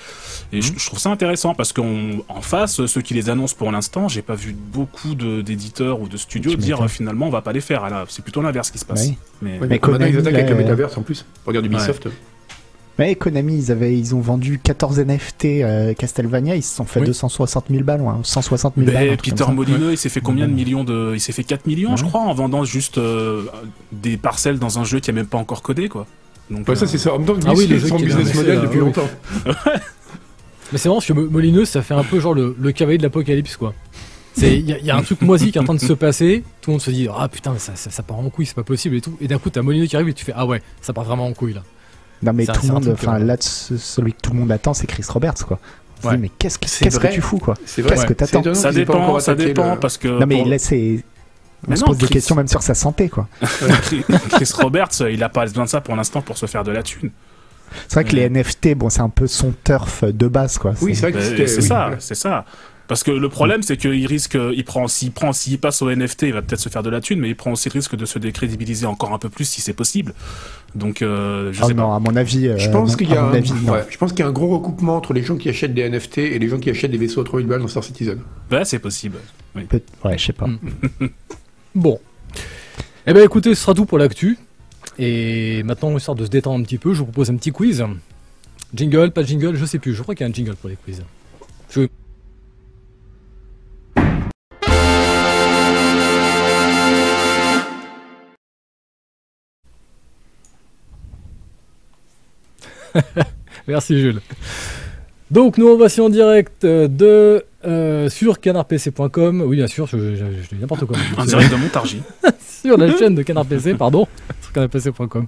Et 0.51 0.61
je, 0.61 0.73
je 0.77 0.85
trouve 0.85 0.99
ça 0.99 1.09
intéressant 1.09 1.53
parce 1.53 1.73
qu'en 1.73 1.85
en 2.29 2.41
face, 2.41 2.85
ceux 2.85 3.01
qui 3.01 3.13
les 3.13 3.29
annoncent 3.29 3.55
pour 3.57 3.71
l'instant, 3.71 4.07
j'ai 4.07 4.21
pas 4.21 4.35
vu 4.35 4.53
beaucoup 4.53 5.15
de- 5.15 5.41
d'éditeurs 5.41 5.99
ou 6.01 6.07
de 6.07 6.17
studios 6.17 6.51
Tu 6.51 6.57
dire 6.57 6.81
euh, 6.83 6.87
finalement 6.87 7.27
on 7.27 7.31
va 7.31 7.41
pas 7.41 7.53
les 7.53 7.61
faire. 7.61 7.83
Ah 7.83 8.05
C'est 8.07 8.21
plutôt 8.23 8.41
l'inverse 8.41 8.71
qui 8.71 8.77
se 8.79 8.85
passe. 8.85 9.07
Oui. 9.07 9.17
Mais 9.41 9.51
Ouais, 9.51 9.57
Mais 9.61 9.67
mais 9.67 9.67
maintenant, 9.67 9.75
ils 9.75 9.79
Konami, 10.13 10.17
attaquent 10.17 10.33
avec 10.35 10.49
le 10.49 10.55
métaverse 10.55 10.97
en 10.97 11.01
plus. 11.01 11.25
Pour 11.43 11.51
dire 11.53 11.61
du 11.61 11.67
Ubisoft. 11.67 12.05
Ouais, 12.05 12.11
Konami, 13.19 13.55
ils, 13.57 13.71
avaient, 13.71 13.97
ils 13.97 14.13
ont 14.13 14.19
vendu 14.19 14.59
14 14.63 14.99
NFT 14.99 15.45
euh, 15.45 15.93
Castlevania, 15.93 16.55
ils 16.55 16.61
se 16.63 16.75
sont 16.75 16.85
fait 16.85 16.99
Oui. 16.99 17.07
260 17.07 17.65
000 17.71 17.83
balles, 17.83 18.01
ouais, 18.01 18.11
160 18.21 18.73
000 18.77 18.85
balles. 18.87 18.95
un 18.97 18.99
Mais 19.11 19.17
truc 19.17 19.33
Peter. 19.35 19.51
Molineux, 19.51 19.91
il 19.93 19.97
s'est 19.97 20.09
fait 20.09 20.21
combien 20.21 20.47
de 20.47 20.53
millions 20.53 20.83
de. 20.83 21.11
Il 21.15 21.19
s'est 21.19 21.31
fait 21.31 21.43
4 21.43 21.65
millions, 21.65 21.97
je 21.97 22.05
crois, 22.05 22.21
en 22.21 22.33
vendant 22.33 22.63
juste 22.65 22.97
euh, 22.99 23.45
des 23.91 24.17
parcelles 24.17 24.59
dans 24.59 24.77
un 24.79 24.83
jeu 24.83 24.99
qui 24.99 25.09
a 25.09 25.13
même 25.13 25.25
pas 25.27 25.37
encore 25.39 25.61
codé, 25.63 25.89
quoi. 25.89 26.05
Donc, 26.51 26.67
Ouais, 26.67 26.75
ça, 26.75 26.83
euh, 26.85 26.87
c'est 26.87 26.97
ça. 26.99 27.13
En 27.13 27.17
même 27.19 27.25
temps, 27.27 27.35
Ah 27.47 27.53
oui, 27.55 27.65
le 27.67 27.79
c'est 27.79 27.87
son 27.87 27.95
business 27.97 28.35
model 28.35 28.61
depuis 28.61 28.79
oui. 28.79 28.85
longtemps. 28.85 29.09
Mais 30.71 30.77
c'est 30.79 30.89
marrant 30.89 30.97
parce 30.99 31.07
que 31.07 31.13
Mo- 31.13 31.29
Molineux, 31.29 31.65
ça 31.65 31.81
fait 31.81 31.93
un 31.93 32.03
peu 32.03 32.19
genre 32.19 32.33
le, 32.33 32.55
le 32.59 32.71
cavalier 32.71 32.97
de 32.97 33.03
l'apocalypse, 33.03 33.57
quoi. 33.57 33.73
C'est 34.35 34.57
il 34.57 34.67
y, 34.67 34.73
a- 34.73 34.79
il 34.79 34.85
y 34.85 34.89
a 34.91 34.95
un 34.97 35.03
truc 35.03 35.21
moisi 35.21 35.51
qui 35.51 35.57
est 35.59 35.61
en 35.61 35.65
train 35.65 35.75
de 35.75 35.79
se 35.79 35.93
passer. 35.93 36.43
Tout 36.61 36.71
le 36.71 36.73
monde 36.73 36.81
se 36.81 36.89
dit 36.89 37.07
ah 37.15 37.27
putain 37.27 37.55
ça, 37.59 37.75
ça, 37.75 37.91
ça 37.91 38.01
part 38.01 38.17
en 38.17 38.29
couille, 38.31 38.47
c'est 38.47 38.55
pas 38.55 38.63
possible 38.63 38.95
et 38.95 39.01
tout. 39.01 39.15
Et 39.21 39.27
d'un 39.27 39.37
coup 39.37 39.51
t'as 39.51 39.61
Molineux 39.61 39.85
qui 39.85 39.95
arrive 39.95 40.09
et 40.09 40.13
tu 40.13 40.25
fais 40.25 40.33
ah 40.35 40.47
ouais 40.47 40.63
ça 40.81 40.91
part 40.91 41.03
vraiment 41.03 41.27
en 41.27 41.33
couille 41.33 41.53
là. 41.53 41.61
Non, 42.23 42.33
mais 42.33 42.45
tout 42.45 42.65
le 42.67 42.73
monde, 42.73 42.89
enfin 42.93 43.15
euh, 43.19 43.23
là, 43.25 43.35
ce- 43.39 43.77
celui 43.77 44.13
que 44.13 44.21
tout 44.21 44.31
le 44.33 44.39
monde 44.39 44.51
attend, 44.51 44.73
c'est 44.73 44.87
Chris 44.87 45.03
Roberts, 45.09 45.45
quoi. 45.47 45.59
On 45.99 46.01
se 46.03 46.07
Ouais. 46.07 46.15
dit, 46.15 46.21
mais 46.23 46.31
qu'est-ce 46.37 46.57
que, 46.59 46.67
C'est 46.67 46.83
qu'est-ce 46.85 46.99
que 46.99 47.07
tu 47.07 47.21
fous, 47.21 47.37
quoi? 47.37 47.55
C'est 47.65 47.81
vrai. 47.81 47.91
Qu'est-ce 47.95 48.05
que 48.05 48.13
t'attends? 48.13 48.53
Ça 48.53 48.71
dépend, 48.71 49.01
encore 49.03 49.21
ça 49.21 49.35
dépend 49.35 49.73
le- 49.75 49.79
parce 49.79 49.97
que. 49.97 50.07
Non, 50.07 50.25
mais 50.25 50.37
pour- 50.37 50.47
là, 50.47 50.57
c'est. 50.59 51.03
On 51.65 51.69
Mais 51.71 51.75
se 51.77 51.81
non, 51.81 51.87
pose 51.87 51.97
des 51.97 52.05
Chris- 52.07 52.13
questions 52.15 52.35
même 52.35 52.47
sur 52.49 52.61
sa 52.61 52.73
santé, 52.73 53.07
quoi. 53.07 53.27
Chris 54.31 54.51
Roberts, 54.61 54.89
il 55.09 55.23
a 55.23 55.29
pas 55.29 55.45
besoin 55.45 55.63
de 55.65 55.69
ça 55.69 55.79
pour 55.81 55.95
l'instant 55.95 56.21
pour 56.21 56.37
se 56.37 56.45
faire 56.45 56.63
de 56.63 56.71
la 56.71 56.83
thune. 56.83 57.11
C'est 57.87 57.93
vrai 57.95 58.03
que 58.03 58.15
les 58.15 58.29
NFT, 58.29 58.75
bon, 58.75 58.89
c'est 58.89 59.01
un 59.01 59.09
peu 59.09 59.27
son 59.27 59.53
turf 59.63 60.03
de 60.03 60.27
base, 60.27 60.57
quoi. 60.57 60.73
Oui, 60.81 60.93
c'est 60.95 61.01
vrai 61.09 61.13
que 61.13 61.21
c'était. 61.21 61.47
c'est 61.47 61.61
ça, 61.61 61.91
c'est 61.99 62.15
ça. 62.15 62.45
Parce 62.87 63.01
que 63.03 63.11
le 63.11 63.29
problème, 63.29 63.63
c'est 63.63 63.77
qu'il 63.77 64.05
risque, 64.05 64.37
il 64.53 64.65
prend, 64.65 64.87
s'il 64.89 65.11
prend, 65.11 65.31
s'il 65.31 65.57
passe 65.57 65.81
au 65.81 65.89
NFT, 65.89 66.23
il 66.23 66.33
va 66.33 66.41
peut-être 66.41 66.59
se 66.59 66.67
faire 66.69 66.83
de 66.83 66.89
la 66.89 66.99
thune, 66.99 67.19
mais 67.19 67.29
il 67.29 67.35
prend 67.35 67.51
aussi 67.53 67.69
le 67.69 67.73
risque 67.73 67.95
de 67.95 68.05
se 68.05 68.19
décrédibiliser 68.19 68.85
encore 68.85 69.13
un 69.13 69.17
peu 69.19 69.29
plus 69.29 69.45
si 69.45 69.61
c'est 69.61 69.73
possible. 69.73 70.13
Donc, 70.75 71.01
euh, 71.01 71.53
je 71.53 71.61
Ah 71.63 71.67
sais 71.67 71.73
non, 71.73 71.87
pas. 71.89 71.95
à 71.95 71.99
mon 71.99 72.15
avis. 72.15 72.47
euh, 72.47 72.57
Je 72.57 72.69
pense 72.69 72.95
qu'il 72.97 73.09
y 73.09 73.13
a 73.15 73.21
à 73.21 73.23
mon 73.23 73.29
un, 73.31 73.35
avis, 73.35 73.53
non. 73.53 73.71
ouais, 73.71 73.85
je 73.89 73.97
pense 73.97 74.11
qu'il 74.11 74.19
y 74.19 74.23
a 74.23 74.27
un 74.27 74.33
gros 74.33 74.49
recoupement 74.49 74.97
entre 74.97 75.13
les 75.13 75.23
gens 75.23 75.37
qui 75.37 75.47
achètent 75.47 75.73
des 75.73 75.83
NFT 75.89 76.17
et 76.19 76.39
les 76.39 76.49
gens 76.49 76.59
qui 76.59 76.69
achètent 76.69 76.91
des 76.91 76.97
vaisseaux 76.97 77.21
à 77.21 77.23
3000 77.23 77.47
balles 77.47 77.61
dans 77.61 77.67
Star 77.69 77.83
Citizen. 77.85 78.19
Ouais, 78.51 78.65
c'est 78.65 78.79
possible. 78.79 79.17
Peut- 79.69 79.81
Ouais, 80.03 80.17
je 80.17 80.25
sais 80.25 80.33
pas. 80.33 80.47
Mm. 80.47 80.59
Bon. 81.75 81.99
Eh 83.07 83.13
ben 83.13 83.23
écoutez, 83.23 83.55
ce 83.55 83.61
sera 83.61 83.73
tout 83.73 83.85
pour 83.85 83.97
l'actu. 83.97 84.37
Et 84.99 85.63
maintenant, 85.63 85.95
histoire 85.97 86.15
de 86.15 86.25
se 86.25 86.29
détendre 86.29 86.59
un 86.59 86.63
petit 86.63 86.77
peu, 86.77 86.93
je 86.93 86.99
vous 86.99 87.05
propose 87.05 87.29
un 87.31 87.35
petit 87.37 87.51
quiz. 87.51 87.83
Jingle, 88.75 89.11
pas 89.11 89.23
de 89.23 89.27
jingle, 89.27 89.55
je 89.55 89.65
sais 89.65 89.79
plus. 89.79 89.93
Je 89.95 90.01
crois 90.03 90.13
qu'il 90.15 90.23
y 90.25 90.27
a 90.27 90.29
un 90.29 90.33
jingle 90.33 90.55
pour 90.55 90.69
les 90.69 90.75
quiz. 90.75 91.01
Je- 91.71 91.87
Merci 103.67 103.99
Jules. 103.99 104.21
Donc 105.31 105.57
nous 105.57 105.67
on 105.67 105.77
voici 105.77 105.99
en 106.01 106.09
direct 106.09 106.63
euh, 106.63 106.87
de 106.87 107.43
euh, 107.65 108.09
sur 108.09 108.39
canardpc.com. 108.39 109.41
Oui 109.41 109.55
bien 109.57 109.67
sûr, 109.67 109.87
je, 109.87 109.97
je- 110.15 110.15
je 110.15 110.55
dis 110.55 110.61
n'importe 110.61 110.85
quoi. 110.85 110.97
En 111.17 111.25
direct 111.25 111.51
de 111.51 111.55
Montargis. 111.55 112.01
sur 112.61 112.77
la 112.77 112.95
chaîne 112.97 113.15
de 113.15 113.23
Canard 113.23 113.45
PC, 113.45 113.73
pardon, 113.75 114.07
sur 114.41 114.51
canardpc.com. 114.53 115.27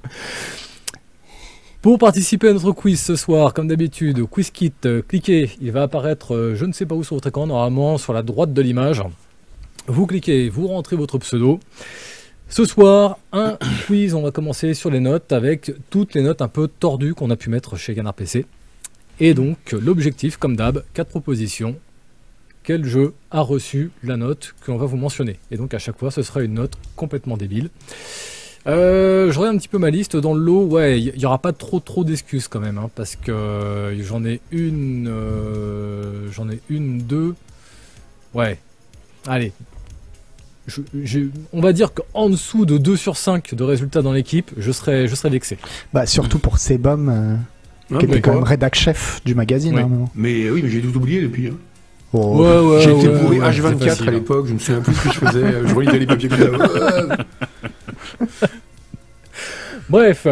Pour 1.82 2.00
participer 2.00 2.50
à 2.50 2.54
notre 2.54 2.72
quiz 2.72 3.00
ce 3.00 3.16
soir, 3.16 3.54
comme 3.54 3.68
d'habitude, 3.68 4.24
quiz 4.26 4.50
kit, 4.50 4.74
euh, 4.86 5.02
cliquez, 5.08 5.52
il 5.62 5.72
va 5.72 5.84
apparaître 5.84 6.34
euh, 6.34 6.56
je 6.56 6.66
ne 6.66 6.74
sais 6.74 6.86
pas 6.88 6.96
où 6.96 7.04
sur 7.04 7.16
votre 7.16 7.28
écran, 7.28 7.46
normalement 7.48 7.98
sur 8.00 8.12
la 8.14 8.24
droite 8.24 8.54
de 8.54 8.62
l'image. 8.62 9.04
Vous 9.88 10.08
cliquez, 10.08 10.50
vous 10.50 10.68
rentrez 10.68 10.96
votre 10.96 11.20
pseudo. 11.20 11.60
Ce 12.50 12.64
soir, 12.64 13.18
un 13.32 13.58
quiz, 13.86 14.14
on 14.14 14.22
va 14.22 14.32
commencer 14.32 14.74
sur 14.74 14.90
les 14.90 15.00
notes 15.00 15.34
avec 15.34 15.74
toutes 15.90 16.14
les 16.14 16.22
notes 16.22 16.42
un 16.42 16.48
peu 16.48 16.68
tordues 16.68 17.14
qu'on 17.14 17.30
a 17.32 17.36
pu 17.36 17.50
mettre 17.50 17.76
chez 17.76 17.96
Canard 17.96 18.14
PC. 18.14 18.46
Et 19.20 19.34
donc, 19.34 19.72
l'objectif, 19.72 20.38
comme 20.38 20.56
d'hab, 20.56 20.84
quatre 20.94 21.10
propositions. 21.10 21.76
Quel 22.64 22.86
jeu 22.86 23.14
a 23.32 23.42
reçu 23.42 23.92
la 24.04 24.18
note 24.18 24.56
que 24.62 24.72
l'on 24.72 24.78
va 24.78 24.86
vous 24.86 24.98
mentionner? 24.98 25.38
Et 25.52 25.58
donc, 25.58 25.74
à 25.74 25.80
chaque 25.80 25.98
fois, 25.98 26.12
ce 26.12 26.22
sera 26.22 26.42
une 26.42 26.56
note 26.56 26.74
complètement 26.96 27.38
débile. 27.38 27.70
Euh, 28.68 29.32
je 29.32 29.38
regarde 29.38 29.56
un 29.56 29.60
petit 29.60 29.68
peu 29.68 29.78
ma 29.78 29.92
liste 29.92 30.18
dans 30.18 30.34
le 30.34 30.42
lot. 30.42 30.66
Ouais, 30.66 31.00
il 31.00 31.18
n'y 31.18 31.26
aura 31.26 31.38
pas 31.38 31.54
trop 31.54 31.80
trop 31.80 32.04
d'excuses 32.04 32.48
quand 32.48 32.60
même, 32.60 32.78
hein, 32.78 32.90
parce 32.96 33.16
que 33.16 33.32
euh, 33.32 34.04
j'en 34.04 34.26
ai 34.26 34.42
une, 34.52 35.08
euh, 35.08 36.32
j'en 36.32 36.50
ai 36.50 36.60
une, 36.70 37.04
deux. 37.04 37.36
Ouais. 38.34 38.60
Allez. 39.28 39.54
Je- 40.68 40.82
je- 41.04 41.20
on 41.54 41.62
va 41.62 41.74
dire 41.74 41.92
qu'en 41.94 42.30
dessous 42.30 42.66
de 42.66 42.78
2 42.78 42.96
sur 42.98 43.18
5 43.18 43.54
de 43.54 43.64
résultats 43.64 44.02
dans 44.02 44.12
l'équipe, 44.14 44.52
je 44.58 44.72
serais, 44.72 45.08
je 45.08 45.14
serais 45.16 45.30
vexé. 45.30 45.58
Bah, 45.94 46.06
surtout 46.08 46.40
pour 46.40 46.58
Sebum, 46.58 47.10
euh, 47.92 48.00
qui 48.00 48.06
était 48.06 48.20
quand 48.22 48.34
même 48.34 48.44
rédac 48.44 48.74
chef 48.76 49.22
du 49.26 49.36
magazine. 49.36 49.76
Oui. 49.76 49.82
hein. 49.82 50.10
Mais 50.16 50.50
oui, 50.50 50.62
mais 50.64 50.70
j'ai 50.70 50.82
tout 50.82 50.96
oublié 50.98 51.22
depuis. 51.22 51.48
hein. 51.50 51.56
Oh, 52.14 52.38
ouais, 52.42 52.82
J'ai 52.82 52.92
été 52.98 53.10
ouais, 53.10 53.20
bourré 53.20 53.40
ouais, 53.42 53.52
c'est 53.54 53.60
H24 53.62 53.78
facile, 53.90 54.06
à 54.08 54.10
hein. 54.10 54.14
l'époque, 54.14 54.46
je 54.48 54.54
me 54.54 54.60
souviens 54.60 54.82
plus 54.82 54.94
ce 54.96 55.04
que 55.04 55.14
je 55.14 55.20
faisais. 55.20 55.68
Je 55.68 55.76
relisais 55.76 56.00
les 56.00 56.06
papiers 56.08 56.30
comme 56.30 56.58
ça. 56.58 57.18
Bref, 59.90 60.26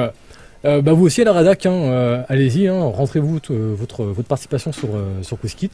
euh, 0.66 0.82
bah 0.82 0.94
vous 0.94 1.06
aussi 1.06 1.22
à 1.22 1.26
la 1.26 1.34
Radac, 1.34 1.66
hein, 1.66 1.72
euh, 1.74 2.24
allez-y, 2.30 2.68
hein, 2.68 2.80
rentrez-vous 2.82 3.40
euh, 3.52 3.74
votre, 3.78 4.06
votre 4.06 4.28
participation 4.28 4.72
sur, 4.72 4.96
euh, 4.96 5.22
sur 5.22 5.40
QuizKit. 5.40 5.70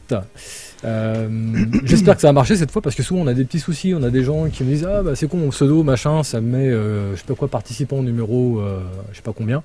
Euh, 0.84 1.28
J'espère 1.84 2.14
que 2.14 2.22
ça 2.22 2.28
va 2.28 2.32
marcher 2.32 2.56
cette 2.56 2.70
fois 2.70 2.80
parce 2.80 2.96
que 2.96 3.02
souvent 3.02 3.20
on 3.20 3.26
a 3.26 3.34
des 3.34 3.44
petits 3.44 3.60
soucis, 3.60 3.92
on 3.94 4.02
a 4.02 4.08
des 4.10 4.24
gens 4.24 4.48
qui 4.48 4.64
me 4.64 4.70
disent 4.70 4.86
Ah 4.90 5.02
bah 5.02 5.14
c'est 5.14 5.28
con 5.28 5.36
mon 5.36 5.50
pseudo, 5.50 5.82
machin, 5.82 6.22
ça 6.22 6.40
me 6.40 6.56
met 6.56 6.68
euh, 6.68 7.12
je 7.14 7.20
sais 7.20 7.26
pas 7.26 7.34
quoi, 7.34 7.48
participant 7.48 8.02
numéro 8.02 8.60
euh, 8.60 8.80
je 9.10 9.16
sais 9.16 9.22
pas 9.22 9.34
combien. 9.34 9.62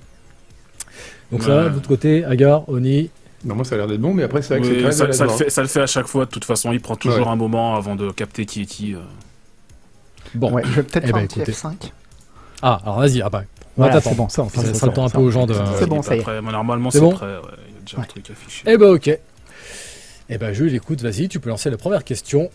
Donc 1.32 1.42
ça 1.42 1.48
va, 1.48 1.62
Ouais. 1.64 1.70
de 1.70 1.74
l'autre 1.74 1.88
côté, 1.88 2.24
Agar, 2.24 2.68
Oni, 2.68 3.10
Non, 3.44 3.54
moi, 3.56 3.64
ça 3.64 3.74
a 3.74 3.78
l'air 3.78 3.86
d'être 3.88 4.00
bon, 4.00 4.12
mais 4.14 4.22
après, 4.24 4.42
c'est 4.42 4.58
vrai 4.58 4.68
que 4.68 4.72
Oui, 4.86 4.92
ça, 4.92 5.10
ça 5.12 5.24
le 5.24 5.30
fait, 5.30 5.50
ça 5.50 5.62
le 5.62 5.68
fait 5.68 5.80
à 5.80 5.86
chaque 5.86 6.06
fois, 6.06 6.24
de 6.26 6.30
toute 6.30 6.44
façon, 6.44 6.70
il 6.72 6.80
prend 6.80 6.96
toujours 6.96 7.26
Ouais. 7.26 7.32
un 7.32 7.36
moment 7.36 7.76
avant 7.76 7.96
de 7.96 8.10
capter 8.10 8.44
qui 8.46 8.62
est 8.62 8.66
qui. 8.66 8.94
euh. 8.94 8.98
Bon. 10.34 10.52
Ouais, 10.52 10.62
je 10.64 10.70
vais 10.72 10.82
peut-être 10.82 11.04
Eh 11.04 11.06
faire 11.08 11.16
ben, 11.16 11.22
un 11.24 11.26
petit 11.26 11.40
écoutez. 11.40 11.52
F5. 11.52 11.72
Ah, 12.62 12.80
alors 12.84 12.98
vas-y, 13.00 13.22
ah 13.22 13.28
bah. 13.30 13.42
On 13.78 13.82
va 13.82 13.88
Voilà, 13.88 13.94
t'attendre. 14.00 14.26
c'est 14.30 14.42
bon, 14.42 14.48
ça, 14.48 14.54
ça, 14.54 14.60
Ça- 14.60 14.66
ça, 14.68 14.74
ça 14.74 14.80
ça, 14.80 14.86
le 14.86 14.92
temps 14.92 15.04
un 15.04 15.08
ça, 15.08 15.18
peu 15.18 15.24
aux 15.24 15.30
gens 15.30 15.46
de- 15.46 15.54
C'est 15.78 15.86
bon, 15.86 16.02
ça 16.02 16.14
y 16.16 16.20
est. 16.20 16.42
Normalement, 16.42 16.90
C'est 16.90 17.00
bon 17.00 17.10
prêt. 17.12 17.26
ouais, 17.26 17.32
Il 17.68 17.74
y 17.74 17.78
a 17.78 17.80
déjà 17.84 17.96
Ouais. 17.98 18.02
un 18.04 18.06
truc 18.06 18.30
affiché. 18.30 18.62
Eh 18.66 18.76
ben 18.78 18.86
ok. 18.90 19.18
Eh 20.28 20.38
ben 20.38 20.52
Jules, 20.52 20.74
écoute, 20.74 21.02
vas-y, 21.02 21.28
tu 21.28 21.38
peux 21.38 21.50
lancer 21.50 21.70
la 21.70 21.76
première 21.76 22.02
question. 22.04 22.50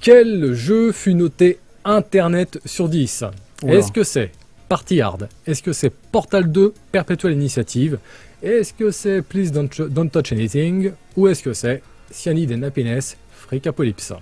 Quel 0.00 0.52
jeu 0.54 0.92
fut 0.92 1.14
noté 1.14 1.58
Internet 1.84 2.58
sur 2.66 2.88
10 2.88 3.24
Oula. 3.62 3.74
Est-ce 3.74 3.90
que 3.90 4.04
c'est 4.04 4.32
Party 4.68 5.00
Hard? 5.00 5.28
Est-ce 5.46 5.62
que 5.62 5.72
c'est 5.72 5.90
Portal 5.90 6.50
2 6.50 6.74
Perpetual 6.92 7.32
Initiative? 7.32 7.98
Est-ce 8.42 8.72
que 8.74 8.90
c'est 8.90 9.22
Please 9.22 9.50
don't, 9.50 9.68
don't 9.88 10.10
Touch 10.10 10.32
Anything? 10.32 10.92
Ou 11.16 11.28
est-ce 11.28 11.42
que 11.42 11.52
c'est 11.52 11.82
Cyanide 12.10 12.52
and 12.52 12.62
Happiness 12.62 13.16
Freak 13.32 13.66
Apocalypse? 13.66 14.12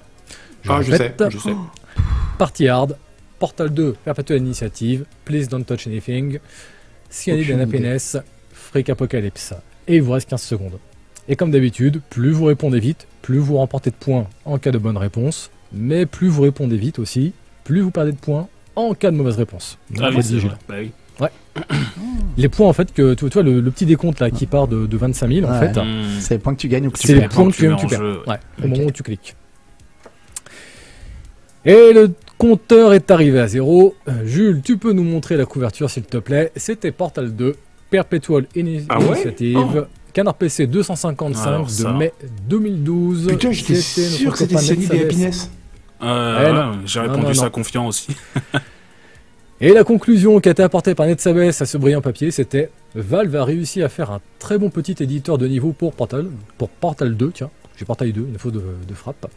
Ah, 0.68 0.82
je 0.82 0.92
sais, 0.92 0.96
répète, 1.04 1.30
je 1.30 1.38
sais. 1.38 1.54
Party 2.38 2.68
Hard, 2.68 2.96
Portal 3.38 3.70
2, 3.70 3.96
Perpetual 4.04 4.38
Initiative, 4.38 5.04
Please 5.24 5.46
Don't 5.48 5.64
Touch 5.64 5.86
Anything, 5.86 6.38
Cyanide 7.10 7.52
and 7.52 7.60
Happiness, 7.60 8.16
Freak 8.52 8.90
Apocalypse. 8.90 9.54
Et 9.86 9.96
il 9.96 10.02
vous 10.02 10.12
reste 10.12 10.28
15 10.28 10.42
secondes. 10.42 10.78
Et 11.28 11.36
comme 11.36 11.50
d'habitude, 11.50 12.00
plus 12.10 12.30
vous 12.30 12.46
répondez 12.46 12.80
vite, 12.80 13.06
plus 13.22 13.38
vous 13.38 13.56
remportez 13.58 13.90
de 13.90 13.96
points 13.96 14.26
en 14.44 14.58
cas 14.58 14.70
de 14.70 14.78
bonne 14.78 14.96
réponse, 14.96 15.50
mais 15.72 16.06
plus 16.06 16.28
vous 16.28 16.42
répondez 16.42 16.76
vite 16.76 16.98
aussi, 16.98 17.32
plus 17.64 17.80
vous 17.80 17.90
perdez 17.90 18.12
de 18.12 18.16
points 18.16 18.48
en 18.76 18.94
cas 18.94 19.10
de 19.10 19.16
mauvaise 19.16 19.36
réponse. 19.36 19.76
Donc, 19.90 20.04
Ah 20.06 20.10
oui, 20.14 20.22
c'est 20.22 20.36
vrai. 20.36 20.56
Bah 20.68 20.74
oui. 20.80 20.90
Les 22.36 22.48
points 22.48 22.68
en 22.68 22.72
fait 22.72 22.94
que 22.94 23.14
tu, 23.14 23.24
tu 23.26 23.32
vois 23.32 23.42
le, 23.42 23.60
le 23.60 23.70
petit 23.72 23.84
décompte 23.84 24.20
là 24.20 24.30
qui 24.30 24.46
part 24.46 24.68
de, 24.68 24.86
de 24.86 24.96
25 24.96 25.28
000 25.32 25.46
en 25.46 25.50
Ouais. 25.52 25.58
fait, 25.72 25.80
Hmm. 25.80 26.04
C'est 26.20 26.34
les 26.34 26.38
points 26.38 26.54
que 26.54 26.60
tu 26.60 26.68
gagnes 26.68 26.86
ou 26.86 26.90
que 26.92 26.98
tu 26.98 27.08
c'est 27.08 27.14
les 27.14 27.20
perds. 27.22 27.28
points 27.30 27.50
que 27.50 27.56
tu 27.56 27.76
tu 27.76 27.86
perds. 27.88 28.00
Ouais, 28.28 28.36
au 28.62 28.68
moment 28.68 28.84
où 28.84 28.90
tu 28.92 29.02
cliques. 29.02 29.34
Et 31.64 31.92
le 31.92 32.12
compteur 32.38 32.92
est 32.92 33.10
arrivé 33.10 33.40
à 33.40 33.48
zéro. 33.48 33.96
Euh, 34.08 34.24
Jules, 34.24 34.62
tu 34.62 34.78
peux 34.78 34.92
nous 34.92 35.02
montrer 35.02 35.36
la 35.36 35.44
couverture 35.44 35.90
s'il 35.90 36.04
te 36.04 36.18
plaît. 36.18 36.52
C'était 36.54 36.92
Portal 36.92 37.34
2, 37.34 37.56
Perpetual 37.90 38.46
Ah 38.88 38.98
ouais? 39.00 39.06
Initiative, 39.06 39.58
Oh. 39.58 39.84
Canard 40.18 40.34
PC 40.34 40.66
255 40.66 41.46
Alors, 41.46 41.66
de 41.66 41.70
ça. 41.70 41.92
mai 41.92 42.12
2012. 42.48 43.28
Putain, 43.28 43.52
j'étais 43.52 43.76
sûr 43.76 44.32
que 44.32 44.38
c'était 44.38 44.56
et 44.56 44.76
Nexabes. 44.76 45.00
Happiness. 45.02 45.50
Euh, 46.02 46.44
ouais, 46.44 46.52
non. 46.52 46.78
J'ai 46.86 46.98
Non, 46.98 47.06
répondu 47.06 47.26
non, 47.26 47.34
ça 47.34 47.44
non. 47.44 47.50
confiant 47.50 47.86
aussi. 47.86 48.08
Et 49.60 49.72
la 49.72 49.84
conclusion 49.84 50.40
qui 50.40 50.48
a 50.48 50.50
été 50.52 50.62
apportée 50.64 50.96
par 50.96 51.06
NetSabes 51.06 51.38
à 51.38 51.52
ce 51.52 51.78
brillant 51.78 52.00
papier, 52.00 52.32
c'était 52.32 52.68
Valve 52.96 53.36
a 53.36 53.44
réussi 53.44 53.80
à 53.80 53.88
faire 53.88 54.10
un 54.10 54.20
très 54.40 54.58
bon 54.58 54.70
petit 54.70 54.96
éditeur 55.00 55.38
de 55.38 55.46
niveau 55.46 55.70
pour 55.70 55.92
Portal, 55.92 56.26
pour 56.58 56.68
Portal 56.68 57.16
2, 57.16 57.30
tiens, 57.32 57.50
j'ai 57.76 57.84
Portal 57.84 58.10
2, 58.10 58.20
une 58.20 58.38
faute 58.40 58.54
de, 58.54 58.62
de 58.88 58.94
frappe. 58.94 59.30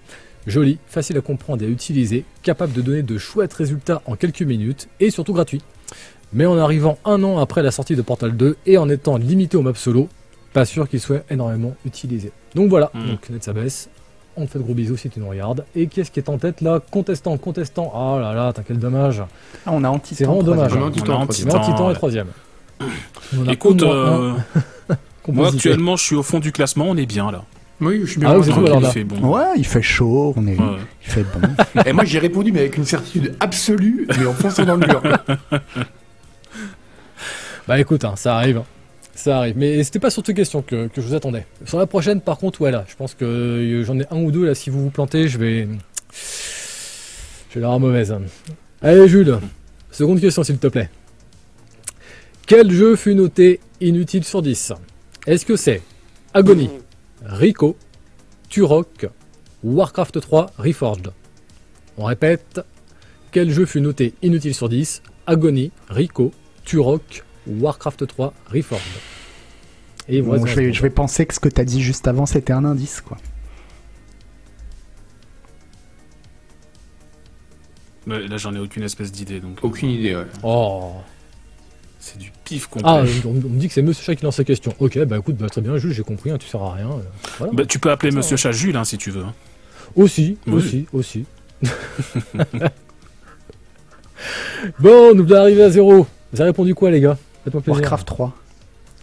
Joli, 0.48 0.80
facile 0.88 1.16
à 1.20 1.22
comprendre 1.22 1.62
et 1.64 1.68
à 1.68 1.70
utiliser, 1.70 2.26
capable 2.42 2.74
de 2.74 2.82
donner 2.82 3.04
de 3.04 3.20
chouettes 3.20 3.54
résultats 3.54 4.02
en 4.08 4.16
quelques 4.16 4.42
minutes 4.42 4.88
et 5.00 5.12
surtout 5.12 5.34
gratuit. 5.34 5.62
Mais 6.34 6.48
en 6.48 6.58
arrivant 6.58 6.98
un 7.06 7.24
an 7.24 7.38
après 7.38 7.62
la 7.62 7.70
sortie 7.70 7.96
de 7.96 8.02
Portal 8.02 8.36
2 8.36 8.58
et 8.66 8.80
en 8.80 8.90
étant 8.90 9.18
limité 9.18 9.58
au 9.58 9.62
map 9.62 9.74
solo, 9.76 10.10
pas 10.54 10.66
sûr 10.66 10.88
qu'il 10.90 11.00
soit 11.00 11.24
énormément 11.30 11.76
utilisé. 11.86 12.32
Donc 12.56 12.70
voilà, 12.70 12.92
Mm. 12.94 13.08
donc 13.08 13.30
NetSabes, 13.30 13.68
on 14.38 14.46
te 14.46 14.52
fait 14.52 14.60
de 14.60 14.64
gros 14.64 14.74
bisous 14.74 14.98
si 14.98 15.10
tu 15.10 15.20
nous 15.20 15.28
regardes. 15.30 15.66
Et 15.76 15.88
qui 15.88 16.00
est-ce 16.02 16.12
qui 16.12 16.20
est 16.20 16.30
en 16.30 16.38
tête 16.38 16.62
là? 16.62 16.80
Contestant, 16.92 17.38
contestant. 17.38 17.92
Oh 17.94 18.20
là 18.20 18.34
là, 18.34 18.54
t'as 18.54 18.64
quel 18.64 18.80
dommage. 18.80 19.22
Ah, 19.66 19.72
on 19.74 19.84
a 19.84 19.90
anti 19.90 20.16
C'est 20.16 20.24
vraiment 20.26 20.44
dommage. 20.44 20.74
On 20.74 20.78
a 20.78 20.86
hein. 20.86 20.88
Antitan, 20.88 21.86
On 21.86 21.90
a 21.90 21.94
troisième. 21.94 22.28
Écoute, 23.50 23.84
euh, 23.84 24.34
moi 25.28 25.50
actuellement, 25.50 25.96
je 25.98 26.04
suis 26.04 26.16
au 26.16 26.24
fond 26.24 26.40
du 26.40 26.52
classement, 26.52 26.86
on 26.90 26.98
est 26.98 27.06
bien 27.06 27.32
là. 27.32 27.44
Oui, 27.82 28.02
je 28.04 28.12
suis 28.12 28.20
bien. 28.20 28.30
Ah, 28.30 28.38
vous 28.38 28.48
êtes 28.48 28.54
content. 28.56 28.64
où, 28.64 28.68
alors, 28.68 28.80
il 28.80 28.84
là 28.84 28.90
fait 28.92 29.04
bon. 29.04 29.28
Ouais, 29.28 29.46
il 29.58 29.66
fait 29.66 29.82
chaud, 29.82 30.34
on 30.38 30.46
est... 30.48 30.56
Ouais. 30.56 30.78
il 31.06 31.12
fait 31.12 31.24
bon. 31.24 31.82
Et 31.86 31.94
moi, 31.94 32.04
j'ai 32.06 32.20
répondu, 32.20 32.52
mais 32.52 32.60
avec 32.62 32.78
une 32.78 32.86
certitude 32.86 33.36
absolue, 33.40 34.08
mais 34.20 34.26
en 34.26 34.34
fonçant 34.34 34.66
dans 34.66 34.76
le 34.76 34.86
mur. 34.88 35.02
Bah 37.68 37.80
écoute, 37.80 38.06
hein, 38.06 38.14
ça 38.16 38.36
arrive. 38.38 38.62
Ça 39.16 39.40
arrive. 39.40 39.58
Mais 39.58 39.84
c'était 39.84 40.00
pas 40.00 40.10
sur 40.10 40.24
toutes 40.24 40.36
questions 40.36 40.62
que, 40.62 40.90
je 40.96 41.02
vous 41.02 41.14
attendais. 41.14 41.46
Sur 41.66 41.80
la 41.80 41.86
prochaine, 41.86 42.22
par 42.22 42.38
contre, 42.38 42.62
ouais, 42.62 42.72
je 42.88 42.96
pense 42.96 43.14
que 43.14 43.26
euh, 43.26 43.84
j'en 43.84 44.00
ai 44.00 44.06
un 44.12 44.18
ou 44.18 44.32
deux 44.32 44.46
là. 44.46 44.56
Si 44.56 44.70
vous 44.70 44.84
vous 44.84 44.90
plantez, 44.90 45.28
je 45.28 45.38
vais. 45.38 45.68
Je 47.50 47.56
vais 47.56 47.62
l'avoir 47.62 47.80
mauvaise. 47.80 48.16
Allez, 48.82 49.08
Jules. 49.08 49.40
Seconde 49.92 50.22
question, 50.22 50.44
s'il 50.44 50.58
te 50.58 50.68
plaît. 50.68 50.90
Quel 52.48 52.72
jeu 52.72 52.96
fut 52.96 53.16
noté 53.16 53.60
inutile 53.80 54.24
sur 54.24 54.42
10 54.42 54.74
Est-ce 55.28 55.46
que 55.46 55.56
c'est 55.56 55.82
Agony, 56.34 56.70
Rico, 57.26 57.78
Turok, 58.50 59.08
Warcraft 59.64 60.22
3 60.22 60.52
Reforged? 60.58 61.12
On 61.98 62.06
répète. 62.06 62.62
Quel 63.32 63.52
jeu 63.52 63.66
fut 63.66 63.82
noté 63.82 64.14
inutile 64.22 64.54
sur 64.54 64.68
10 64.68 65.02
Agony, 65.28 65.72
Rico, 65.90 66.32
Turok, 66.66 67.24
Warcraft 67.48 68.08
3 68.08 68.34
Reforged. 68.48 68.82
Et 70.08 70.18
il 70.18 70.24
vous 70.24 70.32
Bon, 70.32 70.38
je, 70.46 70.54
vais, 70.56 70.62
seconde. 70.64 70.74
je 70.74 70.82
vais 70.82 70.90
penser 70.90 71.26
que 71.26 71.34
ce 71.34 71.40
que 71.40 71.50
t'as 71.50 71.64
dit 71.64 71.82
juste 71.82 72.08
avant, 72.08 72.26
c'était 72.26 72.54
un 72.54 72.66
indice, 72.66 73.02
quoi. 73.02 73.18
Mais 78.08 78.28
là, 78.28 78.38
j'en 78.38 78.54
ai 78.56 78.60
aucune 78.60 78.84
espèce 78.84 79.12
d'idée, 79.12 79.40
donc 79.40 79.58
euh, 79.60 79.68
Aucune 79.68 79.90
idée, 79.90 80.16
ouais. 80.16 80.26
Oh 80.44 80.94
c'est 82.04 82.18
du 82.18 82.32
pif 82.46 82.66
complet. 82.66 82.90
Ah, 82.90 83.04
on, 83.26 83.30
on 83.30 83.34
me 83.34 83.60
dit 83.60 83.68
que 83.68 83.74
c'est 83.76 83.84
Monsieur 83.84 84.04
Chat 84.04 84.16
qui 84.16 84.24
lance 84.24 84.40
la 84.40 84.44
question. 84.44 84.74
Ok, 84.80 84.98
bah 85.06 85.20
écoute, 85.20 85.36
bah, 85.38 85.48
très 85.50 85.62
bien, 85.62 85.78
Jules, 85.78 85.94
j'ai 85.94 86.02
compris, 86.02 86.32
hein, 86.32 86.40
tu 86.40 86.48
sers 86.48 86.60
à 86.60 86.74
rien. 86.74 86.90
euh, 86.90 87.00
voilà. 87.38 87.54
Bah, 87.54 87.64
tu 87.68 87.78
peux 87.78 87.92
appeler 87.92 88.12
Monsieur. 88.12 88.38
Chat 88.38 88.54
Jules 88.54 88.76
hein, 88.76 88.86
si 88.86 88.98
tu 88.98 89.12
veux. 89.12 89.22
hein. 89.24 89.36
Aussi, 89.96 90.40
Oui. 90.48 90.54
aussi, 90.56 90.88
aussi. 90.94 91.26
bon, 94.80 95.14
nous 95.14 95.24
voilà 95.28 95.42
arrivés 95.42 95.62
à 95.64 95.70
zéro. 95.70 96.08
Vous 96.34 96.42
avez 96.42 96.50
répondu 96.50 96.74
quoi, 96.74 96.90
les 96.90 97.02
gars? 97.02 97.20
Faites-moi 97.44 97.62
plaisir. 97.62 97.82
Warcraft 97.82 98.08
3. 98.08 98.34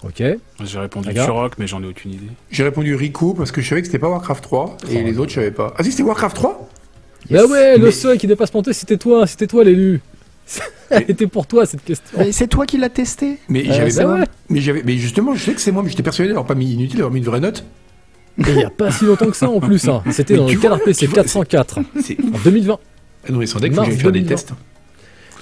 Ok. 0.04 0.22
J'ai 0.64 0.78
répondu. 0.78 1.12
Turok, 1.12 1.54
mais 1.58 1.66
j'en 1.66 1.82
ai 1.82 1.86
aucune 1.86 2.12
idée. 2.12 2.28
J'ai 2.50 2.62
répondu 2.62 2.94
Rico 2.94 3.34
parce 3.34 3.50
que 3.50 3.60
je 3.60 3.68
savais 3.68 3.80
que 3.80 3.86
c'était 3.88 3.98
pas 3.98 4.08
Warcraft 4.08 4.42
3 4.44 4.76
et 4.90 5.02
les 5.02 5.18
autres 5.18 5.30
je 5.30 5.36
savais 5.36 5.50
pas. 5.50 5.74
Ah 5.76 5.82
si 5.82 5.90
c'était 5.90 6.04
Warcraft 6.04 6.36
3 6.36 6.68
Bah 7.30 7.44
ouais, 7.46 7.78
le 7.78 7.90
seul 7.90 8.16
qui 8.18 8.26
n'est 8.28 8.36
pas 8.36 8.46
planté, 8.46 8.72
c'était 8.72 8.96
toi, 8.96 9.26
c'était 9.26 9.46
toi 9.48 9.64
l'élu. 9.64 10.00
Elle 10.90 11.10
était 11.10 11.26
pour 11.26 11.46
toi 11.46 11.66
cette 11.66 11.84
question. 11.84 12.16
Mais 12.16 12.32
c'est 12.32 12.46
toi 12.46 12.64
qui 12.64 12.78
l'as 12.78 12.88
testé 12.88 13.38
Mais 13.48 13.68
Euh, 13.68 13.72
j'avais 13.74 13.92
Bah 13.92 14.14
ouais. 14.20 14.24
mais 14.48 14.60
j'avais 14.60 14.82
mais 14.82 14.96
justement 14.96 15.34
je 15.34 15.42
sais 15.44 15.52
que 15.52 15.60
c'est 15.60 15.72
moi 15.72 15.82
mais 15.82 15.90
j'étais 15.90 16.02
persuadé 16.02 16.28
d'avoir 16.28 16.46
pas 16.46 16.54
mis 16.54 16.72
inutile 16.72 16.96
d'avoir 16.98 17.12
mis 17.12 17.18
une 17.18 17.26
vraie 17.26 17.40
note. 17.40 17.64
Et 18.38 18.42
il 18.50 18.54
n'y 18.56 18.64
a 18.64 18.70
pas 18.70 18.90
si 18.92 19.04
longtemps 19.04 19.26
que 19.28 19.36
ça 19.36 19.50
en 19.50 19.58
plus. 19.60 19.88
hein. 19.88 20.02
C'était 20.12 20.36
dans 20.36 20.46
le 20.46 20.52
vois, 20.54 20.62
Canard 20.62 20.80
PC 20.80 21.00
tu 21.00 21.12
vois, 21.12 21.24
404 21.24 21.80
C'est 22.00 22.16
en 22.20 22.38
2020. 22.44 22.78
ah 23.26 23.32
non 23.32 23.38
mais 23.40 23.46
sans 23.46 23.58
deck 23.58 23.74
faire 23.74 23.84
des 23.84 23.96
2020. 23.96 24.26
tests 24.28 24.52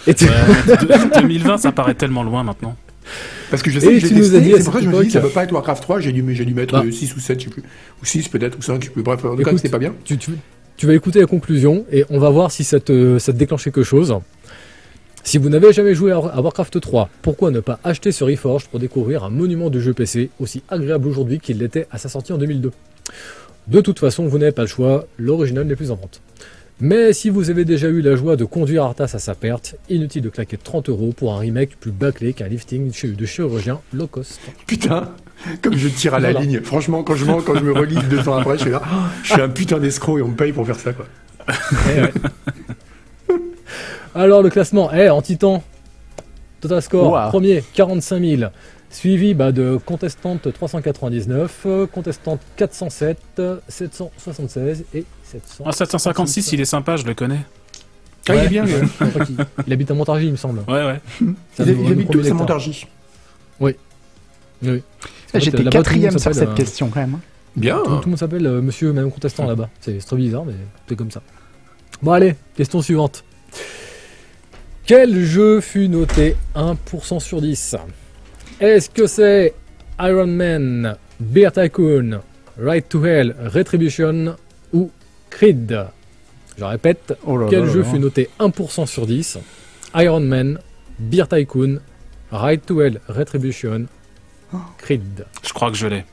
Et 0.09 0.15
tu- 0.15 0.25
Ouais, 0.25 0.31
de- 0.77 1.21
2020, 1.21 1.59
ça 1.59 1.73
paraît 1.73 1.95
tellement 1.95 2.23
loin 2.25 2.43
maintenant. 2.43 2.75
Parce 3.51 3.63
que 3.63 3.71
je 3.71 3.79
sais 3.81 3.87
Et 3.87 4.01
que 4.01 4.07
j'ai 4.09 4.15
testé 4.15 4.41
c'est 4.57 4.65
pour 4.65 4.73
ça 4.75 4.79
que 4.81 4.85
je 4.85 4.91
me 4.91 5.03
cette 5.03 5.13
ça 5.13 5.21
peut 5.21 5.29
pas 5.31 5.45
être 5.45 5.53
Warcraft 5.53 5.83
3, 5.83 6.01
j'ai 6.01 6.13
dû 6.13 6.23
dû 6.23 6.55
mettre 6.55 6.75
Bah. 6.75 6.83
euh, 6.87 6.91
6 6.91 7.15
ou 7.17 7.21
7 7.21 7.39
je 7.41 7.45
sais 7.45 7.51
plus 7.51 7.63
ou 8.03 8.05
6 8.05 8.29
peut-être 8.29 8.59
ou 8.59 8.63
5 8.63 8.81
je 8.81 8.87
sais 8.87 8.93
plus 8.93 9.03
bref 9.03 9.25
en 9.25 9.31
tout 9.31 9.37
cas 9.37 9.43
Écoute, 9.43 9.57
c'était 9.59 9.69
pas 9.69 9.79
bien. 9.79 9.95
tu, 10.05 10.17
tu- 10.19 10.33
tu 10.77 10.87
vas 10.87 10.95
écouter 10.95 11.21
la 11.21 11.27
conclusion 11.27 11.87
et 11.91 12.05
on 12.11 12.19
va 12.19 12.29
voir 12.31 12.51
si 12.51 12.63
ça 12.65 12.81
te, 12.81 13.19
ça 13.19 13.33
te 13.33 13.39
déclenche 13.39 13.65
quelque 13.65 13.83
chose. 13.83 14.15
Si 15.25 15.39
vous 15.39 15.49
n'avez 15.49 15.73
jamais 15.73 15.95
joué 15.95 16.13
à 16.13 16.19
Warcraft 16.41 16.81
3, 16.81 17.09
pourquoi 17.23 17.51
ne 17.51 17.61
pas 17.61 17.81
acheter 17.83 18.13
ce 18.13 18.23
Reforged 18.25 18.69
pour 18.69 18.79
découvrir 18.79 19.25
un 19.25 19.31
monument 19.31 19.71
du 19.71 19.81
jeu 19.81 19.93
PC 19.95 20.29
aussi 20.39 20.63
agréable 20.69 21.09
aujourd'hui 21.09 21.41
qu'il 21.41 21.59
l'était 21.59 21.87
à 21.91 21.99
sa 21.99 22.09
sortie 22.09 22.33
en 22.33 22.39
2002 22.39 22.71
De 23.69 23.81
toute 23.81 23.99
façon, 23.99 24.27
vous 24.27 24.39
n'avez 24.39 24.53
pas 24.53 24.63
le 24.63 24.69
choix, 24.69 25.07
l'original 25.19 25.67
n'est 25.67 25.75
plus 25.77 25.91
en 25.91 25.97
vente. 25.97 26.21
Mais 26.79 27.15
si 27.15 27.31
vous 27.31 27.49
avez 27.49 27.65
déjà 27.65 27.89
eu 27.89 28.03
la 28.03 28.17
joie 28.17 28.37
de 28.37 28.45
conduire 28.45 28.83
Arthas 28.85 29.13
à 29.15 29.19
sa 29.19 29.35
perte, 29.35 29.77
inutile 29.89 30.21
de 30.23 30.29
claquer 30.29 30.59
30 30.59 30.91
euros 30.91 31.15
pour 31.17 31.33
un 31.35 31.39
remake 31.39 31.77
plus 31.81 31.91
bâclé 31.91 32.35
qu'un 32.35 32.49
lifting 32.49 32.93
chez- 32.93 33.09
de 33.09 33.25
chirurgien 33.27 33.81
low 33.95 34.07
cost. 34.07 34.39
Putain, 34.67 35.11
comme 35.63 35.75
je 35.77 35.89
tire 35.89 36.13
à 36.15 36.21
la 36.21 36.33
Voilà. 36.33 36.45
ligne. 36.47 36.61
Franchement 36.63 37.03
quand 37.03 37.15
je 37.15 37.25
quand 37.25 37.55
je 37.55 37.65
me 37.65 37.73
relis 37.73 37.97
deux 38.11 38.29
ans 38.29 38.37
après 38.37 38.59
je 38.59 38.63
suis 38.65 38.71
là 38.71 38.83
Ah, 38.85 39.09
je 39.23 39.33
suis 39.33 39.41
un 39.41 39.49
putain 39.49 39.79
d'escroc 39.79 40.19
et 40.19 40.23
on 40.23 40.29
me 40.29 40.37
paye 40.37 40.53
pour 40.53 40.67
faire 40.67 40.79
ça 40.79 40.93
quoi. 40.93 41.07
Eh 41.97 42.01
ouais. 42.03 42.13
Alors 44.15 44.43
le 44.43 44.51
classement, 44.51 44.91
eh, 44.93 45.09
en 45.09 45.23
titan, 45.23 45.63
total 46.61 46.83
score, 46.83 47.29
premier 47.31 47.63
45 47.75 48.21
000, 48.23 48.51
suivi 48.91 49.33
bah, 49.35 49.53
de 49.53 49.79
contestante 49.85 50.53
399, 50.53 51.63
euh, 51.67 51.87
contestante 51.87 52.41
407, 52.57 53.19
euh, 53.39 53.57
776 53.69 54.85
et 54.95 55.05
700. 55.27 55.65
Ah, 55.67 55.73
756, 55.73 56.53
il 56.53 56.61
est 56.61 56.65
sympa, 56.65 56.97
je 56.97 57.05
le 57.05 57.15
connais. 57.15 57.41
Ah, 58.29 58.35
il 58.35 58.45
est 58.45 58.49
bien 58.49 58.65
hein. 58.65 59.45
Il 59.67 59.73
habite 59.73 59.91
à 59.91 59.95
Montargis, 59.95 60.27
il 60.27 60.33
me 60.33 60.37
semble. 60.37 60.61
Ouais, 60.69 60.85
ouais. 60.85 61.01
C'est 61.53 61.65
Il, 61.67 61.93
habite 61.93 62.11
tous 62.11 62.29
à. 62.29 62.35
Montargis? 62.35 62.87
Oui. 63.61 63.77
Ah, 64.65 64.69
fait, 65.29 65.41
J'étais 65.41 65.63
le 65.63 65.71
quatrième 65.71 66.19
sur 66.19 66.35
cette 66.35 66.49
euh, 66.49 66.55
question 66.55 66.89
quand 66.89 67.01
même. 67.01 67.19
Bien. 67.55 67.79
Tout, 67.79 67.97
tout 67.97 68.03
le 68.05 68.11
monde 68.11 68.19
s'appelle 68.19 68.47
euh, 68.47 68.61
monsieur 68.61 68.93
même 68.93 69.11
contestant 69.11 69.47
là-bas. 69.47 69.69
C'est 69.81 69.99
très 69.99 70.17
bizarre, 70.17 70.45
mais 70.45 70.55
c'est 70.89 70.97
comme 70.97 71.11
ça. 71.11 71.23
Bon, 72.03 72.13
allez, 72.13 72.37
question 72.57 72.83
suivante. 72.83 73.25
Quel 74.85 75.25
jeu 75.25 75.61
fut 75.61 75.89
noté 75.89 76.37
1% 76.55 77.21
sur 77.21 77.41
10 77.41 77.77
Est-ce 78.61 78.91
que 78.91 79.07
c'est 79.07 79.55
Iron 79.99 80.27
Man 80.27 80.97
Beer 81.19 81.51
Tycoon, 81.53 82.21
Right 82.59 82.89
to 82.89 83.05
Hell, 83.05 83.35
Retribution 83.53 84.37
Creed 85.37 85.87
Je 86.57 86.65
répète, 86.65 87.13
Oh 87.27 87.37
là 87.37 87.47
quel 87.51 87.65
là 87.67 87.71
jeu 87.71 87.81
là 87.81 87.85
fut 87.85 87.95
là. 87.97 87.99
noté 88.01 88.31
1% 88.41 88.87
sur 88.87 89.07
10 89.07 89.39
Iron 89.97 90.21
Man, 90.21 90.59
Beer 90.99 91.29
Tycoon, 91.29 91.79
Right 92.33 92.65
to 92.65 92.81
Hell, 92.81 93.01
Retribution, 93.07 93.85
Creed. 94.79 95.27
Je 95.47 95.53
crois 95.53 95.71
que 95.71 95.77
je 95.77 95.87
l'ai. 95.87 96.05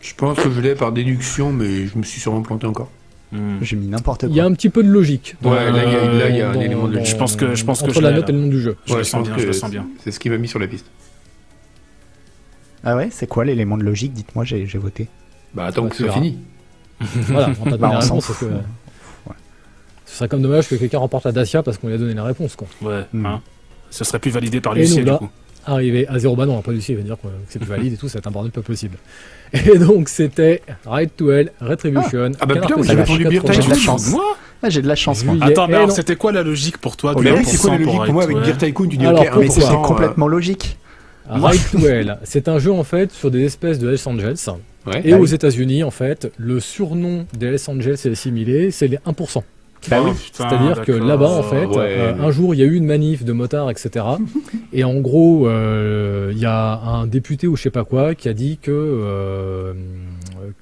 Je 0.00 0.14
pense 0.14 0.38
que 0.38 0.50
je 0.50 0.60
l'ai 0.60 0.74
par 0.74 0.90
déduction, 0.92 1.52
mais 1.52 1.86
je 1.86 1.98
me 1.98 2.02
suis 2.02 2.18
sûrement 2.20 2.40
planté 2.42 2.66
encore. 2.66 2.90
Hmm. 3.30 3.58
J'ai 3.60 3.76
mis 3.76 3.86
n'importe 3.88 4.22
Il 4.24 4.30
y 4.34 4.40
a 4.40 4.44
quoi. 4.44 4.50
un 4.50 4.54
petit 4.54 4.70
peu 4.70 4.82
de 4.82 4.88
logique. 4.88 5.36
dans- 5.42 5.52
Ouais, 5.52 5.70
là, 5.70 5.84
il 5.84 5.92
y 5.92 5.96
a- 5.96 6.12
là, 6.12 6.28
il 6.30 6.36
y 6.36 6.40
a 6.40 6.50
un 6.50 6.54
dans- 6.54 6.60
élément 6.60 6.88
de 6.88 6.94
logique. 6.94 7.08
Je 7.12 7.16
pense 7.16 7.36
que- 7.36 7.54
je 7.54 7.64
pense 7.64 7.80
que 7.80 7.84
entre 7.86 7.94
je 7.96 8.00
la 8.00 8.12
note 8.12 8.28
et 8.28 8.32
le 8.32 8.38
nom 8.38 8.48
du 8.48 8.60
jeu. 8.60 8.76
Je 8.86 8.94
le 8.96 9.04
sens 9.04 9.22
bien, 9.26 9.34
que 9.36 9.40
je 9.42 9.46
le 9.46 9.52
sens 9.52 9.70
bien. 9.70 9.86
C'est 10.02 10.10
ce 10.12 10.18
qui 10.18 10.28
m'a 10.30 10.38
mis 10.38 10.48
sur 10.48 10.58
la 10.58 10.66
piste. 10.66 10.86
Ah 12.84 12.96
ouais, 12.96 13.08
c'est 13.10 13.26
quoi 13.26 13.44
l'élément 13.44 13.76
de 13.78 13.84
logique? 13.84 14.12
Dites-moi, 14.12 14.44
j'ai 14.44 14.64
voté. 14.78 15.08
Bah 15.54 15.66
attends 15.66 15.88
que 15.88 15.96
ce 15.96 16.04
soit 16.04 16.12
fini. 16.12 16.38
Voilà, 17.28 17.50
on 17.60 17.64
donné 17.70 17.78
Bah, 17.78 17.98
on 18.10 18.18
que- 18.20 18.44
Ouais. 18.44 19.34
Ce 20.06 20.16
serait 20.18 20.28
comme 20.28 20.42
dommage 20.42 20.68
que 20.68 20.74
quelqu'un 20.74 20.98
remporte 20.98 21.24
la 21.24 21.32
Dacia 21.32 21.62
parce 21.62 21.78
qu'on 21.78 21.88
lui 21.88 21.94
a 21.94 21.98
donné 21.98 22.14
la 22.14 22.24
réponse. 22.24 22.56
Quoi. 22.56 22.68
Ouais, 22.82 23.04
Hmm. 23.12 23.26
hein. 23.26 23.40
Ce 23.90 24.04
serait 24.04 24.18
plus 24.18 24.30
validé 24.30 24.60
par 24.60 24.74
l'huissier, 24.74 25.02
du 25.04 25.12
coup. 25.12 25.28
Arrivé 25.64 26.08
à 26.08 26.18
zéro, 26.18 26.34
bah 26.34 26.44
non, 26.44 26.60
pas 26.60 26.72
Lucie, 26.72 26.90
il 26.92 26.96
va 26.98 27.02
dire 27.04 27.16
que 27.22 27.28
c'est 27.48 27.60
plus 27.60 27.68
valide 27.68 27.92
et 27.92 27.96
tout, 27.96 28.08
c'est 28.08 28.26
un 28.26 28.30
bordel 28.32 28.50
pas 28.50 28.62
possible. 28.62 28.96
Et 29.52 29.78
donc 29.78 30.08
c'était 30.08 30.60
Ride 30.86 31.10
to 31.16 31.30
Hell, 31.30 31.52
Retribution. 31.60 32.32
Ah 32.40 32.46
bah 32.46 32.54
Canard 32.54 32.68
putain, 32.68 32.82
j'ai 32.82 32.94
répondu 32.94 33.24
Beer 33.26 33.40
80. 33.42 33.52
J'ai 33.52 33.62
de 33.62 33.70
la 33.70 33.76
chance. 33.76 34.08
Moi 34.10 34.24
Ah, 34.62 34.70
j'ai 34.70 34.82
de 34.82 34.88
la 34.88 34.96
chance, 34.96 35.24
moi. 35.24 35.36
Attends, 35.40 35.68
mais 35.68 35.74
alors 35.76 35.92
c'était 35.92 36.16
quoi 36.16 36.32
la 36.32 36.42
logique 36.42 36.78
pour 36.78 36.96
toi 36.96 37.12
Oh, 37.14 37.20
oui, 37.20 37.44
c'est 37.44 37.58
quoi 37.58 37.70
la 37.70 37.76
1% 37.78 37.84
pour 37.84 37.92
logique 37.92 38.04
pour 38.06 38.14
moi 38.14 38.22
avec 38.24 38.36
Right 38.38 38.58
Beer 38.58 38.66
Tycoon 38.66 38.88
Tu 38.88 38.96
dis 38.96 39.06
ok, 39.06 39.30
Mais 39.38 39.48
c'était 39.50 39.66
1%, 39.66 39.72
euh, 39.78 39.82
complètement 39.82 40.26
logique. 40.26 40.78
Ride 41.30 41.60
to 41.70 41.78
Hell, 41.86 42.18
c'est 42.24 42.48
un 42.48 42.58
jeu 42.58 42.72
en 42.72 42.82
fait 42.82 43.12
sur 43.12 43.30
des 43.30 43.44
espèces 43.44 43.78
de 43.78 43.88
Los 43.88 44.08
Angeles. 44.08 44.48
Ouais. 44.86 45.00
Et 45.04 45.12
Ah 45.12 45.18
aux 45.18 45.22
oui. 45.26 45.34
États-Unis, 45.34 45.84
en 45.84 45.90
fait, 45.90 46.32
le 46.38 46.58
surnom 46.60 47.26
des 47.38 47.50
Los 47.50 47.70
Angeles 47.70 48.02
est 48.04 48.10
assimilé, 48.10 48.70
c'est 48.70 48.88
les 48.88 48.98
1%. 48.98 49.42
Bah 49.90 50.00
oui. 50.04 50.12
Putain, 50.12 50.48
C'est-à-dire 50.48 50.82
que 50.84 50.92
là-bas, 50.92 51.28
en 51.28 51.42
fait, 51.42 51.66
ouais, 51.66 51.74
euh, 51.98 52.14
un 52.20 52.30
jour, 52.30 52.54
il 52.54 52.58
y 52.60 52.62
a 52.62 52.66
eu 52.66 52.74
une 52.74 52.84
manif 52.86 53.24
de 53.24 53.32
motards, 53.32 53.68
etc. 53.70 54.04
et 54.72 54.84
en 54.84 54.94
gros, 55.00 55.48
euh, 55.48 56.30
il 56.32 56.38
y 56.38 56.46
a 56.46 56.78
un 56.80 57.06
député 57.06 57.48
ou 57.48 57.56
je 57.56 57.62
sais 57.62 57.70
pas 57.70 57.84
quoi 57.84 58.14
qui 58.14 58.28
a 58.28 58.32
dit 58.32 58.58
que, 58.62 58.70
euh, 58.70 59.72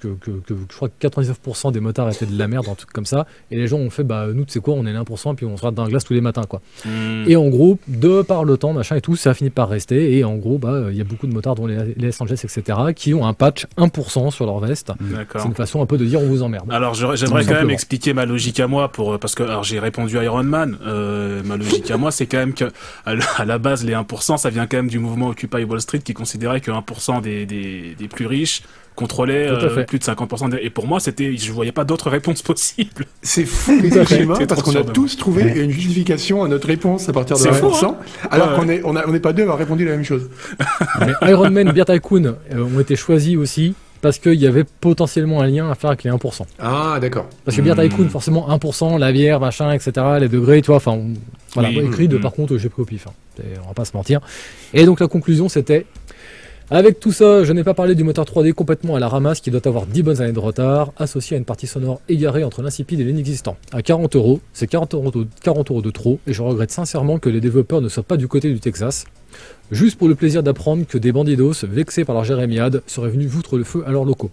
que, 0.01 0.09
que, 0.09 0.31
que 0.31 0.55
je 0.71 0.77
crois 0.77 0.89
que 0.89 1.07
99% 1.07 1.73
des 1.73 1.81
motards 1.81 2.11
étaient 2.11 2.27
de 2.27 2.39
la 2.39 2.49
merde, 2.49 2.67
un 2.69 2.75
truc 2.75 2.91
comme 2.91 3.07
ça. 3.07 3.27
Et 3.51 3.57
les 3.57 3.67
gens 3.67 3.79
ont 3.79 3.91
fait, 3.91 4.05
bah 4.05 4.27
nous, 4.33 4.45
tu 4.45 4.53
sais 4.53 4.61
quoi, 4.61 4.75
on 4.75 4.87
est 4.87 4.93
1%, 4.93 5.35
puis 5.35 5.47
on 5.47 5.57
se 5.57 5.63
rate 5.63 5.75
dans 5.75 5.85
la 5.85 5.91
glace 5.91 6.05
tous 6.05 6.15
les 6.15 6.21
matins, 6.21 6.45
quoi. 6.45 6.61
Hmm. 6.85 7.25
Et 7.27 7.37
en 7.37 7.49
gros, 7.49 7.79
de 7.89 8.23
par 8.23 8.45
le 8.45 8.57
temps, 8.57 8.73
machin 8.73 8.97
et 8.97 9.01
tout, 9.01 9.17
ça 9.17 9.31
a 9.31 9.35
fini 9.35 9.51
par 9.51 9.69
rester. 9.69 10.17
Et 10.17 10.25
en 10.25 10.37
gros, 10.37 10.59
bah, 10.59 10.87
il 10.91 10.97
y 10.97 11.01
a 11.01 11.05
beaucoup 11.05 11.27
de 11.27 11.33
motards, 11.33 11.55
dont 11.55 11.67
les, 11.67 11.95
les 11.97 12.07
Los 12.07 12.23
Angeles, 12.23 12.41
etc., 12.45 12.79
qui 12.95 13.15
ont 13.15 13.27
un 13.27 13.35
patch 13.35 13.67
1% 13.77 14.31
sur 14.31 14.47
leur 14.47 14.59
veste. 14.59 14.93
C'est 15.37 15.47
une 15.47 15.55
façon 15.55 15.83
un 15.83 15.87
peu 15.87 15.99
de 15.99 16.05
dire 16.05 16.21
on 16.21 16.27
vous 16.27 16.43
emmerde. 16.43 16.71
Alors 16.71 16.95
j'aimerais 16.95 17.45
quand 17.45 17.55
même 17.55 17.71
expliquer 17.71 18.13
ma 18.13 18.27
logique 18.27 18.61
à 18.61 18.67
moi 18.67 18.89
pour 18.89 19.15
euh, 19.15 19.19
parce 19.19 19.35
que 19.35 19.43
alors 19.43 19.65
j'ai 19.65 19.79
répondu 19.79 20.17
Iron 20.17 20.43
Man. 20.43 20.79
Euh, 20.85 21.43
ma 21.45 21.57
logique 21.57 21.91
à 21.91 21.97
moi 21.97 22.11
c'est 22.11 22.27
quand 22.27 22.39
même 22.39 22.55
que 22.55 22.71
à 23.07 23.15
la, 23.15 23.25
à 23.37 23.45
la 23.45 23.59
base 23.59 23.85
les 23.85 23.95
1% 23.95 24.39
ça 24.39 24.51
vient 24.51 24.67
quand 24.67 24.79
même 24.79 24.89
du 24.89 24.99
mouvement 24.99 25.29
Occupy 25.29 25.65
Wall 25.65 25.81
Street 25.81 26.01
qui 26.01 26.15
considérait 26.15 26.61
que 26.61 26.71
1% 26.71 27.21
des, 27.21 27.47
des, 27.47 27.95
des 27.99 28.09
plus 28.09 28.27
riches 28.27 28.63
à 29.09 29.31
euh, 29.31 29.75
fait. 29.75 29.85
plus 29.85 29.99
de 29.99 30.05
50% 30.05 30.51
des... 30.51 30.59
et 30.63 30.71
pour 30.71 30.87
moi 30.87 31.01
c'était 31.01 31.37
je 31.37 31.53
voyais 31.53 31.73
pas 31.73 31.85
d'autres 31.85 32.11
réponses 32.11 32.43
possibles. 32.51 33.07
C'est 33.23 33.45
fou 33.45 33.79
les 33.83 33.91
T'es 33.91 34.47
parce 34.47 34.63
qu'on 34.63 34.75
a 34.77 34.83
tous 34.85 35.17
trouvé 35.17 35.45
Ouais. 35.45 35.65
une 35.65 35.71
justification 35.71 36.43
à 36.45 36.49
notre 36.49 36.67
réponse 36.67 37.09
à 37.09 37.13
partir 37.13 37.37
de 37.37 37.43
C'est 37.43 37.51
1%, 37.51 37.55
fou, 37.55 37.87
hein 37.87 37.97
alors 38.31 38.51
Ouais, 38.53 38.57
qu'on 38.57 38.69
est 38.69 38.83
on 38.85 38.95
on 38.97 39.13
n'est 39.13 39.21
pas 39.21 39.33
deux 39.33 39.43
à 39.43 39.45
avoir 39.45 39.59
répondu 39.59 39.85
la 39.85 39.93
même 39.93 40.05
chose. 40.05 40.29
Mais 41.01 41.13
Iron 41.31 41.51
Man, 41.51 41.73
Beer 41.73 41.85
Tycoon 41.85 42.25
euh, 42.53 42.65
ont 42.65 42.81
été 42.81 42.97
choisis 42.97 43.37
aussi 43.37 43.75
parce 44.03 44.19
qu'il 44.19 44.35
y 44.35 44.47
avait 44.47 44.65
potentiellement 44.65 45.43
un 45.43 45.47
lien 45.47 45.71
à 45.71 45.75
faire 45.75 45.91
avec 45.91 46.05
les 46.05 46.11
1%. 46.11 46.43
Ah 46.59 46.99
d'accord. 47.01 47.29
Parce 47.45 47.57
que 47.57 47.63
Beer 47.63 47.75
Hmm. 47.75 47.89
Tycoon, 47.89 48.09
forcément 48.09 48.49
1%, 48.49 48.99
la 48.99 49.13
bière, 49.13 49.41
machin, 49.41 49.73
etc., 49.73 49.93
les 50.21 50.29
degrés, 50.29 50.63
tu 50.63 50.69
vois, 50.69 50.77
enfin, 50.77 50.93
on- 50.93 51.13
voilà, 51.55 51.69
Oui, 51.69 51.81
écrit 51.85 52.09
de 52.09 52.17
hmm. 52.17 52.21
par 52.23 52.33
contre, 52.33 52.57
j'ai 52.57 52.69
pris 52.71 52.83
au 52.83 52.85
pif, 52.87 53.07
hein. 53.07 53.13
On 53.65 53.69
va 53.69 53.75
pas 53.75 53.85
se 53.85 53.97
mentir. 53.97 54.21
Et 54.75 54.85
donc 54.85 55.01
la 55.01 55.09
conclusion, 55.09 55.49
c'était, 55.49 55.87
avec 56.71 57.01
tout 57.01 57.11
ça, 57.11 57.43
je 57.43 57.53
n'ai 57.53 57.65
pas 57.65 57.75
parlé 57.75 57.97
du 57.97 58.05
moteur 58.05 58.25
3D 58.25 58.53
complètement 58.53 58.95
à 58.95 59.01
la 59.01 59.09
ramasse 59.09 59.41
qui 59.41 59.51
doit 59.51 59.67
avoir 59.67 59.87
10 59.87 60.03
bonnes 60.05 60.21
années 60.23 60.33
de 60.33 60.39
retard, 60.39 60.93
associé 60.97 61.35
à 61.35 61.39
une 61.39 61.45
partie 61.45 61.67
sonore 61.67 62.01
égarée 62.09 62.45
entre 62.45 62.63
l'insipide 62.63 63.01
et 63.01 63.05
l'inexistant. 63.05 63.57
À 63.73 63.83
40 63.83 64.15
euros, 64.15 64.41
c'est 64.53 64.69
40 64.69 64.95
euros, 64.95 65.11
de, 65.11 65.27
40 65.43 65.71
euros 65.73 65.83
de 65.83 65.91
trop, 65.91 66.21
et 66.29 66.33
je 66.33 66.43
regrette 66.43 66.71
sincèrement 66.71 67.19
que 67.19 67.29
les 67.29 67.41
développeurs 67.41 67.81
ne 67.81 67.89
soient 67.89 68.05
pas 68.05 68.17
du 68.17 68.29
côté 68.29 68.53
du 68.53 68.61
Texas. 68.61 69.05
Juste 69.73 69.99
pour 69.99 70.07
le 70.07 70.15
plaisir 70.15 70.45
d'apprendre 70.45 70.87
que 70.87 70.97
des 70.97 71.11
bandidos, 71.11 71.65
vexés 71.65 72.05
par 72.05 72.15
leur 72.15 72.25
jérémiade, 72.25 72.83
seraient 72.87 73.11
venus 73.11 73.31
foutre 73.31 73.57
le 73.57 73.65
feu 73.65 73.83
à 73.85 73.91
leurs 73.91 74.05
locaux. 74.05 74.31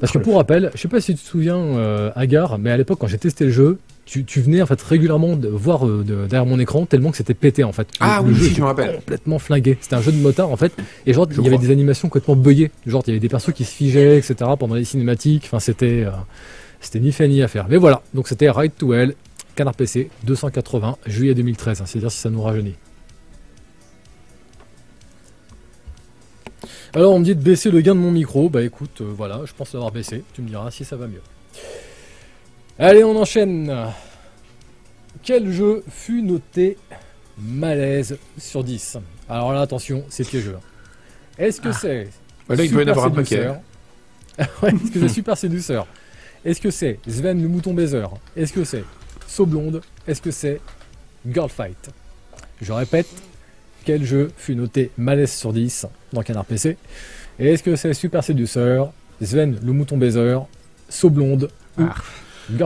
Parce 0.00 0.12
que 0.12 0.18
pour 0.18 0.36
rappel, 0.36 0.70
je 0.74 0.80
sais 0.80 0.88
pas 0.88 1.00
si 1.02 1.14
tu 1.14 1.22
te 1.22 1.28
souviens, 1.28 1.58
euh, 1.58 2.10
Agar, 2.14 2.58
mais 2.58 2.70
à 2.70 2.76
l'époque, 2.78 2.98
quand 3.00 3.06
j'ai 3.06 3.18
testé 3.18 3.44
le 3.44 3.50
jeu, 3.50 3.78
tu, 4.10 4.24
tu 4.24 4.40
venais 4.40 4.60
en 4.60 4.66
fait 4.66 4.82
régulièrement 4.82 5.36
de 5.36 5.46
voir 5.48 5.86
euh, 5.86 6.02
de- 6.04 6.26
derrière 6.26 6.44
mon 6.44 6.58
écran 6.58 6.84
tellement 6.84 7.12
que 7.12 7.16
c'était 7.16 7.32
pété 7.32 7.62
en 7.62 7.70
fait. 7.70 7.82
Le- 7.82 7.96
Ah 8.00 8.20
le 8.24 8.30
oui, 8.32 8.34
jeu 8.34 8.48
si 8.48 8.54
je 8.54 8.60
me 8.60 8.66
rappelle. 8.66 8.96
complètement 8.96 9.38
flingué. 9.38 9.78
C'était 9.80 9.94
un 9.94 10.02
jeu 10.02 10.10
de 10.10 10.16
motard 10.16 10.50
en 10.50 10.56
fait, 10.56 10.72
et 11.06 11.12
genre 11.12 11.28
il 11.30 11.44
y 11.44 11.46
avait 11.46 11.58
des 11.58 11.70
animations 11.70 12.08
complètement 12.08 12.34
buggées. 12.34 12.72
Genre 12.86 13.02
il 13.06 13.10
y 13.10 13.12
avait 13.12 13.20
des 13.20 13.28
persos 13.28 13.52
qui 13.54 13.64
se 13.64 13.70
figeaient, 13.72 14.18
etc. 14.18 14.34
pendant 14.58 14.74
les 14.74 14.84
cinématiques. 14.84 15.44
Enfin 15.46 15.60
c'était 15.60 16.02
euh, 16.06 16.10
c'était 16.80 16.98
ni 16.98 17.12
fait 17.12 17.28
ni 17.28 17.40
à 17.40 17.46
faire. 17.46 17.66
Mais 17.68 17.76
voilà, 17.76 18.02
donc 18.12 18.26
c'était 18.26 18.50
Ride 18.50 18.72
to 18.76 18.92
Hell, 18.94 19.14
Canard 19.54 19.74
PC, 19.74 20.10
280, 20.24 20.96
juillet 21.06 21.34
2013. 21.34 21.80
hein, 21.80 21.84
C'est-à-dire 21.86 22.10
si 22.10 22.18
ça 22.18 22.30
nous 22.30 22.42
rajeunit. 22.42 22.74
Alors 26.94 27.12
on 27.12 27.20
me 27.20 27.24
dit 27.24 27.36
de 27.36 27.42
baisser 27.42 27.70
le 27.70 27.80
gain 27.80 27.94
de 27.94 28.00
mon 28.00 28.10
micro, 28.10 28.48
bah 28.48 28.62
écoute, 28.62 29.00
euh, 29.00 29.12
voilà, 29.16 29.40
je 29.44 29.52
pense 29.56 29.72
l'avoir 29.72 29.92
baissé, 29.92 30.24
tu 30.34 30.42
me 30.42 30.48
diras 30.48 30.70
si 30.72 30.84
ça 30.84 30.96
va 30.96 31.06
mieux. 31.06 31.22
Allez, 32.82 33.04
on 33.04 33.14
enchaîne. 33.14 33.70
Quel 35.22 35.52
jeu 35.52 35.84
fut 35.90 36.22
noté 36.22 36.78
malaise 37.36 38.16
sur 38.38 38.64
10 38.64 38.96
Alors 39.28 39.52
là, 39.52 39.60
attention, 39.60 40.02
c'est 40.08 40.26
piégeux. 40.26 40.56
Est-ce 41.36 41.60
que 41.60 41.72
c'est 41.72 42.08
Bah, 42.48 42.54
là, 42.54 42.64
il 42.64 42.70
Super 42.70 42.88
avoir 42.88 43.04
un 43.04 43.10
paquet. 43.10 43.36
Séduceur 43.36 43.60
Ouais, 44.62 44.70
Est-ce 44.70 44.90
que 44.92 45.00
c'est 45.00 45.08
Super 45.10 45.36
Séduceur 45.36 45.86
Est-ce 46.42 46.58
que 46.58 46.70
c'est 46.70 46.98
Sven 47.06 47.42
le 47.42 47.48
mouton 47.48 47.74
baiser 47.74 48.06
Est-ce 48.34 48.54
que 48.54 48.64
c'est 48.64 48.84
So 49.26 49.44
Blonde 49.44 49.82
Est-ce 50.08 50.22
que 50.22 50.30
c'est 50.30 50.58
Girl 51.30 51.50
Fight 51.50 51.90
Je 52.62 52.72
répète, 52.72 53.08
quel 53.84 54.06
jeu 54.06 54.32
fut 54.38 54.54
noté 54.54 54.90
malaise 54.96 55.32
sur 55.32 55.52
10 55.52 55.84
dans 56.14 56.22
Canard 56.22 56.46
PC 56.46 56.78
Et 57.38 57.52
est-ce 57.52 57.62
que 57.62 57.76
c'est 57.76 57.92
Super 57.92 58.24
Séduceur 58.24 58.90
Sven 59.20 59.60
le 59.62 59.72
mouton 59.74 59.98
baiser 59.98 60.38
So 60.88 61.10
Blonde 61.10 61.50
Ah. 61.78 61.94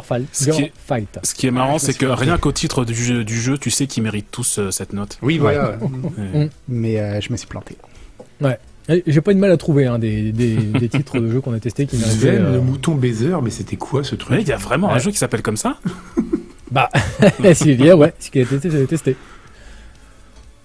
Fight, 0.05 0.27
Ce 0.33 0.45
Girl 0.51 0.71
Ce 1.23 1.35
qui 1.35 1.47
est 1.47 1.51
marrant 1.51 1.71
je 1.71 1.75
me 1.75 1.79
c'est 1.79 1.93
suis 1.93 2.01
que 2.01 2.07
planté. 2.07 2.25
rien 2.25 2.39
qu'au 2.39 2.53
titre 2.53 2.85
du 2.85 2.95
jeu, 2.95 3.25
du 3.25 3.41
jeu 3.41 3.59
tu 3.59 3.71
sais 3.71 3.87
qu'ils 3.87 4.03
méritent 4.03 4.31
tous 4.31 4.59
euh, 4.59 4.71
cette 4.71 4.93
note. 4.93 5.19
Oui 5.23 5.39
voilà. 5.39 5.77
Ouais. 6.35 6.51
Mais 6.69 6.99
euh, 7.01 7.21
je 7.21 7.31
me 7.33 7.37
suis 7.37 7.47
planté. 7.49 7.77
Et 8.89 9.03
J'ai 9.07 9.21
pas 9.23 9.31
eu 9.33 9.35
de 9.35 9.41
mal 9.41 9.51
à 9.51 9.57
trouver 9.57 9.87
hein, 9.87 9.99
des, 9.99 10.31
des- 10.33 10.57
des 10.81 10.89
titres 10.89 11.19
de 11.19 11.31
jeux 11.31 11.41
qu'on 11.41 11.55
a 11.55 11.61
testés 11.61 11.87
qui 11.87 11.97
méritaient. 11.97 12.17
Sven, 12.17 12.45
euh, 12.45 12.53
le 12.55 12.61
mouton 12.61 12.95
baiser, 12.95 13.33
mais 13.43 13.51
c'était 13.51 13.77
quoi 13.77 14.05
ce 14.05 14.13
Ouais, 14.13 14.19
truc 14.19 14.39
il 14.43 14.49
y 14.49 14.53
a 14.53 14.57
vraiment 14.57 14.91
un 14.91 14.95
Ouais. 14.95 15.01
jeu 15.01 15.11
qui 15.11 15.17
s'appelle 15.19 15.43
comme 15.43 15.57
ça 15.57 15.79
Bah, 16.71 16.89
y 17.43 17.89
a, 17.91 17.97
ouais, 17.97 18.13
ce 18.19 18.31
qui 18.31 18.41
a 18.41 18.45
testé, 18.47 18.71
j'avais 18.71 18.87
testé. 18.87 19.17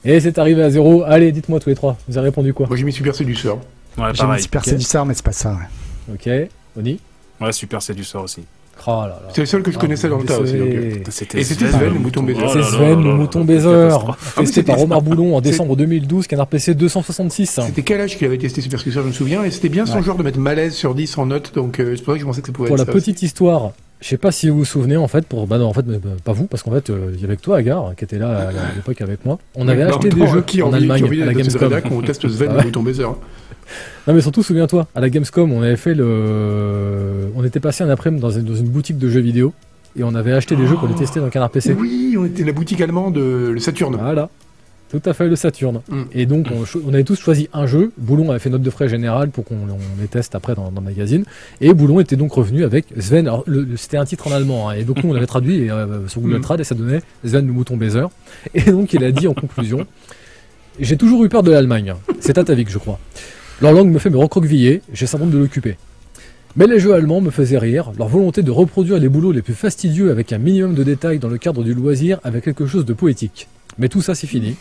Et 0.05 0.19
c'est 0.21 0.37
arrivé 0.37 0.63
à 0.63 0.69
zéro. 0.69 1.03
Allez, 1.03 1.31
dites-moi 1.31 1.59
tous 1.59 1.69
les 1.69 1.75
trois. 1.75 1.97
Vous 2.07 2.17
avez 2.17 2.27
répondu 2.29 2.53
quoi? 2.53 2.67
Moi 2.67 2.77
j'ai 2.77 2.83
mis 2.83 2.93
super 2.93 3.13
séducteur. 3.15 3.57
Ouais, 3.97 4.11
J'ai 4.13 4.25
mis. 4.25 4.41
Super 4.41 4.61
Ok. 4.61 4.67
Séducteur, 4.69 5.05
mais 5.05 5.13
c'est 5.13 5.25
pas 5.25 5.31
ça. 5.33 5.53
ouais. 5.53 6.13
Ok, 6.15 6.49
Oni? 6.77 6.99
Ouais, 7.41 7.51
super 7.51 7.81
séducteur 7.81 8.23
aussi. 8.23 8.43
Oh 8.91 9.01
là 9.01 9.07
là. 9.07 9.19
C'est 9.33 9.41
le 9.41 9.45
seul 9.45 9.61
que 9.61 9.71
je 9.71 9.77
Ah, 9.77 9.81
connaissais 9.81 10.09
dans 10.09 10.17
le 10.17 10.23
tas 10.25 10.39
aussi. 10.39 10.55
euh. 10.55 10.95
Et 11.35 11.43
c'était 11.43 11.67
Sven, 11.67 11.93
le 11.93 11.99
mouton 11.99 12.23
baiser. 12.23 12.39
Oh 12.43 12.49
C'est 12.51 12.63
Sven, 12.63 13.03
le 13.03 13.13
mouton 13.13 13.43
baiser, 13.45 13.69
testé 14.35 14.63
par 14.63 14.75
c'était- 14.77 14.83
Omar 14.83 15.01
Boulon 15.03 15.35
en 15.35 15.41
décembre 15.41 15.75
2012, 15.75 16.25
Canard 16.27 16.47
PC 16.47 16.73
266. 16.73 17.59
C'était 17.67 17.83
quel 17.83 18.01
âge 18.01 18.17
qu'il 18.17 18.25
avait 18.25 18.37
testé 18.37 18.61
Super 18.61 18.79
Séducteur, 18.79 19.03
je 19.03 19.07
me 19.09 19.13
souviens, 19.13 19.43
et 19.43 19.51
c'était 19.51 19.69
bien 19.69 19.85
son 19.85 20.01
genre 20.01 20.17
de 20.17 20.23
mettre 20.23 20.39
malaise 20.39 20.73
sur 20.73 20.95
10 20.95 21.17
en 21.19 21.27
note, 21.27 21.53
donc 21.53 21.79
euh, 21.79 21.93
c'est 21.95 22.03
pour 22.03 22.13
ça 22.13 22.17
que 22.17 22.21
je 22.21 22.25
pensais 22.25 22.41
que 22.41 22.47
ça 22.47 22.53
pouvait 22.53 22.67
Pour 22.69 22.77
être 22.77 22.85
la 22.87 22.91
ça 22.91 22.97
petite 22.99 23.21
histoire, 23.21 23.71
je 24.01 24.07
sais 24.07 24.17
pas 24.17 24.31
si 24.31 24.49
vous 24.49 24.59
vous 24.59 24.65
souvenez 24.65 24.95
en 24.97 25.07
fait, 25.07 25.25
pour 25.27 25.45
bah 25.45 25.57
non 25.57 25.65
en 25.67 25.73
fait 25.73 25.85
bah, 25.85 25.97
pas 26.23 26.31
vous 26.31 26.45
parce 26.45 26.63
qu'en 26.63 26.71
fait 26.71 26.89
euh, 26.89 27.11
il 27.13 27.21
y 27.21 27.25
avait 27.25 27.35
que 27.35 27.41
toi 27.41 27.57
Agar 27.57 27.93
qui 27.97 28.03
était 28.05 28.17
là 28.17 28.49
à, 28.49 28.75
l'époque 28.75 29.01
avec 29.01 29.25
moi. 29.25 29.39
On 29.55 29.67
avait 29.67 29.83
acheté 29.83 30.09
Non, 30.09 30.15
des 30.15 30.21
non, 30.21 30.27
jeux 30.27 30.41
qui 30.41 30.61
en 30.61 30.69
qui 30.69 30.73
a 30.75 30.77
Allemagne 30.77 31.21
à 31.21 31.25
la 31.25 31.33
Gamescom. 31.33 31.73
on 31.91 32.01
teste 32.01 32.27
Sven, 32.27 32.49
Ah 32.51 32.57
ouais. 32.57 32.63
mouton 32.65 32.83
baiser. 32.83 33.03
hein. 33.03 33.15
Non 34.07 34.13
mais 34.15 34.21
surtout 34.21 34.41
souviens-toi, 34.41 34.87
à 34.95 35.01
la 35.01 35.09
Gamescom 35.09 35.51
on 35.51 35.61
avait 35.61 35.75
fait 35.75 35.93
le, 35.93 37.31
on 37.35 37.43
était 37.43 37.59
passé 37.59 37.83
un 37.83 37.89
après-midi 37.89 38.21
dans 38.21 38.31
une, 38.31 38.43
dans 38.45 38.55
une 38.55 38.67
boutique 38.69 38.97
de 38.97 39.09
jeux 39.09 39.19
vidéo 39.19 39.53
et 39.97 40.03
on 40.03 40.15
avait 40.15 40.33
acheté 40.33 40.55
des 40.55 40.65
jeux 40.65 40.75
qu'on 40.75 40.87
allait 40.87 40.95
tester 40.95 41.19
dans 41.19 41.29
Canard 41.29 41.49
PC. 41.49 41.75
Oui, 41.77 42.15
on 42.17 42.25
était 42.25 42.43
la 42.43 42.51
boutique 42.53 42.79
allemande, 42.81 43.17
euh, 43.17 43.51
le 43.51 43.59
Saturne. 43.59 43.97
Voilà. 43.99 44.29
Tout 44.89 45.01
à 45.05 45.13
fait, 45.13 45.27
le 45.27 45.35
Saturne. 45.35 45.81
Mm. 45.89 46.01
Et 46.13 46.25
donc, 46.25 46.47
on, 46.85 46.93
avait 46.93 47.03
tous 47.03 47.19
choisi 47.19 47.47
un 47.53 47.67
jeu. 47.67 47.91
Boulon 47.97 48.31
avait 48.31 48.39
fait 48.39 48.49
note 48.49 48.63
de 48.63 48.69
frais 48.69 48.89
générale 48.89 49.29
pour 49.29 49.45
qu'on 49.45 49.55
on 49.55 50.01
les 50.01 50.07
teste 50.07 50.33
après 50.33 50.55
dans, 50.55 50.71
dans 50.71 50.81
le 50.81 50.85
magazine. 50.85 51.25
Et 51.61 51.73
Boulon 51.73 51.99
était 51.99 52.15
donc 52.15 52.33
revenu 52.33 52.63
avec 52.63 52.85
Sven. 52.97 53.27
Alors, 53.27 53.45
c'était 53.75 53.97
un 53.97 54.05
titre 54.05 54.27
en 54.27 54.31
allemand. 54.31 54.69
hein, 54.69 54.73
et 54.73 54.83
donc, 54.83 55.03
nous, 55.03 55.11
on 55.11 55.13
l'avait 55.13 55.27
traduit 55.27 55.65
et, 55.65 55.71
euh, 55.71 56.07
sur 56.07 56.21
Google 56.21 56.37
Mm. 56.39 56.41
Trad 56.41 56.59
et 56.59 56.63
ça 56.63 56.73
donnait 56.75 57.01
Sven 57.23 57.45
le 57.45 57.53
mouton 57.53 57.77
baiser. 57.77 58.05
Et 58.55 58.71
donc, 58.71 58.93
il 58.93 59.03
a 59.03 59.11
dit 59.11 59.27
en 59.27 59.33
conclusion 59.33 59.85
J'ai 60.79 60.97
toujours 60.97 61.23
eu 61.23 61.29
peur 61.29 61.43
de 61.43 61.51
l'Allemagne. 61.51 61.93
C'est 62.19 62.37
Atavik, 62.37 62.69
je 62.69 62.77
crois. 62.79 62.99
Leur 63.61 63.73
langue 63.73 63.91
me 63.91 63.99
fait 63.99 64.09
me 64.09 64.17
recroqueviller, 64.17 64.81
j'ai 64.93 65.05
syndrome 65.05 65.29
de 65.31 65.37
l'occuper. 65.37 65.75
Mais 66.55 66.65
les 66.65 66.79
jeux 66.79 66.93
allemands 66.93 67.21
me 67.21 67.29
faisaient 67.29 67.57
rire, 67.59 67.91
leur 67.97 68.07
volonté 68.07 68.41
de 68.41 68.49
reproduire 68.51 68.97
les 68.97 69.09
boulots 69.09 69.31
les 69.33 69.41
plus 69.41 69.53
fastidieux 69.53 70.09
avec 70.11 70.33
un 70.33 70.37
minimum 70.39 70.73
de 70.73 70.83
détails 70.83 71.19
dans 71.19 71.27
le 71.27 71.37
cadre 71.37 71.63
du 71.63 71.73
loisir 71.73 72.19
avec 72.23 72.45
quelque 72.45 72.65
chose 72.65 72.85
de 72.85 72.93
poétique. 72.93 73.47
Mais 73.77 73.87
tout 73.89 74.01
ça 74.01 74.15
c'est 74.15 74.27
fini. 74.27 74.55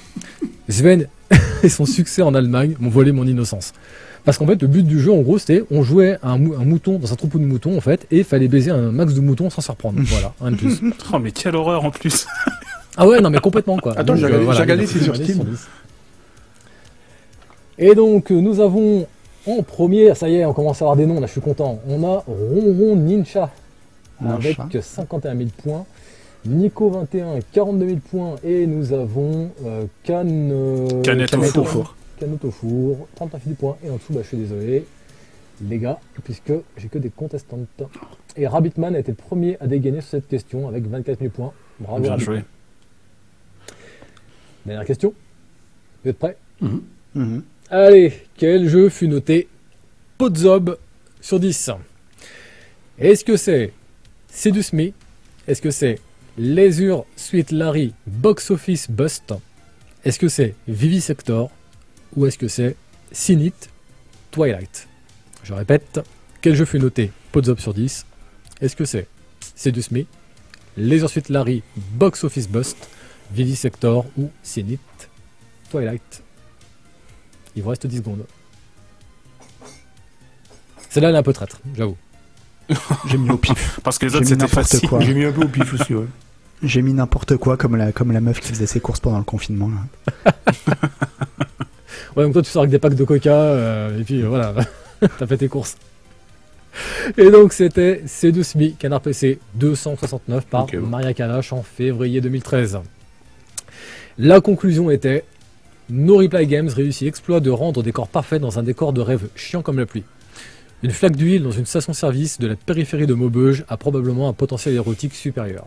Sven 0.68 1.09
et 1.62 1.68
son 1.68 1.86
succès 1.86 2.22
en 2.22 2.34
Allemagne 2.34 2.76
m'ont 2.80 2.90
volé 2.90 3.12
mon 3.12 3.26
innocence. 3.26 3.72
Parce 4.24 4.36
qu'en 4.36 4.46
fait 4.46 4.61
le 4.61 4.68
but 4.68 4.82
du 4.84 5.00
jeu 5.00 5.12
en 5.12 5.22
gros 5.22 5.38
c'était 5.38 5.64
on 5.70 5.82
jouait 5.82 6.18
un, 6.22 6.36
mou- 6.38 6.54
un 6.61 6.64
mouton 6.64 6.98
dans 6.98 7.12
un 7.12 7.16
troupeau 7.16 7.38
de 7.38 7.44
moutons 7.44 7.76
en 7.76 7.80
fait 7.80 8.06
et 8.11 8.22
fallait 8.24 8.48
baiser 8.48 8.70
un 8.70 8.90
max 8.92 9.14
de 9.14 9.20
moutons 9.20 9.48
sans 9.50 9.61
se 9.62 9.70
reprendre. 9.70 9.98
Voilà, 10.04 10.32
un 10.40 10.50
de 10.52 10.56
plus. 10.56 10.80
Oh, 11.12 11.18
mais 11.18 11.30
quelle 11.32 11.56
horreur 11.56 11.84
en 11.84 11.90
plus. 11.90 12.26
Ah 12.96 13.06
ouais, 13.06 13.20
non, 13.20 13.30
mais 13.30 13.38
complètement 13.38 13.76
quoi. 13.78 13.96
Attends, 13.98 14.16
j'ai 14.16 14.26
regardé, 14.26 14.86
c'est 14.86 14.98
sur 14.98 15.12
90 15.14 15.32
Steam. 15.32 15.44
10. 15.44 15.68
Et 17.78 17.94
donc, 17.94 18.30
euh, 18.32 18.40
nous 18.40 18.61
avons 18.61 19.06
en 19.46 19.62
premier, 19.62 20.14
ça 20.14 20.28
y 20.28 20.34
est, 20.36 20.44
on 20.44 20.52
commence 20.52 20.82
à 20.82 20.84
avoir 20.84 20.96
des 20.96 21.06
noms, 21.06 21.20
là 21.20 21.26
je 21.26 21.32
suis 21.32 21.40
content. 21.40 21.80
On 21.88 22.02
a 22.04 22.24
Ronron 22.26 22.96
Ninja 22.96 23.50
avec 24.20 24.59
Ninja. 24.59 24.82
51 24.82 25.36
000 25.36 25.48
points. 25.62 25.86
Nico 26.45 26.91
21, 26.91 27.41
42 27.53 27.86
000 27.86 27.99
points. 28.11 28.36
Et 28.45 28.66
nous 28.66 28.93
avons 28.93 29.51
euh, 29.64 29.84
Can, 30.07 30.26
euh, 30.26 31.03
Canette 31.03 31.34
au 31.34 31.39
Canette 31.39 31.64
four. 31.66 31.97
Canette 32.18 32.45
au 32.45 32.51
four, 32.51 33.09
39 33.16 33.43
000 33.45 33.55
points. 33.57 33.76
Et 33.84 33.91
en 33.91 33.97
dessous, 33.97 34.12
bah, 34.12 34.20
je 34.22 34.28
suis 34.28 34.36
désolé, 34.36 34.84
les 35.62 35.78
gars, 35.78 35.99
puisque 36.24 36.53
j'ai 36.76 36.89
que 36.89 36.99
des 36.99 37.11
contestantes. 37.11 37.68
Et 38.36 38.47
Rabbitman 38.47 38.95
a 38.95 38.99
été 39.01 39.12
le 39.12 39.16
premier 39.16 39.57
à 39.61 39.66
dégainer 39.66 40.01
sur 40.01 40.11
cette 40.11 40.28
question 40.28 40.68
avec 40.68 40.86
24 40.86 41.18
000 41.18 41.30
points. 41.30 41.53
Bravo 41.80 42.03
Bien 42.03 42.18
joué. 42.18 42.43
Dernière 44.64 44.84
question. 44.84 45.12
Vous 46.03 46.11
êtes 46.11 46.18
prêts? 46.18 46.36
Mhm. 46.61 47.43
Allez, 47.70 48.12
quel 48.36 48.68
jeu 48.68 48.89
fut 48.89 49.09
noté 49.09 49.49
Podzob 50.16 50.78
sur 51.20 51.41
10 51.41 51.70
Est-ce 52.99 53.24
que 53.24 53.36
c'est 53.36 53.72
Seduce 54.30 54.72
Me 54.72 54.93
Est-ce 55.47 55.61
que 55.61 55.70
c'est 55.70 55.99
Leisure 56.39 57.05
Suite 57.16 57.51
Larry 57.51 57.93
Box 58.07 58.51
Office 58.53 58.89
Bust 58.91 59.34
Est-ce 60.05 60.18
que 60.20 60.28
c'est 60.28 60.55
Vivisector 60.68 61.51
Ou 62.16 62.26
est-ce 62.26 62.39
que 62.39 62.47
c'est 62.49 62.76
Sinit 63.11 63.70
Twilight? 64.30 64.86
Je 65.43 65.53
répète, 65.53 66.01
quel 66.41 66.55
jeu 66.55 66.64
fut 66.64 66.78
noté 66.78 67.11
Podzob 67.32 67.59
sur 67.59 67.74
10 67.74 68.07
Est-ce 68.61 68.76
que 68.76 68.84
c'est 68.84 69.09
Seduce 69.57 69.91
Me? 69.91 70.05
Leisure 70.76 71.11
Suite 71.11 71.28
Larry 71.28 71.64
Box 71.76 72.22
Office 72.22 72.49
Bust 72.49 72.76
Vivisector 73.32 74.07
ou 74.16 74.30
Sinit 74.45 74.78
Twilight? 75.70 76.22
Il 77.57 77.62
vous 77.64 77.70
reste 77.70 77.86
10 77.89 77.97
secondes. 77.97 78.24
Celle-là, 80.89 81.09
elle 81.09 81.16
est 81.16 81.18
un 81.18 81.22
peu 81.24 81.32
traître, 81.32 81.61
j'avoue. 81.76 81.97
J'ai 83.07 83.18
mis 83.18 83.30
au 83.30 83.36
pif. 83.39 83.80
Parce 83.84 83.99
que 83.99 84.07
les 84.07 84.14
autres, 84.14 84.26
c'était 84.26 84.47
facile. 84.47 84.89
quoi. 84.89 85.01
J'ai 85.01 85.14
mis 85.14 85.24
un 85.24 85.32
peu 85.32 85.43
au 85.43 85.49
pif 85.49 85.74
aussi, 85.74 85.95
ouais. 85.95 86.07
J'ai 86.62 86.82
mis 86.82 86.92
n'importe 86.92 87.36
quoi 87.36 87.56
comme 87.56 87.76
la, 87.76 87.92
comme 87.92 88.12
la 88.12 88.20
meuf 88.20 88.40
qui 88.40 88.48
faisait 88.48 88.66
ses 88.66 88.80
courses 88.80 89.00
pendant 89.00 89.18
le 89.18 89.24
confinement. 89.24 89.70
là. 90.24 90.32
Ouais, 92.16 92.24
donc 92.24 92.32
toi, 92.32 92.42
tu 92.42 92.50
sors 92.50 92.62
avec 92.62 92.70
des 92.70 92.78
packs 92.78 92.94
de 92.94 93.04
coca, 93.04 93.32
euh, 93.32 94.00
et 94.00 94.02
puis 94.02 94.22
euh, 94.22 94.28
voilà, 94.28 94.52
t'as 95.18 95.26
fait 95.26 95.36
tes 95.36 95.48
courses. 95.48 95.76
Et 97.16 97.30
donc, 97.30 97.52
c'était 97.52 98.02
Seduce 98.06 98.54
Me, 98.56 98.70
Canard 98.70 99.00
PC 99.00 99.38
269 99.54 100.46
par 100.46 100.66
bon. 100.66 100.80
Maria 100.86 101.14
Kalash 101.14 101.52
en 101.52 101.62
février 101.62 102.20
2013. 102.20 102.80
La 104.18 104.40
conclusion 104.40 104.90
était 104.90 105.24
No 105.90 106.16
Reply 106.16 106.46
Games 106.46 106.68
réussit 106.68 107.06
exploit 107.06 107.40
de 107.40 107.50
rendre 107.50 107.82
des 107.82 107.92
corps 107.92 108.09
parfaits 108.09 108.40
dans 108.40 108.59
un 108.59 108.62
décor 108.62 108.92
de 108.92 109.00
rêve 109.00 109.28
chiant 109.36 109.62
comme 109.62 109.78
la 109.78 109.86
pluie. 109.86 110.04
Une 110.82 110.90
flaque 110.90 111.16
d'huile 111.16 111.42
dans 111.42 111.50
une 111.50 111.66
station-service 111.66 112.38
de 112.38 112.46
la 112.46 112.56
périphérie 112.56 113.06
de 113.06 113.14
Maubeuge 113.14 113.64
a 113.68 113.76
probablement 113.76 114.28
un 114.28 114.32
potentiel 114.32 114.74
érotique 114.74 115.14
supérieur. 115.14 115.66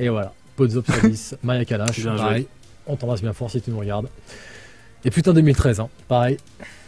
Et 0.00 0.08
voilà, 0.08 0.32
Podzop 0.56 0.84
Service, 0.86 1.36
Maya 1.44 1.64
Kalash, 1.64 2.00
joué. 2.00 2.16
pareil. 2.16 2.46
On 2.86 2.96
t'embrasse 2.96 3.22
bien 3.22 3.32
fort 3.32 3.50
si 3.50 3.60
tu 3.60 3.70
nous 3.70 3.78
regardes. 3.78 4.08
Et 5.04 5.10
putain 5.10 5.32
2013, 5.32 5.78
hein, 5.80 5.88
pareil. 6.08 6.38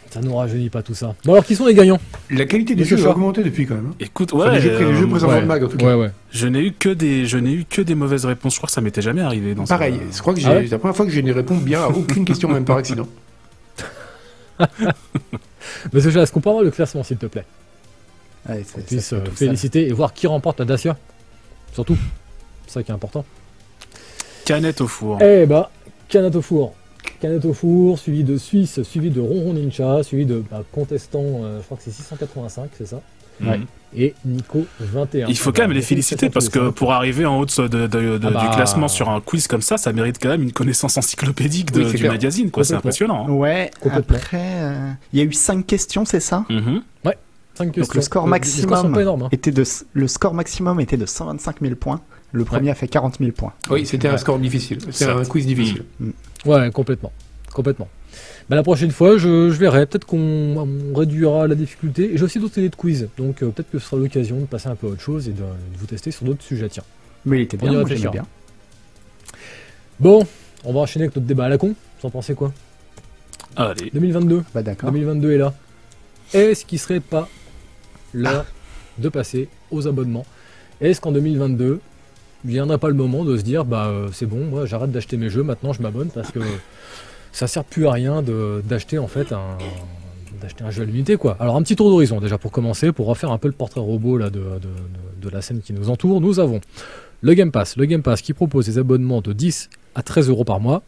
Ça 0.09 0.19
nous 0.21 0.35
rajeunit 0.35 0.69
pas 0.69 0.83
tout 0.83 0.93
ça. 0.93 1.15
Bon 1.25 1.31
alors 1.33 1.43
qui 1.45 1.55
sont 1.55 1.65
les 1.65 1.73
gagnants? 1.73 1.99
La 2.29 2.45
qualité 2.45 2.75
des 2.75 2.83
jeux 2.83 3.03
a 3.03 3.09
augmenté 3.09 3.41
depuis 3.43 3.65
quand 3.65 3.73
même. 3.75 3.87
hein. 3.91 3.95
Écoute, 3.99 4.31
Enfin, 4.33 4.45
ouais. 4.49 4.55
les 4.55 4.61
jeux, 4.61 4.77
les 4.77 4.95
jeux 4.95 5.07
euh, 5.11 5.39
le 5.39 5.45
mag, 5.47 5.63
en 5.63 5.67
tout 5.67 5.77
cas. 5.77 5.85
Ouais 5.87 5.93
ouais. 5.95 6.11
je 6.29 6.45
n'ai 6.47 6.59
eu 6.59 6.71
que 6.71 6.89
des, 6.89 7.25
je 7.25 7.37
n'ai 7.39 7.51
eu 7.53 7.65
que 7.65 7.81
des 7.81 7.95
mauvaises 7.95 8.25
réponses. 8.25 8.53
Je 8.53 8.59
crois 8.59 8.67
que 8.67 8.73
ça 8.73 8.81
m'était 8.81 9.01
jamais 9.01 9.21
arrivé 9.21 9.55
dans 9.55 9.65
Pareil, 9.65 9.99
ce- 10.11 10.17
je 10.17 10.21
crois 10.21 10.35
que 10.35 10.39
j'ai- 10.39 10.47
Ah 10.47 10.53
ouais 10.55 10.65
c'est 10.65 10.71
la 10.71 10.77
première 10.77 10.95
fois 10.95 11.05
que 11.07 11.11
je 11.11 11.19
ne 11.19 11.33
réponds 11.33 11.57
bien 11.57 11.81
à 11.81 11.87
aucune 11.87 12.25
question, 12.25 12.47
même 12.49 12.63
par 12.65 12.77
accident. 12.77 13.07
Monsieur 15.93 16.11
Chat, 16.11 16.21
est-ce 16.23 16.31
qu'on 16.31 16.41
peut 16.41 16.49
avoir 16.49 16.63
le 16.63 16.71
classement 16.71 17.03
s'il 17.03 17.17
te 17.17 17.25
plaît? 17.25 17.45
C'est- 18.47 18.63
ça 18.65 18.81
puisse 18.85 19.13
euh, 19.13 19.25
ça. 19.25 19.31
féliciter 19.31 19.87
et 19.87 19.93
voir 19.93 20.13
qui 20.13 20.27
remporte 20.27 20.59
la 20.59 20.65
Dacia. 20.65 20.97
Surtout. 21.73 21.97
C'est 22.67 22.73
ça 22.73 22.83
qui 22.83 22.91
est 22.91 22.95
important. 22.95 23.25
Canette 24.45 24.81
au 24.81 24.87
four. 24.87 25.19
Eh 25.21 25.45
bah, 25.45 25.71
Canette 26.09 26.35
au 26.35 26.41
four. 26.41 26.73
Canette 27.19 27.45
au 27.45 27.53
four, 27.53 27.97
suivi 27.97 28.23
de 28.23 28.37
Suisse, 28.37 28.81
suivi 28.83 29.09
de 29.09 29.21
Ronron 29.21 29.53
Ninja, 29.53 30.03
suivi 30.03 30.25
de 30.25 30.43
bah, 30.51 30.63
Contestant, 30.71 31.21
euh, 31.23 31.59
je 31.59 31.65
crois 31.65 31.77
que 31.77 31.83
c'est 31.83 31.91
685, 31.91 32.69
c'est 32.77 32.85
ça 32.87 33.01
Mhm. 33.39 33.65
Et 33.95 34.13
Nico 34.25 34.63
21. 34.79 35.27
Il 35.27 35.35
faut 35.37 35.51
quand 35.51 35.63
même 35.63 35.71
les 35.71 35.81
féliciter 35.81 36.29
parce 36.29 36.49
que 36.49 36.69
pour 36.69 36.93
arriver 36.93 37.25
en 37.25 37.39
haut 37.39 37.45
de, 37.47 37.67
de- 37.67 37.87
de- 37.87 38.17
de- 38.19 38.27
Ah 38.27 38.29
bah. 38.31 38.41
du 38.41 38.55
classement 38.55 38.87
sur 38.87 39.09
un 39.09 39.21
quiz 39.21 39.47
comme 39.47 39.61
ça, 39.63 39.77
ça 39.77 39.91
mérite 39.91 40.17
quand 40.21 40.29
même 40.29 40.43
une 40.43 40.51
connaissance 40.51 40.97
encyclopédique 40.97 41.71
de- 41.71 41.83
Oui, 41.83 41.91
du 41.91 41.97
clair. 41.97 42.11
magazine. 42.11 42.51
quoi. 42.51 42.63
C'est 42.63 42.75
impressionnant. 42.75 43.25
hein. 43.27 43.31
Ouais, 43.31 43.71
après, 43.91 44.37
euh, 44.61 44.91
il 45.13 45.19
y 45.19 45.21
a 45.21 45.25
eu 45.25 45.33
5 45.33 45.65
questions, 45.65 46.05
c'est 46.05 46.19
ça 46.19 46.45
Mhm. 46.49 46.81
5 47.55 47.75
Donc 47.77 47.93
le 47.95 48.01
score 48.01 48.27
maximum 48.27 48.95
hein. 49.23 49.27
était 49.31 49.51
de, 49.51 49.63
Le 49.93 50.07
score 50.07 50.33
maximum 50.33 50.79
était 50.79 50.97
de 50.97 51.05
125 51.05 51.59
000 51.61 51.75
points. 51.75 52.01
Le 52.33 52.43
premier 52.45 52.71
a 52.71 52.75
fait 52.75 52.87
40 52.87 53.19
000 53.19 53.31
points. 53.31 53.53
Oui, 53.69 53.85
c'était 53.85 54.07
un 54.09 54.17
score 54.17 54.39
difficile. 54.39 54.79
C'était 54.91 55.11
un 55.11 55.23
quiz 55.23 55.45
difficile. 55.45 55.85
Ouais, 56.45 56.69
complètement. 56.71 57.11
Complètement. 57.53 57.87
Bah, 58.49 58.55
la 58.55 58.63
prochaine 58.63 58.91
fois, 58.91 59.17
je, 59.17 59.49
je 59.51 59.57
verrai. 59.57 59.85
Peut-être 59.85 60.05
qu'on 60.05 60.17
on 60.57 60.93
réduira 60.97 61.47
la 61.47 61.55
difficulté. 61.55 62.11
Et 62.13 62.17
j'ai 62.17 62.23
aussi 62.23 62.39
d'autres 62.39 62.57
idées 62.57 62.69
de 62.69 62.75
quiz. 62.75 63.07
Donc 63.17 63.41
euh, 63.43 63.49
peut-être 63.49 63.69
que 63.71 63.77
ce 63.79 63.85
sera 63.87 64.01
l'occasion 64.01 64.39
de 64.39 64.45
passer 64.45 64.67
un 64.67 64.75
peu 64.75 64.87
à 64.87 64.89
autre 64.89 65.01
chose 65.01 65.29
et 65.29 65.31
de, 65.31 65.37
de 65.37 65.77
vous 65.77 65.85
tester 65.85 66.09
sur 66.11 66.25
d'autres 66.25 66.43
sujets. 66.43 66.69
Tiens. 66.69 66.83
Mais 67.25 67.39
il 67.39 67.41
était 67.43 67.57
bien, 67.57 67.71
moi, 67.71 67.83
j'aimais 67.87 68.09
bien. 68.09 68.25
Bon, 69.99 70.25
on 70.63 70.73
va 70.73 70.79
enchaîner 70.81 71.05
avec 71.05 71.15
notre 71.15 71.27
débat 71.27 71.45
à 71.45 71.49
la 71.49 71.57
con. 71.57 71.75
Vous 72.01 72.07
en 72.07 72.09
pensez 72.09 72.33
quoi? 72.33 72.51
Allez. 73.55 73.91
2022. 73.93 74.43
Bah 74.53 74.63
d'accord. 74.63 74.91
2022 74.91 75.31
est 75.33 75.37
là. 75.37 75.53
Est-ce 76.33 76.65
qu'il 76.65 76.79
serait 76.79 76.99
pas 76.99 77.29
l'heure 78.13 78.45
de 78.97 79.09
passer 79.09 79.47
aux 79.69 79.87
abonnements? 79.87 80.25
Est-ce 80.81 80.99
qu'en 80.99 81.11
2022, 81.11 81.79
il 82.45 82.51
viendrait 82.51 82.77
pas 82.77 82.89
le 82.89 82.93
moment 82.95 83.23
de 83.25 83.37
se 83.37 83.43
dire 83.43 83.65
bah 83.65 83.87
euh, 83.87 84.07
c'est 84.11 84.25
bon, 84.25 84.45
moi 84.45 84.65
j'arrête 84.65 84.91
d'acheter 84.91 85.17
mes 85.17 85.29
jeux, 85.29 85.43
maintenant 85.43 85.73
je 85.73 85.81
m'abonne 85.81 86.09
parce 86.13 86.31
que 86.31 86.39
ça 87.31 87.47
sert 87.47 87.63
plus 87.63 87.87
à 87.87 87.91
rien 87.91 88.21
d'acheter 88.63 88.97
en 88.97 89.07
fait 89.07 89.31
un 89.31 89.57
d'acheter 90.41 90.63
un 90.63 90.71
jeu 90.71 90.81
à 90.83 90.85
l'unité 90.85 91.15
quoi. 91.17 91.37
Alors 91.39 91.55
un 91.55 91.61
petit 91.63 91.75
tour 91.75 91.89
d'horizon 91.89 92.19
déjà 92.19 92.37
pour 92.37 92.51
commencer, 92.51 92.91
pour 92.91 93.05
refaire 93.07 93.31
un 93.31 93.37
peu 93.37 93.47
le 93.47 93.53
portrait 93.53 93.79
robot 93.81 94.17
là 94.17 94.29
de- 94.29 94.41
de 95.21 95.29
la 95.29 95.41
scène 95.41 95.61
qui 95.61 95.71
nous 95.73 95.89
entoure. 95.89 96.19
Nous 96.19 96.39
avons 96.41 96.59
le 97.21 97.33
Game 97.33 97.51
Pass, 97.51 97.77
le 97.77 97.85
Game 97.85 98.01
Pass 98.01 98.21
qui 98.21 98.33
propose 98.33 98.65
des 98.65 98.77
abonnements 98.77 99.21
de 99.21 99.31
10 99.31 99.69
à 99.95 100.03
13 100.03 100.27
euros 100.29 100.43
par 100.43 100.59
mois. 100.59 100.83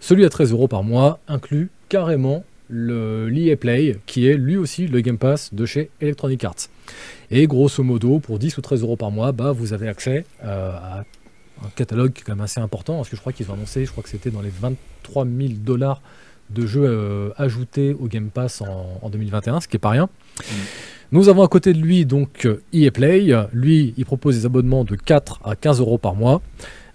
Celui 0.00 0.24
à 0.24 0.30
13 0.30 0.52
euros 0.52 0.68
par 0.68 0.82
mois 0.82 1.18
inclut 1.28 1.68
carrément 1.90 2.44
le 2.70 3.28
l'EA 3.28 3.56
Play, 3.56 3.98
qui 4.06 4.26
est 4.26 4.34
lui 4.38 4.56
aussi 4.56 4.86
le 4.86 5.00
Game 5.00 5.18
Pass 5.18 5.52
de 5.52 5.66
chez 5.66 5.90
Electronic 6.00 6.44
Arts. 6.44 6.68
Et 7.30 7.46
grosso 7.46 7.82
modo, 7.82 8.20
pour 8.20 8.38
10 8.38 8.56
ou 8.56 8.60
13 8.62 8.82
euros 8.82 8.96
par 8.96 9.10
mois, 9.10 9.32
bah, 9.32 9.52
vous 9.52 9.72
avez 9.72 9.88
accès 9.88 10.24
euh, 10.44 10.72
à 10.72 11.04
un 11.64 11.68
catalogue 11.74 12.12
qui 12.12 12.22
est 12.22 12.24
quand 12.24 12.34
même 12.34 12.44
assez 12.44 12.60
important, 12.60 12.96
parce 12.96 13.08
que 13.10 13.16
je 13.16 13.20
crois 13.20 13.32
qu'ils 13.32 13.50
ont 13.50 13.54
annoncé, 13.54 13.84
je 13.84 13.90
crois 13.90 14.02
que 14.02 14.08
c'était 14.08 14.30
dans 14.30 14.40
les 14.40 14.50
23 14.50 15.26
000 15.26 15.52
dollars 15.58 16.00
de 16.50 16.66
jeux 16.66 16.84
euh, 16.86 17.30
ajoutés 17.36 17.92
au 17.92 18.06
Game 18.06 18.30
Pass 18.30 18.62
en, 18.62 18.98
en 19.02 19.10
2021, 19.10 19.60
ce 19.60 19.68
qui 19.68 19.76
est 19.76 19.80
pas 19.80 19.90
rien. 19.90 20.08
Nous 21.12 21.28
avons 21.28 21.42
à 21.42 21.48
côté 21.48 21.74
de 21.74 21.78
lui 21.78 22.06
donc 22.06 22.46
euh, 22.46 22.62
EA 22.72 22.90
Play. 22.90 23.30
Lui, 23.52 23.92
il 23.98 24.06
propose 24.06 24.36
des 24.36 24.46
abonnements 24.46 24.84
de 24.84 24.94
4 24.94 25.40
à 25.44 25.54
15 25.54 25.80
euros 25.80 25.98
par 25.98 26.14
mois, 26.14 26.40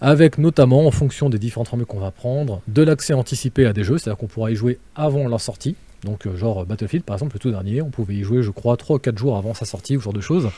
avec 0.02 0.40
notamment, 0.40 0.88
en 0.88 0.92
fonction 0.92 1.30
des 1.30 1.38
différentes 1.38 1.68
formules 1.68 1.86
qu'on 1.86 2.00
va 2.00 2.12
prendre, 2.12 2.62
de 2.68 2.82
l'accès 2.82 3.14
anticipé 3.14 3.68
à 3.68 3.74
des 3.74 3.84
jeux, 3.84 4.00
c'est-à-dire 4.00 4.18
qu'on 4.18 4.28
pourra 4.28 4.50
y 4.50 4.56
jouer 4.56 4.80
avant 4.96 5.28
leur 5.28 5.42
sortie. 5.42 5.76
Donc, 6.04 6.26
euh, 6.26 6.36
genre 6.36 6.66
Battlefield, 6.66 7.06
par 7.06 7.16
exemple, 7.16 7.36
le 7.36 7.40
tout 7.40 7.52
dernier, 7.52 7.82
on 7.82 7.90
pouvait 7.90 8.16
y 8.16 8.24
jouer, 8.24 8.44
je 8.44 8.52
crois, 8.52 8.78
3 8.78 8.98
ou 8.98 9.00
4 9.00 9.18
jours 9.18 9.38
avant 9.38 9.54
sa 9.54 9.66
sortie, 9.66 9.96
ou 9.96 10.00
ce 10.00 10.06
genre 10.06 10.14
de 10.14 10.22
choses. 10.22 10.50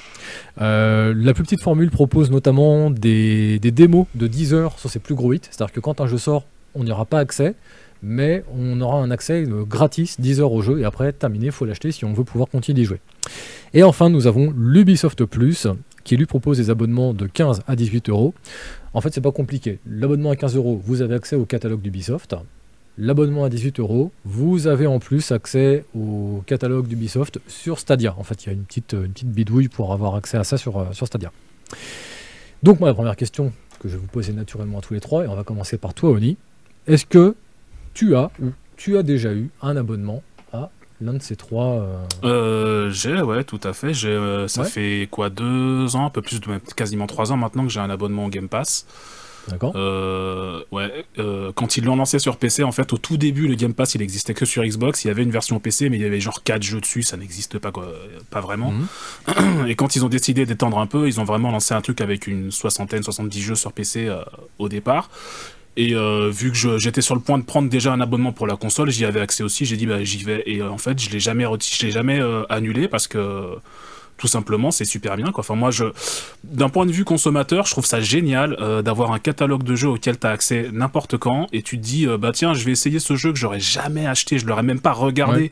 Euh, 0.62 1.14
la 1.16 1.34
plus 1.34 1.44
petite 1.44 1.62
formule 1.62 1.92
propose 1.92 2.32
notamment 2.32 2.90
des, 2.90 3.60
démos 3.60 4.08
de 4.16 4.28
10 4.28 4.54
heures 4.54 4.80
sur 4.80 4.90
ses 4.90 5.00
plus 5.00 5.16
gros 5.16 5.34
hits, 5.34 5.42
c'est-à-dire 5.44 5.74
que 5.74 5.80
quand 5.80 6.02
un 6.02 6.08
jeu 6.08 6.18
sort, 6.18 6.46
on 6.74 6.84
n'y 6.84 6.92
aura 6.92 7.06
pas 7.06 7.20
accès, 7.20 7.56
mais 8.02 8.44
on 8.58 8.80
aura 8.82 8.98
un 8.98 9.12
accès 9.12 9.46
euh, 9.46 9.64
gratis 9.64 10.20
10 10.20 10.42
heures 10.42 10.52
au 10.52 10.62
jeu, 10.62 10.80
et 10.80 10.86
après, 10.86 11.12
terminé, 11.14 11.48
il 11.48 11.52
faut 11.52 11.66
l'acheter 11.66 11.92
si 11.92 12.06
on 12.06 12.14
veut 12.14 12.24
pouvoir 12.24 12.50
continuer 12.50 12.82
d'y 12.82 12.86
jouer. 12.86 13.00
Et 13.74 13.84
enfin, 13.84 14.10
nous 14.10 14.28
avons 14.28 14.54
l'Ubisoft 14.56 15.26
Plus, 15.26 15.68
qui 16.04 16.16
lui 16.16 16.26
propose 16.26 16.58
des 16.58 16.70
abonnements 16.70 17.14
de 17.14 17.26
15 17.26 17.64
à 17.68 17.76
18 17.76 18.10
euros. 18.10 18.34
En 18.94 19.02
fait, 19.02 19.14
c'est 19.14 19.22
pas 19.22 19.32
compliqué. 19.32 19.80
L'abonnement 19.86 20.30
à 20.30 20.36
15 20.36 20.56
euros, 20.56 20.82
vous 20.86 21.02
avez 21.02 21.16
accès 21.16 21.36
au 21.36 21.46
catalogue 21.46 21.82
d'Ubisoft. 21.82 22.36
L'abonnement 22.98 23.44
à 23.44 23.50
18 23.50 23.80
euros, 23.80 24.12
vous 24.24 24.68
avez 24.68 24.88
en 24.88 25.00
plus 25.00 25.32
accès 25.32 25.86
au 25.96 26.44
catalogue 26.46 26.88
d'Ubisoft 26.88 27.40
sur 27.48 27.80
Stadia. 27.80 28.16
En 28.18 28.24
fait, 28.24 28.44
il 28.44 28.48
y 28.48 28.50
a 28.50 28.54
une 28.54 28.64
petite, 28.64 28.94
une 28.94 29.12
petite 29.12 29.32
bidouille 29.32 29.68
pour 29.68 29.92
avoir 29.94 30.16
accès 30.16 30.38
à 30.38 30.44
ça 30.44 30.58
sur, 30.58 30.78
euh, 30.78 30.86
sur 30.92 31.08
Stadia. 31.08 31.32
Donc, 32.64 32.80
moi, 32.80 32.90
la 32.90 32.96
première 32.96 33.16
question 33.16 33.52
que 33.80 33.88
je 33.90 33.94
vais 33.96 34.00
vous 34.00 34.08
poser 34.08 34.34
naturellement 34.34 34.80
à 34.80 34.82
tous 34.82 34.94
les 34.94 35.02
trois, 35.02 35.24
et 35.26 35.28
on 35.28 35.36
va 35.36 35.44
commencer 35.44 35.78
par 35.78 35.94
toi, 35.94 36.12
Oni. 36.12 36.38
Est-ce 36.88 37.06
que 37.06 37.36
tu 37.94 38.16
as 38.16 38.32
ou 38.42 38.52
tu 38.78 38.98
as 38.98 39.04
déjà 39.04 39.34
eu 39.34 39.50
un 39.62 39.76
abonnement 39.78 40.22
à 40.54 40.70
l'un 41.02 41.14
de 41.14 41.22
ces 41.22 41.36
trois 41.36 41.82
euh, 41.82 41.98
Euh, 42.24 42.92
j'ai, 42.92 43.22
ouais, 43.22 43.44
tout 43.44 43.60
à 43.64 43.74
fait. 43.74 43.94
J'ai, 43.94 44.10
euh, 44.10 44.48
ça 44.48 44.62
Ouais. 44.62 44.68
fait 44.70 45.08
quoi, 45.12 45.30
deux 45.30 45.96
ans, 45.96 46.06
un 46.06 46.10
peu 46.10 46.22
plus, 46.22 46.40
de, 46.40 46.48
quasiment 46.76 47.08
trois 47.08 47.32
ans 47.32 47.38
maintenant 47.38 47.64
que 47.64 47.70
j'ai 47.72 47.80
un 47.80 47.90
abonnement 47.90 48.26
au 48.26 48.30
Game 48.30 48.48
Pass. 48.50 48.86
D'accord 49.48 49.74
Euh, 49.76 50.62
ouais, 50.72 51.06
euh, 51.20 51.52
quand 51.54 51.78
ils 51.78 51.84
l'ont 51.86 51.96
lancé 51.96 52.20
sur 52.20 52.38
PC, 52.38 52.64
en 52.64 52.72
fait, 52.72 52.92
au 52.94 52.98
tout 52.98 53.18
début, 53.18 53.48
le 53.48 53.56
Game 53.56 53.74
Pass, 53.74 53.96
il 53.96 54.02
existait 54.02 54.34
que 54.34 54.46
sur 54.46 54.64
Xbox. 54.64 55.04
Il 55.06 55.08
y 55.10 55.12
avait 55.12 55.24
une 55.24 55.32
version 55.32 55.60
PC, 55.60 55.90
mais 55.90 55.98
il 55.98 56.02
y 56.02 56.06
avait 56.06 56.20
genre 56.20 56.42
quatre 56.44 56.64
jeux 56.64 56.82
dessus, 56.82 57.04
ça 57.04 57.18
n'existe 57.18 57.60
pas, 57.60 57.72
quoi, 57.72 57.88
pas 58.32 58.42
vraiment. 58.42 58.72
Mhm. 58.72 59.68
Et 59.68 59.76
quand 59.76 59.96
ils 59.96 60.04
ont 60.06 60.10
décidé 60.10 60.46
d'étendre 60.46 60.80
un 60.80 60.88
peu, 60.88 61.08
ils 61.08 61.20
ont 61.20 61.26
vraiment 61.26 61.52
lancé 61.52 61.74
un 61.74 61.82
truc 61.82 62.02
avec 62.02 62.28
une 62.28 62.52
soixantaine, 62.52 63.04
70 63.04 63.42
jeux 63.42 63.56
sur 63.56 63.72
PC 63.74 64.08
euh, 64.08 64.22
au 64.60 64.70
départ. 64.70 65.10
Et 65.78 65.94
euh, 65.94 66.30
vu 66.32 66.52
que 66.52 66.58
je- 66.58 66.78
j'étais 66.78 67.02
sur 67.02 67.16
le 67.16 67.22
point 67.22 67.38
de 67.38 67.44
prendre 67.44 67.70
déjà 67.70 67.92
un 67.92 68.00
abonnement 68.00 68.32
pour 68.32 68.48
la 68.48 68.56
console, 68.56 68.90
j'y 68.92 69.04
avais 69.04 69.20
accès 69.20 69.44
aussi. 69.44 69.66
J'ai 69.66 69.76
dit 69.76 69.86
bah 69.86 70.02
j'y 70.04 70.24
vais. 70.24 70.42
Et 70.46 70.62
euh, 70.62 70.70
en 70.70 70.78
fait, 70.78 70.98
je 71.00 71.10
l'ai 71.10 71.20
jamais, 71.20 71.44
reti- 71.44 71.78
je 71.78 71.86
l'ai 71.86 71.92
jamais 71.92 72.18
euh, 72.20 72.44
annulé 72.50 72.88
parce 72.88 73.08
que 73.08 73.56
tout 74.18 74.28
simplement 74.28 74.72
c'est 74.72 74.86
super 74.86 75.18
bien. 75.18 75.32
Quoi. 75.32 75.42
Enfin 75.42 75.56
moi, 75.56 75.72
je, 75.72 75.86
d'un 76.44 76.70
point 76.70 76.86
de 76.86 76.92
vue 76.92 77.04
consommateur, 77.04 77.66
je 77.66 77.72
trouve 77.72 77.86
ça 77.86 78.00
génial 78.00 78.56
euh, 78.62 78.82
d'avoir 78.82 79.12
un 79.12 79.20
catalogue 79.20 79.64
de 79.64 79.76
jeux 79.76 79.90
auquel 79.90 80.18
tu 80.18 80.26
as 80.28 80.30
accès 80.32 80.70
n'importe 80.72 81.18
quand. 81.18 81.48
Et 81.52 81.62
tu 81.62 81.78
te 81.78 81.84
dis 81.84 82.08
euh, 82.08 82.18
bah 82.18 82.32
tiens, 82.34 82.54
je 82.54 82.64
vais 82.64 82.72
essayer 82.72 83.00
ce 83.00 83.16
jeu 83.16 83.32
que 83.34 83.38
j'aurais 83.38 83.60
jamais 83.60 84.08
acheté, 84.08 84.40
je 84.40 84.46
l'aurais 84.46 84.64
même 84.64 84.80
pas 84.80 84.94
regardé. 84.94 85.42
Ouais. 85.44 85.52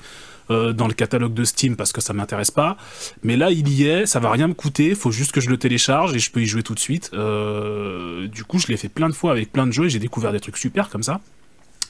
euh, 0.49 0.74
dans 0.74 0.88
le 0.88 0.93
catalogue 0.93 1.34
de 1.34 1.45
Steam 1.45 1.78
parce 1.78 1.93
que 1.93 2.01
ça 2.01 2.11
m'intéresse 2.11 2.51
pas 2.51 2.76
mais 3.24 3.38
là 3.38 3.49
il 3.49 3.70
y 3.70 3.86
est 3.88 4.05
ça 4.05 4.20
va 4.20 4.30
rien 4.30 4.49
me 4.49 4.53
coûter 4.53 4.93
faut 4.93 5.09
juste 5.09 5.32
que 5.32 5.39
je 5.39 5.49
le 5.49 5.55
télécharge 5.57 6.14
et 6.16 6.20
je 6.20 6.30
peux 6.32 6.41
y 6.41 6.45
jouer 6.45 6.64
tout 6.64 6.74
de 6.76 6.80
suite 6.82 7.11
Euh, 7.14 8.28
du 8.28 8.43
coup 8.43 8.59
je 8.59 8.68
l'ai 8.68 8.76
fait 8.76 8.89
plein 8.89 9.07
de 9.07 9.14
fois 9.14 9.32
avec 9.32 9.53
plein 9.53 9.66
de 9.66 9.72
jeux 9.72 9.86
et 9.86 9.89
j'ai 9.89 9.99
découvert 9.99 10.34
des 10.34 10.41
trucs 10.41 10.57
super 10.57 10.89
comme 10.89 11.01
ça 11.03 11.22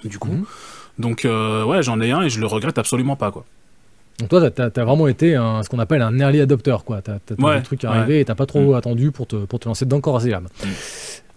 du 0.06 0.20
coup 0.20 0.30
Mhm. 0.30 0.46
donc 1.00 1.26
euh, 1.26 1.64
ouais 1.66 1.82
j'en 1.82 2.00
ai 2.00 2.12
un 2.12 2.22
et 2.22 2.30
je 2.30 2.40
le 2.40 2.46
regrette 2.46 2.78
absolument 2.78 3.16
pas 3.16 3.32
quoi 3.32 3.44
Donc 4.20 4.30
toi, 4.30 4.50
t'as 4.52 4.66
as 4.76 4.86
vraiment 4.86 5.08
été 5.08 5.36
un, 5.36 5.64
ce 5.64 5.70
qu'on 5.70 5.80
appelle 5.80 6.02
un 6.02 6.18
early 6.20 6.40
adopter, 6.42 6.78
quoi. 6.86 7.02
T'as 7.02 7.14
as, 7.16 7.42
Ouais, 7.44 7.62
truc 7.62 7.82
ouais. 7.84 7.90
arrivé 7.90 8.20
et 8.20 8.26
t'as 8.26 8.36
pas 8.36 8.46
trop 8.46 8.74
Mm. 8.74 8.76
attendu 8.76 9.12
pour 9.12 9.26
te, 9.28 9.36
pour 9.46 9.60
te 9.60 9.68
lancer 9.68 9.86
dedans 9.86 10.02
corps 10.02 10.26
et 10.26 10.34
âme. 10.34 10.48
Mm. 10.64 10.68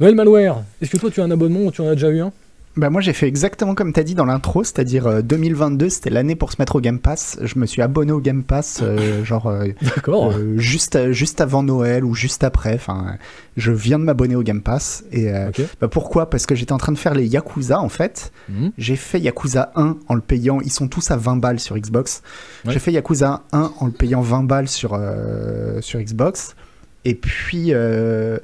Noël 0.01 0.15
Malware, 0.15 0.63
est-ce 0.83 0.91
que 0.91 0.99
toi 0.99 1.11
tu 1.11 1.21
as 1.21 1.25
un 1.25 1.31
abonnement 1.31 1.61
ou 1.61 1.71
tu 1.71 1.81
en 1.81 1.89
as 1.89 1.95
déjà 1.95 2.11
eu 2.11 2.21
un? 2.21 2.33
Bah 2.77 2.91
moi 2.91 3.01
j'ai 3.01 3.15
fait 3.15 3.27
exactement 3.27 3.75
comme 3.75 3.93
t'as 3.95 4.03
dit 4.03 4.15
dans 4.15 4.27
l'intro, 4.27 4.63
c'est-à-dire 4.63 5.07
euh, 5.07 5.23
2022 5.23 5.89
c'était 5.89 6.11
l'année 6.11 6.35
pour 6.35 6.53
se 6.53 6.57
mettre 6.59 6.77
au 6.77 6.81
Game 6.81 6.99
Pass. 6.99 7.39
Je 7.43 7.59
me 7.59 7.65
suis 7.65 7.81
abonné 7.81 8.13
au 8.13 8.21
Game 8.21 8.45
Pass 8.45 8.81
euh, 8.83 9.25
genre 9.25 9.47
euh, 9.47 9.69
euh, 10.09 10.59
juste 10.59 10.97
euh, 10.97 11.13
juste 11.13 11.41
avant 11.41 11.63
Noël 11.63 12.05
ou 12.05 12.15
juste 12.15 12.45
après. 12.45 12.75
Enfin, 12.75 13.17
je 13.57 13.73
viens 13.73 13.99
de 13.99 14.05
m'abonner 14.05 14.37
au 14.37 14.43
Game 14.43 14.61
Pass 14.61 15.05
et 15.11 15.33
euh, 15.33 15.51
bah 15.81 15.89
pourquoi? 15.89 16.29
Parce 16.29 16.45
que 16.45 16.55
j'étais 16.55 16.73
en 16.73 16.79
train 16.79 16.93
de 16.93 16.99
faire 16.99 17.15
les 17.15 17.27
Yakuza 17.27 17.81
en 17.81 17.89
fait. 17.89 18.31
Mhm. 18.51 18.73
J'ai 18.77 18.97
fait 18.97 19.21
Yakuza 19.21 19.73
1 19.75 19.97
en 20.07 20.15
le 20.15 20.21
payant, 20.21 20.61
ils 20.61 20.71
sont 20.73 20.89
tous 20.89 21.11
à 21.11 21.17
20 21.17 21.37
balles 21.37 21.61
sur 21.61 21.79
Xbox. 21.79 22.23
Ouais. 22.67 22.73
J'ai 22.75 22.79
fait 22.79 22.93
Yakuza 22.93 23.45
1 23.53 23.73
en 23.81 23.87
le 23.87 23.93
payant 23.93 24.21
20 24.21 24.43
balles 24.45 24.69
sur, 24.69 24.93
euh, 24.93 25.81
sur 25.81 25.99
Xbox. 25.99 26.55
Et 27.07 27.15
puis, 27.15 27.69
euh, 27.71 28.39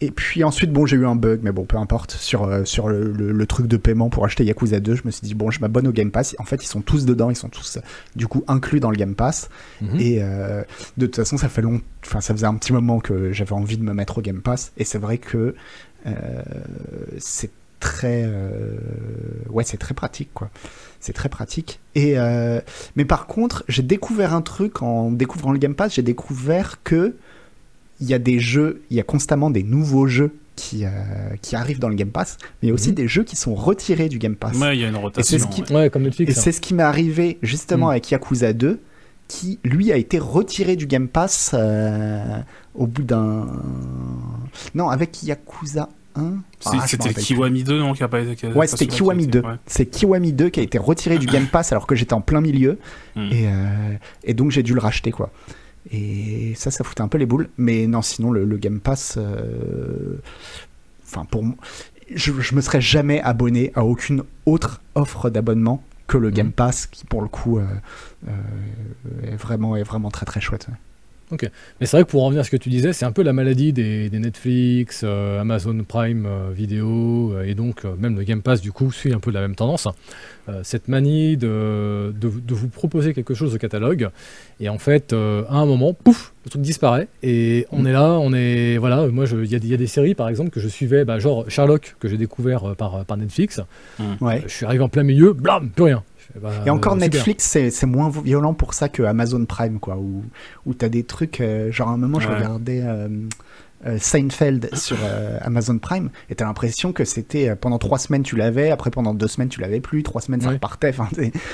et 0.00 0.10
puis 0.10 0.44
ensuite, 0.44 0.72
bon, 0.72 0.86
j'ai 0.86 0.96
eu 0.96 1.06
un 1.06 1.14
bug, 1.16 1.40
mais 1.42 1.52
bon, 1.52 1.64
peu 1.64 1.76
importe, 1.78 2.10
sur, 2.12 2.44
euh, 2.44 2.64
sur 2.64 2.88
le, 2.88 3.12
le- 3.12 3.32
le 3.32 3.46
truc 3.46 3.66
de 3.68 3.76
paiement 3.76 4.10
pour 4.10 4.24
acheter 4.24 4.44
Yakuza 4.44 4.80
2. 4.80 4.96
Je 4.96 5.02
me 5.04 5.10
suis 5.10 5.26
dit, 5.26 5.34
bon, 5.34 5.50
je 5.50 5.60
m'abonne 5.60 5.86
au 5.86 5.92
Game 5.92 6.10
Pass. 6.10 6.34
En 6.38 6.44
fait, 6.44 6.62
ils 6.64 6.68
sont 6.68 6.80
tous 6.82 7.04
dedans, 7.06 7.30
ils 7.30 7.36
sont 7.36 7.48
tous, 7.48 7.76
euh, 7.76 7.80
du 8.16 8.26
coup, 8.26 8.44
inclus 8.48 8.80
dans 8.80 8.90
le 8.90 8.96
Game 8.96 9.14
Pass. 9.14 9.48
Mhm. 9.80 10.00
Et 10.00 10.18
euh, 10.20 10.62
de 10.98 11.06
toute 11.06 11.16
façon, 11.16 11.36
ça 11.38 11.48
fait 11.48 11.62
long, 11.62 11.80
enfin, 12.04 12.20
ça 12.20 12.34
faisait 12.34 12.46
un 12.46 12.54
petit 12.56 12.72
moment 12.72 12.98
que 13.00 13.32
j'avais 13.32 13.52
envie 13.52 13.76
de 13.78 13.82
me 13.84 13.94
mettre 13.94 14.18
au 14.18 14.20
Game 14.20 14.42
Pass. 14.42 14.72
Et 14.76 14.84
c'est 14.84 14.98
vrai 14.98 15.18
que 15.18 15.54
euh, 16.06 16.42
c'est 17.18 17.50
très, 17.80 18.24
euh, 18.26 18.76
ouais, 19.50 19.64
c'est 19.64 19.76
très 19.76 19.94
pratique, 19.94 20.30
quoi. 20.34 20.50
C'est 21.00 21.12
très 21.12 21.28
pratique. 21.28 21.80
Et 21.94 22.18
euh, 22.18 22.60
mais 22.96 23.04
par 23.04 23.26
contre, 23.26 23.62
j'ai 23.68 23.82
découvert 23.82 24.34
un 24.34 24.40
truc 24.42 24.82
en 24.82 25.10
découvrant 25.10 25.52
le 25.52 25.58
Game 25.58 25.74
Pass. 25.74 25.94
J'ai 25.94 26.02
découvert 26.02 26.82
que 26.82 27.14
il 28.00 28.06
y 28.08 28.14
a 28.14 28.18
des 28.18 28.38
jeux, 28.40 28.82
il 28.90 28.96
y 28.96 29.00
a 29.00 29.04
constamment 29.04 29.50
des 29.50 29.62
nouveaux 29.62 30.06
jeux 30.06 30.34
qui, 30.56 30.84
euh, 30.84 30.88
qui 31.42 31.56
arrivent 31.56 31.80
dans 31.80 31.88
le 31.88 31.94
Game 31.96 32.10
Pass, 32.10 32.38
mais 32.40 32.66
il 32.66 32.68
y 32.68 32.70
a 32.70 32.74
aussi 32.74 32.90
Mhm. 32.90 32.94
des 32.94 33.08
jeux 33.08 33.24
qui 33.24 33.34
sont 33.36 33.54
retirés 33.54 34.08
du 34.08 34.18
Game 34.18 34.36
Pass. 34.36 34.56
ouais 34.58 34.76
il 34.76 34.80
y 34.80 34.84
a 34.84 34.88
une 34.88 34.96
rotation 34.96 35.38
ce 35.38 35.46
qui- 35.46 35.62
ouais. 35.72 35.76
Ouais, 35.82 35.90
comme 35.90 36.02
Et 36.02 36.06
Netflix. 36.06 36.34
c'est 36.40 36.52
ce 36.52 36.60
qui 36.60 36.74
m'est 36.74 36.82
arrivé 36.84 37.38
justement 37.42 37.86
Mm. 37.88 37.90
avec 37.90 38.10
Yakuza 38.10 38.52
2, 38.52 38.80
qui 39.26 39.58
lui 39.64 39.90
a 39.90 39.96
été 39.96 40.18
retiré 40.18 40.76
du 40.76 40.86
Game 40.86 41.08
Pass 41.08 41.52
euh, 41.54 42.38
au 42.74 42.86
bout 42.86 43.02
d'un. 43.02 43.46
Non, 44.74 44.88
avec 44.90 45.22
Yakuza 45.22 45.88
1. 46.14 46.34
C'est- 46.60 46.70
Ah, 46.80 46.86
c'était. 46.86 47.12
Kiwami 47.14 47.64
2 47.64 47.78
non 47.80 47.92
qui 47.92 48.02
a 48.04 48.08
pas 48.08 48.20
été 48.20 48.36
qui 48.36 48.46
a 48.46 48.50
Ouais, 48.50 48.54
pas 48.54 48.66
c'était 48.68 48.86
Kiwami 48.86 49.24
été- 49.24 49.40
2. 49.40 49.40
ouais. 49.48 49.54
C'est 49.66 49.86
Kiwami 49.86 50.32
2 50.32 50.48
qui 50.50 50.60
a 50.60 50.62
été 50.62 50.78
retiré 50.78 51.18
du 51.18 51.26
Game 51.34 51.46
Pass 51.46 51.72
alors 51.72 51.86
que 51.86 51.94
j'étais 51.96 52.12
en 52.14 52.20
plein 52.20 52.40
milieu. 52.40 52.78
Mm. 53.16 53.20
Et, 53.32 53.46
euh, 53.48 53.96
et 54.24 54.34
donc 54.34 54.50
j'ai 54.52 54.62
dû 54.62 54.74
le 54.74 54.80
racheter, 54.80 55.10
quoi. 55.10 55.30
Et 55.92 56.54
ça, 56.56 56.70
ça 56.70 56.82
foutait 56.84 57.02
un 57.02 57.08
peu 57.08 57.18
les 57.18 57.26
boules. 57.26 57.48
Mais 57.58 57.86
non, 57.86 58.02
sinon, 58.02 58.30
le, 58.32 58.44
le 58.44 58.56
Game 58.56 58.80
Pass. 58.80 59.14
euh, 59.18 60.16
Enfin, 61.04 61.24
pour 61.26 61.42
moi. 61.44 61.56
Je, 62.14 62.32
je 62.40 62.54
me 62.54 62.60
serais 62.60 62.80
jamais 62.80 63.20
abonné 63.22 63.70
à 63.74 63.84
aucune 63.84 64.24
autre 64.46 64.80
offre 64.94 65.30
d'abonnement 65.30 65.82
que 66.06 66.18
le 66.18 66.28
Mhm. 66.28 66.34
Game 66.34 66.52
Pass, 66.52 66.86
qui 66.86 67.04
pour 67.06 67.22
le 67.22 67.28
coup 67.28 67.58
euh, 67.58 67.66
euh, 68.28 68.32
est, 69.32 69.36
vraiment, 69.36 69.76
est 69.76 69.82
vraiment 69.84 70.10
très 70.10 70.26
très 70.26 70.40
chouette. 70.40 70.66
ouais. 70.70 70.76
Mais 71.32 71.86
c'est 71.86 71.96
vrai 71.96 72.04
que 72.04 72.10
pour 72.10 72.22
en 72.22 72.26
revenir 72.26 72.40
à 72.42 72.44
ce 72.44 72.50
que 72.50 72.56
tu 72.56 72.68
disais, 72.68 72.92
c'est 72.92 73.04
un 73.04 73.12
peu 73.12 73.22
la 73.22 73.32
maladie 73.32 73.72
des, 73.72 74.08
des 74.10 74.18
Netflix, 74.18 75.00
euh, 75.04 75.40
Amazon 75.40 75.76
Prime 75.86 76.26
euh, 76.26 76.50
Vidéo, 76.54 77.32
euh, 77.34 77.44
et 77.44 77.54
donc 77.54 77.84
euh, 77.84 77.94
même 77.98 78.16
le 78.16 78.22
Game 78.24 78.42
Pass 78.42 78.60
du 78.60 78.72
coup 78.72 78.92
suit 78.92 79.12
un 79.12 79.18
peu 79.20 79.30
la 79.30 79.40
même 79.40 79.54
tendance. 79.54 79.88
Euh, 80.48 80.60
cette 80.62 80.88
manie 80.88 81.36
de, 81.38 82.12
de, 82.14 82.28
de 82.28 82.54
vous 82.54 82.68
proposer 82.68 83.14
quelque 83.14 83.32
chose 83.32 83.54
au 83.54 83.58
catalogue, 83.58 84.10
et 84.60 84.68
en 84.68 84.78
fait, 84.78 85.12
euh, 85.14 85.42
à 85.48 85.56
un 85.56 85.64
moment, 85.66 85.94
pouf, 85.94 86.34
le 86.44 86.50
truc 86.50 86.60
disparaît, 86.60 87.08
et 87.22 87.66
on 87.72 87.82
Mm. 87.82 87.86
est 87.86 87.92
là, 87.92 88.10
on 88.20 88.32
est. 88.34 88.76
Voilà, 88.76 89.06
moi, 89.08 89.24
il 89.32 89.50
y, 89.50 89.54
a 89.54 89.58
des- 89.58 89.66
il 89.66 89.70
y 89.70 89.74
a 89.74 89.78
des 89.78 89.86
séries 89.86 90.14
par 90.14 90.28
exemple 90.28 90.50
que 90.50 90.60
je 90.60 90.68
suivais, 90.68 91.04
bah, 91.06 91.18
genre 91.18 91.46
Sherlock, 91.48 91.96
que 91.98 92.08
j'ai 92.08 92.18
découvert 92.18 92.64
euh, 92.70 92.74
par, 92.74 93.04
par 93.06 93.16
Netflix. 93.16 93.60
Ouais. 94.20 94.36
Euh, 94.38 94.40
je 94.46 94.52
suis 94.52 94.66
arrivé 94.66 94.84
en 94.84 94.90
plein 94.90 95.02
milieu, 95.02 95.32
blam, 95.32 95.70
plus 95.70 95.84
rien. 95.84 96.02
Fais, 96.34 96.40
bah, 96.40 96.50
Et 96.66 96.70
encore. 96.70 96.96
Netflix, 96.96 97.44
c'est 97.70 97.86
moins 97.86 98.10
violent 98.10 98.52
pour 98.54 98.74
ça 98.74 98.88
que 98.88 99.02
Amazon 99.02 99.44
Prime, 99.46 99.78
quoi, 99.80 99.96
où, 99.96 100.22
où 100.66 100.74
t'as 100.74 100.88
des 100.90 101.04
trucs, 101.04 101.40
euh, 101.40 101.70
genre 101.72 101.88
à 101.88 101.92
un 101.92 101.96
moment 101.96 102.20
je 102.20 102.28
regardais 102.28 102.82
euh, 102.84 103.08
euh, 103.86 103.96
Seinfeld 103.98 104.74
sur 104.74 104.96
Amazon 105.42 105.78
Prime, 105.78 106.10
et 106.30 106.34
t'as 106.34 106.44
l'impression 106.46 106.92
que 106.92 107.04
c'était 107.04 107.54
pendant 107.56 107.78
trois 107.78 107.98
semaines 107.98 108.22
tu 108.22 108.36
l'avais, 108.36 108.70
après 108.70 108.90
pendant 108.90 109.14
deux 109.14 109.28
semaines 109.28 109.48
tu 109.48 109.60
l'avais 109.60 109.80
plus, 109.80 110.02
trois 110.02 110.20
semaines 110.20 110.40
ça 110.40 110.50
repartait, 110.50 110.90
enfin, 110.90 111.08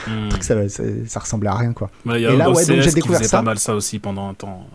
Mm. 0.07 0.29
truc, 0.29 0.43
ça, 0.45 0.69
ça, 0.69 0.83
ça 1.07 1.21
ressemblait 1.21 1.51
à 1.51 1.55
rien, 1.57 1.73
quoi. 1.73 1.91
Ouais, 2.07 2.21
il 2.21 2.23
y 2.23 2.27
a 2.27 2.33
Et 2.33 2.37
là, 2.37 2.51
ouais, 2.51 2.65
donc 2.65 2.81
j'ai 2.81 2.93
découvert 2.93 3.25
ça. 3.25 3.39
pas 3.39 3.43
mal 3.43 3.59
ça 3.59 3.75
aussi 3.75 3.99
pendant 3.99 4.29
un 4.29 4.35
temps 4.35 4.67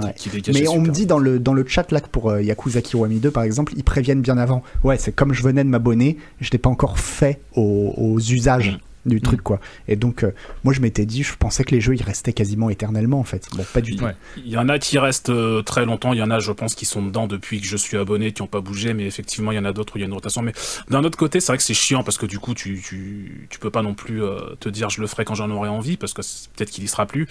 Ouais. 0.00 0.14
Mais 0.54 0.66
on 0.68 0.80
me 0.80 0.88
dit 0.88 1.04
dans 1.04 1.18
le, 1.18 1.38
dans 1.38 1.52
le 1.52 1.66
chat 1.68 1.92
là 1.92 2.00
que 2.00 2.08
pour 2.08 2.30
euh, 2.30 2.40
Yakuza 2.40 2.80
Kiwami 2.80 3.20
2 3.20 3.30
par 3.30 3.42
exemple, 3.42 3.74
ils 3.76 3.84
préviennent 3.84 4.22
bien 4.22 4.38
avant. 4.38 4.62
Ouais, 4.84 4.96
c'est 4.96 5.12
comme 5.14 5.34
je 5.34 5.42
venais 5.42 5.62
de 5.64 5.68
m'abonner, 5.68 6.16
je 6.40 6.48
n'ai 6.50 6.58
pas 6.58 6.70
encore 6.70 6.98
fait 6.98 7.40
aux, 7.56 7.92
aux 7.98 8.18
usages 8.18 8.78
du 9.04 9.20
truc 9.20 9.42
quoi. 9.42 9.58
Et 9.88 9.96
donc 9.96 10.22
euh, 10.22 10.32
moi 10.64 10.72
je 10.72 10.80
m'étais 10.80 11.06
dit, 11.06 11.22
je 11.22 11.34
pensais 11.36 11.64
que 11.64 11.74
les 11.74 11.80
jeux 11.80 11.94
ils 11.94 12.02
restaient 12.02 12.32
quasiment 12.32 12.70
éternellement 12.70 13.18
en 13.18 13.24
fait. 13.24 13.48
Bon, 13.54 13.64
pas 13.72 13.80
du 13.80 13.96
tout. 13.96 14.04
Ouais. 14.04 14.14
Il 14.36 14.48
y 14.48 14.56
en 14.56 14.68
a 14.68 14.78
qui 14.78 14.98
restent 14.98 15.30
euh, 15.30 15.62
très 15.62 15.84
longtemps, 15.84 16.12
il 16.12 16.18
y 16.18 16.22
en 16.22 16.30
a, 16.30 16.38
je 16.38 16.52
pense, 16.52 16.74
qui 16.74 16.84
sont 16.84 17.02
dedans 17.04 17.26
depuis 17.26 17.60
que 17.60 17.66
je 17.66 17.76
suis 17.76 17.96
abonné, 17.96 18.32
qui 18.32 18.42
n'ont 18.42 18.48
pas 18.48 18.60
bougé, 18.60 18.94
mais 18.94 19.04
effectivement, 19.04 19.50
il 19.52 19.56
y 19.56 19.58
en 19.58 19.64
a 19.64 19.72
d'autres 19.72 19.94
où 19.94 19.98
il 19.98 20.02
y 20.02 20.04
a 20.04 20.06
une 20.06 20.12
rotation. 20.12 20.42
Mais 20.42 20.52
d'un 20.88 21.02
autre 21.04 21.18
côté, 21.18 21.40
c'est 21.40 21.48
vrai 21.48 21.56
que 21.56 21.62
c'est 21.62 21.74
chiant 21.74 22.02
parce 22.04 22.16
que 22.18 22.26
du 22.26 22.38
coup, 22.38 22.54
tu, 22.54 22.80
tu, 22.80 23.46
tu 23.50 23.58
peux 23.58 23.70
pas 23.70 23.82
non 23.82 23.94
plus 23.94 24.22
euh, 24.22 24.38
te 24.60 24.68
dire 24.68 24.88
je 24.90 25.00
le 25.00 25.06
ferai 25.06 25.24
quand 25.24 25.34
j'en 25.34 25.50
aurai 25.50 25.68
envie 25.68 25.96
parce 25.96 26.12
que 26.12 26.22
peut-être 26.56 26.70
qu'il 26.70 26.84
y 26.84 26.88
sera 26.88 27.06
plus. 27.06 27.26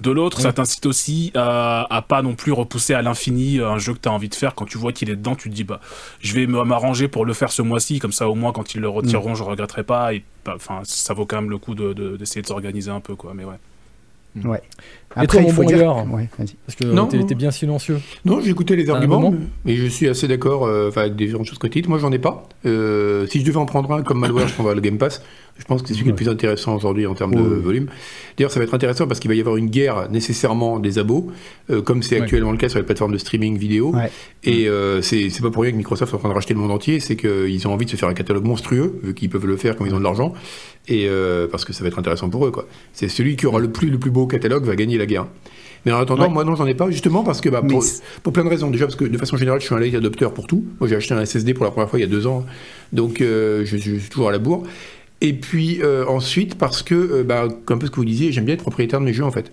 De 0.00 0.10
l'autre, 0.10 0.40
ça 0.40 0.52
t'incite 0.52 0.86
aussi 0.86 1.32
à, 1.34 1.86
à 1.94 2.02
pas 2.02 2.22
non 2.22 2.34
plus 2.34 2.52
repousser 2.52 2.94
à 2.94 3.02
l'infini 3.02 3.60
un 3.60 3.78
jeu 3.78 3.94
que 3.94 3.98
tu 3.98 4.08
as 4.08 4.12
envie 4.12 4.28
de 4.28 4.34
faire. 4.34 4.54
Quand 4.54 4.64
tu 4.66 4.78
vois 4.78 4.92
qu'il 4.92 5.10
est 5.10 5.16
dedans, 5.16 5.34
tu 5.34 5.50
te 5.50 5.54
dis 5.54 5.64
bah, 5.64 5.80
je 6.20 6.34
vais 6.34 6.46
me- 6.46 6.62
m'arranger 6.64 7.08
pour 7.08 7.24
le 7.24 7.32
faire 7.32 7.50
ce 7.52 7.62
mois-ci, 7.62 7.98
comme 7.98 8.12
ça 8.12 8.28
au 8.28 8.34
moins 8.34 8.52
quand 8.52 8.74
ils 8.74 8.80
le 8.80 8.88
retireront, 8.88 9.34
je 9.34 9.42
regretterai 9.42 9.82
pas. 9.84 10.14
Et 10.14 10.24
enfin, 10.54 10.82
ça 10.84 11.14
vaut 11.14 11.26
quand 11.26 11.36
même 11.40 11.50
le 11.50 11.58
coup 11.58 11.74
de- 11.74 11.92
de- 11.92 12.16
d'essayer 12.16 12.42
de, 12.42 12.46
s'organiser 12.46 12.90
un 12.90 13.00
peu, 13.00 13.16
quoi. 13.16 13.34
Mais 13.34 13.44
ouais. 13.44 13.56
Ouais. 14.44 14.60
Et 15.22 15.26
toi, 15.26 15.40
mon 15.40 15.48
il 15.48 15.52
faut 15.54 15.62
bon 15.62 15.68
dire. 15.68 16.04
Ouais. 16.12 16.28
Parce 16.36 16.76
que 16.76 16.84
non. 16.84 17.06
t'es 17.06 17.34
bien 17.34 17.50
silencieux. 17.50 17.98
Non, 18.26 18.40
j'ai 18.42 18.50
écouté 18.50 18.76
les 18.76 18.90
arguments, 18.90 19.32
mais 19.64 19.76
je 19.76 19.86
suis 19.86 20.08
assez 20.08 20.28
d'accord 20.28 20.66
euh, 20.66 20.88
enfin, 20.90 21.02
avec 21.02 21.16
des 21.16 21.24
différentes 21.24 21.46
choses 21.46 21.58
que 21.58 21.66
tu 21.68 21.78
dites. 21.80 21.88
Moi, 21.88 21.98
j'en 21.98 22.12
ai 22.12 22.18
pas. 22.18 22.46
Euh, 22.66 23.26
si 23.26 23.40
je 23.40 23.44
devais 23.46 23.56
en 23.56 23.64
prendre 23.64 23.90
un 23.92 24.02
comme 24.02 24.18
Malware, 24.18 24.46
je 24.48 24.52
prendrais 24.54 24.74
le 24.74 24.82
Game 24.82 24.98
Pass. 24.98 25.22
Je 25.58 25.64
pense 25.64 25.80
que 25.80 25.88
c'est 25.88 25.94
celui 25.94 26.04
qui 26.04 26.08
est 26.10 26.12
le 26.12 26.16
plus 26.16 26.28
intéressant 26.28 26.74
aujourd'hui 26.76 27.06
en 27.06 27.14
termes 27.14 27.34
de 27.34 27.40
Ouais. 27.40 27.58
volume. 27.60 27.86
D'ailleurs, 28.36 28.50
ça 28.50 28.60
va 28.60 28.64
être 28.66 28.74
intéressant 28.74 29.06
parce 29.06 29.20
qu'il 29.20 29.30
va 29.30 29.34
y 29.34 29.40
avoir 29.40 29.56
une 29.56 29.70
guerre 29.70 30.10
nécessairement 30.10 30.78
des 30.78 30.98
abos, 30.98 31.28
euh, 31.70 31.80
comme 31.80 32.02
c'est 32.02 32.16
Ouais. 32.16 32.20
actuellement 32.22 32.52
le 32.52 32.58
cas 32.58 32.68
sur 32.68 32.78
les 32.78 32.84
plateformes 32.84 33.12
de 33.12 33.18
streaming 33.18 33.56
vidéo. 33.56 33.94
Ouais. 33.94 34.10
Et 34.44 34.68
euh, 34.68 35.00
c'est 35.00 35.30
c'est 35.30 35.40
pas 35.40 35.50
pour 35.50 35.62
rien 35.62 35.72
que 35.72 35.78
Microsoft 35.78 36.12
est 36.12 36.16
en 36.16 36.18
train 36.18 36.28
de 36.28 36.34
racheter 36.34 36.52
le 36.52 36.60
monde 36.60 36.72
entier, 36.72 37.00
c'est 37.00 37.16
qu'ils 37.16 37.66
ont 37.66 37.72
envie 37.72 37.86
de 37.86 37.90
se 37.90 37.96
faire 37.96 38.10
un 38.10 38.14
catalogue 38.14 38.44
monstrueux, 38.44 39.00
vu 39.02 39.14
qu'ils 39.14 39.30
peuvent 39.30 39.46
le 39.46 39.56
faire 39.56 39.76
quand 39.76 39.86
ils 39.86 39.94
ont 39.94 39.98
de 39.98 40.04
l'argent, 40.04 40.34
et 40.88 41.06
euh, 41.08 41.46
parce 41.48 41.64
que 41.64 41.72
ça 41.72 41.82
va 41.82 41.88
être 41.88 41.98
intéressant 41.98 42.28
pour 42.30 42.46
eux. 42.46 42.50
quoi. 42.50 42.66
C'est 42.92 43.08
celui 43.08 43.36
qui 43.36 43.46
aura 43.46 43.58
le 43.60 43.70
plus, 43.70 43.90
le 43.90 43.98
plus 43.98 44.10
beau 44.10 44.26
catalogue 44.26 44.64
va 44.64 44.76
gagner 44.76 44.98
la 44.98 45.06
guerre. 45.06 45.26
Mais 45.84 45.92
en 45.92 45.98
attendant, 46.00 46.24
Ouais. 46.24 46.30
moi 46.30 46.44
non, 46.44 46.56
j'en 46.56 46.66
ai 46.66 46.74
pas, 46.74 46.90
justement 46.90 47.22
parce 47.22 47.40
que 47.40 47.48
bah, 47.48 47.62
pour, 47.66 47.84
pour 48.22 48.32
plein 48.32 48.42
de 48.44 48.48
raisons. 48.48 48.70
Déjà 48.70 48.86
parce 48.86 48.96
que 48.96 49.04
de 49.04 49.18
façon 49.18 49.36
générale, 49.36 49.60
je 49.60 49.66
suis 49.66 49.74
un 49.74 49.78
late 49.78 49.94
adopteur 49.94 50.34
pour 50.34 50.46
tout. 50.46 50.64
Moi, 50.80 50.88
j'ai 50.88 50.96
acheté 50.96 51.14
un 51.14 51.24
SSD 51.24 51.54
pour 51.54 51.64
la 51.64 51.70
première 51.70 51.88
fois 51.88 51.98
il 51.98 52.02
y 52.02 52.04
a 52.04 52.08
deux 52.08 52.26
ans, 52.26 52.44
donc 52.92 53.20
euh, 53.20 53.64
je, 53.64 53.76
je 53.76 53.96
suis 53.98 54.08
toujours 54.10 54.28
à 54.28 54.32
la 54.32 54.38
bourre. 54.38 54.64
Et 55.20 55.32
puis 55.32 55.78
euh, 55.82 56.04
ensuite 56.06 56.56
parce 56.56 56.82
que, 56.82 57.22
bah, 57.22 57.46
un 57.68 57.78
peu 57.78 57.86
ce 57.86 57.90
que 57.90 57.96
vous 57.96 58.04
disiez, 58.04 58.32
j'aime 58.32 58.44
bien 58.44 58.54
être 58.54 58.62
propriétaire 58.62 59.00
de 59.00 59.04
mes 59.04 59.12
jeux 59.14 59.24
en 59.24 59.30
fait. 59.30 59.52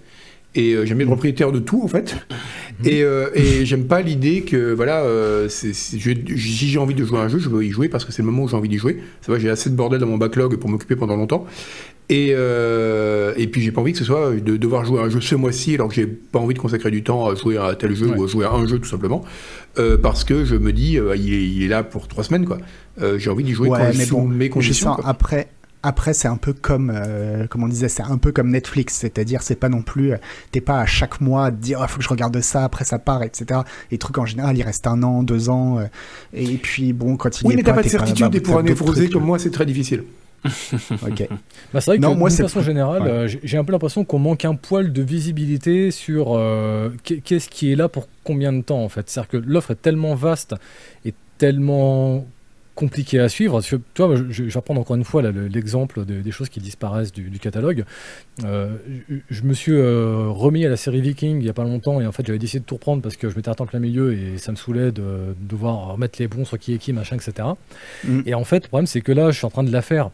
Et 0.56 0.74
euh, 0.74 0.86
j'aime 0.86 0.97
bien 0.97 1.06
être 1.06 1.12
propriétaire 1.12 1.51
de 1.51 1.60
tout 1.60 1.82
en 1.84 1.88
fait. 1.88 2.16
Et, 2.86 3.01
euh, 3.04 3.30
et 3.34 3.66
j'aime 3.66 3.86
pas 3.86 4.01
l'idée 4.01 4.41
que 4.41 4.74
voilà, 4.74 5.01
euh, 5.01 5.47
je- 5.49 5.72
si 5.74 5.99
j'ai 6.70 6.78
envie 6.78 6.93
de 6.95 7.04
jouer 7.06 7.20
à 7.20 7.22
un 7.24 7.28
jeu, 7.28 7.39
je 7.39 7.49
veux 7.49 7.64
y 7.66 7.72
jouer 7.72 7.88
parce 7.89 8.06
que 8.06 8.12
c'est 8.12 8.22
le 8.22 8.28
moment 8.28 8.43
où 8.43 8.47
j'ai 8.47 8.56
envie 8.56 8.70
d'y 8.70 8.78
jouer. 8.78 8.99
Ça 9.22 9.32
va, 9.32 9.39
j'ai 9.39 9.49
assez 9.49 9.70
de 9.70 9.76
bordel 9.76 9.99
dans 9.99 10.06
mon 10.08 10.18
backlog 10.18 10.56
pour 10.58 10.70
m'occuper 10.70 10.95
pendant 10.95 11.16
longtemps. 11.16 11.45
Et, 12.10 12.30
et 12.32 13.47
puis 13.47 13.62
j'ai 13.62 13.72
pas 13.72 13.82
envie 13.82 13.93
que 13.93 13.97
ce 13.97 14.04
soit 14.04 14.32
de 14.36 14.58
devoir 14.58 14.86
jouer 14.86 14.99
à 14.99 15.04
un 15.04 15.10
jeu 15.10 15.22
ce 15.22 15.34
mois-ci 15.36 15.74
alors 15.76 15.88
que 15.88 15.95
j'ai 15.95 16.06
pas 16.06 16.38
envie 16.39 16.54
de 16.54 16.60
consacrer 16.60 16.91
du 16.91 17.01
temps 17.01 17.28
à 17.30 17.34
jouer 17.36 17.58
à 17.58 17.74
tel 17.76 17.95
jeu 17.95 18.08
Ouais. 18.08 18.18
ou 18.18 18.24
à 18.26 18.28
jouer 18.28 18.45
à 18.45 18.51
un 18.51 18.68
jeu 18.68 18.78
tout 18.78 18.89
simplement. 18.89 19.24
Parce 20.04 20.24
que 20.24 20.45
je 20.45 20.56
me 20.56 20.72
dis, 20.74 20.99
il, 21.16 21.34
est, 21.34 21.43
il 21.47 21.64
est 21.64 21.68
là 21.68 21.84
pour 21.84 22.08
trois 22.08 22.24
semaines 22.24 22.45
quoi. 22.45 22.58
J'ai 23.18 23.30
envie 23.30 23.43
d'y 23.43 23.54
jouer 23.54 23.70
Ouais, 23.70 23.80
quand 23.80 23.97
mais 23.97 24.06
sous 24.06 24.18
bon, 24.18 24.28
mes 24.28 24.45
Je 24.45 24.51
conditions. 24.51 24.88
sens 24.89 24.95
quoi. 24.97 25.10
après. 25.10 25.47
Après, 25.84 26.14
c'est 26.14 26.30
un 26.30 26.38
peu 26.38 26.54
comme, 26.54 26.92
euh, 26.96 27.46
comme 27.48 27.64
on 27.64 27.68
disait, 27.68 27.90
c'est 27.90 28.04
un 28.04 28.18
peu 28.18 28.32
comme 28.32 28.50
Netflix, 28.52 28.96
c'est-à-dire, 28.96 29.42
c'est 29.44 29.56
pas 29.56 29.68
non 29.70 29.82
plus, 29.82 30.14
euh, 30.14 30.18
t'es 30.52 30.62
pas 30.62 30.80
à 30.80 30.86
chaque 30.86 31.20
mois 31.22 31.48
à 31.48 31.52
te 31.52 31.58
dire, 31.58 31.80
il 31.82 31.88
faut 31.90 31.98
que 31.98 32.04
je 32.04 32.10
regarde 32.10 32.40
ça, 32.40 32.64
après 32.64 32.86
ça 32.86 33.00
part, 33.00 33.22
etc. 33.24 33.62
Les 33.92 33.98
trucs 33.98 34.18
en 34.18 34.26
général, 34.26 34.58
il 34.58 34.64
reste 34.64 34.88
un 34.88 35.04
an, 35.04 35.24
deux 35.24 35.50
ans, 35.50 35.80
euh, 35.80 35.86
et 36.34 36.56
puis 36.58 36.94
bon, 36.94 37.18
quand 37.18 37.42
il 37.42 37.48
Oui, 37.48 37.54
y 37.54 37.58
mais 37.58 37.64
t'as 37.64 37.74
pas 37.74 37.84
de 37.84 37.90
certitude 37.90 38.28
bah, 38.32 38.38
et 38.38 38.40
pour 38.42 38.58
un 38.58 38.64
névrosé 38.64 39.10
comme 39.10 39.26
moi, 39.26 39.40
c'est 39.40 39.52
très 39.52 39.66
difficile. 39.66 40.04
Ok. 40.92 41.28
Bah, 41.74 41.80
c'est 41.82 41.92
vrai 41.92 41.98
Non, 42.00 42.14
que 42.14 42.18
moi, 42.20 42.30
d'une 42.30 42.36
c'est 42.38 42.44
façon 42.44 42.62
générale, 42.62 43.04
ouais. 43.04 43.10
euh, 43.10 43.28
j'ai- 43.44 43.58
un 43.58 43.64
peu 43.64 43.72
l'impression 43.72 44.04
qu'on 44.04 44.20
manque 44.20 44.44
un 44.46 44.56
poil 44.56 44.92
de 44.92 45.02
visibilité 45.02 45.90
sur 45.92 46.34
euh, 46.36 46.90
qu'est- 47.04 47.20
qu'est-ce 47.22 47.48
qui 47.50 47.72
est 47.72 47.76
là 47.76 47.88
pour 47.88 48.08
combien 48.26 48.52
de 48.54 48.62
temps 48.62 48.84
en 48.84 48.90
fait. 48.90 49.10
C'est-à-dire 49.10 49.30
que 49.30 49.38
l'offre 49.38 49.72
est 49.72 49.82
tellement 49.82 50.16
vaste 50.16 50.56
et 51.06 51.14
tellement 51.38 52.26
compliquée 52.76 53.20
à 53.20 53.30
suivre. 53.30 53.62
Tu 53.62 53.78
vois, 53.98 54.16
je, 54.16 54.24
je 54.32 54.44
vais 54.44 54.52
reprendre 54.56 54.82
encore 54.82 54.96
une 54.96 55.04
fois 55.04 55.22
l'exemple 55.22 56.06
de- 56.06 56.22
des 56.22 56.32
choses 56.32 56.50
qui 56.50 56.60
disparaissent 56.60 57.12
du, 57.12 57.30
du 57.30 57.40
catalogue. 57.40 57.86
Euh, 58.44 58.76
je, 59.10 59.16
je 59.30 59.44
me 59.44 59.54
suis 59.54 59.72
euh, 59.74 60.26
remis 60.30 60.66
à 60.66 60.70
la 60.70 60.78
série 60.78 61.02
Viking 61.02 61.40
il 61.40 61.46
y 61.46 61.50
a 61.50 61.54
pas 61.54 61.64
longtemps 61.64 62.02
et 62.02 62.08
en 62.08 62.12
fait 62.12 62.26
j'avais 62.26 62.40
décidé 62.40 62.62
de 62.62 62.66
tout 62.66 62.76
reprendre 62.76 63.02
parce 63.04 63.16
que 63.16 63.30
je 63.30 63.36
m'étais 63.36 63.50
en 63.50 63.66
plein 63.66 63.80
milieu 63.80 64.14
et 64.14 64.38
ça 64.40 64.52
me 64.52 64.58
saoulait 64.58 64.92
de, 64.92 65.02
de 65.02 65.36
devoir 65.50 65.94
remettre 65.94 66.18
les 66.20 66.28
bons 66.28 66.46
sur 66.46 66.58
qui 66.58 66.74
est 66.74 66.78
qui, 66.80 66.94
machin, 66.94 67.16
etc. 67.18 67.48
Mm. 68.06 68.22
Et 68.26 68.34
en 68.34 68.44
fait, 68.44 68.64
le 68.64 68.68
problème 68.70 68.88
c'est 68.88 69.02
que 69.02 69.12
là, 69.12 69.30
je 69.32 69.38
suis 69.38 69.46
en 69.46 69.52
train 69.52 69.64
de 69.64 69.72
la 69.72 69.82
faire 69.84 70.10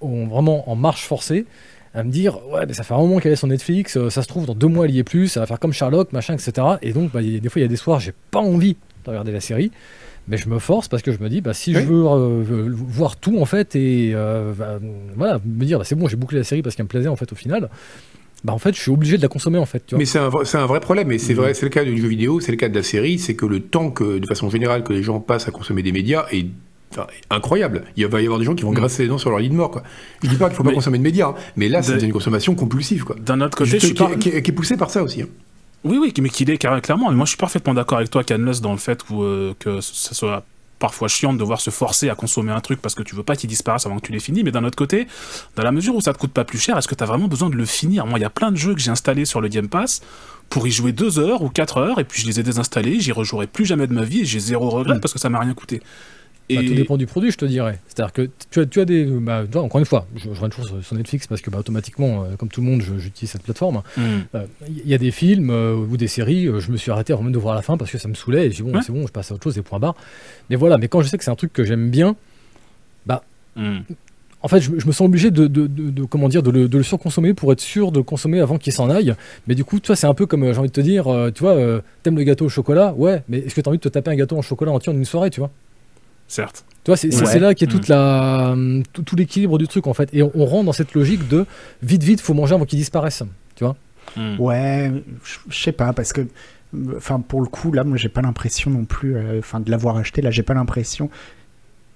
en- 0.00 0.26
vraiment 0.26 0.70
en 0.70 0.76
marche 0.76 1.04
forcée 1.04 1.44
à 1.92 2.02
me 2.04 2.10
dire 2.10 2.38
ouais 2.48 2.64
mais 2.66 2.72
ça 2.72 2.82
fait 2.84 2.94
un 2.94 2.98
moment 2.98 3.18
qu'elle 3.18 3.32
est 3.32 3.36
sur 3.36 3.48
Netflix 3.48 3.96
euh, 3.96 4.10
ça 4.10 4.22
se 4.22 4.28
trouve 4.28 4.46
dans 4.46 4.54
deux 4.54 4.68
mois 4.68 4.84
elle 4.86 4.94
y 4.94 5.00
est 5.00 5.04
plus 5.04 5.26
ça 5.28 5.40
va 5.40 5.46
faire 5.46 5.58
comme 5.58 5.72
Sherlock 5.72 6.12
machin 6.12 6.34
etc 6.34 6.66
et 6.82 6.92
donc 6.92 7.10
bah, 7.12 7.20
y 7.20 7.40
des 7.40 7.48
fois 7.48 7.58
il 7.60 7.62
y 7.62 7.64
a 7.64 7.68
des 7.68 7.74
soirs 7.76 7.98
j'ai 7.98 8.12
pas 8.30 8.38
envie 8.38 8.76
de 9.04 9.10
regarder 9.10 9.32
la 9.32 9.40
série 9.40 9.72
mais 10.30 10.36
je 10.38 10.48
me 10.48 10.58
force 10.58 10.88
parce 10.88 11.02
que 11.02 11.12
je 11.12 11.18
me 11.18 11.28
dis 11.28 11.40
bah 11.40 11.52
si 11.52 11.74
Oui. 11.74 11.82
je 11.82 11.86
veux 11.86 12.04
euh, 12.06 12.42
veux 12.42 12.70
voir 12.72 13.16
tout 13.16 13.38
en 13.40 13.44
fait 13.44 13.74
et 13.76 14.12
euh, 14.14 14.52
bah, 14.56 14.78
voilà 15.16 15.38
me 15.44 15.64
dire 15.64 15.78
bah, 15.78 15.84
c'est 15.84 15.96
bon 15.96 16.08
j'ai 16.08 16.16
bouclé 16.16 16.38
la 16.38 16.44
série 16.44 16.62
parce 16.62 16.76
qu'elle 16.76 16.84
me 16.84 16.88
plaisait 16.88 17.08
en 17.08 17.16
fait 17.16 17.30
au 17.32 17.36
final 17.36 17.68
bah 18.44 18.52
en 18.54 18.58
fait 18.58 18.74
je 18.74 18.80
suis 18.80 18.90
obligé 18.90 19.16
de 19.18 19.22
la 19.22 19.28
consommer 19.28 19.58
en 19.58 19.66
fait 19.66 19.80
tu 19.86 19.94
vois. 19.94 19.98
Mais 19.98 20.06
c'est 20.06 20.18
un, 20.18 20.28
vrai- 20.30 20.44
c'est 20.46 20.56
un 20.56 20.64
vrai 20.66 20.80
problème, 20.80 21.12
et 21.12 21.18
c'est 21.18 21.34
Mhm. 21.34 21.40
vrai, 21.40 21.52
c'est 21.54 21.66
le 21.66 21.70
cas 21.70 21.84
du 21.84 22.00
jeu 22.00 22.08
vidéo, 22.08 22.40
c'est 22.40 22.52
le 22.52 22.56
cas 22.56 22.70
de 22.70 22.74
la 22.74 22.82
série, 22.82 23.18
c'est 23.18 23.34
que 23.34 23.44
le 23.44 23.60
temps 23.60 23.90
que, 23.90 24.18
de 24.18 24.26
façon 24.26 24.48
générale, 24.48 24.82
que 24.82 24.94
les 24.94 25.02
gens 25.02 25.20
passent 25.20 25.46
à 25.46 25.50
consommer 25.50 25.82
des 25.82 25.92
médias 25.92 26.24
est, 26.32 26.46
enfin, 26.90 27.06
incroyable. 27.28 27.84
Il 27.98 28.06
va 28.06 28.18
y 28.22 28.24
avoir 28.24 28.38
des 28.38 28.46
gens 28.46 28.54
qui 28.54 28.62
vont 28.62 28.70
Mhm. 28.70 28.76
grasser 28.76 29.02
les 29.02 29.10
dents 29.10 29.18
sur 29.18 29.28
leur 29.28 29.40
lit 29.40 29.50
de 29.50 29.54
mort, 29.54 29.70
quoi. 29.70 29.82
Je 30.22 30.28
dis 30.30 30.36
pas 30.36 30.46
qu'il 30.48 30.56
faut 30.56 30.64
pas 30.64 30.72
consommer 30.72 30.96
de 30.96 31.02
médias, 31.02 31.28
hein, 31.28 31.34
mais 31.56 31.68
là, 31.68 31.82
c'est 31.82 31.98
une 32.00 32.12
consommation 32.12 32.54
compulsive, 32.54 33.04
quoi. 33.04 33.16
D'un 33.20 33.42
autre 33.42 33.58
côté, 33.58 33.72
Juste 33.72 33.82
je 33.82 33.86
suis 33.88 33.94
qui, 33.94 34.02
pas... 34.04 34.14
qui- 34.16 34.30
qui 34.42 34.50
est 34.50 34.54
poussée 34.54 34.78
par 34.78 34.88
ça 34.88 35.02
aussi. 35.02 35.20
hein. 35.20 35.26
Oui, 35.84 35.98
oui, 35.98 36.12
mais 36.20 36.28
qu'il 36.28 36.50
est 36.50 36.58
clairement. 36.58 37.10
Mais 37.10 37.16
moi, 37.16 37.24
je 37.24 37.30
suis 37.30 37.38
parfaitement 37.38 37.74
d'accord 37.74 37.98
avec 37.98 38.10
toi, 38.10 38.22
Canless, 38.22 38.60
dans 38.60 38.72
le 38.72 38.78
fait 38.78 39.02
où, 39.10 39.22
euh, 39.22 39.54
que 39.58 39.80
ça 39.80 40.14
soit 40.14 40.44
parfois 40.78 41.08
chiant 41.08 41.32
de 41.34 41.38
devoir 41.38 41.60
se 41.60 41.68
forcer 41.70 42.08
à 42.08 42.14
consommer 42.14 42.52
un 42.52 42.60
truc 42.60 42.80
parce 42.80 42.94
que 42.94 43.02
tu 43.02 43.14
veux 43.14 43.22
pas 43.22 43.36
qu'il 43.36 43.48
disparaisse 43.50 43.84
avant 43.84 43.96
que 43.98 44.06
tu 44.06 44.12
l'aies 44.12 44.18
fini. 44.18 44.42
Mais 44.42 44.50
d'un 44.50 44.64
autre 44.64 44.76
côté, 44.76 45.06
dans 45.56 45.62
la 45.62 45.72
mesure 45.72 45.94
où 45.94 46.00
ça 46.00 46.12
te 46.14 46.18
coûte 46.18 46.32
pas 46.32 46.44
plus 46.44 46.58
cher, 46.58 46.76
est-ce 46.78 46.88
que 46.88 46.94
tu 46.94 47.02
as 47.04 47.06
vraiment 47.06 47.28
besoin 47.28 47.50
de 47.50 47.54
le 47.56 47.66
finir? 47.66 48.06
Moi, 48.06 48.18
il 48.18 48.22
y 48.22 48.24
a 48.24 48.30
plein 48.30 48.50
de 48.50 48.56
jeux 48.56 48.74
que 48.74 48.80
j'ai 48.80 48.90
installés 48.90 49.26
sur 49.26 49.40
le 49.42 49.48
Game 49.48 49.68
Pass 49.68 50.00
pour 50.48 50.66
y 50.66 50.70
jouer 50.70 50.92
deux 50.92 51.18
heures 51.18 51.42
ou 51.42 51.50
quatre 51.50 51.76
heures 51.76 51.98
et 51.98 52.04
puis 52.04 52.22
je 52.22 52.26
les 52.26 52.40
ai 52.40 52.42
désinstallés, 52.42 52.98
j'y 52.98 53.12
rejouerai 53.12 53.46
plus 53.46 53.66
jamais 53.66 53.86
de 53.86 53.92
ma 53.92 54.04
vie 54.04 54.20
et 54.22 54.24
j'ai 54.24 54.40
zéro 54.40 54.70
regret 54.70 54.96
Mm. 54.96 55.00
parce 55.00 55.12
que 55.12 55.18
ça 55.18 55.28
m'a 55.28 55.38
rien 55.40 55.52
coûté. 55.54 55.82
Bah, 56.56 56.62
tout 56.66 56.74
dépend 56.74 56.96
du 56.96 57.06
produit, 57.06 57.30
je 57.30 57.36
te 57.38 57.44
dirais. 57.44 57.78
C'est-à-dire 57.88 58.12
que 58.12 58.28
tu 58.50 58.60
as, 58.60 58.66
tu 58.66 58.80
as 58.80 58.84
des. 58.84 59.04
Bah, 59.04 59.42
tu 59.44 59.52
vois, 59.52 59.62
encore 59.62 59.78
une 59.78 59.84
fois, 59.84 60.06
je, 60.16 60.24
je 60.24 60.28
reviens 60.30 60.48
toujours 60.48 60.66
sur, 60.66 60.84
sur 60.84 60.96
Netflix 60.96 61.26
parce 61.26 61.40
que 61.40 61.50
bah, 61.50 61.58
automatiquement, 61.58 62.24
euh, 62.24 62.36
comme 62.36 62.48
tout 62.48 62.60
le 62.60 62.66
monde, 62.66 62.82
je- 62.82 62.98
j'utilise 62.98 63.30
cette 63.30 63.42
plateforme. 63.42 63.82
Mm. 63.96 64.00
Euh, 64.34 64.44
Il 64.68 64.88
y 64.88 64.94
a 64.94 64.98
des 64.98 65.10
films 65.10 65.50
euh, 65.50 65.74
ou 65.74 65.96
des 65.96 66.08
séries, 66.08 66.48
je 66.58 66.70
me 66.72 66.76
suis 66.76 66.90
arrêté 66.90 67.12
avant 67.12 67.22
même 67.22 67.32
de 67.32 67.38
voir 67.38 67.54
la 67.54 67.62
fin 67.62 67.76
parce 67.76 67.90
que 67.90 67.98
ça 67.98 68.08
me 68.08 68.14
saoulait. 68.14 68.46
Et 68.46 68.50
j'ai 68.50 68.56
dit, 68.56 68.62
bon, 68.62 68.74
Ouais. 68.74 68.82
c'est 68.84 68.92
bon, 68.92 69.06
je 69.06 69.12
passe 69.12 69.30
à 69.30 69.34
autre 69.34 69.44
chose, 69.44 69.56
et 69.58 69.62
point 69.62 69.78
barre. 69.78 69.94
Mais 70.48 70.56
voilà, 70.56 70.78
mais 70.78 70.88
quand 70.88 71.00
je 71.02 71.08
sais 71.08 71.18
que 71.18 71.24
c'est 71.24 71.30
un 71.30 71.34
truc 71.36 71.52
que 71.52 71.64
j'aime 71.64 71.90
bien, 71.90 72.16
Mm. 73.56 73.78
en 74.42 74.48
fait, 74.48 74.60
je, 74.60 74.70
je 74.78 74.86
me 74.86 74.92
sens 74.92 75.00
obligé 75.06 75.32
de, 75.32 75.48
de- 75.48 75.66
de- 75.66 75.90
de- 75.90 76.04
comment 76.04 76.28
dire, 76.28 76.42
de 76.42 76.50
le, 76.52 76.68
de 76.68 76.78
le 76.78 76.84
surconsommer 76.84 77.34
pour 77.34 77.52
être 77.52 77.60
sûr 77.60 77.90
de 77.90 77.98
le 77.98 78.04
consommer 78.04 78.40
avant 78.40 78.58
qu'il 78.58 78.72
s'en 78.72 78.88
aille. 78.88 79.12
Mais 79.48 79.56
du 79.56 79.64
coup, 79.64 79.80
tu 79.80 79.88
vois, 79.88 79.96
c'est 79.96 80.06
un 80.06 80.14
peu 80.14 80.24
comme, 80.24 80.44
j'ai 80.52 80.58
envie 80.58 80.68
de 80.68 80.72
te 80.72 80.80
dire, 80.80 81.04
tu 81.34 81.40
vois, 81.42 81.56
t'aimes 82.04 82.16
le 82.16 82.22
gâteau 82.22 82.46
au 82.46 82.48
chocolat 82.48 82.94
Ouais, 82.96 83.22
mais 83.28 83.38
est-ce 83.38 83.56
que 83.56 83.60
t'as 83.60 83.70
envie 83.70 83.78
de 83.78 83.82
te 83.82 83.88
taper 83.88 84.12
un 84.12 84.14
gâteau 84.14 84.38
en 84.38 84.42
chocolat 84.42 84.70
entier 84.70 84.92
en 84.92 84.96
une 84.96 85.04
soirée, 85.04 85.30
tu 85.30 85.40
vois? 85.40 85.50
Certes. 86.30 86.64
Tu 86.84 86.90
vois, 86.90 86.96
c'est 86.96 87.10
c'est- 87.10 87.20
Ouais. 87.20 87.26
c'est 87.26 87.40
là 87.40 87.54
qu'est 87.54 87.66
toute 87.66 87.88
la, 87.88 88.50
hum, 88.52 88.82
tout, 88.92 89.02
tout 89.02 89.16
l'équilibre 89.16 89.58
du 89.58 89.66
truc 89.68 89.86
en 89.86 89.92
fait. 89.94 90.08
Et 90.14 90.22
on, 90.22 90.30
on 90.34 90.46
rentre 90.46 90.64
dans 90.66 90.72
cette 90.72 90.94
logique 90.94 91.28
de 91.28 91.44
vite, 91.82 92.02
vite, 92.04 92.20
faut 92.20 92.32
manger 92.34 92.54
avant 92.54 92.64
qu'il 92.64 92.78
disparaisse. 92.78 93.22
Tu 93.56 93.64
vois 93.64 93.76
Mm. 94.16 94.40
Ouais, 94.40 94.92
je 95.24 95.36
je 95.50 95.62
sais 95.62 95.72
pas, 95.72 95.92
parce 95.92 96.12
que, 96.12 96.26
enfin, 96.96 97.20
pour 97.20 97.42
le 97.42 97.46
coup, 97.46 97.70
là, 97.70 97.84
moi, 97.84 97.96
j'ai 97.96 98.08
pas 98.08 98.22
l'impression 98.22 98.70
non 98.70 98.84
plus, 98.84 99.14
euh, 99.16 99.38
enfin, 99.38 99.60
de 99.60 99.70
l'avoir 99.70 99.98
acheté, 99.98 100.20
là, 100.22 100.30
j'ai 100.32 100.42
pas 100.42 100.54
l'impression. 100.54 101.10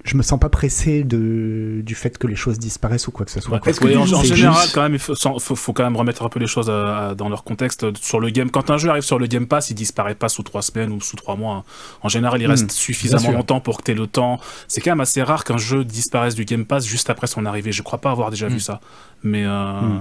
Je 0.05 0.19
me 0.19 0.23
sens 0.23 0.39
pas 0.39 0.51
pressé 0.51 1.03
de, 1.03 1.81
du 1.83 1.95
fait 1.95 2.19
que 2.19 2.27
les 2.27 2.37
choses 2.37 2.59
disparaissent 2.59 3.09
ou 3.09 3.11
quoi 3.11 3.25
que 3.25 3.33
ce 3.33 3.41
soit. 3.41 3.55
Ouais. 3.55 3.59
quoi. 3.61 3.71
Est-ce 3.71 3.81
que 3.81 3.87
Oui, 3.87 3.97
en, 3.97 4.05
juste- 4.05 4.35
général, 4.35 4.69
quand 4.75 4.83
même, 4.83 4.93
il 4.93 4.99
faut, 4.99 5.15
sans- 5.15 5.39
faut, 5.39 5.57
faut 5.57 5.73
quand 5.73 5.83
même 5.83 5.97
remettre 5.97 6.23
un 6.23 6.29
peu 6.29 6.39
les 6.39 6.47
choses 6.47 6.69
à- 6.69 7.09
à- 7.09 7.15
dans 7.15 7.31
leur 7.31 7.43
contexte. 7.43 7.87
Sur 8.03 8.21
le 8.21 8.29
game, 8.29 8.51
quand 8.51 8.71
un 8.71 8.77
jeu 8.77 8.91
arrive 8.91 9.03
sur 9.03 9.19
le 9.19 9.27
Game 9.27 9.47
Pass, 9.47 9.71
il 9.71 9.75
disparaît 9.75 10.15
pas 10.15 10.29
sous 10.29 10.43
trois 10.43 10.61
semaines 10.61 10.93
ou 10.93 11.01
sous 11.01 11.17
trois 11.17 11.37
mois. 11.37 11.65
En 12.03 12.11
général, 12.11 12.43
il 12.43 12.47
Hmm, 12.47 12.51
reste 12.51 12.71
suffisamment 12.71 13.31
longtemps 13.33 13.61
pour 13.61 13.79
que 13.79 13.83
tu 13.85 13.93
aies 13.93 13.95
le 13.95 14.07
temps. 14.07 14.39
C'est 14.69 14.83
quand 14.83 14.91
même 14.91 15.01
assez 15.01 15.23
rare 15.23 15.43
qu'un 15.43 15.57
jeu 15.57 15.85
disparaisse 15.87 16.35
du 16.35 16.45
Game 16.45 16.67
Pass 16.67 16.85
juste 16.85 17.09
après 17.09 17.27
son 17.27 17.47
arrivée. 17.47 17.73
Je 17.73 17.83
crois 17.83 17.99
pas 18.01 18.11
avoir 18.11 18.31
déjà 18.31 18.49
Hmm. 18.49 18.53
vu 18.53 18.61
ça. 18.61 18.81
Mais, 19.23 19.45
euh, 19.47 19.81
Hmm. 19.81 20.01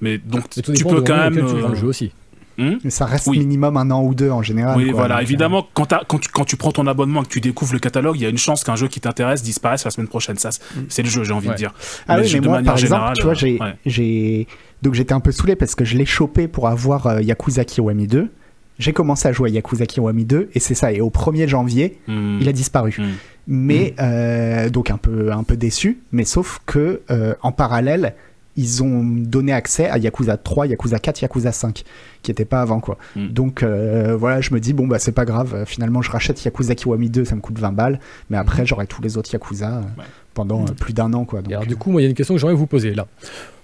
mais 0.00 0.18
donc, 0.18 0.50
tu 0.50 0.62
peux 0.84 1.02
quand 1.02 1.16
même. 1.16 1.34
tu 1.34 1.40
vends 1.42 1.68
le 1.68 1.74
euh, 1.74 1.74
jeu 1.76 1.86
aussi. 1.86 2.10
Hmm 2.58 2.76
Mais 2.84 2.90
ça 2.90 3.04
reste 3.06 3.26
Oui. 3.26 3.38
minimum 3.38 3.76
un 3.76 3.90
an 3.90 4.02
ou 4.02 4.14
deux 4.14 4.30
en 4.30 4.42
général. 4.42 4.76
oui, 4.76 4.86
quoi. 4.86 4.94
voilà. 5.00 5.14
Donc, 5.16 5.20
euh, 5.20 5.26
Évidemment, 5.26 5.66
quand, 5.74 5.92
quand, 6.08 6.18
tu, 6.18 6.28
quand 6.30 6.44
tu 6.44 6.56
prends 6.56 6.72
ton 6.72 6.86
abonnement 6.86 7.22
et 7.22 7.24
que 7.26 7.30
tu 7.30 7.40
découvres 7.40 7.72
le 7.72 7.78
catalogue, 7.78 8.16
il 8.16 8.22
y 8.22 8.26
a 8.26 8.30
une 8.30 8.38
chance 8.38 8.64
qu'un 8.64 8.76
jeu 8.76 8.88
qui 8.88 9.00
t'intéresse 9.00 9.42
disparaisse 9.42 9.84
la 9.84 9.90
semaine 9.90 10.08
prochaine. 10.08 10.36
Ça, 10.38 10.50
c'est- 10.52 10.62
c'est 10.88 11.02
le 11.02 11.08
jeu, 11.08 11.24
j'ai 11.24 11.32
envie 11.32 11.48
Ouais. 11.48 11.54
de 11.54 11.58
dire. 11.58 11.74
Ah 12.08 12.16
Mais 12.16 12.22
oui, 12.22 12.28
je- 12.28 12.34
mais 12.36 12.40
de 12.40 12.46
moi, 12.48 12.56
manière 12.58 12.72
par 12.74 12.82
exemple, 12.82 13.12
tu 13.16 13.22
vois, 13.22 13.34
j'ai, 13.34 13.58
ouais. 13.60 13.74
j'ai, 13.84 14.46
donc 14.82 14.94
j'étais 14.94 15.12
un 15.14 15.20
peu 15.20 15.32
saoulé 15.32 15.56
parce 15.56 15.74
que 15.74 15.84
je 15.84 15.96
l'ai 15.96 16.06
chopé 16.06 16.48
pour 16.48 16.68
avoir 16.68 17.06
euh, 17.06 17.20
Yakuza 17.22 17.64
Kiwami 17.64 18.06
2. 18.06 18.30
J'ai 18.78 18.92
commencé 18.92 19.26
à 19.26 19.32
jouer 19.32 19.48
à 19.48 19.52
Yakuza 19.54 19.86
Kiwami 19.86 20.24
2 20.26 20.50
et 20.52 20.60
c'est 20.60 20.74
ça. 20.74 20.92
Et 20.92 21.00
au 21.00 21.08
1er 21.10 21.48
janvier, 21.48 21.98
Hmm. 22.08 22.38
il 22.42 22.48
a 22.48 22.52
disparu. 22.52 22.94
Hmm. 22.98 23.12
Mais 23.46 23.94
euh, 24.00 24.68
donc 24.70 24.90
un 24.90 24.98
peu, 24.98 25.32
un 25.32 25.44
peu 25.44 25.56
déçu. 25.56 25.98
Mais 26.12 26.24
sauf 26.24 26.60
que 26.66 27.00
euh, 27.10 27.34
en 27.42 27.52
parallèle, 27.52 28.14
ils 28.56 28.82
ont 28.82 29.02
donné 29.04 29.52
accès 29.52 29.88
à 29.88 29.98
Yakuza 29.98 30.36
3, 30.36 30.66
Yakuza 30.68 30.98
4, 30.98 31.22
Yakuza 31.22 31.52
5, 31.52 31.84
qui 32.22 32.30
n'était 32.30 32.44
pas 32.44 32.60
avant 32.62 32.80
quoi. 32.80 32.98
Mm. 33.14 33.28
Donc 33.28 33.62
euh, 33.62 34.16
voilà, 34.18 34.40
je 34.40 34.52
me 34.54 34.60
dis 34.60 34.72
bon 34.72 34.86
bah 34.86 34.98
c'est 34.98 35.12
pas 35.12 35.24
grave. 35.24 35.64
Finalement, 35.66 36.02
je 36.02 36.10
rachète 36.10 36.42
Yakuza 36.44 36.74
Kiwami 36.74 37.10
2, 37.10 37.24
ça 37.24 37.34
me 37.34 37.40
coûte 37.40 37.58
20 37.58 37.72
balles. 37.72 38.00
Mais 38.30 38.36
après, 38.36 38.64
j'aurai 38.66 38.86
tous 38.86 39.02
les 39.02 39.16
autres 39.16 39.30
Yakuza 39.32 39.76
euh, 39.78 39.80
Ouais. 39.98 40.04
pendant 40.34 40.62
euh, 40.62 40.72
plus 40.78 40.92
d'un 40.94 41.12
an 41.12 41.24
quoi. 41.24 41.40
Et 41.48 41.52
alors, 41.54 41.66
du 41.66 41.76
coup, 41.76 41.90
moi, 41.90 42.00
il 42.00 42.04
y 42.04 42.06
a 42.06 42.10
une 42.10 42.14
question 42.16 42.34
que 42.34 42.40
j'aimerais 42.40 42.54
vous 42.56 42.66
poser 42.66 42.94
là. 42.94 43.06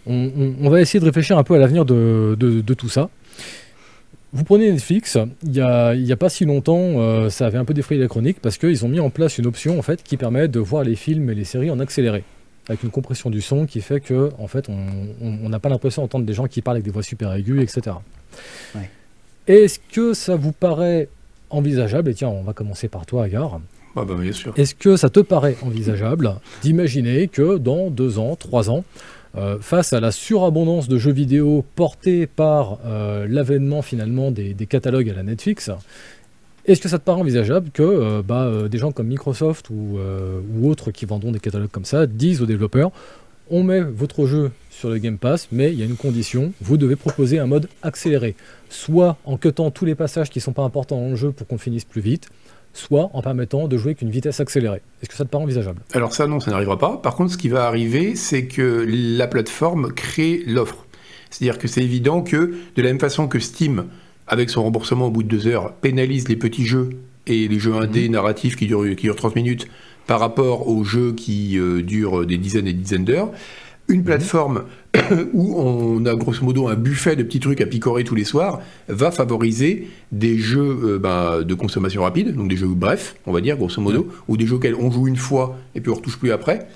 On, 0.07 0.31
on- 0.37 0.55
on 0.63 0.71
va 0.71 0.81
essayer 0.81 1.01
de 1.01 1.05
réfléchir 1.05 1.39
un 1.39 1.45
peu 1.45 1.55
à 1.55 1.59
l'avenir 1.59 1.85
de, 1.85 2.37
de- 2.39 2.61
de 2.61 2.75
tout 2.75 2.89
ça. 2.89 3.09
Vous 4.35 4.45
prenez 4.45 4.71
Netflix, 4.73 5.19
il 5.43 5.51
n'y 5.51 5.61
a, 5.61 5.95
il 5.95 6.07
y 6.07 6.13
a 6.13 6.17
pas 6.17 6.31
si 6.31 6.47
longtemps, 6.47 6.79
euh, 6.79 7.29
ça 7.29 7.45
avait 7.47 7.59
un 7.59 7.67
peu 7.67 7.75
défrayé 7.75 8.01
la 8.01 8.09
chronique 8.09 8.39
parce 8.41 8.57
qu'ils 8.57 8.83
ont 8.85 8.89
mis 8.89 8.99
en 9.01 9.11
place 9.11 9.37
une 9.37 9.47
option 9.47 9.79
en 9.79 9.83
fait 9.83 10.03
qui 10.03 10.17
permet 10.17 10.49
de 10.49 10.59
voir 10.59 10.85
les 10.85 10.97
films 10.97 11.29
et 11.29 11.35
les 11.35 11.45
séries 11.45 11.71
en 11.71 11.79
accéléré, 11.81 12.25
avec 12.69 12.83
une 12.83 12.91
compression 12.91 13.31
du 13.31 13.41
son 13.41 13.67
qui 13.67 13.81
fait 13.81 14.01
que 14.01 14.31
en 14.39 14.47
fait 14.47 14.69
on 14.69 15.49
n'a 15.49 15.59
pas 15.59 15.69
l'impression 15.69 16.03
d'entendre 16.03 16.25
des 16.25 16.33
gens 16.35 16.47
qui 16.47 16.63
parlent 16.63 16.77
avec 16.77 16.85
des 16.85 16.91
voix 16.91 17.03
super 17.03 17.33
aiguës, 17.33 17.63
etc. 17.63 17.97
Ouais. 18.75 18.89
Est-ce 19.49 19.81
que 19.93 20.15
ça 20.15 20.37
vous 20.37 20.53
paraît 20.53 21.09
envisageable 21.51 22.11
Et 22.11 22.15
tiens, 22.15 22.29
on 22.29 22.43
va 22.43 22.53
commencer 22.53 22.89
par 22.89 23.07
toi, 23.07 23.25
Agar. 23.25 23.61
Ah 23.97 24.05
bah, 24.05 24.15
bien 24.19 24.33
sûr. 24.33 24.55
Est-ce 24.57 24.75
que 24.75 24.97
ça 24.97 25.11
te 25.11 25.21
paraît 25.21 25.57
envisageable 25.63 26.37
d'imaginer 26.63 27.29
que 27.29 27.59
dans 27.59 27.91
deux 27.91 28.19
ans, 28.19 28.37
trois 28.37 28.71
ans, 28.71 28.85
euh, 29.37 29.59
face 29.61 29.93
à 29.93 30.01
la 30.01 30.13
surabondance 30.13 30.89
de 30.89 30.99
jeux 30.99 31.13
vidéo 31.13 31.65
portés 31.75 32.27
par 32.27 32.79
euh, 32.85 33.27
l'avènement 33.29 33.83
finalement 33.83 34.31
des, 34.31 34.55
des 34.55 34.67
catalogues 34.67 35.11
à 35.11 35.15
la 35.15 35.23
Netflix, 35.23 35.71
est-ce 36.65 36.81
que 36.81 36.89
ça 36.89 36.99
te 36.99 37.05
paraît 37.05 37.21
envisageable 37.21 37.71
que 37.73 37.83
euh, 37.83 38.23
bah, 38.23 38.45
euh, 38.45 38.69
des 38.69 38.79
gens 38.79 38.93
comme 38.93 39.09
Microsoft 39.09 39.71
ou, 39.71 39.99
euh, 39.99 40.41
ou 40.55 40.69
autres 40.69 40.91
qui 40.91 41.07
vendront 41.07 41.33
des 41.33 41.41
catalogues 41.41 41.71
comme 41.71 41.85
ça 41.85 42.07
disent 42.07 42.41
aux 42.43 42.47
développeurs 42.47 42.93
on 43.51 43.65
met 43.65 43.81
votre 43.81 44.27
jeu 44.27 44.51
sur 44.71 44.89
le 44.89 44.99
Game 44.99 45.19
Pass, 45.19 45.49
mais 45.53 45.73
il 45.73 45.79
y 45.79 45.83
a 45.83 45.85
une 45.85 45.97
condition, 45.97 46.53
vous 46.63 46.79
devez 46.79 46.97
proposer 46.97 47.39
un 47.39 47.47
mode 47.47 47.69
accéléré, 47.83 48.35
soit 48.71 49.19
en 49.25 49.37
cutant 49.37 49.71
tous 49.71 49.85
les 49.85 49.95
passages 49.95 50.31
qui 50.31 50.39
ne 50.39 50.43
sont 50.43 50.55
pas 50.55 50.63
importants 50.63 50.99
dans 50.99 51.11
le 51.11 51.17
jeu 51.17 51.33
pour 51.33 51.47
qu'on 51.47 51.59
finisse 51.59 51.85
plus 51.85 52.01
vite, 52.01 52.31
soit 52.73 53.11
en 53.13 53.21
permettant 53.21 53.69
de 53.69 53.77
jouer 53.77 53.95
qu'une 53.95 54.11
vitesse 54.11 54.41
accélérée. 54.41 54.81
Est-ce 55.03 55.11
que 55.11 55.17
ça 55.17 55.25
te 55.25 55.29
paraît 55.29 55.45
envisageable? 55.45 55.83
Alors 55.93 56.15
ça, 56.15 56.27
non, 56.27 56.41
ça 56.41 56.51
n'arrivera 56.51 56.79
pas. 56.79 56.97
Par 56.97 57.15
contre, 57.15 57.33
ce 57.33 57.37
qui 57.37 57.51
va 57.51 57.67
arriver, 57.67 58.17
c'est 58.17 58.47
que 58.47 58.87
la 58.89 59.27
plateforme 59.27 59.93
crée 59.93 60.43
l'offre. 60.47 60.87
C'est-à-dire 61.29 61.59
que 61.59 61.69
c'est 61.69 61.83
évident 61.83 62.23
que, 62.23 62.55
de 62.77 62.83
la 62.83 62.89
même 62.89 63.01
façon 63.01 63.29
que 63.29 63.39
Steam, 63.39 63.87
avec 64.33 64.49
son 64.49 64.63
remboursement 64.63 65.09
au 65.09 65.11
bout 65.11 65.23
de 65.23 65.29
deux 65.29 65.47
heures, 65.47 65.75
pénalise 65.75 66.27
les 66.27 66.37
petits 66.37 66.65
jeux 66.65 66.89
et 67.27 67.49
les 67.49 67.59
jeux 67.59 67.75
indés 67.75 68.09
narratifs 68.09 68.57
qui 68.57 68.67
durent, 68.67 68.89
qui 68.97 69.03
durent 69.03 69.15
30 69.15 69.37
minutes 69.37 69.69
par 70.07 70.21
rapport 70.21 70.69
aux 70.69 70.85
jeux 70.85 71.13
qui 71.13 71.59
euh, 71.59 71.83
durent 71.83 72.25
des 72.25 72.39
dizaines 72.39 72.67
et 72.67 72.73
des 72.73 72.81
dizaines 72.81 73.05
d'heures, 73.05 73.31
une 73.89 74.03
plateforme 74.03 74.65
où 75.35 75.61
on 75.61 76.07
a 76.07 76.15
grosso 76.15 76.43
modo 76.43 76.67
un 76.67 76.77
buffet 76.77 77.15
de 77.15 77.23
petits 77.23 77.41
trucs 77.41 77.61
à 77.61 77.67
picorer 77.67 78.05
tous 78.05 78.15
les 78.15 78.25
soirs 78.25 78.63
va 78.89 79.11
favoriser 79.11 79.89
des 80.13 80.39
jeux 80.39 80.79
euh, 80.83 80.99
ben, 80.99 81.43
de 81.43 81.55
consommation 81.55 82.01
rapide, 82.01 82.35
donc 82.35 82.49
des 82.49 82.57
jeux 82.57 82.69
brefs, 82.69 83.17
on 83.27 83.33
va 83.33 83.43
dire, 83.43 83.59
grosso 83.59 83.83
modo, 83.83 84.09
ou 84.29 84.39
des 84.39 84.47
jeux 84.47 84.57
auxquels 84.57 84.77
on 84.77 84.91
joue 84.91 85.09
une 85.09 85.17
fois 85.17 85.59
et 85.75 85.83
puis 85.83 85.93
on 85.93 85.97
retouche 85.97 86.19
plus 86.19 86.33
après, 86.33 86.67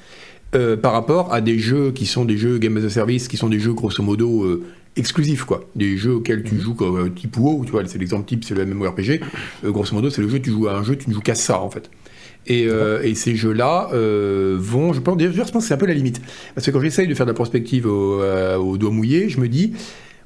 euh, 0.55 0.77
par 0.77 0.93
rapport 0.93 1.33
à 1.33 1.41
des 1.41 1.59
jeux 1.59 1.91
qui 1.91 2.05
sont 2.05 2.27
des 2.27 2.37
jeux 2.37 2.59
Game 2.59 2.77
as 2.77 2.85
a 2.85 2.91
Service, 2.91 3.29
qui 3.29 3.39
sont 3.39 3.49
des 3.49 3.61
jeux 3.61 3.73
grosso 3.73 4.03
modo 4.03 4.45
euh, 4.45 4.63
exclusifs, 4.97 5.45
quoi. 5.45 5.69
Des 5.75 5.97
jeux 5.97 6.15
auxquels 6.15 6.43
tu 6.43 6.59
joues 6.59 6.75
comme 6.75 6.97
euh, 6.97 7.09
type 7.09 7.37
WoW, 7.37 7.65
tu 7.65 7.73
vois, 7.73 7.83
c'est 7.87 7.99
l'exemple 7.99 8.27
type, 8.27 8.45
c'est 8.45 8.55
le 8.55 8.67
MMORPG. 8.67 9.21
Euh, 9.65 9.71
grosso 9.71 9.95
modo, 9.95 10.11
c'est 10.11 10.23
le 10.23 10.29
jeu, 10.29 10.41
tu 10.41 10.51
joues 10.51 10.69
à 10.69 10.77
un 10.77 10.83
jeu, 10.83 10.97
tu 10.97 11.09
ne 11.09 11.15
joues 11.15 11.21
qu'à 11.21 11.35
ça, 11.35 11.61
en 11.61 11.71
fait. 11.71 11.91
Et, 12.47 12.67
euh, 12.69 13.03
et 13.03 13.15
ces 13.15 13.35
jeux-là 13.35 13.89
euh, 13.93 14.57
vont, 14.59 14.93
je 14.93 15.01
pense, 15.01 15.21
je 15.21 15.39
pense 15.41 15.51
que 15.51 15.61
c'est 15.61 15.75
un 15.75 15.79
peu 15.79 15.87
la 15.87 15.95
limite. 15.95 16.21
Parce 16.55 16.67
que 16.67 16.71
quand 16.71 16.81
j'essaye 16.81 17.09
de 17.09 17.15
faire 17.15 17.27
de 17.27 17.31
la 17.31 17.35
prospective 17.35 17.87
au, 17.87 18.23
au 18.23 18.79
doigt 18.79 18.91
mouillé, 18.91 19.29
je 19.29 19.41
me 19.41 19.49
dis, 19.49 19.73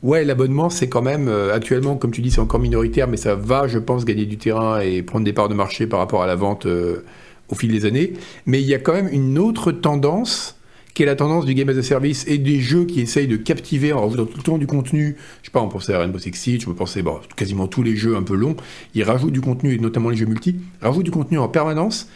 ouais, 0.02 0.24
l'abonnement, 0.24 0.70
c'est 0.70 0.88
quand 0.88 1.02
même, 1.02 1.28
euh, 1.28 1.54
actuellement, 1.54 1.96
comme 1.96 2.10
tu 2.10 2.20
dis, 2.20 2.30
c'est 2.30 2.40
encore 2.40 2.60
minoritaire, 2.60 3.08
mais 3.08 3.16
ça 3.16 3.34
va, 3.34 3.68
je 3.68 3.78
pense, 3.78 4.04
gagner 4.04 4.26
du 4.26 4.38
terrain 4.38 4.80
et 4.80 5.02
prendre 5.02 5.24
des 5.24 5.32
parts 5.32 5.48
de 5.48 5.54
marché 5.54 5.86
par 5.86 5.98
rapport 5.98 6.22
à 6.22 6.26
la 6.26 6.36
vente 6.36 6.66
euh, 6.66 7.04
au 7.48 7.54
fil 7.54 7.70
des 7.70 7.84
années. 7.84 8.14
Mais 8.46 8.60
il 8.60 8.68
y 8.68 8.74
a 8.74 8.78
quand 8.78 8.92
même 8.92 9.08
une 9.12 9.38
autre 9.38 9.72
tendance 9.72 10.56
qui 10.94 11.02
est 11.02 11.06
la 11.06 11.14
tendance 11.16 11.44
du 11.46 11.54
game 11.54 11.68
as 11.68 11.76
a 11.76 11.82
service 11.82 12.24
et 12.26 12.38
des 12.38 12.60
jeux 12.60 12.84
qui 12.84 13.00
essayent 13.00 13.28
de 13.28 13.36
captiver 13.36 13.92
en 13.92 14.00
rajoutant 14.02 14.26
tout 14.26 14.36
le 14.36 14.42
temps 14.42 14.58
du 14.58 14.66
contenu. 14.66 15.16
Je 15.42 15.46
sais 15.46 15.52
pas, 15.52 15.60
on 15.62 15.68
pensait 15.68 15.94
à 15.94 15.98
Rainbow 16.00 16.18
Six 16.18 16.32
Siege, 16.34 16.66
on 16.68 16.74
penser 16.74 17.02
bon, 17.02 17.18
quasiment 17.36 17.68
tous 17.68 17.82
les 17.82 17.96
jeux 17.96 18.16
un 18.16 18.22
peu 18.22 18.34
longs. 18.34 18.56
Ils 18.94 19.04
rajoutent 19.04 19.32
du 19.32 19.40
contenu, 19.40 19.74
et 19.74 19.78
notamment 19.78 20.10
les 20.10 20.16
jeux 20.16 20.26
multi, 20.26 20.56
rajoutent 20.80 21.04
du 21.04 21.10
contenu 21.10 21.38
en 21.38 21.48
permanence. 21.48 22.08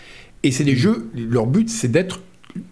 Et 0.42 0.50
c'est 0.50 0.64
des 0.64 0.76
jeux, 0.76 1.08
leur 1.14 1.46
but 1.46 1.68
c'est 1.70 1.88
d'être 1.90 2.20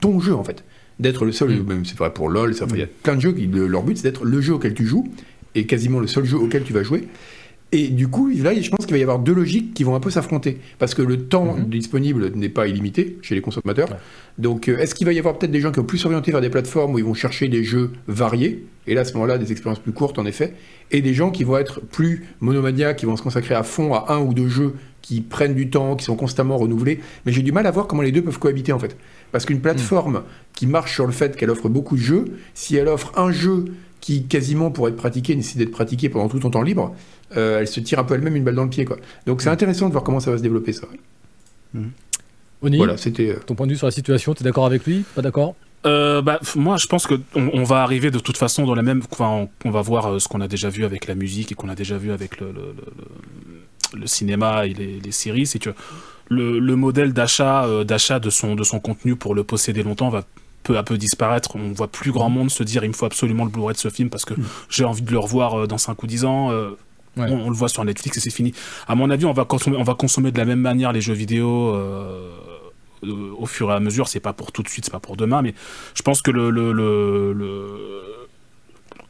ton 0.00 0.20
jeu 0.20 0.34
en 0.34 0.44
fait. 0.44 0.64
D'être 1.00 1.24
le 1.24 1.32
seul, 1.32 1.50
Mm. 1.50 1.66
même 1.68 1.84
c'est 1.84 1.96
vrai 1.96 2.12
pour 2.12 2.28
LoL, 2.28 2.52
enfin, 2.52 2.66
il 2.74 2.80
y 2.80 2.82
a 2.82 2.86
plein 3.02 3.16
de 3.16 3.20
jeux 3.20 3.32
qui, 3.32 3.46
le- 3.46 3.66
leur 3.66 3.82
but 3.82 3.96
c'est 3.96 4.02
d'être 4.04 4.24
le 4.24 4.40
jeu 4.40 4.54
auquel 4.54 4.74
tu 4.74 4.84
joues 4.86 5.08
et 5.54 5.66
quasiment 5.66 6.00
le 6.00 6.06
seul 6.06 6.24
jeu 6.24 6.36
auquel 6.36 6.62
tu 6.64 6.72
vas 6.72 6.82
jouer. 6.82 7.04
Et 7.74 7.88
du 7.88 8.08
coup, 8.08 8.28
là, 8.28 8.52
je 8.60 8.68
pense 8.70 8.84
qu'il 8.84 8.92
va 8.94 8.98
y 8.98 9.02
avoir 9.02 9.18
deux 9.18 9.32
logiques 9.32 9.72
qui 9.72 9.82
vont 9.82 9.94
un 9.94 10.00
peu 10.00 10.10
s'affronter. 10.10 10.58
Parce 10.78 10.94
que 10.94 11.00
le 11.00 11.22
temps 11.26 11.56
Mhm. 11.56 11.64
disponible 11.70 12.30
n'est 12.34 12.50
pas 12.50 12.66
illimité 12.68 13.16
chez 13.22 13.34
les 13.34 13.40
consommateurs. 13.40 13.88
Ouais. 13.90 13.96
Donc, 14.38 14.68
euh, 14.68 14.76
est-ce 14.78 14.94
qu'il 14.94 15.06
va 15.06 15.12
y 15.14 15.18
avoir 15.18 15.38
peut-être 15.38 15.50
des 15.52 15.60
gens 15.60 15.72
qui 15.72 15.80
vont 15.80 15.86
plus 15.86 15.96
s'orienter 15.98 16.32
vers 16.32 16.42
des 16.42 16.50
plateformes 16.50 16.94
où 16.94 16.98
ils 16.98 17.04
vont 17.04 17.14
chercher 17.14 17.48
des 17.48 17.64
jeux 17.64 17.90
variés? 18.08 18.66
Et 18.86 18.94
là, 18.94 19.00
à 19.00 19.04
ce 19.06 19.14
moment-là, 19.14 19.38
des 19.38 19.52
expériences 19.52 19.78
plus 19.78 19.92
courtes, 19.92 20.18
en 20.18 20.26
effet. 20.26 20.52
Et 20.90 21.00
des 21.00 21.14
gens 21.14 21.30
qui 21.30 21.44
vont 21.44 21.56
être 21.56 21.80
plus 21.80 22.26
monomaniaques, 22.40 22.98
qui 22.98 23.06
vont 23.06 23.16
se 23.16 23.22
consacrer 23.22 23.54
à 23.54 23.62
fond 23.62 23.94
à 23.94 24.12
un 24.12 24.20
ou 24.20 24.34
deux 24.34 24.48
jeux 24.48 24.74
qui 25.00 25.22
prennent 25.22 25.54
du 25.54 25.70
temps, 25.70 25.96
qui 25.96 26.04
sont 26.04 26.14
constamment 26.16 26.58
renouvelés. 26.58 27.00
Mais 27.24 27.32
j'ai 27.32 27.42
du 27.42 27.52
mal 27.52 27.66
à 27.66 27.70
voir 27.70 27.86
comment 27.86 28.02
les 28.02 28.12
deux 28.12 28.22
peuvent 28.22 28.38
cohabiter, 28.38 28.72
en 28.72 28.78
fait. 28.78 28.96
Parce 29.32 29.46
qu'une 29.46 29.60
plateforme 29.60 30.24
qui 30.54 30.66
marche 30.66 30.92
sur 30.94 31.06
le 31.06 31.12
fait 31.12 31.36
qu'elle 31.36 31.50
offre 31.50 31.68
beaucoup 31.70 31.96
de 31.96 32.02
jeux, 32.02 32.24
si 32.52 32.76
elle 32.76 32.88
offre 32.88 33.12
un 33.18 33.32
jeu 33.32 33.64
qui 34.00 34.24
quasiment 34.26 34.72
pour 34.72 34.88
être 34.88 34.96
pratiqué 34.96 35.34
nécessite 35.36 35.58
d'être 35.58 35.70
pratiqué 35.70 36.08
pendant 36.08 36.28
tout 36.28 36.40
ton 36.40 36.50
temps 36.50 36.62
libre, 36.62 36.92
euh, 37.36 37.60
elle 37.60 37.68
se 37.68 37.80
tire 37.80 37.98
un 37.98 38.04
peu 38.04 38.14
elle-même 38.14 38.36
une 38.36 38.44
balle 38.44 38.54
dans 38.54 38.64
le 38.64 38.70
pied. 38.70 38.84
Quoi. 38.84 38.96
Donc 39.26 39.42
c'est 39.42 39.48
intéressant 39.50 39.86
de 39.88 39.92
voir 39.92 40.04
comment 40.04 40.20
ça 40.20 40.30
va 40.30 40.38
se 40.38 40.42
développer 40.42 40.72
ça. 40.72 40.86
Oni, 42.62 42.76
Voilà, 42.76 42.96
c'était... 42.96 43.30
euh, 43.30 43.38
ton 43.46 43.54
point 43.54 43.66
de 43.66 43.72
vue 43.72 43.78
sur 43.78 43.86
la 43.86 43.90
situation, 43.92 44.34
tu 44.34 44.42
es 44.42 44.44
d'accord 44.44 44.66
avec 44.66 44.84
lui? 44.86 45.04
Pas 45.14 45.22
d'accord? 45.22 45.54
Euh, 45.84 46.22
bah, 46.22 46.38
moi, 46.54 46.76
je 46.76 46.86
pense 46.86 47.08
que 47.08 47.14
on, 47.34 47.50
on 47.54 47.64
va 47.64 47.82
arriver 47.82 48.12
de 48.12 48.20
toute 48.20 48.36
façon 48.36 48.64
dans 48.66 48.74
la 48.76 48.82
même. 48.82 49.02
Enfin, 49.10 49.28
on, 49.64 49.68
on 49.68 49.70
va 49.72 49.80
voir 49.82 50.06
euh, 50.06 50.18
ce 50.20 50.28
qu'on 50.28 50.40
a 50.40 50.46
déjà 50.46 50.68
vu 50.68 50.84
avec 50.84 51.08
la 51.08 51.16
musique 51.16 51.50
et 51.50 51.54
qu'on 51.56 51.68
a 51.68 51.74
déjà 51.74 51.98
vu 51.98 52.12
avec 52.12 52.40
le, 52.40 52.48
le, 52.52 52.52
le- 52.52 54.00
le 54.00 54.06
cinéma 54.06 54.64
et 54.66 54.72
les, 54.72 55.00
les 55.00 55.12
séries, 55.12 55.44
c'est 55.44 55.58
que 55.58 55.68
le, 56.30 56.58
le 56.58 56.76
modèle 56.76 57.12
d'achat 57.12 57.66
euh, 57.66 57.84
d'achat 57.84 58.20
de 58.20 58.30
son 58.30 58.54
de 58.54 58.64
son 58.64 58.80
contenu 58.80 59.16
pour 59.16 59.34
le 59.34 59.44
posséder 59.44 59.82
longtemps 59.82 60.08
va 60.08 60.24
peu 60.62 60.78
à 60.78 60.82
peu 60.82 60.96
disparaître. 60.96 61.56
On 61.56 61.72
voit 61.72 61.88
plus 61.88 62.10
grand 62.12 62.30
monde 62.30 62.50
se 62.50 62.62
dire 62.62 62.84
il 62.84 62.88
me 62.88 62.94
faut 62.94 63.04
absolument 63.04 63.44
le 63.44 63.50
Blu-ray 63.50 63.74
de 63.74 63.78
ce 63.80 63.90
film 63.90 64.08
parce 64.08 64.24
que 64.24 64.32
j'ai 64.70 64.84
envie 64.86 65.02
de 65.02 65.10
le 65.10 65.18
revoir 65.18 65.66
dans 65.68 65.76
5 65.78 66.00
ou 66.02 66.06
10 66.06 66.24
ans. 66.24 66.50
On, 67.16 67.46
on 67.46 67.50
le 67.50 67.56
voit 67.56 67.68
sur 67.68 67.84
Netflix 67.84 68.16
et 68.16 68.20
c'est 68.20 68.30
fini. 68.30 68.52
À 68.88 68.94
mon 68.94 69.10
avis, 69.10 69.24
on 69.26 69.32
va 69.32 69.44
consommer, 69.44 69.76
on 69.76 69.82
va 69.82 69.94
consommer 69.94 70.32
de 70.32 70.38
la 70.38 70.44
même 70.44 70.60
manière 70.60 70.92
les 70.92 71.00
jeux 71.00 71.12
vidéo 71.14 71.74
euh, 71.74 72.30
au 73.02 73.46
fur 73.46 73.70
et 73.70 73.74
à 73.74 73.80
mesure. 73.80 74.08
C'est 74.08 74.20
pas 74.20 74.32
pour 74.32 74.52
tout 74.52 74.62
de 74.62 74.68
suite, 74.68 74.84
c'est 74.86 74.92
pas 74.92 75.00
pour 75.00 75.16
demain, 75.16 75.42
mais 75.42 75.54
je 75.94 76.02
pense 76.02 76.22
que 76.22 76.30
le, 76.30 76.50
le, 76.50 76.72
le, 76.72 77.32
le- 77.32 78.02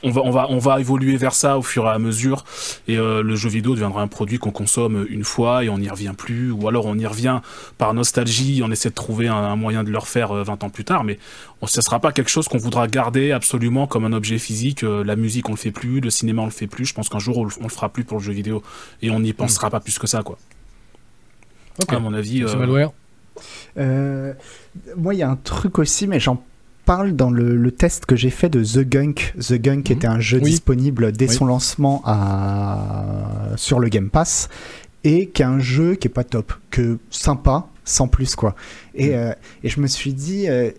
on 0.03 0.11
va, 0.11 0.23
on 0.23 0.31
va, 0.31 0.47
on 0.51 0.59
va 0.59 0.81
évoluer 0.81 1.17
vers 1.17 1.35
ça 1.35 1.59
au 1.59 1.63
fur 1.63 1.85
et 1.87 1.91
à 1.91 1.99
mesure. 1.99 2.45
Et 2.89 2.99
euh, 2.99 3.23
le 3.23 3.37
jeu 3.37 3.49
vidéo 3.49 3.75
deviendra 3.75 4.03
un 4.03 4.09
produit 4.09 4.39
qu'on 4.39 4.51
consomme 4.51 5.07
une 5.09 5.25
fois 5.25 5.65
et 5.65 5.69
on 5.69 5.79
n'y 5.79 5.89
revient 5.89 6.15
plus. 6.17 6.51
Ou 6.51 6.69
alors 6.69 6.87
on 6.87 6.99
y 6.99 7.07
revient 7.07 7.41
par 7.79 7.95
nostalgie, 7.95 8.63
on 8.65 8.71
essaie 8.71 8.91
de 8.91 8.95
trouver 8.95 9.29
un, 9.29 9.35
un 9.35 9.57
moyen 9.57 9.85
de 9.85 9.91
le 9.91 9.99
refaire 9.99 10.33
euh, 10.33 10.43
20 10.43 10.65
ans 10.65 10.71
plus 10.71 10.85
tard. 10.85 11.05
Mais 11.05 11.19
on, 11.61 11.67
ce 11.67 11.79
ne 11.79 11.83
sera 11.83 12.01
pas 12.01 12.13
quelque 12.13 12.31
chose 12.31 12.49
qu'on 12.49 12.59
voudra 12.59 12.87
garder 12.89 13.33
absolument 13.33 13.87
comme 13.87 14.05
un 14.05 14.13
objet 14.13 14.39
physique. 14.39 14.85
Euh, 14.85 15.05
la 15.05 15.17
musique, 15.17 15.49
on 15.49 15.53
le 15.53 15.59
fait 15.59 15.71
plus. 15.71 16.01
Le 16.01 16.11
cinéma, 16.11 16.43
on 16.43 16.47
le 16.47 16.51
fait 16.51 16.67
plus. 16.67 16.85
Je 16.85 16.95
pense 16.95 17.09
qu'un 17.09 17.19
jour, 17.19 17.39
on 17.39 17.45
le, 17.45 17.53
on 17.61 17.65
le 17.65 17.71
fera 17.71 17.89
plus 17.89 18.05
pour 18.05 18.19
le 18.19 18.25
jeu 18.25 18.33
vidéo. 18.33 18.63
Et 19.01 19.11
on 19.11 19.21
n'y 19.21 19.33
pensera 19.33 19.71
pas 19.71 19.81
plus 19.81 19.99
que 19.99 20.07
ça, 20.07 20.23
quoi. 20.23 20.39
À 21.89 21.99
mon 21.99 22.13
avis. 22.13 22.43
Euh, 22.43 22.57
Malware 22.57 22.93
Euh, 23.79 24.35
moi, 24.97 25.15
il 25.15 25.19
y 25.19 25.23
a 25.23 25.31
un 25.31 25.37
truc 25.37 25.79
aussi, 25.79 26.07
mais 26.07 26.21
j'en 26.21 26.43
parle 26.85 27.13
dans 27.13 27.31
le, 27.31 27.57
le 27.57 27.71
test 27.73 28.07
que 28.07 28.17
j'ai 28.17 28.31
fait 28.31 28.49
de 28.49 28.63
The 28.65 28.87
Gunk. 28.89 29.35
The 29.39 29.55
Gunk 29.55 29.91
Mhm. 29.91 29.97
était 29.97 30.07
un 30.07 30.21
jeu 30.21 30.39
Oui. 30.43 30.51
disponible 30.51 31.13
dès 31.13 31.29
Oui. 31.29 31.35
son 31.35 31.45
lancement 31.47 32.03
à... 32.05 33.51
sur 33.57 33.79
le 33.81 33.89
Game 33.89 34.11
Pass 34.11 34.49
et 35.05 35.29
qui 35.29 35.43
est 35.43 35.47
un 35.47 35.59
jeu 35.59 35.95
qui 35.95 36.09
est 36.09 36.11
pas 36.11 36.25
top, 36.25 36.53
que 36.71 36.99
sympa, 37.11 37.67
sans 37.85 38.07
plus 38.09 38.37
quoi. 38.37 38.55
Et, 38.95 39.09
Mhm. 39.09 39.15
euh, 39.15 39.33
et 39.65 39.69
je 39.69 39.81
me 39.81 39.87
suis 39.87 40.13
dit, 40.15 40.49
euh, 40.49 40.71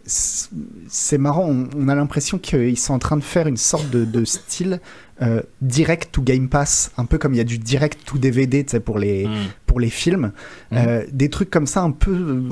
c'est 0.87 1.17
marrant, 1.17 1.45
on, 1.49 1.67
on 1.75 1.87
a 1.89 1.95
l'impression 1.95 2.37
qu'ils 2.37 2.77
sont 2.79 2.93
en 2.93 2.99
train 2.99 3.17
de 3.17 3.23
faire 3.23 3.47
une 3.47 3.57
sorte 3.57 3.89
de, 3.89 4.05
de 4.05 4.25
style 4.25 4.79
euh, 5.21 5.41
direct 5.61 6.11
to 6.11 6.21
Game 6.21 6.49
Pass, 6.49 6.91
un 6.97 7.05
peu 7.05 7.17
comme 7.17 7.33
il 7.33 7.37
y 7.37 7.41
a 7.41 7.45
du 7.45 7.57
direct 7.59 7.99
to 8.05 8.17
DVD 8.17 8.63
pour 8.79 8.97
les, 8.99 9.25
hmm. 9.27 9.31
pour 9.67 9.79
les 9.79 9.89
films. 9.89 10.31
Euh, 10.73 11.05
des 11.11 11.29
trucs 11.29 11.49
comme 11.49 11.67
ça 11.67 11.81
un 11.81 11.91
peu. 11.91 12.43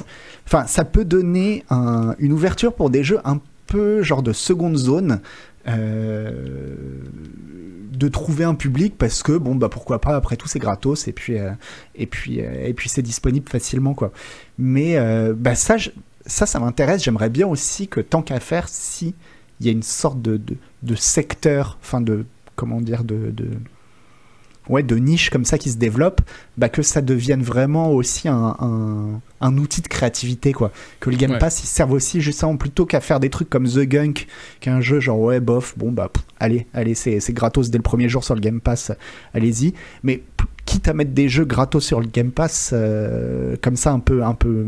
Enfin, 0.46 0.68
ça 0.68 0.86
peut 0.86 1.04
donner 1.06 1.64
un- 1.70 2.16
une 2.20 2.34
ouverture 2.34 2.74
pour 2.74 2.90
des 2.90 3.04
jeux 3.04 3.20
un 3.26 3.40
peu 3.68 4.04
genre 4.04 4.22
de 4.22 4.32
seconde 4.34 4.78
zone. 4.78 5.22
Euh, 5.68 6.76
de 7.92 8.08
trouver 8.08 8.44
un 8.46 8.56
public 8.56 8.98
parce 8.98 9.22
que 9.22 9.34
bon 9.38 9.54
bah 9.54 9.70
pourquoi 9.70 10.02
pas 10.02 10.16
après 10.16 10.36
tout 10.36 10.48
c'est 10.48 10.60
gratos 10.60 11.08
et 11.08 11.12
puis 11.12 11.38
euh, 11.38 11.52
et 11.94 12.08
puis 12.08 12.42
euh, 12.42 12.66
et 12.66 12.74
puis 12.74 12.90
c'est 12.90 13.04
disponible 13.04 13.48
facilement 13.48 13.94
quoi. 13.94 14.12
Mais 14.58 14.98
bah 15.36 15.56
ça 15.56 15.76
ça 16.26 16.46
ça 16.46 16.60
m'intéresse. 16.60 17.04
J'aimerais 17.04 17.30
bien 17.30 17.48
aussi 17.48 17.88
que 17.88 18.00
tant 18.00 18.22
qu'à 18.22 18.40
faire 18.40 18.68
si 18.70 19.14
il 19.60 19.66
y 19.68 19.70
a 19.70 19.72
une 19.72 19.84
sorte 19.84 20.22
de, 20.22 20.42
de, 20.82 20.96
secteur 20.96 21.78
enfin 21.82 22.02
de 22.02 22.26
comment 22.56 22.82
dire 22.82 23.04
de 23.04 23.32
ouais, 24.72 24.82
de 24.84 24.96
niche 24.96 25.30
comme 25.30 25.46
ça 25.46 25.58
qui 25.60 25.70
se 25.70 25.78
développe, 25.78 26.22
bah, 26.58 26.70
que 26.70 26.82
ça 26.82 27.02
devienne 27.02 27.44
vraiment 27.44 27.92
aussi 27.92 28.28
un, 28.28 28.56
un, 28.60 29.22
un 29.42 29.58
outil 29.58 29.82
de 29.82 29.88
créativité, 29.88 30.54
quoi. 30.54 30.72
Que 31.00 31.10
le 31.12 31.18
Game 31.18 31.32
Ouais. 31.32 31.38
Pass, 31.40 31.64
il 31.64 31.68
serve 31.68 31.92
aussi 31.92 32.22
justement 32.22 32.58
plutôt 32.58 32.86
qu'à 32.88 33.02
faire 33.02 33.20
des 33.20 33.30
trucs 33.30 33.50
comme 33.50 33.68
The 33.68 33.82
Gunk, 33.82 34.28
qu'un 34.60 34.82
jeu 34.82 35.00
genre, 35.00 35.20
ouais, 35.20 35.40
bof, 35.40 35.78
bon, 35.78 35.92
bah, 35.92 36.10
pff, 36.12 36.24
allez, 36.40 36.66
allez, 36.74 36.96
c'est 36.96 37.22
gratos 37.34 37.70
dès 37.70 37.78
le 37.78 37.84
premier 37.84 38.10
jour 38.10 38.24
sur 38.24 38.34
le 38.34 38.42
Game 38.42 38.60
Pass, 38.62 38.92
allez-y. 39.34 39.74
Mais 40.04 40.24
quitte 40.66 40.88
à 40.88 40.94
mettre 40.94 41.12
des 41.12 41.28
jeux 41.30 41.46
gratos 41.46 41.84
sur 41.86 42.00
le 42.00 42.08
Game 42.08 42.32
Pass, 42.32 42.72
euh, 42.74 43.56
comme 43.62 43.76
ça, 43.76 43.92
un 43.92 44.00
peu, 44.00 44.24
un 44.24 44.34
peu, 44.34 44.66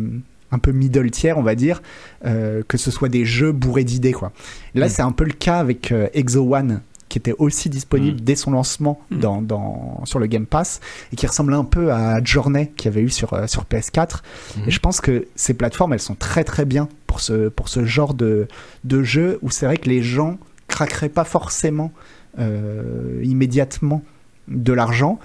un 0.52 0.60
peu 0.60 0.72
middle 0.72 1.10
tier, 1.12 1.34
on 1.34 1.42
va 1.44 1.56
dire, 1.56 1.82
euh, 2.26 2.62
que 2.68 2.78
ce 2.78 2.92
soit 2.92 3.10
des 3.10 3.26
jeux 3.26 3.52
bourrés 3.52 3.84
d'idées, 3.84 4.12
quoi. 4.12 4.32
Là, 4.76 4.88
Mm. 4.88 4.90
c'est 4.90 5.02
un 5.02 5.12
peu 5.12 5.24
le 5.24 5.32
cas 5.34 5.58
avec 5.60 5.92
euh, 5.92 6.08
Exo 6.14 6.42
One, 6.54 6.82
qui 7.14 7.20
était 7.20 7.36
aussi 7.38 7.70
disponible 7.70 8.18
Mm. 8.18 8.24
dès 8.24 8.36
son 8.36 8.50
lancement 8.50 9.00
Mm. 9.12 9.20
dans, 9.20 9.42
dans, 9.44 10.02
sur 10.06 10.18
le 10.18 10.26
Game 10.26 10.48
Pass 10.48 10.80
et 11.12 11.16
qui 11.16 11.28
ressemblait 11.28 11.56
un 11.56 11.64
peu 11.64 11.92
à 11.94 12.24
Journey 12.24 12.72
qu'il 12.76 12.90
y 12.90 12.92
avait 12.92 13.02
eu 13.04 13.10
sur, 13.12 13.34
euh, 13.34 13.46
sur 13.46 13.66
PS4. 13.66 14.24
Mhm. 14.58 14.64
Et 14.68 14.72
je 14.72 14.80
pense 14.80 15.00
que 15.00 15.28
ces 15.36 15.54
plateformes, 15.54 15.94
elles 15.94 16.00
sont 16.00 16.16
très 16.16 16.44
très 16.44 16.66
bien 16.66 16.90
pour 17.06 17.20
ce, 17.20 17.50
pour 17.50 17.70
ce 17.70 17.86
genre 17.86 18.16
de, 18.16 18.48
de 18.84 19.04
jeu 19.04 19.38
où 19.44 19.52
c'est 19.52 19.68
vrai 19.68 19.78
que 19.78 19.88
les 19.90 20.02
gens 20.02 20.40
craqueraient 20.68 21.10
pas 21.10 21.24
forcément 21.24 21.92
euh, 22.40 23.20
immédiatement 23.24 24.02
de 24.48 24.74
l'argent 24.74 25.20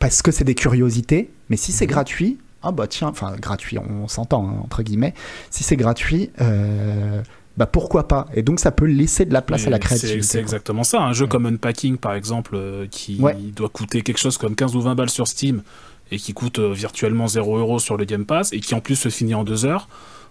parce 0.00 0.22
que 0.22 0.32
c'est 0.32 0.42
des 0.44 0.56
curiosités. 0.56 1.30
Mais 1.50 1.56
si 1.56 1.70
c'est 1.70 1.86
Mhm. 1.86 1.90
gratuit, 1.92 2.38
ah 2.64 2.72
bah 2.72 2.88
tiens, 2.88 3.06
enfin 3.08 3.36
gratuit, 3.40 3.78
on 3.78 4.08
s'entend 4.08 4.44
hein, 4.48 4.56
entre 4.64 4.82
guillemets. 4.82 5.14
Si 5.50 5.62
c'est 5.62 5.76
gratuit, 5.76 6.30
euh, 6.40 7.22
bah 7.58 7.66
pourquoi 7.66 8.08
pas? 8.08 8.26
Et 8.34 8.42
donc 8.42 8.60
ça 8.60 8.70
peut 8.70 8.86
laisser 8.86 9.24
de 9.26 9.32
la 9.34 9.42
place 9.42 9.66
à 9.66 9.70
la 9.70 9.78
créativité. 9.78 10.22
C'est 10.22 10.38
exactement 10.40 10.84
ça. 10.84 11.00
Un 11.02 11.12
jeu 11.12 11.24
Ouais. 11.24 11.28
comme 11.28 11.44
Unpacking, 11.46 11.98
par 11.98 12.14
exemple, 12.14 12.52
euh, 12.54 12.86
qui 12.90 13.18
Ouais. 13.20 13.36
doit 13.54 13.68
coûter 13.68 14.00
quelque 14.02 14.18
chose 14.18 14.38
comme 14.38 14.54
15 14.54 14.76
ou 14.76 14.80
20 14.80 14.94
balles 14.94 15.10
sur 15.10 15.26
Steam 15.28 15.62
et 16.10 16.16
qui 16.18 16.32
coûte 16.32 16.58
euh, 16.60 16.72
virtuellement 16.72 17.26
0 17.26 17.58
euros 17.58 17.78
sur 17.80 17.96
le 17.96 18.04
Game 18.06 18.24
Pass 18.24 18.52
et 18.52 18.60
qui 18.60 18.74
en 18.74 18.80
plus 18.80 18.96
se 18.96 19.08
finit 19.10 19.34
en 19.34 19.44
2 19.44 19.66
heures. 19.66 19.88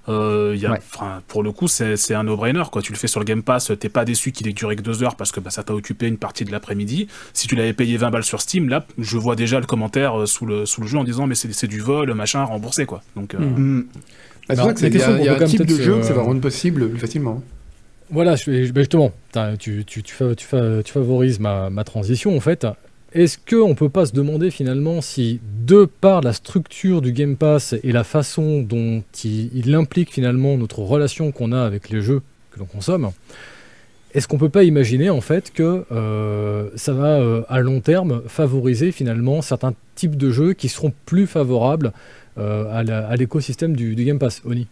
euh, 0.10 0.56
y 0.58 0.66
a, 0.66 0.72
Ouais. 0.72 0.80
pour 1.28 1.44
le 1.44 1.52
coup, 1.52 1.68
c'est 1.68 2.14
un 2.16 2.24
no-brainer. 2.24 2.64
Tu 2.82 2.94
le 2.94 2.98
fais 2.98 3.08
sur 3.08 3.20
le 3.20 3.26
Game 3.26 3.44
Pass, 3.44 3.74
t'es 3.78 3.90
pas 3.90 4.06
déçu 4.06 4.32
qu'il 4.32 4.48
ait 4.48 4.54
duré 4.54 4.78
que 4.78 4.82
2 4.82 5.04
heures 5.04 5.18
parce 5.18 5.34
que 5.34 5.42
bah, 5.42 5.50
ça 5.50 5.64
t'a 5.64 5.74
occupé 5.74 6.08
une 6.08 6.18
partie 6.18 6.46
de 6.46 6.52
l'après-midi. 6.54 7.08
Si 7.34 7.46
tu 7.50 7.58
l'avais 7.58 7.74
payé 7.74 7.98
20 7.98 8.10
balles 8.10 8.24
sur 8.24 8.40
Steam, 8.40 8.70
là, 8.70 8.86
je 8.98 9.18
vois 9.18 9.36
déjà 9.36 9.60
le 9.60 9.66
commentaire 9.66 10.18
euh, 10.22 10.26
sous 10.26 10.46
le, 10.46 10.66
sous 10.66 10.80
le 10.80 10.88
jeu 10.88 10.98
en 10.98 11.04
disant 11.04 11.28
mais 11.28 11.36
c'est 11.36 11.68
du 11.68 11.82
vol, 11.82 12.14
machin, 12.14 12.42
remboursé. 12.46 12.86
Quoi. 12.86 13.02
Donc, 13.18 13.34
euh, 13.34 13.40
Mm. 13.40 13.80
Mm. 13.80 13.88
Ah, 14.50 14.54
c'est 14.56 14.60
Alors, 14.62 14.66
vrai 14.66 14.74
que 14.74 14.80
c'est- 14.80 14.90
question 14.90 15.18
qu'on 15.18 15.36
peut 15.40 15.46
type 15.46 15.66
de 15.66 15.76
jeu 15.82 15.98
que 16.00 16.04
ça 16.06 16.14
va 16.14 16.22
rendre 16.22 16.42
possible 16.42 16.90
plus 16.90 17.00
facilement. 17.00 17.44
Voilà, 18.10 18.36
je- 18.38 18.72
ben 18.72 18.82
justement, 18.82 19.12
tu, 19.60 19.84
tu, 19.86 20.02
tu, 20.04 20.14
fa- 20.16 20.34
tu 20.36 20.46
fa- 20.46 20.82
tu 20.84 20.94
favorises 20.94 21.40
ma, 21.40 21.70
ma 21.70 21.84
transition 21.84 22.36
en 22.36 22.40
fait. 22.40 22.66
Est-ce 23.14 23.38
qu'on 23.38 23.76
peut 23.76 23.90
pas 23.90 24.06
se 24.06 24.14
demander 24.14 24.52
finalement 24.52 25.02
si, 25.02 25.40
de 25.66 25.86
par 25.86 26.22
la 26.22 26.32
structure 26.34 27.02
du 27.02 27.12
Game 27.12 27.36
Pass 27.36 27.74
et 27.84 27.92
la 27.92 28.04
façon 28.06 28.62
dont 28.62 29.04
il, 29.24 29.50
il 29.54 29.76
implique 29.76 30.14
finalement 30.14 30.56
notre 30.58 30.80
relation 30.80 31.32
qu'on 31.32 31.52
a 31.52 31.62
avec 31.64 31.90
les 31.90 32.02
jeux 32.02 32.22
que 32.52 32.60
l'on 32.60 32.66
consomme, 32.66 33.12
est-ce 34.14 34.28
qu'on 34.28 34.38
peut 34.38 34.50
pas 34.50 34.64
imaginer 34.64 35.10
en 35.10 35.22
fait 35.22 35.52
que 35.54 35.84
euh, 35.92 36.70
ça 36.76 36.94
va 36.94 37.20
euh, 37.20 37.42
à 37.50 37.60
long 37.60 37.82
terme 37.82 38.22
favoriser 38.28 38.92
finalement 38.94 39.42
certains 39.42 39.74
types 39.96 40.16
de 40.16 40.30
jeux 40.32 40.54
qui 40.54 40.70
seront 40.70 40.94
plus 41.06 41.28
favorables 41.28 41.88
euh, 41.88 41.92
à 42.38 42.84
la- 42.84 43.08
à 43.08 43.16
l'écosystème 43.16 43.76
du, 43.76 43.96
du 43.96 44.04
Game 44.06 44.20
Pass, 44.20 44.42
Oni 44.46 44.68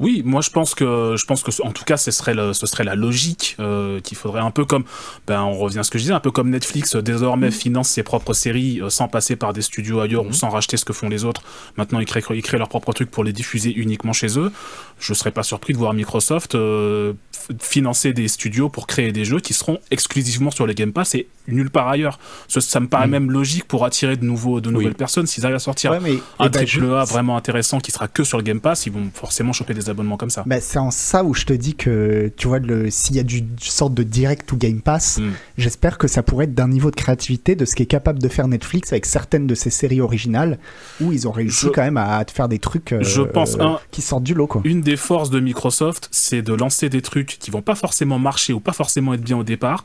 Oui, 0.00 0.22
moi 0.24 0.42
je 0.42 0.50
pense 0.50 0.76
que 0.76 1.16
je 1.18 1.26
pense 1.26 1.42
que 1.42 1.50
en 1.62 1.72
tout 1.72 1.82
cas 1.84 1.96
ce 1.96 2.12
serait 2.12 2.32
le, 2.34 2.52
ce 2.52 2.66
serait 2.66 2.84
la 2.84 2.94
logique 2.94 3.56
euh, 3.58 3.98
qu'il 4.00 4.16
faudrait 4.16 4.40
un 4.42 4.52
peu 4.52 4.64
comme 4.64 4.84
ben 5.26 5.42
on 5.42 5.54
revient 5.58 5.80
à 5.80 5.82
ce 5.82 5.90
que 5.90 5.98
je 5.98 6.04
disais 6.04 6.14
un 6.14 6.20
peu 6.20 6.30
comme 6.30 6.50
Netflix 6.50 6.94
euh, 6.94 7.02
désormais 7.02 7.50
finance 7.50 7.88
ses 7.88 8.04
propres 8.04 8.32
séries 8.32 8.80
euh, 8.80 8.90
sans 8.90 9.08
passer 9.08 9.34
par 9.34 9.52
des 9.52 9.62
studios 9.62 9.98
ailleurs 9.98 10.22
ou 10.22 10.28
Mhm. 10.28 10.32
sans 10.34 10.50
racheter 10.50 10.76
ce 10.76 10.84
que 10.84 10.92
font 10.92 11.08
les 11.08 11.24
autres. 11.24 11.42
Maintenant 11.76 11.98
ils 11.98 12.06
créent 12.06 12.22
ils 12.30 12.42
créent 12.42 12.58
leurs 12.58 12.68
propres 12.68 12.92
trucs 12.92 13.10
pour 13.10 13.24
les 13.24 13.32
diffuser 13.32 13.72
uniquement 13.74 14.12
chez 14.12 14.38
eux. 14.38 14.52
Je 15.00 15.14
serais 15.14 15.32
pas 15.32 15.42
surpris 15.42 15.72
de 15.72 15.78
voir 15.78 15.92
Microsoft 15.94 16.54
euh, 16.54 17.14
financer 17.60 18.12
des 18.12 18.28
studios 18.28 18.68
pour 18.68 18.86
créer 18.86 19.10
des 19.10 19.24
jeux 19.24 19.40
qui 19.40 19.52
seront 19.52 19.78
exclusivement 19.90 20.52
sur 20.52 20.66
les 20.68 20.74
Game 20.76 20.92
Pass 20.92 21.16
et 21.16 21.26
nulle 21.48 21.70
part 21.70 21.88
ailleurs. 21.88 22.18
Ça, 22.48 22.60
ça 22.60 22.80
me 22.80 22.88
paraît 22.88 23.06
Mhm. 23.06 23.10
même 23.12 23.30
logique 23.30 23.66
pour 23.66 23.84
attirer 23.84 24.16
de 24.16 24.24
nouveaux 24.24 24.60
de 24.60 24.70
nouvelles 24.70 24.88
Oui. 24.88 24.94
personnes 24.94 25.26
s'ils 25.26 25.44
arrivent 25.44 25.56
à 25.56 25.60
sortir 25.60 25.90
Ouais, 25.92 26.00
mais 26.00 26.12
un 26.38 26.46
eh 26.46 26.48
ben, 26.48 26.50
triple 26.64 26.86
je- 26.86 26.92
A 26.92 27.04
vraiment 27.04 27.36
intéressant 27.36 27.78
qui 27.80 27.90
sera 27.92 28.08
que 28.08 28.24
sur 28.24 28.38
le 28.38 28.44
Game 28.44 28.60
Pass, 28.60 28.86
ils 28.86 28.92
vont 28.92 29.08
forcément 29.14 29.52
choper 29.52 29.74
des 29.74 29.88
abonnements 29.90 30.16
comme 30.16 30.30
ça. 30.30 30.42
Bah, 30.46 30.60
c'est 30.60 30.78
en 30.78 30.90
ça 30.90 31.24
où 31.24 31.34
je 31.34 31.44
te 31.44 31.52
dis 31.52 31.74
que, 31.74 32.32
tu 32.36 32.48
vois, 32.48 32.58
s'il 32.90 33.16
y 33.16 33.18
a 33.20 33.22
du, 33.22 33.44
sorte 33.60 33.94
de 33.94 34.02
direct 34.02 34.50
ou 34.52 34.56
Game 34.56 34.80
Pass, 34.80 35.18
Mm. 35.18 35.30
j'espère 35.58 35.98
que 35.98 36.08
ça 36.08 36.22
pourrait 36.22 36.44
être 36.44 36.54
d'un 36.54 36.68
niveau 36.68 36.90
de 36.90 36.96
créativité 36.96 37.54
de 37.56 37.64
ce 37.64 37.74
qu'est 37.74 37.86
capable 37.86 38.20
de 38.20 38.28
faire 38.28 38.48
Netflix 38.48 38.92
avec 38.92 39.06
certaines 39.06 39.46
de 39.46 39.54
ses 39.54 39.70
séries 39.70 40.00
originales, 40.00 40.58
où 41.00 41.12
ils 41.12 41.26
ont 41.28 41.32
réussi 41.32 41.66
Je- 41.66 41.70
quand 41.70 41.82
même 41.82 41.96
à 41.96 42.24
te 42.24 42.32
faire 42.32 42.48
des 42.48 42.58
trucs 42.58 42.92
euh, 42.92 43.02
Je 43.02 43.22
pense, 43.22 43.54
euh, 43.56 43.62
un- 43.62 43.80
qui 43.90 44.02
sortent 44.02 44.24
du 44.24 44.34
lot, 44.34 44.46
quoi. 44.46 44.60
Une 44.64 44.80
des 44.80 44.96
forces 44.96 45.30
de 45.30 45.40
Microsoft, 45.40 46.08
c'est 46.10 46.42
de 46.42 46.52
lancer 46.54 46.88
des 46.88 47.02
trucs 47.02 47.38
qui 47.38 47.50
vont 47.50 47.62
pas 47.62 47.74
forcément 47.74 48.18
marcher 48.18 48.52
ou 48.52 48.60
pas 48.60 48.72
forcément 48.72 49.14
être 49.14 49.22
bien 49.22 49.36
au 49.38 49.44
départ, 49.44 49.84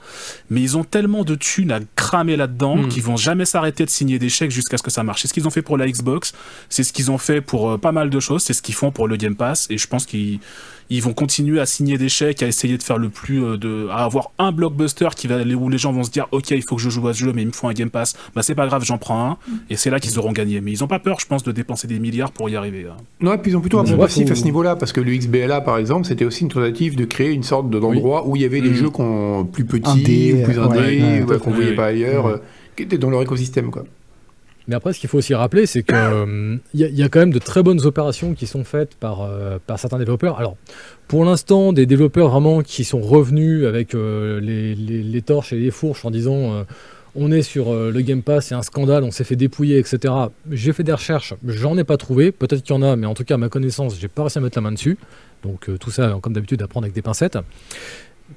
mais 0.49 0.61
ils 0.61 0.77
ont 0.77 0.84
tellement 0.84 1.23
de 1.23 1.35
thunes 1.54 1.72
à 1.72 1.80
cramer 1.96 2.36
là-dedans 2.36 2.78
Mm. 2.78 2.88
qu'ils 2.90 3.04
vont 3.04 3.18
jamais 3.18 3.46
s'arrêter 3.46 3.86
de 3.86 3.90
signer 3.90 4.18
des 4.20 4.30
chèques 4.30 4.52
jusqu'à 4.52 4.78
ce 4.78 4.84
que 4.84 4.92
ça 4.92 5.04
marche. 5.04 5.22
C'est 5.22 5.28
ce 5.28 5.34
qu'ils 5.34 5.48
ont 5.48 5.52
fait 5.52 5.62
pour 5.62 5.78
la 5.78 5.88
Xbox, 5.88 6.34
c'est 6.70 6.84
ce 6.84 6.92
qu'ils 6.94 7.12
ont 7.12 7.18
fait 7.18 7.42
pour 7.42 7.70
euh, 7.72 7.78
pas 7.78 7.92
mal 7.92 8.10
de 8.10 8.20
choses, 8.20 8.44
c'est 8.44 8.54
ce 8.54 8.62
qu'ils 8.62 8.76
font 8.76 8.92
pour 8.92 9.08
le 9.08 9.16
Game 9.18 9.36
Pass, 9.36 9.68
et 9.70 9.78
je 9.78 9.88
pense 9.88 10.06
qu'ils 10.06 10.40
ils 10.89 11.01
vont 11.01 11.14
continuer 11.14 11.60
à 11.60 11.65
signer 11.65 11.97
des 11.97 12.10
chèques, 12.10 12.43
à 12.43 12.47
essayer 12.47 12.77
de 12.77 12.84
faire 12.84 12.97
le 12.97 13.10
plus 13.10 13.43
euh, 13.43 13.57
de, 13.57 13.88
à 13.91 14.03
avoir 14.03 14.31
un 14.39 14.51
blockbuster 14.51 15.10
qui 15.15 15.27
va 15.27 15.38
où 15.43 15.69
les 15.69 15.77
gens 15.77 15.91
vont 15.91 16.03
se 16.03 16.11
dire 16.11 16.27
ok 16.31 16.51
il 16.51 16.61
faut 16.64 16.76
que 16.77 16.81
je 16.81 16.89
joue 16.89 17.07
à 17.07 17.14
ce 17.14 17.19
jeu 17.19 17.31
mais 17.34 17.41
il 17.41 17.47
me 17.47 17.51
faut 17.51 17.68
un 17.68 17.73
Game 17.73 17.89
Pass, 17.89 18.15
bah 18.35 18.41
c'est 18.43 18.55
pas 18.55 18.68
grave 18.68 18.84
j'en 18.85 18.97
prends 18.97 19.31
un, 19.31 19.38
et 19.69 19.76
c'est 19.76 19.89
là 19.89 19.99
qu'ils 19.99 20.18
auront 20.19 20.31
gagné. 20.31 20.61
Mais 20.61 20.72
ils 20.72 20.84
ont 20.84 20.88
pas 20.88 20.99
peur 20.99 21.19
je 21.19 21.26
pense 21.26 21.43
de 21.43 21.51
dépenser 21.51 21.88
des 21.88 21.99
milliards 21.99 22.31
pour 22.31 22.49
y 22.49 22.55
arriver. 22.55 22.85
hein. 22.89 22.97
Non, 23.22 23.34
et 23.34 23.38
puis 23.38 23.51
ils 23.51 23.55
ont 23.57 23.61
plutôt 23.61 23.80
un 23.80 23.84
bon 23.84 23.91
ouais, 23.93 23.97
passif 23.99 24.30
à 24.31 24.35
ce 24.35 24.43
niveau-là, 24.43 24.76
parce 24.76 24.91
que 24.93 25.01
le 25.01 25.15
XBLA, 25.15 25.61
par 25.61 25.77
exemple, 25.77 26.05
c'était 26.07 26.26
aussi 26.26 26.43
une 26.43 26.49
tentative 26.49 26.95
de 26.95 27.05
créer 27.05 27.31
une 27.31 27.43
sorte 27.43 27.69
de- 27.69 27.80
d'endroit 27.80 28.27
où 28.27 28.35
il 28.35 28.41
y 28.41 28.45
avait 28.45 28.61
des 28.61 28.69
Mm. 28.69 28.73
jeux 28.76 28.89
qu'on 28.89 29.47
plus 29.51 29.65
petits, 29.65 29.89
Indé, 29.89 30.34
ou 30.34 30.43
plus 30.43 30.57
ouais, 30.60 30.64
indés, 30.65 31.01
ouais, 31.01 31.23
ouais, 31.23 31.39
qu'on 31.39 31.51
voyait 31.51 31.76
pas 31.76 31.85
ailleurs, 31.88 32.26
Ouais. 32.26 32.31
euh, 32.34 32.38
qui 32.76 32.84
étaient 32.84 32.97
dans 32.97 33.10
leur 33.10 33.22
écosystème, 33.22 33.69
quoi. 33.72 33.84
Mais 34.68 34.76
après, 34.76 34.94
ce 34.94 34.99
qu'il 34.99 35.10
faut 35.10 35.18
aussi 35.18 35.34
rappeler, 35.34 35.65
c'est 35.65 35.84
que 35.84 35.94
euh, 35.95 36.57
y, 36.73 37.03
a- 37.03 37.10
quand 37.10 37.19
même 37.19 37.34
de 37.34 37.40
très 37.40 37.64
bonnes 37.64 37.81
opérations 37.85 38.34
qui 38.34 38.48
sont 38.48 38.64
faites 38.64 38.95
par, 38.95 39.22
euh, 39.22 39.57
par 39.65 39.77
certains 39.80 39.98
développeurs. 39.99 40.40
Alors, 40.40 40.56
pour 41.07 41.26
l'instant, 41.26 41.73
des 41.73 41.85
développeurs 41.85 42.30
vraiment 42.30 42.61
qui 42.61 42.84
sont 42.85 43.02
revenus 43.02 43.65
avec 43.65 43.94
euh, 43.94 44.40
les, 44.40 44.73
les- 44.76 45.22
torches 45.22 45.52
et 45.53 45.57
les 45.60 45.72
fourches 45.72 46.06
en 46.06 46.11
disant 46.11 46.65
on 47.15 47.31
est 47.31 47.44
sur 47.44 47.72
le 47.73 48.02
Game 48.02 48.23
Pass, 48.23 48.48
c'est 48.48 48.56
un 48.56 48.64
scandale, 48.64 49.03
on 49.03 49.11
s'est 49.11 49.23
fait 49.23 49.35
dépouiller, 49.35 49.77
etc. 49.77 50.11
J'ai 50.49 50.73
fait 50.73 50.84
des 50.84 50.94
recherches, 50.94 51.34
j'en 51.45 51.77
ai 51.77 51.84
pas 51.84 51.98
trouvé. 51.98 52.31
Peut-être 52.31 52.64
qu'il 52.64 52.76
y 52.76 52.77
en 52.77 52.81
a, 52.81 52.95
mais 52.95 53.06
en 53.06 53.14
tout 53.14 53.23
cas, 53.23 53.35
à 53.35 53.38
ma 53.38 53.49
connaissance, 53.49 53.99
j'ai 53.99 54.07
pas 54.07 54.23
réussi 54.23 54.40
à 54.40 54.41
mettre 54.41 54.57
la 54.57 54.61
main 54.61 54.72
dessus. 54.72 54.98
Donc, 55.44 55.69
tout 55.80 55.91
ça, 55.91 56.18
comme 56.22 56.34
d'habitude, 56.34 56.61
à 56.64 56.68
prendre 56.68 56.85
avec 56.85 56.95
des 56.95 57.02
pincettes. 57.03 57.38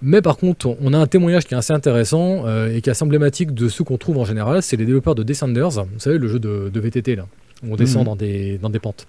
Mais 0.02 0.23
par 0.23 0.36
contre, 0.36 0.77
on 0.81 0.93
a 0.93 0.98
un 0.98 1.06
témoignage 1.06 1.44
qui 1.47 1.55
est 1.55 1.56
assez 1.56 1.73
intéressant 1.73 2.47
euh, 2.47 2.74
et 2.74 2.81
qui 2.81 2.89
est 2.89 2.93
assez 2.93 3.05
emblématique 3.05 3.52
de 3.55 3.68
ce 3.68 3.82
qu'on 3.82 3.97
trouve 3.98 4.18
en 4.18 4.24
général. 4.24 4.62
C'est 4.62 4.77
les 4.77 4.85
développeurs 4.85 5.14
de 5.14 5.23
Descenders, 5.23 5.70
vous 5.70 5.86
savez, 5.98 6.18
le 6.18 6.28
jeu 6.28 6.39
de, 6.39 6.70
de 6.73 6.81
VTT, 6.81 7.16
là, 7.16 7.27
où 7.64 7.73
on 7.73 7.77
descend 7.77 8.02
Mhm. 8.02 8.06
dans, 8.06 8.16
des, 8.16 8.59
dans 8.59 8.70
des 8.70 8.78
pentes. 8.78 9.06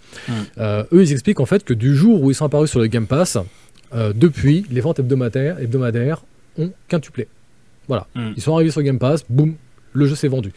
Euh, 0.57 0.83
eux, 0.91 1.01
ils 1.03 1.11
expliquent 1.11 1.39
en 1.39 1.45
fait 1.45 1.63
que 1.63 1.73
du 1.73 1.95
jour 1.95 2.21
où 2.21 2.31
ils 2.31 2.35
sont 2.35 2.45
apparus 2.45 2.69
sur 2.69 2.79
le 2.79 2.87
Game 2.87 3.07
Pass, 3.07 3.37
euh, 3.93 4.13
depuis, 4.15 4.65
les 4.69 4.81
ventes 4.81 4.99
hebdomadaires, 4.99 5.59
hebdomadaires 5.59 6.23
ont 6.57 6.71
quintuplé. 6.87 7.27
Voilà. 7.87 8.07
Mhm. 8.15 8.33
Ils 8.35 8.41
sont 8.41 8.53
arrivés 8.53 8.71
sur 8.71 8.81
Game 8.81 8.99
Pass, 8.99 9.23
boum, 9.29 9.55
le 9.93 10.05
jeu 10.07 10.15
s'est 10.15 10.27
vendu. 10.27 10.51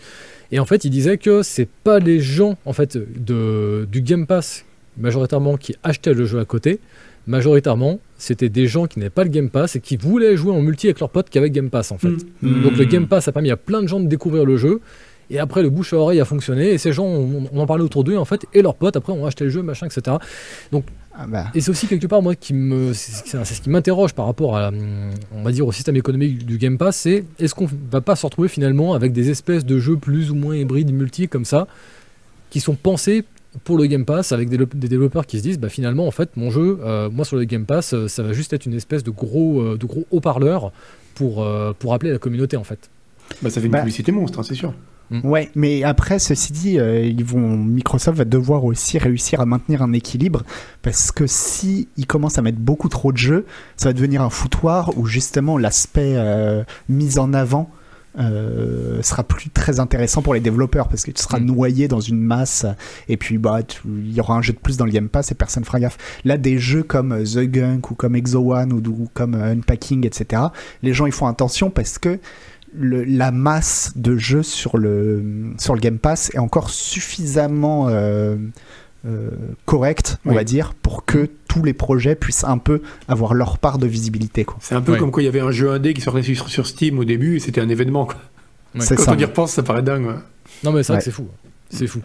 Et 0.52 0.58
en 0.58 0.64
fait, 0.66 0.84
ils 0.84 0.90
disaient 0.90 1.16
que 1.18 1.42
c'est 1.42 1.68
pas 1.68 2.00
les 2.00 2.18
gens 2.20 2.56
en 2.64 2.72
fait 2.72 2.98
de, 2.98 3.86
du 3.90 4.00
Game 4.02 4.26
Pass 4.26 4.64
majoritairement 4.98 5.56
qui 5.56 5.76
achetaient 5.84 6.12
le 6.12 6.24
jeu 6.26 6.40
à 6.40 6.44
côté, 6.44 6.80
majoritairement, 7.26 8.00
c'était 8.18 8.48
des 8.48 8.66
gens 8.66 8.86
qui 8.86 8.98
n'avaient 8.98 9.10
pas 9.10 9.24
le 9.24 9.30
Game 9.30 9.50
Pass 9.50 9.76
et 9.76 9.80
qui 9.80 9.96
voulaient 9.96 10.36
jouer 10.36 10.52
en 10.52 10.60
multi 10.60 10.86
avec 10.86 11.00
leurs 11.00 11.10
potes 11.10 11.30
qu'avec 11.30 11.52
Game 11.52 11.70
Pass 11.70 11.92
en 11.92 11.98
fait. 11.98 12.08
Mm. 12.42 12.62
Donc 12.62 12.76
le 12.76 12.84
Game 12.84 13.06
Pass 13.06 13.28
a 13.28 13.32
permis 13.32 13.50
à 13.50 13.56
plein 13.56 13.82
de 13.82 13.88
gens 13.88 14.00
de 14.00 14.06
découvrir 14.06 14.44
le 14.44 14.56
jeu. 14.56 14.80
Et 15.30 15.38
après, 15.38 15.62
le 15.62 15.70
bouche 15.70 15.92
à 15.92 15.96
oreille 15.96 16.20
a 16.20 16.24
fonctionné. 16.24 16.70
Et 16.70 16.78
ces 16.78 16.92
gens, 16.92 17.06
on, 17.06 17.48
on 17.52 17.60
en 17.60 17.66
parlait 17.66 17.84
autour 17.84 18.02
d'eux, 18.02 18.16
en 18.16 18.24
fait. 18.24 18.46
Et 18.52 18.62
leurs 18.62 18.74
potes, 18.74 18.96
après, 18.96 19.12
ont 19.12 19.24
acheté 19.24 19.44
le 19.44 19.50
jeu, 19.50 19.62
machin, 19.62 19.86
etc. 19.86 20.16
Ah 21.14 21.26
bah, 21.28 21.46
Et 21.54 21.60
c'est 21.60 21.70
aussi 21.70 21.86
quelque 21.86 22.08
part, 22.08 22.20
moi, 22.20 22.34
qui 22.34 22.52
me, 22.52 22.92
c'est 22.92 23.44
ce 23.44 23.60
qui 23.60 23.70
m'interroge 23.70 24.12
par 24.12 24.26
rapport 24.26 24.56
à, 24.56 24.72
on 25.32 25.42
va 25.42 25.52
dire, 25.52 25.66
au 25.66 25.72
système 25.72 25.96
économique 25.96 26.44
du 26.44 26.58
Game 26.58 26.78
Pass. 26.78 26.96
C'est 26.96 27.24
est-ce 27.38 27.54
qu'on 27.54 27.68
va 27.92 28.00
pas 28.00 28.16
se 28.16 28.26
retrouver 28.26 28.48
finalement 28.48 28.92
avec 28.94 29.12
des 29.12 29.30
espèces 29.30 29.64
de 29.64 29.78
jeux 29.78 29.96
plus 29.96 30.32
ou 30.32 30.34
moins 30.34 30.56
hybrides, 30.56 30.92
multi, 30.92 31.28
comme 31.28 31.44
ça, 31.44 31.68
qui 32.50 32.58
sont 32.58 32.74
pensés 32.74 33.24
pour 33.64 33.76
le 33.78 33.86
Game 33.86 34.04
Pass 34.04 34.32
avec 34.32 34.48
des, 34.48 34.56
lo- 34.56 34.66
des 34.72 34.88
développeurs 34.88 35.26
qui 35.26 35.38
se 35.38 35.42
disent 35.42 35.58
bah 35.58 35.68
finalement 35.68 36.06
en 36.06 36.10
fait 36.12 36.36
mon 36.36 36.50
jeu 36.50 36.78
euh, 36.82 37.10
moi 37.10 37.24
sur 37.24 37.36
le 37.36 37.44
Game 37.44 37.66
Pass 37.66 37.94
euh, 37.94 38.06
ça 38.08 38.22
va 38.22 38.32
juste 38.32 38.52
être 38.52 38.66
une 38.66 38.74
espèce 38.74 39.02
de 39.02 39.10
gros 39.10 39.60
euh, 39.60 39.76
de 39.76 39.86
gros 39.86 40.04
haut-parleur 40.12 40.70
pour 41.14 41.42
euh, 41.42 41.72
pour 41.78 41.92
appeler 41.94 42.12
la 42.12 42.18
communauté 42.18 42.56
en 42.56 42.64
fait 42.64 42.90
Bah, 43.42 43.50
ça 43.50 43.60
fait 43.60 43.66
une 43.66 43.72
Bah. 43.72 43.78
publicité 43.80 44.12
monstre, 44.12 44.38
hein, 44.38 44.42
c'est 44.42 44.54
sûr. 44.54 44.72
Ouais, 45.24 45.50
mais 45.56 45.82
après, 45.82 46.20
ceci 46.20 46.52
dit, 46.52 46.78
euh, 46.78 47.00
ils 47.04 47.24
vont, 47.24 47.56
Microsoft 47.56 48.16
va 48.16 48.24
devoir 48.24 48.64
aussi 48.64 48.96
réussir 48.96 49.40
à 49.40 49.44
maintenir 49.44 49.82
un 49.82 49.92
équilibre 49.92 50.44
parce 50.82 51.10
que 51.10 51.26
si 51.26 51.88
ils 51.96 52.06
commencent 52.06 52.38
à 52.38 52.42
mettre 52.42 52.58
beaucoup 52.60 52.88
trop 52.88 53.10
de 53.10 53.16
jeux, 53.16 53.44
ça 53.76 53.88
va 53.88 53.92
devenir 53.92 54.22
un 54.22 54.30
foutoir 54.30 54.96
où 54.96 55.06
justement 55.06 55.58
l'aspect 55.58 56.12
euh, 56.14 56.62
mis 56.88 57.18
en 57.18 57.34
avant 57.34 57.68
euh, 58.18 59.00
sera 59.02 59.22
plus 59.22 59.50
très 59.50 59.78
intéressant 59.80 60.20
pour 60.22 60.34
les 60.34 60.40
développeurs 60.40 60.88
parce 60.88 61.04
que 61.04 61.10
tu 61.12 61.22
seras 61.22 61.38
Mm. 61.38 61.44
noyé 61.46 61.88
dans 61.88 62.00
une 62.00 62.20
masse 62.20 62.66
et 63.08 63.16
puis 63.16 63.38
bah 63.38 63.60
il 63.84 64.12
y 64.14 64.20
aura 64.20 64.34
un 64.34 64.42
jeu 64.42 64.52
de 64.52 64.58
plus 64.58 64.76
dans 64.76 64.84
le 64.84 64.90
Game 64.90 65.08
Pass 65.08 65.30
et 65.30 65.34
personne 65.34 65.64
fera 65.64 65.78
gaffe. 65.80 65.96
Là, 66.24 66.36
des 66.36 66.58
jeux 66.58 66.82
comme 66.82 67.12
euh, 67.12 67.24
The 67.24 67.40
Gunk 67.48 67.90
ou 67.90 67.94
comme 67.94 68.16
Exo 68.16 68.52
One 68.52 68.72
ou, 68.72 68.78
ou 68.88 69.08
comme 69.14 69.34
euh, 69.34 69.52
Unpacking, 69.52 70.04
etc. 70.06 70.42
Les 70.82 70.92
gens 70.92 71.06
ils 71.06 71.12
font 71.12 71.26
attention 71.28 71.70
parce 71.70 71.98
que 71.98 72.18
le- 72.74 73.04
la 73.04 73.30
masse 73.32 73.92
de 73.96 74.16
jeux 74.16 74.42
sur 74.44 74.76
le, 74.78 75.52
sur 75.58 75.74
le 75.74 75.80
Game 75.80 75.98
Pass 75.98 76.30
est 76.34 76.38
encore 76.38 76.70
suffisamment 76.70 77.86
euh, 77.88 78.36
euh, 79.06 79.30
correcte, 79.64 80.18
on 80.26 80.30
Oui. 80.30 80.34
va 80.36 80.44
dire, 80.44 80.74
pour 80.74 81.04
que 81.04 81.28
tous 81.48 81.62
les 81.62 81.72
projets 81.72 82.14
puissent 82.14 82.44
un 82.44 82.58
peu 82.58 82.82
avoir 83.08 83.34
leur 83.34 83.58
part 83.58 83.78
de 83.78 83.86
visibilité. 83.86 84.44
Quoi. 84.44 84.56
C'est 84.60 84.74
un 84.74 84.82
peu 84.82 84.92
Ouais. 84.92 84.98
comme 84.98 85.10
quand 85.10 85.20
il 85.20 85.24
y 85.24 85.28
avait 85.28 85.40
un 85.40 85.50
jeu 85.50 85.70
indé 85.70 85.94
qui 85.94 86.00
sortait 86.00 86.22
sur, 86.22 86.48
sur 86.48 86.66
Steam 86.66 86.98
au 86.98 87.04
début 87.04 87.36
et 87.36 87.40
c'était 87.40 87.60
un 87.60 87.68
événement. 87.68 88.04
Quoi. 88.06 88.16
Ouais. 88.74 88.84
Quand 88.88 88.98
ça. 88.98 89.12
on 89.12 89.18
y 89.18 89.24
repense, 89.24 89.52
ça 89.52 89.62
paraît 89.62 89.82
dingue. 89.82 90.06
ouais. 90.06 90.14
Non, 90.64 90.72
mais 90.72 90.82
c'est 90.82 90.92
vrai 90.92 90.94
Ouais. 90.94 90.98
que 90.98 91.04
c'est 91.04 91.10
fou. 91.10 91.26
C'est 91.70 91.86
fou. 91.86 92.00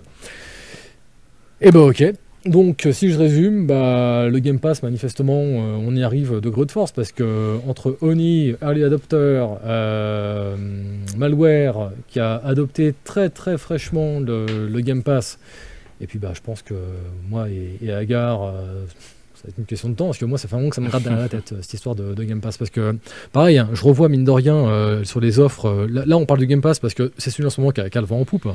Et 1.62 1.72
bah, 1.72 1.82
ok. 1.82 2.04
Donc, 2.46 2.86
euh, 2.86 2.92
si 2.92 3.12
je 3.12 3.18
résume, 3.18 3.66
bah, 3.66 4.28
le 4.30 4.38
Game 4.38 4.60
Pass, 4.60 4.84
manifestement, 4.84 5.40
euh, 5.42 5.78
on 5.80 5.96
y 5.96 6.04
arrive 6.04 6.40
de 6.40 6.50
grande 6.50 6.70
force 6.70 6.92
parce 6.92 7.12
que 7.12 7.58
entre 7.68 7.98
Oni, 8.02 8.54
Early 8.62 8.84
Adopter, 8.84 9.44
euh, 9.66 10.56
Malware, 11.18 11.92
qui 12.08 12.20
a 12.20 12.36
adopté 12.46 12.94
très 13.04 13.30
très 13.32 13.58
fraîchement 13.58 14.20
le, 14.20 14.46
le 14.70 14.80
Game 14.82 15.02
Pass, 15.02 15.40
et 16.02 16.08
puis 16.08 16.20
bah, 16.20 16.32
je 16.34 16.42
pense 16.42 16.62
que 16.62 16.76
moi 17.30 17.48
et, 17.50 17.92
Agar, 17.92 18.44
euh, 18.44 18.86
ça 19.36 19.44
va 19.46 19.50
être 19.50 19.58
une 19.58 19.66
question 19.66 19.90
de 19.90 19.96
temps, 19.96 20.06
parce 20.06 20.18
que 20.18 20.26
moi, 20.26 20.38
ça 20.38 20.48
fait 20.48 20.56
un 20.56 20.60
moment 20.60 20.70
que 20.70 20.76
ça 20.76 20.82
me 20.82 20.88
gratte 20.88 21.04
derrière 21.04 21.22
la 21.22 21.30
tête, 21.30 21.52
euh, 21.54 21.62
cette 21.62 21.74
histoire 21.74 21.96
de, 21.96 22.14
Game 22.24 22.42
Pass. 22.42 22.58
Parce 22.58 22.72
que, 22.72 22.98
pareil, 23.32 23.58
hein, 23.58 23.70
je 23.74 23.84
revois 23.84 24.10
mine 24.10 24.24
de 24.24 24.32
rien 24.32 24.56
euh, 24.56 25.04
sur 25.04 25.20
les 25.20 25.40
offres. 25.40 25.88
là, 25.90 26.04
là, 26.06 26.18
on 26.18 26.26
parle 26.26 26.40
du 26.40 26.48
Game 26.48 26.62
Pass 26.62 26.80
parce 26.80 26.94
que 26.94 27.12
c'est 27.18 27.30
celui 27.30 27.46
en 27.46 27.50
ce 27.50 27.62
moment 27.62 27.72
qui 27.72 27.82
a, 27.82 27.90
qui 27.90 27.98
a 27.98 28.02
le 28.02 28.08
vent 28.08 28.20
en 28.20 28.26
poupe. 28.26 28.48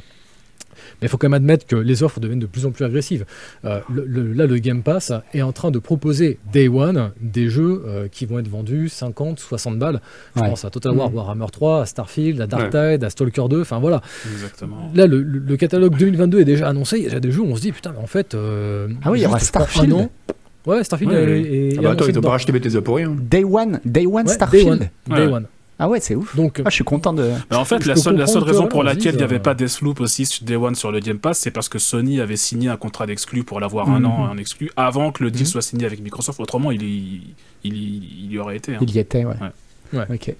Mais 1.00 1.06
il 1.06 1.08
faut 1.08 1.16
quand 1.16 1.28
même 1.28 1.34
admettre 1.34 1.66
que 1.66 1.76
les 1.76 2.02
offres 2.02 2.20
deviennent 2.20 2.38
de 2.40 2.46
plus 2.46 2.66
en 2.66 2.70
plus 2.70 2.84
agressives. 2.84 3.24
Euh, 3.64 3.80
le- 3.92 4.04
le- 4.06 4.32
là, 4.32 4.46
le 4.46 4.58
Game 4.58 4.82
Pass 4.82 5.12
est 5.34 5.42
en 5.42 5.52
train 5.52 5.70
de 5.70 5.78
proposer 5.78 6.38
Day 6.52 6.68
One 6.68 7.10
des 7.20 7.48
jeux 7.48 7.82
euh, 7.86 8.08
qui 8.10 8.26
vont 8.26 8.38
être 8.38 8.48
vendus 8.48 8.88
50, 8.88 9.38
60 9.40 9.78
balles. 9.78 10.00
Je 10.36 10.40
Ouais. 10.42 10.48
pense 10.48 10.64
à 10.64 10.70
Total 10.70 10.92
War, 10.96 11.08
Mhm. 11.10 11.16
Warhammer 11.16 11.46
3, 11.52 11.82
à 11.82 11.86
Starfield, 11.86 12.40
à 12.40 12.46
Dark 12.46 12.70
Tide, 12.70 13.04
à 13.04 13.10
Stalker 13.10 13.44
2, 13.48 13.62
enfin 13.62 13.78
voilà. 13.78 14.00
Exactement. 14.32 14.90
Là, 14.94 15.06
le, 15.06 15.56
catalogue 15.56 15.96
2022 15.96 16.40
est 16.40 16.44
déjà 16.44 16.68
annoncé. 16.68 16.98
Il 16.98 17.02
y 17.02 17.06
a 17.06 17.08
déjà 17.10 17.20
des 17.20 17.30
jeux 17.32 17.42
où 17.42 17.46
on 17.46 17.56
se 17.56 17.60
dit, 17.62 17.72
putain, 17.72 17.92
mais 17.92 18.02
en 18.02 18.06
fait. 18.06 18.34
euh, 18.34 18.88
Ah 19.04 19.10
oui, 19.10 19.20
il 19.20 19.22
y 19.22 19.26
aura 19.26 19.38
Starfield. 19.38 19.92
an- 19.92 20.10
Ouais, 20.66 20.84
Starfield 20.84 21.12
Ouais, 21.12 21.22
est, 21.22 21.26
ouais. 21.26 21.40
est- 21.40 21.78
Ah 21.78 21.82
bah 21.82 21.90
attends, 21.92 22.04
ils 22.04 22.08
ont 22.08 22.12
dedans. 22.12 22.20
pas 22.22 22.30
racheté 22.30 22.52
Bethesda 22.52 22.82
pour 22.82 22.96
rien. 22.96 23.16
Day 23.18 23.44
One, 23.44 23.80
Day 23.84 24.04
One 24.06 24.12
Ouais, 24.14 24.24
Day 24.24 24.32
Starfield. 24.32 24.68
One. 24.68 25.16
Day. 25.16 25.26
One. 25.26 25.46
Ah 25.82 25.88
ouais, 25.88 25.98
c'est 25.98 26.14
ouf. 26.14 26.36
Donc, 26.36 26.60
Ah, 26.62 26.68
je 26.68 26.74
suis 26.74 26.84
content 26.84 27.14
de. 27.14 27.30
En 27.50 27.64
fait, 27.64 27.86
la 27.86 27.96
seule, 27.96 28.16
la 28.16 28.26
seule 28.26 28.42
raison 28.42 28.68
pour 28.68 28.82
laquelle 28.84 29.14
il 29.14 29.18
n'y 29.18 29.22
avait 29.24 29.36
euh, 29.36 29.40
pas 29.40 29.54
Deathloop 29.54 29.98
aussi 30.00 30.26
sur 30.26 30.44
Day 30.44 30.54
One 30.56 30.74
sur 30.74 30.92
le 30.92 31.00
Game 31.00 31.18
Pass, 31.18 31.38
c'est 31.38 31.50
parce 31.50 31.70
que 31.70 31.78
Sony 31.78 32.20
avait 32.20 32.36
signé 32.36 32.68
un 32.68 32.76
contrat 32.76 33.06
d'exclus 33.06 33.44
pour 33.44 33.60
l'avoir 33.60 33.88
un 33.88 34.00
Mhm. 34.00 34.06
an 34.06 34.30
en 34.30 34.36
exclu 34.36 34.70
avant 34.76 35.10
que 35.10 35.24
le 35.24 35.30
deal 35.30 35.42
Mhm. 35.42 35.46
soit 35.46 35.62
signé 35.62 35.86
avec 35.86 36.00
Microsoft. 36.02 36.38
Autrement, 36.38 36.70
il 36.70 36.82
y, 36.82 37.34
il 37.64 37.74
y, 37.74 38.24
il 38.26 38.32
y 38.32 38.38
aurait 38.38 38.56
été. 38.58 38.74
hein. 38.74 38.78
Il 38.82 38.90
y 38.94 38.98
était, 38.98 39.24
ouais. 39.24 39.34
Ouais. 39.94 40.06
Ok. 40.10 40.34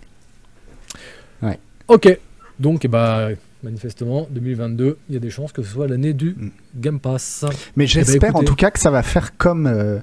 ok. 1.89 2.19
Donc, 2.59 2.85
eh 2.85 2.89
bah, 2.89 3.29
manifestement, 3.62 4.27
2022, 4.31 4.99
il 5.09 5.15
y 5.15 5.17
a 5.17 5.21
des 5.21 5.31
chances 5.31 5.53
que 5.53 5.62
ce 5.62 5.71
soit 5.73 5.89
l'année 5.89 6.12
du 6.12 6.31
Mm. 6.39 6.51
Game 6.77 7.01
Pass. 7.01 7.45
Mais 7.77 7.87
j'espère 7.87 8.31
en 8.37 8.41
écoutez. 8.41 8.45
tout 8.47 8.55
cas 8.57 8.71
que 8.71 8.79
ça 8.79 8.91
va 8.91 9.03
faire 9.03 9.37
comme. 9.39 9.67
euh, 9.67 9.99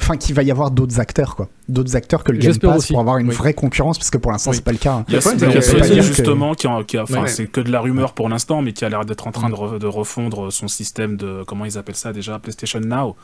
Enfin, 0.00 0.16
qu'il 0.16 0.34
va 0.34 0.42
y 0.44 0.50
avoir 0.50 0.70
d'autres 0.70 1.00
acteurs, 1.00 1.34
quoi. 1.36 1.48
D'autres 1.68 1.96
acteurs 1.96 2.22
que 2.24 2.32
le 2.32 2.38
Game 2.38 2.56
Pass 2.58 2.78
aussi. 2.78 2.92
pour 2.92 3.00
avoir 3.00 3.18
une 3.18 3.28
Oui. 3.28 3.34
vraie 3.34 3.54
concurrence, 3.54 3.98
parce 3.98 4.10
que 4.10 4.16
pour 4.18 4.30
l'instant, 4.30 4.50
Oui. 4.50 4.56
c'est 4.56 4.64
pas 4.64 4.72
le 4.72 4.78
cas. 4.78 4.92
hein. 4.94 5.04
Il 5.08 5.14
y 5.14 5.16
a, 5.16 5.20
Sony 5.20 5.40
que- 5.40 6.00
justement 6.02 6.54
qui, 6.54 6.66
a- 6.68 6.84
qui 6.84 6.96
a- 6.96 7.02
enfin 7.02 7.22
Ouais. 7.22 7.28
c'est 7.28 7.46
que 7.46 7.60
de 7.60 7.70
la 7.72 7.80
rumeur 7.80 8.12
pour 8.14 8.28
l'instant, 8.28 8.62
mais 8.62 8.72
qui 8.72 8.84
a 8.84 8.88
l'air 8.88 9.04
d'être 9.04 9.26
en 9.26 9.32
train 9.32 9.50
de, 9.50 9.54
re- 9.54 9.78
de 9.78 9.86
refondre 9.86 10.52
son 10.52 10.68
système 10.68 11.16
de 11.16 11.42
comment 11.46 11.64
ils 11.64 11.76
appellent 11.76 11.96
ça 11.96 12.12
déjà 12.12 12.38
PlayStation 12.38 12.80
Now 12.80 13.16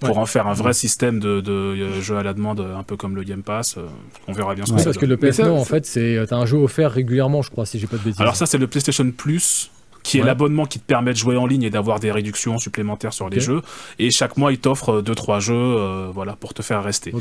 pour 0.00 0.10
Ouais. 0.10 0.22
en 0.22 0.26
faire 0.26 0.46
un 0.48 0.52
vrai 0.52 0.74
système 0.74 1.20
de, 1.20 1.40
de, 1.40 1.52
euh, 1.52 2.00
jeu 2.00 2.16
à 2.16 2.22
la 2.22 2.34
demande, 2.34 2.60
un 2.60 2.82
peu 2.82 2.96
comme 2.96 3.14
le 3.16 3.22
Game 3.22 3.42
Pass. 3.42 3.76
euh, 3.78 3.86
On 4.26 4.32
verra 4.32 4.54
bien 4.56 4.66
ce 4.66 4.70
Oui, 4.72 4.76
que 4.76 4.82
ça 4.82 4.90
parce 4.90 4.98
que 4.98 5.06
le 5.06 5.16
PS 5.16 5.38
Now, 5.40 5.56
en 5.56 5.64
fait, 5.64 5.86
c'est 5.86 6.16
euh, 6.16 6.26
t'as 6.26 6.36
un 6.36 6.46
jeu 6.46 6.58
offert 6.58 6.90
régulièrement, 6.90 7.40
je 7.42 7.50
crois, 7.50 7.66
si 7.66 7.78
j'ai 7.78 7.86
pas 7.86 7.96
de 7.96 8.02
bêtises. 8.02 8.20
Alors 8.20 8.36
ça, 8.36 8.46
c'est 8.46 8.58
le 8.58 8.66
PlayStation 8.66 9.08
Plus 9.12 9.70
qui 10.02 10.18
est 10.18 10.20
Ouais. 10.20 10.26
l'abonnement 10.26 10.64
qui 10.66 10.78
te 10.78 10.84
permet 10.84 11.12
de 11.12 11.16
jouer 11.18 11.36
en 11.36 11.46
ligne 11.46 11.62
et 11.64 11.70
d'avoir 11.70 12.00
des 12.00 12.10
réductions 12.12 12.58
supplémentaires 12.58 13.12
sur 13.12 13.28
les 13.28 13.40
jeux. 13.40 13.62
Et 13.98 14.10
chaque 14.10 14.36
mois, 14.36 14.52
il 14.52 14.58
t'offre 14.58 15.02
2-3 15.02 15.40
jeux 15.40 15.54
euh, 15.54 16.10
voilà, 16.12 16.34
pour 16.34 16.54
te 16.54 16.62
faire 16.62 16.82
rester. 16.82 17.12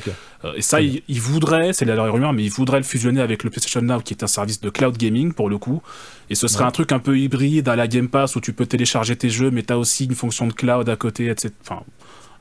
Euh, 0.45 0.53
et 0.55 0.61
ça, 0.61 0.77
Très 0.77 0.85
il, 0.87 1.03
il 1.07 1.19
voudrait, 1.21 1.73
c'est 1.73 1.85
la 1.85 2.01
rumeur, 2.01 2.33
mais 2.33 2.43
il 2.43 2.49
voudrait 2.51 2.77
le 2.77 2.83
fusionner 2.83 3.19
avec 3.21 3.43
le 3.43 3.49
PlayStation 3.49 3.81
Now, 3.81 3.99
qui 4.01 4.13
est 4.13 4.23
un 4.23 4.27
service 4.27 4.61
de 4.61 4.69
cloud 4.69 4.95
gaming 4.97 5.33
pour 5.33 5.49
le 5.49 5.57
coup. 5.57 5.81
Et 6.29 6.35
ce 6.35 6.47
serait 6.47 6.63
Ouais. 6.63 6.67
un 6.69 6.71
truc 6.71 6.91
un 6.91 6.99
peu 6.99 7.17
hybride 7.17 7.67
à 7.69 7.75
la 7.75 7.87
Game 7.87 8.07
Pass 8.09 8.35
où 8.35 8.41
tu 8.41 8.53
peux 8.53 8.65
télécharger 8.65 9.15
tes 9.15 9.29
jeux, 9.29 9.51
mais 9.51 9.63
tu 9.63 9.73
as 9.73 9.77
aussi 9.77 10.05
une 10.05 10.15
fonction 10.15 10.47
de 10.47 10.53
cloud 10.53 10.87
à 10.89 10.95
côté, 10.95 11.27
etc. 11.27 11.53
Enfin, 11.63 11.81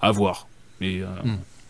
à 0.00 0.10
voir. 0.12 0.46
Mais 0.80 1.00
euh, 1.00 1.06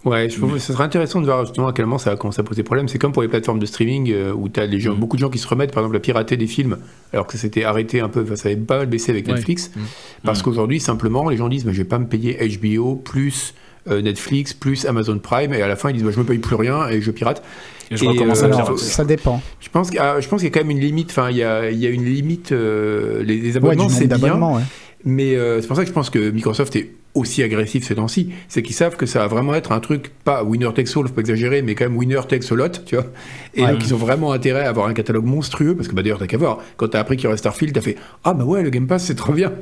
Ouais, 0.07 0.31
je 0.31 0.39
trouve 0.39 0.53
que 0.55 0.59
ce 0.61 0.73
serait 0.73 0.85
intéressant 0.85 1.21
de 1.21 1.27
voir 1.27 1.45
justement 1.45 1.67
à 1.67 1.73
quel 1.73 1.85
moment 1.85 1.99
ça 1.99 2.11
va 2.11 2.17
commencer 2.17 2.41
à 2.41 2.45
poser 2.45 2.63
problème. 2.63 2.87
C'est 2.89 2.99
comme 2.99 3.13
pour 3.13 3.23
les 3.23 3.29
plateformes 3.29 3.59
de 3.59 3.67
streaming 3.67 4.13
euh, 4.13 4.33
où 4.33 4.49
tu 4.49 4.61
as 4.61 4.67
des 4.69 4.79
gens, 4.81 4.95
Mm. 4.95 4.99
beaucoup 5.01 5.17
de 5.17 5.21
gens 5.21 5.31
qui 5.31 5.39
se 5.39 5.49
remettent 5.49 5.73
par 5.73 5.83
exemple 5.83 5.97
à 5.97 6.01
pirater 6.01 6.37
des 6.37 6.47
films 6.47 6.79
alors 7.13 7.27
que 7.27 7.33
ça 7.33 7.39
s'était 7.41 7.65
arrêté 7.65 8.01
un 8.01 8.09
peu, 8.09 8.23
enfin, 8.23 8.37
ça 8.37 8.49
avait 8.49 8.57
pas 8.57 8.79
mal 8.79 8.87
baissé 8.87 9.11
avec 9.11 9.27
Ouais. 9.27 9.35
Netflix. 9.35 9.71
Mm. 9.75 9.81
Parce 10.25 10.41
Mm. 10.41 10.43
qu'aujourd'hui, 10.45 10.81
simplement, 10.81 11.29
les 11.29 11.37
gens 11.37 11.49
disent 11.49 11.65
mais 11.65 11.73
je 11.73 11.79
vais 11.79 11.85
pas 11.89 11.99
me 11.99 12.07
payer 12.07 12.39
HBO 12.59 12.95
plus 12.97 13.53
euh, 13.89 14.03
Netflix 14.03 14.53
plus 14.53 14.85
Amazon 14.87 15.19
Prime 15.19 15.53
et 15.55 15.63
à 15.63 15.69
la 15.69 15.77
fin 15.77 15.91
ils 15.91 15.95
disent 15.95 16.03
bah, 16.05 16.11
je 16.13 16.19
me 16.19 16.25
paye 16.25 16.39
plus 16.39 16.57
rien 16.57 16.89
et 16.89 17.01
je 17.01 17.11
pirate. 17.13 17.43
et 17.91 17.97
je 17.97 18.05
Et, 18.05 18.09
recommence 18.09 18.43
euh, 18.43 18.77
ça 18.77 19.05
dépend. 19.05 19.41
Je 19.61 19.69
pense 19.71 19.91
qu'il 19.91 19.97
y 19.97 20.01
a- 20.01 20.19
je 20.21 20.29
pense 20.29 20.41
qu'il 20.41 20.49
y 20.49 20.53
a 20.53 20.55
quand 20.55 20.65
même 20.67 20.71
une 20.77 20.81
limite. 20.83 21.11
Enfin, 21.11 21.31
il 21.31 21.37
y 21.37 21.43
a, 21.45 21.71
il 21.71 21.79
y 21.79 21.87
a 21.87 21.91
une 21.91 22.05
limite. 22.05 22.51
euh, 22.53 23.23
les, 23.23 23.37
les 23.39 23.51
Ouais, 23.53 23.57
abonnements, 23.59 23.89
c'est 23.89 24.07
bien. 24.07 24.41
ouais. 24.41 24.63
Mais 25.05 25.37
euh, 25.37 25.61
c'est 25.61 25.69
pour 25.69 25.77
ça 25.77 25.83
que 25.83 25.89
je 25.89 25.93
pense 25.95 26.11
que 26.11 26.31
Microsoft 26.31 26.75
est 26.75 26.91
aussi 27.17 27.43
agressif 27.43 27.85
ces 27.87 27.95
temps-ci. 27.97 28.31
C'est 28.49 28.63
qu'ils 28.63 28.75
savent 28.75 28.97
que 28.97 29.07
ça 29.07 29.19
va 29.21 29.27
vraiment 29.27 29.55
être 29.55 29.73
un 29.73 29.81
truc, 29.81 30.13
pas 30.25 30.43
winner 30.45 30.69
takes 30.75 30.89
all, 30.97 31.07
faut 31.09 31.15
pas 31.15 31.21
exagérer, 31.23 31.63
mais 31.63 31.75
quand 31.75 31.85
même 31.85 31.97
winner 31.97 32.21
takes 32.29 32.51
a 32.51 32.55
lot, 32.55 32.85
tu 32.85 32.97
vois. 32.97 33.07
Et 33.55 33.63
Ouais. 33.65 33.73
donc 33.73 33.85
ils 33.85 33.95
ont 33.95 33.99
vraiment 33.99 34.33
intérêt 34.33 34.65
à 34.65 34.69
avoir 34.69 34.87
un 34.89 34.95
catalogue 34.95 35.25
monstrueux, 35.25 35.75
parce 35.75 35.89
que 35.89 35.95
bah, 35.95 36.03
d'ailleurs, 36.03 36.19
t'as 36.19 36.27
qu'à 36.27 36.37
voir. 36.37 36.59
Quand 36.77 36.89
t'as 36.89 37.01
appris 37.01 37.17
qu'il 37.17 37.25
y 37.25 37.27
aurait 37.29 37.37
Starfield, 37.37 37.75
t'as 37.75 37.81
fait 37.81 37.97
Ah 38.25 38.35
bah 38.35 38.45
ouais, 38.45 38.63
le 38.63 38.71
Game 38.71 38.87
Pass, 38.87 39.05
c'est 39.05 39.15
trop 39.15 39.33
bien. 39.33 39.53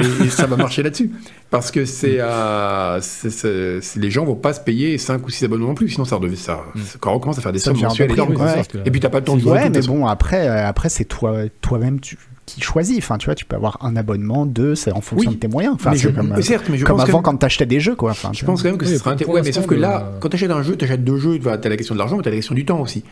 Et, 0.00 0.24
et 0.24 0.28
ça 0.30 0.46
va 0.46 0.56
marcher 0.56 0.82
là-dessus. 0.82 1.10
Parce 1.50 1.70
que 1.70 1.84
c'est, 1.84 2.20
euh, 2.20 3.00
c'est- 3.00 3.30
c'est- 3.30 3.80
c'est- 3.80 3.98
les 4.00 4.10
gens 4.10 4.24
vont 4.24 4.36
pas 4.36 4.52
se 4.52 4.60
payer 4.60 4.96
5 4.98 5.26
ou 5.26 5.30
6 5.30 5.44
abonnements 5.44 5.70
en 5.70 5.74
plus, 5.74 5.88
sinon 5.88 6.04
ça, 6.04 6.18
ça, 6.36 6.36
ça- 6.36 6.98
quand 7.00 7.10
on 7.10 7.14
recommence 7.14 7.38
à 7.38 7.40
faire 7.42 7.52
des 7.52 7.58
sommes 7.58 7.80
mensuelles 7.80 8.12
énormes. 8.12 8.36
ouais. 8.36 8.62
Et 8.84 8.90
puis 8.90 9.00
t'as 9.00 9.08
pas 9.08 9.18
le 9.18 9.24
temps 9.24 9.36
de 9.36 9.40
jouer. 9.40 9.52
Ouais, 9.52 9.70
mais 9.70 9.80
bon, 9.82 10.06
après, 10.06 10.46
euh, 10.48 10.66
après 10.68 10.88
c'est 10.88 11.04
toi, 11.06 11.42
toi-même 11.60 11.98
tu- 12.00 12.16
qui 12.54 12.60
choisis. 12.60 12.98
Enfin, 12.98 13.18
tu 13.18 13.26
vois, 13.26 13.34
tu 13.34 13.44
peux 13.44 13.56
avoir 13.56 13.78
un 13.84 13.96
abonnement, 13.96 14.46
deux, 14.46 14.74
c'est 14.74 14.92
en 14.92 15.00
fonction 15.00 15.30
Oui. 15.30 15.36
de 15.36 15.40
tes 15.40 15.48
moyens. 15.48 15.74
Enfin, 15.74 15.90
c'est 15.92 15.98
je- 15.98 16.08
comme, 16.10 16.32
euh, 16.32 16.42
certes, 16.42 16.66
mais 16.70 16.78
je 16.78 16.84
comme 16.84 16.96
pense 16.98 17.08
avant 17.08 17.18
que- 17.20 17.24
quand 17.24 17.36
t'achetais 17.36 17.66
des 17.66 17.80
jeux, 17.80 17.94
quoi. 17.96 18.10
Enfin, 18.12 18.30
Je 18.32 18.38
tu 18.38 18.44
pense 18.44 18.62
quand 18.62 18.68
même 18.68 18.78
que 18.78 18.84
Oui, 18.84 18.90
ce 18.92 18.98
serait 18.98 19.10
intéressant. 19.10 19.34
Ouais, 19.34 19.42
mais 19.44 19.52
sauf 19.52 19.66
que 19.66 19.74
là, 19.74 20.10
le- 20.14 20.20
quand 20.20 20.28
tu 20.28 20.36
achètes 20.36 20.50
un 20.50 20.62
jeu, 20.62 20.76
tu 20.76 20.84
achètes 20.84 21.04
deux 21.04 21.16
jeux, 21.18 21.38
tu 21.38 21.48
as 21.48 21.56
la 21.68 21.76
question 21.76 21.94
de 21.94 21.98
l'argent, 21.98 22.16
mais 22.16 22.22
tu 22.22 22.28
as 22.28 22.32
la 22.32 22.36
question 22.38 22.54
du 22.54 22.64
temps 22.64 22.80
aussi. 22.80 23.04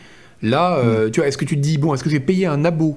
Là, 0.42 0.76
euh, 0.78 1.10
tu 1.10 1.20
vois, 1.20 1.28
est-ce 1.28 1.38
que 1.38 1.44
tu 1.44 1.56
te 1.56 1.60
dis, 1.60 1.78
bon, 1.78 1.94
est-ce 1.94 2.04
que 2.04 2.10
j'ai 2.10 2.20
payé 2.20 2.46
un 2.46 2.64
abo 2.64 2.96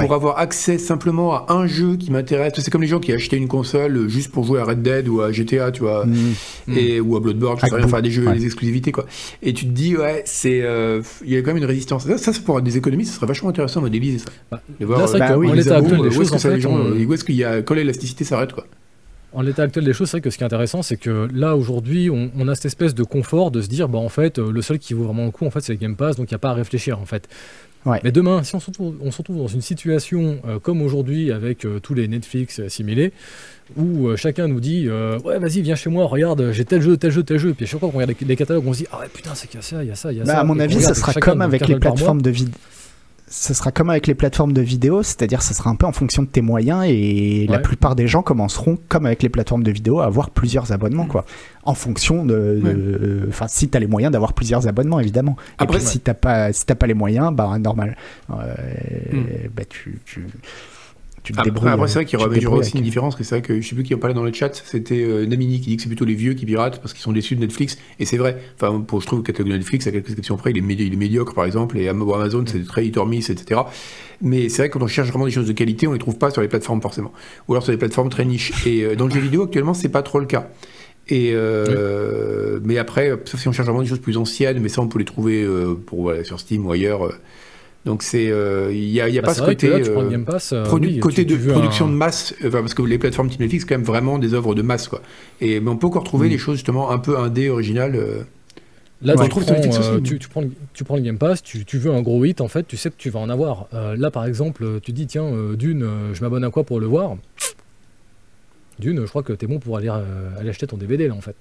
pour 0.00 0.10
Ouais. 0.10 0.14
avoir 0.16 0.38
accès 0.38 0.78
simplement 0.78 1.34
à 1.34 1.52
un 1.52 1.66
jeu 1.66 1.96
qui 1.96 2.10
m'intéresse 2.10 2.52
C'est 2.56 2.70
comme 2.70 2.82
les 2.82 2.88
gens 2.88 3.00
qui 3.00 3.12
achetaient 3.12 3.36
une 3.36 3.48
console 3.48 3.96
euh, 3.96 4.08
juste 4.08 4.30
pour 4.32 4.44
jouer 4.44 4.60
à 4.60 4.64
Red 4.64 4.82
Dead 4.82 5.08
ou 5.08 5.20
à 5.20 5.32
GTA, 5.32 5.70
tu 5.72 5.82
vois, 5.82 6.04
Mm. 6.06 6.76
et, 6.76 7.00
ou 7.00 7.16
à 7.16 7.20
Bloodborne, 7.20 7.56
je 7.56 7.60
sais 7.60 7.66
Avec 7.72 7.76
rien, 7.78 7.86
enfin 7.86 8.02
des 8.02 8.10
jeux, 8.10 8.26
ouais. 8.26 8.34
des 8.34 8.44
exclusivités, 8.44 8.92
quoi. 8.92 9.06
Et 9.42 9.52
tu 9.52 9.64
te 9.66 9.70
dis, 9.70 9.96
ouais, 9.96 10.22
c'est. 10.26 10.60
euh, 10.62 11.02
Il 11.24 11.30
y 11.32 11.36
a 11.36 11.40
quand 11.42 11.48
même 11.48 11.58
une 11.58 11.64
résistance. 11.64 12.06
Ça, 12.06 12.18
ça 12.18 12.32
c'est 12.32 12.42
pour 12.44 12.60
des 12.60 12.76
économies, 12.76 13.04
ce 13.06 13.14
serait 13.14 13.26
vachement 13.26 13.48
intéressant 13.50 13.80
de 13.80 13.86
modéliser 13.86 14.18
ça. 14.18 14.26
Bah, 14.50 14.60
De 14.80 14.84
voir, 14.86 14.98
là, 15.00 15.06
c'est 15.06 15.18
vrai 15.18 15.28
bah 15.28 15.34
que 15.34 15.38
oui, 15.38 15.48
en 15.48 15.52
les 15.52 15.62
l'état 15.62 15.76
abos, 15.76 15.86
actuel 15.86 16.00
des 16.00 16.04
où 16.04 16.08
est-ce 16.10 16.18
choses, 16.18 16.30
que 16.30 16.34
en 16.34 16.38
ça, 16.38 16.48
les 16.50 16.54
fait, 16.56 16.60
gens, 16.60 16.72
on- 16.72 17.04
où 17.04 17.14
est-ce 17.14 17.24
qu'il 17.24 17.34
y 17.36 17.44
a, 17.44 17.62
quand 17.62 17.74
l'élasticité 17.74 18.24
s'arrête, 18.24 18.52
quoi. 18.52 18.66
En 19.32 19.42
l'état 19.42 19.62
actuel 19.64 19.84
des 19.84 19.92
choses, 19.92 20.08
c'est 20.10 20.18
vrai 20.18 20.20
que 20.22 20.30
ce 20.30 20.36
qui 20.38 20.44
est 20.44 20.46
intéressant, 20.46 20.82
c'est 20.82 20.96
que 20.96 21.28
là, 21.34 21.56
aujourd'hui, 21.56 22.08
on, 22.08 22.30
on 22.38 22.46
a 22.46 22.54
cette 22.54 22.66
espèce 22.66 22.94
de 22.94 23.02
confort 23.02 23.50
de 23.50 23.60
se 23.62 23.68
dire, 23.68 23.88
bah, 23.88 23.98
en 23.98 24.08
fait, 24.08 24.38
euh, 24.38 24.52
le 24.52 24.62
seul 24.62 24.78
qui 24.78 24.94
vaut 24.94 25.04
vraiment 25.04 25.24
le 25.24 25.32
coup, 25.32 25.44
en 25.44 25.50
fait, 25.50 25.60
c'est 25.60 25.72
le 25.72 25.78
Game 25.78 25.96
Pass, 25.96 26.14
donc 26.16 26.30
il 26.30 26.34
n'y 26.34 26.36
a 26.36 26.38
pas 26.38 26.50
à 26.50 26.54
réfléchir, 26.54 27.00
en 27.00 27.04
fait. 27.04 27.28
Ouais. 27.86 28.00
Mais 28.02 28.12
demain, 28.12 28.42
si 28.42 28.54
on 28.54 28.60
se 28.60 28.66
retrouve, 28.66 28.96
on 29.02 29.10
se 29.10 29.18
retrouve 29.18 29.36
dans 29.38 29.46
une 29.46 29.60
situation 29.60 30.38
euh, 30.48 30.58
comme 30.58 30.80
aujourd'hui, 30.80 31.30
avec 31.32 31.64
euh, 31.66 31.80
tous 31.80 31.92
les 31.94 32.08
Netflix 32.08 32.58
assimilés, 32.58 33.12
où 33.76 34.08
euh, 34.08 34.16
chacun 34.16 34.48
nous 34.48 34.60
dit, 34.60 34.86
euh, 34.88 35.18
ouais, 35.20 35.38
vas-y, 35.38 35.60
viens 35.60 35.74
chez 35.74 35.90
moi, 35.90 36.06
regarde, 36.06 36.50
j'ai 36.52 36.64
tel 36.64 36.80
jeu, 36.80 36.96
tel 36.96 37.10
jeu, 37.10 37.22
tel 37.22 37.38
jeu, 37.38 37.52
puis 37.52 37.64
à 37.64 37.68
chaque 37.68 37.80
fois 37.80 37.90
qu'on 37.90 37.98
regarde 37.98 38.14
les, 38.20 38.26
les 38.26 38.36
catalogues, 38.36 38.66
on 38.66 38.72
se 38.72 38.78
dit, 38.78 38.86
ah 38.90 39.00
ouais, 39.00 39.08
putain, 39.12 39.34
c'est 39.34 39.46
qu'il 39.48 39.56
y 39.56 39.58
a 39.58 39.62
ça, 39.62 39.82
il 39.82 39.88
y 39.88 39.92
a 39.92 39.94
ça, 39.96 40.12
il 40.12 40.18
y 40.18 40.20
a 40.20 40.24
Bah, 40.24 40.32
ça. 40.32 40.40
à 40.40 40.44
mon 40.44 40.58
Et 40.58 40.62
avis, 40.62 40.80
ça 40.80 40.94
sera 40.94 41.12
comme 41.14 41.42
avec 41.42 41.60
15 41.62 41.68
les 41.70 41.76
plateformes 41.78 42.22
de 42.22 42.30
vidéo. 42.30 42.54
Ce 43.36 43.52
sera 43.52 43.72
comme 43.72 43.90
avec 43.90 44.06
les 44.06 44.14
plateformes 44.14 44.52
de 44.52 44.60
vidéo, 44.60 45.02
c'est-à-dire 45.02 45.42
ce 45.42 45.54
sera 45.54 45.68
un 45.68 45.74
peu 45.74 45.86
en 45.86 45.92
fonction 45.92 46.22
de 46.22 46.28
tes 46.28 46.40
moyens 46.40 46.84
et 46.86 47.46
la 47.48 47.58
plupart 47.58 47.96
des 47.96 48.06
gens 48.06 48.22
commenceront 48.22 48.78
comme 48.88 49.06
avec 49.06 49.24
les 49.24 49.28
plateformes 49.28 49.64
de 49.64 49.72
vidéo 49.72 49.98
à 49.98 50.04
avoir 50.04 50.30
plusieurs 50.30 50.70
abonnements 50.70 51.06
quoi. 51.06 51.24
En 51.64 51.74
fonction 51.74 52.24
de, 52.24 53.26
enfin 53.28 53.46
si 53.48 53.68
t'as 53.68 53.80
les 53.80 53.88
moyens 53.88 54.12
d'avoir 54.12 54.34
plusieurs 54.34 54.68
abonnements 54.68 55.00
évidemment. 55.00 55.36
Après, 55.58 55.78
et 55.78 55.80
puis 55.80 55.88
si 55.88 55.98
t'as 55.98 56.14
pas 56.14 56.52
si 56.52 56.64
t'as 56.64 56.76
pas 56.76 56.86
les 56.86 56.94
moyens, 56.94 57.32
bah 57.34 57.58
normal, 57.58 57.96
euh, 58.30 58.54
Hmm. 59.12 59.24
bah 59.54 59.64
tu 59.68 59.98
tu 60.04 60.26
tu 61.24 61.32
te 61.32 61.42
débrouilles. 61.42 61.70
après, 61.70 61.88
c'est 61.88 61.94
vrai 61.94 62.04
qu'il 62.04 62.18
y 62.20 62.22
aura, 62.22 62.36
y 62.36 62.46
aussi 62.46 62.76
une 62.76 62.84
différence, 62.84 63.16
que 63.16 63.24
c'est 63.24 63.36
vrai 63.36 63.42
que 63.42 63.58
je 63.58 63.66
sais 63.66 63.74
plus 63.74 63.82
qui 63.82 63.94
en 63.94 63.98
parlait 63.98 64.14
dans 64.14 64.22
le 64.22 64.32
chat, 64.32 64.54
c'était 64.54 65.02
euh, 65.02 65.24
Namini 65.24 65.58
qui 65.58 65.70
dit 65.70 65.76
que 65.76 65.82
c'est 65.82 65.88
plutôt 65.88 66.04
les 66.04 66.14
vieux 66.14 66.34
qui 66.34 66.44
piratent 66.44 66.80
parce 66.82 66.92
qu'ils 66.92 67.02
sont 67.02 67.12
déçus 67.12 67.34
de 67.34 67.40
Netflix, 67.40 67.78
et 67.98 68.04
c'est 68.04 68.18
vrai. 68.18 68.36
Enfin, 68.60 68.80
pour, 68.80 69.00
je 69.00 69.06
trouve 69.06 69.22
que 69.22 69.28
le 69.28 69.32
catalogue 69.32 69.52
de 69.52 69.56
Netflix, 69.56 69.86
à 69.86 69.90
quelques 69.90 70.10
exceptions 70.10 70.36
près, 70.36 70.50
il 70.50 70.58
est, 70.58 70.60
médi- 70.60 70.86
il 70.86 70.92
est 70.92 70.96
médiocre 70.96 71.32
par 71.34 71.46
exemple, 71.46 71.78
et 71.78 71.88
Amazon 71.88 72.44
c'est 72.46 72.62
très 72.66 72.86
hit 72.86 72.98
or 72.98 73.06
miss, 73.06 73.30
etc. 73.30 73.62
Mais 74.20 74.50
c'est 74.50 74.58
vrai 74.58 74.68
que 74.68 74.74
quand 74.78 74.84
on 74.84 74.86
cherche 74.86 75.08
vraiment 75.08 75.24
des 75.24 75.30
choses 75.30 75.48
de 75.48 75.52
qualité, 75.54 75.86
on 75.86 75.94
les 75.94 75.98
trouve 75.98 76.18
pas 76.18 76.30
sur 76.30 76.42
les 76.42 76.48
plateformes 76.48 76.82
forcément, 76.82 77.12
ou 77.48 77.54
alors 77.54 77.64
sur 77.64 77.72
des 77.72 77.78
plateformes 77.78 78.10
très 78.10 78.26
niches. 78.26 78.52
Et 78.66 78.84
euh, 78.84 78.94
dans 78.94 79.06
le 79.06 79.12
jeu 79.14 79.20
vidéo 79.20 79.44
actuellement, 79.44 79.72
c'est 79.72 79.88
pas 79.88 80.02
trop 80.02 80.20
le 80.20 80.26
cas. 80.26 80.50
Et 81.08 81.30
euh, 81.32 82.60
mais 82.64 82.76
après, 82.76 83.18
sauf 83.24 83.40
si 83.40 83.48
on 83.48 83.52
cherche 83.52 83.66
vraiment 83.66 83.82
des 83.82 83.88
choses 83.88 83.98
plus 83.98 84.18
anciennes, 84.18 84.60
mais 84.60 84.68
ça 84.68 84.82
on 84.82 84.88
peut 84.88 84.98
les 84.98 85.04
trouver 85.06 85.42
euh, 85.42 85.74
pour 85.74 86.02
voilà, 86.02 86.22
sur 86.22 86.38
Steam 86.38 86.66
ou 86.66 86.72
ailleurs. 86.72 87.18
Donc 87.84 88.02
c'est, 88.02 88.30
euh, 88.30 88.72
il 88.72 88.88
y 88.88 89.00
a, 89.00 89.08
y 89.10 89.18
a 89.18 89.20
Bah, 89.20 89.26
pas 89.28 89.34
ce 89.34 89.42
côté 89.42 89.68
là, 89.68 89.76
euh, 89.76 90.08
Game 90.10 90.24
Pass, 90.24 90.52
euh, 90.54 90.64
produ- 90.64 90.86
oui, 90.88 90.98
côté 91.00 91.26
tu- 91.26 91.36
tu 91.36 91.46
de 91.46 91.52
production 91.52 91.84
un- 91.86 91.90
de 91.90 91.94
masse, 91.94 92.34
enfin, 92.40 92.60
parce 92.60 92.72
que 92.72 92.80
les 92.82 92.96
plateformes 92.98 93.28
type 93.28 93.40
Netflix, 93.40 93.64
c'est 93.64 93.68
quand 93.68 93.74
même 93.78 93.84
vraiment 93.86 94.18
des 94.18 94.32
œuvres 94.32 94.54
de 94.54 94.62
masse, 94.62 94.88
quoi. 94.88 95.02
Et 95.42 95.60
mais 95.60 95.68
on 95.70 95.76
peut 95.76 95.86
encore 95.88 96.04
trouver 96.04 96.28
Mm. 96.28 96.30
des 96.30 96.38
choses 96.38 96.54
justement 96.56 96.90
un 96.90 96.98
peu 96.98 97.18
indé 97.18 97.50
originales. 97.50 97.94
euh, 97.96 98.22
Là, 99.02 99.12
Ouais, 99.16 99.18
tu, 99.18 99.24
je 99.24 99.30
trouve 99.30 99.44
prends, 99.44 99.54
euh, 99.54 99.98
aussi. 99.98 100.02
tu, 100.02 100.18
tu 100.18 100.28
prends 100.30 100.40
le, 100.40 100.50
tu 100.72 100.82
prends 100.84 100.96
le 100.96 101.02
Game 101.02 101.18
Pass, 101.18 101.42
tu, 101.42 101.66
tu 101.66 101.76
veux 101.76 101.92
un 101.92 102.00
gros 102.00 102.24
hit, 102.24 102.40
en 102.40 102.48
fait, 102.48 102.66
tu 102.66 102.78
sais 102.78 102.88
que 102.88 102.94
tu 102.96 103.10
vas 103.10 103.20
en 103.20 103.28
avoir. 103.28 103.66
Euh, 103.74 103.96
là, 103.98 104.10
par 104.10 104.24
exemple, 104.24 104.64
tu 104.82 104.92
dis, 104.92 105.06
tiens, 105.06 105.24
euh, 105.24 105.56
Dune, 105.56 105.82
euh, 105.82 106.14
je 106.14 106.22
m'abonne 106.22 106.44
à 106.44 106.48
quoi 106.50 106.64
pour 106.64 106.80
le 106.80 106.86
voir? 106.86 107.16
Dune, 108.78 109.00
je 109.02 109.06
crois 109.08 109.22
que 109.22 109.32
t'es 109.34 109.46
bon 109.46 109.58
pour 109.58 109.76
aller, 109.76 109.88
euh, 109.90 110.30
aller 110.40 110.48
acheter 110.48 110.66
ton 110.66 110.76
DVD, 110.78 111.06
là, 111.08 111.14
en 111.14 111.20
fait. 111.20 111.36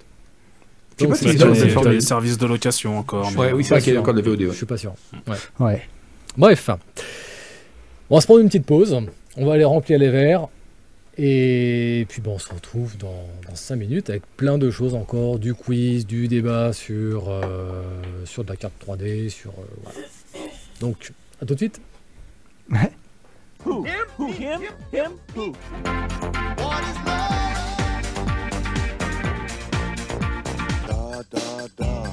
Je 1.00 1.04
sais 1.06 1.08
Donc, 1.08 1.18
pas 1.20 1.26
bien, 1.54 1.90
les 1.90 1.96
des 1.96 2.02
services 2.02 2.38
de 2.38 2.46
location 2.46 2.98
encore. 3.00 3.32
mais- 3.32 3.38
Ouais, 3.40 3.54
oui, 3.54 3.64
c'est 3.64 3.76
vrai 3.76 3.82
qu'il 3.82 3.94
y 3.94 3.98
a 3.98 4.00
encore 4.02 4.14
de 4.14 4.20
la 4.22 4.26
VOD. 4.30 4.42
Je 4.42 4.48
ouais. 4.48 4.54
suis 4.54 4.66
pas 4.66 4.78
sûr. 4.78 4.94
Ouais. 5.60 5.82
Bref, 6.38 6.70
on 8.10 8.16
va 8.16 8.22
se 8.22 8.26
prendre 8.26 8.42
une 8.42 8.48
petite 8.48 8.66
pause. 8.66 8.98
On 9.38 9.46
va 9.46 9.54
aller 9.54 9.64
remplir 9.64 10.00
les 10.00 10.10
verres. 10.10 10.48
Et 11.18 12.08
puis 12.10 12.22
bon, 12.22 12.34
on 12.36 12.40
se 12.40 12.52
retrouve 12.52 12.98
dans, 12.98 13.28
dans 13.48 13.56
5 13.56 13.76
minutes 13.76 14.10
avec 14.10 14.24
plein 14.36 14.58
de 14.58 14.72
choses 14.72 14.96
encore, 14.96 15.38
du 15.38 15.54
quiz, 15.54 16.08
du 16.08 16.28
débat 16.28 16.74
sur, 16.74 17.30
euh, 17.30 17.84
sur 18.26 18.44
de 18.44 18.50
la 18.50 18.56
carte 18.56 18.74
3D, 18.84 19.30
sur... 19.30 19.52
euh, 19.52 19.64
voilà. 19.84 20.00
Donc, 20.80 21.12
à 21.40 21.46
tout 21.46 21.54
de 21.54 21.60
suite. 21.60 21.80
Who? 23.66 23.86
Who? 24.18 24.28
Him? 24.34 24.62
Him? 24.92 25.12
Who? 25.36 25.54
Da 30.88 31.24
da 31.32 31.68
da. 31.78 32.13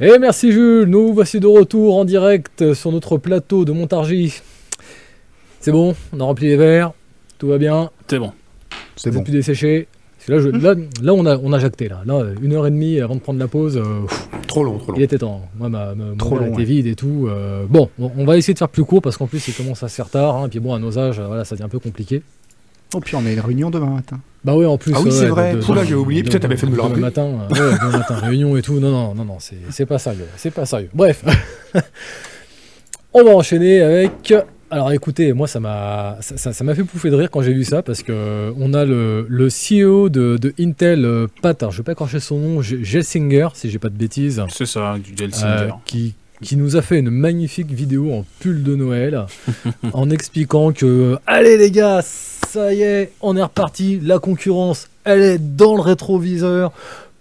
Et 0.00 0.18
merci 0.18 0.52
Jules, 0.52 0.84
nous 0.88 1.12
voici 1.12 1.40
de 1.40 1.46
retour 1.46 1.96
en 1.96 2.04
direct 2.04 2.72
sur 2.74 2.92
notre 2.92 3.18
plateau 3.18 3.64
de 3.64 3.72
Montargis. 3.72 4.40
C'est 5.60 5.72
bon, 5.72 5.94
on 6.12 6.20
a 6.20 6.24
rempli 6.24 6.46
les 6.48 6.56
verres, 6.56 6.92
tout 7.38 7.48
va 7.48 7.58
bien, 7.58 7.90
C'est 8.06 8.18
bon. 8.18 8.32
C'est 8.96 9.10
vous 9.10 9.18
bon. 9.18 9.24
plus 9.24 9.32
desséché. 9.32 9.88
Parce 10.18 10.26
que 10.26 10.32
là, 10.32 10.38
je- 10.40 10.48
là, 10.64 10.74
là, 11.02 11.14
on, 11.14 11.26
a, 11.26 11.36
on 11.38 11.52
a 11.52 11.58
jacté, 11.58 11.88
là. 11.88 12.02
Là, 12.04 12.24
une 12.42 12.52
heure 12.52 12.66
et 12.66 12.70
demie 12.70 13.00
avant 13.00 13.14
de 13.14 13.20
prendre 13.20 13.38
la 13.38 13.46
pause, 13.48 13.76
euh, 13.76 14.02
pff, 14.06 14.28
Trop 14.46 14.62
long, 14.64 14.78
trop 14.78 14.92
long. 14.92 14.98
il 14.98 15.02
était 15.02 15.18
temps. 15.18 15.42
Moi, 15.56 15.68
ma, 15.68 15.94
ma, 15.94 16.04
mon 16.04 16.16
Trop 16.16 16.30
verre 16.36 16.40
long, 16.40 16.46
était 16.48 16.58
ouais. 16.58 16.64
vide 16.64 16.86
et 16.86 16.94
tout. 16.94 17.26
euh, 17.28 17.64
bon, 17.68 17.88
on, 18.00 18.10
on 18.18 18.24
va 18.24 18.36
essayer 18.36 18.54
de 18.54 18.58
faire 18.58 18.68
plus 18.68 18.84
court 18.84 19.00
parce 19.02 19.16
qu'en 19.16 19.26
plus, 19.26 19.46
il 19.48 19.54
commence 19.54 19.82
à 19.82 19.88
se 19.88 19.94
faire 19.94 20.08
tard. 20.10 20.36
hein, 20.36 20.46
et 20.46 20.48
puis 20.48 20.60
bon, 20.60 20.74
à 20.74 20.78
nos 20.78 20.98
âges, 20.98 21.18
euh, 21.20 21.26
voilà, 21.26 21.44
ça 21.44 21.54
devient 21.54 21.64
un 21.64 21.68
peu 21.68 21.78
compliqué. 21.78 22.22
Oh, 22.94 23.00
puis 23.00 23.16
on 23.16 23.24
a 23.26 23.30
une 23.30 23.40
réunion 23.40 23.70
demain 23.70 23.90
matin. 23.90 24.18
Bah 24.44 24.54
oui, 24.56 24.64
en 24.64 24.78
plus. 24.78 24.92
Ah 24.96 25.00
oui, 25.02 25.10
c'est 25.12 25.26
vrai. 25.26 25.52
de- 25.54 25.58
de- 25.60 25.84
j'ai 25.84 25.94
oublié. 25.94 26.22
Putain, 26.22 26.38
t'avais 26.38 26.56
fait 26.56 26.66
de 26.66 26.72
me 26.72 26.76
le 26.76 26.82
demain 26.82 26.96
matin, 27.00 27.22
euh, 27.22 27.52
ouais, 27.54 27.78
demain 27.82 27.98
matin, 27.98 28.14
réunion 28.14 28.56
et 28.56 28.62
tout. 28.62 28.80
Non, 28.80 28.90
non, 28.90 29.14
non, 29.14 29.24
non, 29.24 29.36
c'est 29.40 29.58
c'est 29.70 29.84
pas 29.86 29.98
sérieux. 29.98 30.26
C'est 30.36 30.50
pas 30.52 30.64
sérieux. 30.64 30.88
Bref. 30.94 31.24
On 33.14 33.24
va 33.24 33.30
enchaîner 33.34 33.80
avec. 33.80 34.32
Alors 34.70 34.92
écoutez, 34.92 35.32
moi 35.32 35.46
ça 35.48 35.60
m'a 35.60 36.18
ça, 36.20 36.36
ça- 36.36 36.52
ça 36.52 36.62
m'a 36.62 36.74
fait 36.74 36.84
pouffer 36.84 37.08
de 37.08 37.14
rire 37.16 37.30
quand 37.30 37.40
j'ai 37.40 37.54
vu 37.54 37.64
ça 37.64 37.82
parce 37.82 38.02
que 38.02 38.52
on 38.58 38.74
a 38.74 38.84
le, 38.84 39.24
le 39.26 39.48
CEO 39.48 40.10
de, 40.10 40.36
de 40.36 40.52
Intel, 40.60 41.06
euh, 41.06 41.26
Pat, 41.40 41.60
alors 41.62 41.72
je 41.72 41.78
vais 41.78 41.84
pas 41.84 41.92
écorcher 41.92 42.20
son 42.20 42.38
nom, 42.38 42.60
Gelsinger, 42.62 43.48
si 43.54 43.70
j'ai 43.70 43.78
pas 43.78 43.88
de 43.88 43.96
bêtises, 43.96 44.42
C'est 44.50 44.66
ça, 44.66 44.96
du 45.02 45.12
euh, 45.12 45.16
Gelsinger. 45.16 45.72
qui, 45.86 46.14
qui 46.42 46.56
nous 46.58 46.76
a 46.76 46.82
fait 46.82 46.98
une 46.98 47.08
magnifique 47.08 47.70
vidéo 47.72 48.12
en 48.12 48.26
pull 48.40 48.62
de 48.62 48.76
Noël 48.76 49.24
en 49.94 50.10
expliquant 50.10 50.72
que 50.72 51.16
allez 51.26 51.56
les 51.56 51.70
gars, 51.70 52.02
ça 52.58 52.74
y 52.74 52.82
est, 52.82 53.12
on 53.20 53.36
est 53.36 53.42
reparti, 53.42 54.00
la 54.02 54.18
concurrence, 54.18 54.88
elle 55.04 55.20
est 55.22 55.38
dans 55.38 55.74
le 55.76 55.80
rétroviseur. 55.82 56.72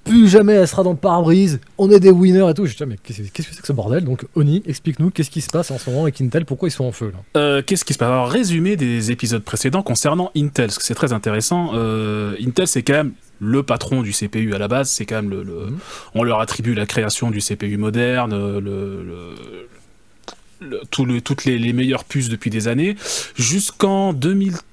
plus 0.04 0.30
jamais 0.30 0.54
elle 0.54 0.68
sera 0.70 0.84
dans 0.84 0.92
le 0.92 0.96
pare-brise, 0.98 1.60
on 1.78 1.92
est 1.92 2.00
des 2.00 2.12
winners 2.12 2.50
et 2.50 2.54
tout. 2.54 2.66
Je 2.66 2.78
dis, 2.78 2.84
mais 2.86 2.96
qu'est-ce 3.04 3.24
que 3.24 3.44
c'est 3.44 3.60
que 3.60 3.68
ce 3.68 3.74
bordel? 3.74 4.06
Donc, 4.06 4.24
Oni, 4.36 4.64
explique-nous 4.66 5.10
qu'est-ce 5.10 5.30
qui 5.30 5.42
se 5.42 5.50
passe 5.50 5.70
en 5.70 5.78
ce 5.78 5.90
moment 5.90 6.04
avec 6.04 6.22
Intel, 6.22 6.46
pourquoi 6.46 6.70
ils 6.70 6.72
sont 6.72 6.86
en 6.86 6.94
feu 6.94 7.12
là? 7.14 7.42
Euh, 7.42 7.62
Qu'est-ce 7.66 7.84
qui 7.84 7.92
se 7.94 8.00
passe? 8.00 8.08
Alors, 8.08 8.30
résumé 8.30 8.78
des 8.78 9.12
épisodes 9.12 9.44
précédents 9.44 9.84
concernant 9.84 10.32
Intel, 10.34 10.68
parce 10.68 10.78
que 10.78 10.86
c'est 10.86 10.96
très 10.96 11.12
intéressant. 11.12 11.72
Euh, 11.74 12.36
Intel, 12.42 12.68
c'est 12.70 12.84
quand 12.84 12.94
même 12.94 13.12
le 13.42 13.64
patron 13.64 14.02
du 14.02 14.14
CPU 14.14 14.54
à 14.54 14.58
la 14.58 14.70
base. 14.70 14.90
C'est 14.90 15.06
quand 15.06 15.16
même 15.18 15.30
le, 15.30 15.44
le- 15.44 15.66
Mhm. 15.72 15.78
on 16.16 16.24
leur 16.24 16.40
attribue 16.40 16.74
la 16.74 16.86
création 16.86 17.30
du 17.30 17.40
CPU 17.42 17.76
moderne, 17.76 18.32
euh, 18.32 18.62
le, 18.62 19.04
le- 19.04 19.36
le- 20.70 20.82
tout 20.90 21.06
le- 21.06 21.22
toutes 21.22 21.44
les, 21.46 21.60
les 21.60 21.74
meilleures 21.74 22.04
puces 22.06 22.30
depuis 22.30 22.50
des 22.50 22.68
années. 22.70 22.96
Jusqu'en 23.36 24.14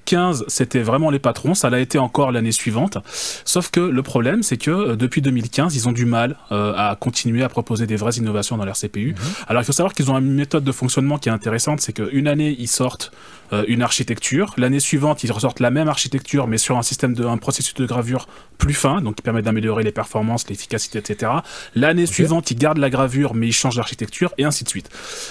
2015, 0.05 0.45
c'était 0.47 0.81
vraiment 0.81 1.09
les 1.09 1.19
patrons. 1.19 1.55
Ça 1.55 1.69
l'a 1.69 1.79
été 1.79 1.97
encore 1.97 2.31
l'année 2.31 2.51
suivante. 2.51 2.97
Sauf 3.43 3.71
que 3.71 3.79
le 3.79 4.03
problème, 4.03 4.43
c'est 4.43 4.57
que 4.57 4.71
euh, 4.71 4.95
depuis 4.95 5.21
2015, 5.21 5.75
ils 5.75 5.87
ont 5.89 5.91
du 5.91 6.05
mal 6.05 6.37
euh, 6.51 6.73
à 6.75 6.95
continuer 6.95 7.43
à 7.43 7.49
proposer 7.49 7.87
des 7.87 7.95
vraies 7.95 8.17
innovations 8.17 8.57
dans 8.57 8.65
leur 8.65 8.77
CPU. 8.77 9.15
Alors 9.47 9.63
il 9.63 9.65
faut 9.65 9.71
savoir 9.71 9.93
qu'ils 9.93 10.11
ont 10.11 10.17
une 10.17 10.33
méthode 10.33 10.63
de 10.63 10.71
fonctionnement 10.71 11.17
qui 11.17 11.29
est 11.29 11.31
intéressante, 11.31 11.81
c'est 11.81 11.93
qu'une 11.93 12.27
année 12.27 12.55
ils 12.57 12.67
sortent 12.67 13.11
euh, 13.53 13.63
une 13.67 13.81
architecture, 13.81 14.53
l'année 14.57 14.79
suivante 14.79 15.23
ils 15.23 15.31
ressortent 15.31 15.59
la 15.59 15.71
même 15.71 15.87
architecture 15.87 16.47
mais 16.47 16.57
sur 16.57 16.77
un 16.77 16.81
système 16.81 17.13
de 17.13 17.25
un 17.25 17.37
processus 17.37 17.75
de 17.75 17.85
gravure 17.85 18.27
plus 18.57 18.73
fin, 18.73 19.01
donc 19.01 19.15
qui 19.15 19.21
permet 19.21 19.41
d'améliorer 19.41 19.83
les 19.83 19.91
performances, 19.91 20.47
l'efficacité, 20.49 20.99
etc. 20.99 21.31
L'année 21.75 22.05
suivante 22.05 22.51
ils 22.51 22.57
gardent 22.57 22.79
la 22.79 22.89
gravure 22.89 23.33
mais 23.33 23.47
ils 23.47 23.53
changent 23.53 23.75
d'architecture 23.75 24.33
et 24.37 24.43
ainsi 24.43 24.63
de 24.63 24.69
suite. 24.69 24.89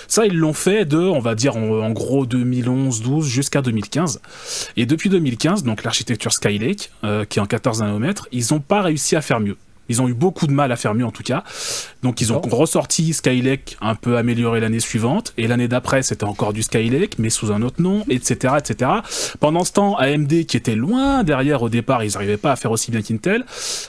Ça 0.08 0.26
ils 0.26 0.36
l'ont 0.36 0.52
fait 0.52 0.84
de, 0.84 0.98
on 0.98 1.20
va 1.20 1.34
dire 1.34 1.56
en, 1.56 1.62
en 1.62 1.90
gros 1.90 2.26
2011-12 2.26 3.24
jusqu'à 3.24 3.62
2015. 3.62 4.20
Et 4.76 4.86
depuis 4.86 5.10
2015, 5.10 5.64
donc 5.64 5.84
l'architecture 5.84 6.32
Skylake, 6.32 6.90
euh, 7.04 7.24
qui 7.24 7.38
est 7.38 7.42
en 7.42 7.46
14 7.46 7.80
nanomètres, 7.80 8.28
ils 8.32 8.46
n'ont 8.50 8.60
pas 8.60 8.82
réussi 8.82 9.16
à 9.16 9.22
faire 9.22 9.40
mieux. 9.40 9.56
Ils 9.88 10.00
ont 10.00 10.08
eu 10.08 10.14
beaucoup 10.14 10.46
de 10.46 10.52
mal 10.52 10.72
à 10.72 10.76
faire 10.76 10.94
mieux 10.94 11.04
en 11.04 11.10
tout 11.10 11.22
cas. 11.22 11.44
Donc 12.02 12.20
ils 12.20 12.32
ont 12.32 12.40
ressorti 12.40 13.12
Skylake 13.12 13.76
un 13.80 13.94
peu 13.94 14.16
amélioré 14.16 14.60
l'année 14.60 14.80
suivante. 14.80 15.32
Et 15.36 15.46
l'année 15.46 15.68
d'après, 15.68 16.02
c'était 16.02 16.24
encore 16.24 16.52
du 16.52 16.62
Skylake, 16.62 17.18
mais 17.18 17.30
sous 17.30 17.52
un 17.52 17.62
autre 17.62 17.82
nom, 17.82 18.04
etc. 18.08 18.54
etc. 18.58 18.90
Pendant 19.40 19.64
ce 19.64 19.72
temps, 19.72 19.96
AMD, 19.96 20.46
qui 20.46 20.56
était 20.56 20.74
loin 20.74 21.22
derrière 21.22 21.62
au 21.62 21.68
départ, 21.68 22.02
ils 22.04 22.12
n'arrivaient 22.12 22.36
pas 22.36 22.52
à 22.52 22.56
faire 22.56 22.70
aussi 22.70 22.90
bien 22.90 23.02
qu'Intel. 23.02 23.44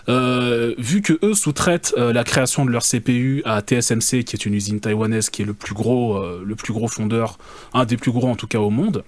Euh, 0.09 0.75
vu 0.77 1.01
que 1.01 1.13
eux 1.23 1.33
sous-traitent 1.33 1.93
euh, 1.97 2.11
la 2.11 2.23
création 2.23 2.65
de 2.65 2.71
leur 2.71 2.83
CPU 2.83 3.41
à 3.45 3.61
TSMC, 3.61 4.23
qui 4.23 4.35
est 4.35 4.45
une 4.45 4.53
usine 4.53 4.79
taïwanaise, 4.79 5.29
qui 5.29 5.43
est 5.43 5.45
le 5.45 5.53
plus 5.53 5.73
gros, 5.73 6.17
euh, 6.17 6.43
le 6.45 6.55
plus 6.55 6.73
gros 6.73 6.87
fondeur, 6.87 7.37
un 7.73 7.85
des 7.85 7.97
plus 7.97 8.11
gros 8.11 8.27
en 8.27 8.35
tout 8.35 8.47
cas 8.47 8.59
au 8.59 8.69
monde, 8.69 9.03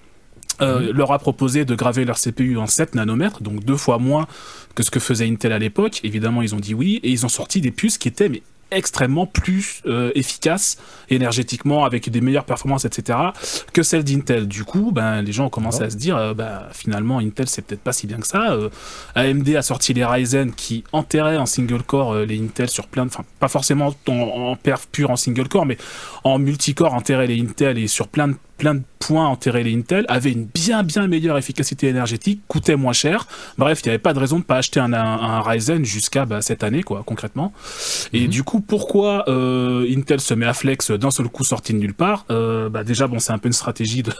euh, 0.61 0.91
leur 0.93 1.11
a 1.11 1.19
proposé 1.19 1.65
de 1.65 1.75
graver 1.75 2.05
leur 2.05 2.17
CPU 2.17 2.57
en 2.57 2.67
7 2.67 2.95
nanomètres, 2.95 3.41
donc 3.41 3.63
deux 3.63 3.77
fois 3.77 3.97
moins 3.97 4.27
que 4.75 4.83
ce 4.83 4.91
que 4.91 4.99
faisait 4.99 5.27
Intel 5.27 5.51
à 5.51 5.59
l'époque. 5.59 5.99
Évidemment, 6.03 6.41
ils 6.41 6.55
ont 6.55 6.59
dit 6.59 6.73
oui, 6.73 6.99
et 7.03 7.09
ils 7.09 7.25
ont 7.25 7.29
sorti 7.29 7.61
des 7.61 7.71
puces 7.71 7.97
qui 7.97 8.07
étaient 8.07 8.29
mais 8.29 8.41
extrêmement 8.71 9.25
plus 9.25 9.81
euh, 9.85 10.11
efficaces 10.15 10.77
énergétiquement 11.09 11.85
avec 11.85 12.09
des 12.09 12.21
meilleures 12.21 12.43
performances 12.43 12.85
etc 12.85 13.19
que 13.71 13.81
celles 13.81 14.03
d'Intel 14.03 14.47
du 14.47 14.65
coup 14.65 14.91
ben 14.91 15.21
les 15.21 15.31
gens 15.31 15.45
ont 15.45 15.49
commencé 15.49 15.83
à 15.83 15.89
se 15.89 15.95
dire 15.95 16.17
euh, 16.17 16.33
bah, 16.33 16.67
finalement 16.73 17.19
Intel 17.19 17.47
c'est 17.47 17.61
peut-être 17.61 17.81
pas 17.81 17.93
si 17.93 18.07
bien 18.07 18.17
que 18.17 18.27
ça 18.27 18.51
Euh, 18.51 18.69
AMD 19.15 19.49
a 19.55 19.61
sorti 19.61 19.93
les 19.93 20.05
Ryzen 20.05 20.53
qui 20.53 20.83
enterraient 20.91 21.37
en 21.37 21.45
single 21.45 21.83
core 21.83 22.13
euh, 22.13 22.25
les 22.25 22.39
Intel 22.39 22.69
sur 22.69 22.87
plein 22.87 23.05
de 23.05 23.09
enfin 23.09 23.23
pas 23.39 23.47
forcément 23.47 23.93
en, 24.07 24.13
en 24.13 24.55
perf 24.55 24.87
pur 24.87 25.11
en 25.11 25.15
single 25.15 25.47
core 25.47 25.65
mais 25.65 25.77
en 26.23 26.37
multicore 26.37 26.93
enterraient 26.93 27.27
les 27.27 27.39
Intel 27.39 27.77
et 27.77 27.87
sur 27.87 28.07
plein 28.07 28.27
de 28.29 28.35
plein 28.57 28.75
de 28.75 28.81
points 28.99 29.27
enterrés. 29.27 29.63
Les 29.63 29.75
Intel 29.75 30.05
avaient 30.09 30.31
une 30.31 30.45
bien 30.45 30.83
bien 30.83 31.07
meilleure 31.07 31.37
efficacité 31.37 31.87
énergétique 31.87 32.41
coûtait 32.47 32.75
moins 32.75 32.93
cher. 32.93 33.27
Bref 33.57 33.81
il 33.83 33.87
n'y 33.87 33.89
avait 33.91 33.99
pas 33.99 34.13
de 34.13 34.19
raison 34.19 34.39
de 34.39 34.43
pas 34.43 34.57
acheter 34.57 34.79
un, 34.79 34.91
un, 34.93 34.97
un 34.99 35.41
Ryzen 35.41 35.85
jusqu'à 35.85 36.25
bah, 36.25 36.41
cette 36.41 36.63
année 36.63 36.83
quoi 36.83 37.03
concrètement. 37.05 37.53
Et 38.13 38.27
du 38.27 38.43
coup 38.43 38.59
pourquoi 38.59 39.29
euh, 39.29 39.85
Intel 39.95 40.19
se 40.19 40.33
met 40.33 40.45
à 40.45 40.53
flex 40.53 40.91
d'un 40.91 41.11
seul 41.11 41.27
coup 41.29 41.43
sorti 41.43 41.73
de 41.73 41.77
nulle 41.77 41.93
part? 41.93 42.25
Euh, 42.31 42.69
bah, 42.69 42.83
déjà 42.83 43.07
bon 43.07 43.19
c'est 43.19 43.31
un 43.31 43.37
peu 43.37 43.47
une 43.47 43.53
stratégie 43.53 44.03
de, 44.03 44.11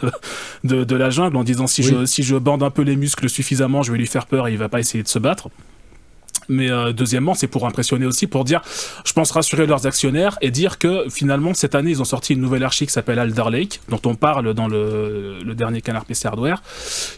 de, 0.63 0.83
de 0.83 0.95
la 0.95 1.09
jungle 1.09 1.35
en 1.37 1.43
disant 1.43 1.67
si 1.67 1.81
Oui. 1.81 1.87
je 1.99 2.05
si 2.05 2.23
je 2.23 2.35
bande 2.35 2.63
un 2.63 2.69
peu 2.69 2.83
les 2.83 2.95
muscles 2.95 3.29
suffisamment 3.29 3.83
je 3.83 3.91
vais 3.91 3.97
lui 3.97 4.07
faire 4.07 4.25
peur 4.27 4.47
et 4.47 4.51
il 4.51 4.57
va 4.57 4.69
pas 4.69 4.79
essayer 4.79 5.03
de 5.03 5.07
se 5.09 5.19
battre 5.19 5.49
mais 6.49 6.69
euh, 6.69 6.93
deuxièmement, 6.93 7.33
c'est 7.33 7.47
pour 7.47 7.65
impressionner 7.65 8.05
aussi, 8.05 8.27
pour 8.27 8.43
dire, 8.43 8.61
je 9.05 9.13
pense 9.13 9.31
rassurer 9.31 9.65
leurs 9.65 9.85
actionnaires 9.85 10.37
et 10.41 10.51
dire 10.51 10.77
que 10.77 11.05
finalement 11.09 11.53
cette 11.53 11.75
année 11.75 11.91
ils 11.91 12.01
ont 12.01 12.05
sorti 12.05 12.33
une 12.33 12.41
nouvelle 12.41 12.63
archi 12.63 12.85
qui 12.85 12.91
s'appelle 12.93 13.19
Alder 13.19 13.45
Lake, 13.51 13.81
dont 13.89 14.01
on 14.05 14.15
parle 14.15 14.53
dans 14.53 14.67
le, 14.67 15.39
le 15.43 15.55
dernier 15.55 15.81
canard 15.81 16.05
PC 16.05 16.27
Hardware, 16.27 16.61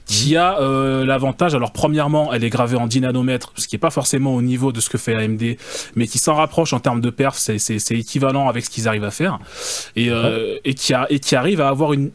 qui 0.05 0.35
a 0.35 0.59
euh, 0.59 1.05
l'avantage. 1.05 1.55
Alors 1.55 1.71
premièrement, 1.71 2.33
elle 2.33 2.43
est 2.43 2.49
gravée 2.49 2.77
en 2.77 2.87
10 2.87 3.01
nanomètres, 3.01 3.53
ce 3.55 3.67
qui 3.67 3.75
est 3.75 3.79
pas 3.79 3.89
forcément 3.89 4.35
au 4.35 4.41
niveau 4.41 4.71
de 4.71 4.81
ce 4.81 4.89
que 4.89 4.97
fait 4.97 5.15
AMD, 5.15 5.57
mais 5.95 6.07
qui 6.07 6.17
s'en 6.17 6.35
rapproche 6.35 6.73
en 6.73 6.79
termes 6.79 7.01
de 7.01 7.09
perf, 7.09 7.37
c'est 7.37 7.91
équivalent 7.91 8.47
avec 8.47 8.65
ce 8.65 8.69
qu'ils 8.69 8.87
arrivent 8.87 9.03
à 9.03 9.11
faire, 9.11 9.39
et, 9.95 10.09
euh, 10.09 10.57
et 10.65 10.73
qui 10.73 10.93
a, 10.93 11.07
et 11.09 11.19
qui 11.19 11.35
arrive 11.35 11.61
à 11.61 11.69
avoir 11.69 11.93
une 11.93 12.11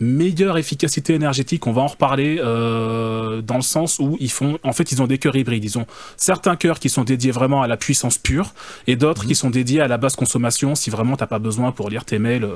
meilleure 0.00 0.58
efficacité 0.58 1.14
énergétique, 1.14 1.66
on 1.66 1.72
va 1.72 1.82
en 1.82 1.86
reparler 1.86 2.38
euh, 2.40 3.40
dans 3.42 3.56
le 3.56 3.62
sens 3.62 3.98
où 3.98 4.16
ils 4.20 4.30
font, 4.30 4.58
en 4.62 4.72
fait, 4.72 4.92
ils 4.92 5.02
ont 5.02 5.06
des 5.06 5.18
cœurs 5.18 5.36
hybrides. 5.36 5.64
Ils 5.64 5.78
ont 5.78 5.86
certains 6.16 6.56
cœurs 6.56 6.78
qui 6.78 6.88
sont 6.88 7.04
dédiés 7.04 7.30
vraiment 7.30 7.62
à 7.62 7.66
la 7.68 7.76
puissance 7.76 8.18
pure 8.18 8.52
et 8.86 8.96
d'autres 8.96 9.26
qui 9.26 9.34
sont 9.34 9.50
dédiés 9.50 9.80
à 9.80 9.88
la 9.88 9.96
basse 9.98 10.16
consommation. 10.16 10.74
Si 10.74 10.90
vraiment 10.90 11.16
t'as 11.16 11.26
pas 11.26 11.38
besoin 11.38 11.72
pour 11.72 11.88
lire 11.90 12.04
tes 12.04 12.18
mails 12.18 12.46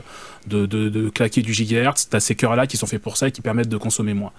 de, 0.47 0.67
de, 0.67 0.89
de 0.89 1.09
claquer 1.09 1.43
du 1.43 1.53
gigahertz, 1.53 2.09
t'as 2.11 2.21
ces 2.21 2.35
cœurs-là 2.35 2.67
qui 2.67 2.77
sont 2.77 2.87
faits 2.87 3.03
pour 3.03 3.17
ça 3.17 3.29
et 3.29 3.33
qui 3.33 3.41
permettent 3.41 3.69
de 3.69 3.77
consommer 3.77 4.15
moins. 4.15 4.33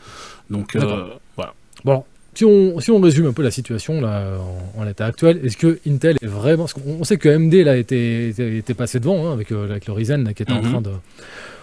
Donc 0.50 0.76
euh, 0.76 1.08
voilà. 1.36 1.54
Bon, 1.84 2.04
si 2.34 2.46
on, 2.46 2.80
si 2.80 2.92
on 2.92 3.00
résume 3.02 3.26
un 3.28 3.34
peu 3.34 3.44
la 3.44 3.52
situation 3.52 4.00
là, 4.00 4.38
en, 4.78 4.82
en 4.82 4.84
l'état 4.84 5.06
actuel, 5.06 5.42
est-ce 5.44 5.58
que 5.58 5.80
Intel 5.88 6.18
est 6.22 6.26
vraiment. 6.28 6.64
Parce 6.66 6.76
on 6.86 7.04
sait 7.04 7.18
que 7.18 7.28
AMD 7.30 7.54
là, 7.56 7.76
était, 7.78 8.30
était, 8.30 8.58
était 8.58 8.74
passé 8.74 9.00
devant 9.00 9.28
hein, 9.28 9.34
avec, 9.34 9.52
euh, 9.52 9.70
avec 9.70 9.88
le 9.88 9.94
Ryzen 9.94 10.24
là, 10.24 10.34
qui 10.34 10.44
était 10.44 10.54
en, 10.54 10.62
Mhm. 10.62 10.70
train 10.72 10.82
de, 10.82 10.92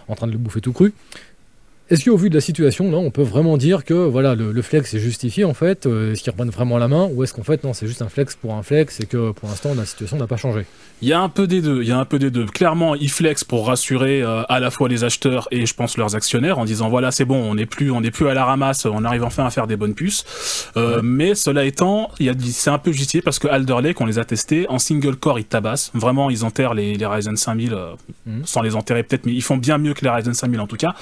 en 0.09 0.15
train 0.15 0.27
de 0.27 0.33
le 0.33 0.39
bouffer 0.39 0.61
tout 0.61 0.73
cru. 0.73 0.93
Est-ce 1.91 2.05
qu'au 2.05 2.17
vu 2.17 2.29
de 2.31 2.35
la 2.35 2.41
situation, 2.41 2.91
là, 2.91 2.99
on 2.99 3.11
peut 3.11 3.23
vraiment 3.23 3.57
dire 3.57 3.85
que 3.85 3.95
voilà, 3.95 4.35
le, 4.35 4.53
le 4.53 4.63
flex 4.63 4.93
est 4.95 4.99
justifié 4.99 5.45
en 5.45 5.55
fait 5.55 5.87
euh, 5.87 6.13
Est-ce 6.13 6.23
qu'ils 6.23 6.31
reprennent 6.33 6.51
vraiment 6.51 6.79
la 6.79 6.89
main 6.89 7.09
Ou 7.13 7.25
est-ce 7.25 7.33
qu'en 7.33 7.43
fait, 7.45 7.65
non, 7.65 7.73
c'est 7.73 7.87
juste 7.87 8.03
un 8.03 8.09
flex 8.09 8.37
pour 8.37 8.55
un 8.55 8.63
flex 8.63 9.01
et 9.01 9.07
que 9.07 9.31
pour 9.33 9.49
l'instant, 9.49 9.75
la 9.75 9.87
situation 9.87 10.17
n'a 10.17 10.27
pas 10.27 10.37
changé? 10.37 10.67
Il 11.01 11.09
y 11.09 11.13
a 11.13 11.21
un 11.21 11.29
peu 11.29 11.47
des 11.47 11.63
deux. 11.63 11.83
Il 11.83 11.89
y 11.89 11.93
a 11.93 11.99
un 11.99 12.05
peu 12.05 12.19
des 12.19 12.31
deux. 12.31 12.47
Clairement, 12.47 12.95
ils 12.95 13.11
flex 13.11 13.45
pour 13.45 13.69
rassurer 13.69 14.21
euh, 14.23 14.43
à 14.49 14.59
la 14.61 14.71
fois 14.71 14.89
les 14.89 15.05
acheteurs 15.05 15.47
et 15.53 15.65
je 15.65 15.75
pense 15.75 15.97
leurs 15.97 16.17
actionnaires 16.17 16.59
en 16.59 16.65
disant 16.65 16.89
voilà 16.89 17.11
c'est 17.13 17.25
bon, 17.25 17.37
on 17.37 17.55
n'est 17.55 17.67
plus 17.67 17.91
on 17.91 18.03
plus 18.03 18.29
à 18.29 18.35
la 18.35 18.45
ramasse, 18.45 18.85
on 18.87 19.05
arrive 19.05 19.23
enfin 19.23 19.45
à 19.47 19.51
faire 19.51 19.67
des 19.67 19.77
bonnes 19.77 19.95
puces. 19.95 20.25
Euh, 20.77 21.01
Mais 21.03 21.35
cela 21.35 21.65
étant, 21.65 22.11
il 22.19 22.27
y 22.27 22.29
a 22.31 22.35
c'est 22.51 22.71
un 22.71 22.79
peu 22.79 22.91
justifié 22.91 23.23
parce 23.23 23.39
que 23.39 23.47
Alder 23.49 23.77
Lake 23.83 24.01
on 24.01 24.07
les 24.07 24.19
a 24.19 24.25
testés 24.25 24.67
en 24.69 24.79
single 24.79 25.17
core 25.17 25.39
ils 25.39 25.45
tabassent. 25.45 25.91
Vraiment 25.95 26.31
ils 26.31 26.45
enterrent 26.45 26.75
les, 26.75 26.95
les 26.95 27.07
Ryzen 27.07 27.37
5000 27.37 27.73
euh, 27.75 27.93
Mhm. 28.27 28.43
sans 28.45 28.61
les 28.61 28.75
enterrer 28.75 29.03
peut-être, 29.05 29.25
mais 29.25 29.33
ils 29.33 29.43
font 29.43 29.57
bien 29.57 29.79
mieux 29.79 29.95
que 29.95 30.05
les 30.05 30.11
Ryzen 30.11 30.35
5000 30.35 30.61
en 30.61 30.67
tout 30.67 30.77
cas. 30.77 30.95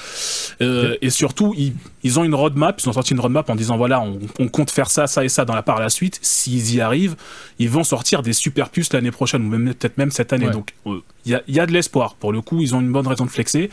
Euh, 0.61 0.76
Et 1.01 1.11
surtout 1.11 1.55
ils, 1.57 1.75
ils 2.03 2.19
ont 2.19 2.25
une 2.25 2.35
roadmap, 2.35 2.81
ils 2.81 2.89
ont 2.89 2.93
sorti 2.93 3.13
une 3.15 3.21
roadmap 3.21 3.49
en 3.51 3.55
disant 3.55 3.77
voilà 3.77 4.01
on, 4.01 4.19
on 4.39 4.49
compte 4.49 4.71
faire 4.71 4.91
ça, 4.91 5.07
ça 5.07 5.25
et 5.25 5.29
ça 5.29 5.45
dans 5.45 5.55
la 5.55 5.63
par 5.63 5.81
la 5.81 5.89
suite. 5.89 6.19
S'ils 6.23 6.75
y 6.75 6.81
arrivent, 6.81 7.17
ils 7.59 7.71
vont 7.71 7.85
sortir 7.85 8.23
des 8.23 8.33
super 8.33 8.71
puces 8.71 8.93
l'année 8.93 9.11
prochaine 9.11 9.45
ou 9.45 9.49
même 9.49 9.75
peut-être 9.75 9.99
même 9.99 10.11
cette 10.11 10.33
année. 10.33 10.47
Ouais. 10.47 10.53
Donc 10.53 10.73
euh, 10.87 11.01
il 11.27 11.33
y, 11.33 11.35
a, 11.35 11.43
il 11.49 11.57
y 11.57 11.61
a 11.61 11.67
de 11.67 11.73
l'espoir. 11.73 12.15
Pour 12.15 12.33
le 12.33 12.41
coup, 12.41 12.61
ils 12.63 12.75
ont 12.75 12.81
une 12.81 12.93
bonne 12.93 13.07
raison 13.07 13.25
de 13.25 13.31
flexer. 13.31 13.69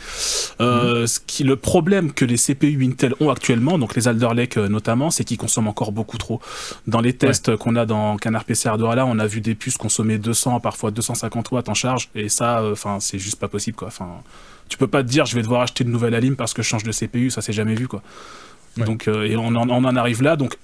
Euh, 0.60 1.06
ce 1.06 1.20
qui, 1.20 1.44
le 1.44 1.54
problème 1.54 2.12
que 2.12 2.24
les 2.24 2.36
CPU 2.36 2.84
Intel 2.84 3.14
ont 3.20 3.30
actuellement, 3.30 3.78
donc 3.78 3.94
les 3.94 4.08
Alder 4.08 4.30
Lake 4.34 4.56
euh, 4.56 4.68
notamment, 4.68 5.10
c'est 5.10 5.22
qu'ils 5.24 5.38
consomment 5.38 5.68
encore 5.68 5.92
beaucoup 5.92 6.18
trop. 6.18 6.40
Dans 6.88 7.00
les 7.00 7.12
tests 7.12 7.56
qu'on 7.56 7.76
a 7.76 7.86
dans 7.86 8.16
Canard 8.16 8.44
PC 8.44 8.68
Hardware 8.68 8.96
là, 8.96 9.06
on 9.06 9.18
a 9.20 9.26
vu 9.26 9.40
des 9.40 9.54
puces 9.54 9.76
consommer 9.76 10.18
200, 10.18 10.58
parfois 10.60 10.90
250 10.90 11.52
watts 11.52 11.68
en 11.68 11.74
charge, 11.74 12.10
et 12.16 12.28
ça, 12.28 12.60
euh, 12.60 12.74
c'est 12.98 13.18
juste 13.20 13.38
pas 13.38 13.48
possible 13.48 13.76
quoi. 13.76 13.88
Enfin, 13.88 14.22
tu 14.68 14.78
peux 14.78 14.86
pas 14.86 15.02
te 15.02 15.08
dire 15.08 15.26
je 15.26 15.34
vais 15.34 15.42
devoir 15.42 15.62
acheter 15.62 15.84
une 15.84 15.90
nouvelle 15.90 16.14
alim 16.14 16.36
parce 16.36 16.54
que 16.54 16.62
je 16.62 16.68
change 16.68 16.84
de 16.84 16.92
CPU, 16.92 17.30
ça 17.30 17.40
s'est 17.42 17.52
jamais 17.52 17.74
vu 17.74 17.88
quoi. 17.88 18.02
Ouais. 18.78 18.84
Donc 18.84 19.08
euh, 19.08 19.24
et 19.24 19.36
on 19.36 19.48
en, 19.48 19.68
on 19.68 19.84
en 19.84 19.96
arrive 19.96 20.22
là, 20.22 20.36
donc 20.36 20.56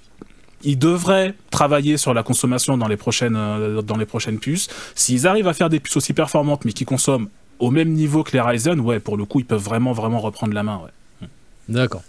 ils 0.63 0.77
devraient 0.77 1.33
travailler 1.49 1.97
sur 1.97 2.13
la 2.13 2.21
consommation 2.23 2.77
dans 2.77 2.87
les 2.87 2.97
prochaines, 2.97 3.35
euh, 3.35 3.81
dans 3.81 3.97
les 3.97 4.05
prochaines 4.05 4.37
puces. 4.39 4.67
S'ils 4.95 5.25
arrivent 5.27 5.47
à 5.47 5.53
faire 5.53 5.69
des 5.69 5.79
puces 5.79 5.97
aussi 5.97 6.13
performantes, 6.13 6.65
mais 6.65 6.71
qui 6.73 6.85
consomment 6.85 7.29
au 7.59 7.71
même 7.71 7.89
niveau 7.89 8.23
que 8.23 8.31
les 8.33 8.41
Ryzen, 8.41 8.79
ouais, 8.79 8.99
pour 8.99 9.17
le 9.17 9.25
coup, 9.25 9.39
ils 9.39 9.45
peuvent 9.45 9.61
vraiment, 9.61 9.91
vraiment 9.91 10.19
reprendre 10.19 10.53
la 10.53 10.61
main. 10.63 10.81
Ouais. 10.83 11.27
D'accord. 11.69 12.03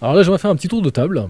Alors 0.00 0.14
là, 0.14 0.22
j'aimerais 0.22 0.38
faire 0.38 0.50
un 0.50 0.56
petit 0.56 0.68
tour 0.68 0.82
de 0.82 0.90
table. 0.90 1.28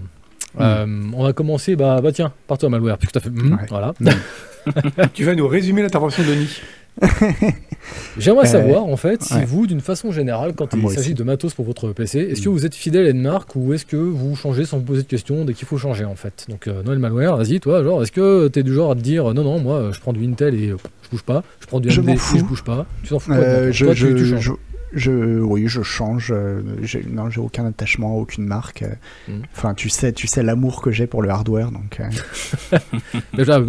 Euh, 0.59 0.85
on 1.13 1.23
va 1.23 1.33
commencer, 1.33 1.75
bah, 1.75 1.99
bah 2.01 2.11
tiens, 2.11 2.31
par 2.47 2.57
toi, 2.59 2.69
Malware, 2.69 2.97
puisque 2.99 3.13
tu 3.13 3.17
as 3.17 3.21
fait. 3.21 3.29
hmm, 3.29 3.53
Ouais. 3.53 3.65
Voilà. 3.69 3.93
Tu 5.13 5.25
vas 5.25 5.35
nous 5.35 5.47
résumer 5.47 5.81
l'intervention 5.81 6.23
de 6.23 6.29
Denis. 6.29 6.61
J'aimerais 8.17 8.47
Euh, 8.47 8.51
savoir, 8.51 8.85
en 8.85 8.95
fait, 8.97 9.23
si 9.23 9.33
ouais. 9.33 9.45
vous, 9.45 9.67
d'une 9.67 9.81
façon 9.81 10.11
générale, 10.11 10.53
quand 10.55 10.69
Ah, 10.73 10.77
il 10.81 10.89
s'agit 10.89 11.13
de 11.13 11.23
matos 11.23 11.53
pour 11.53 11.65
votre 11.65 11.91
PC, 11.91 12.19
est-ce 12.19 12.41
que 12.41 12.49
Mm. 12.49 12.51
vous 12.53 12.65
êtes 12.65 12.75
fidèle 12.75 13.07
à 13.07 13.09
une 13.09 13.21
marque 13.21 13.55
ou 13.55 13.73
est-ce 13.73 13.85
que 13.85 13.97
vous 13.97 14.35
changez 14.35 14.65
sans 14.65 14.77
vous 14.77 14.83
poser 14.83 15.01
de 15.03 15.07
questions 15.07 15.43
dès 15.45 15.53
qu'il 15.53 15.67
faut 15.67 15.77
changer, 15.77 16.05
en 16.05 16.15
fait? 16.15 16.45
Donc, 16.49 16.67
euh, 16.67 16.83
Noël 16.83 16.99
Malware, 16.99 17.35
vas-y, 17.37 17.59
toi, 17.59 17.83
genre, 17.83 18.03
est-ce 18.03 18.11
que 18.11 18.47
t'es 18.47 18.63
du 18.63 18.73
genre 18.73 18.91
à 18.91 18.95
te 18.95 19.01
dire, 19.01 19.29
euh, 19.29 19.33
non, 19.33 19.43
non, 19.43 19.59
moi, 19.59 19.89
je 19.91 19.99
prends 19.99 20.13
du 20.13 20.23
Intel 20.25 20.53
et 20.55 20.69
je 20.69 20.75
bouge 21.11 21.23
pas, 21.23 21.43
je 21.59 21.67
prends 21.67 21.79
du 21.79 21.89
Je 21.89 21.99
AMD 21.99 22.07
m'en 22.07 22.13
et 22.13 22.17
je 22.37 22.43
bouge 22.43 22.63
pas, 22.63 22.85
tu 23.03 23.09
t'en 23.09 23.19
fous 23.19 23.31
Euh, 23.33 23.71
je, 23.71 23.85
Toi, 23.85 23.93
tu- 23.95 23.99
je- 24.01 24.07
tu 24.17 24.25
changes. 24.25 24.51
Je- 24.93 25.39
oui, 25.39 25.65
je 25.67 25.81
change. 25.81 26.31
euh, 26.31 26.61
j'ai- 26.81 27.05
non, 27.09 27.29
j'ai 27.29 27.39
aucun 27.41 27.65
attachement 27.65 28.13
à 28.15 28.17
aucune 28.19 28.45
marque. 28.45 28.83
euh. 28.83 28.89
Mhm. 29.27 29.41
Enfin, 29.55 29.73
tu 29.73 29.89
sais, 29.89 30.11
tu 30.13 30.27
sais 30.27 30.43
l'amour 30.43 30.81
que 30.81 30.91
j'ai 30.91 31.07
pour 31.07 31.21
le 31.21 31.29
hardware, 31.29 31.71
donc. 31.71 31.99
euh, 31.99 32.09
Déjà, 33.33 33.59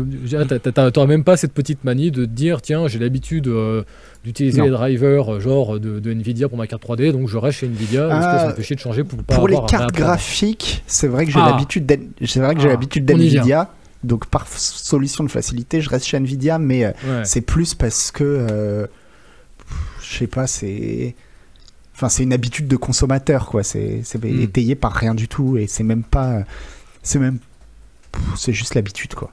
t'as- 0.44 0.90
t'auras 0.90 1.06
même 1.06 1.24
pas 1.24 1.36
cette 1.36 1.52
petite 1.52 1.84
manie 1.84 2.10
de 2.10 2.24
te 2.24 2.30
dire 2.30 2.62
tiens, 2.62 2.86
j'ai 2.88 2.98
l'habitude 2.98 3.48
euh, 3.48 3.82
d'utiliser 4.24 4.58
Non. 4.58 4.64
les 4.64 4.70
drivers 4.70 5.34
euh, 5.34 5.40
genre 5.40 5.78
de, 5.80 6.00
de 6.00 6.12
Nvidia 6.12 6.48
pour 6.48 6.58
ma 6.58 6.66
carte 6.66 6.82
3D, 6.84 7.12
donc 7.12 7.28
je 7.28 7.36
reste 7.38 7.58
chez 7.58 7.66
Nvidia. 7.66 8.08
parce 8.08 8.24
que 8.26 8.30
Ah, 8.30 8.38
ça 8.40 8.48
me 8.48 8.52
fait 8.54 8.62
chier 8.62 8.76
de 8.76 8.80
changer 8.80 9.04
pour 9.04 9.22
pas 9.22 9.34
pour 9.34 9.48
les 9.48 9.54
avoir 9.54 9.68
cartes 9.70 9.94
graphiques, 9.94 10.82
c'est 10.86 11.08
vrai 11.08 11.26
que 11.26 11.32
j'ai 11.32 11.40
Ah. 11.42 11.50
l'habitude 11.50 11.84
c'est 12.24 12.40
vrai 12.40 12.54
que 12.54 12.60
j'ai 12.60 12.68
Ah, 12.68 12.72
l'habitude 12.72 13.04
d'Nvidia. 13.04 13.70
Donc 14.02 14.26
par 14.26 14.46
solution 14.48 15.24
de 15.24 15.30
facilité, 15.30 15.80
je 15.80 15.88
reste 15.88 16.04
chez 16.06 16.18
Nvidia, 16.18 16.58
mais 16.58 16.84
euh, 16.84 16.90
Ouais. 17.06 17.24
c'est 17.24 17.40
plus 17.40 17.72
parce 17.74 18.10
que 18.10 18.22
euh, 18.24 18.86
je 20.08 20.18
sais 20.18 20.26
pas, 20.26 20.46
c'est 20.46 21.14
enfin 21.94 22.08
c'est 22.08 22.22
une 22.24 22.32
habitude 22.32 22.66
de 22.68 22.76
consommateur 22.76 23.46
quoi. 23.46 23.62
C'est 23.62 24.00
c'est 24.04 24.22
Hmm. 24.22 24.40
étayé 24.42 24.74
par 24.74 24.92
rien 24.92 25.14
du 25.14 25.28
tout 25.28 25.56
et 25.56 25.66
c'est 25.66 25.84
même 25.84 26.02
pas 26.02 26.42
c'est 27.02 27.18
même 27.18 27.38
c'est 28.36 28.52
juste 28.52 28.74
l'habitude 28.74 29.14
quoi. 29.14 29.30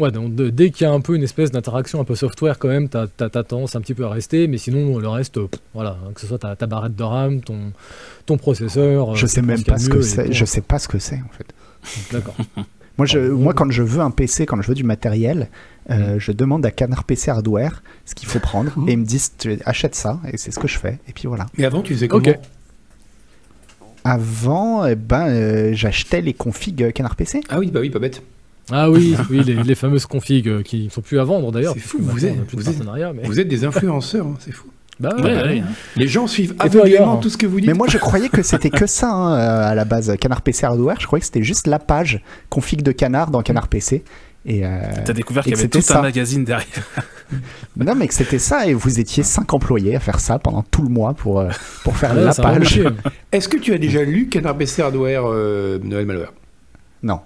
Ouais, 0.00 0.10
donc 0.10 0.34
de- 0.34 0.50
dès 0.50 0.70
qu'il 0.70 0.84
y 0.84 0.90
a 0.90 0.92
un 0.92 1.00
peu 1.00 1.14
une 1.14 1.22
espèce 1.22 1.52
d'interaction 1.52 2.00
un 2.00 2.04
peu 2.04 2.16
software, 2.16 2.58
quand 2.58 2.66
même, 2.66 2.88
t'as 2.88 3.06
as, 3.20 3.28
tendance 3.44 3.76
un 3.76 3.80
petit 3.80 3.94
peu 3.94 4.04
à 4.04 4.08
rester, 4.08 4.48
mais 4.48 4.58
sinon, 4.58 4.98
le 4.98 5.06
reste, 5.06 5.36
euh, 5.38 5.46
pff, 5.46 5.60
voilà, 5.72 5.90
hein, 6.04 6.10
que 6.12 6.20
ce 6.20 6.26
soit 6.26 6.38
ta, 6.40 6.56
ta 6.56 6.66
barrette 6.66 6.96
de 6.96 7.02
RAM, 7.04 7.40
ton, 7.42 7.72
ton 8.26 8.36
processeur. 8.36 9.12
euh, 9.12 9.14
je 9.14 9.24
sais 9.28 9.40
tu 9.40 9.46
même 9.46 9.62
pas 9.62 9.78
ce 9.78 9.88
que 9.88 10.00
c'est. 10.02 10.32
Je 10.32 10.44
sais 10.44 10.62
pas 10.62 10.80
ce 10.80 10.88
que 10.88 10.98
c'est 10.98 11.14
en 11.24 11.30
fait. 11.32 11.46
D'accord. 12.12 12.34
Moi, 12.96 13.06
je, 13.06 13.18
moi, 13.18 13.54
quand 13.54 13.70
je 13.70 13.82
veux 13.82 14.00
un 14.00 14.10
PC, 14.12 14.46
quand 14.46 14.60
je 14.62 14.68
veux 14.68 14.74
du 14.74 14.84
matériel, 14.84 15.48
euh, 15.90 16.16
je 16.18 16.30
demande 16.32 16.64
à 16.64 16.70
Canard 16.70 17.04
PC 17.04 17.30
Hardware 17.30 17.82
ce 18.04 18.14
qu'il 18.14 18.28
faut 18.28 18.38
prendre 18.38 18.70
Hmm. 18.76 18.88
et 18.88 18.92
ils 18.92 18.98
me 18.98 19.04
disent 19.04 19.32
tu 19.38 19.58
achètes 19.64 19.94
ça 19.96 20.20
et 20.32 20.36
c'est 20.36 20.50
ce 20.52 20.58
que 20.60 20.68
je 20.68 20.78
fais. 20.78 20.98
Et 21.08 21.12
puis 21.12 21.26
voilà. 21.26 21.46
Mais 21.58 21.64
avant, 21.64 21.82
tu 21.82 21.92
faisais 21.94 22.08
comment? 22.08 22.22
Avant, 24.04 24.84
eh 24.86 24.94
ben, 24.96 25.28
euh, 25.28 25.70
j'achetais 25.72 26.20
les 26.20 26.34
configs 26.34 26.82
euh, 26.82 26.90
Canard 26.90 27.16
PC. 27.16 27.40
Ah 27.48 27.58
oui, 27.58 27.70
bah 27.70 27.80
oui, 27.80 27.90
pas 27.90 27.98
bête. 27.98 28.22
Ah 28.70 28.90
oui, 28.90 29.16
oui 29.30 29.42
les, 29.44 29.54
les 29.62 29.74
fameuses 29.74 30.06
configs 30.06 30.62
qui 30.62 30.84
ne 30.84 30.90
sont 30.90 31.00
plus 31.00 31.18
à 31.18 31.24
vendre 31.24 31.50
d'ailleurs. 31.52 31.74
C'est 31.74 31.80
fou, 31.80 31.98
vous 32.00 32.24
êtes-. 32.24 32.36
Mais... 32.54 33.22
Vous 33.24 33.40
êtes 33.40 33.48
des 33.48 33.64
influenceurs, 33.64 34.26
hein, 34.26 34.36
c'est 34.40 34.52
fou. 34.52 34.68
Bah 35.00 35.10
Ouais, 35.16 35.22
ouais, 35.22 35.42
ouais. 35.42 35.62
Les 35.96 36.06
gens 36.06 36.26
suivent 36.26 36.54
aveuglément 36.58 37.16
tout 37.16 37.28
ce 37.28 37.36
que 37.36 37.46
vous 37.46 37.60
dites. 37.60 37.68
Mais 37.68 37.74
moi, 37.74 37.88
je 37.88 37.98
croyais 37.98 38.28
que 38.28 38.42
c'était 38.42 38.70
que 38.70 38.86
ça 38.86 39.10
hein, 39.10 39.34
euh, 39.34 39.70
à 39.70 39.74
la 39.74 39.84
base. 39.84 40.14
Canard 40.20 40.42
PC 40.42 40.66
Hardware, 40.66 41.00
je 41.00 41.06
croyais 41.06 41.20
que 41.20 41.26
c'était 41.26 41.42
juste 41.42 41.66
la 41.66 41.78
page 41.78 42.20
config 42.48 42.82
de 42.82 42.92
Canard 42.92 43.30
dans 43.30 43.42
Canard 43.42 43.68
PC. 43.68 44.04
Et 44.46 44.64
euh, 44.66 44.78
T'as 45.06 45.14
découvert 45.14 45.42
qu'il 45.42 45.52
y 45.54 45.58
avait 45.58 45.68
tout 45.68 45.80
c'était 45.80 45.92
un 45.94 45.96
ça. 45.96 46.02
magazine 46.02 46.44
derrière. 46.44 46.66
non, 47.76 47.94
mais 47.94 48.06
que 48.06 48.12
c'était 48.14 48.38
ça 48.38 48.66
et 48.66 48.74
vous 48.74 49.00
étiez 49.00 49.22
cinq 49.22 49.54
employés 49.54 49.96
à 49.96 50.00
faire 50.00 50.20
ça 50.20 50.38
pendant 50.38 50.62
tout 50.62 50.82
le 50.82 50.90
mois 50.90 51.14
pour 51.14 51.40
euh, 51.40 51.48
pour 51.82 51.96
faire 51.96 52.14
Ouais, 52.14 52.24
la 52.24 52.32
ça 52.34 52.42
page. 52.42 52.80
Est-ce 53.32 53.48
que 53.48 53.56
tu 53.56 53.72
as 53.72 53.78
déjà 53.78 54.04
lu 54.04 54.28
Canard 54.28 54.56
PC 54.58 54.82
Hardware 54.82 55.22
euh, 55.26 55.78
Noël 55.82 56.04
Malheur? 56.04 56.34
Non. 57.02 57.20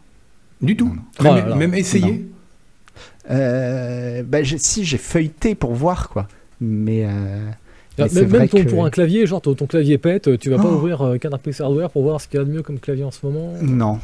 Du 0.63 0.77
tout. 0.77 0.95
Non, 1.21 1.25
non. 1.25 1.35
Même, 1.35 1.51
Oh 1.53 1.57
même 1.57 1.75
essayé? 1.75 2.29
Euh, 3.31 4.23
bah, 4.23 4.39
si 4.57 4.85
j'ai 4.85 4.97
feuilleté 4.99 5.55
pour 5.55 5.75
voir 5.75 6.09
quoi, 6.09 6.29
mais, 6.61 7.05
euh, 7.05 7.09
mais 7.99 8.05
Même, 8.05 8.15
même 8.15 8.27
vrai 8.27 8.49
ton- 8.49 8.59
que 8.59 8.69
pour 8.69 8.85
un 8.85 8.91
clavier, 8.91 9.27
genre 9.27 9.41
ton, 9.41 9.55
ton 9.55 9.67
clavier 9.67 9.99
pète, 9.99 10.39
tu 10.39 10.51
vas 10.51 10.57
pas 10.57 10.69
Oh. 10.71 10.75
ouvrir 10.77 11.03
euh, 11.03 11.19
Canard 11.19 11.41
PC 11.41 11.63
Hardware 11.63 11.91
pour 11.91 12.03
voir 12.03 12.21
ce 12.21 12.29
qu'il 12.29 12.39
y 12.39 12.43
a 12.43 12.45
de 12.47 12.51
mieux 12.51 12.63
comme 12.63 12.79
clavier 12.79 13.05
en 13.05 13.11
ce 13.11 13.19
moment 13.25 13.53
non, 13.63 13.99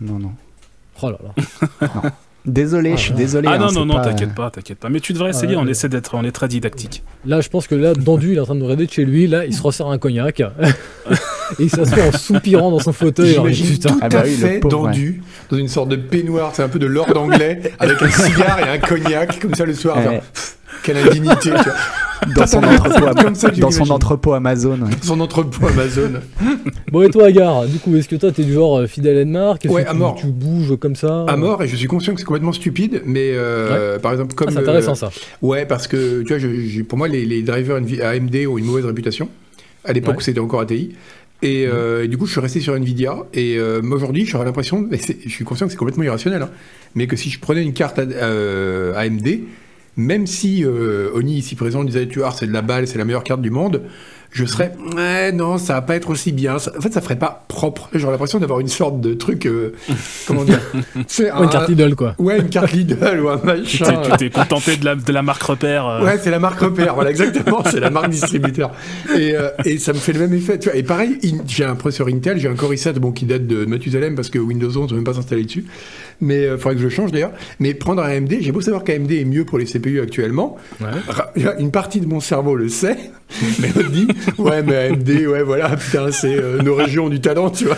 non, 0.00 0.18
non. 0.18 0.32
Oh 1.02 1.10
là 1.10 1.18
là. 1.22 1.88
Désolé, 2.46 2.90
Ah, 2.92 2.96
je 2.96 3.00
suis 3.04 3.14
désolé. 3.14 3.48
Ah 3.50 3.54
hein, 3.54 3.58
non, 3.58 3.72
non, 3.72 3.86
non, 3.86 3.94
pas- 3.94 4.04
t'inquiète 4.04 4.34
pas, 4.34 4.50
t'inquiète 4.50 4.76
pas. 4.78 4.90
Mais 4.90 5.00
tu 5.00 5.14
devrais 5.14 5.30
essayer, 5.30 5.56
on 5.56 5.64
ouais. 5.64 5.70
essaie 5.70 5.88
d'être, 5.88 6.14
on 6.14 6.22
est 6.24 6.30
très 6.30 6.46
didactique. 6.46 7.02
Là, 7.24 7.40
je 7.40 7.48
pense 7.48 7.66
que 7.66 7.74
là, 7.74 7.94
Dandu, 7.94 8.32
il 8.32 8.36
est 8.36 8.40
en 8.40 8.44
train 8.44 8.54
de 8.54 8.60
nous 8.60 8.66
regarder 8.66 8.84
de 8.84 8.90
chez 8.92 9.06
lui. 9.06 9.26
Là, 9.26 9.46
il 9.46 9.54
se 9.54 9.62
resserre 9.62 9.86
un 9.86 9.96
cognac. 9.96 10.40
et 10.40 10.44
il 11.58 11.70
s'assoit 11.70 12.04
en 12.04 12.12
soupirant 12.12 12.70
dans 12.70 12.80
son 12.80 12.92
fauteuil. 12.92 13.32
J'imagine 13.32 13.66
putain. 13.68 13.88
tout 13.94 13.98
Ah 14.02 14.10
bah 14.10 14.20
à 14.20 14.24
oui, 14.24 14.32
fait 14.34 14.58
pauvre, 14.60 14.84
dendu 14.88 15.22
dans 15.50 15.56
une 15.56 15.68
sorte 15.68 15.88
de 15.88 15.96
peignoir, 15.96 16.54
c'est 16.54 16.62
un 16.62 16.68
peu 16.68 16.78
de 16.78 16.84
lord 16.86 17.16
anglais, 17.16 17.72
avec 17.78 18.02
un 18.02 18.10
cigare 18.10 18.58
et 18.60 18.68
un 18.68 18.78
cognac, 18.78 19.40
comme 19.40 19.54
ça 19.54 19.64
le 19.64 19.72
soir. 19.72 19.96
Ouais. 19.96 20.04
genre, 20.04 20.22
quelle 20.84 20.98
indignité, 20.98 21.50
tu 21.50 21.50
vois. 21.50 22.34
dans 22.36 22.46
son 22.46 22.58
entrepôt, 22.62 23.22
comme 23.22 23.34
ça 23.34 23.50
dans 23.50 23.70
son 23.70 23.90
entrepôt 23.90 24.32
Amazon. 24.34 24.78
ouais. 24.80 24.90
Son 25.02 25.18
entrepôt 25.20 25.66
Amazon. 25.66 26.12
Bon, 26.92 27.02
et 27.02 27.10
toi, 27.10 27.26
Agar, 27.26 27.66
du 27.66 27.78
coup, 27.78 27.94
est-ce 27.96 28.08
que 28.08 28.16
toi, 28.16 28.30
t'es 28.32 28.44
du 28.44 28.52
genre 28.52 28.78
euh, 28.80 28.86
fidèle 28.86 29.18
à 29.18 29.22
une 29.22 29.32
marque 29.32 29.64
Est-ce 29.66 29.74
Ouais, 29.74 29.84
que 29.84 29.88
à 29.88 29.92
tu, 29.92 29.98
mort. 29.98 30.14
tu 30.14 30.26
bouges 30.28 30.76
comme 30.78 30.94
ça? 30.96 31.24
À 31.28 31.36
mort, 31.36 31.62
et 31.62 31.68
je 31.68 31.76
suis 31.76 31.88
conscient 31.88 32.14
que 32.14 32.20
c'est 32.20 32.24
complètement 32.26 32.52
stupide, 32.52 33.02
mais 33.04 33.32
euh, 33.34 33.98
par 33.98 34.12
exemple, 34.12 34.34
comme. 34.34 34.48
Ah, 34.48 34.52
c'est 34.52 34.58
intéressant 34.60 34.92
euh, 34.92 34.94
ça. 34.94 35.10
Ouais, 35.42 35.66
parce 35.66 35.86
que 35.88 36.22
tu 36.22 36.28
vois, 36.28 36.38
je- 36.38 36.82
pour 36.82 36.96
moi, 36.98 37.08
les, 37.08 37.24
les 37.26 37.42
drivers 37.42 37.76
AMD 37.76 38.36
ont 38.48 38.58
une 38.58 38.64
mauvaise 38.66 38.84
réputation. 38.86 39.28
À 39.84 39.92
l'époque, 39.92 40.12
Ouais. 40.14 40.18
où 40.18 40.22
c'était 40.22 40.40
encore 40.40 40.60
ATI. 40.60 40.92
Et, 41.42 41.66
euh, 41.66 42.04
et 42.04 42.08
du 42.08 42.16
coup, 42.16 42.24
je 42.24 42.32
suis 42.32 42.40
resté 42.40 42.60
sur 42.60 42.74
Nvidia. 42.74 43.16
Et 43.34 43.58
euh, 43.58 43.82
aujourd'hui, 43.90 44.24
j'aurais 44.24 44.46
l'impression, 44.46 44.88
je 44.90 45.28
suis 45.28 45.44
conscient 45.44 45.66
que 45.66 45.72
c'est 45.72 45.78
complètement 45.78 46.04
irrationnel, 46.04 46.40
hein, 46.40 46.48
mais 46.94 47.06
que 47.06 47.16
si 47.16 47.28
je 47.28 47.38
prenais 47.38 47.62
une 47.62 47.74
carte 47.74 47.98
euh, 47.98 48.94
AMD, 48.96 49.40
même 49.96 50.26
si 50.26 50.64
euh, 50.64 51.10
Oni 51.14 51.36
ici 51.38 51.54
présent 51.54 51.84
disait, 51.84 52.06
tu 52.08 52.18
vois, 52.20 52.30
c'est 52.32 52.46
de 52.46 52.52
la 52.52 52.62
balle, 52.62 52.86
c'est 52.86 52.98
la 52.98 53.04
meilleure 53.04 53.24
carte 53.24 53.40
du 53.42 53.50
monde, 53.50 53.82
je 54.32 54.44
serais, 54.46 54.72
ouais, 54.96 55.30
non, 55.30 55.58
ça 55.58 55.74
va 55.74 55.82
pas 55.82 55.94
être 55.94 56.10
aussi 56.10 56.32
bien. 56.32 56.58
Ça- 56.58 56.72
en 56.76 56.80
fait, 56.80 56.92
ça 56.92 57.00
ferait 57.00 57.14
pas 57.20 57.44
propre. 57.46 57.88
J'aurais 57.94 58.14
l'impression 58.14 58.40
d'avoir 58.40 58.58
une 58.58 58.66
sorte 58.66 59.00
de 59.00 59.14
truc, 59.14 59.46
euh, 59.46 59.74
comment 60.26 60.42
dire, 60.42 60.58
c'est 61.06 61.30
une 61.30 61.48
carte 61.48 61.68
Lidl, 61.68 61.94
quoi. 61.94 62.16
Ouais, 62.18 62.40
une 62.40 62.48
carte 62.48 62.72
Lidl 62.72 63.20
ou 63.20 63.28
un 63.28 63.38
Tu 63.38 63.46
machin. 63.46 64.02
tu 64.10 64.16
t'es 64.16 64.30
contenté 64.30 64.76
de 64.76 64.84
la, 64.84 64.96
de 64.96 65.12
la 65.12 65.22
marque 65.22 65.42
repère. 65.44 65.86
euh, 65.86 66.04
Ouais, 66.04 66.18
c'est 66.20 66.32
la 66.32 66.40
marque 66.40 66.58
repère, 66.58 66.94
voilà, 66.94 67.10
exactement, 67.10 67.62
c'est 67.70 67.78
la 67.78 67.90
marque 67.90 68.10
distributeur. 68.10 68.72
Et, 69.16 69.36
euh, 69.36 69.50
et 69.64 69.78
ça 69.78 69.92
me 69.92 69.98
fait 69.98 70.12
le 70.12 70.18
même 70.18 70.34
effet, 70.34 70.58
tu 70.58 70.68
vois. 70.68 70.76
Et 70.76 70.82
pareil, 70.82 71.16
in- 71.24 71.44
j'ai 71.46 71.64
un 71.64 71.76
processeur 71.76 72.08
Intel, 72.08 72.40
j'ai 72.40 72.48
un 72.48 72.56
Core 72.56 72.72
i7, 72.72 72.94
bon, 72.94 73.12
qui 73.12 73.26
date 73.26 73.46
de 73.46 73.64
Mathusalem 73.66 74.16
parce 74.16 74.30
que 74.30 74.40
Windows 74.40 74.66
11 74.68 74.76
ne 74.82 74.86
peut 74.88 74.94
même 74.96 75.04
pas 75.04 75.14
s'installer 75.14 75.44
dessus. 75.44 75.64
Mais 76.20 76.44
il 76.44 76.58
faudrait 76.58 76.76
que 76.76 76.80
je 76.82 76.88
change 76.88 77.12
d'ailleurs. 77.12 77.32
Mais 77.58 77.74
prendre 77.74 78.02
un 78.02 78.08
AMD, 78.08 78.32
j'ai 78.40 78.52
beau 78.52 78.60
savoir 78.60 78.84
qu'AMD 78.84 79.10
est 79.12 79.24
mieux 79.24 79.44
pour 79.44 79.58
les 79.58 79.64
CPU 79.66 80.00
actuellement, 80.00 80.56
Ouais. 80.80 81.42
une 81.58 81.70
partie 81.70 82.00
de 82.00 82.06
mon 82.06 82.20
cerveau 82.20 82.54
le 82.56 82.68
sait, 82.68 82.96
mais 83.60 83.68
on 83.76 83.88
dit, 83.90 84.08
ouais, 84.38 84.62
mais 84.62 84.88
AMD, 84.88 85.08
ouais, 85.28 85.42
voilà, 85.42 85.76
putain, 85.76 86.10
c'est 86.12 86.34
euh, 86.34 86.62
nos 86.62 86.74
régions 86.74 87.08
du 87.08 87.20
talent, 87.20 87.50
tu 87.50 87.64
vois. 87.66 87.76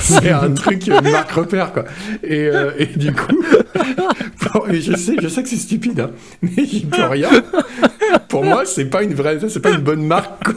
C'est 0.00 0.30
un, 0.30 0.50
truc, 0.52 0.86
une 0.86 1.10
marque 1.10 1.30
repère, 1.32 1.72
quoi. 1.72 1.84
Et, 2.22 2.46
euh, 2.46 2.70
et 2.78 2.86
du 2.86 3.12
coup, 3.12 3.42
bon, 4.54 4.66
et 4.70 4.80
je 4.80 4.94
sais, 4.96 5.16
je 5.20 5.28
sais 5.28 5.42
que 5.42 5.48
c'est 5.48 5.56
stupide, 5.56 6.00
hein, 6.00 6.10
mais 6.42 6.64
j'y 6.64 6.84
peux 6.86 7.02
rien. 7.04 7.30
Pour 8.28 8.44
moi, 8.44 8.64
c'est 8.66 8.86
pas 8.86 9.02
une 9.02 9.14
vraie, 9.14 9.38
c'est 9.48 9.60
pas 9.60 9.70
une 9.70 9.80
bonne 9.82 10.04
marque. 10.04 10.44
quoi. 10.44 10.54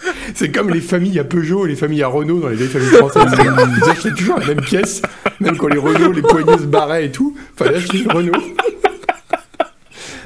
C'est 0.34 0.50
comme 0.50 0.70
les 0.70 0.80
familles 0.80 1.18
à 1.18 1.24
Peugeot 1.24 1.66
et 1.66 1.68
les 1.68 1.76
familles 1.76 2.02
à 2.02 2.08
Renault 2.08 2.40
dans 2.40 2.48
les 2.48 2.56
vieilles 2.56 2.68
familles 2.68 2.88
françaises. 2.88 3.32
Ils 3.82 3.90
achetaient 3.90 4.10
toujours 4.10 4.38
la 4.38 4.46
même 4.46 4.60
pièce, 4.60 5.02
même 5.40 5.56
quand 5.56 5.68
les 5.68 5.78
Renault, 5.78 6.12
les 6.12 6.22
poignées 6.22 6.58
se 6.58 6.64
barraient 6.64 7.06
et 7.06 7.10
tout. 7.10 7.36
Fallait 7.56 7.76
acheter 7.76 7.98
une 7.98 8.12
Renault. 8.12 8.32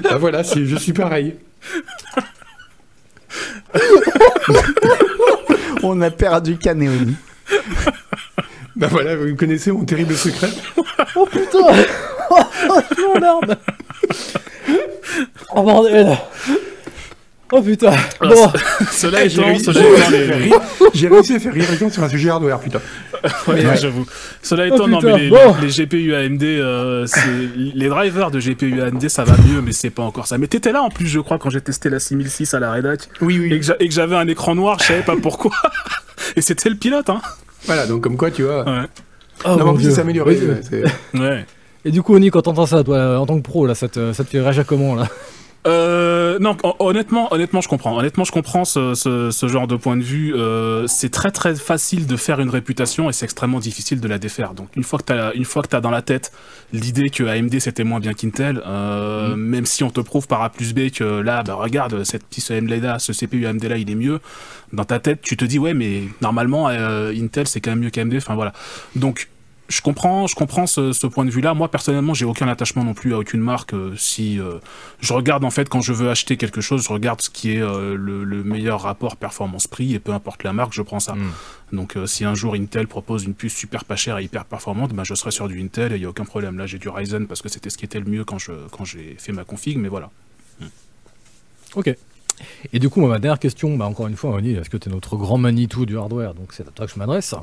Bah 0.02 0.16
voilà, 0.16 0.42
je 0.42 0.76
suis 0.76 0.94
pareil. 0.94 1.36
On 5.82 6.00
a 6.00 6.10
perdu 6.10 6.56
Canéoni. 6.56 7.14
Bah 8.76 8.88
voilà, 8.90 9.14
vous 9.14 9.36
connaissez 9.36 9.70
mon 9.72 9.84
terrible 9.84 10.14
secret. 10.14 10.48
Oh 11.14 11.26
putain 11.26 11.58
Oh 12.30 13.18
merde 13.20 13.58
Oh 15.54 15.62
bordel 15.62 16.16
Oh 17.52 17.62
putain 17.62 17.90
Bon 18.20 18.52
Cela 18.92 19.26
j'ai 19.26 19.40
étant, 19.40 19.54
j'ai 19.54 19.70
étant, 19.70 19.72
réussi 19.72 20.04
à 20.06 20.10
les- 20.10 20.24
faire 20.26 20.38
rire- 20.38 20.60
j'ai 20.94 21.08
réussi 21.08 21.34
à 21.34 21.38
faire 21.40 21.52
rire 21.52 21.64
les 21.70 21.76
gens 21.76 21.90
sur 21.90 22.02
un 22.04 22.08
sujet 22.08 22.30
hardware, 22.30 22.60
putain. 22.60 22.80
Ouais, 23.48 23.66
Ouais. 23.66 23.76
j'avoue. 23.76 24.06
Cela 24.42 24.66
étant, 24.66 24.84
Oh, 24.84 24.88
non, 24.88 24.98
putain, 24.98 25.16
mais 25.16 25.22
les, 25.24 25.30
bon. 25.30 25.54
les 25.60 25.68
GPU 25.68 26.14
AMD, 26.14 26.42
euh, 26.42 27.06
c'est- 27.06 27.20
les 27.56 27.88
drivers 27.88 28.30
de 28.30 28.38
GPU 28.40 28.80
AMD, 28.80 29.08
ça 29.08 29.24
va 29.24 29.34
mieux, 29.48 29.60
mais 29.60 29.72
c'est 29.72 29.90
pas 29.90 30.02
encore 30.04 30.26
ça. 30.26 30.38
Mais 30.38 30.46
t'étais 30.46 30.72
là 30.72 30.82
en 30.82 30.88
plus, 30.90 31.06
je 31.06 31.20
crois, 31.20 31.38
quand 31.38 31.50
j'ai 31.50 31.60
testé 31.60 31.90
la 31.90 31.98
6006 32.00 32.54
à 32.54 32.60
la 32.60 32.70
rédac, 32.72 33.08
Oui, 33.20 33.34
et 33.36 33.38
oui. 33.40 33.58
que 33.60 33.64
j'a- 33.66 33.76
et 33.80 33.88
que 33.88 33.94
j'avais 33.94 34.16
un 34.16 34.26
écran 34.28 34.54
noir, 34.54 34.78
je 34.80 34.84
savais 34.86 35.02
pas 35.02 35.16
pourquoi. 35.20 35.50
Et 36.36 36.40
c'était 36.42 36.68
le 36.70 36.76
pilote, 36.76 37.10
hein. 37.10 37.20
Voilà, 37.66 37.86
donc 37.86 38.02
comme 38.02 38.16
quoi, 38.16 38.30
tu 38.30 38.42
vois. 38.44 38.64
Ouais. 38.64 38.86
Oh, 39.44 39.48
non, 39.50 39.56
mais 39.56 39.62
en 39.64 39.74
plus, 39.74 39.98
amélioré. 39.98 40.38
Oui, 40.40 40.46
ouais, 40.46 40.60
c'est- 40.62 41.18
Ouais. 41.18 41.44
Et 41.84 41.90
du 41.90 42.02
coup, 42.02 42.14
Oni, 42.14 42.30
quand 42.30 42.42
t'entends 42.42 42.66
ça, 42.66 42.84
toi, 42.84 43.18
en 43.18 43.26
tant 43.26 43.36
que 43.36 43.42
pro, 43.42 43.66
là, 43.66 43.74
ça 43.74 43.88
te, 43.88 44.12
ça 44.12 44.22
te 44.22 44.28
fait 44.30 44.40
réagir 44.40 44.64
comment, 44.66 44.94
là 44.94 45.08
Euh, 45.66 46.38
non, 46.38 46.56
hon- 46.62 46.74
honnêtement, 46.78 47.32
honnêtement, 47.34 47.60
je 47.60 47.68
comprends. 47.68 47.98
Honnêtement, 47.98 48.24
je 48.24 48.32
comprends 48.32 48.64
ce, 48.64 48.94
ce, 48.94 49.30
ce 49.30 49.46
genre 49.46 49.66
de 49.66 49.76
point 49.76 49.96
de 49.98 50.02
vue. 50.02 50.34
Euh, 50.34 50.86
c'est 50.86 51.10
très 51.10 51.30
très 51.30 51.54
facile 51.54 52.06
de 52.06 52.16
faire 52.16 52.40
une 52.40 52.48
réputation 52.48 53.10
et 53.10 53.12
c'est 53.12 53.26
extrêmement 53.26 53.58
difficile 53.60 54.00
de 54.00 54.08
la 54.08 54.18
défaire. 54.18 54.54
Donc 54.54 54.68
une 54.74 54.84
fois 54.84 54.98
que 54.98 55.04
t'as 55.04 55.32
une 55.34 55.44
fois 55.44 55.62
que 55.62 55.68
t'as 55.68 55.80
dans 55.82 55.90
la 55.90 56.00
tête 56.00 56.32
l'idée 56.72 57.10
que 57.10 57.24
AMD 57.24 57.58
c'était 57.60 57.84
moins 57.84 58.00
bien 58.00 58.14
qu'Intel, 58.14 58.62
euh, 58.66 59.36
même 59.36 59.66
si 59.66 59.84
on 59.84 59.90
te 59.90 60.00
prouve 60.00 60.26
par 60.26 60.42
A 60.42 60.48
plus 60.48 60.72
B 60.72 60.90
que 60.90 61.04
là, 61.04 61.42
bah 61.42 61.54
regarde 61.54 62.04
cette 62.04 62.24
petite 62.24 62.50
AMD 62.50 62.70
là, 62.82 62.98
ce 62.98 63.12
CPU 63.12 63.46
AMD 63.46 63.64
là, 63.64 63.76
il 63.76 63.90
est 63.90 63.94
mieux. 63.94 64.20
Dans 64.72 64.84
ta 64.86 64.98
tête, 64.98 65.20
tu 65.20 65.36
te 65.36 65.44
dis 65.44 65.58
ouais, 65.58 65.74
mais 65.74 66.04
normalement 66.22 66.68
euh, 66.70 67.12
Intel 67.14 67.46
c'est 67.46 67.60
quand 67.60 67.72
même 67.72 67.80
mieux 67.80 67.90
qu'AMD. 67.90 68.14
Enfin 68.16 68.34
voilà. 68.34 68.54
Donc 68.96 69.28
je 69.70 69.80
comprends, 69.80 70.26
je 70.26 70.34
comprends 70.34 70.66
ce, 70.66 70.92
ce 70.92 71.06
point 71.06 71.24
de 71.24 71.30
vue-là. 71.30 71.54
Moi, 71.54 71.70
personnellement, 71.70 72.12
j'ai 72.12 72.24
aucun 72.24 72.48
attachement 72.48 72.84
non 72.84 72.92
plus 72.92 73.14
à 73.14 73.18
aucune 73.18 73.40
marque. 73.40 73.72
Euh, 73.72 73.94
si 73.96 74.38
euh, 74.38 74.58
je 75.00 75.12
regarde 75.12 75.44
en 75.44 75.50
fait 75.50 75.68
quand 75.68 75.80
je 75.80 75.92
veux 75.92 76.10
acheter 76.10 76.36
quelque 76.36 76.60
chose, 76.60 76.82
je 76.82 76.88
regarde 76.88 77.20
ce 77.22 77.30
qui 77.30 77.52
est 77.52 77.62
euh, 77.62 77.94
le, 77.96 78.24
le 78.24 78.42
meilleur 78.42 78.82
rapport 78.82 79.16
performance-prix 79.16 79.94
et 79.94 80.00
peu 80.00 80.12
importe 80.12 80.42
la 80.42 80.52
marque, 80.52 80.72
je 80.72 80.82
prends 80.82 81.00
ça. 81.00 81.14
Mm. 81.14 81.32
Donc, 81.72 81.96
si 82.06 82.24
un 82.24 82.34
jour 82.34 82.54
Intel 82.54 82.88
propose 82.88 83.24
une 83.24 83.34
puce 83.34 83.54
super 83.54 83.84
pas 83.84 83.94
chère 83.94 84.18
et 84.18 84.24
hyper 84.24 84.44
performante, 84.44 84.92
ben, 84.92 85.04
je 85.04 85.14
serai 85.14 85.30
sur 85.30 85.46
du 85.46 85.62
Intel 85.62 85.92
et 85.92 85.96
il 85.96 86.02
y 86.02 86.04
a 86.04 86.08
aucun 86.08 86.24
problème. 86.24 86.58
Là, 86.58 86.66
j'ai 86.66 86.78
du 86.78 86.88
Ryzen 86.88 87.28
parce 87.28 87.40
que 87.40 87.48
c'était 87.48 87.70
ce 87.70 87.78
qui 87.78 87.84
était 87.84 88.00
le 88.00 88.10
mieux 88.10 88.24
quand 88.24 88.38
je 88.38 88.52
quand 88.72 88.84
j'ai 88.84 89.14
fait 89.18 89.32
ma 89.32 89.44
config, 89.44 89.78
mais 89.78 89.88
voilà. 89.88 90.10
Ok. 91.76 91.94
Et 92.72 92.78
du 92.78 92.88
coup, 92.88 93.06
ma 93.06 93.18
dernière 93.20 93.38
question, 93.38 93.76
bah, 93.76 93.86
encore 93.86 94.08
une 94.08 94.16
fois, 94.16 94.30
Oni, 94.30 94.54
est-ce 94.54 94.70
que 94.70 94.76
tu 94.76 94.88
es 94.88 94.92
notre 94.92 95.16
grand 95.16 95.38
Manitou 95.38 95.86
du 95.86 95.96
hardware? 95.96 96.34
Donc 96.34 96.52
c'est 96.52 96.66
à 96.66 96.70
toi 96.72 96.86
que 96.86 96.92
je 96.92 96.98
m'adresse. 96.98 97.34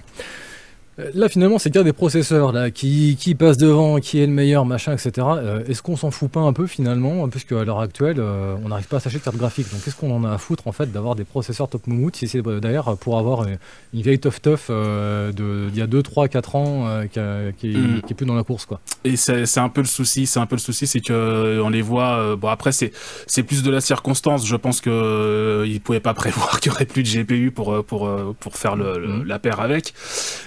Euh, 0.99 1.11
Là, 1.13 1.29
finalement, 1.29 1.59
c'est 1.59 1.69
qu'il 1.69 1.77
y 1.79 1.81
a 1.81 1.83
des 1.83 1.93
processeurs 1.93 2.51
là, 2.51 2.71
qui, 2.71 3.17
qui 3.19 3.35
passent 3.35 3.57
devant, 3.57 3.99
qui 3.99 4.19
est 4.19 4.25
le 4.25 4.31
meilleur, 4.33 4.65
machin, 4.65 4.93
etc. 4.93 5.11
Euh, 5.37 5.63
est-ce 5.67 5.81
qu'on 5.81 5.95
s'en 5.95 6.09
fout 6.11 6.29
pas 6.31 6.39
un 6.41 6.53
peu 6.53 6.65
finalement 6.67 7.27
Puisque 7.29 7.51
à 7.51 7.63
l'heure 7.63 7.79
actuelle, 7.79 8.17
euh, 8.19 8.55
on 8.63 8.69
n'arrive 8.69 8.87
pas 8.87 8.97
à 8.97 8.99
s'acheter 8.99 9.19
de 9.19 9.23
carte 9.23 9.37
graphique. 9.37 9.71
Donc, 9.71 9.83
qu'est-ce 9.83 9.95
qu'on 9.95 10.11
en 10.15 10.23
a 10.23 10.33
à 10.33 10.37
foutre 10.37 10.67
en 10.67 10.71
fait 10.71 10.91
d'avoir 10.91 11.15
des 11.15 11.23
processeurs 11.23 11.69
top 11.69 11.85
moumoute 11.87 12.15
si 12.15 12.27
c'est 12.27 12.41
d'ailleurs 12.41 12.97
pour 12.97 13.17
avoir 13.19 13.43
une, 13.47 13.57
une 13.93 14.01
vieille 14.01 14.19
tough 14.19 14.41
tough 14.41 14.59
euh, 14.69 15.31
d'il 15.31 15.77
y 15.77 15.81
a 15.81 15.87
2, 15.87 16.01
3, 16.01 16.27
4 16.27 16.55
ans 16.55 16.87
qui, 17.11 17.19
a- 17.19 17.51
qui, 17.57 17.67
Mm. 17.77 18.01
qui 18.01 18.13
est 18.13 18.15
plus 18.15 18.25
dans 18.25 18.33
la 18.35 18.43
course 18.43 18.65
quoi. 18.65 18.79
Et 19.03 19.15
c'est 19.17 19.45
c'est 19.45 19.59
un 19.59 19.69
peu 19.69 19.81
le 19.81 19.87
souci, 19.87 20.25
c'est 20.25 20.39
un 20.39 20.45
peu 20.47 20.55
le 20.55 20.61
souci, 20.61 20.87
c'est 20.87 20.99
que 21.01 21.13
euh, 21.13 21.61
on 21.63 21.69
les 21.69 21.81
voit. 21.81 22.35
bon 22.35 22.47
après 22.47 22.71
c'est 22.71 22.91
c'est 23.27 23.43
plus 23.43 23.61
de 23.63 23.69
la 23.71 23.81
circonstance. 23.81 24.45
Je 24.47 24.55
pense 24.55 24.81
que 24.81 24.89
euh, 24.89 25.65
ils 25.67 25.79
pouvaient 25.81 25.99
pas 25.99 26.13
prévoir 26.23 26.59
qu'il 26.59 26.71
y 26.71 26.75
aurait 26.75 26.85
plus 26.85 27.03
de 27.03 27.07
GPU 27.23 27.51
pour 27.51 27.83
pour 27.85 28.09
pour 28.39 28.55
faire 28.55 28.75
le, 28.75 28.97
le- 28.99 29.07
Mhm. 29.07 29.23
la 29.25 29.39
paire 29.39 29.59
avec. 29.59 29.93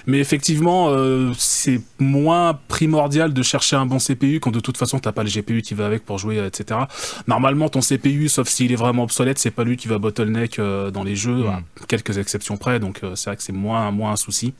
Mais 0.07 0.19
effectivement, 0.19 0.40
euh, 0.49 1.33
c'est 1.37 1.81
moins 1.99 2.59
primordial 2.67 3.33
de 3.33 3.43
chercher 3.43 3.75
un 3.75 3.85
bon 3.85 3.97
CPU 3.97 4.39
quand 4.39 4.51
de 4.51 4.59
toute 4.59 4.77
façon 4.77 4.99
t'as 4.99 5.11
pas 5.11 5.23
le 5.23 5.29
GPU 5.29 5.61
qui 5.61 5.73
va 5.73 5.85
avec 5.85 6.05
pour 6.05 6.17
jouer, 6.17 6.39
euh, 6.39 6.47
etc. 6.47 6.81
Normalement 7.27 7.69
ton 7.69 7.81
CPU, 7.81 8.29
sauf 8.29 8.47
s'il 8.47 8.71
est 8.71 8.75
vraiment 8.75 9.03
obsolète, 9.03 9.39
c'est 9.39 9.51
pas 9.51 9.63
lui 9.63 9.77
qui 9.77 9.87
va 9.87 9.97
bottleneck 9.97 10.59
euh, 10.59 10.91
dans 10.91 11.03
les 11.03 11.15
jeux, 11.15 11.45
à 11.47 11.61
quelques 11.87 12.17
exceptions 12.17 12.57
près. 12.57 12.79
Donc 12.79 13.01
euh, 13.03 13.15
c'est 13.15 13.29
vrai 13.29 13.37
que 13.37 13.43
c'est 13.43 13.53
moins 13.53 13.91
moins 13.91 14.11
un 14.11 14.15
souci 14.15 14.53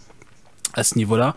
à 0.74 0.84
ce 0.84 0.98
niveau-là. 0.98 1.36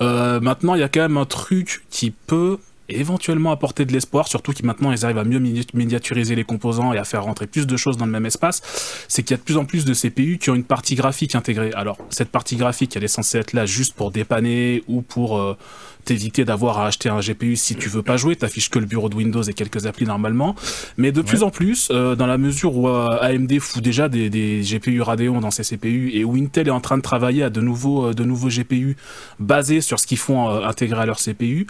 Maintenant, 0.00 0.74
il 0.74 0.80
y 0.80 0.82
a 0.82 0.88
quand 0.88 1.02
même 1.02 1.16
un 1.16 1.24
truc 1.24 1.84
qui 1.88 2.10
peut 2.10 2.58
éventuellement 2.98 3.52
apporter 3.52 3.84
de 3.84 3.92
l'espoir, 3.92 4.28
surtout 4.28 4.52
qui 4.52 4.64
maintenant 4.64 4.92
ils 4.92 5.04
arrivent 5.04 5.18
à 5.18 5.24
mieux 5.24 5.38
mini- 5.38 5.66
miniaturiser 5.74 6.34
les 6.34 6.44
composants 6.44 6.92
et 6.92 6.98
à 6.98 7.04
faire 7.04 7.24
rentrer 7.24 7.46
plus 7.46 7.66
de 7.66 7.76
choses 7.76 7.96
dans 7.96 8.06
le 8.06 8.12
même 8.12 8.26
espace, 8.26 8.62
c'est 9.08 9.22
qu'il 9.22 9.32
y 9.32 9.34
a 9.34 9.38
de 9.38 9.42
plus 9.42 9.56
en 9.56 9.64
plus 9.64 9.84
de 9.84 9.94
CPU 9.94 10.38
qui 10.38 10.50
ont 10.50 10.54
une 10.54 10.64
partie 10.64 10.94
graphique 10.94 11.34
intégrée. 11.34 11.70
Alors, 11.74 11.98
cette 12.10 12.28
partie 12.30 12.56
graphique, 12.56 12.96
elle 12.96 13.04
est 13.04 13.08
censée 13.08 13.38
être 13.38 13.52
là 13.52 13.66
juste 13.66 13.94
pour 13.94 14.10
dépanner 14.10 14.82
ou 14.88 15.02
pour 15.02 15.38
euh, 15.38 15.56
t'éviter 16.04 16.44
d'avoir 16.44 16.78
à 16.78 16.86
acheter 16.86 17.08
un 17.08 17.20
GPU 17.20 17.54
si 17.56 17.76
tu 17.76 17.88
veux 17.88 18.02
pas 18.02 18.16
jouer, 18.16 18.34
t'affiches 18.36 18.70
que 18.70 18.78
le 18.80 18.86
bureau 18.86 19.08
de 19.08 19.14
Windows 19.14 19.42
et 19.42 19.52
quelques 19.54 19.86
applis 19.86 20.06
normalement. 20.06 20.56
Mais 20.96 21.12
de 21.12 21.22
plus 21.22 21.42
en 21.44 21.50
plus, 21.50 21.88
euh, 21.92 22.16
dans 22.16 22.26
la 22.26 22.38
mesure 22.38 22.76
où 22.76 22.88
euh, 22.88 23.18
AMD 23.20 23.58
fout 23.60 23.82
déjà 23.82 24.08
des, 24.08 24.28
des 24.30 24.62
GPU 24.62 25.00
Radeon 25.00 25.40
dans 25.40 25.50
ses 25.52 25.62
CPU 25.62 26.10
et 26.14 26.24
où 26.24 26.34
Intel 26.34 26.66
est 26.68 26.72
en 26.72 26.80
train 26.80 26.96
de 26.96 27.02
travailler 27.02 27.44
à 27.44 27.50
de 27.50 27.60
nouveaux, 27.60 28.12
de 28.12 28.24
nouveaux 28.24 28.48
GPU 28.48 28.96
basés 29.38 29.80
sur 29.80 30.00
ce 30.00 30.06
qu'ils 30.06 30.18
font 30.18 30.48
intégrer 30.50 31.00
à 31.02 31.06
leur 31.06 31.18
CPU, 31.18 31.66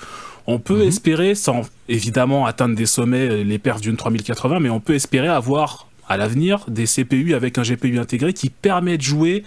on 0.47 0.59
peut 0.59 0.82
Mhm. 0.82 0.89
espérer, 0.89 1.35
sans 1.35 1.62
évidemment 1.89 2.47
atteindre 2.47 2.74
des 2.74 2.86
sommets, 2.86 3.28
euh, 3.28 3.43
les 3.44 3.59
perfs 3.59 3.81
d'une 3.81 3.97
3080, 3.97 4.60
mais 4.60 4.70
on 4.70 4.81
peut 4.81 4.94
espérer 4.94 5.28
avoir 5.28 5.89
à 6.09 6.16
l'avenir 6.16 6.64
des 6.69 6.86
CPU 6.86 7.35
avec 7.35 7.59
un 7.59 7.62
GPU 7.62 7.98
intégré 7.98 8.32
qui 8.32 8.51
permet 8.51 8.97
de 8.98 9.02
jouer 9.02 9.44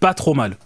pas 0.00 0.14
trop 0.14 0.34
mal. 0.34 0.56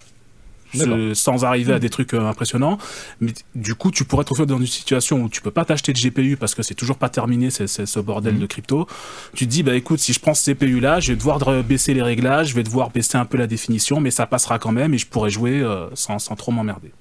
Ce- 0.72 1.14
sans 1.14 1.44
arriver 1.44 1.72
à 1.72 1.80
des 1.80 1.90
trucs 1.90 2.14
euh, 2.14 2.28
impressionnants. 2.28 2.78
Mais 3.20 3.32
du 3.56 3.74
coup, 3.74 3.90
tu 3.90 4.04
pourrais 4.04 4.22
te 4.22 4.28
retrouver 4.30 4.46
dans 4.46 4.58
une 4.60 4.66
situation 4.68 5.20
où 5.22 5.28
tu 5.28 5.40
peux 5.42 5.50
pas 5.50 5.64
t'acheter 5.64 5.92
de 5.92 5.98
GPU 5.98 6.36
parce 6.36 6.54
que 6.54 6.62
c'est 6.62 6.76
toujours 6.76 6.96
pas 6.96 7.08
terminé, 7.08 7.50
c'est 7.50 7.66
c'est 7.66 7.86
ce 7.86 7.98
bordel 7.98 8.34
Mhm. 8.34 8.40
de 8.40 8.46
crypto. 8.46 8.86
Tu 9.34 9.46
te 9.46 9.50
dis, 9.50 9.64
bah 9.64 9.74
écoute, 9.74 9.98
si 9.98 10.12
je 10.12 10.20
prends 10.20 10.32
ce 10.32 10.44
CPU 10.52 10.78
là, 10.78 11.00
je 11.00 11.10
vais 11.10 11.16
devoir 11.16 11.40
de- 11.40 11.62
baisser 11.62 11.92
les 11.92 12.02
réglages, 12.02 12.50
je 12.50 12.54
vais 12.54 12.62
devoir 12.62 12.90
baisser 12.90 13.18
un 13.18 13.24
peu 13.24 13.36
la 13.36 13.48
définition, 13.48 13.98
mais 13.98 14.12
ça 14.12 14.26
passera 14.26 14.60
quand 14.60 14.70
même 14.70 14.94
et 14.94 14.98
je 14.98 15.08
pourrais 15.08 15.30
jouer 15.30 15.60
euh, 15.60 15.88
sans, 15.94 16.20
sans 16.20 16.36
trop 16.36 16.52
m'emmerder. 16.52 16.92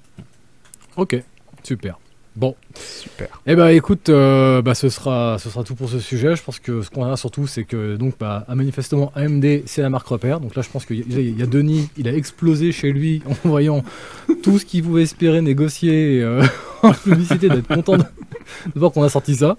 Ok, 0.96 1.22
super. 1.62 1.96
Bon, 2.36 2.54
Super. 2.78 3.26
Eh 3.46 3.56
ben 3.56 3.68
écoute, 3.68 4.08
euh, 4.08 4.62
bah, 4.62 4.74
ce, 4.74 4.88
sera, 4.88 5.36
ce 5.40 5.50
sera 5.50 5.64
tout 5.64 5.74
pour 5.74 5.90
ce 5.90 5.98
sujet. 5.98 6.36
Je 6.36 6.42
pense 6.42 6.60
que 6.60 6.80
ce 6.80 6.88
qu'on 6.88 7.04
a 7.04 7.16
surtout, 7.16 7.46
c'est 7.48 7.64
que 7.64 7.96
donc 7.96 8.14
bah, 8.20 8.44
ah, 8.48 8.54
manifestement 8.54 9.10
AMD, 9.16 9.62
c'est 9.66 9.82
la 9.82 9.90
marque 9.90 10.06
repère. 10.06 10.38
Donc 10.38 10.54
là, 10.54 10.62
je 10.62 10.68
pense 10.68 10.86
qu'il 10.86 10.98
y, 10.98 11.16
a- 11.16 11.20
il 11.20 11.38
y 11.38 11.42
a 11.42 11.46
Denis, 11.46 11.88
il 11.96 12.06
a 12.06 12.14
explosé 12.14 12.70
chez 12.70 12.92
lui 12.92 13.20
en 13.26 13.34
voyant 13.48 13.82
tout 14.44 14.58
ce 14.60 14.64
qu'il 14.64 14.84
pouvait 14.84 15.02
espérer 15.02 15.42
négocier 15.42 16.22
euh, 16.22 16.42
en 16.82 16.92
publicité, 16.92 17.48
d'être 17.48 17.66
content 17.66 17.96
de, 17.98 18.04
de 18.04 18.78
voir 18.78 18.92
qu'on 18.92 19.02
a 19.02 19.08
sorti 19.08 19.34
ça. 19.34 19.56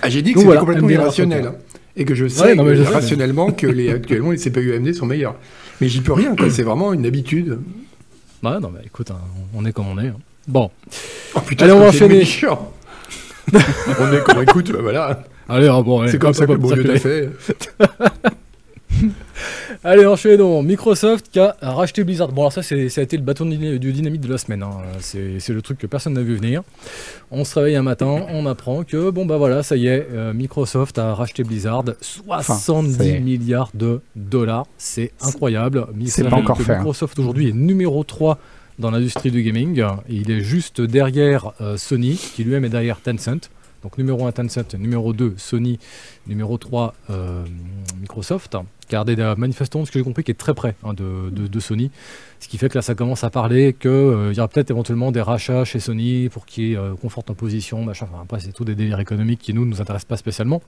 Ah, 0.00 0.08
j'ai 0.08 0.22
dit 0.22 0.32
que 0.32 0.40
c'était 0.40 0.56
complètement 0.58 0.86
AMD 0.86 0.92
irrationnel. 0.94 1.46
hein. 1.46 1.54
Et 1.96 2.04
que 2.04 2.14
je 2.14 2.28
sais 2.28 2.42
Ouais, 2.42 2.54
non, 2.54 2.62
mais 2.64 2.76
je 2.76 2.82
sais, 2.84 2.88
mais- 2.90 2.94
rationnellement 2.94 3.50
que 3.50 3.66
les, 3.66 3.90
actuellement 3.90 4.30
les 4.30 4.36
CPU 4.38 4.74
AMD 4.76 4.92
sont 4.94 5.06
meilleurs. 5.06 5.34
Mais 5.80 5.88
j'y 5.88 6.02
peux 6.02 6.12
rien, 6.12 6.36
quoi. 6.36 6.50
C'est 6.50 6.62
vraiment 6.62 6.92
une 6.92 7.04
habitude. 7.04 7.58
Ouais, 8.44 8.60
non, 8.60 8.70
mais 8.72 8.80
écoute, 8.86 9.10
hein, 9.10 9.18
on 9.54 9.64
est 9.66 9.72
comme 9.72 9.88
on 9.88 9.98
est. 9.98 10.08
hein. 10.08 10.16
Bon, 10.48 10.70
Oh 11.34 11.40
putain, 11.40 11.64
Allez, 11.64 11.74
on 11.74 11.80
va 11.80 11.86
enchaîner. 11.88 12.24
on 14.00 14.12
est 14.12 14.22
comme 14.22 14.42
écoute, 14.42 14.72
bah 14.72 14.78
voilà. 14.82 15.22
allez, 15.48 15.68
ah, 15.68 15.82
bon, 15.82 16.06
C'est 16.08 16.18
comme 16.18 16.34
ça 16.34 16.46
que 16.46 16.52
le 16.52 16.58
bon 16.58 16.72
Dieu 16.72 16.82
fait- 16.82 16.92
t'a 16.92 16.98
fait. 16.98 17.30
Allez, 19.84 20.06
enchaînons. 20.06 20.62
Microsoft 20.62 21.28
qui 21.30 21.38
a 21.38 21.54
racheté 21.60 22.02
Blizzard. 22.02 22.28
Bon, 22.32 22.42
alors 22.42 22.52
ça, 22.52 22.62
c'est- 22.62 22.88
ça 22.88 23.02
a 23.02 23.04
été 23.04 23.16
le 23.16 23.22
bâton 23.22 23.44
du 23.44 23.92
dynamite 23.92 24.22
de 24.22 24.28
la 24.32 24.38
semaine. 24.38 24.62
hein. 24.62 24.70
C'est 25.00 25.38
c'est 25.38 25.52
le 25.52 25.60
truc 25.62 25.78
que 25.78 25.86
personne 25.86 26.14
n'a 26.14 26.22
vu 26.22 26.34
venir. 26.36 26.62
On 27.30 27.44
se 27.44 27.56
réveille 27.58 27.76
un 27.76 27.82
matin, 27.82 28.24
on 28.32 28.46
apprend 28.46 28.82
que, 28.84 29.10
bon, 29.10 29.26
bah 29.26 29.36
voilà, 29.36 29.62
ça 29.62 29.76
y 29.76 29.86
est, 29.88 30.08
euh, 30.12 30.32
Microsoft 30.32 30.98
a 30.98 31.14
racheté 31.14 31.44
Blizzard. 31.44 31.84
70 32.00 32.96
ça 32.96 33.04
y 33.04 33.08
est. 33.10 33.20
milliards 33.20 33.70
de 33.74 34.00
dollars. 34.16 34.66
C'est 34.78 35.12
incroyable. 35.20 35.86
c'est 36.06 36.28
pas 36.28 36.36
encore 36.36 36.56
que 36.58 36.64
fait, 36.64 36.72
hein. 36.72 36.76
Microsoft 36.78 37.18
aujourd'hui 37.18 37.50
est 37.50 37.52
numéro 37.52 38.02
3 38.02 38.38
dans 38.78 38.90
l'industrie 38.90 39.30
du 39.30 39.42
gaming. 39.42 39.82
Il 40.08 40.30
est 40.30 40.40
juste 40.40 40.80
derrière 40.80 41.52
euh, 41.60 41.76
Sony, 41.76 42.14
qui 42.34 42.44
lui-même 42.44 42.64
est 42.64 42.68
derrière 42.70 43.00
Tencent. 43.00 43.50
Donc 43.82 43.98
numéro 43.98 44.26
1 44.26 44.32
Tencent, 44.32 44.74
numéro 44.78 45.12
2 45.12 45.34
Sony, 45.36 45.78
numéro 46.26 46.58
3 46.58 46.94
euh, 47.10 47.44
Microsoft. 48.00 48.56
Car 48.88 49.04
des 49.04 49.18
euh, 49.18 49.34
manifestement, 49.36 49.84
ce 49.84 49.90
que 49.90 49.98
j'ai 49.98 50.04
compris, 50.04 50.22
qui 50.24 50.30
est 50.30 50.34
très 50.34 50.54
près 50.54 50.74
hein, 50.84 50.92
de, 50.94 51.30
de- 51.30 51.60
Sony. 51.60 51.90
Ce 52.40 52.48
qui 52.48 52.56
fait 52.58 52.68
que 52.68 52.76
là, 52.78 52.82
ça 52.82 52.94
commence 52.94 53.24
à 53.24 53.30
parler 53.30 53.72
qu'il 53.72 53.90
y 53.90 54.38
aura 54.38 54.48
peut-être 54.48 54.70
éventuellement 54.70 55.10
des 55.12 55.20
rachats 55.22 55.64
chez 55.64 55.80
Sony 55.80 56.28
pour 56.28 56.46
qu'ils 56.46 56.76
euh, 56.76 56.94
confortent 56.94 57.30
en 57.30 57.34
position, 57.34 57.82
machin. 57.84 58.06
Enfin, 58.12 58.22
après, 58.22 58.40
c'est 58.40 58.52
tout 58.52 58.64
des 58.64 58.74
délires 58.74 59.00
économiques 59.00 59.40
qui 59.40 59.54
nous, 59.54 59.64
nous 59.64 59.80
intéressent 59.80 60.08
pas 60.08 60.16
spécialement. 60.16 60.62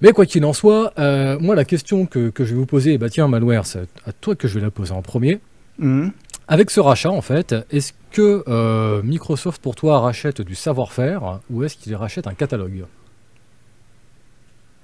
Mais 0.00 0.12
quoi 0.12 0.26
qu'il 0.26 0.44
en 0.44 0.52
soit, 0.52 0.92
euh, 0.98 1.38
moi, 1.40 1.54
la 1.54 1.64
question 1.64 2.06
que, 2.06 2.28
que 2.30 2.44
je 2.44 2.50
vais 2.52 2.58
vous 2.58 2.66
poser, 2.66 2.98
bah 2.98 3.08
tiens, 3.10 3.26
Malware, 3.28 3.66
c'est 3.66 3.88
à 4.06 4.12
toi 4.12 4.36
que 4.36 4.46
je 4.46 4.54
vais 4.54 4.60
la 4.60 4.70
poser 4.70 4.92
en 4.92 5.02
premier. 5.02 5.40
Mhm. 5.78 6.12
Avec 6.48 6.70
ce 6.70 6.80
rachat, 6.80 7.10
en 7.10 7.20
fait, 7.20 7.54
est-ce 7.70 7.92
que 8.10 8.42
euh, 8.48 9.02
Microsoft, 9.02 9.60
pour 9.60 9.74
toi, 9.74 10.00
rachète 10.00 10.40
du 10.40 10.54
savoir-faire 10.54 11.40
ou 11.50 11.62
est-ce 11.64 11.76
qu'il 11.76 11.94
rachète 11.94 12.26
un 12.26 12.32
catalogue? 12.34 12.84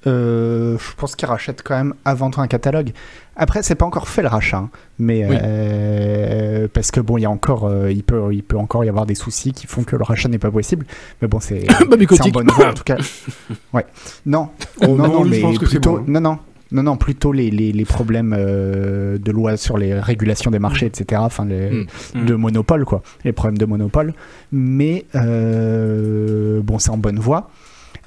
Euh, 0.07 0.77
je 0.79 0.95
pense 0.97 1.17
qu'ils 1.17 1.27
rachètent 1.29 1.63
quand 1.63 1.75
même 1.75 1.95
avant 2.05 2.31
tout 2.31 2.43
un 2.43 2.47
catalogue. 2.47 2.93
Après, 3.37 3.63
c'est 3.63 3.75
pas 3.75 3.87
encore 3.87 4.07
fait 4.09 4.21
le 4.21 4.29
rachat, 4.29 4.59
hein, 4.59 4.71
mais 4.99 5.25
Oui. 5.27 5.37
euh, 5.43 6.69
parce 6.71 6.91
que 6.91 7.01
bon, 7.01 7.17
il 7.17 7.23
y 7.23 7.25
a 7.25 7.31
encore, 7.31 7.65
euh, 7.65 7.91
il 7.91 8.05
peut, 8.05 8.35
il 8.35 8.43
peut 8.43 8.59
encore 8.59 8.85
y 8.85 8.91
avoir 8.91 9.07
des 9.07 9.15
soucis 9.15 9.53
qui 9.53 9.67
font 9.67 9.83
que 9.83 9.97
le 9.97 10.05
rachat 10.05 10.29
n'est 10.29 10.39
pas 10.39 10.51
possible. 10.51 10.85
Mais 11.23 11.29
bon, 11.29 11.41
c'est 11.41 11.65
Bah, 11.89 11.97
c'est 12.11 12.21
en 12.23 12.29
bonne 12.29 12.51
voie 12.51 12.69
en 12.69 12.75
tout 12.75 12.85
cas. 12.85 12.97
Ouais. 13.73 13.87
Non, 14.27 14.51
Oh, 14.83 14.89
non, 14.89 14.97
non, 14.97 15.09
non, 15.09 15.25
lui, 15.25 15.31
je 15.31 15.37
mais 15.37 15.41
pense 15.41 15.59
que 15.59 15.65
c'est 15.65 15.71
plutôt, 15.81 15.99
bon. 16.01 16.05
non, 16.07 16.21
non. 16.21 16.39
Non, 16.75 16.83
non, 16.83 16.97
plutôt 16.99 17.33
les, 17.33 17.51
les, 17.51 17.73
les 17.73 17.85
problèmes 17.85 18.35
euh, 18.37 19.17
de 19.17 19.31
loi 19.33 19.57
sur 19.57 19.79
les 19.79 19.95
régulations 19.99 20.51
des 20.51 20.59
marchés, 20.59 20.87
etc. 20.87 21.23
Enfin, 21.25 21.47
les, 21.47 21.71
Mm. 21.71 21.87
Mm. 22.15 22.27
de 22.27 22.35
monopole, 22.35 22.85
quoi. 22.85 23.03
Les 23.25 23.33
problèmes 23.33 23.57
de 23.59 23.65
monopole. 23.65 24.13
Mais 24.53 25.07
euh, 25.15 26.61
bon, 26.63 26.79
c'est 26.79 26.91
en 26.91 26.99
bonne 26.99 27.19
voie. 27.19 27.49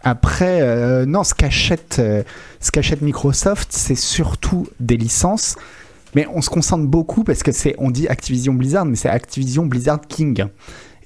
Après, 0.03 0.59
euh, 0.61 1.05
non, 1.05 1.23
ce 1.23 1.33
qu'achète 1.33 1.97
euh, 1.99 2.23
Microsoft, 3.01 3.69
c'est 3.71 3.95
surtout 3.95 4.67
des 4.79 4.97
licences. 4.97 5.55
Mais 6.15 6.27
on 6.33 6.41
se 6.41 6.49
concentre 6.49 6.85
beaucoup 6.85 7.23
parce 7.23 7.43
que 7.43 7.51
c'est, 7.51 7.75
on 7.77 7.91
dit 7.91 8.07
Activision 8.07 8.53
Blizzard, 8.53 8.85
mais 8.85 8.95
c'est 8.95 9.09
Activision 9.09 9.65
Blizzard 9.65 10.01
King. 10.07 10.45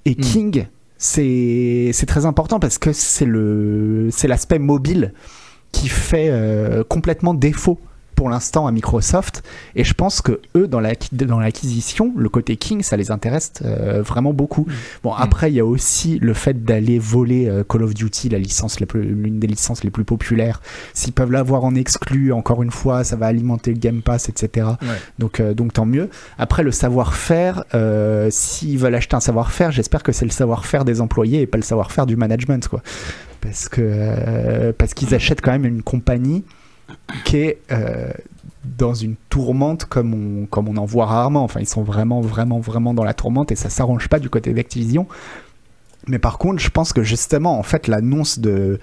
Et 0.06 0.12
Mm. 0.12 0.22
King, 0.22 0.66
c'est 0.98 1.90
c'est 1.94 2.06
très 2.06 2.26
important 2.26 2.60
parce 2.60 2.78
que 2.78 2.92
c'est 2.94 3.26
le 3.26 4.10
c'est 4.12 4.28
l'aspect 4.28 4.60
mobile 4.60 5.14
qui 5.72 5.88
fait 5.90 6.30
euh, 6.30 6.84
complètement 6.84 7.34
défaut 7.34 7.80
pour 8.22 8.30
l'instant 8.30 8.68
à 8.68 8.72
Microsoft. 8.72 9.42
Et 9.76 9.84
je 9.84 9.96
pense 9.96 10.22
que 10.22 10.42
eux, 10.56 10.68
dans 10.68 10.80
la- 10.80 10.94
dans 11.12 11.40
l'acquisition, 11.40 12.14
le 12.16 12.30
côté 12.30 12.56
King, 12.56 12.84
ça 12.84 12.96
les 12.96 13.10
intéresse 13.10 13.52
euh, 13.66 14.04
vraiment 14.04 14.32
beaucoup. 14.32 14.68
Bon, 15.04 15.12
après, 15.12 15.52
il 15.52 15.56
y 15.56 15.60
a 15.60 15.66
aussi 15.66 16.20
le 16.20 16.36
fait 16.36 16.64
d'aller 16.64 17.00
voler 17.00 17.48
euh, 17.50 17.64
Call 17.68 17.82
of 17.82 17.96
Duty, 17.96 18.30
la 18.30 18.38
licence 18.38 18.80
l'une 18.80 19.40
des 19.40 19.48
licences 19.48 19.84
les 19.84 19.90
plus 19.90 20.04
populaires. 20.04 20.62
S'ils 20.94 21.14
peuvent 21.14 21.32
l'avoir 21.32 21.64
en 21.64 21.74
exclu, 21.74 22.32
encore 22.32 22.62
une 22.62 22.70
fois, 22.70 23.04
ça 23.04 23.16
va 23.16 23.26
alimenter 23.26 23.72
le 23.74 23.80
Game 23.80 24.04
Pass, 24.04 24.30
etc. 24.30 24.68
Ouais. 24.84 24.88
Donc, 25.18 25.40
euh, 25.40 25.56
donc 25.56 25.74
tant 25.74 25.88
mieux. 25.88 26.08
Après, 26.38 26.62
le 26.62 26.72
savoir-faire, 26.72 27.64
s'ils 28.30 28.78
veulent 28.78 28.94
acheter 28.94 29.16
un 29.16 29.20
savoir-faire, 29.20 29.72
j'espère 29.72 30.04
que 30.04 30.12
c'est 30.12 30.26
le 30.26 30.32
savoir-faire 30.32 30.86
des 30.86 31.02
employés 31.02 31.42
et 31.42 31.48
pas 31.48 31.58
le 31.58 31.64
savoir-faire 31.64 32.06
du 32.06 32.18
management, 32.18 32.68
quoi. 32.68 32.84
Parce 33.42 33.68
que 33.68 34.70
parce 34.78 34.94
qu'ils 34.94 35.16
achètent 35.16 35.42
quand 35.42 35.52
même 35.54 35.66
une 35.66 35.82
compagnie 35.82 36.44
qui 37.26 37.38
est 37.38 37.62
euh, 37.72 38.12
dans 38.78 38.94
une 38.94 39.16
tourmente 39.30 39.86
comme 39.86 40.14
on, 40.14 40.46
comme 40.46 40.68
on 40.68 40.78
en 40.78 40.86
voit 40.86 41.06
rarement. 41.06 41.44
Enfin, 41.44 41.60
ils 41.60 41.68
sont 41.68 41.84
vraiment, 41.84 42.22
vraiment, 42.22 42.60
vraiment 42.60 42.94
dans 42.94 43.04
la 43.04 43.14
tourmente 43.14 43.52
et 43.52 43.56
ça 43.56 43.70
s'arrange 43.70 44.08
pas 44.08 44.20
du 44.20 44.30
côté 44.30 44.54
d'Activision. 44.54 45.08
Mais 46.08 46.20
par 46.20 46.38
contre, 46.38 46.60
je 46.60 46.70
pense 46.70 46.94
que 46.94 47.04
justement, 47.04 47.60
en 47.60 47.64
fait, 47.64 47.88
l'annonce 47.88 48.40
de 48.40 48.80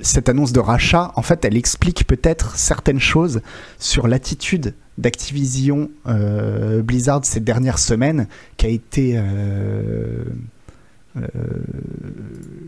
cette 0.00 0.28
annonce 0.28 0.52
de 0.52 0.60
rachat, 0.60 1.12
en 1.16 1.22
fait, 1.22 1.44
elle 1.44 1.56
explique 1.56 2.06
peut-être 2.06 2.56
certaines 2.56 3.00
choses 3.00 3.42
sur 3.78 4.08
l'attitude 4.08 4.74
d'Activision 4.98 5.90
euh, 6.06 6.82
Blizzard 6.82 7.24
ces 7.24 7.40
dernières 7.40 7.78
semaines, 7.78 8.26
qui 8.56 8.66
a 8.66 8.68
été, 8.70 9.14
euh, 9.16 10.24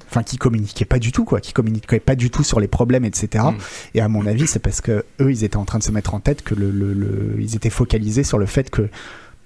enfin, 0.08 0.22
qui 0.22 0.36
communiquait 0.36 0.84
pas 0.84 0.98
du 0.98 1.12
tout, 1.12 1.24
quoi, 1.24 1.40
qui 1.40 1.52
communiquait 1.52 2.00
pas 2.00 2.14
du 2.14 2.30
tout 2.30 2.44
sur 2.44 2.60
les 2.60 2.68
problèmes, 2.68 3.04
etc. 3.04 3.44
Mm. 3.44 3.56
Et 3.94 4.00
à 4.00 4.08
mon 4.08 4.26
avis, 4.26 4.46
c'est 4.46 4.58
parce 4.58 4.80
que 4.80 5.04
eux, 5.20 5.30
ils 5.30 5.44
étaient 5.44 5.56
en 5.56 5.64
train 5.64 5.78
de 5.78 5.84
se 5.84 5.92
mettre 5.92 6.14
en 6.14 6.20
tête 6.20 6.42
que 6.42 6.54
le, 6.54 6.70
le- 6.70 6.92
le- 6.92 7.36
ils 7.38 7.56
étaient 7.56 7.70
focalisés 7.70 8.24
sur 8.24 8.38
le 8.38 8.46
fait 8.46 8.70
que 8.70 8.88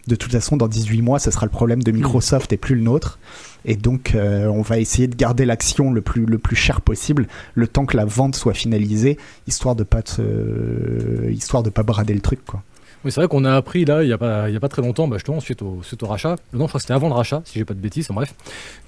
de 0.07 0.15
toute 0.15 0.33
façon, 0.33 0.57
dans 0.57 0.69
18 0.69 1.03
mois, 1.03 1.19
ce 1.19 1.31
sera 1.31 1.45
le 1.45 1.51
problème 1.53 1.83
de 1.83 1.91
Microsoft 1.93 2.51
et 2.55 2.57
plus 2.57 2.75
le 2.77 2.81
nôtre. 2.81 3.19
Et 3.67 3.77
donc, 3.77 4.15
euh, 4.15 4.47
on 4.47 4.63
va 4.63 4.79
essayer 4.79 5.07
de 5.07 5.15
garder 5.15 5.45
l'action 5.45 5.93
le 5.93 6.01
plus, 6.01 6.25
le 6.25 6.39
plus 6.39 6.57
cher 6.57 6.81
possible, 6.81 7.29
le 7.55 7.67
temps 7.69 7.85
que 7.85 7.95
la 7.97 8.07
vente 8.07 8.35
soit 8.35 8.55
finalisée, 8.55 9.19
histoire 9.47 9.77
de 9.77 9.83
pas, 9.85 10.01
te- 10.01 11.29
histoire 11.31 11.63
de 11.63 11.69
pas 11.69 11.83
brader 11.83 12.15
le 12.15 12.21
truc, 12.21 12.41
quoi. 12.47 12.63
Oui, 13.05 13.13
c'est 13.13 13.21
vrai 13.21 13.29
qu'on 13.29 13.45
a 13.45 13.55
appris 13.55 13.85
là, 13.85 14.03
il 14.03 14.07
n'y 14.09 14.13
a, 14.13 14.19
pas- 14.19 14.49
il 14.49 14.55
y 14.55 14.57
a 14.57 14.61
pas 14.61 14.69
très 14.69 14.83
longtemps, 14.83 15.07
bah, 15.07 15.17
justement, 15.17 15.39
suite 15.41 15.63
au, 15.63 15.81
suite 15.83 16.03
au 16.03 16.07
rachat, 16.07 16.37
non, 16.53 16.65
je 16.65 16.69
crois 16.69 16.79
que 16.79 16.81
c'était 16.81 16.95
avant 16.95 17.09
le 17.09 17.15
rachat, 17.15 17.43
si 17.45 17.59
j'ai 17.59 17.65
pas 17.65 17.75
de 17.75 17.79
bêtises, 17.79 18.11
en 18.11 18.15
bref, 18.15 18.35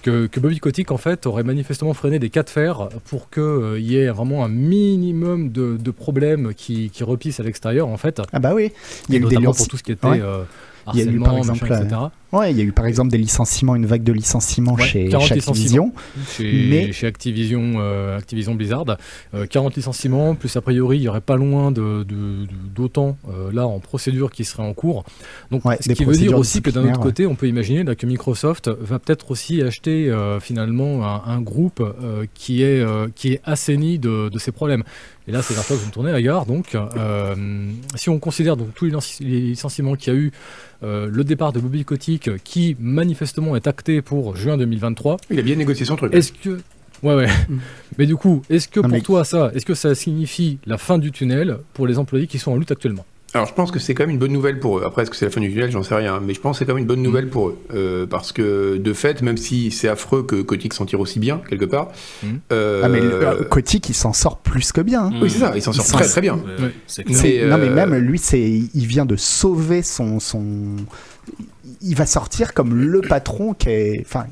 que, 0.02 0.26
que 0.26 0.40
Bobby 0.40 0.58
Kotick, 0.58 0.90
en 0.90 0.96
fait, 0.96 1.26
aurait 1.26 1.44
manifestement 1.44 1.94
freiné 1.94 2.18
des 2.18 2.28
cas 2.28 2.42
de 2.42 2.50
fer 2.50 2.88
pour 3.06 3.30
qu'il 3.30 3.78
y 3.78 3.96
ait 3.98 4.08
vraiment 4.10 4.44
un 4.44 4.48
minimum 4.48 5.50
de, 5.52 5.76
de 5.76 5.90
problèmes 5.92 6.54
qui, 6.54 6.90
qui 6.90 7.04
repissent 7.04 7.38
à 7.40 7.44
l'extérieur, 7.44 7.86
en 7.88 7.96
fait. 7.96 8.20
Ah 8.32 8.40
bah 8.40 8.52
oui, 8.54 8.72
il 9.08 9.14
y 9.14 9.18
a 9.18 9.20
eu 9.20 9.24
des 9.28 9.36
pour 9.44 9.68
tout 9.68 9.76
ce 9.76 9.82
qui 9.82 9.92
était 9.92 10.06
Ouais. 10.06 10.20
euh, 10.20 10.42
Il 10.94 11.00
y 11.00 11.02
a 11.02 11.10
eu, 11.10 11.18
par 11.20 11.36
exemple, 11.36 11.64
etc. 11.66 11.96
Ouais, 12.32 12.52
il 12.52 12.56
y 12.58 12.60
a 12.60 12.64
eu 12.64 12.70
par 12.70 12.86
exemple 12.86 13.10
des 13.10 13.18
licenciements, 13.18 13.74
une 13.74 13.86
vague 13.86 14.04
de 14.04 14.12
licenciements 14.12 14.74
Ouais, 14.74 14.84
chez, 14.84 15.08
40 15.08 15.26
chez 15.26 15.34
Activision. 15.34 15.92
chez, 16.36 16.66
Mais- 16.70 16.92
chez 16.92 17.08
Activision, 17.08 17.72
euh, 17.78 18.16
Activision 18.18 18.54
Blizzard. 18.54 18.84
Euh, 19.34 19.46
40 19.46 19.74
licenciements, 19.74 20.36
plus 20.36 20.54
a 20.56 20.60
priori, 20.60 20.98
il 20.98 21.02
y 21.02 21.08
aurait 21.08 21.20
pas 21.20 21.34
loin 21.36 21.72
de, 21.72 22.06
d'autant 22.74 23.16
euh, 23.28 23.50
là 23.52 23.66
en 23.66 23.80
procédure 23.80 24.30
qui 24.30 24.44
serait 24.44 24.62
en 24.62 24.74
cours. 24.74 25.04
Donc, 25.50 25.64
Ouais, 25.64 25.76
ce 25.80 25.92
qui 25.92 26.04
veut 26.04 26.14
dire 26.14 26.36
aussi 26.38 26.62
que 26.62 26.70
d'un 26.70 26.88
autre 26.88 27.00
côté, 27.00 27.26
on 27.26 27.34
peut 27.34 27.48
imaginer 27.48 27.82
là, 27.84 27.94
que 27.96 28.06
Microsoft 28.06 28.68
va 28.80 28.98
peut-être 29.00 29.30
aussi 29.32 29.60
acheter 29.62 30.08
euh, 30.08 30.38
finalement 30.40 31.04
un, 31.06 31.22
un 31.26 31.40
groupe 31.40 31.80
euh, 31.80 32.26
qui, 32.34 32.62
est, 32.62 32.80
euh, 32.80 33.08
qui 33.14 33.32
est 33.32 33.40
assaini 33.44 33.98
de, 33.98 34.28
de 34.28 34.38
ces 34.38 34.52
problèmes. 34.52 34.84
Et 35.30 35.32
là, 35.32 35.42
c'est 35.42 35.54
vers 35.54 35.64
toi 35.64 35.76
que 35.76 35.80
vous 35.82 35.86
me 35.86 35.92
tournez, 35.92 36.10
la 36.10 36.20
gare. 36.20 36.44
Donc, 36.44 36.74
euh, 36.74 37.36
si 37.94 38.08
on 38.08 38.18
considère 38.18 38.56
donc 38.56 38.74
tous 38.74 38.86
les, 38.86 38.90
licenci- 38.90 39.22
les 39.22 39.40
licenciements 39.40 39.94
qu'il 39.94 40.12
y 40.12 40.16
a 40.16 40.18
eu, 40.18 40.32
euh, 40.82 41.08
le 41.08 41.22
départ 41.22 41.52
de 41.52 41.60
Bobby 41.60 41.84
Kotick, 41.84 42.42
qui 42.42 42.74
manifestement 42.80 43.54
est 43.54 43.68
acté 43.68 44.02
pour 44.02 44.34
juin 44.34 44.56
2023, 44.56 45.18
Il 45.30 45.38
a 45.38 45.42
bien 45.42 45.54
négocié 45.54 45.86
son 45.86 45.94
truc. 45.94 46.12
est-ce 46.12 46.32
que. 46.32 46.58
Ouais, 47.04 47.14
ouais. 47.14 47.28
Mais 47.96 48.06
du 48.06 48.16
coup, 48.16 48.42
est-ce 48.50 48.66
que 48.66 48.80
Non, 48.80 48.88
pour 48.88 48.92
mais- 48.98 49.00
toi, 49.02 49.24
ça, 49.24 49.52
est-ce 49.54 49.64
que 49.64 49.74
ça 49.74 49.94
signifie 49.94 50.58
la 50.66 50.78
fin 50.78 50.98
du 50.98 51.12
tunnel 51.12 51.58
pour 51.74 51.86
les 51.86 51.96
employés 51.98 52.26
qui 52.26 52.40
sont 52.40 52.50
en 52.50 52.56
lutte 52.56 52.72
actuellement? 52.72 53.06
Alors 53.32 53.46
je 53.46 53.54
pense 53.54 53.70
que 53.70 53.78
c'est 53.78 53.94
quand 53.94 54.02
même 54.02 54.10
une 54.10 54.18
bonne 54.18 54.32
nouvelle 54.32 54.58
pour 54.58 54.78
eux. 54.78 54.82
Après, 54.84 55.02
est-ce 55.02 55.10
que 55.10 55.16
c'est 55.16 55.24
la 55.24 55.30
fin 55.30 55.40
du 55.40 55.50
tunnel? 55.52 55.70
J'en 55.70 55.84
sais 55.84 55.94
rien. 55.94 56.18
Mais 56.20 56.34
je 56.34 56.40
pense 56.40 56.56
que 56.56 56.58
c'est 56.58 56.66
quand 56.66 56.74
même 56.74 56.82
une 56.82 56.88
bonne 56.88 57.02
nouvelle 57.02 57.28
pour 57.28 57.48
eux. 57.50 57.58
Euh, 57.72 58.04
parce 58.06 58.32
que 58.32 58.76
de 58.76 58.92
fait, 58.92 59.22
même 59.22 59.36
si 59.36 59.70
c'est 59.70 59.86
affreux 59.88 60.24
que 60.24 60.42
Kotick 60.42 60.74
s'en 60.74 60.84
tire 60.84 60.98
aussi 60.98 61.20
bien, 61.20 61.40
quelque 61.48 61.64
part. 61.64 61.88
Mhm. 62.24 62.40
euh, 62.52 62.80
Ah 62.84 62.88
mais 62.88 63.00
le- 63.00 63.12
euh, 63.24 63.44
Kotick, 63.44 63.88
il 63.88 63.94
s'en 63.94 64.12
sort 64.12 64.38
plus 64.38 64.72
que 64.72 64.80
bien. 64.80 65.04
hein. 65.04 65.12
Oui, 65.22 65.30
c'est 65.30 65.38
ça, 65.38 65.52
il 65.54 65.62
s'en 65.62 65.72
sort 65.72 65.84
Il 65.88 65.92
très 65.92 66.06
très 66.08 66.20
bien. 66.20 66.38
Non 67.46 67.58
mais 67.58 67.70
même 67.70 67.94
lui, 67.94 68.18
c'est, 68.18 68.40
il 68.74 68.86
vient 68.86 69.06
de 69.06 69.14
sauver 69.16 69.82
son, 69.82 70.18
son, 70.18 70.76
il 71.82 71.94
va 71.94 72.06
sortir 72.06 72.52
comme 72.52 72.74
le 72.74 73.00
patron 73.00 73.54
qui 73.54 73.68
est, 73.70 74.02
enfin, 74.04 74.26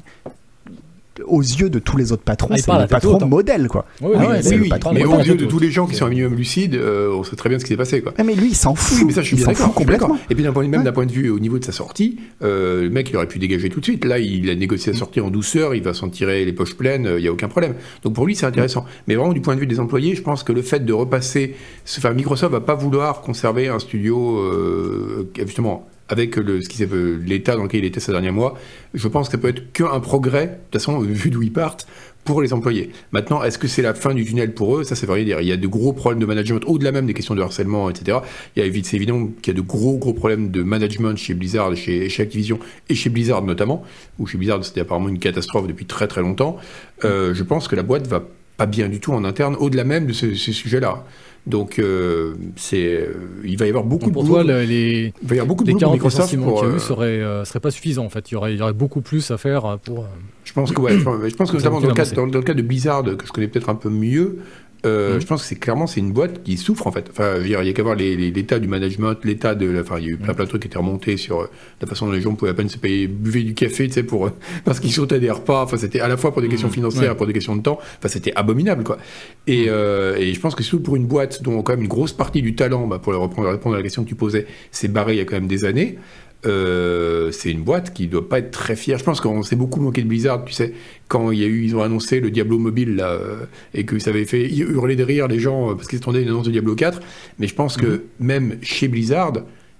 aux 1.27 1.41
yeux 1.43 1.71
de 1.71 1.79
tous 1.79 1.97
les 1.97 2.13
autres 2.13 2.23
patrons, 2.23 2.49
Ah, 2.53 2.59
c'est 2.59 2.73
le 2.73 2.87
patron 2.87 3.19
hein. 3.21 3.27
modèle 3.27 3.69
quoi. 3.69 3.85
Ah 4.01 4.05
oui, 4.07 4.17
ouais, 4.17 4.27
oui, 4.31 4.37
c'est 4.43 4.51
oui, 4.51 4.57
le 4.57 4.63
oui, 4.63 4.69
patron. 4.69 4.93
Mais 4.93 5.05
aux 5.05 5.21
yeux 5.21 5.35
de 5.35 5.45
tous 5.47 5.59
les 5.59 5.71
gens 5.71 5.87
qui 5.87 5.95
sont 5.97 6.07
un 6.07 6.11
minimum 6.11 6.35
lucides, 6.35 6.75
euh, 6.75 7.11
on 7.13 7.25
sait 7.25 7.37
très 7.37 7.49
bien 7.49 7.59
ce 7.59 7.65
qui 7.65 7.71
s'est 7.71 7.77
passé. 7.77 8.01
Quoi. 8.03 8.15
Ah, 8.19 8.25
mais 8.25 8.35
lui, 8.35 8.49
il 8.51 8.55
s'en 8.57 8.75
fout. 8.75 8.99
Oui, 9.01 9.05
mais 9.07 9.13
ça, 9.13 9.23
je 9.23 9.27
suis 9.29 9.37
il 9.37 9.45
bien 9.45 9.55
s'en 9.55 9.61
d'accord. 9.61 9.75
complètement. 9.75 10.19
Et 10.31 10.35
puis, 10.35 10.45
d'un 10.45 10.53
point, 10.53 10.67
même 10.67 10.81
Ouais. 10.81 10.85
d'un 10.85 10.93
point 10.93 11.07
de 11.07 11.13
vue 11.13 11.31
au 11.31 11.39
niveau 11.39 11.59
de 11.59 11.65
sa 11.65 11.73
sortie, 11.73 12.19
euh, 12.43 12.83
le 12.83 12.91
mec, 12.91 13.11
il 13.11 13.17
aurait 13.17 13.29
pu 13.29 13.39
dégager 13.39 13.69
tout 13.69 13.81
de 13.81 13.85
suite. 13.85 14.05
Là, 14.05 14.19
il 14.19 14.49
a 14.51 14.55
négocié 14.55 14.93
sa 14.93 14.99
sortie 14.99 15.21
en 15.21 15.31
douceur, 15.31 15.75
il 15.75 15.83
va 15.83 15.95
s'en 15.95 16.09
tirer 16.09 16.45
les 16.45 16.53
poches 16.53 16.75
pleines, 16.77 17.07
euh, 17.07 17.19
il 17.19 17.23
n'y 17.23 17.29
a 17.29 17.33
aucun 17.33 17.49
problème. 17.49 17.75
Donc, 18.05 18.15
pour 18.15 18.27
lui, 18.27 18.35
c'est 18.37 18.47
intéressant. 18.47 18.85
Mais 19.07 19.15
vraiment, 19.15 19.33
du 19.33 19.41
point 19.41 19.55
de 19.55 19.61
vue 19.61 19.67
des 19.67 19.81
employés, 19.81 20.15
je 20.15 20.23
pense 20.23 20.43
que 20.43 20.53
le 20.53 20.63
fait 20.63 20.85
de 20.85 20.93
repasser. 20.93 21.55
Enfin, 21.99 22.13
Microsoft 22.13 22.53
va 22.53 22.61
pas 22.61 22.75
vouloir 22.75 23.21
conserver 23.23 23.69
un 23.69 23.79
studio, 23.79 24.39
euh, 24.39 25.29
justement, 25.45 25.87
avec 26.09 26.35
ce 26.35 26.69
qui 26.69 26.83
euh, 26.85 27.19
l'état 27.25 27.57
dans 27.57 27.65
lequel 27.65 27.81
il 27.85 27.87
était 27.87 28.01
ces 28.01 28.13
derniers 28.13 28.31
mois. 28.31 28.59
Je 28.95 29.09
pense 29.09 29.29
que 29.29 29.33
ça 29.33 29.39
peut 29.39 29.49
être 29.49 29.73
qu'un 29.73 30.01
progrès, 30.01 30.47
de 30.47 30.53
toute 30.53 30.73
façon, 30.81 31.01
vu 31.01 31.31
d'où 31.31 31.43
ils 31.43 31.53
partent, 31.53 31.87
pour 32.25 32.43
les 32.43 32.53
employés. 32.53 32.91
Maintenant, 33.13 33.43
est-ce 33.43 33.57
que 33.59 33.67
c'est 33.69 33.81
la 33.81 33.95
fin 33.95 34.13
du 34.13 34.23
tunnel 34.23 34.53
pour 34.53 34.77
eux? 34.77 34.85
Ça, 34.85 34.95
c'est 34.95 35.07
vrai 35.07 35.25
dire. 35.25 35.41
Il 35.41 35.47
y 35.47 35.53
a 35.53 35.57
de 35.57 35.67
gros 35.67 35.95
problèmes 35.95 36.21
de 36.21 36.27
management, 36.27 36.63
au-delà 36.67 36.93
même 36.93 37.07
des 37.07 37.15
questions 37.15 37.35
de 37.35 37.41
harcèlement, 37.41 37.89
etc. 37.89 38.19
Il 38.55 38.85
c'est 38.85 38.97
évident 38.97 39.29
qu'il 39.41 39.55
y 39.55 39.57
a 39.57 39.61
de 39.61 39.67
gros, 39.67 39.97
gros 39.97 40.13
problèmes 40.13 40.51
de 40.51 40.63
management 40.63 41.17
chez 41.17 41.33
Blizzard, 41.33 41.75
chez, 41.75 42.09
chez 42.11 42.23
Activision 42.23 42.59
et 42.91 42.95
chez 42.95 43.09
Blizzard 43.09 43.43
notamment, 43.43 43.83
où 44.19 44.27
chez 44.27 44.37
Blizzard, 44.37 44.63
c'était 44.63 44.83
apparemment 44.83 45.09
une 45.09 45.19
catastrophe 45.19 45.67
depuis 45.67 45.87
très 45.87 46.07
très 46.07 46.21
longtemps. 46.21 46.59
Euh, 47.05 47.33
je 47.33 47.43
pense 47.43 47.67
que 47.67 47.77
la 47.77 47.83
boîte 47.83 48.07
va 48.07 48.23
pas 48.59 48.67
bien 48.67 48.89
du 48.91 49.01
tout 49.01 49.13
en 49.15 49.25
interne, 49.25 49.57
au-delà 49.59 49.85
même 49.85 50.07
de 50.07 50.13
ce- 50.13 50.35
ces 50.35 50.53
sujets-là. 50.53 51.07
Donc, 51.49 51.79
euh, 51.79 52.35
c'est, 52.57 52.85
euh, 52.95 53.15
il 53.45 53.57
va 53.59 53.67
y 53.67 53.69
avoir 53.71 53.85
beaucoup 53.85 54.11
pour 54.11 54.23
de 54.23 54.29
toi, 54.29 54.43
boulot. 54.43 54.55
le- 54.59 54.65
les, 54.65 55.13
il 55.23 55.29
va 55.29 55.35
y 55.35 55.39
avoir 55.39 55.47
beaucoup 55.49 55.65
de 55.65 55.69
les 55.69 55.73
boulot 55.75 55.87
pour 55.91 55.97
40 55.99 56.33
Microsoft 56.33 56.37
pour, 56.45 56.61
qu'il 56.61 56.69
y 56.69 56.71
a 56.71 56.73
eu 56.73 56.77
euh, 56.77 56.79
seraient, 56.79 57.07
euh, 57.23 57.45
seraient 57.45 57.61
pas 57.61 57.71
suffisants 57.71 58.05
en 58.05 58.11
fait. 58.11 58.31
Il 58.31 58.35
y 58.35 58.37
aurait, 58.37 58.53
il 58.55 58.59
y 58.59 58.63
aurait 58.63 58.73
beaucoup 58.75 59.01
plus 59.01 59.31
à 59.31 59.39
faire 59.39 59.79
pour. 59.83 60.01
euh, 60.01 60.07
Je 60.45 60.53
pense 60.53 60.71
que, 60.73 60.81
ouais, 60.81 60.93
je 60.99 61.35
pense, 61.37 61.51
que 61.51 61.57
notamment 61.57 61.81
dans 61.81 61.89
le, 61.89 61.95
cas, 61.95 62.05
dans, 62.05 62.27
dans 62.27 62.39
le 62.39 62.45
cas 62.45 62.55
de 62.55 62.63
Blizzard, 62.63 63.03
que 63.03 63.27
je 63.27 63.33
connais 63.33 63.49
peut-être 63.49 63.69
un 63.71 63.75
peu 63.75 63.89
mieux, 63.89 64.39
euh, 64.87 65.15
Mhm. 65.15 65.21
je 65.21 65.27
pense 65.27 65.43
que 65.43 65.49
c'est 65.49 65.57
clairement 65.59 65.87
c'est 65.87 66.01
une 66.01 66.13
boîte 66.13 66.43
qui 66.45 66.57
souffre 66.57 66.87
en 66.87 66.93
fait. 66.93 67.07
Enfin, 67.11 67.35
il 67.43 67.49
y 67.49 67.55
a 67.57 67.73
qu'à 67.73 67.83
voir 67.83 67.97
l'état 67.97 68.59
du 68.59 68.69
management, 68.69 69.17
l'état 69.25 69.55
de, 69.55 69.81
enfin, 69.81 69.99
il 69.99 70.05
y 70.05 70.09
a 70.09 70.11
eu 70.13 70.17
plein, 70.17 70.35
plein 70.35 70.45
de 70.45 70.49
trucs 70.49 70.63
qui 70.63 70.69
étaient 70.69 70.79
remontés 70.79 71.17
sur 71.17 71.41
euh, 71.41 71.51
la 71.81 71.87
façon 71.89 72.07
dont 72.07 72.13
les 72.13 72.21
gens 72.21 72.35
pouvaient 72.35 72.53
à 72.53 72.55
peine 72.55 72.69
se 72.69 72.79
payer, 72.79 73.07
buvaient 73.09 73.43
du 73.43 73.55
café, 73.55 73.87
tu 73.89 73.95
sais, 73.95 74.03
pour 74.03 74.27
euh, 74.27 74.31
parce 74.65 74.79
qu'ils 74.81 74.93
sautaient 74.93 75.21
des 75.21 75.31
repas. 75.31 75.63
Enfin, 75.65 75.77
c'était 75.77 76.01
à 76.01 76.09
la 76.09 76.17
fois 76.17 76.33
pour 76.33 76.43
des 76.43 76.49
questions 76.49 76.69
Mhm. 76.69 76.75
financières, 76.75 77.11
Ouais. 77.11 77.17
pour 77.17 77.27
des 77.27 77.33
questions 77.33 77.57
de 77.57 77.63
temps. 77.63 77.79
Enfin, 77.99 78.09
c'était 78.09 78.33
abominable 78.37 78.85
quoi. 78.85 78.99
Et, 79.47 79.65
et 79.65 80.35
je 80.35 80.41
pense 80.41 80.55
que 80.55 80.63
surtout 80.63 80.83
pour 80.85 80.97
une 80.97 81.07
boîte 81.07 81.43
dont 81.43 81.63
quand 81.63 81.73
même 81.73 81.83
une 81.83 81.89
grosse 81.89 82.13
partie 82.13 82.43
du 82.43 82.55
talent, 82.55 82.87
bah, 82.87 82.99
pour 82.99 83.15
reprendre, 83.15 83.49
répondre 83.51 83.75
à 83.75 83.79
la 83.79 83.83
question 83.83 84.05
que 84.05 84.09
tu 84.09 84.15
posais, 84.15 84.47
s'est 84.71 84.89
barré 84.89 85.15
il 85.15 85.19
y 85.19 85.21
a 85.21 85.25
quand 85.25 85.37
même 85.37 85.47
des 85.49 85.65
années. 85.65 85.99
Euh, 86.47 87.33
c'est 87.33 87.51
une 87.51 87.63
boîte 87.63 87.93
qui 87.93 88.07
doit 88.07 88.29
pas 88.29 88.39
être 88.39 88.51
très 88.53 88.77
fière. 88.77 88.99
Je 88.99 89.05
pense 89.05 89.21
qu'on 89.21 89.43
s'est 89.43 89.57
beaucoup 89.57 89.81
moqué 89.81 90.03
de 90.03 90.07
Blizzard, 90.09 90.45
tu 90.45 90.53
sais, 90.53 90.73
quand 91.09 91.33
il 91.33 91.41
y 91.41 91.45
a 91.45 91.47
eu, 91.49 91.65
ils 91.65 91.75
ont 91.75 91.83
annoncé 91.83 92.21
le 92.21 92.31
Diablo 92.31 92.59
mobile 92.59 92.95
là, 92.97 93.11
euh, 93.11 93.45
et 93.75 93.85
que 93.85 93.99
ça 93.99 94.11
avait 94.11 94.25
fait 94.25 94.49
hurler 94.55 94.95
de 94.95 95.03
rire 95.03 95.27
les 95.27 95.41
gens 95.41 95.71
euh, 95.71 95.75
parce 95.75 95.89
qu'ils 95.89 95.99
attendaient 95.99 96.23
une 96.23 96.29
annonce 96.29 96.47
de 96.47 96.53
Diablo 96.53 96.75
4. 96.77 97.01
Mais 97.41 97.49
je 97.49 97.55
pense 97.55 97.77
que 97.77 98.05
même 98.21 98.57
chez 98.63 98.87
Blizzard, 98.89 99.33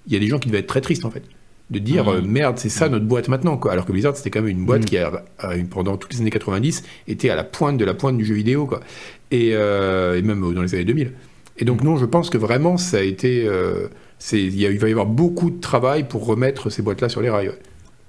il 0.07 0.13
y 0.13 0.17
a 0.17 0.19
des 0.19 0.27
gens 0.27 0.39
qui 0.41 0.49
devaient 0.49 0.59
être 0.61 0.67
très 0.67 0.81
tristes 0.81 1.05
en 1.05 1.11
fait. 1.11 1.23
De 1.71 1.79
dire 1.79 2.07
Mhm. 2.11 2.27
merde, 2.27 2.59
c'est 2.59 2.71
ça 2.71 2.89
notre 2.89 3.05
boîte 3.05 3.29
maintenant 3.29 3.57
quoi. 3.59 3.73
Alors 3.73 3.85
que 3.85 3.93
Blizzard 3.93 4.17
c'était 4.17 4.31
quand 4.31 4.41
même 4.41 4.49
une 4.59 4.65
boîte 4.65 4.81
Mhm. 4.81 4.87
qui 4.87 4.97
a, 4.99 5.25
pendant 5.71 5.97
toutes 5.99 6.13
les 6.15 6.21
années 6.23 6.31
90 6.31 6.83
était 7.07 7.29
à 7.31 7.37
la 7.37 7.45
pointe 7.45 7.77
de 7.77 7.85
la 7.85 7.93
pointe 7.95 8.17
du 8.17 8.25
jeu 8.25 8.35
vidéo 8.35 8.65
quoi. 8.67 8.81
Et, 9.31 9.51
euh, 9.53 10.17
et 10.19 10.23
même 10.23 10.41
dans 10.55 10.63
les 10.63 10.75
années 10.75 10.85
2000. 10.87 11.13
Et 11.59 11.65
donc 11.67 11.85
non, 11.85 11.97
je 11.99 12.07
pense 12.07 12.31
que 12.31 12.39
vraiment 12.39 12.79
ça 12.79 12.97
a 12.99 13.03
été, 13.03 13.45
euh, 13.47 13.89
il, 14.33 14.79
va 14.79 14.89
y 14.89 14.91
avoir 14.91 15.07
beaucoup 15.07 15.51
de 15.51 15.61
travail 15.61 16.05
pour 16.09 16.27
remettre 16.27 16.71
ces 16.71 16.83
boîtes 16.83 17.01
là 17.01 17.09
sur 17.09 17.21
les 17.21 17.31
rails. 17.31 17.49
ouais. 17.49 17.59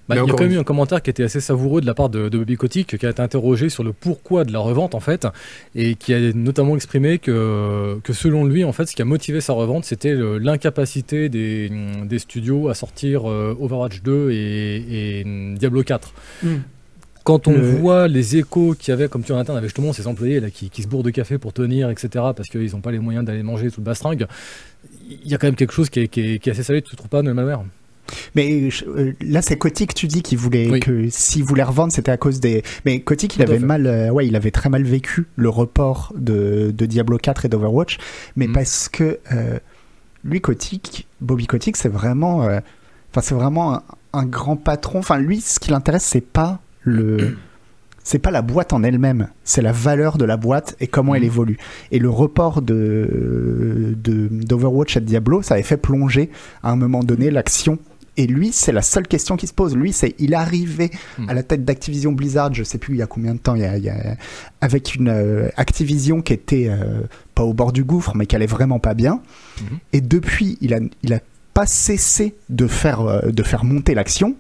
Bah, 0.10 0.16
il 0.16 0.28
y 0.28 0.32
a 0.32 0.34
quand 0.34 0.44
même 0.44 0.54
eu 0.54 0.58
un 0.58 0.64
commentaire 0.64 1.04
qui 1.04 1.12
était 1.12 1.22
assez 1.24 1.40
savoureux 1.40 1.82
de 1.82 1.86
la 1.86 1.94
part 1.94 2.10
de, 2.10 2.30
de 2.30 2.38
Bobby 2.40 2.56
Kotick, 2.56 2.98
qui 2.98 3.06
a 3.06 3.12
été 3.12 3.22
interrogé 3.22 3.70
sur 3.70 3.84
le 3.84 3.94
pourquoi 3.94 4.44
de 4.44 4.52
la 4.52 4.58
revente 4.58 4.96
en 4.96 5.00
fait, 5.00 5.28
et 5.76 5.94
qui 5.94 6.16
a 6.16 6.34
notamment 6.34 6.76
exprimé 6.76 7.20
que, 7.20 8.00
que 8.04 8.12
selon 8.12 8.44
lui 8.44 8.64
en 8.64 8.72
fait, 8.72 8.88
ce 8.88 8.96
qui 8.96 9.04
a 9.04 9.06
motivé 9.06 9.40
sa 9.40 9.54
revente, 9.54 9.86
c'était 9.86 10.16
l'incapacité 10.16 11.30
des, 11.30 11.70
des 12.06 12.18
studios 12.18 12.70
à 12.70 12.74
sortir 12.74 13.30
euh, 13.30 13.56
Overwatch 13.60 14.02
2 14.02 14.32
et, 14.32 15.20
et 15.20 15.56
Diablo 15.56 15.84
4. 15.84 16.12
Mm. 16.42 16.56
Quand 17.30 17.48
on 17.48 17.52
Le- 17.54 17.72
voit 17.78 18.08
les 18.08 18.38
échos 18.38 18.76
qu'il 18.78 18.92
y 18.92 18.94
avait, 18.94 19.08
comme 19.08 19.24
tu 19.24 19.32
en 19.32 19.38
interne, 19.38 19.58
avec 19.58 19.70
justement 19.70 19.94
ces 19.94 20.08
employés 20.08 20.40
là, 20.40 20.50
qui, 20.50 20.70
qui 20.70 20.82
se 20.84 20.88
bourrent 20.88 21.04
de 21.04 21.12
café 21.12 21.38
pour 21.38 21.54
tenir, 21.54 21.90
etc., 21.90 22.10
parce 22.36 22.50
qu'ils 22.50 22.72
n'ont 22.72 22.82
pas 22.82 22.92
les 22.92 23.00
moyens 23.00 23.24
d'aller 23.26 23.44
manger 23.44 23.70
tout 23.70 23.82
le 23.82 23.86
bastringue, 23.86 24.26
il 25.10 25.28
y 25.28 25.34
a 25.34 25.38
quand 25.38 25.48
même 25.48 25.56
quelque 25.56 25.74
chose 25.74 25.90
qui 25.90 26.00
est, 26.02 26.08
qui 26.08 26.22
est- 26.22 26.40
qui 26.40 26.50
est 26.50 26.52
assez 26.54 26.64
salé, 26.64 26.82
tu 26.82 26.96
trouves 26.96 27.10
pas, 27.10 27.22
malware 27.22 27.64
Mais 28.36 28.70
euh, 28.88 29.14
là, 29.22 29.42
c'est 29.44 29.58
Kotick, 29.58 29.94
tu 29.94 30.08
dis 30.08 30.22
qu'il 30.24 30.38
voulait 30.40 30.68
Oui. 30.70 30.80
que 30.80 31.08
s'il 31.10 31.44
voulait 31.44 31.64
revendre, 31.64 31.94
c'était 31.94 32.12
à 32.12 32.18
cause 32.18 32.40
des. 32.40 32.64
Mais 32.86 33.02
Kotick, 33.02 33.36
il 33.36 33.44
avait 33.44 33.60
fait. 33.60 33.66
mal, 33.66 33.86
euh, 33.86 34.10
ouais, 34.10 34.26
il 34.28 34.36
avait 34.36 34.50
très 34.52 34.70
mal 34.70 34.84
vécu 34.84 35.28
le 35.36 35.50
report 35.50 36.14
de, 36.18 36.72
de 36.76 36.86
Diablo 36.88 37.18
4 37.20 37.46
et 37.46 37.50
d'Overwatch, 37.50 37.98
mais 38.36 38.48
Mhm. 38.48 38.54
parce 38.54 38.90
que 38.90 39.20
euh, 39.32 39.60
lui, 40.24 40.42
Kotick, 40.42 41.08
Bobby 41.22 41.46
Kotick, 41.46 41.78
c'est 41.78 41.90
vraiment, 41.90 42.40
enfin, 42.40 43.22
c'est 43.22 43.36
vraiment 43.36 43.76
un, 43.76 43.84
un 44.14 44.26
grand 44.26 44.56
patron. 44.56 45.00
Enfin, 45.00 45.18
lui, 45.20 45.40
ce 45.42 45.60
qui 45.60 45.70
l'intéresse, 45.70 46.04
c'est 46.04 46.20
pas 46.26 46.60
le. 46.82 47.38
C'est 48.04 48.18
pas 48.20 48.32
la 48.32 48.42
boîte 48.42 48.74
en 48.74 48.82
elle-même, 48.82 49.28
c'est 49.44 49.62
la 49.62 49.72
valeur 49.72 50.18
de 50.18 50.26
la 50.26 50.36
boîte 50.38 50.76
et 50.80 50.88
comment 50.88 51.14
elle 51.14 51.22
Mhm. 51.22 51.28
évolue. 51.28 51.58
Et 51.92 52.00
le 52.00 52.10
report 52.10 52.62
de 52.64 53.96
d'Overwatch 54.04 54.98
à 54.98 55.00
Diablo, 55.00 55.42
ça 55.42 55.56
avait 55.56 55.64
fait 55.64 55.78
plonger 55.78 56.30
à 56.64 56.72
un 56.72 56.76
moment 56.76 57.04
donné 57.04 57.30
l'action. 57.32 57.78
Et 58.18 58.26
lui, 58.28 58.52
c'est 58.52 58.72
la 58.74 58.82
seule 58.82 59.08
question 59.08 59.38
qui 59.38 59.48
se 59.48 59.54
pose. 59.54 59.76
Lui, 59.78 59.94
c'est 59.94 60.16
il 60.20 60.34
est 60.34 60.36
arrivé 60.38 60.90
Mhm. 61.20 61.30
à 61.30 61.34
la 61.34 61.44
tête 61.44 61.64
d'Activision 61.64 62.12
Blizzard, 62.12 62.54
je 62.54 62.64
sais 62.64 62.78
plus 62.78 62.96
il 62.96 62.98
y 62.98 63.02
a 63.02 63.08
combien 63.08 63.34
de 63.34 63.40
temps, 63.40 63.56
il 63.56 63.62
y 63.62 63.66
a, 63.66 63.78
il 63.78 63.84
y 63.84 63.90
a- 63.90 64.16
avec 64.60 64.96
une 64.96 65.10
euh, 65.10 65.50
Activision 65.56 66.22
qui 66.22 66.34
était 66.34 66.68
euh, 66.70 67.02
pas 67.36 67.44
au 67.44 67.54
bord 67.54 67.72
du 67.72 67.84
gouffre, 67.84 68.16
mais 68.16 68.26
qui 68.26 68.36
allait 68.36 68.46
vraiment 68.48 68.80
pas 68.80 68.94
bien. 68.94 69.22
Et 69.94 70.02
depuis, 70.02 70.58
il 70.62 70.74
a, 70.74 70.80
il 71.04 71.14
a 71.14 71.20
pas 71.54 71.66
cessé 71.66 72.36
de 72.50 72.68
faire, 72.68 73.02
euh, 73.02 73.32
de 73.32 73.44
faire 73.44 73.64
monter 73.64 73.94
l'action. 73.94 74.36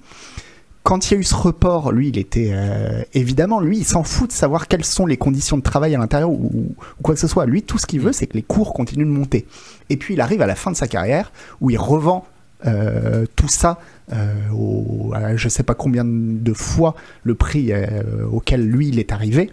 Quand 0.89 1.11
il 1.11 1.13
y 1.13 1.17
a 1.17 1.19
eu 1.19 1.23
ce 1.23 1.35
report, 1.35 1.91
lui, 1.91 2.09
il 2.09 2.17
était 2.17 2.49
euh, 2.51 3.03
évidemment, 3.13 3.59
lui, 3.59 3.77
il 3.77 3.85
s'en 3.85 4.01
fout 4.03 4.29
de 4.29 4.33
savoir 4.33 4.67
quelles 4.67 4.83
sont 4.83 5.05
les 5.05 5.17
conditions 5.17 5.55
de 5.55 5.61
travail 5.61 5.93
à 5.93 5.99
l'intérieur 5.99 6.31
ou, 6.31 6.49
ou 6.51 6.75
quoi 7.03 7.13
que 7.13 7.19
ce 7.19 7.27
soit. 7.27 7.45
Lui, 7.45 7.61
tout 7.61 7.77
ce 7.77 7.85
qu'il 7.85 7.99
veut, 7.99 8.11
c'est 8.11 8.25
que 8.25 8.33
les 8.33 8.41
cours 8.41 8.73
continuent 8.73 9.05
de 9.05 9.11
monter. 9.11 9.45
Et 9.91 9.97
puis, 9.97 10.15
il 10.15 10.19
arrive 10.21 10.41
à 10.41 10.47
la 10.47 10.55
fin 10.55 10.71
de 10.71 10.75
sa 10.75 10.87
carrière 10.87 11.31
où 11.61 11.69
il 11.69 11.77
revend 11.77 12.25
euh, 12.65 13.27
tout 13.35 13.47
ça 13.47 13.77
euh, 14.13 14.33
au, 14.51 15.13
à 15.13 15.35
je 15.35 15.47
sais 15.47 15.61
pas 15.61 15.75
combien 15.75 16.03
de 16.05 16.53
fois 16.53 16.95
le 17.21 17.35
prix 17.35 17.71
euh, 17.71 18.25
auquel 18.31 18.67
lui 18.67 18.87
il 18.87 18.97
est 18.97 19.11
arrivé. 19.11 19.51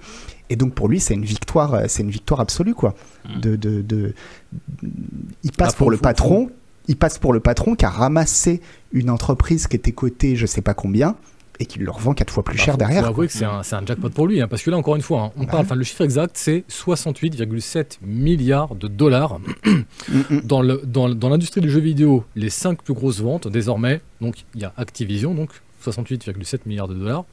Et 0.48 0.56
donc 0.56 0.72
pour 0.74 0.88
lui, 0.88 1.00
c'est 1.00 1.12
une 1.14 1.24
victoire, 1.24 1.74
euh, 1.74 1.84
c'est 1.86 2.02
une 2.02 2.10
victoire 2.10 2.40
absolue 2.40 2.74
quoi. 2.74 2.94
Mm. 3.28 3.40
De, 3.40 3.56
de, 3.56 3.82
de- 3.82 4.14
il 5.44 5.52
passe 5.52 5.72
Ah, 5.74 5.76
pour 5.76 5.90
le 5.90 5.98
patron. 5.98 6.50
Il 6.88 6.96
passe 6.96 7.18
pour 7.18 7.32
le 7.32 7.40
patron 7.40 7.74
qui 7.74 7.84
a 7.84 7.90
ramassé 7.90 8.60
une 8.92 9.10
entreprise 9.10 9.66
qui 9.66 9.76
était 9.76 9.92
cotée, 9.92 10.36
je 10.36 10.46
sais 10.46 10.62
pas 10.62 10.74
combien, 10.74 11.16
et 11.58 11.66
qui 11.66 11.78
le 11.78 11.90
revend 11.90 12.12
quatre 12.12 12.30
fois 12.32 12.44
plus 12.44 12.56
Bah, 12.58 12.62
cher 12.64 12.74
faut- 12.74 12.78
derrière. 12.78 13.02
Faut 13.04 13.08
avouer 13.08 13.26
que 13.28 13.32
c'est 13.32 13.44
un, 13.44 13.62
jackpot 13.86 14.10
pour 14.10 14.26
lui, 14.26 14.40
hein, 14.40 14.46
parce 14.48 14.62
que 14.62 14.70
là, 14.70 14.76
encore 14.76 14.94
une 14.96 15.02
fois, 15.02 15.22
hein, 15.22 15.30
on 15.36 15.44
Bah 15.44 15.52
parle, 15.52 15.64
enfin, 15.64 15.74
le 15.74 15.84
chiffre 15.84 16.02
exact, 16.02 16.36
c'est 16.36 16.64
68,7 16.68 17.98
milliards 18.02 18.74
de 18.74 18.88
dollars 18.88 19.38
Mm, 19.64 19.70
mm. 20.30 20.40
dans 20.44 20.62
le- 20.62 20.82
dans, 20.84 21.08
dans 21.08 21.28
l'industrie 21.28 21.60
du 21.60 21.70
jeu 21.70 21.80
vidéo. 21.80 22.24
Les 22.34 22.50
5 22.50 22.82
plus 22.82 22.94
grosses 22.94 23.20
ventes 23.20 23.48
désormais, 23.48 24.00
donc 24.20 24.44
il 24.54 24.60
y 24.60 24.64
a 24.64 24.72
Activision, 24.76 25.34
donc 25.34 25.50
68,7 25.84 26.60
milliards 26.66 26.88
de 26.88 26.94
dollars. 26.94 27.24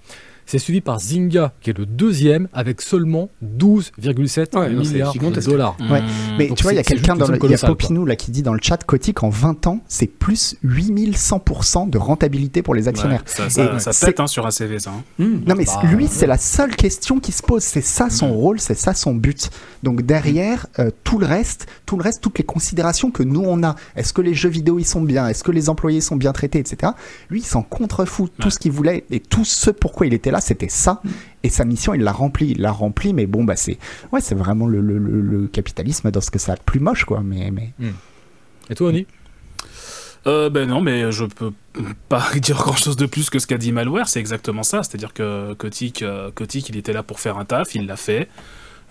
C'est 0.46 0.58
suivi 0.60 0.82
par 0.82 1.00
Zynga, 1.00 1.54
qui 1.62 1.70
est 1.70 1.78
le 1.78 1.86
deuxième, 1.86 2.48
avec 2.54 2.82
seulement 2.82 3.30
12,7 3.44 4.58
Ouais, 4.60 4.70
non, 4.70 4.84
c'est 4.84 4.92
milliards 4.92 5.14
de 5.14 5.42
dollars. 5.42 5.78
Ouais. 5.90 6.02
Mmh. 6.02 6.06
Mais 6.38 6.48
Donc 6.48 6.58
tu 6.58 6.64
vois, 6.64 6.74
il 6.74 6.76
y 6.76 6.80
a 6.80 6.84
quelqu'un 6.84 7.16
dans 7.16 7.28
le, 7.28 7.38
il 7.44 7.50
y 7.52 7.54
a 7.54 7.58
quoi. 7.58 7.70
Popinou 7.70 8.06
là 8.06 8.16
qui 8.16 8.32
dit 8.32 8.42
dans 8.44 8.54
le 8.54 8.60
chat, 8.62 8.84
Kotick 8.84 9.24
en 9.24 9.30
20 9.30 9.68
ans, 9.68 9.80
c'est 9.88 10.08
plus 10.08 10.56
8100% 10.66 11.90
de 11.90 11.98
rentabilité 11.98 12.62
pour 12.62 12.76
les 12.76 12.88
actionnaires. 12.88 13.22
Ouais, 13.22 13.26
ça, 13.50 13.50
ça, 13.50 13.80
ça 13.80 13.94
c'est- 13.94 14.06
pète 14.08 14.20
hein, 14.20 14.28
sur 14.28 14.46
ACV, 14.46 14.80
ça. 14.80 14.92
hein. 14.92 15.04
Hmm. 15.20 15.40
Non 15.48 15.56
mais 15.56 15.66
Bah, 15.66 15.82
lui, 15.86 16.04
ouais. 16.06 16.10
c'est 16.12 16.28
la 16.28 16.38
seule 16.38 16.76
question 16.76 17.20
qui 17.20 17.32
se 17.32 17.42
pose. 17.42 17.64
C'est 17.64 17.82
ça 17.82 18.10
son 18.10 18.28
Mm. 18.30 18.32
rôle, 18.32 18.60
c'est 18.60 18.78
ça 18.78 18.94
son 18.94 19.14
but. 19.16 19.50
Donc 19.84 20.02
derrière 20.04 20.68
euh, 20.80 20.90
tout 21.04 21.20
le 21.20 21.26
reste, 21.26 21.68
tout 21.86 21.98
le 21.98 22.04
reste, 22.04 22.22
toutes 22.22 22.38
les 22.38 22.44
considérations 22.44 23.12
que 23.12 23.24
nous 23.24 23.44
on 23.46 23.64
a. 23.64 23.76
Est-ce 23.96 24.14
que 24.14 24.22
les 24.22 24.34
jeux 24.34 24.50
vidéo 24.50 24.80
ils 24.80 24.86
sont 24.86 25.02
bien? 25.02 25.28
Est-ce 25.28 25.44
que 25.44 25.52
les 25.52 25.70
employés 25.70 26.02
sont 26.02 26.16
bien 26.16 26.32
traités, 26.32 26.60
etc. 26.60 26.94
Lui, 27.30 27.40
il 27.42 27.46
s'en 27.46 27.62
contrefout. 27.64 28.32
Tout 28.40 28.50
ce 28.50 28.60
qu'il 28.60 28.72
voulait 28.72 29.06
et 29.12 29.20
tout 29.20 29.46
ce 29.46 29.70
pourquoi 29.72 30.08
il 30.08 30.14
était 30.14 30.32
là, 30.34 30.42
c'était 30.42 30.68
ça. 30.68 31.02
Et 31.44 31.50
sa 31.50 31.64
mission, 31.64 31.94
il 31.94 32.02
l'a 32.02 32.12
rempli, 32.12 32.52
il 32.52 32.60
l'a 32.62 32.72
rempli. 32.72 33.14
Mais 33.14 33.26
bon, 33.26 33.46
bah 33.46 33.56
c'est, 33.56 33.78
ouais, 34.12 34.20
c'est 34.20 34.36
vraiment 34.36 34.68
le, 34.68 34.82
le- 34.82 34.98
le- 34.98 35.22
le 35.22 35.48
capitalisme 35.48 36.12
dans 36.12 36.20
ce 36.22 36.30
que 36.32 36.40
ça 36.40 36.54
a 36.54 36.56
de 36.58 36.62
plus 36.62 36.82
moche, 36.82 37.06
quoi. 37.06 37.22
Mais, 37.24 37.50
mais 37.52 37.72
Et 38.70 38.76
toi, 38.76 38.90
Oni? 38.90 39.06
Euh, 40.26 40.50
ben 40.50 40.70
non, 40.70 40.80
mais 40.82 41.12
je 41.12 41.26
peux 41.26 41.52
pas 42.10 42.24
dire 42.42 42.56
grand 42.58 42.76
chose 42.76 42.96
de 42.96 43.06
plus 43.06 43.30
que 43.30 43.40
ce 43.40 43.48
qu'a 43.48 43.58
dit 43.58 43.72
Malware, 43.72 44.08
c'est 44.08 44.20
exactement 44.20 44.64
ça. 44.64 44.82
C'est-à-dire 44.84 45.14
que 45.14 45.54
Kotick, 45.54 46.02
euh, 46.02 46.32
Kotick, 46.34 46.70
il 46.70 46.78
était 46.78 46.94
là 46.94 47.04
pour 47.04 47.20
faire 47.20 47.38
un 47.38 47.46
taf, 47.46 47.76
il 47.76 47.86
l'a 47.88 47.98
fait. 47.98 48.30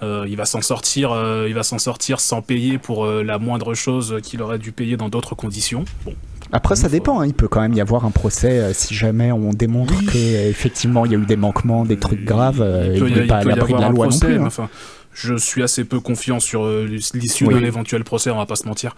Euh, 0.02 0.26
il 0.28 0.36
va 0.36 0.44
s'en 0.44 0.60
sortir, 0.60 1.12
euh, 1.12 1.46
il 1.48 1.54
va 1.54 1.62
s'en 1.62 1.78
sortir 1.78 2.18
sans 2.20 2.42
payer 2.42 2.76
pour 2.78 3.04
euh, 3.06 3.22
la 3.22 3.38
moindre 3.38 3.72
chose 3.72 4.18
qu'il 4.22 4.42
aurait 4.42 4.58
dû 4.58 4.72
payer 4.72 4.96
dans 4.96 5.08
d'autres 5.08 5.34
conditions. 5.36 5.84
Bon, 6.04 6.14
après, 6.52 6.76
ça 6.76 6.88
dépend. 6.88 7.20
hein. 7.20 7.26
Il 7.26 7.34
peut 7.34 7.48
quand 7.48 7.60
même 7.60 7.72
y 7.74 7.80
avoir 7.80 8.04
un 8.04 8.10
procès 8.10 8.58
euh, 8.58 8.72
si 8.72 8.94
jamais 8.94 9.32
on 9.32 9.50
démontre 9.50 9.94
Oui. 9.98 10.06
que 10.06 10.16
euh, 10.18 10.48
effectivement 10.50 11.04
il 11.06 11.12
y 11.12 11.14
a 11.14 11.18
eu 11.18 11.26
des 11.26 11.36
manquements, 11.36 11.84
des 11.84 11.98
trucs 11.98 12.24
graves. 12.24 12.60
euh, 12.62 12.88
il 12.88 12.94
il 12.94 12.98
peut 13.14 13.20
n'est 13.20 13.26
pas 13.26 13.36
à 13.38 13.44
l'abri 13.44 13.72
de 13.74 13.80
la 13.80 13.88
loi 13.88 14.06
procès, 14.08 14.26
non 14.26 14.32
plus. 14.34 14.42
hein. 14.42 14.46
enfin, 14.46 14.68
je 15.14 15.34
suis 15.36 15.62
assez 15.62 15.84
peu 15.84 16.00
confiant 16.00 16.40
sur 16.40 16.66
l'issue 16.66 17.46
Oui. 17.46 17.54
d'un 17.54 17.62
éventuel 17.64 18.04
procès, 18.04 18.30
on 18.30 18.36
va 18.38 18.46
pas 18.46 18.56
se 18.56 18.66
mentir. 18.66 18.96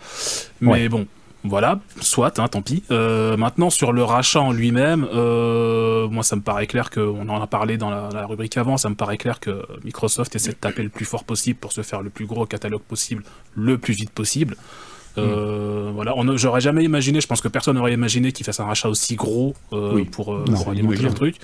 Mais 0.61 0.71
Ouais. 0.71 0.89
bon, 0.89 1.07
voilà, 1.47 1.81
soit, 2.01 2.39
hein, 2.39 2.49
tant 2.49 2.63
pis. 2.63 2.83
Euh, 2.91 3.37
maintenant, 3.37 3.69
sur 3.69 3.93
le 3.93 4.03
rachat 4.03 4.41
en 4.41 4.53
lui-même, 4.53 5.07
euh, 5.13 6.09
moi, 6.09 6.23
ça 6.23 6.37
me 6.37 6.41
paraît 6.41 6.67
clair 6.67 6.89
que, 6.89 7.01
on 7.01 7.29
en 7.29 7.43
a 7.43 7.47
parlé 7.47 7.77
dans 7.77 7.91
la, 7.91 8.09
la 8.15 8.27
rubrique 8.27 8.57
avant, 8.57 8.77
ça 8.79 8.89
me 8.89 8.95
paraît 8.95 9.19
clair 9.19 9.41
que 9.41 9.63
Microsoft 9.85 10.35
essaie 10.37 10.53
de 10.53 10.57
taper 10.57 10.83
le 10.83 10.89
plus 10.89 11.05
fort 11.05 11.25
possible 11.25 11.59
pour 11.59 11.73
se 11.73 11.83
faire 11.83 12.01
le 12.01 12.09
plus 12.11 12.25
gros 12.27 12.47
catalogue 12.47 12.81
possible, 12.83 13.25
le 13.55 13.77
plus 13.77 13.93
vite 13.95 14.11
possible. 14.11 14.57
Euh, 15.19 15.91
Voilà, 15.95 16.17
on- 16.17 16.37
j'aurais 16.37 16.61
jamais 16.61 16.83
imaginé, 16.83 17.21
je 17.21 17.27
pense 17.29 17.41
que 17.41 17.47
personne 17.49 17.77
n'aurait 17.77 17.93
imaginé 17.95 18.33
qu'il 18.33 18.45
fasse 18.45 18.59
un 18.59 18.65
rachat 18.65 18.89
aussi 18.89 19.15
gros 19.15 19.55
euh, 19.73 19.93
Oui. 19.95 20.05
pour, 20.05 20.35
euh, 20.35 20.45
Non, 20.49 20.55
pour 20.57 20.71
alimenter 20.71 20.95
imagine. 20.97 21.09
le 21.09 21.15
truc. 21.15 21.37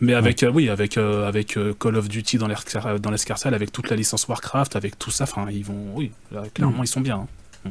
Mais 0.00 0.14
avec, 0.14 0.42
euh, 0.42 0.50
oui, 0.52 0.68
avec, 0.68 0.96
euh, 0.98 1.28
avec 1.28 1.56
euh, 1.56 1.72
Call 1.78 1.96
of 1.96 2.08
Duty 2.08 2.38
dans 2.38 2.48
l'escar- 2.48 2.98
dans 2.98 3.10
l'escarcelle, 3.12 3.54
avec 3.54 3.70
toute 3.70 3.88
la 3.90 3.96
licence 3.96 4.26
Warcraft, 4.26 4.74
avec 4.74 4.98
tout 4.98 5.12
ça, 5.12 5.24
enfin, 5.24 5.46
ils 5.52 5.64
vont, 5.64 5.92
oui, 5.94 6.10
là, 6.32 6.42
clairement, 6.52 6.82
ils 6.82 6.88
sont 6.88 7.00
bien. 7.00 7.26
hein. 7.64 7.70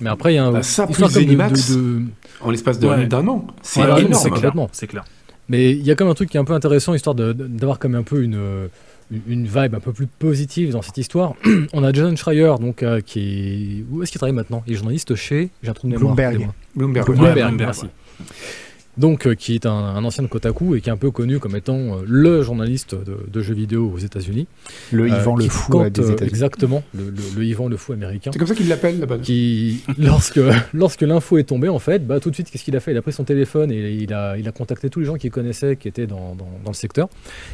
Mais 0.00 0.08
après, 0.08 0.32
il 0.32 0.36
y 0.36 0.38
a 0.38 0.44
un. 0.44 0.52
Bah, 0.52 0.62
ça, 0.62 0.86
plus 0.86 0.94
comme 1.02 1.10
Zenimax. 1.10 1.70
de- 1.72 1.76
de- 1.76 2.02
En 2.40 2.50
l'espace 2.50 2.78
Ouais. 2.78 3.06
d'un 3.06 3.26
an. 3.28 3.46
C'est 3.62 3.80
énorme. 3.80 4.68
c'est 4.72 4.86
clair. 4.86 5.04
Mais 5.50 5.72
il 5.72 5.84
y 5.84 5.90
a 5.90 5.94
quand 5.96 6.04
même 6.04 6.12
un 6.12 6.14
truc 6.14 6.30
qui 6.30 6.36
est 6.36 6.40
un 6.40 6.44
peu 6.44 6.52
intéressant, 6.54 6.94
histoire 6.94 7.14
d'avoir 7.14 7.78
comme 7.78 7.94
un 7.94 8.02
peu 8.02 8.22
une, 8.22 8.36
euh, 8.36 8.68
une- 9.10 9.46
vibe 9.46 9.74
un 9.74 9.80
peu 9.80 9.92
plus 9.92 10.06
positive 10.06 10.72
dans 10.72 10.82
cette 10.82 10.98
histoire. 10.98 11.34
On 11.72 11.82
a 11.84 11.92
Jason 11.92 12.14
Schreier, 12.16 12.54
donc, 12.60 12.82
euh, 12.82 13.00
qui 13.00 13.20
est... 13.20 13.84
Où 13.92 14.02
est-ce 14.02 14.10
qu'il 14.10 14.18
travaille 14.18 14.34
maintenant? 14.34 14.62
Il 14.66 14.72
est 14.74 14.76
journaliste 14.76 15.14
chez... 15.14 15.50
J'ai 15.62 15.70
un 15.70 15.74
trou 15.74 15.88
de 15.88 15.92
mémoire. 15.94 16.14
Bloomberg. 16.14 17.06
Bloomberg, 17.06 17.54
merci. 17.56 17.86
Donc, 18.98 19.26
euh, 19.26 19.34
qui 19.34 19.54
est 19.54 19.64
un, 19.64 19.70
un 19.70 20.04
ancien 20.04 20.24
de 20.24 20.28
Kotaku 20.28 20.74
et 20.74 20.80
qui 20.80 20.88
est 20.88 20.92
un 20.92 20.96
peu 20.96 21.10
connu 21.10 21.38
comme 21.38 21.54
étant 21.56 21.76
euh, 21.78 22.02
le 22.06 22.42
journaliste 22.42 22.94
de, 22.94 23.16
de 23.32 23.40
jeux 23.42 23.54
vidéo 23.54 23.90
aux 23.94 23.98
États-Unis. 23.98 24.46
Le 24.92 25.04
Euh, 25.04 25.08
Yvan 25.20 25.36
le 25.36 25.48
fou 25.48 25.70
quand, 25.72 25.84
euh, 25.84 25.90
des 25.90 26.10
États-Unis. 26.10 26.28
Exactement, 26.28 26.82
le, 26.94 27.04
le, 27.10 27.16
le 27.36 27.44
Yvan 27.44 27.68
le 27.68 27.76
fou 27.76 27.92
américain. 27.92 28.30
C'est 28.32 28.38
comme 28.38 28.48
ça 28.48 28.54
qu'ils 28.54 28.68
l'appellent 28.68 28.98
là-bas. 28.98 29.18
Qui, 29.18 29.82
lorsque, 29.98 30.40
lorsque 30.74 31.02
l'info 31.02 31.38
est 31.38 31.44
tombée, 31.44 31.68
en 31.68 31.78
fait, 31.78 32.06
bah, 32.06 32.18
tout 32.20 32.30
de 32.30 32.34
suite, 32.34 32.50
qu'est-ce 32.50 32.64
qu'il 32.64 32.76
a 32.76 32.80
fait? 32.80 32.90
Il 32.90 32.96
a 32.98 33.02
pris 33.02 33.12
son 33.12 33.24
téléphone 33.24 33.70
et 33.70 33.92
il 33.92 34.12
a, 34.12 34.36
il 34.36 34.46
a 34.48 34.52
contacté 34.52 34.90
tous 34.90 35.00
les 35.00 35.06
gens 35.06 35.14
qu'il 35.14 35.30
connaissait 35.30 35.76
qui 35.76 35.86
étaient 35.88 36.06
dans, 36.08 36.34
dans, 36.34 36.48
dans 36.64 36.70
le 36.70 36.74
secteur. 36.74 37.08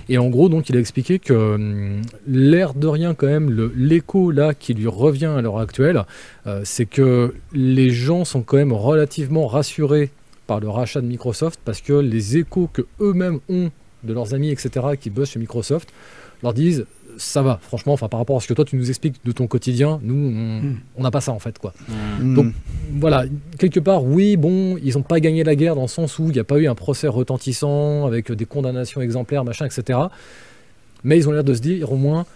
Et 0.09 0.17
en 0.19 0.29
gros, 0.31 0.49
donc, 0.49 0.71
il 0.71 0.77
a 0.77 0.81
expliqué 0.81 1.19
que 1.19 1.35
hum, 1.55 2.03
l'air 2.27 2.75
de 2.75 2.87
rien, 2.87 3.15
quand 3.15 3.27
même, 3.27 3.51
le- 3.51 3.73
l'écho 3.77 4.31
là 4.31 4.55
qui 4.55 4.73
lui 4.75 4.87
revient 4.89 5.27
à 5.27 5.43
l'heure 5.43 5.59
actuelle, 5.59 6.05
euh, 6.47 6.63
c'est 6.65 6.87
que 6.87 7.35
les 7.53 7.91
gens 7.91 8.25
sont 8.25 8.43
quand 8.43 8.57
même 8.57 8.73
relativement 8.73 9.47
rassurés 9.47 10.11
par 10.47 10.61
le 10.61 10.69
rachat 10.69 11.01
de 11.01 11.07
Microsoft 11.07 11.61
parce 11.65 11.81
que 11.81 11.93
les 11.93 12.37
échos 12.37 12.69
que 12.73 12.83
eux-mêmes 13.01 13.41
ont 13.49 13.71
de 14.03 14.13
leurs 14.13 14.35
amis, 14.35 14.51
etc., 14.51 14.71
qui 15.01 15.11
bossent 15.11 15.31
chez 15.31 15.39
Microsoft, 15.39 15.89
leur 16.43 16.53
disent 16.53 16.87
ça 17.17 17.43
va, 17.43 17.61
franchement, 17.63 17.93
enfin 17.93 18.09
par 18.09 18.19
rapport 18.19 18.37
à 18.37 18.41
ce 18.41 18.49
que 18.49 18.55
toi 18.55 18.65
tu 18.65 18.75
nous 18.77 18.89
expliques 18.89 19.25
de 19.25 19.31
ton 19.33 19.47
quotidien, 19.47 20.01
nous 20.03 20.15
on 20.17 20.61
Hmm. 20.63 21.03
n'a 21.03 21.11
pas 21.13 21.21
ça 21.21 21.31
en 21.33 21.39
fait 21.39 21.59
quoi. 21.59 21.73
Mm. 22.21 22.35
Donc 22.35 22.53
voilà, 22.99 23.25
quelque 23.59 23.79
part, 23.79 24.03
oui, 24.05 24.37
bon, 24.37 24.77
ils 24.83 24.95
n'ont 24.95 25.03
pas 25.03 25.21
gagné 25.21 25.45
la 25.45 25.55
guerre 25.55 25.77
dans 25.77 25.83
le 25.83 25.89
sens 25.89 26.19
où 26.19 26.25
il 26.25 26.33
n'y 26.33 26.41
a 26.41 26.45
pas 26.45 26.59
eu 26.59 26.67
un 26.67 26.75
procès 26.75 27.07
retentissant 27.07 28.05
avec 28.05 28.33
des 28.33 28.45
condamnations 28.47 29.01
exemplaires, 29.01 29.45
machin, 29.45 29.65
etc. 29.67 29.99
Mais 31.05 31.17
ils 31.17 31.29
ont 31.29 31.33
l'air 31.33 31.45
de 31.45 31.55
se 31.55 31.61
dire 31.61 31.93
au 31.93 31.97
moins, 31.97 32.27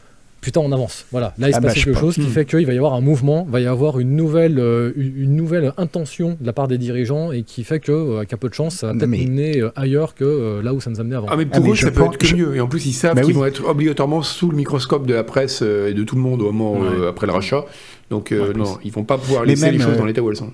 putain, 0.40 0.60
on 0.60 0.72
avance. 0.72 1.04
Voilà, 1.10 1.34
là 1.38 1.48
il 1.48 1.52
se 1.52 1.56
Ah 1.56 1.60
bah, 1.60 1.68
passe 1.68 1.82
quelque 1.84 1.94
pas. 1.94 2.00
chose 2.00 2.14
qui 2.14 2.20
Hmm. 2.22 2.28
fait 2.28 2.44
qu'il 2.44 2.66
va 2.66 2.72
y 2.72 2.76
avoir 2.76 2.94
un 2.94 3.00
mouvement, 3.00 3.46
va 3.50 3.60
y 3.60 3.66
avoir 3.66 3.98
une 3.98 4.14
nouvelle, 4.16 4.58
euh, 4.58 4.92
une 4.96 5.34
nouvelle 5.36 5.72
intention 5.76 6.36
de 6.40 6.46
la 6.46 6.52
part 6.52 6.68
des 6.68 6.78
dirigeants 6.78 7.32
et 7.32 7.42
qui 7.42 7.64
fait 7.64 7.80
que, 7.80 7.92
euh, 7.92 8.20
un 8.30 8.36
peu 8.36 8.48
de 8.48 8.54
chance, 8.54 8.76
ça 8.76 8.86
va 8.88 8.92
peut-être 8.94 9.08
Mais- 9.08 9.18
nous 9.24 9.30
mener 9.30 9.60
euh, 9.60 9.70
ailleurs 9.76 10.14
que 10.14 10.24
euh, 10.24 10.62
là 10.62 10.72
où 10.74 10.80
ça 10.80 10.90
nous 10.90 11.00
amenait 11.00 11.16
avant. 11.16 11.26
Ah 11.30 11.36
mais 11.36 11.46
Ah, 11.50 11.56
pour 11.56 11.64
mais 11.64 11.72
eux 11.72 11.74
ça 11.76 11.90
peut 11.90 12.04
être 12.04 12.18
que 12.18 12.26
je- 12.26 12.36
mieux 12.36 12.56
et 12.56 12.60
en 12.60 12.68
plus 12.68 12.86
ils 12.86 12.92
savent 12.92 13.14
Bah 13.14 13.22
qu'ils 13.22 13.32
oui. 13.32 13.38
vont 13.38 13.46
être 13.46 13.64
obligatoirement 13.68 14.22
sous 14.22 14.48
le 14.50 14.56
microscope 14.56 15.06
de 15.06 15.14
la 15.14 15.24
presse 15.24 15.62
et 15.62 15.94
de 15.94 16.04
tout 16.04 16.16
le 16.16 16.22
monde 16.22 16.42
au 16.42 16.52
moment 16.52 16.80
Ouais. 16.80 16.88
euh, 17.00 17.08
après 17.10 17.26
le 17.26 17.32
rachat 17.32 17.64
donc 18.10 18.32
euh, 18.32 18.52
plus. 18.52 18.60
non 18.60 18.78
ils 18.84 18.92
vont 18.92 19.04
pas 19.04 19.18
pouvoir 19.18 19.44
laisser 19.44 19.66
les 19.70 19.78
même, 19.78 19.86
choses 19.86 19.94
euh, 19.96 19.98
dans 19.98 20.06
l'état 20.06 20.22
où 20.22 20.30
elles 20.30 20.36
sont 20.36 20.52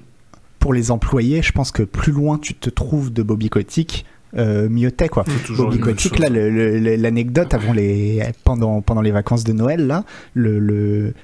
Pour 0.59 0.73
les 0.73 0.91
employés, 0.91 1.43
je 1.43 1.53
pense 1.53 1.71
que 1.73 1.83
plus 1.83 2.13
loin 2.13 2.39
tu 2.39 2.55
te 2.55 2.71
trouves 2.71 3.13
de 3.13 3.23
Bobby 3.23 3.51
Kotick, 3.51 4.07
euh, 4.37 4.69
quoi. 5.09 5.25
Bobby 5.57 5.79
Kotick, 5.81 6.19
là, 6.19 6.29
le- 6.29 6.51
le- 6.51 6.79
le- 6.79 6.97
l'anecdote 6.97 7.55
avant 7.55 7.73
les 7.73 8.23
pendant 8.45 8.81
pendant 8.81 9.01
les 9.03 9.11
vacances 9.13 9.45
de 9.45 9.53
Noël 9.53 9.87
là, 9.87 10.05
le, 10.35 10.59
le- 10.59 11.15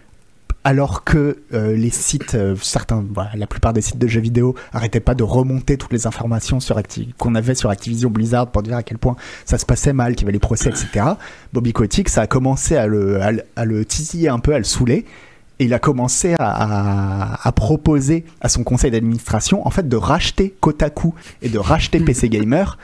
alors 0.63 1.05
que 1.05 1.39
euh, 1.55 1.75
les 1.75 1.89
sites, 1.89 2.35
euh, 2.35 2.55
certains, 2.61 3.03
la 3.35 3.47
plupart 3.47 3.73
des 3.73 3.81
sites 3.81 3.97
de 3.99 4.07
jeux 4.07 4.21
vidéo 4.21 4.55
arrêtaient 4.75 5.01
pas 5.01 5.15
de 5.15 5.23
remonter 5.23 5.79
toutes 5.79 5.93
les 5.93 6.07
informations 6.07 6.61
sur 6.61 6.79
qu'on 7.19 7.35
avait 7.35 7.55
sur 7.55 7.71
Activision 7.71 8.11
Blizzard 8.11 8.51
pour 8.51 8.63
dire 8.63 8.77
à 8.77 8.83
quel 8.83 8.99
point 8.99 9.17
ça 9.47 9.57
se 9.57 9.65
passait 9.65 9.95
mal, 9.95 10.15
qu'il 10.15 10.23
y 10.23 10.25
avait 10.27 10.33
les 10.35 10.39
procès, 10.39 10.69
etc. 10.69 11.07
Bobby 11.55 11.73
Kotick, 11.73 12.11
ça 12.11 12.23
a 12.23 12.27
commencé 12.27 12.77
à 12.77 12.87
le, 12.87 13.23
à, 13.23 13.33
le- 13.33 13.43
à 13.57 13.65
le 13.65 13.85
titiller 13.87 14.29
un 14.29 14.39
peu, 14.39 14.53
à 14.55 14.59
le 14.59 14.65
saouler. 14.65 15.07
Et 15.61 15.65
il 15.67 15.75
a 15.75 15.79
commencé 15.79 16.35
à, 16.39 16.47
à- 17.35 17.47
à 17.49 17.53
proposer 17.53 18.25
à 18.41 18.49
son 18.49 18.65
conseil 18.65 18.91
d'administration 18.91 19.65
en 19.67 19.71
fait 19.71 19.87
de 19.89 19.97
racheter 19.97 20.55
Kotaku 20.61 21.15
et 21.43 21.49
de 21.51 21.59
racheter 21.59 22.01
PC 22.01 22.29
Gamer 22.35 22.79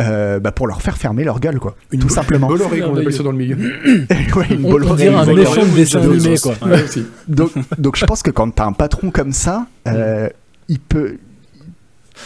euh, 0.00 0.38
bah, 0.38 0.52
pour 0.52 0.68
leur 0.68 0.80
faire 0.80 0.96
fermer 0.96 1.24
leur 1.24 1.40
gueule 1.40 1.58
quoi. 1.58 1.74
Une 1.90 1.98
tout 2.00 2.08
simplement. 2.08 2.46
Une 2.48 2.56
Bolloré, 2.58 2.80
comme 2.80 2.90
on 2.92 2.96
appelle 2.98 3.12
ça 3.12 3.22
dans 3.24 3.32
le 3.32 3.38
milieu. 3.38 3.56
Ouais, 4.36 4.46
une 4.50 4.64
On, 4.64 4.68
on 4.68 4.70
Bolloré, 4.72 4.96
dirait 5.04 5.14
un 5.16 5.24
méchant 5.34 5.64
de 5.66 5.74
dessin 5.74 6.00
animé, 6.02 6.38
quoi. 6.38 6.54
Ouais, 6.62 6.84
aussi. 6.84 7.04
donc, 7.26 7.50
donc 7.78 7.96
je 7.96 8.04
pense 8.06 8.22
que 8.22 8.30
quand 8.30 8.48
t'as 8.54 8.66
un 8.66 8.72
patron 8.72 9.10
comme 9.10 9.32
ça, 9.32 9.66
euh, 9.88 10.28
il 10.68 10.78
peut 10.78 11.16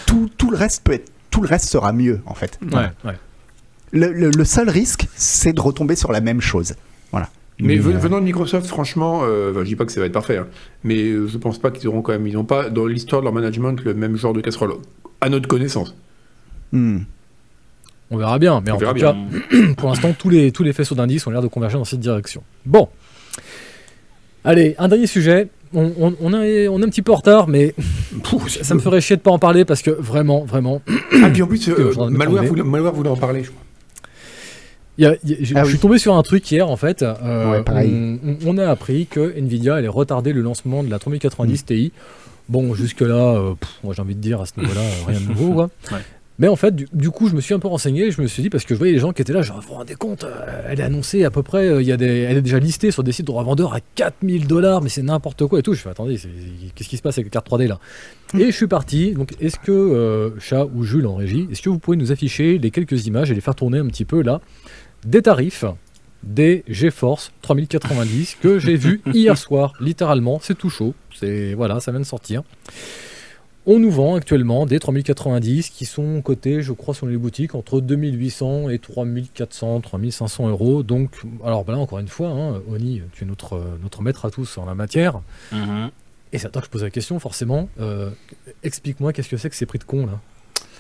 tout, 0.07 0.29
tout 0.37 0.51
le 0.51 0.57
reste 0.57 0.83
peut 0.85 0.93
être 0.95 1.11
tout 1.31 1.41
le 1.41 1.49
reste 1.49 1.67
sera 1.69 1.93
mieux 1.95 2.21
en 2.27 2.35
fait. 2.35 2.59
Ouais, 2.73 2.91
ouais. 3.07 3.17
Le, 3.93 4.13
le- 4.13 4.31
le 4.37 4.45
seul 4.45 4.69
risque, 4.69 5.07
c'est 5.17 5.53
de 5.55 5.61
retomber 5.61 5.97
sur 5.97 6.13
la 6.13 6.21
même 6.21 6.41
chose. 6.43 6.75
Mais 7.61 7.79
euh, 7.79 7.83
ven- 7.83 7.99
venant 7.99 8.19
de 8.19 8.25
Microsoft, 8.25 8.67
franchement, 8.67 9.21
euh, 9.25 9.53
je 9.55 9.63
dis 9.63 9.77
pas 9.77 9.85
que 9.85 9.93
ça 9.93 10.01
va 10.01 10.07
être 10.07 10.13
parfait, 10.13 10.39
hein, 10.39 10.47
mais 10.85 11.03
euh, 11.11 11.29
je 11.29 11.39
pense 11.39 11.59
pas 11.59 11.71
qu'ils 11.71 11.89
auront 11.89 12.03
quand 12.03 12.13
même, 12.13 12.27
ils 12.27 12.35
n'ont 12.35 12.45
pas 12.45 12.71
dans 12.71 12.87
l'histoire 12.87 13.21
de 13.23 13.27
leur 13.27 13.35
management 13.35 13.77
le 13.85 13.95
même 13.95 14.17
genre 14.17 14.33
de 14.33 14.41
casserole, 14.41 14.73
à 15.21 15.29
notre 15.29 15.49
connaissance. 15.49 15.95
hmm. 16.73 16.99
On 18.11 18.17
verra 18.19 18.39
bien, 18.39 18.61
mais 18.65 18.73
On 18.73 18.75
en 18.75 18.79
tout 18.79 18.95
cas, 18.95 19.17
pour 19.77 19.89
l'instant, 19.89 20.13
tous 20.19 20.29
les, 20.29 20.53
tous 20.53 20.63
les 20.65 20.73
faisceaux 20.75 20.95
d'indices 20.95 21.27
ont 21.27 21.31
l'air 21.31 21.41
de 21.43 21.47
converger 21.49 21.79
dans 21.79 21.85
cette 21.85 22.01
direction. 22.01 22.43
Bon. 22.67 22.89
Allez, 24.45 24.75
un 24.79 24.89
dernier 24.89 25.07
sujet. 25.07 25.49
On, 25.75 25.91
on- 25.99 26.15
on 26.21 26.43
est, 26.43 26.69
on 26.69 26.81
est 26.81 26.85
un 26.85 26.89
petit 26.89 27.01
peu 27.01 27.13
en 27.13 27.17
retard, 27.17 27.49
mais 27.49 27.75
Pouf, 28.25 28.49
ça 28.49 28.75
me 28.75 28.81
ferait 28.81 29.01
chier 29.01 29.17
de 29.17 29.23
pas 29.23 29.31
en 29.31 29.39
parler 29.39 29.65
parce 29.65 29.81
que 29.81 29.91
vraiment, 29.91 30.45
vraiment, 30.45 30.83
Ah, 31.23 31.31
puis 31.31 31.41
en 31.43 31.47
plus, 31.47 31.67
euh, 31.71 31.93
Malware, 32.11 32.53
Malware 32.65 32.93
voulait 32.93 33.09
en 33.09 33.17
parler, 33.17 33.45
je 33.45 33.51
crois. 33.51 33.63
Il 34.99 35.05
y 35.05 35.07
a- 35.07 35.17
il 35.25 35.31
y 35.31 35.35
a- 35.35 35.37
je 35.43 35.55
Ah 35.55 35.61
je 35.61 35.65
oui. 35.65 35.71
suis 35.71 35.79
tombé 35.79 35.99
sur 35.99 36.15
un 36.15 36.23
truc 36.23 36.51
hier 36.51 36.69
en 36.69 36.77
fait. 36.77 37.03
euh, 37.03 37.63
Ouais, 37.63 38.39
on, 38.47 38.59
a 38.59 38.67
appris 38.69 39.07
que 39.07 39.37
Nvidia 39.39 39.77
allait 39.77 39.89
retarder 39.89 40.33
le 40.33 40.41
lancement 40.43 40.83
de 40.83 40.91
la 40.91 40.99
3090 40.99 41.65
Ti. 41.65 41.93
Bon, 42.49 42.75
jusque-là, 42.75 43.15
euh, 43.39 43.55
pff, 43.55 43.71
moi 43.85 43.95
j'ai 43.95 44.03
envie 44.03 44.15
de 44.15 44.21
dire 44.21 44.41
à 44.41 44.47
ce 44.47 44.59
niveau-là, 44.61 44.81
euh, 44.81 45.07
rien 45.09 45.21
de 45.21 45.27
nouveau. 45.27 45.53
Quoi. 45.55 45.71
Ouais. 45.93 45.99
Mais 46.43 46.49
en 46.49 46.57
fait, 46.57 46.75
du, 46.75 46.89
du 46.93 47.11
coup, 47.11 47.29
je 47.29 47.37
me 47.37 47.41
suis 47.41 47.55
un 47.55 47.61
peu 47.61 47.69
renseigné. 47.69 48.11
Je 48.11 48.21
me 48.21 48.27
suis 48.27 48.43
dit, 48.43 48.51
parce 48.51 48.65
que 48.65 48.75
je 48.75 48.79
voyais 48.79 48.93
les 48.93 48.99
gens 48.99 49.13
qui 49.13 49.23
étaient 49.23 49.33
là, 49.33 49.43
genre, 49.43 49.61
vous 49.61 49.69
vous 49.69 49.75
rendez 49.75 49.95
compte, 49.95 50.25
euh, 50.25 50.67
elle 50.69 50.81
est 50.81 50.83
annoncée 50.83 51.23
à 51.23 51.31
peu 51.31 51.45
près, 51.45 51.69
euh, 51.69 51.81
il 51.81 51.87
y 51.87 51.93
a 51.93 51.97
des, 51.97 52.23
elle 52.23 52.37
est 52.37 52.43
déjà 52.43 52.59
listée 52.59 52.91
sur 52.91 53.05
des 53.05 53.13
sites 53.13 53.29
de 53.29 53.31
revendeurs 53.31 53.75
à 53.75 53.79
4000 53.95 54.49
dollars, 54.49 54.83
mais 54.83 54.89
c'est 54.89 55.05
n'importe 55.05 55.47
quoi 55.47 55.61
et 55.61 55.63
tout. 55.63 55.75
Je 55.75 55.81
fais, 55.81 55.91
attendez, 55.91 56.19
qu'est-ce 56.75 56.89
qui 56.89 56.97
se 56.97 57.03
passe 57.03 57.15
avec 57.15 57.27
les 57.27 57.31
cartes 57.31 57.49
3D 57.49 57.69
là? 57.69 57.79
Et 58.37 58.47
je 58.47 58.57
suis 58.57 58.67
parti. 58.67 59.13
Donc, 59.13 59.35
est-ce 59.41 59.57
que, 59.57 59.71
euh, 59.71 60.31
Chat 60.41 60.67
ou 60.75 60.83
Jules 60.83 61.07
en 61.07 61.15
régie, 61.15 61.47
est-ce 61.53 61.63
que 61.63 61.71
vous 61.71 61.79
pouvez 61.79 61.97
nous 61.97 62.11
afficher 62.11 62.59
les 62.59 62.73
quelques 62.73 63.07
images 63.07 63.31
et 63.31 63.37
les 63.37 63.41
faire 63.41 63.55
tourner 63.55 63.79
un 63.79 63.87
petit 63.87 64.05
peu 64.05 64.21
là? 64.21 64.41
Des 65.07 65.23
tarifs 65.23 65.65
des 66.25 66.65
GeForce 66.67 67.31
3090 67.43 68.39
que 68.43 68.59
j'ai 68.59 68.75
vu 68.75 69.01
hier 69.15 69.39
soir, 69.39 69.75
littéralement, 69.81 70.41
c'est 70.43 70.59
tout 70.59 70.71
chaud, 70.71 70.95
c'est 71.15 71.55
voilà, 71.55 71.79
ça 71.79 71.93
vient 71.93 72.01
de 72.01 72.05
sortir. 72.05 72.43
On 73.65 73.79
nous 73.79 73.91
vend 73.93 74.17
actuellement 74.17 74.67
des 74.67 74.81
3090 74.81 75.71
qui 75.71 75.87
sont 75.87 76.21
cotés, 76.21 76.63
je 76.63 76.73
crois, 76.73 76.95
sur 76.95 77.07
les 77.07 77.17
boutiques 77.17 77.55
entre 77.55 77.81
2800 77.81 78.71
et 78.71 78.79
3400, 78.81 79.81
3500 79.81 80.49
euros. 80.49 80.83
Donc, 80.83 81.11
alors 81.45 81.65
bah 81.65 81.73
là, 81.75 81.79
encore 81.79 82.01
une 82.01 82.09
fois, 82.09 82.29
hein, 82.29 82.61
Oni, 82.69 83.03
tu 83.13 83.23
es 83.23 83.27
notre, 83.27 83.63
notre 83.81 84.03
maître 84.03 84.25
à 84.25 84.31
tous 84.31 84.59
en 84.59 84.65
la 84.67 84.75
matière. 84.75 85.21
Mhm. 85.53 85.91
Et 86.33 86.39
c'est 86.39 86.47
à 86.47 86.51
toi 86.51 86.61
que 86.63 86.67
je 86.67 86.73
pose 86.73 86.83
la 86.83 86.91
question, 86.91 87.19
forcément. 87.21 87.69
Euh, 87.81 88.11
Explique-moi, 88.65 89.13
qu'est-ce 89.13 89.29
que 89.29 89.37
c'est 89.37 89.51
que 89.51 89.57
ces 89.57 89.67
prix 89.67 89.79
de 89.79 89.85
con 89.85 90.07
là? 90.07 90.19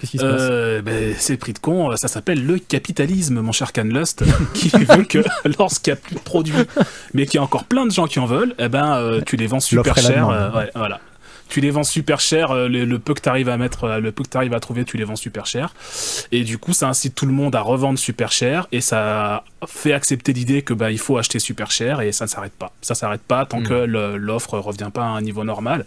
Qu'est-ce 0.00 0.10
qui 0.10 0.18
se 0.18 0.24
passe? 0.24 0.40
Euh, 0.40 0.82
ben, 0.82 1.14
c'est 1.16 1.34
le 1.34 1.38
prix 1.38 1.52
de 1.52 1.60
con, 1.60 1.94
ça 1.96 2.08
s'appelle 2.08 2.44
le 2.44 2.58
capitalisme, 2.58 3.40
mon 3.40 3.52
cher 3.52 3.72
Canlust, 3.72 4.24
qui 4.54 4.70
veut 4.70 5.04
que 5.04 5.22
lorsqu'il 5.58 5.92
n'y 5.92 5.98
a 5.98 6.00
plus 6.02 6.16
de 6.16 6.20
produits, 6.20 6.54
mais 7.14 7.26
qu'il 7.26 7.36
y 7.36 7.38
a 7.38 7.44
encore 7.44 7.64
plein 7.64 7.86
de 7.86 7.92
gens 7.92 8.06
qui 8.08 8.18
en 8.18 8.26
veulent, 8.26 8.56
eh 8.58 8.68
ben, 8.68 8.96
euh, 8.96 9.20
tu 9.24 9.36
les 9.36 9.46
vends 9.46 9.60
super 9.60 9.96
cher. 9.96 10.28
euh, 10.30 10.50
ouais, 10.50 10.70
voilà. 10.74 10.98
Tu 11.52 11.60
les 11.60 11.70
vends 11.70 11.82
super 11.84 12.18
cher, 12.18 12.50
euh, 12.50 12.66
le, 12.66 12.86
le 12.86 12.98
peu 12.98 13.12
que 13.12 13.20
tu 13.20 13.28
arrives 13.28 13.50
à 13.50 13.58
mettre, 13.58 13.84
euh, 13.84 14.00
le 14.00 14.10
peu 14.10 14.22
que 14.24 14.30
tu 14.30 14.36
arrives 14.38 14.54
à 14.54 14.60
trouver, 14.60 14.86
tu 14.86 14.96
les 14.96 15.04
vends 15.04 15.16
super 15.16 15.44
cher. 15.44 15.74
Et 16.32 16.44
du 16.44 16.56
coup, 16.56 16.72
ça 16.72 16.88
incite 16.88 17.14
tout 17.14 17.26
le 17.26 17.32
monde 17.32 17.54
à 17.54 17.60
revendre 17.60 17.98
super 17.98 18.32
cher 18.32 18.68
et 18.72 18.80
ça 18.80 19.44
fait 19.66 19.92
accepter 19.92 20.32
l'idée 20.32 20.62
que 20.62 20.72
bah, 20.72 20.90
il 20.90 20.98
faut 20.98 21.18
acheter 21.18 21.38
super 21.38 21.70
cher 21.70 22.00
et 22.00 22.10
ça 22.12 22.24
ne 22.24 22.30
s'arrête 22.30 22.54
pas. 22.54 22.72
Ça 22.80 22.94
s'arrête 22.94 23.20
pas 23.20 23.44
tant 23.44 23.60
Mm. 23.60 23.68
que 23.68 23.74
l'offre 24.16 24.58
revient 24.58 24.88
pas 24.94 25.02
à 25.02 25.08
un 25.08 25.20
niveau 25.20 25.44
normal. 25.44 25.84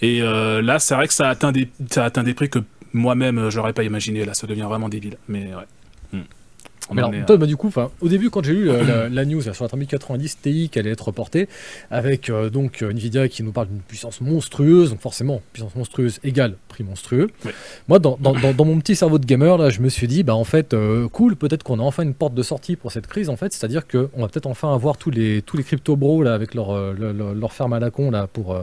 Et 0.00 0.22
euh, 0.22 0.62
là, 0.62 0.78
c'est 0.78 0.94
vrai 0.94 1.06
que 1.08 1.14
ça 1.14 1.26
a 1.28 1.30
atteint 1.30 1.52
des, 1.52 1.68
ça 1.90 2.06
atteint 2.06 2.22
des 2.22 2.32
prix 2.32 2.48
que 2.48 2.60
moi-même 2.94 3.50
j'aurais 3.50 3.74
pas 3.74 3.82
imaginé. 3.84 4.24
Là, 4.24 4.32
ça 4.32 4.46
devient 4.46 4.62
vraiment 4.62 4.88
débile. 4.88 5.18
Mais 5.28 5.40
ouais. 5.54 5.66
Mais 6.94 7.02
alors, 7.02 7.10
toi, 7.26 7.36
bah, 7.36 7.46
du 7.46 7.56
coup, 7.56 7.70
au 8.00 8.08
début, 8.08 8.30
quand 8.30 8.44
j'ai 8.44 8.52
lu 8.54 8.66
la, 8.66 9.08
la- 9.08 9.24
news 9.24 9.40
là, 9.44 9.52
sur 9.54 9.64
la 9.64 9.68
3090 9.68 10.38
Ti 10.40 10.68
qui 10.70 10.78
allait 10.78 10.90
être 10.90 11.06
reportée, 11.08 11.48
avec 11.90 12.30
euh, 12.30 12.48
donc 12.50 12.82
euh, 12.82 12.90
Nvidia 12.90 13.28
qui 13.28 13.42
nous 13.42 13.52
parle 13.52 13.68
d'une 13.68 13.80
puissance 13.80 14.20
monstrueuse, 14.20 14.90
donc 14.90 15.00
forcément, 15.00 15.40
puissance 15.52 15.74
monstrueuse 15.74 16.20
égale 16.24 16.54
prix 16.68 16.84
monstrueux. 16.84 17.28
Oui. 17.44 17.50
Moi, 17.88 17.98
dans, 17.98 18.16
dans- 18.20 18.34
dans- 18.34 18.52
dans 18.52 18.64
mon 18.64 18.78
petit 18.78 18.94
cerveau 18.96 19.18
de 19.18 19.26
gamer, 19.26 19.58
là, 19.58 19.70
je 19.70 19.80
me 19.80 19.88
suis 19.88 20.06
dit, 20.06 20.22
bah 20.22 20.34
en 20.34 20.44
fait, 20.44 20.74
euh, 20.74 21.08
cool, 21.08 21.36
peut-être 21.36 21.62
qu'on 21.62 21.78
a 21.78 21.82
enfin 21.82 22.02
une 22.02 22.14
porte 22.14 22.34
de 22.34 22.42
sortie 22.42 22.76
pour 22.76 22.92
cette 22.92 23.06
crise, 23.06 23.28
en 23.30 23.36
fait, 23.36 23.52
c'est-à-dire 23.52 23.86
qu'on 23.88 24.20
va 24.20 24.28
peut-être 24.28 24.46
enfin 24.46 24.72
avoir 24.74 24.96
tous 24.96 25.10
les, 25.10 25.42
tous 25.42 25.56
les 25.56 25.64
crypto 25.64 25.96
bros 25.96 26.22
là, 26.22 26.34
avec 26.34 26.54
leur, 26.54 26.70
euh, 26.70 26.94
leur, 26.98 27.34
leur- 27.34 27.52
ferme 27.52 27.72
à 27.72 27.80
la 27.80 27.90
con 27.90 28.10
là, 28.10 28.26
pour, 28.26 28.54
euh, 28.54 28.62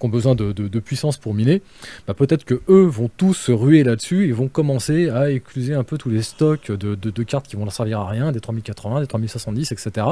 qui 0.00 0.06
ont 0.06 0.08
besoin 0.08 0.34
de, 0.34 0.52
de- 0.52 0.68
de 0.68 0.80
puissance 0.80 1.16
pour 1.16 1.32
miner. 1.34 1.62
Bah, 2.08 2.14
peut-être 2.14 2.44
que 2.44 2.60
eux 2.68 2.82
vont 2.84 3.08
tous 3.16 3.34
se 3.34 3.52
ruer 3.52 3.84
là-dessus 3.84 4.28
et 4.28 4.32
vont 4.32 4.48
commencer 4.48 5.08
à 5.10 5.30
écluser 5.30 5.74
un 5.74 5.84
peu 5.84 5.96
tous 5.98 6.10
les 6.10 6.22
stocks 6.22 6.70
de, 6.72 6.94
de- 6.94 7.10
de 7.10 7.22
cartes 7.22 7.46
qui 7.46 7.56
vont 7.56 7.61
leur 7.64 7.72
servir 7.72 8.00
à 8.00 8.08
rien, 8.08 8.32
des 8.32 8.40
3080, 8.40 9.00
des 9.00 9.06
3070, 9.06 9.72
etc. 9.72 10.06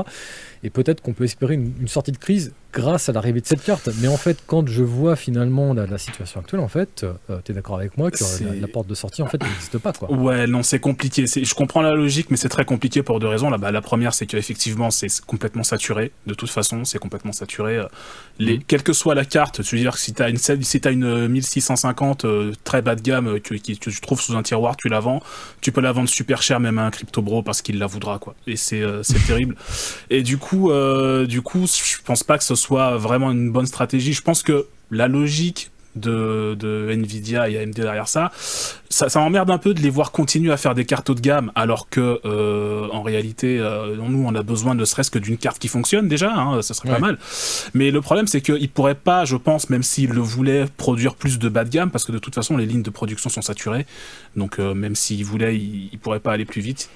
Et 0.62 0.70
peut-être 0.70 1.00
qu'on 1.02 1.12
peut 1.12 1.24
espérer 1.24 1.54
une 1.54 1.88
sortie 1.88 2.12
de 2.12 2.18
crise 2.18 2.52
grâce 2.72 3.08
à 3.08 3.12
l'arrivée 3.12 3.40
de 3.40 3.46
cette 3.46 3.62
carte. 3.64 3.88
Mais 4.00 4.08
en 4.08 4.16
fait, 4.16 4.38
quand 4.46 4.68
je 4.68 4.82
vois 4.82 5.16
finalement 5.16 5.74
la, 5.74 5.86
la 5.86 5.98
situation 5.98 6.40
actuelle, 6.40 6.60
en 6.60 6.68
fait, 6.68 7.04
tu 7.44 7.52
es 7.52 7.54
d'accord 7.54 7.76
avec 7.76 7.96
moi 7.96 8.10
que 8.10 8.22
la, 8.44 8.54
la 8.54 8.68
porte 8.68 8.86
de 8.86 8.94
sortie 8.94 9.22
en 9.22 9.26
fait 9.26 9.42
n'existe 9.42 9.78
pas 9.78 9.92
quoi. 9.92 10.10
Ouais, 10.12 10.46
non, 10.46 10.62
c'est 10.62 10.80
compliqué. 10.80 11.26
Je 11.26 11.54
comprends 11.54 11.82
la 11.82 11.94
logique, 11.94 12.30
mais 12.30 12.36
c'est 12.36 12.48
très 12.48 12.64
compliqué 12.64 13.02
pour 13.02 13.20
deux 13.20 13.28
raisons. 13.28 13.50
Là, 13.50 13.58
bah, 13.58 13.70
la 13.70 13.80
première, 13.80 14.14
c'est 14.14 14.26
qu'effectivement, 14.26 14.90
c'est 14.90 15.08
complètement 15.26 15.64
saturé. 15.64 16.12
De 16.26 16.34
toute 16.34 16.50
façon, 16.50 16.84
c'est 16.84 16.98
complètement 16.98 17.32
saturé. 17.32 17.76
Euh, 17.76 17.86
Les, 18.38 18.60
Mhm. 18.60 18.64
Quelle 18.66 18.82
que 18.82 18.92
soit 18.92 19.14
la 19.14 19.24
carte, 19.24 19.62
tu 19.62 19.76
veux 19.76 19.80
dire 19.80 19.94
que 19.94 19.98
si 19.98 20.12
une, 20.18 20.36
si 20.36 20.80
t'as 20.80 20.92
une 20.92 21.04
euh, 21.04 21.28
1650 21.28 22.24
euh, 22.24 22.52
très 22.64 22.82
bas 22.82 22.94
de 22.94 23.00
gamme 23.00 23.26
euh, 23.28 23.38
que, 23.38 23.54
tu 23.54 24.00
trouves 24.00 24.20
sous 24.20 24.36
un 24.36 24.42
tiroir, 24.42 24.76
tu 24.76 24.88
la 24.88 25.00
vends. 25.00 25.20
Tu 25.60 25.72
peux 25.72 25.80
la 25.80 25.92
vendre 25.92 26.08
super 26.08 26.42
cher, 26.42 26.60
même 26.60 26.78
à 26.78 26.84
un 26.84 26.90
crypto 26.90 27.22
bro, 27.22 27.42
parce 27.42 27.62
qu'il 27.62 27.78
la 27.78 27.86
voudra, 27.86 28.18
quoi. 28.18 28.34
Et 28.46 28.56
c'est 28.56 28.82
euh, 28.82 29.02
terrible. 29.26 29.56
Et 30.08 30.22
du 30.22 30.38
coup, 30.38 30.70
euh, 30.70 31.26
du 31.26 31.42
coup, 31.42 31.66
je 31.66 32.02
pense 32.04 32.22
pas 32.22 32.38
que 32.38 32.44
ce 32.44 32.54
soit 32.60 32.96
vraiment 32.96 33.30
une 33.30 33.50
bonne 33.50 33.66
stratégie. 33.66 34.12
Je 34.12 34.22
pense 34.22 34.42
que 34.42 34.66
la 34.90 35.08
logique 35.08 35.70
de, 35.96 36.54
de 36.56 36.88
Nvidia 36.92 37.48
et 37.50 37.58
AMD 37.58 37.74
derrière 37.74 38.06
ça, 38.06 38.30
ça, 38.88 39.08
ça 39.08 39.18
m'emmerde 39.18 39.50
un 39.50 39.58
peu 39.58 39.74
de 39.74 39.80
les 39.80 39.90
voir 39.90 40.12
continuer 40.12 40.52
à 40.52 40.56
faire 40.56 40.76
des 40.76 40.84
cartes 40.84 41.10
haut 41.10 41.14
de 41.14 41.20
gamme 41.20 41.50
alors 41.56 41.88
que 41.88 42.20
euh, 42.24 42.86
en 42.92 43.02
réalité 43.02 43.58
euh, 43.58 43.96
nous 43.96 44.24
on 44.24 44.32
a 44.36 44.42
besoin 44.44 44.76
ne 44.76 44.84
serait-ce 44.84 45.10
que 45.10 45.18
d'une 45.18 45.36
carte 45.36 45.58
qui 45.58 45.66
fonctionne 45.66 46.06
déjà, 46.06 46.32
hein, 46.32 46.62
ça 46.62 46.74
serait 46.74 46.90
Ouais. 46.90 46.94
pas 46.94 47.00
mal. 47.00 47.18
Mais 47.74 47.90
le 47.90 48.00
problème 48.00 48.28
c'est 48.28 48.40
qu'ils 48.40 48.68
pourraient 48.70 48.94
pas, 48.94 49.24
je 49.24 49.34
pense, 49.34 49.68
même 49.68 49.82
s'ils 49.82 50.10
le 50.10 50.20
voulaient, 50.20 50.66
produire 50.76 51.16
plus 51.16 51.40
de 51.40 51.48
bas 51.48 51.64
de 51.64 51.70
gamme 51.70 51.90
parce 51.90 52.04
que 52.04 52.12
de 52.12 52.18
toute 52.18 52.36
façon 52.36 52.56
les 52.56 52.66
lignes 52.66 52.82
de 52.84 52.90
production 52.90 53.28
sont 53.28 53.42
saturées. 53.42 53.84
Donc 54.36 54.60
euh, 54.60 54.74
même 54.74 54.94
s'ils 54.94 55.24
voulaient, 55.24 55.56
ils, 55.56 55.88
ils 55.92 55.98
pourraient 55.98 56.20
pas 56.20 56.32
aller 56.32 56.44
plus 56.44 56.60
vite. 56.62 56.88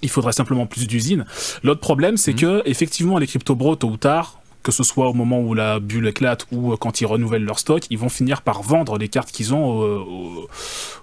Il 0.00 0.08
faudrait 0.08 0.32
simplement 0.32 0.66
plus 0.66 0.86
d'usines. 0.86 1.24
L'autre 1.62 1.80
problème, 1.80 2.16
c'est 2.18 2.34
que 2.34 2.62
effectivement, 2.66 3.16
les 3.18 3.26
crypto 3.26 3.54
bros, 3.54 3.76
tôt 3.76 3.88
ou 3.88 3.96
tard, 3.96 4.40
que 4.66 4.72
ce 4.72 4.82
soit 4.82 5.06
au 5.08 5.12
moment 5.14 5.38
où 5.40 5.54
la 5.54 5.78
bulle 5.78 6.08
éclate 6.08 6.44
ou 6.50 6.72
euh, 6.72 6.76
quand 6.76 7.00
ils 7.00 7.06
renouvellent 7.06 7.44
leur 7.44 7.60
stock, 7.60 7.84
ils 7.88 7.98
vont 7.98 8.08
finir 8.08 8.42
par 8.42 8.62
vendre 8.62 8.98
les 8.98 9.06
cartes 9.08 9.30
qu'ils 9.30 9.54
ont 9.54 9.80
euh, 9.84 9.98
au- 9.98 10.48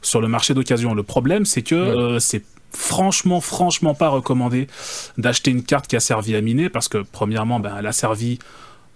sur 0.01 0.19
le 0.19 0.27
marché 0.27 0.53
d'occasion. 0.53 0.93
Le 0.93 1.03
problème, 1.03 1.45
c'est 1.45 1.61
que 1.61 1.75
Ouais. 1.75 1.97
euh, 2.15 2.19
c'est 2.19 2.43
franchement, 2.71 3.39
franchement 3.39 3.93
pas 3.93 4.09
recommandé 4.09 4.67
d'acheter 5.17 5.49
une 5.51 5.63
carte 5.63 5.87
qui 5.87 5.95
a 5.95 6.01
servi 6.01 6.35
à 6.35 6.41
miner 6.41 6.67
parce 6.69 6.89
que 6.89 6.97
premièrement, 7.09 7.61
ben, 7.61 7.73
elle 7.79 7.87
a 7.87 7.93
servi 7.93 8.37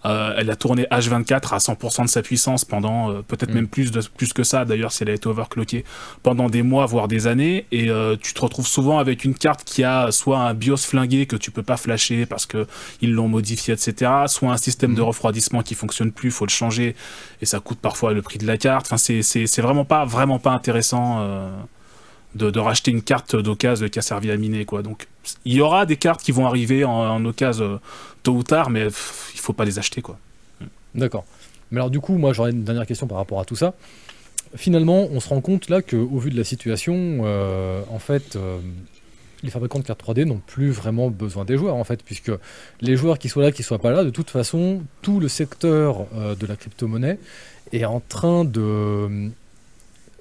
euh, 0.08 0.34
elle 0.38 0.50
a 0.50 0.56
tourné 0.56 0.88
H24 0.92 1.54
à 1.54 1.58
100% 1.58 2.04
de 2.04 2.10
sa 2.10 2.22
puissance 2.22 2.66
pendant 2.66 3.12
euh, 3.12 3.22
peut-être 3.28 3.52
Mm. 3.52 3.56
même 3.56 3.68
plus, 3.68 3.92
de, 3.92 4.02
plus 4.16 4.34
que 4.34 4.44
ça 4.44 4.66
d'ailleurs 4.66 4.92
si 4.92 5.04
elle 5.04 5.10
a 5.10 5.14
été 5.14 5.28
overclockée 5.28 5.84
pendant 6.24 6.50
des 6.50 6.62
mois 6.62 6.86
voire 6.86 7.08
des 7.08 7.28
années 7.28 7.66
et 7.72 7.90
euh, 7.90 8.16
tu 8.22 8.34
te 8.34 8.42
retrouves 8.42 8.68
souvent 8.68 8.98
avec 9.00 9.26
une 9.26 9.36
carte 9.36 9.64
qui 9.64 9.84
a 9.84 10.12
soit 10.12 10.40
un 10.40 10.54
BIOS 10.54 10.78
flingué 10.78 11.26
que 11.26 11.36
tu 11.36 11.52
peux 11.52 11.64
pas 11.64 11.78
flasher 11.78 12.26
parce 12.26 12.46
que 12.46 12.68
ils 13.02 13.14
l'ont 13.14 13.28
modifié 13.28 13.74
etc 13.74 14.12
soit 14.28 14.52
un 14.52 14.58
système 14.58 14.96
de 14.96 15.02
Mhm. 15.02 15.08
refroidissement 15.08 15.62
qui 15.64 15.76
fonctionne 15.76 16.12
plus 16.12 16.32
faut 16.32 16.46
le 16.46 16.52
changer 16.52 16.96
et 17.42 17.46
ça 17.46 17.60
coûte 17.60 17.80
parfois 17.80 18.14
le 18.14 18.22
prix 18.22 18.38
de 18.40 18.48
la 18.48 18.58
carte 18.58 18.88
enfin 18.88 18.98
c'est 18.98 19.62
vraiment 19.62 19.86
pas 19.86 20.06
vraiment 20.06 20.40
pas 20.40 20.52
intéressant 20.52 21.28
de, 22.36 22.50
de 22.52 22.60
racheter 22.60 22.92
une 22.92 23.02
carte 23.02 23.36
d'occasion 23.36 23.88
qui 23.90 24.00
a 24.00 24.02
servi 24.02 24.32
à 24.32 24.38
miner, 24.38 24.66
quoi. 24.66 24.82
Donc, 24.84 25.08
il 25.46 25.54
y 25.54 25.62
aura 25.62 25.86
des 25.86 25.98
cartes 25.98 26.22
qui 26.22 26.32
vont 26.32 26.46
arriver 26.46 26.84
en, 26.84 26.92
en 26.92 27.26
occasion 27.26 27.66
euh, 27.66 27.78
tôt 28.24 28.34
ou 28.34 28.44
tard, 28.44 28.70
mais 28.70 28.86
pff, 28.86 29.32
il 29.34 29.40
faut 29.40 29.54
pas 29.54 29.66
les 29.66 29.80
acheter, 29.80 30.02
quoi. 30.02 30.18
D'accord. 30.96 31.26
Mais 31.72 31.80
alors 31.80 31.90
du 31.90 32.00
coup, 32.00 32.18
moi 32.18 32.34
j'aurais 32.34 32.52
une 32.52 32.64
dernière 32.64 32.86
question 32.86 33.08
par 33.08 33.18
rapport 33.18 33.40
à 33.40 33.46
tout 33.46 33.56
ça. 33.56 33.74
Finalement, 34.56 35.08
on 35.12 35.20
se 35.20 35.30
rend 35.30 35.42
compte 35.42 35.70
là 35.70 35.82
qu'au 35.82 36.18
vu 36.18 36.30
de 36.30 36.38
la 36.38 36.46
situation, 36.46 37.22
euh, 37.24 37.82
en 37.90 38.00
fait, 38.00 38.36
euh, 38.36 38.60
les 39.44 39.50
fabricants 39.50 39.80
de 39.80 39.84
cartes 39.84 40.02
3D 40.02 40.24
n'ont 40.24 40.42
plus 40.46 40.72
vraiment 40.72 41.10
besoin 41.10 41.44
des 41.44 41.58
joueurs, 41.58 41.76
en 41.76 41.84
fait, 41.84 42.02
puisque 42.04 42.32
les 42.82 42.96
joueurs 42.96 43.20
qui 43.20 43.28
soient 43.28 43.44
là, 43.44 43.52
qui 43.52 43.64
soient 43.64 43.80
pas 43.80 43.92
là, 43.92 44.04
de 44.04 44.10
toute 44.10 44.30
façon, 44.30 44.82
tout 45.02 45.20
le 45.20 45.28
secteur 45.28 46.06
de 46.14 46.48
la 46.48 46.56
crypto-monnaie 46.56 47.20
est 47.74 47.86
en 47.86 48.00
train 48.00 48.46
de 48.46 49.30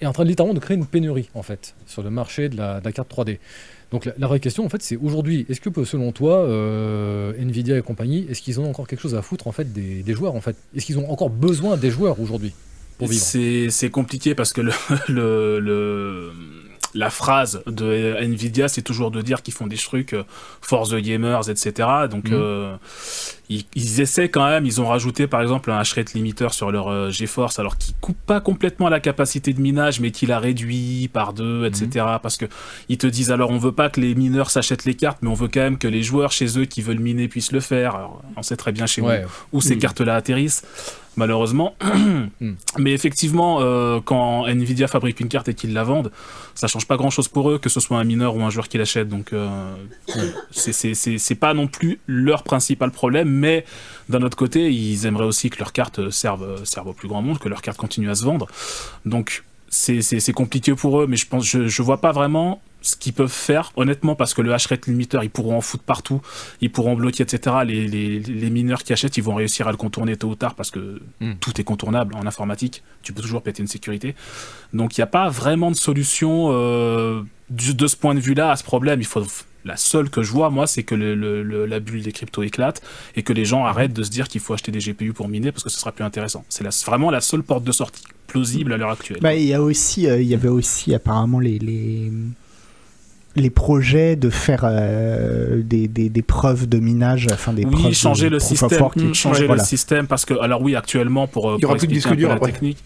est 0.00 0.06
en 0.06 0.12
train 0.12 0.24
littéralement 0.24 0.54
de 0.54 0.60
créer 0.60 0.76
une 0.76 0.86
pénurie, 0.86 1.30
en 1.34 1.42
fait, 1.42 1.74
sur 1.86 2.02
le 2.02 2.10
marché 2.10 2.48
de 2.48 2.56
la, 2.56 2.80
de 2.80 2.84
la 2.84 2.92
carte 2.92 3.10
3D. 3.10 3.38
Donc 3.92 4.04
la, 4.18 4.26
vraie 4.26 4.40
question, 4.40 4.64
en 4.64 4.68
fait, 4.68 4.82
c'est 4.82 4.96
aujourd'hui, 4.96 5.46
est-ce 5.48 5.60
que 5.60 5.84
selon 5.84 6.10
toi, 6.10 6.38
euh, 6.38 7.32
Nvidia 7.38 7.78
et 7.78 7.82
compagnie, 7.82 8.26
est-ce 8.28 8.42
qu'ils 8.42 8.58
ont 8.60 8.68
encore 8.68 8.88
quelque 8.88 9.00
chose 9.00 9.14
à 9.14 9.22
foutre 9.22 9.46
en 9.46 9.52
fait 9.52 9.72
des, 9.72 10.14
joueurs, 10.14 10.34
en 10.34 10.40
fait? 10.40 10.56
Est-ce 10.74 10.86
qu'ils 10.86 10.98
ont 10.98 11.10
encore 11.10 11.30
besoin 11.30 11.76
des 11.76 11.90
joueurs 11.90 12.18
aujourd'hui 12.20 12.52
pour 12.98 13.06
vivre? 13.06 13.22
C'est 13.22 13.90
compliqué 13.90 14.34
parce 14.34 14.52
que 14.52 14.60
le, 14.60 14.72
le- 15.60 16.32
la 16.96 17.10
phrase 17.10 17.62
de 17.66 18.16
Nvidia, 18.20 18.68
c'est 18.68 18.82
toujours 18.82 19.10
de 19.10 19.20
dire 19.22 19.42
qu'ils 19.42 19.54
font 19.54 19.66
des 19.66 19.76
trucs 19.76 20.14
euh, 20.14 20.24
for 20.60 20.88
the 20.88 20.96
gamers, 20.96 21.48
etc. 21.48 21.88
Donc 22.10 22.24
Mhm. 22.30 22.34
euh, 22.34 22.76
ils, 23.48 23.64
ils 23.74 24.00
essaient 24.00 24.28
quand 24.28 24.46
même. 24.48 24.66
Ils 24.66 24.80
ont 24.80 24.88
rajouté 24.88 25.26
par 25.26 25.40
exemple 25.42 25.70
un 25.70 25.78
hash 25.78 25.92
rate 25.92 26.14
limiter 26.14 26.48
sur 26.52 26.72
leur 26.72 26.88
euh, 26.88 27.10
GeForce, 27.10 27.58
alors 27.58 27.76
qui 27.78 27.94
coupe 28.00 28.18
pas 28.26 28.40
complètement 28.40 28.88
la 28.88 28.98
capacité 28.98 29.52
de 29.52 29.60
minage, 29.60 30.00
mais 30.00 30.10
qui 30.10 30.26
la 30.26 30.38
réduit 30.40 31.08
par 31.12 31.32
deux, 31.32 31.64
etc. 31.66 32.04
Parce 32.22 32.36
que 32.36 32.46
ils 32.88 32.98
te 32.98 33.06
disent 33.06 33.30
alors 33.30 33.50
on 33.50 33.58
veut 33.58 33.72
pas 33.72 33.88
que 33.90 34.00
les 34.00 34.14
mineurs 34.14 34.50
s'achètent 34.50 34.84
les 34.86 34.94
cartes, 34.94 35.18
mais 35.22 35.28
on 35.28 35.34
veut 35.34 35.48
quand 35.48 35.60
même 35.60 35.78
que 35.78 35.88
les 35.88 36.02
joueurs 36.02 36.32
chez 36.32 36.58
eux 36.58 36.64
qui 36.64 36.82
veulent 36.82 36.98
miner 36.98 37.28
puissent 37.28 37.52
le 37.52 37.60
faire. 37.60 37.94
Alors, 37.94 38.22
on 38.36 38.42
sait 38.42 38.56
très 38.56 38.72
bien 38.72 38.86
chez 38.86 39.02
nous 39.02 39.08
Ouais, 39.08 39.24
où 39.52 39.60
ces 39.60 39.76
Mm. 39.76 39.80
cartes-là 39.80 40.14
atterrissent, 40.16 40.64
malheureusement. 41.16 41.74
Mm. 42.40 42.52
Mais 42.78 42.92
effectivement, 42.92 43.58
euh, 43.60 44.00
quand 44.04 44.46
Nvidia 44.46 44.88
fabrique 44.88 45.20
une 45.20 45.28
carte 45.28 45.48
et 45.48 45.54
qu'ils 45.54 45.72
la 45.72 45.84
vendent, 45.84 46.10
ça 46.54 46.66
change 46.66 46.86
pas 46.86 46.96
grand-chose 46.96 47.28
pour 47.28 47.50
eux, 47.50 47.58
que 47.58 47.68
ce 47.70 47.80
soit 47.80 47.98
un 47.98 48.04
mineur 48.04 48.36
ou 48.36 48.42
un 48.42 48.50
joueur 48.50 48.68
qui 48.68 48.76
l'achète. 48.76 49.08
Donc, 49.08 49.32
euh, 49.32 49.74
c'est- 50.50 51.34
pas 51.36 51.54
non 51.54 51.66
plus 51.66 51.98
leur 52.06 52.42
principal 52.42 52.90
problème, 52.90 53.28
mais 53.30 53.64
d'un 54.08 54.22
autre 54.22 54.36
côté, 54.36 54.70
ils 54.70 55.06
aimeraient 55.06 55.24
aussi 55.24 55.48
que 55.50 55.58
leurs 55.58 55.72
cartes 55.72 56.10
servent, 56.10 56.62
servent 56.64 56.88
au 56.88 56.92
plus 56.92 57.08
grand 57.08 57.22
monde, 57.22 57.38
que 57.38 57.48
leurs 57.48 57.62
cartes 57.62 57.78
continuent 57.78 58.10
à 58.10 58.14
se 58.14 58.24
vendre. 58.24 58.46
Donc, 59.06 59.44
c'est 59.68 60.32
compliqué 60.34 60.74
pour 60.74 61.00
eux, 61.00 61.06
mais 61.06 61.16
je 61.16 61.26
pense, 61.26 61.44
je, 61.46 61.68
je 61.68 61.82
vois 61.82 62.00
pas 62.00 62.12
vraiment 62.12 62.60
ce 62.86 62.96
qu'ils 62.96 63.12
peuvent 63.12 63.32
faire, 63.32 63.72
honnêtement, 63.76 64.14
parce 64.14 64.32
que 64.34 64.42
le 64.42 64.52
hash 64.54 64.66
rate 64.66 64.86
limiter, 64.86 65.18
ils 65.22 65.30
pourront 65.30 65.56
en 65.56 65.60
foutre 65.60 65.82
partout, 65.82 66.20
ils 66.60 66.70
pourront 66.70 66.94
bloquer, 66.94 67.22
etc. 67.24 67.56
Les, 67.66 67.88
les, 67.88 68.20
les 68.20 68.50
mineurs 68.50 68.82
qui 68.84 68.92
achètent, 68.92 69.16
ils 69.16 69.22
vont 69.24 69.34
réussir 69.34 69.66
à 69.66 69.70
le 69.72 69.76
contourner 69.76 70.16
tôt 70.16 70.28
ou 70.28 70.34
tard, 70.36 70.54
parce 70.54 70.70
que 70.70 71.00
Mm. 71.20 71.32
tout 71.40 71.60
est 71.60 71.64
contournable 71.64 72.14
en 72.14 72.26
informatique, 72.26 72.82
tu 73.02 73.12
peux 73.12 73.22
toujours 73.22 73.42
péter 73.42 73.60
une 73.62 73.68
sécurité. 73.68 74.14
Donc 74.72 74.96
il 74.96 75.00
n'y 75.00 75.04
a 75.04 75.08
pas 75.08 75.28
vraiment 75.28 75.70
de 75.70 75.76
solution 75.76 76.48
euh, 76.52 77.22
du- 77.50 77.74
de 77.74 77.86
ce 77.86 77.96
point 77.96 78.14
de 78.14 78.20
vue-là 78.20 78.50
à 78.50 78.56
ce 78.56 78.64
problème. 78.64 79.00
Il 79.00 79.06
faut 79.06 79.24
la 79.64 79.76
seule 79.76 80.10
que 80.10 80.22
je 80.22 80.30
vois, 80.30 80.48
moi, 80.50 80.68
c'est 80.68 80.84
que 80.84 80.94
le- 80.94 81.16
le- 81.16 81.42
le- 81.42 81.66
la 81.66 81.80
bulle 81.80 82.02
des 82.02 82.12
cryptos 82.12 82.44
éclate 82.44 82.82
et 83.16 83.22
que 83.24 83.32
les 83.32 83.44
gens 83.44 83.64
arrêtent 83.64 83.92
de 83.94 84.04
se 84.04 84.10
dire 84.10 84.28
qu'il 84.28 84.40
faut 84.40 84.54
acheter 84.54 84.70
des 84.70 84.78
GPU 84.78 85.12
pour 85.12 85.28
miner 85.28 85.50
parce 85.50 85.64
que 85.64 85.70
ce 85.70 85.80
sera 85.80 85.90
plus 85.90 86.04
intéressant. 86.04 86.44
C'est 86.48 86.64
vraiment 86.86 87.10
la 87.10 87.20
seule 87.20 87.42
porte 87.42 87.64
de 87.64 87.72
sortie 87.72 88.04
plausible 88.28 88.72
à 88.72 88.76
l'heure 88.76 88.90
actuelle. 88.92 89.18
Bah, 89.20 89.34
il 89.34 89.44
y 89.44 89.54
a 89.54 89.60
aussi, 89.62 90.06
euh, 90.08 90.20
il 90.22 90.28
y 90.28 90.34
avait 90.34 90.48
aussi 90.48 90.94
apparemment 90.94 91.40
les, 91.40 91.58
les, 91.58 92.12
les 93.36 93.50
projets 93.50 94.16
de 94.16 94.30
faire 94.30 94.62
euh, 94.64 95.62
des, 95.62 95.88
des, 95.88 96.08
des 96.08 96.22
preuves 96.22 96.68
de 96.68 96.78
minage, 96.78 97.26
enfin 97.32 97.52
des 97.52 97.62
preuves 97.66 97.86
oui, 97.86 97.94
changer 97.94 98.26
de 98.26 98.34
le 98.34 98.40
système, 98.40 98.80
work. 98.80 98.96
mm, 98.96 99.14
changer 99.14 99.46
le 99.46 99.58
système 99.58 100.06
parce 100.06 100.24
que 100.24 100.34
alors 100.40 100.62
oui, 100.62 100.74
actuellement 100.74 101.26
pour 101.26 101.54
Il 101.58 101.62
y 101.62 101.64
aura 101.64 101.74
pour 101.74 101.78
plus 101.78 101.86
de 101.88 101.92
disque 101.92 102.14
dur 102.14 102.28
la 102.30 102.38
technique. 102.40 102.78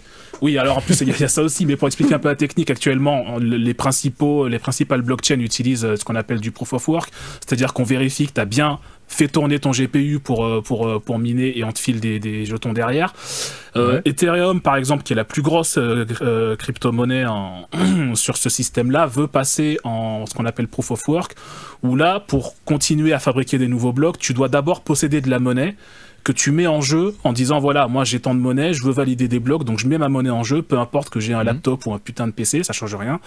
Oui, 0.43 0.57
alors 0.59 0.79
en 0.79 0.81
plus 0.81 1.01
il 1.01 1.09
y, 1.09 1.11
a- 1.11 1.15
il 1.15 1.21
y 1.21 1.25
a 1.25 1.29
ça 1.29 1.43
aussi, 1.43 1.67
mais 1.67 1.77
pour 1.77 1.89
expliquer 1.89 2.15
un 2.15 2.19
peu 2.19 2.29
la 2.29 2.37
technique, 2.37 2.71
actuellement 2.71 3.39
le- 3.39 3.57
les 3.57 3.75
principaux, 3.75 4.49
les 4.49 4.59
principales 4.59 5.03
blockchains 5.03 5.41
utilisent 5.41 5.85
euh, 5.85 5.97
ce 5.97 6.05
qu'on 6.05 6.17
appelle 6.17 6.41
du 6.41 6.51
proof 6.51 6.73
of 6.73 6.89
work, 6.89 7.11
c'est-à-dire 7.41 7.73
qu'on 7.75 7.85
vérifie 7.85 8.27
que 8.27 8.33
tu 8.33 8.41
as 8.41 8.45
bien 8.47 8.79
fait 9.07 9.27
tourner 9.27 9.59
ton 9.59 9.73
GPU 9.73 10.21
pour 10.21 10.45
euh, 10.47 10.61
pour 10.63 10.87
euh, 10.87 11.01
pour 11.01 11.19
miner 11.19 11.59
et 11.59 11.65
on 11.65 11.73
te 11.73 11.81
file 11.81 11.99
des, 11.99 12.21
des 12.21 12.45
jetons 12.47 12.73
derrière. 12.73 13.13
Euh, 13.77 13.95
Ouais. 13.97 14.03
Ethereum, 14.05 14.61
par 14.61 14.77
exemple, 14.77 15.03
qui 15.03 15.13
est 15.13 15.17
la 15.17 15.25
plus 15.25 15.43
grosse 15.43 15.77
euh, 15.79 16.55
crypto-monnaie 16.57 17.27
en- 17.27 17.67
sur 18.15 18.37
ce 18.37 18.49
système-là, 18.49 19.07
veut 19.07 19.27
passer 19.27 19.79
en 19.85 20.27
ce 20.27 20.35
qu'on 20.35 20.47
appelle 20.47 20.69
proof 20.69 20.91
of 20.93 21.07
work, 21.09 21.35
où 21.83 21.97
là, 21.97 22.21
pour 22.21 22.55
continuer 22.65 23.13
à 23.13 23.19
fabriquer 23.19 23.59
des 23.59 23.69
nouveaux 23.69 23.93
blocs, 23.93 24.19
tu 24.19 24.33
dois 24.33 24.49
d'abord 24.49 24.81
posséder 24.83 25.21
de 25.21 25.29
la 25.31 25.39
monnaie 25.41 25.75
que 26.23 26.33
tu 26.33 26.51
mets 26.53 26.67
en 26.67 26.81
jeu 26.81 27.15
en 27.25 27.33
disant 27.33 27.61
voilà 27.61 27.89
moi 27.89 28.05
j'ai 28.05 28.21
tant 28.21 28.35
de 28.35 28.41
monnaie 28.41 28.73
je 28.75 28.83
veux 28.85 28.93
valider 28.93 29.27
des 29.29 29.41
blocs 29.41 29.65
donc 29.65 29.79
je 29.79 29.87
mets 29.87 29.99
ma 29.99 30.09
monnaie 30.09 30.31
en 30.31 30.43
jeu 30.43 30.63
peu 30.63 30.79
importe 30.79 31.09
que 31.11 31.19
j'ai 31.21 31.33
un 31.33 31.41
Mhm. 31.41 31.47
laptop 31.47 31.87
ou 31.87 31.93
un 31.95 31.99
putain 31.99 32.27
de 32.27 32.33
PC 32.33 32.63
ça 32.63 32.73
change 32.73 32.95
rien. 32.95 33.21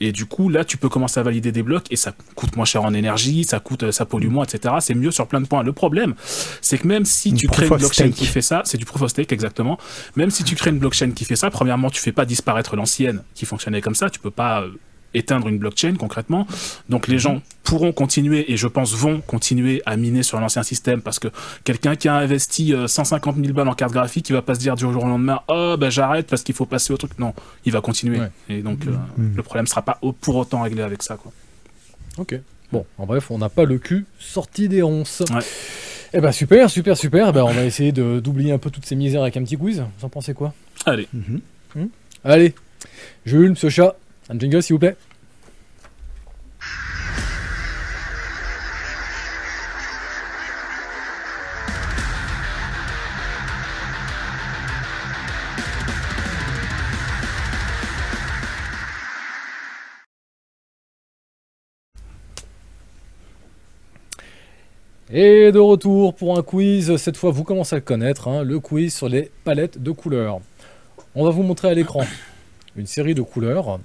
Et 0.00 0.12
du 0.12 0.26
coup 0.26 0.48
là 0.48 0.64
tu 0.64 0.76
peux 0.76 0.88
commencer 0.88 1.18
à 1.20 1.22
valider 1.22 1.52
des 1.52 1.62
blocs 1.62 1.86
et 1.90 1.96
ça 1.96 2.12
coûte 2.34 2.56
moins 2.56 2.64
cher 2.64 2.84
en 2.84 2.94
énergie 2.94 3.44
ça 3.44 3.58
coûte 3.60 3.90
ça 3.90 4.04
pollue 4.06 4.28
moins 4.28 4.44
etc 4.44 4.74
c'est 4.80 4.94
mieux 4.94 5.10
sur 5.10 5.26
plein 5.26 5.40
de 5.40 5.46
points. 5.46 5.62
Le 5.62 5.72
problème 5.72 6.14
c'est 6.60 6.78
que 6.78 6.86
même 6.86 7.04
si 7.04 7.32
tu 7.34 7.48
crées 7.48 7.66
une 7.66 7.76
blockchain 7.76 8.10
qui 8.10 8.26
fait 8.26 8.42
ça 8.42 8.62
c'est 8.64 8.78
du 8.78 8.84
proof 8.84 9.02
of 9.02 9.10
stake 9.10 9.32
exactement. 9.32 9.78
Même 10.16 10.30
si 10.30 10.44
tu 10.44 10.54
crées 10.54 10.70
une 10.70 10.78
blockchain 10.78 11.10
qui 11.12 11.24
fait 11.24 11.36
ça 11.36 11.50
premièrement 11.50 11.90
tu 11.90 12.00
fais 12.00 12.12
pas 12.12 12.24
disparaître 12.24 12.76
l'ancienne 12.76 13.22
qui 13.34 13.44
fonctionnait 13.46 13.80
comme 13.80 13.94
ça. 13.94 14.10
Tu 14.10 14.20
peux 14.20 14.30
pas 14.30 14.62
euh, 14.62 14.70
éteindre 15.16 15.48
une 15.48 15.58
blockchain 15.58 15.94
concrètement. 15.98 16.46
Donc 16.88 17.08
les 17.08 17.18
gens 17.18 17.40
pourront 17.64 17.92
continuer 17.92 18.50
et 18.52 18.56
je 18.56 18.66
pense 18.68 18.94
vont 18.94 19.20
continuer 19.20 19.82
à 19.86 19.96
miner 19.96 20.22
sur 20.22 20.38
l'ancien 20.40 20.62
système 20.62 21.02
parce 21.02 21.18
que 21.18 21.28
quelqu'un 21.64 21.96
qui 21.96 22.08
a 22.08 22.14
investi 22.14 22.72
euh, 22.74 22.86
150 22.86 23.36
000 23.36 23.52
balles 23.52 23.68
en 23.68 23.74
carte 23.74 23.92
graphique, 23.92 24.28
il 24.28 24.32
va 24.34 24.42
pas 24.42 24.54
se 24.54 24.60
dire 24.60 24.74
du 24.76 24.82
jour 24.82 25.02
au 25.02 25.06
lendemain 25.06 25.40
oh 25.48 25.76
ben 25.78 25.90
j'arrête 25.90 26.26
parce 26.26 26.42
qu'il 26.42 26.54
faut 26.54 26.66
passer 26.66 26.92
au 26.92 26.96
truc. 26.96 27.18
Non, 27.18 27.34
il 27.64 27.72
va 27.72 27.80
continuer 27.80 28.20
Ouais. 28.20 28.30
et 28.48 28.62
donc 28.62 28.86
euh, 28.86 28.90
Mhm. 29.16 29.32
le 29.36 29.42
problème 29.42 29.66
sera 29.66 29.82
pas 29.82 29.98
pour 30.20 30.36
autant 30.36 30.62
réglé 30.62 30.82
avec 30.82 31.02
ça 31.02 31.16
quoi. 31.16 31.32
Ok. 32.18 32.38
Bon, 32.72 32.84
en 32.98 33.06
bref, 33.06 33.30
on 33.30 33.38
n'a 33.38 33.48
pas 33.48 33.64
le 33.64 33.78
cul 33.78 34.06
sorti 34.18 34.68
des 34.68 34.82
ronces. 34.82 35.22
Ouais. 35.32 35.40
Eh 36.12 36.20
ben 36.20 36.32
super, 36.32 36.70
super, 36.70 36.96
super. 36.96 37.28
Eh 37.28 37.32
ben, 37.32 37.42
on 37.44 37.52
va 37.52 37.64
essayer 37.64 37.92
de- 37.92 38.20
d'oublier 38.20 38.52
un 38.52 38.58
peu 38.58 38.70
toutes 38.70 38.86
ces 38.86 38.96
misères 38.96 39.22
avec 39.22 39.36
un 39.36 39.42
petit 39.44 39.56
quiz. 39.56 39.84
Vous 39.98 40.04
en 40.04 40.08
pensez 40.08 40.34
quoi? 40.34 40.52
Allez, 40.84 41.08
Mhm. 41.12 41.40
Allez, 42.24 42.54
Jules, 43.24 43.50
Monsieur 43.50 43.68
Chat, 43.68 43.96
un 44.28 44.38
jingle 44.38 44.62
s'il 44.62 44.74
vous 44.74 44.80
plaît. 44.80 44.96
Et 65.08 65.52
de 65.52 65.58
retour 65.58 66.14
pour 66.14 66.36
un 66.36 66.42
quiz, 66.42 66.96
cette 66.96 67.16
fois 67.16 67.30
vous 67.30 67.44
commencez 67.44 67.74
à 67.74 67.78
le 67.78 67.84
connaître, 67.84 68.26
hein, 68.28 68.42
le 68.42 68.58
quiz 68.58 68.92
sur 68.92 69.08
les 69.08 69.30
palettes 69.44 69.80
de 69.80 69.92
couleurs. 69.92 70.40
On 71.14 71.24
va 71.24 71.30
vous 71.30 71.44
montrer 71.44 71.68
à 71.68 71.74
l'écran 71.74 72.02
une 72.76 72.86
série 72.86 73.14
de 73.14 73.22
couleurs. 73.22 73.78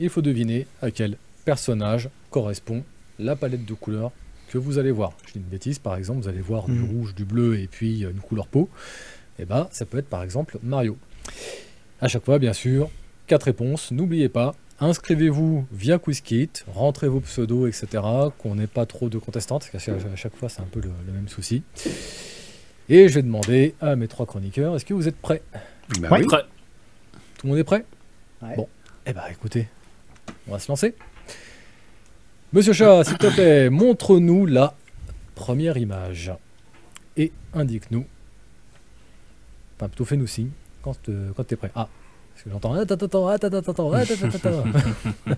Il 0.00 0.08
faut 0.08 0.22
deviner 0.22 0.66
à 0.82 0.90
quel 0.90 1.16
personnage 1.44 2.08
correspond 2.30 2.82
la 3.18 3.36
palette 3.36 3.64
de 3.66 3.74
couleurs 3.74 4.12
que 4.48 4.56
vous 4.58 4.78
allez 4.78 4.90
voir. 4.90 5.12
Je 5.26 5.32
dis 5.34 5.38
une 5.38 5.44
bêtise, 5.44 5.78
par 5.78 5.94
exemple, 5.94 6.22
vous 6.22 6.28
allez 6.28 6.40
voir 6.40 6.66
du 6.66 6.72
Mhm. 6.72 6.90
rouge, 6.90 7.14
du 7.14 7.24
bleu 7.24 7.58
et 7.60 7.66
puis 7.68 8.04
euh, 8.04 8.10
une 8.10 8.20
couleur 8.20 8.46
peau. 8.48 8.68
Et 9.38 9.44
ben, 9.44 9.68
ça 9.70 9.84
peut 9.86 9.98
être 9.98 10.08
par 10.08 10.22
exemple 10.22 10.58
Mario. 10.62 10.96
À 12.00 12.08
chaque 12.08 12.24
fois, 12.24 12.38
bien 12.38 12.52
sûr, 12.54 12.90
quatre 13.26 13.44
réponses. 13.44 13.92
N'oubliez 13.92 14.28
pas, 14.28 14.54
inscrivez-vous 14.80 15.66
via 15.70 15.98
QuizKit, 15.98 16.50
rentrez 16.66 17.08
vos 17.08 17.20
pseudos, 17.20 17.68
etc. 17.68 18.02
Qu'on 18.38 18.54
n'ait 18.54 18.66
pas 18.66 18.86
trop 18.86 19.08
de 19.10 19.18
contestantes, 19.18 19.62
parce 19.62 19.70
qu'à 19.70 19.78
chaque, 19.78 20.04
à 20.12 20.16
chaque 20.16 20.34
fois, 20.34 20.48
c'est 20.48 20.62
un 20.62 20.68
peu 20.70 20.80
le, 20.80 20.90
le 21.06 21.12
même 21.12 21.28
souci. 21.28 21.62
Et 22.88 23.08
je 23.08 23.14
vais 23.16 23.22
demander 23.22 23.74
à 23.80 23.94
mes 23.96 24.08
trois 24.08 24.26
chroniqueurs, 24.26 24.74
est-ce 24.74 24.84
que 24.86 24.94
vous 24.94 25.06
êtes 25.06 25.16
prêts? 25.16 25.42
Bah 26.00 26.08
Ouais. 26.10 26.20
oui. 26.20 26.26
Prêt. 26.26 26.42
Tout 27.38 27.46
le 27.46 27.50
monde 27.50 27.58
est 27.58 27.64
prêt? 27.64 27.84
Ouais. 28.42 28.56
Bon, 28.56 28.66
eh 29.06 29.12
ben 29.12 29.22
écoutez, 29.30 29.68
on 30.50 30.54
va 30.54 30.58
se 30.58 30.68
lancer. 30.70 30.94
Monsieur 32.52 32.72
Chat, 32.72 33.04
s'il 33.04 33.16
te 33.18 33.32
plaît, 33.32 33.70
montre-nous 33.70 34.44
la 34.46 34.74
première 35.36 35.76
image 35.76 36.32
et 37.16 37.32
indique-nous. 37.54 38.04
Enfin, 39.76 39.88
plutôt 39.88 40.04
fais-nous 40.04 40.26
signe 40.26 40.50
quand, 40.82 41.08
euh, 41.08 41.30
quand 41.36 41.44
tu 41.46 41.54
es 41.54 41.56
prêt. 41.56 41.70
Ah, 41.76 41.88
parce 42.34 42.44
que 42.44 42.50
j'entends. 42.50 42.74
Attends, 42.74 42.94
attends, 42.94 43.28
attends, 43.28 43.28
attends, 43.28 43.46
attends, 43.70 43.92
attends, 43.92 44.26
attends, 44.26 44.48
attends. 44.48 45.36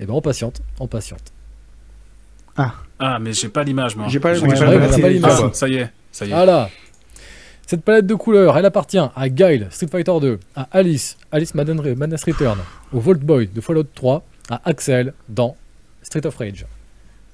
Eh 0.00 0.06
ben, 0.06 0.12
on 0.14 0.20
patiente, 0.20 0.60
on 0.80 0.88
patiente. 0.88 1.32
Ah 2.98 3.20
mais 3.20 3.32
j'ai 3.32 3.48
pas 3.48 3.62
l'image 3.62 3.94
moi. 3.94 4.08
J'ai 4.08 4.18
pas, 4.18 4.36
Ouais, 4.36 4.56
pas 4.56 4.98
pas 4.98 5.08
l'image. 5.08 5.52
ça. 5.52 5.66
Ah, 5.66 5.68
y 5.68 5.76
est, 5.76 5.90
ça 6.10 6.26
y 6.26 6.30
est. 6.30 6.34
Voilà. 6.34 6.68
Cette 7.68 7.82
palette 7.82 8.06
de 8.06 8.14
couleurs, 8.14 8.56
elle 8.56 8.64
appartient 8.64 8.96
à 8.96 9.28
Guile, 9.28 9.66
Street 9.70 9.88
Fighter 9.88 10.14
2, 10.22 10.40
à 10.56 10.68
Alice, 10.72 11.18
Alice 11.30 11.54
Madden- 11.54 11.94
Madness 11.96 12.24
Return, 12.24 12.56
au 12.94 12.98
Vault 12.98 13.18
Boy 13.20 13.46
de 13.48 13.60
Fallout 13.60 13.84
3, 13.94 14.24
à 14.48 14.62
Axel 14.66 15.12
dans 15.28 15.54
Street 16.00 16.24
of 16.26 16.34
Rage. 16.38 16.64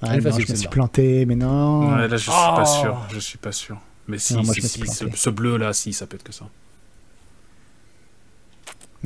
Ah, 0.01 0.07
Elle 0.09 0.15
est 0.15 0.17
non, 0.17 0.23
facile, 0.31 0.45
je 0.45 0.51
me 0.51 0.57
suis 0.57 0.67
planté, 0.67 1.25
mais 1.25 1.35
non. 1.35 1.89
Ouais, 1.89 2.09
là, 2.09 2.17
je 2.17 2.23
suis 2.23 2.31
Ah. 2.33 2.53
pas 2.57 2.65
sûr. 2.65 2.97
Je 3.13 3.19
suis 3.19 3.37
pas 3.37 3.53
sûr. 3.53 3.77
Mais 4.09 4.17
si, 4.17 4.33
Non, 4.35 4.43
moi, 4.43 4.53
si, 4.53 4.59
je 4.59 4.67
ce, 4.67 5.05
ce 5.15 5.29
bleu-là, 5.29 5.71
si, 5.71 5.93
ça 5.93 6.05
peut 6.05 6.15
être 6.15 6.23
que 6.23 6.33
ça. 6.33 6.43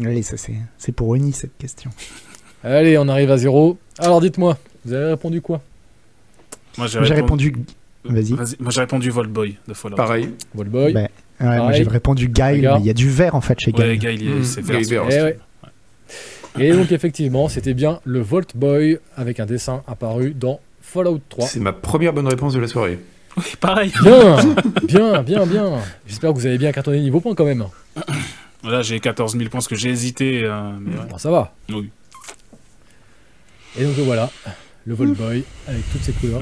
Allez, 0.03 0.23
ça 0.23 0.35
c'est 0.35 0.55
c'est 0.79 0.93
pour 0.93 1.09
Oni 1.09 1.31
cette 1.31 1.57
question. 1.59 1.91
Allez, 2.63 2.97
on 2.97 3.07
arrive 3.07 3.29
à 3.29 3.37
zéro. 3.37 3.77
Alors 3.99 4.19
dites-moi, 4.19 4.57
vous 4.83 4.93
avez 4.93 5.05
répondu 5.11 5.41
quoi? 5.41 5.61
Moi, 6.77 6.87
j'ai 6.87 7.03
J'ai 7.03 7.13
répondu. 7.13 7.49
répondu. 7.49 7.65
Vas-y. 8.09 8.33
Moi, 8.59 8.71
j'ai 8.71 8.81
répondu 8.81 9.09
Voltboy 9.11 9.57
de 9.67 9.73
Fallout. 9.73 9.95
Pareil. 9.95 10.29
Vault 10.53 10.65
Boy 10.65 10.93
Bah, 10.93 11.01
Ouais, 11.01 11.09
moi 11.45 11.55
Pareil. 11.57 11.83
j'ai 11.83 11.89
répondu 11.89 12.27
Guile, 12.27 12.69
mais 12.73 12.79
il 12.81 12.85
y 12.85 12.89
a 12.89 12.93
du 12.93 13.09
vert 13.09 13.35
en 13.35 13.41
fait 13.41 13.57
chez 13.59 13.71
Ouais, 13.71 13.97
Guile. 13.97 14.27
est, 14.27 14.33
Mmh, 14.39 14.43
c'est 14.43 14.61
vert. 14.61 15.05
Vert. 15.05 15.05
Eh 15.09 15.21
ouais. 15.23 16.67
Et 16.67 16.71
donc 16.73 16.91
effectivement, 16.91 17.47
c'était 17.47 17.73
bien 17.73 17.99
le 18.03 18.19
Vault 18.21 18.41
Boy 18.55 18.99
avec 19.15 19.39
un 19.39 19.45
dessin 19.45 19.83
apparu 19.87 20.33
dans 20.33 20.59
Fallout 20.81 21.21
3. 21.29 21.45
C'est 21.47 21.59
ma 21.59 21.71
première 21.71 22.11
bonne 22.11 22.27
réponse 22.27 22.53
de 22.53 22.59
la 22.59 22.67
soirée. 22.67 22.99
Oui, 23.37 23.43
pareil. 23.61 23.93
Bien, 24.03 24.35
bien, 24.83 25.21
bien, 25.23 25.45
bien. 25.45 25.71
J'espère 26.07 26.31
que 26.33 26.35
vous 26.39 26.45
avez 26.45 26.57
bien 26.57 26.71
cartonné 26.73 26.99
niveau 26.99 27.21
point 27.21 27.35
quand 27.35 27.45
même. 27.45 27.63
Là, 28.63 28.81
j'ai 28.81 28.99
14 28.99 29.33
000 29.37 29.43
points 29.45 29.59
parce 29.59 29.67
que 29.69 29.75
j'ai 29.75 29.89
hésité. 29.89 30.41
euh, 30.43 30.71
mais 30.81 30.95
ouais. 30.97 31.05
Bon, 31.09 31.17
ça 31.17 31.29
va. 31.31 31.53
Oui. 31.69 31.89
Et 33.79 33.83
donc 33.85 33.93
voilà, 33.99 34.29
le 34.85 34.93
Vault 34.95 35.13
Boy 35.15 35.43
avec 35.67 35.89
toutes 35.91 36.01
ses 36.01 36.11
couleurs. 36.11 36.41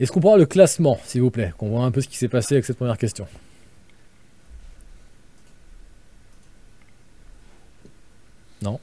Est-ce 0.00 0.12
qu'on 0.12 0.20
pourra 0.20 0.36
le 0.36 0.46
classement, 0.46 0.98
s'il 1.04 1.22
vous 1.22 1.30
plaît 1.30 1.52
Qu'on 1.58 1.68
voit 1.70 1.84
un 1.84 1.90
peu 1.90 2.00
ce 2.00 2.08
qui 2.08 2.16
s'est 2.16 2.28
passé 2.28 2.54
avec 2.54 2.64
cette 2.64 2.76
première 2.76 2.98
question. 2.98 3.26
Non 8.62 8.78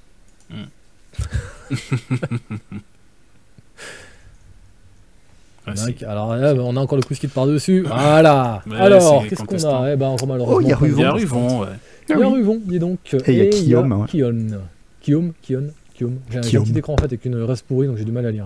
Ouais, 5.68 5.74
Il 5.74 5.80
y 5.80 5.82
en 5.82 5.84
a 5.84 5.88
si. 5.88 5.94
qui- 5.96 6.06
Alors 6.06 6.36
là, 6.36 6.54
on 6.54 6.76
a 6.78 6.80
encore 6.80 6.98
le 6.98 7.04
quiz 7.04 7.18
qui 7.18 7.28
te 7.28 7.34
par 7.34 7.48
dessus. 7.48 7.82
Voilà. 7.88 8.62
Ouais, 8.68 8.76
Alors, 8.78 9.26
qu'est-ce 9.28 9.44
qu'on 9.44 9.64
a? 9.64 9.94
Eh 9.94 9.96
ben, 9.96 10.08
encore 10.10 10.28
malheureusement. 10.28 10.58
Oh, 10.58 10.62
il 10.62 10.68
y 10.68 10.74
a 10.74 10.76
Ruvon. 10.78 10.98
Il 10.98 11.02
y 11.02 11.06
a 11.06 11.12
réponse. 11.14 11.32
Ruvon, 11.32 11.60
ouais. 11.62 11.68
Il 12.10 12.20
y 12.20 12.22
a 12.24 12.28
Ruvon, 12.28 12.62
dis 12.64 12.80
donc. 12.80 13.00
Et 13.26 13.32
il 13.32 13.36
y 13.38 13.42
a 13.42 13.46
Guillaume, 13.50 13.92
ouais. 13.94 14.08
Kion. 14.08 14.60
Guillaume, 15.04 15.34
Kion, 15.42 15.64
Guillaume. 15.96 16.20
J'ai 16.30 16.38
un 16.38 16.42
j'ai 16.42 16.48
un 16.48 16.50
Guillaume. 16.50 16.64
petit 16.66 16.78
écran 16.78 16.94
en 16.94 16.98
fait 16.98 17.06
avec 17.06 17.26
une 17.26 17.42
reste 17.42 17.66
pourrie, 17.66 17.88
donc 17.88 17.98
j'ai 17.98 18.06
du 18.06 18.12
mal 18.12 18.26
à 18.28 18.32
lire. 18.32 18.46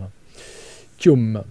Guillaume. 0.97 1.41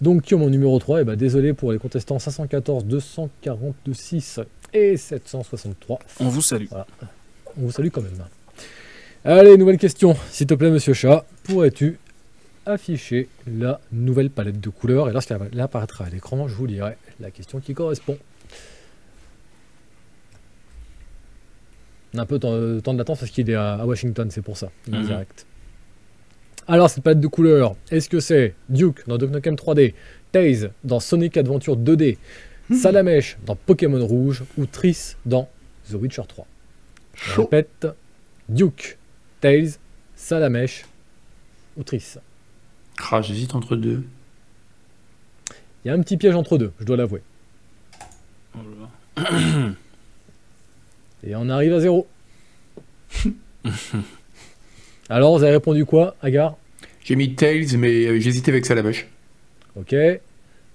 Donc 0.00 0.22
Guillaume 0.24 0.42
en 0.44 0.48
numéro 0.50 0.78
3, 0.78 1.02
et 1.02 1.04
bah 1.04 1.16
désolé 1.16 1.52
pour 1.52 1.72
les 1.72 1.78
contestants 1.78 2.18
514, 2.18 2.84
242, 2.86 3.92
6 3.92 4.40
et 4.72 4.96
763. 4.96 5.98
On 6.20 6.28
vous 6.28 6.40
salue. 6.42 6.66
On 7.58 7.62
vous 7.66 7.70
salue 7.72 7.88
quand 7.88 8.00
même. 8.02 8.12
Allez, 9.24 9.58
nouvelle 9.58 9.76
question. 9.76 10.16
S'il 10.30 10.46
te 10.46 10.54
plaît, 10.54 10.70
monsieur 10.70 10.94
chat, 10.94 11.26
pourrais-tu 11.44 11.98
afficher 12.64 13.28
la 13.46 13.80
nouvelle 13.92 14.30
palette 14.30 14.60
de 14.60 14.70
couleurs? 14.70 15.10
Et 15.10 15.12
lorsqu'elle 15.12 15.60
apparaîtra 15.60 16.06
à 16.06 16.08
l'écran, 16.08 16.48
je 16.48 16.54
vous 16.54 16.64
lirai 16.66 16.96
la 17.18 17.30
question 17.30 17.60
qui 17.60 17.74
correspond. 17.74 18.16
Un 22.14 22.26
peu 22.26 22.38
de 22.38 22.80
temps, 22.80 22.92
de 22.94 22.98
latence 22.98 23.20
parce 23.20 23.30
qu'il 23.30 23.48
est 23.50 23.54
à, 23.54 23.84
Washington, 23.84 24.30
c'est 24.30 24.42
pour 24.42 24.56
ça. 24.56 24.70
Il 24.88 24.94
est 24.94 24.96
en 24.96 25.00
Mhm. 25.00 25.06
direct. 25.06 25.46
Alors, 26.66 26.88
cette 26.90 27.02
palette 27.02 27.20
de 27.20 27.26
couleurs, 27.26 27.74
est-ce 27.90 28.08
que 28.08 28.20
c'est 28.20 28.54
Duke 28.68 29.06
dans 29.06 29.18
Duke 29.18 29.30
Nukem 29.30 29.54
3D, 29.54 29.94
Taze 30.32 30.70
dans 30.84 31.00
Sonic 31.00 31.36
Adventure 31.36 31.76
2D, 31.76 32.18
Salamèche 32.72 33.38
dans 33.44 33.56
Pokémon 33.56 34.04
Rouge 34.06 34.44
ou 34.56 34.66
Triss 34.66 35.16
dans 35.26 35.48
The 35.90 35.94
Witcher 35.94 36.22
3 36.28 36.46
Je 37.14 37.40
répète, 37.40 37.88
Duke, 38.48 38.98
Tails, 39.40 39.72
Salamèche 40.14 40.84
ou 41.76 41.82
Triss. 41.82 42.18
Ah, 43.10 43.22
j'hésite 43.22 43.54
entre 43.54 43.74
deux. 43.76 44.04
Il 45.84 45.88
y 45.88 45.90
a 45.90 45.94
un 45.94 46.00
petit 46.00 46.16
piège 46.16 46.34
entre 46.34 46.58
deux, 46.58 46.72
je 46.78 46.84
dois 46.84 46.96
l'avouer. 46.96 47.22
Oh. 48.54 48.60
Et 51.24 51.34
on 51.34 51.48
arrive 51.48 51.72
à 51.72 51.80
zéro. 51.80 52.06
Alors, 55.10 55.36
vous 55.36 55.42
avez 55.42 55.52
répondu 55.54 55.84
quoi, 55.84 56.14
Agar? 56.22 56.54
J'ai 57.04 57.16
mis 57.16 57.34
Tails, 57.34 57.76
mais 57.76 58.06
euh, 58.06 58.20
j'hésitais 58.20 58.50
avec 58.52 58.64
Salamèche. 58.64 59.06
Ok. 59.76 59.94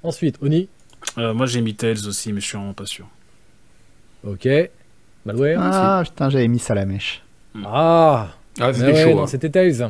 Ensuite, 0.03 0.37
Oni? 0.41 0.67
Euh, 1.17 1.33
moi, 1.33 1.45
j'ai 1.45 1.61
mis 1.61 1.73
Tails 1.75 2.05
aussi, 2.07 2.33
mais 2.33 2.41
je 2.41 2.45
suis 2.47 2.57
vraiment 2.57 2.73
pas 2.73 2.85
sûr. 2.85 3.07
Ok. 4.27 4.47
Malware. 5.25 5.59
Ah 5.61 6.01
putain, 6.03 6.29
j'avais 6.29 6.47
mis 6.47 6.59
ça 6.59 6.73
à 6.73 6.75
la 6.75 6.85
mèche. 6.85 7.23
Ah, 7.63 8.29
Ah 8.59 8.67
Mais 8.67 8.73
c'était 8.73 8.91
ouais, 8.91 9.03
chaud. 9.03 9.15
non, 9.15 9.23
hein. 9.23 9.27
c'était 9.27 9.49
Tails. 9.49 9.89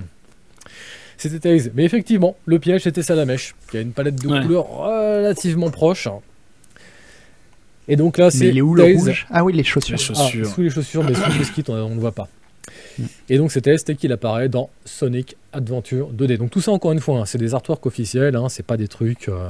C'était 1.17 1.39
Tails. 1.39 1.71
Mais 1.73 1.83
effectivement, 1.83 2.37
le 2.45 2.59
piège, 2.59 2.81
c'était 2.83 3.03
Salamèche, 3.03 3.55
qui 3.69 3.77
a 3.77 3.81
une 3.81 3.91
palette 3.91 4.15
de 4.21 4.27
Ouais. 4.27 4.41
couleurs 4.43 4.67
relativement 4.69 5.69
proche. 5.71 6.07
Et 7.87 7.95
donc 7.95 8.17
là, 8.17 8.25
Mais 8.25 8.31
c'est 8.31 8.47
il 8.47 8.57
est 8.57 8.61
où 8.61 8.75
le 8.75 8.83
rouge? 8.83 9.25
Ah 9.29 9.43
oui, 9.43 9.53
les 9.53 9.63
chaussures. 9.63 9.97
Les 9.97 10.03
Ah, 10.03 10.13
chaussures. 10.13 10.47
sous 10.47 10.61
les 10.61 10.69
chaussures, 10.69 11.03
mais 11.03 11.13
sous 11.13 11.37
le 11.37 11.43
skit, 11.43 11.63
on 11.69 11.73
on 11.73 11.95
ne 11.95 11.99
voit 11.99 12.11
pas. 12.13 12.27
Mm. 12.97 13.03
Et 13.29 13.37
donc 13.37 13.51
c'était 13.51 13.77
ST 13.77 13.95
qu'il 13.95 14.11
apparaît 14.11 14.49
dans 14.49 14.69
Sonic 14.85 15.35
Adventure 15.53 16.11
2D. 16.13 16.37
Donc 16.37 16.49
tout 16.51 16.61
ça 16.61 16.71
encore 16.71 16.91
une 16.91 16.99
fois, 16.99 17.19
hein, 17.19 17.25
c'est 17.25 17.37
des 17.37 17.53
artworks 17.53 17.85
officiels, 17.85 18.35
hein, 18.35 18.49
c'est 18.49 18.63
pas 18.65 18.77
des 18.77 18.87
trucs. 18.87 19.29
euh, 19.29 19.49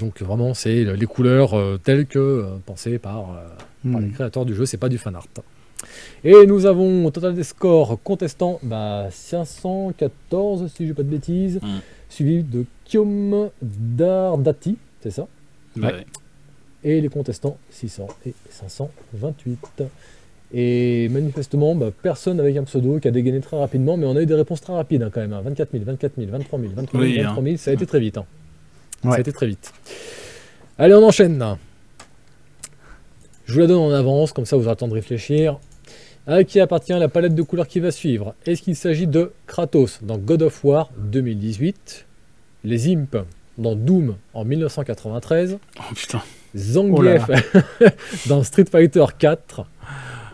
donc 0.00 0.20
vraiment 0.22 0.54
c'est 0.54 0.84
les 0.84 1.06
couleurs 1.06 1.54
euh, 1.54 1.78
telles 1.82 2.06
que 2.06 2.18
euh, 2.18 2.44
pensées 2.66 2.98
par, 2.98 3.30
euh, 3.86 3.90
par 3.92 4.00
les 4.00 4.08
créateurs 4.10 4.44
du 4.44 4.54
jeu, 4.54 4.66
c'est 4.66 4.76
pas 4.78 4.88
du 4.88 4.98
fan 4.98 5.14
art. 5.16 5.26
Et 6.22 6.46
nous 6.46 6.66
avons 6.66 7.06
au 7.06 7.10
total 7.10 7.34
des 7.34 7.42
scores 7.42 7.98
contestant 8.04 8.60
bah, 8.62 9.08
514 9.10 10.70
si 10.72 10.84
je 10.84 10.90
dis 10.90 10.94
pas 10.94 11.02
de 11.02 11.08
bêtises, 11.08 11.58
Mm. 11.62 11.78
suivi 12.08 12.42
de 12.44 12.64
Kiom 12.84 13.50
Dardati, 13.60 14.76
c'est 15.02 15.10
ça? 15.10 15.26
Ouais. 15.80 16.04
et 16.84 17.00
les 17.00 17.08
contestants 17.08 17.56
600 17.70 18.06
et 18.26 18.34
528. 18.50 19.82
Et 20.54 21.08
manifestement, 21.08 21.74
bah, 21.74 21.90
personne 22.02 22.38
avec 22.38 22.56
un 22.56 22.64
pseudo 22.64 22.98
qui 23.00 23.08
a 23.08 23.10
dégainé 23.10 23.40
très 23.40 23.58
rapidement, 23.58 23.96
mais 23.96 24.06
on 24.06 24.14
a 24.16 24.20
eu 24.22 24.26
des 24.26 24.34
réponses 24.34 24.60
très 24.60 24.74
rapides 24.74 25.02
hein, 25.02 25.10
quand 25.12 25.20
même. 25.20 25.32
hein. 25.32 25.40
24 25.42 25.70
000, 25.72 25.84
24 25.84 26.12
000, 26.18 26.30
23 26.30 26.58
000, 26.60 26.72
23 26.76 27.00
000, 27.00 27.10
Oui, 27.12 27.20
hein. 27.20 27.24
23 27.28 27.44
000, 27.44 27.56
ça 27.56 27.70
a 27.70 27.74
été 27.74 27.86
très 27.86 28.00
vite. 28.00 28.18
hein. 28.18 28.26
Ça 29.04 29.14
a 29.14 29.20
été 29.20 29.32
très 29.32 29.46
vite. 29.46 29.72
Allez, 30.78 30.94
on 30.94 31.02
enchaîne. 31.04 31.56
Je 33.46 33.54
vous 33.54 33.60
la 33.60 33.66
donne 33.66 33.78
en 33.78 33.90
avance, 33.90 34.32
comme 34.32 34.44
ça 34.46 34.56
vous 34.56 34.64
aurez 34.64 34.72
le 34.72 34.76
temps 34.76 34.88
de 34.88 34.94
réfléchir. 34.94 35.58
À 36.26 36.44
qui 36.44 36.60
appartient 36.60 36.92
la 36.92 37.08
palette 37.08 37.34
de 37.34 37.42
couleurs 37.42 37.66
qui 37.66 37.80
va 37.80 37.90
suivre? 37.90 38.34
Est-ce 38.46 38.62
qu'il 38.62 38.76
s'agit 38.76 39.08
de 39.08 39.32
Kratos 39.46 39.98
dans 40.02 40.18
God 40.18 40.42
of 40.42 40.64
War 40.64 40.90
2018, 40.98 42.06
les 42.64 42.92
Imps 42.92 43.24
dans 43.58 43.74
Doom 43.74 44.14
en 44.32 44.44
1993, 44.44 45.58
Oh 45.78 45.82
putain. 45.94 46.22
Zangief 46.56 47.28
dans 48.28 48.44
Street 48.44 48.66
Fighter 48.70 49.04
4 49.18 49.66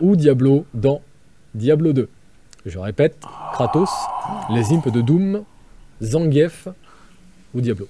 ou 0.01 0.15
Diablo 0.15 0.65
dans 0.73 1.01
Diablo 1.55 1.93
2. 1.93 2.09
Je 2.65 2.77
répète, 2.79 3.17
Kratos, 3.53 3.89
les 4.51 4.71
imps 4.73 4.91
de 4.91 5.01
Doom, 5.01 5.43
Zangief 6.01 6.67
ou 7.53 7.61
Diablo. 7.61 7.87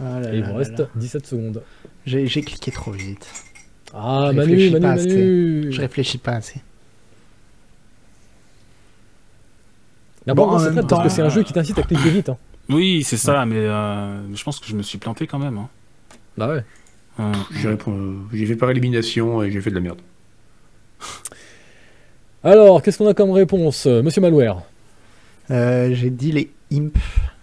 Ah 0.00 0.20
là 0.20 0.32
Et 0.32 0.36
il 0.36 0.40
là 0.42 0.48
là 0.52 0.56
reste 0.56 0.80
là. 0.80 0.86
17 0.96 1.26
secondes. 1.26 1.62
J'ai 2.04 2.26
cliqué 2.42 2.70
trop 2.70 2.90
vite. 2.92 3.26
Ah, 3.94 4.28
Je 4.32 4.36
Manu, 4.36 4.52
réfléchis 4.52 4.70
Manu, 4.72 4.82
pas 4.82 4.92
assez. 4.92 5.08
Manu 5.08 5.72
Je 5.72 5.80
réfléchis 5.80 6.18
pas 6.18 6.32
assez. 6.32 6.60
D'abord, 10.26 10.46
Bon, 10.48 10.52
parce 10.54 11.02
que 11.04 11.08
c'est 11.08 11.22
un 11.22 11.28
jeu 11.28 11.42
qui 11.44 11.52
t'incite 11.52 11.78
à 11.78 11.82
cliquer 11.82 12.10
vite. 12.10 12.28
hein. 12.30 12.36
Oui, 12.68 13.04
c'est 13.04 13.16
ça, 13.16 13.46
mais 13.46 13.56
euh, 13.58 14.34
je 14.34 14.42
pense 14.42 14.58
que 14.58 14.66
je 14.66 14.74
me 14.74 14.82
suis 14.82 14.98
planté 14.98 15.26
quand 15.28 15.38
même. 15.38 15.56
hein. 15.58 15.68
Bah 16.36 16.48
ouais. 16.48 16.64
Euh, 17.20 17.32
J'ai 17.54 17.68
répondu- 17.68 18.18
j'ai 18.32 18.44
fait 18.44 18.56
par 18.56 18.70
élimination 18.70 19.42
et 19.42 19.50
j'ai 19.52 19.60
fait 19.60 19.70
de 19.70 19.76
la 19.76 19.80
merde. 19.80 20.00
Alors, 22.44 22.82
qu'est-ce 22.82 22.98
qu'on 22.98 23.08
a 23.08 23.14
comme 23.14 23.30
réponse 23.32 23.86
euh, 23.86 24.02
Monsieur 24.02 24.20
Malware 24.20 24.62
Euh, 25.50 25.90
J'ai 25.92 26.10
dit 26.10 26.32
les 26.32 26.50
imps. 26.72 26.92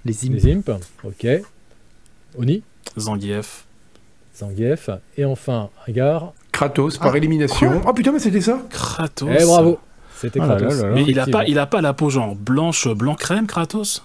Les 0.06 0.14
imps. 0.26 0.34
Les 0.44 0.52
imps. 0.54 0.80
Ok. 1.04 1.28
Oni, 2.38 2.64
Zangief. 2.98 3.66
Zangief. 4.36 4.90
Et 5.18 5.26
enfin, 5.26 5.70
Agar. 5.88 6.34
Kratos 6.52 6.98
par 6.98 7.14
Ah, 7.14 7.18
élimination. 7.18 7.82
Oh 7.86 7.94
putain, 7.94 8.12
mais 8.12 8.20
c'était 8.20 8.42
ça 8.42 8.62
Kratos. 8.70 9.30
Eh 9.40 9.44
bravo 9.44 9.80
C'était 10.16 10.40
là 10.40 10.46
Kratos. 10.48 10.70
là 10.70 10.76
là 10.84 10.90
là. 10.90 10.96
Mais 10.96 11.04
il 11.04 11.20
a 11.20 11.26
pas, 11.28 11.46
il 11.46 11.58
a 11.60 11.66
pas 11.66 11.82
la 11.82 11.94
peau 11.94 12.10
genre 12.10 12.36
blanche, 12.36 12.88
blanc 12.88 13.16
crème, 13.16 13.48
Kratos? 13.48 14.04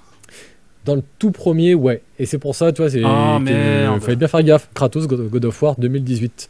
Dans 0.85 0.95
le 0.95 1.03
tout 1.19 1.31
premier, 1.31 1.75
ouais. 1.75 2.03
Et 2.19 2.25
c'est 2.27 2.39
pour 2.39 2.55
ça, 2.55 2.73
tu 2.73 2.81
vois, 2.83 2.91
c'est. 2.91 3.01
Merde. 3.01 4.01
Fallait 4.03 4.17
bien 4.17 4.29
faire 4.29 4.43
gaffe. 4.43 4.69
Kratos, 4.75 5.07
God 5.07 5.29
God 5.31 5.45
of 5.45 5.63
War 5.63 5.75
2018. 5.79 6.49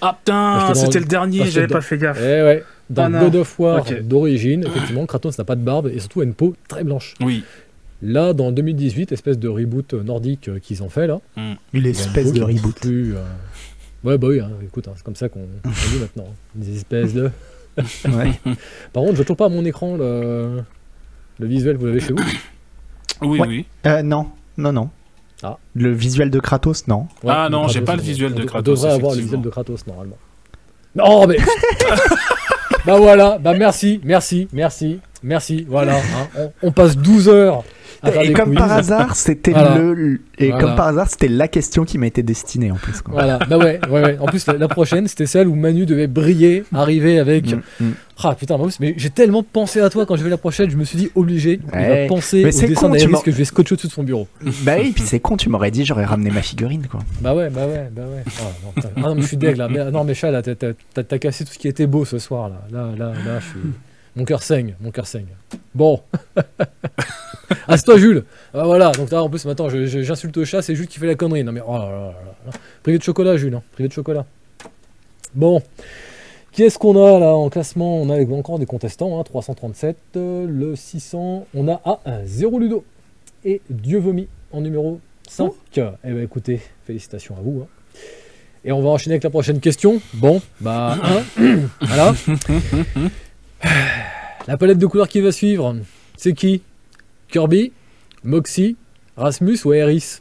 Ah 0.00 0.16
putain, 0.18 0.74
c'était 0.74 0.98
le 1.00 1.04
dernier, 1.06 1.44
j'avais 1.46 1.66
dans- 1.66 1.74
pas 1.74 1.80
fait 1.80 1.98
gaffe. 1.98 2.18
Eh 2.20 2.42
ouais. 2.42 2.64
Dans 2.90 3.12
Ah. 3.12 3.20
God 3.20 3.36
of 3.36 3.58
War 3.58 3.84
d'origine, 4.02 4.64
effectivement, 4.66 5.06
Kratos 5.06 5.36
n'a 5.38 5.44
pas 5.44 5.56
de 5.56 5.62
barbe 5.62 5.88
et 5.92 5.98
surtout 5.98 6.20
a 6.20 6.24
une 6.24 6.34
peau 6.34 6.54
très 6.68 6.84
blanche. 6.84 7.14
Oui. 7.20 7.42
Là, 8.02 8.32
dans 8.34 8.52
2018, 8.52 9.10
espèce 9.12 9.38
de 9.38 9.48
reboot 9.48 9.94
euh, 9.94 10.02
nordique 10.02 10.48
euh, 10.48 10.58
qu'ils 10.58 10.82
ont 10.82 10.88
fait 10.90 11.06
là. 11.06 11.18
A 11.36 11.54
une 11.72 11.86
espèce 11.86 12.32
de 12.32 12.42
reboot. 12.42 12.78
Plus, 12.80 13.16
euh, 13.16 13.22
Ouais, 14.04 14.18
bah 14.18 14.28
oui, 14.28 14.38
hein, 14.38 14.50
écoute, 14.62 14.86
hein, 14.86 14.92
c'est 14.94 15.02
comme 15.02 15.16
ça 15.16 15.28
qu'on 15.28 15.40
dit 15.64 15.72
maintenant. 16.00 16.28
hein. 16.30 16.34
Des 16.54 16.76
espèces 16.76 17.14
de. 17.14 17.30
Ouais. 17.78 18.30
Par 18.92 19.02
contre, 19.02 19.16
je 19.16 19.22
trouve 19.22 19.36
pas 19.36 19.46
à 19.46 19.48
mon 19.48 19.64
écran 19.64 19.96
le, 19.96 20.62
le 21.40 21.46
visuel, 21.46 21.76
vous 21.76 21.86
l'avez 21.86 22.00
chez 22.00 22.12
vous 22.12 22.22
Oui, 23.22 23.40
Ouais. 23.40 23.48
oui. 23.48 23.66
Euh, 23.86 24.02
non, 24.02 24.28
non, 24.58 24.72
non. 24.72 24.90
Ah. 25.42 25.58
Le 25.74 25.92
visuel 25.92 26.30
de 26.30 26.40
Kratos, 26.40 26.86
non. 26.88 27.06
Ouais, 27.22 27.32
Ah 27.34 27.48
non, 27.50 27.68
j'ai 27.68 27.82
pas 27.82 27.96
le 27.96 28.02
visuel 28.02 28.34
de 28.34 28.44
Kratos, 28.44 28.78
On 28.78 28.82
devrait 28.82 28.94
avoir 28.94 29.14
le 29.14 29.20
visuel 29.20 29.42
de 29.42 29.50
Kratos 29.50 29.86
normalement. 29.86 30.16
Non, 30.94 31.26
mais. 31.26 31.36
bah 32.86 32.96
voilà, 32.96 33.38
bah 33.38 33.54
merci, 33.54 34.00
merci, 34.02 34.48
merci, 34.52 35.00
merci. 35.22 35.66
Voilà, 35.68 35.96
hein. 35.96 36.28
on, 36.38 36.52
on 36.68 36.72
passe 36.72 36.96
12 36.96 37.28
heures 37.28 37.64
Et 38.22 38.32
comme 38.32 38.50
quiz. 38.50 38.58
par 38.58 38.72
hasard, 38.72 39.16
c'était 39.16 39.52
Voilà. 39.52 39.78
le 39.78 40.20
et 40.38 40.48
Voilà. 40.50 40.64
comme 40.64 40.74
par 40.76 40.86
hasard, 40.88 41.08
c'était 41.08 41.28
la 41.28 41.48
question 41.48 41.84
qui 41.84 41.96
m'a 41.98 42.06
été 42.06 42.22
destinée 42.22 42.70
en 42.70 42.76
plus. 42.76 43.00
Quoi. 43.00 43.14
Voilà, 43.14 43.38
bah 43.48 43.56
ouais, 43.58 43.80
ouais, 43.90 44.02
ouais. 44.02 44.18
En 44.20 44.26
plus, 44.26 44.46
la, 44.46 44.54
la 44.54 44.68
prochaine, 44.68 45.08
c'était 45.08 45.26
celle 45.26 45.48
où 45.48 45.54
Manu 45.54 45.86
devait 45.86 46.06
briller, 46.06 46.64
arriver 46.74 47.18
avec. 47.18 47.52
Mm, 47.52 47.60
mm. 47.80 47.92
Ah 48.24 48.34
putain, 48.34 48.56
mais 48.80 48.94
j'ai 48.96 49.10
tellement 49.10 49.42
pensé 49.42 49.78
à 49.80 49.90
toi 49.90 50.06
quand 50.06 50.16
je 50.16 50.24
vais 50.24 50.30
la 50.30 50.38
prochaine, 50.38 50.70
je 50.70 50.76
me 50.78 50.84
suis 50.84 50.96
dit 50.96 51.10
obligé, 51.14 51.60
il 51.62 51.78
Ouais. 51.78 52.02
va 52.04 52.08
penser 52.08 52.42
Mais 52.44 52.64
au 52.64 52.66
dessin 52.68 52.88
d'Aéris 52.88 53.12
que 53.22 53.30
je 53.30 53.36
vais 53.36 53.44
scotcher 53.44 53.74
au-dessus 53.74 53.88
de 53.88 53.92
son 53.92 54.04
bureau. 54.04 54.26
Bah 54.62 54.76
oui, 54.78 54.92
puis 54.92 55.02
c'est 55.04 55.20
con, 55.20 55.36
tu 55.36 55.50
m'aurais 55.50 55.70
dit 55.70 55.84
j'aurais 55.84 56.06
ramené 56.06 56.30
ma 56.30 56.40
figurine 56.40 56.86
quoi. 56.90 57.00
Bah 57.20 57.34
ouais, 57.34 57.50
bah 57.50 57.66
ouais, 57.66 57.90
bah 57.94 58.02
ouais. 58.04 58.22
Ah 58.40 58.42
non. 58.64 58.82
Ah 58.96 59.00
non, 59.10 59.14
mais 59.16 59.20
je 59.22 59.26
suis 59.26 59.36
deg 59.36 59.56
là. 59.58 59.68
Mais, 59.68 59.90
non, 59.90 60.04
mais 60.04 60.14
chat, 60.14 60.30
là, 60.30 60.40
t'as 60.42 61.18
cassé 61.18 61.44
tout 61.44 61.52
ce 61.52 61.58
qui 61.58 61.68
était 61.68 61.86
beau 61.86 62.06
ce 62.06 62.18
soir 62.18 62.48
là. 62.48 62.62
Là, 62.72 62.88
là, 62.96 63.12
là, 63.12 63.38
je 63.40 63.44
suis. 63.48 63.60
Mon 64.16 64.24
cœur 64.24 64.42
saigne, 64.42 64.74
mon 64.80 64.90
cœur 64.90 65.06
saigne. 65.06 65.26
Bon. 65.74 66.00
ah, 67.68 67.76
c'est 67.76 67.84
toi, 67.84 67.98
Jules. 67.98 68.24
Ah, 68.54 68.64
voilà, 68.64 68.92
donc 68.92 69.10
là, 69.10 69.22
en 69.22 69.28
plus, 69.28 69.44
maintenant, 69.44 69.68
j'insulte 69.68 70.36
le 70.36 70.44
chat, 70.44 70.62
c'est 70.62 70.74
Jules 70.74 70.86
qui 70.86 70.98
fait 70.98 71.06
la 71.06 71.14
connerie. 71.14 71.44
Non, 71.44 71.52
mais 71.52 71.62
oh 71.66 71.72
là 71.72 71.84
là 71.84 71.90
là 71.90 72.14
là. 72.46 72.52
Privé 72.82 72.98
de 72.98 73.02
chocolat, 73.02 73.36
Jules, 73.36 73.54
hein. 73.54 73.62
privé 73.72 73.88
de 73.88 73.92
chocolat. 73.92 74.24
Bon. 75.34 75.62
Qui 76.52 76.62
est-ce 76.62 76.78
qu'on 76.78 76.96
a 76.96 77.18
là 77.18 77.34
en 77.34 77.50
classement? 77.50 78.00
On 78.00 78.08
a 78.08 78.18
encore 78.34 78.58
des 78.58 78.64
contestants, 78.64 79.20
hein, 79.20 79.22
337, 79.22 79.96
euh, 80.16 80.46
le 80.48 80.74
600. 80.74 81.46
On 81.54 81.68
a 81.68 81.82
ah, 81.84 82.00
un 82.06 82.24
0 82.24 82.58
Ludo 82.58 82.82
et 83.44 83.60
Dieu 83.68 83.98
vomi 83.98 84.26
en 84.52 84.62
numéro 84.62 85.00
5. 85.28 85.52
Eh 85.76 85.82
ben 86.04 86.22
écoutez, 86.22 86.62
félicitations 86.86 87.36
à 87.36 87.40
vous. 87.42 87.62
hein. 87.62 87.66
Et 88.64 88.72
on 88.72 88.80
va 88.80 88.88
enchaîner 88.88 89.14
avec 89.14 89.24
la 89.24 89.30
prochaine 89.30 89.60
question. 89.60 90.00
Bon, 90.14 90.40
bah, 90.60 90.96
hein, 91.02 91.22
voilà. 91.80 92.14
La 94.48 94.56
palette 94.56 94.78
de 94.78 94.86
couleurs 94.86 95.08
qui 95.08 95.20
va 95.20 95.32
suivre, 95.32 95.76
c'est 96.16 96.32
qui? 96.32 96.62
Kirby, 97.36 97.70
Moxie, 98.24 98.78
Rasmus 99.18 99.58
ou 99.66 99.74
Aeris 99.74 100.20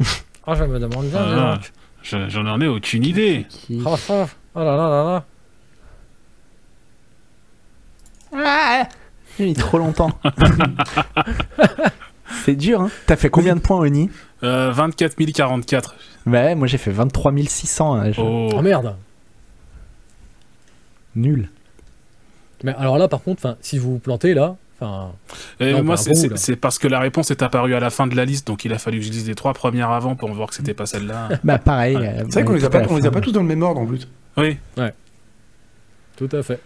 Ah, 0.46 0.54
je 0.54 0.64
me 0.64 0.78
demande 0.78 1.04
bien. 1.10 1.20
Ah, 1.20 1.60
je- 2.02 2.26
J'en 2.30 2.58
ai 2.58 2.66
aucune 2.66 3.04
idée. 3.04 3.44
Ah, 3.84 3.96
ah, 4.08 4.26
oh 4.54 4.58
là 4.60 4.76
là 4.76 4.88
là 4.88 5.24
là. 8.32 8.88
J'ai 9.36 9.44
mis 9.44 9.52
trop 9.52 9.76
longtemps. 9.76 10.10
c'est 12.46 12.56
dur, 12.56 12.80
hein. 12.80 12.90
T'as 13.06 13.16
fait 13.16 13.28
combien 13.28 13.56
de 13.56 13.60
points, 13.60 13.80
Oni? 13.80 14.08
Euh, 14.42 14.70
24 14.72 15.16
044. 15.16 15.94
Bah 16.24 16.44
ouais, 16.44 16.54
moi 16.54 16.66
j'ai 16.66 16.78
fait 16.78 16.92
23 16.92 17.30
600. 17.46 17.94
hein, 17.94 18.10
je- 18.12 18.22
Oh. 18.22 18.48
Oh 18.54 18.62
merde 18.62 18.96
Nul. 21.14 21.50
Mais 22.62 22.74
alors 22.76 22.96
là, 22.96 23.06
par 23.08 23.20
contre, 23.22 23.58
si 23.60 23.76
vous 23.78 23.92
vous 23.92 23.98
plantez 23.98 24.32
là, 24.32 24.56
enfin, 24.80 25.12
Et 25.60 25.72
Non, 25.72 25.82
moi, 25.84 25.96
c'est- 25.96 26.56
parce 26.56 26.78
que 26.78 26.88
la 26.88 27.00
réponse 27.00 27.30
est 27.30 27.42
apparue 27.42 27.74
à 27.74 27.80
la 27.80 27.90
fin 27.90 28.06
de 28.06 28.14
la 28.16 28.24
liste, 28.24 28.46
donc 28.46 28.64
il 28.64 28.72
a 28.72 28.78
fallu 28.78 28.98
que 28.98 29.04
je 29.04 29.10
lise 29.10 29.26
les 29.28 29.34
trois 29.34 29.54
premières 29.54 29.90
avant 29.90 30.14
pour 30.16 30.32
voir 30.32 30.48
que 30.48 30.54
c'était 30.54 30.74
pas 30.74 30.86
celle-là. 30.86 31.28
Bah 31.44 31.58
pareil. 31.58 31.96
Ouais. 31.96 32.08
euh, 32.08 32.24
C'est 32.28 32.32
vrai 32.40 32.44
qu'on 32.44 32.52
ouais, 32.52 32.58
les 32.58 32.64
a 32.64 32.70
pas, 32.70 32.82
on 32.88 32.96
les 32.96 33.06
a 33.06 33.10
pas 33.10 33.20
tous 33.20 33.32
dans 33.32 33.42
le 33.42 33.48
même 33.48 33.62
ordre 33.62 33.80
en 33.80 33.86
plus. 33.86 34.08
Oui. 34.36 34.56
tout 36.16 36.28
à 36.32 36.42
fait. 36.42 36.60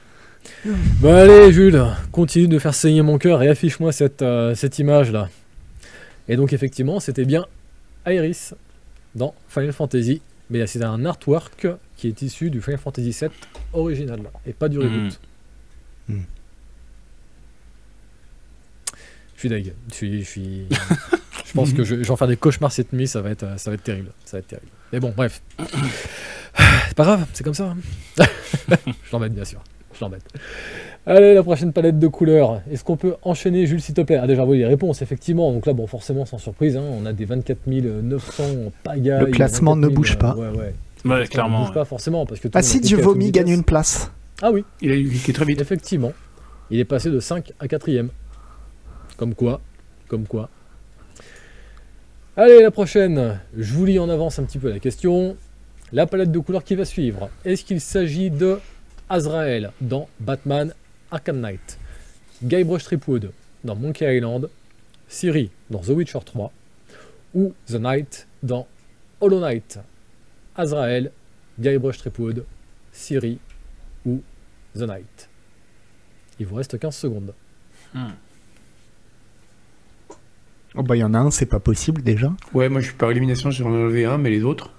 Bon 1.01 1.15
allez 1.15 1.53
Jules, 1.53 1.85
continue 2.13 2.49
de 2.49 2.59
faire 2.59 2.75
saigner 2.75 3.03
mon 3.03 3.19
cœur 3.19 3.43
et 3.43 3.49
affiche-moi 3.49 3.93
cette, 3.93 4.23
euh, 4.23 4.55
cette 4.55 4.79
image 4.79 5.11
là. 5.13 5.29
Et 6.29 6.37
donc 6.37 6.53
effectivement, 6.53 7.01
c'était 7.01 7.25
bien 7.25 7.45
Aeris 8.07 8.51
dans 9.15 9.35
Final 9.49 9.73
Fantasy, 9.73 10.23
mais 10.51 10.67
c'est 10.67 10.83
un 10.85 11.05
artwork 11.05 11.67
qui 11.97 12.09
est 12.09 12.23
issu 12.23 12.51
du 12.51 12.61
Final 12.63 12.79
Fantasy 12.79 13.11
VII 13.21 13.31
original 13.73 14.21
et 14.47 14.53
pas 14.53 14.69
du 14.69 14.79
reboot. 14.79 15.21
Mhm. 16.09 16.17
Mhm. 16.17 16.23
Je 19.39 19.43
suis 19.43 19.49
deg. 19.49 19.73
Je 19.91 19.95
suis, 19.95 20.23
je 20.25 20.29
suis- 20.29 20.67
je 21.47 21.53
pense 21.55 21.73
que 21.73 21.85
je, 21.85 21.95
je 21.95 22.01
vais 22.03 22.11
en 22.11 22.17
faire 22.17 22.27
des 22.27 22.37
cauchemars 22.37 22.73
cette 22.73 22.93
nuit, 22.93 23.07
ça 23.07 23.23
va 23.23 23.31
être, 23.31 23.45
euh, 23.45 23.57
ça 23.57 23.71
va 23.71 23.75
être 23.75 23.85
terrible. 23.85 24.11
Ça 24.25 24.37
va 24.37 24.41
être 24.41 24.49
terrible. 24.49 24.67
Mais 24.93 24.99
bon, 25.01 25.15
bref. 25.17 25.41
C'est 26.89 26.97
pas 26.97 27.05
grave, 27.05 27.25
c'est 27.33 27.45
comme 27.45 27.55
ça. 27.55 27.75
hein. 28.19 28.25
je 28.69 29.13
l'embête 29.13 29.33
bien 29.33 29.45
sûr. 29.45 29.61
Je 29.95 30.01
l'embête. 30.01 30.23
Allez, 31.07 31.35
la 31.35 31.43
prochaine 31.45 31.73
palette 31.73 31.99
de 32.01 32.09
couleurs. 32.09 32.63
Est-ce 32.71 32.83
qu'on 32.83 32.97
peut 32.97 33.15
enchaîner, 33.23 33.65
Jules, 33.67 33.81
s'il 33.81 33.95
te 33.95 34.01
plaît? 34.01 34.19
Ah, 34.21 34.27
déjà, 34.27 34.45
oui, 34.45 34.59
les 34.59 34.67
réponses, 34.67 35.03
effectivement. 35.03 35.53
Donc 35.53 35.67
là, 35.67 35.73
bon, 35.73 35.87
forcément, 35.87 36.27
sans 36.27 36.39
surprise, 36.39 36.77
hein, 36.77 36.83
on 37.01 37.07
a 37.07 37.13
des 37.13 37.25
24 37.25 37.59
900 38.03 38.43
en 38.45 38.73
pagaille. 38.83 39.21
Le 39.21 39.27
classement 39.27 39.77
ne 39.77 39.87
24 39.87 39.91
000, 39.91 39.95
bouge 39.95 40.19
pas. 40.19 40.35
Ouais, 40.35 40.49
ouais. 40.49 40.57
Ouais, 40.57 40.75
classement 41.05 41.25
clairement. 41.27 41.61
Ne 41.61 41.65
bouge 41.67 41.75
pas 41.75 41.85
forcément. 41.85 42.27
Parce 42.27 42.41
que 42.41 42.49
tout 42.49 42.59
Ah 42.59 42.63
gagne 43.31 43.49
une 43.51 43.65
place. 43.65 44.11
Ah 44.43 44.51
oui, 44.51 44.65
Il 44.83 44.91
a 44.91 44.97
eu 44.97 45.09
très 45.33 45.45
vite. 45.45 45.61
Effectivement. 45.61 46.13
Il 46.71 46.79
est 46.81 46.85
passé 46.85 47.11
de 47.11 47.21
5 47.21 47.53
à 47.61 47.67
4ème. 47.67 48.09
Comme 49.19 49.35
quoi. 49.35 49.61
Comme 50.07 50.27
quoi. 50.27 50.49
Allez, 52.37 52.63
la 52.63 52.71
prochaine. 52.71 53.41
Je 53.57 53.75
vous 53.75 53.85
lis 53.85 53.99
en 53.99 54.09
avance 54.09 54.39
un 54.39 54.45
petit 54.45 54.59
peu 54.59 54.71
la 54.71 54.79
question. 54.79 55.37
La 55.93 56.07
palette 56.07 56.31
de 56.31 56.39
couleurs 56.39 56.63
qui 56.63 56.77
va 56.77 56.85
suivre. 56.85 57.29
Est-ce 57.45 57.65
qu'il 57.65 57.81
s'agit 57.81 58.31
de 58.31 58.61
Azrael 59.09 59.73
dans 59.81 60.09
Batman 60.21 60.73
Arkham 61.11 61.41
Knight 61.41 61.79
Guybrush 62.45 62.85
Threepwood 62.85 63.33
dans 63.65 63.75
Monkey 63.75 64.17
Island 64.17 64.49
Siri 65.09 65.51
dans 65.69 65.81
The 65.81 65.89
Witcher 65.89 66.21
3 66.25 66.53
ou 67.35 67.55
The 67.67 67.81
Knight 67.81 68.29
dans 68.45 68.69
Hollow 69.21 69.41
Knight? 69.41 69.81
Azrael, 70.55 71.11
Guybrush 71.59 71.99
Threepwood, 71.99 72.45
Siri 72.93 73.39
ou 74.07 74.23
The 74.75 74.83
Knight? 74.83 75.29
Il 76.39 76.47
vous 76.47 76.55
reste 76.55 76.79
15 76.79 76.95
secondes. 76.95 77.35
Oh 80.79 80.83
bah 80.85 80.95
il 80.97 81.01
y 81.01 81.05
en 81.05 81.13
a 81.13 81.19
un, 81.19 81.31
c'est 81.33 81.47
pas 81.47 81.59
possible 81.61 82.03
déjà. 82.03 82.33
Ouais, 82.55 82.69
moi 82.69 82.81
je 82.81 82.87
suis 82.87 82.95
par 82.95 83.11
élimination, 83.11 83.51
j'en 83.51 83.67
ai 83.75 83.77
enlevé 83.77 84.05
un, 84.05 84.17
mais 84.17 84.31
les 84.31 84.45
autres? 84.45 84.71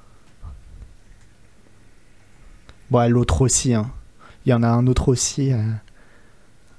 Bon, 2.89 3.07
l'autre 3.11 3.41
aussi. 3.41 3.73
Hein. 3.73 3.91
Il 4.45 4.49
y 4.49 4.53
en 4.53 4.63
a 4.63 4.67
un 4.67 4.87
autre 4.87 5.09
aussi. 5.09 5.53
euh. 5.53 5.61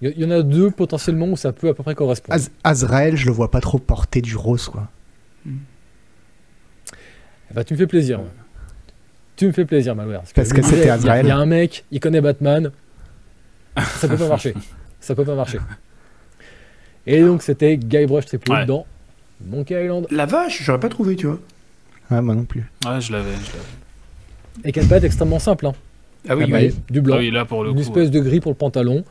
Il 0.03 0.19
y- 0.19 0.25
en 0.25 0.31
a 0.31 0.43
deux 0.43 0.71
potentiellement 0.71 1.27
où 1.29 1.37
ça 1.37 1.53
peut 1.53 1.69
à 1.69 1.75
peu 1.75 1.83
près 1.83 1.95
correspondre. 1.95 2.35
Az- 2.35 2.51
Azrael, 2.65 3.17
je 3.17 3.27
le 3.27 3.33
vois 3.33 3.51
pas 3.51 3.61
trop 3.61 3.79
porter 3.79 4.23
du 4.23 4.35
rose 4.35 4.69
quoi. 4.71 4.89
Ben, 7.55 7.63
tu 7.65 7.75
me 7.75 7.79
fais 7.79 7.87
plaisir. 7.87 8.21
Tu 9.37 9.47
me 9.47 9.53
fais 9.53 9.67
plaisir, 9.67 9.95
Malware. 9.95 10.23
Parce 10.35 10.53
que 10.55 10.63
c'était 10.63 10.83
il 10.83 10.87
y 10.87 10.89
a- 10.89 10.95
Azrael. 10.95 11.27
Il 11.27 11.29
y 11.29 11.33
a 11.33 11.37
un 11.37 11.45
mec, 11.47 11.85
il 11.91 12.01
connaît 12.01 12.23
Batman. 12.23 12.71
Ça 13.77 14.09
peut 14.09 14.17
pas 14.17 14.29
marcher. 14.37 14.55
Ça 15.01 15.15
peut 15.15 15.25
pas 15.25 15.35
marcher. 15.35 15.59
Et 17.07 17.21
donc 17.21 17.43
c'était 17.43 17.77
Guybrush 17.77 18.25
Threepwood 18.27 18.57
Ouais. 18.59 18.67
dans 18.67 18.87
Monkey 19.47 19.85
Island. 19.85 20.07
La 20.11 20.27
vache, 20.27 20.63
j'aurais 20.63 20.81
pas 20.81 20.89
trouvé, 20.89 21.17
tu 21.17 21.27
vois. 21.27 21.39
Ouais, 22.11 22.21
moi 22.23 22.35
non 22.35 22.45
plus. 22.45 22.65
Ouais, 22.87 23.01
je 23.01 23.13
l'avais. 23.13 23.31
je 23.33 23.53
l'avais. 23.53 24.69
Et 24.77 24.81
une 24.81 24.89
palette 24.89 25.05
extrêmement 25.05 25.39
simple. 25.39 25.67
Hein. 25.67 25.73
Ah 26.29 26.37
oui, 26.37 26.45
oui. 26.53 26.75
Du 26.91 27.01
blanc. 27.01 27.17
Ah 27.17 27.21
oui, 27.21 27.31
là 27.31 27.45
pour 27.45 27.63
le 27.65 27.71
une 27.71 27.77
coup. 27.77 27.81
espèce 27.83 28.11
de 28.11 28.21
gris 28.21 28.41
pour 28.41 28.51
le 28.53 28.57
pantalon. 28.57 29.05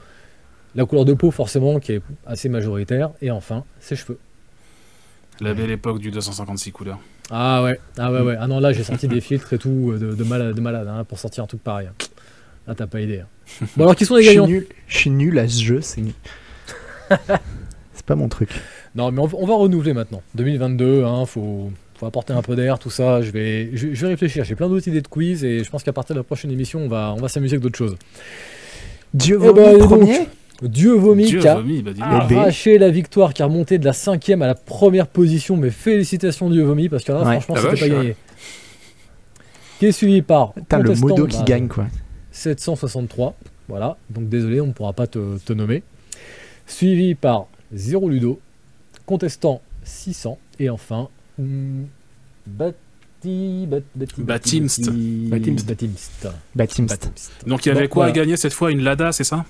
La 0.75 0.85
couleur 0.85 1.05
de 1.05 1.13
peau 1.13 1.31
forcément 1.31 1.79
qui 1.79 1.93
est 1.93 2.01
assez 2.27 2.49
majoritaire. 2.49 3.09
Et 3.21 3.31
enfin, 3.31 3.63
ses 3.79 3.95
cheveux. 3.95 4.19
La 5.41 5.53
belle 5.53 5.71
époque 5.71 5.99
du 5.99 6.11
256 6.11 6.71
couleurs. 6.71 6.99
Ah 7.31 7.63
ouais, 7.63 7.79
ah 7.97 8.11
ouais, 8.11 8.21
ouais. 8.21 8.35
Ah 8.39 8.47
non, 8.47 8.59
là 8.59 8.73
j'ai 8.73 8.83
sorti 8.83 9.07
des 9.07 9.21
filtres 9.21 9.53
et 9.53 9.57
tout 9.57 9.91
euh, 9.93 9.97
de, 9.97 10.15
de 10.15 10.23
malade, 10.23 10.53
de 10.55 10.61
malade 10.61 10.87
hein, 10.87 11.03
pour 11.05 11.17
sortir 11.19 11.43
un 11.43 11.47
truc 11.47 11.63
pareil. 11.63 11.87
Là 12.67 12.75
t'as 12.75 12.87
pas 12.87 12.99
idée. 13.01 13.21
hein. 13.21 13.65
Bon 13.77 13.83
alors 13.85 13.95
qui 13.95 14.05
sont 14.05 14.15
les 14.15 14.25
gagnants? 14.25 14.47
je 14.87 14.97
suis 14.97 15.09
nul 15.09 15.39
à 15.39 15.47
ce 15.47 15.63
jeu, 15.63 15.81
c'est 15.81 16.01
nul. 16.01 16.13
c'est 17.93 18.05
pas 18.05 18.15
mon 18.15 18.27
truc. 18.29 18.49
Non 18.95 19.11
mais 19.11 19.19
on, 19.21 19.25
va- 19.25 19.37
on 19.39 19.45
va 19.45 19.55
renouveler 19.55 19.93
maintenant. 19.93 20.21
2022, 20.35 21.03
hein, 21.03 21.25
faut, 21.25 21.71
faut 21.97 22.05
apporter 22.05 22.33
un 22.33 22.41
peu 22.41 22.55
d'air, 22.55 22.79
tout 22.79 22.89
ça. 22.89 23.21
Je 23.21 23.31
vais, 23.31 23.69
je, 23.73 23.93
je 23.93 24.01
vais 24.05 24.07
réfléchir. 24.13 24.43
J'ai 24.45 24.55
plein 24.55 24.67
d'autres 24.69 24.87
idées 24.87 25.01
de 25.01 25.07
quiz 25.07 25.43
et 25.43 25.63
je 25.63 25.69
pense 25.69 25.83
qu'à 25.83 25.93
partir 25.93 26.15
de 26.15 26.19
la 26.19 26.23
prochaine 26.23 26.51
émission, 26.51 26.79
on 26.81 26.87
va, 26.87 27.13
on 27.15 27.21
va 27.21 27.27
s'amuser 27.27 27.55
avec 27.55 27.63
d'autres 27.63 27.77
choses. 27.77 27.95
Dieu 29.13 29.39
Eh 29.43 29.53
ben, 29.53 29.77
donc. 29.77 29.87
premier 29.89 30.19
Dieu 30.61 30.91
vomi 30.93 31.25
Dieu 31.25 31.39
qui 31.39 31.47
a 31.47 31.55
vomi, 31.55 31.81
bah. 31.81 31.91
Ah. 32.01 32.17
arraché 32.17 32.77
la 32.77 32.89
victoire, 32.89 33.33
qui 33.33 33.41
a 33.41 33.45
remonté 33.45 33.77
de 33.77 33.85
la 33.85 33.93
cinquième 33.93 34.41
à 34.41 34.47
la 34.47 34.55
première 34.55 35.07
position. 35.07 35.55
Mais 35.55 35.69
félicitations 35.69 36.49
Dieu 36.49 36.63
vomi 36.63 36.89
parce 36.89 37.03
que 37.05 37.11
là, 37.13 37.19
Ouais. 37.19 37.39
franchement, 37.39 37.55
La 37.55 37.61
c'était 37.61 37.71
vache, 37.75 37.79
pas 37.79 37.85
ouais. 37.95 38.01
gagné. 38.03 38.15
Qui 39.79 39.85
est 39.85 39.91
suivi 39.93 40.21
par 40.21 40.51
Putain, 40.53 40.79
le 40.79 40.93
modo 40.95 41.25
qui 41.27 41.37
bah, 41.37 41.43
gagne 41.45 41.67
quoi. 41.69 41.85
763. 42.31 43.35
Voilà, 43.69 43.97
donc 44.09 44.27
désolé, 44.27 44.59
on 44.61 44.67
ne 44.67 44.71
pourra 44.73 44.91
pas 44.93 45.07
te, 45.07 45.37
te 45.37 45.53
nommer. 45.53 45.83
Suivi 46.67 47.15
par 47.15 47.45
Zero 47.73 48.09
Ludo, 48.09 48.39
contestant 49.09 49.61
600. 49.83 50.37
Et 50.59 50.69
enfin, 50.69 51.09
Bat- 51.39 52.73
Bati, 53.21 53.65
Bat- 53.67 53.81
Bati, 53.95 54.21
Batimst. 54.21 54.79
Bati- 54.85 55.29
Batimst. 55.29 55.67
Batimst. 55.67 56.27
Batimst. 56.55 56.89
Batimst. 56.89 57.31
Donc 57.47 57.65
il 57.65 57.69
y 57.69 57.71
avait 57.71 57.87
quoi 57.89 58.05
voilà. 58.05 58.11
à 58.11 58.15
gagner 58.23 58.37
cette 58.37 58.53
fois? 58.53 58.71
Une 58.71 58.81
Lada, 58.83 59.11
c'est 59.11 59.23
ça? 59.23 59.45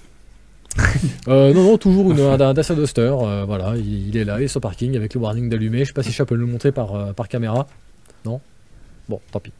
Euh, 1.27 1.53
non, 1.53 1.63
non, 1.63 1.77
toujours 1.77 2.11
une, 2.11 2.19
un, 2.19 2.39
un 2.39 2.53
Dacia 2.53 2.73
Duster. 2.75 3.01
euh, 3.21 3.43
voilà, 3.45 3.75
il, 3.75 4.07
il 4.09 4.17
est 4.17 4.23
là, 4.23 4.39
il 4.39 4.45
est 4.45 4.47
sur 4.47 4.61
parking 4.61 4.95
avec 4.95 5.13
le 5.13 5.19
warning 5.19 5.49
d'allumé. 5.49 5.79
Je 5.79 5.85
sais 5.85 5.93
pas 5.93 6.03
si 6.03 6.11
je 6.11 6.23
peux 6.23 6.35
le 6.35 6.45
montrer 6.45 6.71
par, 6.71 6.95
euh, 6.95 7.11
par 7.13 7.27
caméra. 7.27 7.67
Non? 8.25 8.39
Bon, 9.09 9.19
tant 9.31 9.39
pis. 9.39 9.51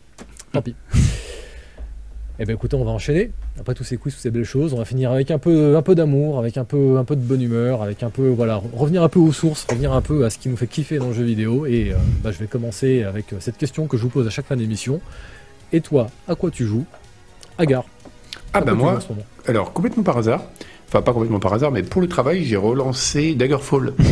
Tant 0.54 0.62
pis. 0.62 0.76
Eh 2.42 2.46
ben 2.46 2.54
écoutez, 2.56 2.78
on 2.78 2.86
va 2.86 2.92
enchaîner. 2.92 3.32
Après 3.60 3.74
tous 3.74 3.84
ces 3.84 3.98
quiz, 3.98 4.14
toutes 4.14 4.24
ces 4.24 4.32
belles 4.32 4.46
choses, 4.46 4.74
on 4.74 4.78
va 4.78 4.86
finir 4.86 5.12
avec 5.12 5.30
un 5.30 5.40
peu, 5.40 5.76
un 5.76 5.82
peu 5.82 5.94
d'amour, 5.94 6.40
avec 6.40 6.56
un 6.56 6.64
peu, 6.64 6.98
un 6.98 7.04
peu 7.04 7.18
de 7.18 7.22
bonne 7.22 7.42
humeur, 7.42 7.84
avec 7.84 8.02
un 8.02 8.10
peu, 8.10 8.30
voilà, 8.30 8.62
revenir 8.74 9.04
un 9.04 9.10
peu 9.10 9.20
aux 9.20 9.34
sources, 9.34 9.68
revenir 9.70 9.92
un 9.92 10.00
peu 10.00 10.24
à 10.24 10.30
ce 10.30 10.38
qui 10.38 10.48
nous 10.48 10.56
fait 10.56 10.68
kiffer 10.68 11.00
dans 11.00 11.10
le 11.10 11.14
jeu 11.14 11.26
vidéo. 11.26 11.66
Et 11.66 11.92
euh, 11.92 11.98
bah, 12.24 12.32
je 12.32 12.38
vais 12.38 12.48
commencer 12.48 13.04
avec 13.04 13.34
euh, 13.34 13.38
cette 13.42 13.58
question 13.58 13.88
que 13.88 13.98
je 13.98 14.04
vous 14.04 14.10
pose 14.10 14.26
à 14.26 14.30
chaque 14.30 14.46
fin 14.46 14.56
d'émission. 14.56 15.02
Et 15.74 15.82
toi, 15.82 16.08
à 16.30 16.36
quoi 16.36 16.50
tu 16.50 16.66
joues? 16.66 16.86
Agar. 17.58 17.84
Ah 18.54 18.60
à 18.60 18.62
bah 18.62 18.74
moi, 18.74 18.96
en 18.96 19.00
ce 19.02 19.10
moment? 19.10 19.26
alors 19.46 19.74
complètement 19.74 20.04
par 20.04 20.18
hasard, 20.18 20.44
enfin 20.88 21.02
pas 21.02 21.12
complètement 21.12 21.40
par 21.40 21.54
hasard, 21.54 21.72
mais 21.72 21.84
pour 21.84 22.02
le 22.02 22.08
travail, 22.08 22.46
j'ai 22.46 22.56
relancé 22.56 23.36
Daggerfall. 23.36 23.94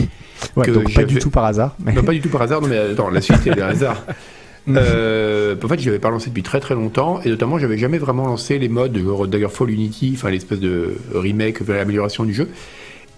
Ouais, 0.56 0.68
donc 0.68 0.94
pas 0.94 1.04
du 1.04 1.18
tout 1.18 1.32
par 1.32 1.46
hasard. 1.46 1.76
Mais... 1.84 1.94
non, 1.94 2.04
pas 2.04 2.14
du 2.14 2.22
tout 2.22 2.30
par 2.30 2.44
hasard, 2.44 2.62
non 2.62 2.68
mais 2.68 2.78
attends, 2.78 3.10
la 3.10 3.22
suite 3.22 3.46
est 3.48 3.60
un 3.60 3.70
hasard. 3.70 4.04
Euh, 4.70 5.56
en 5.64 5.68
fait, 5.68 5.80
j'avais 5.80 6.00
pas 6.00 6.10
lancé 6.10 6.30
depuis 6.30 6.44
très 6.44 6.60
très 6.60 6.76
longtemps, 6.76 7.22
et 7.24 7.30
notamment, 7.30 7.60
j'avais 7.60 7.78
jamais 7.78 7.98
vraiment 7.98 8.26
lancé 8.26 8.60
les 8.60 8.70
modes 8.70 8.98
genre 8.98 9.28
Daggerfall 9.28 9.70
Unity, 9.70 10.14
enfin 10.16 10.30
l'espèce 10.30 10.60
de 10.60 10.96
remake, 11.14 11.62
vers 11.62 11.78
l'amélioration 11.78 12.24
du 12.24 12.34
jeu. 12.34 12.50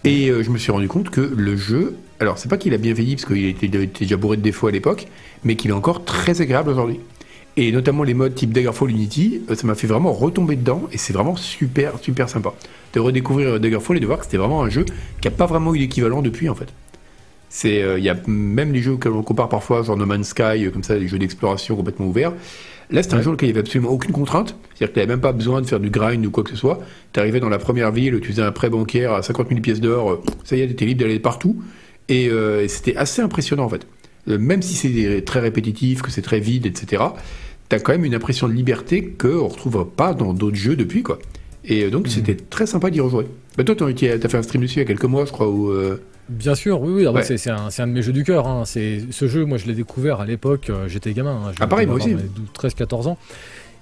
Et 0.04 0.30
euh, 0.30 0.44
je 0.44 0.50
me 0.50 0.58
suis 0.58 0.72
rendu 0.72 0.88
compte 0.88 1.10
que 1.10 1.22
le 1.22 1.58
jeu, 1.58 1.96
alors 2.20 2.38
c'est 2.38 2.48
pas 2.50 2.58
qu'il 2.58 2.74
a 2.74 2.78
bien 2.78 2.94
vieilli 2.94 3.16
parce 3.16 3.26
qu'il 3.26 3.46
était, 3.46 3.68
déjà 3.68 4.16
bourré 4.16 4.38
de 4.38 4.42
défauts 4.42 4.68
à 4.68 4.72
l'époque, 4.72 5.08
mais 5.44 5.56
qu'il 5.56 5.72
est 5.72 5.74
encore 5.74 6.06
très 6.06 6.42
agréable 6.42 6.70
aujourd'hui. 6.70 7.00
Et 7.58 7.72
notamment 7.74 8.04
les 8.04 8.14
modes 8.14 8.34
type 8.34 8.54
Daggerfall 8.54 8.92
Unity, 8.92 9.42
euh, 9.50 9.56
ça 9.56 9.68
m'a 9.68 9.76
fait 9.76 9.88
vraiment 9.88 10.14
retomber 10.14 10.56
dedans, 10.56 10.84
et 10.94 10.98
c'est 10.98 11.12
vraiment 11.12 11.36
super 11.36 12.00
super 12.00 12.30
sympa 12.30 12.54
de 12.94 13.00
redécouvrir 13.00 13.50
euh, 13.50 13.60
Daggerfall 13.60 13.98
et 13.98 14.00
de 14.00 14.06
voir 14.06 14.20
que 14.20 14.26
c'était 14.26 14.38
vraiment 14.38 14.64
un 14.64 14.70
jeu 14.70 14.86
qui 15.20 15.28
a 15.28 15.32
pas 15.32 15.46
vraiment 15.46 15.76
eu 15.76 15.80
d'équivalent 15.80 16.22
depuis 16.22 16.48
en 16.48 16.56
fait. 16.56 16.70
C'est, 17.50 17.82
euh, 17.82 17.98
il 17.98 18.04
y 18.06 18.10
a 18.10 18.16
même 18.28 18.72
les 18.74 18.82
jeux 18.82 18.98
que 18.98 19.10
l'on 19.10 19.24
compare 19.24 19.50
parfois, 19.50 19.82
genre 19.84 19.98
No 19.98 20.06
Man's 20.06 20.28
Sky, 20.30 20.66
euh, 20.66 20.70
comme 20.72 20.84
ça, 20.84 20.96
les 20.98 21.08
jeux 21.08 21.18
d'exploration 21.20 21.76
complètement 21.76 22.08
ouverts. 22.08 22.34
Là, 22.92 23.04
c'est 23.04 23.14
un 23.14 23.18
Ouais. 23.18 23.24
jeu 23.24 23.32
auquel 23.32 23.50
il 23.50 23.52
n'y 23.54 23.58
avait 23.60 23.68
absolument 23.68 23.90
aucune 23.92 24.12
contrainte. 24.12 24.56
C'est-à-dire 24.76 24.88
que 24.90 24.94
tu 24.94 25.00
n'avais 25.00 25.12
même 25.14 25.22
pas 25.22 25.32
besoin 25.32 25.62
de 25.62 25.68
faire 25.68 25.80
du 25.80 25.90
grind 25.90 26.26
ou 26.26 26.32
quoi 26.32 26.44
que 26.44 26.50
ce 26.52 26.56
soit. 26.56 26.80
Tu 27.14 27.20
arrivais 27.20 27.40
dans 27.40 27.50
la 27.50 27.60
première 27.60 27.92
ville, 27.92 28.20
tu 28.22 28.30
faisais 28.30 28.42
un 28.42 28.52
prêt 28.52 28.70
bancaire 28.70 29.14
à 29.14 29.22
50 29.22 29.50
000 29.50 29.62
pièces 29.62 29.82
d'or, 29.82 30.12
euh, 30.12 30.22
ça 30.44 30.56
y 30.56 30.62
est, 30.62 30.68
tu 30.68 30.74
étais 30.74 30.86
libre 30.86 31.02
d'aller 31.02 31.20
partout. 31.20 31.62
Et, 32.08 32.26
et 32.26 32.68
c'était 32.68 32.96
assez 32.96 33.22
impressionnant 33.22 33.66
en 33.66 33.70
fait. 33.70 33.86
Même 34.26 34.64
si 34.64 34.74
c'est 34.74 35.22
très 35.26 35.40
répétitif, 35.40 36.02
que 36.02 36.10
c'est 36.10 36.24
très 36.24 36.40
vide, 36.40 36.66
etc., 36.66 37.04
tu 37.70 37.76
as 37.76 37.80
quand 37.80 37.92
même 37.92 38.04
une 38.04 38.16
impression 38.16 38.48
de 38.48 38.54
liberté 38.54 39.14
qu'on 39.16 39.28
ne 39.28 39.34
retrouve 39.38 39.86
pas 39.96 40.16
dans 40.16 40.34
d'autres 40.34 40.56
jeux 40.56 40.76
depuis. 40.76 41.04
quoi. 41.04 41.20
Et 41.70 41.84
euh, 41.86 41.90
donc, 41.90 42.08
c'était 42.10 42.36
très 42.36 42.66
sympa 42.66 42.90
d'y 42.90 43.00
rejouer. 43.00 43.28
Bah, 43.58 43.64
toi, 43.64 43.76
tu 43.76 43.84
as 44.10 44.20
fait 44.20 44.38
un 44.38 44.42
stream 44.42 44.62
dessus 44.62 44.76
il 44.76 44.80
y 44.80 44.82
a 44.82 44.86
quelques 44.86 45.06
mois, 45.06 45.26
je 45.26 45.32
crois, 45.32 45.48
où. 45.50 45.70
euh, 45.70 46.02
Bien 46.28 46.54
sûr, 46.56 46.82
oui, 46.82 46.92
oui. 46.94 47.08
Ouais. 47.08 47.24
c'est- 47.24 47.50
un, 47.50 47.70
de 47.88 47.92
mes 47.92 48.02
jeux 48.02 48.12
du 48.14 48.24
cœur. 48.24 48.48
hein. 48.48 48.64
Ce 48.66 49.28
jeu, 49.28 49.46
moi, 49.46 49.58
je 49.58 49.66
l'ai 49.68 49.74
découvert 49.76 50.20
à 50.20 50.26
l'époque. 50.26 50.70
euh, 50.70 50.88
j'étais 50.88 51.14
gamin. 51.14 51.44
hein. 51.48 51.52
Ah, 51.60 51.68
pareil, 51.68 51.86
moi 51.88 51.96
aussi. 51.96 52.10
avoir 52.10 52.24
mes 52.24 52.30
12, 52.30 52.46
13, 52.54 52.74
14 52.74 53.08
ans. 53.08 53.18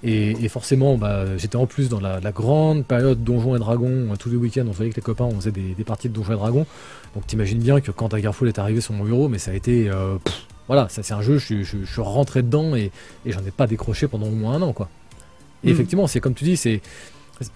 Et, 0.04 0.30
et 0.30 0.48
forcément, 0.48 0.96
bah, 0.96 1.24
j'étais 1.38 1.56
en 1.56 1.66
plus 1.66 1.88
dans 1.88 1.98
la, 1.98 2.20
la 2.20 2.30
grande 2.30 2.84
période 2.86 3.24
Donjons 3.24 3.56
et 3.56 3.58
Dragons. 3.58 4.06
Tous 4.18 4.30
les 4.30 4.36
week-ends, 4.36 4.60
on 4.68 4.70
voyait 4.70 4.88
avec 4.90 4.96
les 4.96 5.02
copains, 5.02 5.24
on 5.24 5.34
faisait 5.40 5.50
des, 5.50 5.74
des 5.76 5.84
parties 5.84 6.08
de 6.08 6.14
Donjons 6.14 6.34
et 6.34 6.36
Dragons. 6.36 6.66
Donc, 7.14 7.26
t'imagines 7.26 7.58
bien 7.58 7.80
que 7.80 7.90
quand 7.90 8.08
Daggerfall 8.10 8.48
est 8.48 8.58
arrivé 8.60 8.80
sur 8.80 8.94
mon 8.94 9.04
bureau, 9.04 9.28
mais 9.28 9.38
ça 9.38 9.50
a 9.50 9.54
été, 9.54 9.90
euh, 9.90 10.16
pff, 10.22 10.46
voilà, 10.68 10.88
ça 10.88 11.02
c'est 11.02 11.14
un 11.14 11.20
jeu. 11.22 11.38
Je, 11.38 11.44
suis- 11.44 11.64
je, 11.64 11.78
je 11.84 11.90
suis 11.92 12.00
rentré 12.00 12.42
dedans 12.42 12.76
et, 12.76 12.92
et 13.26 13.32
j'en 13.32 13.40
ai 13.40 13.50
pas 13.50 13.66
décroché 13.66 14.06
pendant 14.06 14.26
au 14.26 14.30
moins 14.30 14.54
un 14.54 14.62
an, 14.62 14.72
quoi. 14.72 14.88
Et 15.64 15.68
Mhm. 15.68 15.72
effectivement, 15.72 16.06
c'est 16.06 16.20
comme 16.20 16.34
tu 16.34 16.44
dis, 16.44 16.56
c'est 16.56 16.80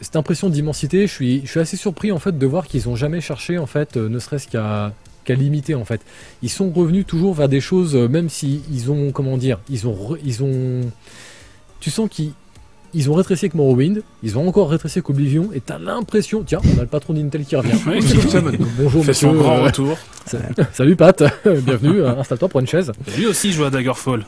cette 0.01 0.17
impression 0.17 0.49
d'immensité. 0.49 1.07
Je 1.07 1.13
suis, 1.13 1.41
je 1.45 1.51
suis 1.51 1.61
assez 1.61 1.77
surpris 1.77 2.13
en 2.13 2.19
fait 2.19 2.39
de 2.39 2.47
voir 2.47 2.67
qu'ils 2.67 2.89
ont 2.89 2.97
jamais 2.97 3.21
cherché 3.21 3.59
en 3.59 3.67
fait, 3.67 3.97
euh, 3.97 4.09
ne 4.09 4.19
serait-ce 4.19 4.49
qu'à 4.49 4.93
qu'à 5.25 5.35
limiter 5.35 5.75
en 5.77 5.85
fait. 5.85 6.01
Ils 6.43 6.51
sont 6.51 6.71
revenus 6.71 7.07
toujours 7.07 7.35
vers 7.35 7.49
des 7.49 7.61
choses, 7.61 7.95
euh, 7.95 8.09
même 8.09 8.29
si 8.29 8.63
ils 8.73 8.91
ont, 8.91 9.13
comment 9.13 9.37
dire, 9.37 9.61
ils 9.71 9.87
ont, 9.87 9.93
re- 9.95 10.19
ils 10.25 10.43
ont, 10.43 10.81
tu 11.81 11.91
sens 11.91 12.09
qu'ils 12.11 12.33
ils 12.95 13.09
ont 13.09 13.15
rétréci 13.15 13.45
avec 13.47 13.55
Morrowind, 13.55 14.03
ils 14.23 14.37
ont 14.37 14.47
encore 14.47 14.69
rétréci 14.69 14.99
avec 14.99 15.09
Oblivion, 15.09 15.49
et 15.55 15.61
t'as 15.61 15.79
l'impression, 15.79 16.43
tiens, 16.45 16.59
on 16.75 16.79
a 16.79 16.83
le 16.83 16.87
patron 16.89 17.15
d'Intel 17.15 17.45
qui 17.45 17.57
revient. 17.57 17.71
Bonjour 18.79 19.05
fait 19.05 19.15
son 19.15 19.29
monsieur, 19.33 19.43
grand 19.43 19.59
euh, 19.59 19.63
retour. 19.63 19.97
salut 20.75 20.97
Pat, 20.97 21.23
bienvenue, 21.65 22.01
euh, 22.03 22.17
installe-toi 22.19 22.49
pour 22.49 22.61
une 22.61 22.67
chaise. 22.67 22.93
Lui 23.17 23.27
aussi 23.27 23.53
joue 23.53 23.65
à 23.65 23.71
Daggerfall. 23.71 24.27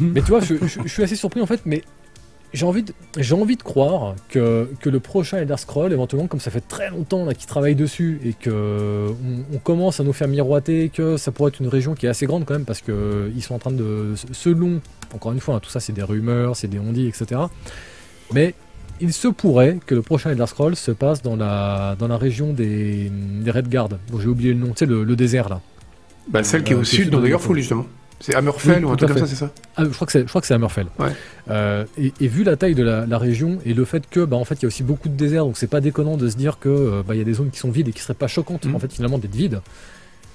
Mais 0.00 0.22
tu 0.22 0.28
vois, 0.28 0.40
je, 0.40 0.54
je- 0.66 0.80
je 0.84 0.88
suis 0.88 1.02
assez 1.02 1.16
surpris 1.16 1.40
en 1.42 1.46
fait, 1.46 1.60
mais 1.66 1.84
j'ai 2.52 2.66
envie 2.66 2.82
de, 2.82 2.92
j'ai 3.16 3.34
envie 3.34 3.56
de 3.56 3.62
croire 3.62 4.14
que, 4.28 4.68
que 4.80 4.90
le 4.90 5.00
prochain 5.00 5.38
Elder 5.38 5.56
Scroll, 5.56 5.92
éventuellement, 5.92 6.26
comme 6.26 6.40
ça 6.40 6.50
fait 6.50 6.66
très 6.66 6.90
longtemps 6.90 7.24
là 7.24 7.34
qu'ils 7.34 7.46
travaillent 7.46 7.74
dessus 7.76 8.20
et 8.24 8.32
que 8.32 9.08
on, 9.10 9.54
on 9.56 9.58
commence 9.58 10.00
à 10.00 10.04
nous 10.04 10.12
faire 10.12 10.28
miroiter 10.28 10.90
que 10.92 11.16
ça 11.16 11.30
pourrait 11.32 11.50
être 11.50 11.60
une 11.60 11.68
région 11.68 11.94
qui 11.94 12.06
est 12.06 12.08
assez 12.08 12.26
grande 12.26 12.44
quand 12.44 12.54
même 12.54 12.64
parce 12.64 12.80
que 12.80 13.30
ils 13.34 13.42
sont 13.42 13.54
en 13.54 13.58
train 13.58 13.70
de, 13.70 14.14
selon, 14.32 14.80
encore 15.14 15.32
une 15.32 15.40
fois, 15.40 15.56
hein, 15.56 15.60
tout 15.62 15.70
ça 15.70 15.80
c'est 15.80 15.92
des 15.92 16.02
rumeurs, 16.02 16.56
c'est 16.56 16.68
des 16.68 16.78
ondits, 16.78 17.06
etc. 17.06 17.40
Mais 18.32 18.54
il 19.00 19.12
se 19.12 19.28
pourrait 19.28 19.78
que 19.86 19.94
le 19.94 20.02
prochain 20.02 20.30
Elder 20.30 20.46
Scroll 20.46 20.76
se 20.76 20.90
passe 20.90 21.22
dans 21.22 21.36
la, 21.36 21.96
dans 21.98 22.08
la 22.08 22.18
région 22.18 22.52
des, 22.52 23.10
des 23.10 23.50
Redguard. 23.50 23.88
Bon, 24.10 24.20
j'ai 24.20 24.28
oublié 24.28 24.52
le 24.52 24.58
nom, 24.60 24.68
tu 24.68 24.80
sais, 24.80 24.86
le, 24.86 25.04
le 25.04 25.16
désert 25.16 25.48
là. 25.48 25.60
Bah, 26.28 26.42
celle 26.44 26.62
qui 26.64 26.72
est 26.72 26.76
Euh, 26.76 26.80
au 26.80 26.82
est 26.82 26.84
sud 26.84 27.10
dans 27.10 27.20
Daggerfall, 27.20 27.56
justement. 27.56 27.86
C'est 28.20 28.34
Hammerfell 28.34 28.84
Oui, 28.84 28.90
ou 28.90 28.92
un 28.92 28.96
truc 28.96 29.08
comme 29.10 29.18
ça, 29.18 29.26
c'est 29.26 29.34
ça 29.36 29.50
Ah, 29.76 29.84
je 29.84 29.88
crois 29.90 30.06
que 30.06 30.46
c'est, 30.46 30.54
Hammerfell. 30.54 30.86
Ouais. 30.98 31.08
Euh, 31.50 31.84
et, 31.98 32.12
et 32.20 32.28
vu 32.28 32.44
la 32.44 32.56
taille 32.56 32.74
de 32.74 32.82
la, 32.82 33.06
la 33.06 33.18
région 33.18 33.58
et 33.64 33.72
le 33.72 33.84
fait 33.86 34.04
que, 34.10 34.20
bah, 34.24 34.36
en 34.36 34.44
fait, 34.44 34.56
il 34.56 34.62
y 34.62 34.64
a 34.66 34.68
aussi 34.68 34.82
beaucoup 34.82 35.08
de 35.08 35.14
désert, 35.16 35.44
donc 35.46 35.56
c'est 35.56 35.66
pas 35.66 35.80
déconnant 35.80 36.16
de 36.18 36.28
se 36.28 36.36
dire 36.36 36.58
que, 36.58 36.68
euh, 36.68 37.02
bah, 37.06 37.14
il 37.14 37.18
y 37.18 37.22
a 37.22 37.24
des 37.24 37.32
zones 37.34 37.50
qui 37.50 37.58
sont 37.58 37.70
vides 37.70 37.88
et 37.88 37.92
qui 37.92 38.00
seraient 38.02 38.12
pas 38.14 38.28
choquantes, 38.28 38.66
Mhm. 38.66 38.74
en 38.74 38.78
fait, 38.78 38.92
finalement, 38.92 39.18
d'être 39.18 39.34
vides. 39.34 39.60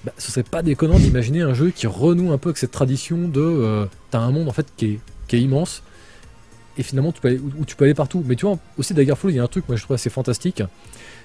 Bah, 0.04 0.12
ce 0.18 0.32
serait 0.32 0.44
pas 0.44 0.62
déconnant 0.64 0.98
d'imaginer 1.00 1.42
un 1.42 1.54
jeu 1.54 1.70
qui 1.70 1.86
renoue 1.88 2.32
un 2.32 2.38
peu 2.40 2.50
avec 2.50 2.58
cette 2.58 2.72
tradition 2.72 3.28
de, 3.28 3.40
euh, 3.42 3.86
t'as 4.12 4.20
un 4.20 4.32
monde 4.32 4.48
en 4.48 4.52
fait 4.52 4.68
qui 4.78 4.86
est, 4.86 5.00
qui 5.28 5.36
est 5.38 5.42
immense 5.42 5.82
et 6.78 6.84
finalement 6.84 7.12
tu 7.12 7.22
peux 7.22 7.30
aller, 7.30 7.40
où, 7.40 7.52
où 7.62 7.66
tu 7.66 7.76
peux 7.76 7.86
aller 7.86 7.96
partout. 7.96 8.24
Mais 8.28 8.36
tu 8.36 8.46
vois, 8.46 8.60
aussi 8.78 8.94
Daggerfall, 8.94 9.32
il 9.32 9.38
y 9.38 9.40
a 9.40 9.44
un 9.44 9.48
truc, 9.48 9.64
moi 9.68 9.78
je 9.78 9.84
trouve 9.84 9.96
assez 9.96 10.12
fantastique, 10.12 10.62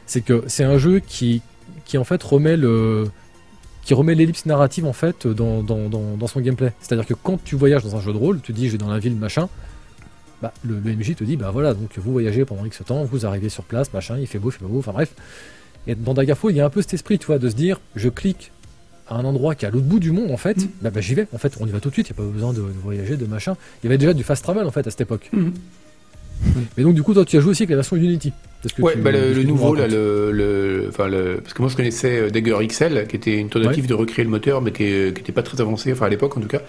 c'est 0.07 0.23
que 0.23 0.45
c'est 0.47 0.65
un 0.65 0.79
jeu 0.79 1.01
qui, 1.01 1.43
qui 1.85 1.99
en 1.99 2.05
fait 2.05 2.23
remet 2.23 2.57
le 2.57 3.05
qui 3.83 3.95
remet 3.95 4.15
l'ellipse 4.15 4.47
narrative 4.47 4.85
en 4.87 4.93
fait 4.93 5.27
dans, 5.27 5.63
dans, 5.63 5.89
dans, 5.89 6.17
dans 6.17 6.27
son 6.27 6.41
gameplay. 6.41 6.73
C'est-à-dire 6.81 7.07
que 7.07 7.15
quand 7.15 7.43
tu 7.43 7.57
voyages 7.57 7.83
dans 7.85 7.97
un 7.97 8.01
jeu 8.01 8.13
de 8.13 8.19
rôle, 8.19 8.41
tu 8.41 8.53
dis 8.53 8.67
je 8.67 8.73
vais 8.73 8.79
dans 8.79 8.89
la 8.91 8.99
ville 8.99 9.17
machin, 9.17 9.49
bah, 10.43 10.53
le, 10.63 10.79
le 10.83 10.95
MJ 10.97 11.15
te 11.17 11.25
dit 11.25 11.37
bah 11.37 11.51
voilà 11.51 11.75
donc 11.75 11.99
vous 11.99 12.13
voyagez 12.13 12.45
pendant 12.45 12.65
X 12.65 12.83
temps, 12.87 13.05
vous 13.05 13.27
arrivez 13.27 13.49
sur 13.49 13.65
place 13.65 13.93
machin, 13.93 14.17
il 14.19 14.27
fait 14.27 14.39
beau, 14.39 14.51
il 14.51 14.53
fait 14.53 14.61
pas 14.65 14.67
beau, 14.69 14.79
enfin 14.79 14.93
bref. 14.93 15.13
Et 15.87 15.95
dans 15.95 16.13
Daggerfall, 16.15 16.53
il 16.53 16.57
y 16.59 16.61
a 16.61 16.67
un 16.67 16.71
peu 16.71 16.83
cet 16.83 16.95
esprit, 16.95 17.19
tu 17.19 17.27
vois, 17.27 17.39
de 17.39 17.49
se 17.49 17.55
dire 17.57 17.81
je 17.97 18.09
clique 18.09 18.53
à 19.09 19.17
un 19.17 19.25
endroit 19.25 19.55
qui 19.55 19.65
est 19.65 19.69
à 19.69 19.71
l'autre 19.71 19.87
bout 19.87 19.99
du 19.99 20.13
monde 20.13 20.31
en 20.31 20.37
fait, 20.37 20.57
Mm. 20.59 20.69
bah, 20.83 20.91
bah, 20.91 21.01
j'y 21.01 21.15
vais. 21.15 21.27
En 21.35 21.39
fait, 21.39 21.55
on 21.59 21.67
y 21.67 21.71
va 21.71 21.81
tout 21.81 21.89
de 21.89 21.95
suite, 21.95 22.11
il 22.11 22.13
n'y 22.13 22.21
a 22.21 22.23
pas 22.23 22.31
besoin 22.33 22.53
de, 22.53 22.61
de 22.61 22.67
voyager, 22.83 23.17
de 23.17 23.27
machin. 23.27 23.57
Il 23.83 23.87
y 23.87 23.89
avait 23.89 23.99
déjà 23.99 24.13
du 24.15 24.23
fast 24.23 24.43
travel 24.45 24.67
en 24.67 24.71
fait 24.71 24.87
à 24.87 24.91
cette 24.91 25.01
époque. 25.01 25.31
Mhm. 25.33 25.53
Mais 26.77 26.83
donc 26.85 26.95
du 26.95 27.03
coup, 27.03 27.15
toi 27.15 27.25
tu 27.25 27.37
as 27.37 27.41
joué 27.41 27.51
aussi 27.51 27.63
avec 27.63 27.71
la 27.71 27.77
version 27.77 27.97
Unity. 27.97 28.33
Que 28.77 28.83
Ouais, 28.83 28.93
tu- 28.93 28.99
bah, 29.01 29.11
le, 29.11 29.43
nouveau, 29.43 29.75
là, 29.75 29.83
racontes. 29.85 29.97
le, 29.97 30.31
le, 30.33 30.87
enfin, 30.91 31.09
le, 31.09 31.37
parce 31.43 31.55
que 31.55 31.63
moi 31.63 31.71
je 31.71 31.77
connaissais 31.77 32.19
euh, 32.21 32.31
Dagger 32.31 32.57
XL, 32.67 33.07
qui 33.09 33.17
était 33.17 33.39
une 33.39 33.49
tentative 33.49 33.87
de 33.87 33.95
recréer 33.95 34.23
le 34.25 34.31
moteur, 34.31 34.61
mais 34.61 34.71
qui 34.71 34.85
n'était 34.85 35.33
pas 35.33 35.43
très 35.43 35.61
avancé, 35.63 35.93
enfin 35.93 36.07
à 36.07 36.09
l'époque 36.11 36.37
en 36.37 36.41
tout 36.41 36.49
cas. 36.49 36.61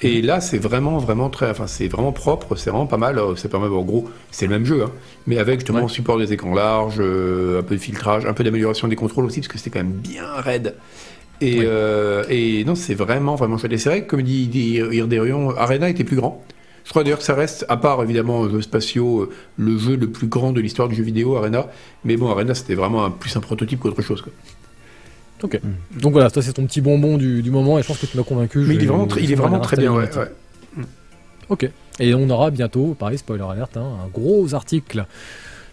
Et 0.00 0.22
là, 0.22 0.40
c'est 0.40 0.58
vraiment, 0.58 0.98
vraiment 0.98 1.28
très, 1.28 1.50
enfin, 1.50 1.66
c'est 1.66 1.88
vraiment 1.88 2.12
propre, 2.12 2.54
c'est 2.54 2.70
vraiment 2.70 2.86
pas 2.86 2.98
mal. 2.98 3.18
euh, 3.18 3.34
C'est 3.34 3.48
pas 3.48 3.58
mal, 3.58 3.72
en 3.72 3.82
gros, 3.82 4.08
c'est 4.30 4.46
le 4.46 4.52
même 4.52 4.64
jeu, 4.64 4.84
hein, 4.84 4.92
mais 5.26 5.38
avec 5.38 5.58
justement 5.58 5.82
Ouais. 5.82 5.88
support 5.88 6.18
des 6.18 6.32
écrans 6.32 6.54
larges, 6.54 6.98
euh, 7.00 7.58
un 7.58 7.62
peu 7.64 7.74
de 7.74 7.80
filtrage, 7.80 8.24
un 8.24 8.32
peu 8.32 8.44
d'amélioration 8.44 8.86
des 8.86 8.94
contrôles 8.94 9.24
aussi, 9.24 9.40
parce 9.40 9.48
que 9.48 9.58
c'était 9.58 9.70
quand 9.70 9.84
même 9.84 9.90
bien 9.94 10.22
raide. 10.36 10.74
Et, 11.40 11.58
Ouais. 11.58 11.64
euh, 11.66 12.22
et 12.30 12.64
non, 12.64 12.76
c'est 12.76 12.94
vraiment, 12.94 13.34
vraiment 13.34 13.58
chouette. 13.58 13.72
Et 13.72 13.78
c'est 13.78 13.88
vrai 13.88 14.02
que, 14.04 14.06
comme 14.10 14.22
dit, 14.22 14.46
dit 14.46 14.80
Irderion, 14.92 15.50
Arena 15.56 15.88
était 15.88 16.04
plus 16.04 16.16
grand. 16.16 16.44
Je 16.88 16.90
crois 16.94 17.04
d'ailleurs 17.04 17.18
que 17.18 17.24
ça 17.24 17.34
reste, 17.34 17.66
à 17.68 17.76
part 17.76 18.02
évidemment 18.02 18.44
euh, 18.44 18.48
jeux 18.48 18.62
spatiaux, 18.62 19.20
euh, 19.20 19.30
le 19.58 19.76
jeu 19.76 19.94
le 19.94 20.08
plus 20.10 20.26
grand 20.26 20.52
de 20.52 20.60
l'histoire 20.62 20.88
du 20.88 20.94
jeu 20.94 21.02
vidéo, 21.02 21.36
Arena. 21.36 21.66
Mais 22.02 22.16
bon, 22.16 22.30
Arena 22.30 22.54
c'était 22.54 22.74
vraiment 22.74 23.04
un, 23.04 23.10
plus 23.10 23.36
un 23.36 23.40
prototype 23.40 23.78
qu'autre 23.80 24.00
chose. 24.00 24.22
Quoi. 24.22 24.32
Ok. 25.42 25.60
Donc 26.00 26.12
voilà, 26.12 26.30
toi 26.30 26.42
c'est 26.42 26.54
ton 26.54 26.64
petit 26.64 26.80
bonbon 26.80 27.18
du, 27.18 27.42
du 27.42 27.50
moment 27.50 27.78
et 27.78 27.82
je 27.82 27.88
pense 27.88 27.98
que 27.98 28.06
tu 28.06 28.16
m'as 28.16 28.22
convaincu. 28.22 28.60
Mais 28.60 28.74
il 28.76 28.82
est 28.82 28.86
vraiment, 28.86 29.06
très- 29.06 29.20
il 29.20 29.24
est 29.24 29.26
je 29.26 29.30
vais 29.34 29.36
vraiment 29.42 29.56
aller 29.56 29.64
très 29.66 29.76
bien. 29.76 29.92
Ouais. 29.92 30.08
Ok. 31.50 31.70
Et 32.00 32.14
on 32.14 32.30
aura 32.30 32.50
bientôt, 32.50 32.96
pareil, 32.98 33.18
spoiler 33.18 33.44
alert, 33.50 33.76
hein, 33.76 33.84
un 34.04 34.08
gros 34.08 34.54
article 34.54 35.04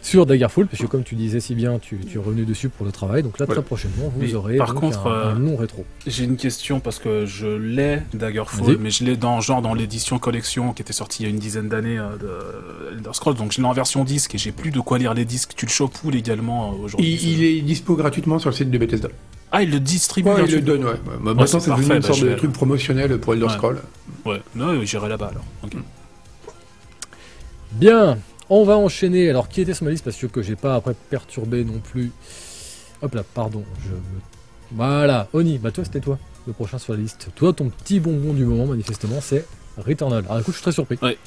sur 0.05 0.27
Daggerfall, 0.27 0.67
parce 0.67 0.81
que 0.81 0.87
comme 0.87 1.03
tu 1.03 1.15
disais 1.15 1.39
si 1.39 1.55
bien, 1.55 1.79
tu, 1.79 1.97
tu 1.97 2.17
es 2.17 2.21
revenu 2.21 2.45
dessus 2.45 2.69
pour 2.69 2.85
le 2.85 2.91
travail. 2.91 3.23
Donc 3.23 3.39
là, 3.39 3.47
très 3.47 3.63
prochainement, 3.63 4.11
vous 4.15 4.21
Mais 4.21 4.35
aurez 4.35 4.57
par 4.57 4.73
donc 4.73 4.81
contre, 4.81 5.07
un, 5.07 5.11
euh, 5.11 5.33
un 5.33 5.39
long 5.39 5.55
rétro. 5.55 5.83
J'ai 6.05 6.25
une 6.25 6.37
question 6.37 6.79
parce 6.79 6.99
que 6.99 7.25
je 7.25 7.47
l'ai 7.47 8.01
Daggerfall, 8.13 8.77
mais 8.79 8.91
je 8.91 9.03
l'ai 9.03 9.17
dans 9.17 9.41
genre 9.41 9.63
dans 9.63 9.73
l'édition 9.73 10.19
collection 10.19 10.73
qui 10.73 10.83
était 10.83 10.93
sortie 10.93 11.23
il 11.23 11.25
y 11.25 11.27
a 11.27 11.31
une 11.31 11.39
dizaine 11.39 11.69
d'années 11.69 11.97
euh, 11.97 12.17
de 12.17 12.97
Elder 12.97 13.09
Scrolls, 13.13 13.35
donc 13.35 13.51
je 13.51 13.57
l'ai 13.61 13.67
en 13.67 13.73
version 13.73 14.03
disque 14.03 14.35
et 14.35 14.37
j'ai 14.37 14.51
plus 14.51 14.69
de 14.69 14.79
quoi 14.79 14.99
lire 14.99 15.15
les 15.15 15.25
disques. 15.25 15.53
Tu 15.55 15.65
le 15.65 15.71
chopes 15.71 15.97
où 16.03 16.11
légalement 16.11 16.71
euh, 16.73 16.83
aujourd'hui? 16.83 17.11
Il, 17.11 17.31
il 17.39 17.43
est 17.43 17.61
dispo 17.61 17.95
gratuitement 17.95 18.37
sur 18.37 18.51
le 18.51 18.55
site 18.55 18.69
de 18.69 18.77
Bethesda. 18.77 19.09
Ah, 19.51 19.63
il 19.63 19.71
le 19.71 19.79
distribue 19.79 20.29
Ouais, 20.29 20.43
il 20.45 20.53
le 20.53 20.61
donne, 20.61 20.83
ouais. 20.83 20.91
ouais. 20.91 20.99
Bah, 21.07 21.33
Maintenant, 21.33 21.45
c'est 21.47 21.59
c'est 21.61 21.71
devenu 21.71 21.85
une 21.95 21.99
bah, 22.01 22.07
sorte 22.07 22.19
je 22.19 22.27
de 22.27 22.33
truc 22.35 22.51
promotionnel 22.51 23.17
pour 23.19 23.33
Elder 23.33 23.45
Ouais. 23.45 23.53
Scroll. 23.53 23.81
Ouais, 24.25 24.41
non, 24.55 24.83
j'irai 24.83 25.09
là-bas 25.09 25.31
alors. 25.31 25.45
Bien, 27.71 28.17
on 28.49 28.63
va 28.63 28.77
enchaîner. 28.77 29.29
Alors, 29.29 29.47
qui 29.49 29.61
était 29.61 29.73
sur 29.73 29.85
ma 29.85 29.91
liste 29.91 30.03
Parce 30.05 30.17
que, 30.17 30.41
j'ai 30.41 30.55
pas 30.55 30.75
après 30.75 30.95
perturbé 31.09 31.63
non 31.63 31.79
plus. 31.79 32.11
Hop 33.01 33.13
là, 33.15 33.23
pardon. 33.33 33.63
Je 33.83 33.89
me... 33.91 33.97
Voilà, 34.71 35.27
Oni, 35.33 35.57
bah 35.59 35.71
toi 35.71 35.83
c'était 35.85 35.99
toi, 35.99 36.17
le 36.47 36.53
prochain 36.53 36.77
sur 36.79 36.93
la 36.93 36.99
liste. 36.99 37.29
Toi, 37.35 37.53
ton 37.53 37.69
petit 37.69 37.99
bonbon 37.99 38.33
du 38.33 38.45
moment, 38.45 38.65
manifestement, 38.65 39.17
c'est 39.21 39.45
Returnal. 39.77 40.23
Alors 40.25 40.39
écoute, 40.39 40.53
je 40.53 40.57
suis 40.57 40.63
très 40.63 40.71
surpris. 40.71 40.97
Ouais. 41.01 41.17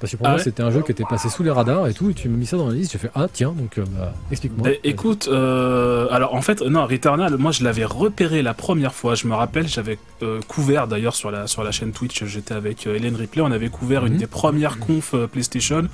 Parce 0.00 0.12
que 0.12 0.16
pour 0.16 0.26
Ah 0.26 0.30
moi, 0.30 0.38
ouais 0.38 0.44
c'était 0.44 0.62
un 0.62 0.70
jeu 0.70 0.82
qui 0.82 0.90
était 0.92 1.04
passé 1.08 1.28
sous 1.28 1.42
les 1.42 1.50
radars 1.50 1.86
et 1.86 1.94
tout, 1.94 2.10
et 2.10 2.14
tu 2.14 2.28
m'as 2.28 2.36
mis 2.36 2.46
ça 2.46 2.56
dans 2.56 2.68
la 2.68 2.74
liste. 2.74 2.92
J'ai 2.92 2.98
fait 2.98 3.10
Ah, 3.14 3.26
tiens, 3.32 3.52
donc 3.52 3.78
euh, 3.78 3.84
bah, 3.96 4.12
explique-moi. 4.30 4.68
Ben, 4.68 4.76
écoute, 4.82 5.28
euh, 5.30 6.08
alors 6.10 6.34
en 6.34 6.42
fait, 6.42 6.62
non, 6.62 6.86
Returnal, 6.86 7.36
moi 7.36 7.52
je 7.52 7.62
l'avais 7.64 7.84
repéré 7.84 8.42
la 8.42 8.54
première 8.54 8.94
fois. 8.94 9.14
Je 9.14 9.26
me 9.28 9.34
rappelle, 9.34 9.68
j'avais 9.68 9.98
euh, 10.22 10.40
couvert 10.48 10.88
d'ailleurs 10.88 11.14
sur 11.14 11.30
la, 11.30 11.46
sur 11.46 11.62
la 11.64 11.70
chaîne 11.70 11.92
Twitch, 11.92 12.24
j'étais 12.24 12.54
avec 12.54 12.86
Hélène 12.86 13.14
Ripley, 13.14 13.42
on 13.42 13.52
avait 13.52 13.68
couvert 13.68 14.04
une 14.06 14.14
Mhm. 14.14 14.18
des 14.18 14.26
premières 14.26 14.78
confs 14.78 15.14
PlayStation 15.32 15.86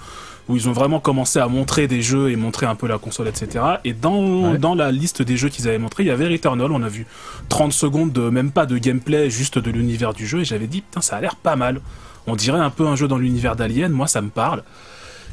où 0.48 0.56
ils 0.56 0.68
ont 0.68 0.72
vraiment 0.72 0.98
commencé 1.00 1.38
à 1.38 1.46
montrer 1.48 1.86
des 1.86 2.02
jeux 2.02 2.30
et 2.30 2.36
montrer 2.36 2.66
un 2.66 2.74
peu 2.74 2.86
la 2.88 2.98
console, 2.98 3.28
etc. 3.28 3.64
Et 3.84 3.92
dans, 3.92 4.52
Ouais. 4.52 4.58
dans 4.58 4.74
la 4.74 4.90
liste 4.90 5.22
des 5.22 5.36
jeux 5.36 5.48
qu'ils 5.48 5.68
avaient 5.68 5.78
montré, 5.78 6.02
il 6.02 6.06
y 6.06 6.10
avait 6.10 6.26
Returnal. 6.28 6.72
On 6.72 6.82
a 6.82 6.88
vu 6.88 7.06
30 7.48 7.72
secondes 7.72 8.12
de 8.12 8.28
même 8.30 8.50
pas 8.50 8.66
de 8.66 8.78
gameplay, 8.78 9.30
juste 9.30 9.58
de 9.58 9.70
l'univers 9.70 10.12
du 10.12 10.26
jeu. 10.26 10.40
Et 10.40 10.44
j'avais 10.44 10.66
dit, 10.66 10.80
putain, 10.80 11.00
ça 11.00 11.16
a 11.16 11.20
l'air 11.20 11.36
pas 11.36 11.56
mal. 11.56 11.80
On 12.26 12.36
dirait 12.36 12.60
un 12.60 12.70
peu 12.70 12.86
un 12.86 12.96
jeu 12.96 13.06
dans 13.08 13.18
l'univers 13.18 13.56
d'Alien. 13.56 13.92
Moi, 13.92 14.06
ça 14.06 14.20
me 14.22 14.30
parle. 14.30 14.62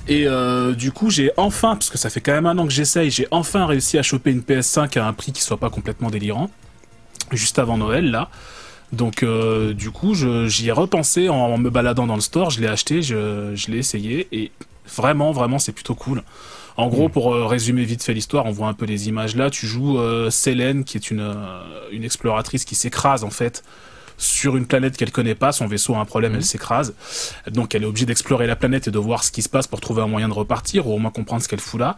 Et 0.07 0.25
euh, 0.25 0.73
du 0.73 0.91
coup, 0.93 1.09
j'ai 1.09 1.31
enfin, 1.35 1.73
parce 1.75 1.89
que 1.89 1.97
ça 1.97 2.09
fait 2.09 2.21
quand 2.21 2.31
même 2.31 2.45
un 2.45 2.57
an 2.57 2.65
que 2.65 2.71
j'essaye, 2.71 3.11
j'ai 3.11 3.27
enfin 3.31 3.65
réussi 3.65 3.97
à 3.97 4.03
choper 4.03 4.31
une 4.31 4.39
PS5 4.39 4.97
à 4.97 5.05
un 5.05 5.11
prix 5.11 5.33
qui 5.33 5.41
soit 5.41 5.57
pas 5.57 5.69
complètement 5.69 6.09
délirant, 6.09 6.49
juste 7.33 7.59
avant 7.59 7.77
Noël 7.77 8.09
là. 8.09 8.29
Donc 8.93 9.21
euh, 9.21 9.73
du 9.73 9.91
coup, 9.91 10.13
j'y 10.15 10.69
ai 10.69 10.71
repensé 10.71 11.27
en 11.27 11.57
me 11.57 11.69
baladant 11.69 12.07
dans 12.07 12.15
le 12.15 12.21
store, 12.21 12.51
je 12.51 12.61
l'ai 12.61 12.67
acheté, 12.67 13.01
je, 13.01 13.51
je 13.53 13.69
l'ai 13.69 13.79
essayé 13.79 14.29
et 14.31 14.49
vraiment, 14.95 15.31
vraiment, 15.31 15.59
c'est 15.59 15.71
plutôt 15.71 15.95
cool. 15.95 16.23
En 16.77 16.89
gros, 16.89 17.09
pour 17.09 17.33
euh, 17.33 17.45
résumer 17.45 17.83
vite 17.83 18.03
fait 18.03 18.13
l'histoire, 18.13 18.45
on 18.45 18.51
voit 18.51 18.67
un 18.67 18.73
peu 18.73 18.85
les 18.85 19.07
images 19.09 19.35
là. 19.35 19.49
Tu 19.49 19.65
joues 19.65 19.97
euh, 19.97 20.29
Selene, 20.29 20.83
qui 20.83 20.97
est 20.97 21.09
une, 21.09 21.21
euh, 21.21 21.89
une 21.91 22.03
exploratrice 22.03 22.65
qui 22.65 22.75
s'écrase 22.75 23.23
en 23.23 23.31
fait 23.31 23.63
sur 24.17 24.57
une 24.57 24.65
planète 24.65 24.97
qu'elle 24.97 25.11
connaît 25.11 25.35
pas. 25.35 25.51
Son 25.51 25.67
vaisseau 25.67 25.93
a 25.95 25.99
un 25.99 26.05
problème, 26.05 26.31
Mhm. 26.31 26.37
elle 26.39 26.45
s'écrase. 26.45 26.93
Donc 27.51 27.75
elle 27.75 27.83
est 27.83 27.85
obligée 27.85 28.05
d'explorer 28.07 28.47
la 28.47 28.55
planète 28.55 28.87
et 28.87 28.91
de 28.91 28.97
voir 28.99 29.23
ce 29.23 29.31
qui 29.31 29.41
se 29.43 29.49
passe 29.49 29.67
pour 29.67 29.79
trouver 29.79 30.01
un 30.01 30.07
moyen 30.07 30.27
de 30.27 30.33
repartir 30.33 30.87
ou 30.87 30.93
au 30.93 30.97
moins 30.97 31.11
comprendre 31.11 31.41
ce 31.43 31.47
qu'elle 31.47 31.59
fout 31.59 31.79
là. 31.79 31.95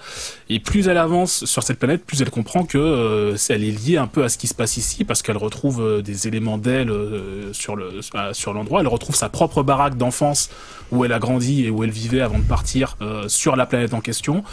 Et 0.50 0.60
plus 0.60 0.88
elle 0.88 0.98
avance 0.98 1.46
sur 1.46 1.64
cette 1.64 1.80
planète, 1.80 2.06
plus 2.06 2.22
elle 2.22 2.30
comprend 2.30 2.66
que 2.66 2.78
euh, 2.78 3.38
elle 3.50 3.64
est 3.64 3.72
liée 3.72 3.98
un 3.98 4.08
peu 4.08 4.24
à 4.24 4.30
ce 4.30 4.38
qui 4.38 4.48
se 4.48 4.54
passe 4.54 4.78
ici 4.78 5.06
parce 5.06 5.22
qu'elle 5.22 5.38
retrouve 5.38 5.82
euh, 5.82 6.02
des 6.02 6.28
éléments 6.28 6.58
d'elle 6.58 6.90
euh, 6.92 7.54
sur 7.54 7.76
le 7.76 8.02
euh, 8.16 8.34
sur 8.34 8.54
l'endroit. 8.54 8.82
Elle 8.82 8.88
retrouve 8.88 9.16
sa 9.16 9.30
propre 9.30 9.64
baraque 9.64 9.98
d'enfance 9.98 10.50
où 10.92 11.06
elle 11.06 11.14
a 11.14 11.20
grandi 11.20 11.66
et 11.66 11.70
où 11.70 11.84
elle 11.84 11.92
vivait 11.92 12.22
avant 12.22 12.40
de 12.40 12.44
partir 12.44 12.98
euh, 13.02 13.28
sur 13.28 13.56
la 13.56 13.66
planète 13.66 13.94
en 13.94 14.02
question. 14.02 14.44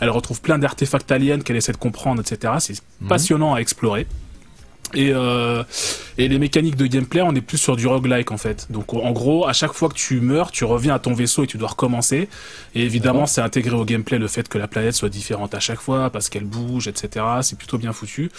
Elle 0.00 0.10
retrouve 0.10 0.40
plein 0.40 0.58
d'artefacts 0.58 1.10
aliens 1.10 1.40
qu'elle 1.40 1.56
essaie 1.56 1.72
de 1.72 1.76
comprendre, 1.78 2.20
etc. 2.20 2.54
C'est 2.60 2.74
Mhm. 3.00 3.08
passionnant 3.08 3.54
à 3.54 3.58
explorer. 3.60 4.06
Et, 4.94 5.10
euh, 5.12 5.62
et 6.16 6.28
les 6.28 6.38
mécaniques 6.38 6.76
de 6.76 6.86
gameplay, 6.86 7.20
on 7.22 7.34
est 7.34 7.40
plus 7.40 7.58
sur 7.58 7.76
du 7.76 7.86
roguelike 7.86 8.30
en 8.30 8.36
fait. 8.36 8.66
Donc 8.70 8.94
en 8.94 9.10
gros, 9.12 9.46
à 9.46 9.52
chaque 9.52 9.72
fois 9.72 9.88
que 9.88 9.94
tu 9.94 10.20
meurs, 10.20 10.50
tu 10.50 10.64
reviens 10.64 10.94
à 10.94 10.98
ton 10.98 11.12
vaisseau 11.12 11.44
et 11.44 11.46
tu 11.46 11.58
dois 11.58 11.68
recommencer. 11.68 12.28
Et 12.74 12.82
évidemment, 12.82 13.26
c'est 13.26 13.40
intégré 13.40 13.74
au 13.74 13.84
gameplay 13.84 14.18
le 14.18 14.28
fait 14.28 14.48
que 14.48 14.58
la 14.58 14.68
planète 14.68 14.94
soit 14.94 15.08
différente 15.08 15.54
à 15.54 15.60
chaque 15.60 15.80
fois 15.80 16.10
parce 16.10 16.28
qu'elle 16.28 16.44
bouge, 16.44 16.88
etc. 16.88 17.24
C'est 17.42 17.58
plutôt 17.58 17.78
bien 17.78 17.92
foutu. 17.92 18.30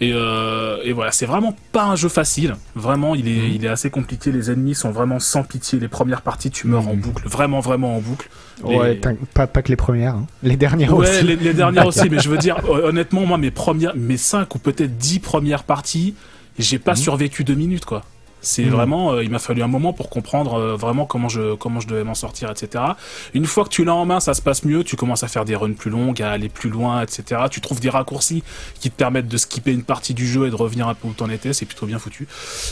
Et, 0.00 0.12
euh, 0.12 0.78
et 0.84 0.92
voilà, 0.92 1.10
c'est 1.12 1.26
vraiment 1.26 1.56
pas 1.72 1.84
un 1.84 1.96
jeu 1.96 2.08
facile. 2.08 2.56
Vraiment, 2.74 3.14
il 3.14 3.28
est, 3.28 3.50
il 3.50 3.64
est 3.64 3.68
assez 3.68 3.90
compliqué. 3.90 4.30
Les 4.30 4.50
ennemis 4.50 4.74
sont 4.74 4.90
vraiment 4.90 5.18
sans 5.18 5.42
pitié. 5.42 5.78
Les 5.78 5.88
premières 5.88 6.22
parties, 6.22 6.50
tu 6.50 6.66
meurs 6.66 6.88
en 6.88 6.94
boucle, 6.94 7.26
vraiment, 7.26 7.60
vraiment 7.60 7.96
en 7.96 8.00
boucle. 8.00 8.28
Ouais, 8.64 9.00
pas, 9.34 9.46
pas 9.46 9.62
que 9.62 9.68
les 9.68 9.76
premières, 9.76 10.14
hein. 10.14 10.26
les 10.42 10.56
dernières 10.56 10.94
Ouais, 10.96 11.08
aussi. 11.08 11.24
les, 11.24 11.36
les 11.36 11.54
dernières 11.54 11.86
aussi, 11.86 12.08
mais 12.10 12.18
je 12.20 12.28
veux 12.28 12.38
dire, 12.38 12.56
hon- 12.68 12.74
honnêtement, 12.88 13.24
moi, 13.26 13.38
mes 13.38 13.50
premières, 13.50 13.94
mes 13.96 14.16
5 14.16 14.54
ou 14.54 14.58
peut-être 14.58 14.96
10 14.98 15.20
premières 15.20 15.64
parties, 15.64 16.14
j'ai 16.58 16.78
pas 16.78 16.92
Mhm. 16.92 16.96
survécu 16.98 17.44
deux 17.44 17.54
minutes, 17.54 17.84
quoi. 17.84 18.04
C'est 18.40 18.64
Mhm. 18.64 18.70
vraiment, 18.70 19.12
euh, 19.12 19.24
il 19.24 19.30
m'a 19.30 19.38
fallu 19.38 19.62
un 19.62 19.66
moment 19.68 19.92
pour 19.92 20.10
comprendre 20.10 20.54
euh, 20.54 20.76
vraiment 20.76 21.06
comment 21.06 21.28
je, 21.28 21.54
comment 21.56 21.80
je 21.80 21.88
devais 21.88 22.04
m'en 22.04 22.14
sortir, 22.14 22.50
etc. 22.50 22.84
Une 23.34 23.46
fois 23.46 23.64
que 23.64 23.68
tu 23.70 23.84
l'as 23.84 23.94
en 23.94 24.06
main, 24.06 24.20
ça 24.20 24.34
se 24.34 24.42
passe 24.42 24.64
mieux, 24.64 24.84
tu 24.84 24.96
commences 24.96 25.24
à 25.24 25.28
faire 25.28 25.44
des 25.44 25.56
runs 25.56 25.72
plus 25.72 25.90
longues, 25.90 26.22
à 26.22 26.30
aller 26.30 26.48
plus 26.48 26.70
loin, 26.70 27.02
etc. 27.02 27.42
Tu 27.50 27.60
trouves 27.60 27.80
des 27.80 27.90
raccourcis 27.90 28.42
qui 28.78 28.90
te 28.90 28.96
permettent 28.96 29.28
de 29.28 29.36
skipper 29.36 29.72
une 29.72 29.82
partie 29.82 30.14
du 30.14 30.26
jeu 30.26 30.46
et 30.46 30.50
de 30.50 30.54
revenir 30.56 30.86
un 30.88 30.94
peu 30.94 31.08
où 31.08 31.12
t'en 31.12 31.28
étais, 31.30 31.52
c'est 31.52 31.66
plutôt 31.66 31.86
bien 31.86 31.98
foutu. 31.98 32.28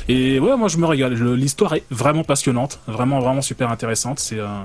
Et 0.08 0.38
ouais, 0.38 0.56
moi 0.56 0.68
je 0.68 0.76
me 0.78 0.86
régale. 0.86 1.14
Le- 1.14 1.34
L'histoire 1.34 1.74
est 1.74 1.84
vraiment 1.90 2.24
passionnante, 2.24 2.80
vraiment 2.86 3.20
vraiment 3.20 3.42
super 3.42 3.70
intéressante. 3.70 4.18
C'est, 4.20 4.40
un- 4.40 4.64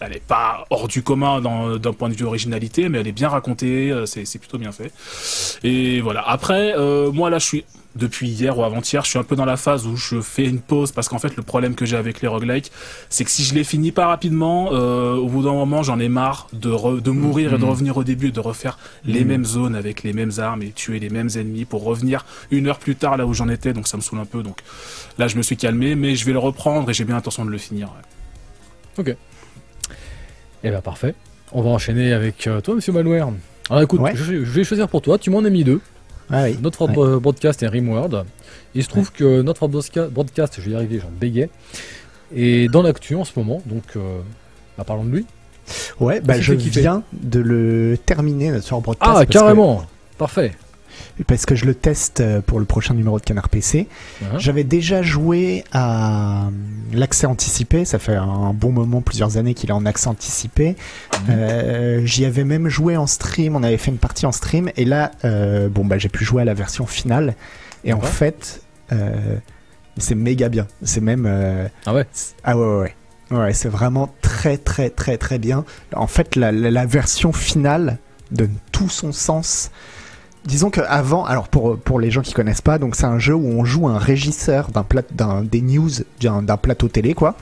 elle 0.00 0.14
est 0.16 0.22
pas 0.26 0.64
hors 0.70 0.88
du 0.88 1.02
commun 1.02 1.40
d'un 1.40 1.92
point 1.92 2.08
de 2.08 2.14
vue 2.14 2.24
originalité, 2.24 2.88
mais 2.88 2.98
elle 3.00 3.06
est 3.08 3.12
bien 3.12 3.28
racontée. 3.28 3.90
euh, 3.90 4.06
C'est, 4.06 4.24
c'est 4.24 4.38
plutôt 4.38 4.58
bien 4.58 4.72
fait. 4.72 4.92
Et 5.62 6.00
voilà. 6.00 6.22
Après, 6.26 6.74
euh, 6.76 7.10
moi 7.12 7.30
là, 7.30 7.38
je 7.38 7.44
suis 7.46 7.64
depuis 7.94 8.28
hier 8.28 8.56
ou 8.58 8.64
avant-hier, 8.64 9.04
je 9.04 9.10
suis 9.10 9.18
un 9.18 9.22
peu 9.22 9.36
dans 9.36 9.44
la 9.44 9.56
phase 9.56 9.86
où 9.86 9.96
je 9.96 10.20
fais 10.20 10.44
une 10.46 10.60
pause 10.60 10.92
parce 10.92 11.08
qu'en 11.08 11.18
fait, 11.18 11.36
le 11.36 11.42
problème 11.42 11.74
que 11.74 11.84
j'ai 11.84 11.96
avec 11.96 12.22
les 12.22 12.28
roguelikes, 12.28 12.72
c'est 13.10 13.24
que 13.24 13.30
si 13.30 13.42
je 13.44 13.54
les 13.54 13.64
finis 13.64 13.92
pas 13.92 14.06
rapidement, 14.06 14.70
euh, 14.72 15.14
au 15.14 15.28
bout 15.28 15.42
d'un 15.42 15.52
moment, 15.52 15.82
j'en 15.82 15.98
ai 16.00 16.08
marre 16.08 16.48
de, 16.52 16.70
re- 16.70 17.00
de 17.02 17.10
mourir 17.10 17.52
et 17.54 17.58
de 17.58 17.62
Mhm. 17.64 17.68
revenir 17.70 17.96
au 17.98 18.04
début, 18.04 18.28
et 18.28 18.32
de 18.32 18.40
refaire 18.40 18.78
les 19.04 19.20
Mhm. 19.20 19.26
mêmes 19.28 19.44
zones 19.44 19.74
avec 19.74 20.02
les 20.02 20.12
mêmes 20.12 20.32
armes 20.38 20.62
et 20.62 20.70
tuer 20.70 20.98
les 21.00 21.10
mêmes 21.10 21.28
ennemis 21.36 21.64
pour 21.66 21.84
revenir 21.84 22.24
une 22.50 22.66
heure 22.66 22.78
plus 22.78 22.96
tard 22.96 23.16
là 23.16 23.26
où 23.26 23.34
j'en 23.34 23.48
étais. 23.48 23.72
Donc 23.72 23.86
ça 23.88 23.96
me 23.96 24.02
saoule 24.02 24.20
un 24.20 24.24
peu. 24.26 24.42
Donc 24.42 24.60
là, 25.18 25.28
je 25.28 25.36
me 25.36 25.42
suis 25.42 25.56
calmé, 25.56 25.94
mais 25.94 26.14
je 26.16 26.24
vais 26.24 26.32
le 26.32 26.38
reprendre 26.38 26.88
et 26.90 26.94
j'ai 26.94 27.04
bien 27.04 27.14
l'intention 27.16 27.44
de 27.44 27.50
le 27.50 27.58
finir. 27.58 27.88
ouais. 28.98 29.16
Eh 30.64 30.70
ben 30.70 30.80
parfait. 30.80 31.14
On 31.52 31.60
va 31.62 31.70
enchaîner 31.70 32.12
avec 32.12 32.46
euh, 32.46 32.60
toi, 32.60 32.74
monsieur 32.74 32.92
Malware. 32.92 33.28
Alors 33.68 33.82
écoute, 33.82 34.00
Ouais. 34.00 34.12
je, 34.14 34.24
je 34.24 34.50
vais 34.50 34.64
choisir 34.64 34.88
pour 34.88 35.02
toi. 35.02 35.18
Tu 35.18 35.28
m'en 35.30 35.44
as 35.44 35.50
mis 35.50 35.64
deux. 35.64 35.80
Ah 36.30 36.44
oui. 36.44 36.56
Notre 36.62 36.88
Ouais. 36.88 37.20
broadcast 37.20 37.62
et 37.62 37.68
Rimworld. 37.68 38.24
Il 38.74 38.82
se 38.82 38.88
trouve 38.88 39.12
que 39.12 39.42
notre 39.42 39.68
broadca- 39.68 40.08
broadcast, 40.08 40.54
je 40.58 40.62
vais 40.62 40.70
y 40.72 40.74
arriver, 40.74 40.98
j'en 41.00 41.10
bégais, 41.10 41.50
est 42.34 42.70
dans 42.70 42.82
l'actu 42.82 43.14
en 43.14 43.24
ce 43.24 43.32
moment. 43.38 43.62
Donc, 43.66 43.82
euh, 43.96 44.20
bah, 44.78 44.84
parlons 44.84 45.04
de 45.04 45.10
lui. 45.10 45.26
Ouais, 46.00 46.20
bah 46.20 46.40
je 46.40 46.54
viens 46.54 47.02
de 47.12 47.38
le 47.38 47.96
terminer 48.04 48.50
notre 48.50 48.80
broadcast. 48.80 49.12
Ah, 49.14 49.26
que- 49.26 49.32
carrément 49.32 49.84
Parfait. 50.18 50.52
Parce 51.26 51.46
que 51.46 51.54
je 51.54 51.64
le 51.64 51.74
teste 51.74 52.20
euh, 52.20 52.40
pour 52.40 52.58
le 52.58 52.64
prochain 52.64 52.94
numéro 52.94 53.18
de 53.18 53.24
Canard 53.24 53.48
PC. 53.48 53.88
Hein 54.22 54.38
J'avais 54.38 54.64
déjà 54.64 55.02
joué 55.02 55.64
à 55.72 56.46
euh, 56.46 56.50
l'accès 56.92 57.26
anticipé, 57.26 57.84
ça 57.84 57.98
fait 57.98 58.16
un 58.16 58.52
bon 58.52 58.72
moment, 58.72 59.00
plusieurs 59.00 59.36
années 59.36 59.54
qu'il 59.54 59.70
est 59.70 59.74
en 59.74 59.86
accès 59.86 60.08
anticipé. 60.08 60.70
Mhm. 60.70 61.26
Euh, 61.30 62.06
J'y 62.06 62.24
avais 62.24 62.44
même 62.44 62.68
joué 62.68 62.96
en 62.96 63.06
stream, 63.06 63.56
on 63.56 63.62
avait 63.62 63.76
fait 63.78 63.90
une 63.90 63.98
partie 63.98 64.26
en 64.26 64.32
stream, 64.32 64.70
et 64.76 64.84
là, 64.84 65.12
euh, 65.24 65.68
bon 65.68 65.84
bah 65.84 65.98
j'ai 65.98 66.08
pu 66.08 66.24
jouer 66.24 66.42
à 66.42 66.44
la 66.44 66.54
version 66.54 66.86
finale, 66.86 67.34
et 67.84 67.92
en 67.92 68.00
fait, 68.00 68.62
euh, 68.92 69.36
c'est 69.98 70.14
méga 70.14 70.48
bien. 70.48 70.66
C'est 70.82 71.00
même... 71.00 71.26
Ah 71.86 71.94
ouais 71.94 72.06
Ah 72.44 72.56
ouais, 72.56 72.64
ouais, 72.66 72.78
ouais. 72.80 72.94
Ouais, 73.38 73.52
c'est 73.54 73.68
vraiment 73.70 74.14
très, 74.20 74.58
très, 74.58 74.90
très, 74.90 75.16
très 75.16 75.38
bien. 75.38 75.64
En 75.94 76.06
fait, 76.06 76.36
la, 76.36 76.52
la- 76.52 76.70
la 76.70 76.84
version 76.86 77.32
finale 77.32 77.96
donne 78.30 78.54
tout 78.72 78.90
son 78.90 79.10
sens. 79.12 79.70
Disons 80.44 80.70
que 80.70 80.80
avant, 80.80 81.24
alors 81.24 81.46
pour, 81.48 81.78
pour 81.78 82.00
les 82.00 82.10
gens 82.10 82.20
qui 82.20 82.32
connaissent 82.32 82.60
pas, 82.60 82.78
donc 82.78 82.96
c'est 82.96 83.04
un 83.04 83.20
jeu 83.20 83.34
où 83.34 83.46
on 83.46 83.64
joue 83.64 83.86
un 83.86 83.98
régisseur 83.98 84.70
d'un 84.72 84.84
d'un 85.12 85.42
des 85.42 85.60
news 85.62 85.88
d'un 86.20 86.56
plateau 86.56 86.88
télé 86.88 87.14
quoi, 87.14 87.36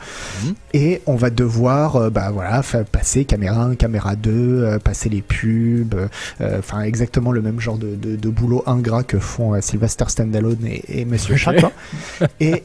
Mhm. 0.44 0.54
et 0.74 1.00
on 1.06 1.14
va 1.16 1.30
devoir 1.30 1.96
euh, 1.96 2.10
bah 2.10 2.30
voilà 2.30 2.62
passer 2.92 3.24
caméra 3.24 3.62
1, 3.62 3.76
caméra 3.76 4.16
2, 4.16 4.30
euh, 4.30 4.78
passer 4.78 5.08
les 5.08 5.22
pubs, 5.22 5.94
euh, 6.42 6.58
enfin 6.58 6.82
exactement 6.82 7.32
le 7.32 7.40
même 7.40 7.58
genre 7.58 7.78
de, 7.78 7.94
de, 7.94 8.16
de 8.16 8.28
boulot 8.28 8.62
ingrat 8.66 9.02
que 9.02 9.18
font 9.18 9.58
Sylvester 9.62 10.04
Stallone 10.08 10.58
et, 10.66 11.00
et 11.00 11.04
Monsieur. 11.06 11.36
Chat 11.36 11.54
quoi. 11.54 11.72
Et 12.38 12.64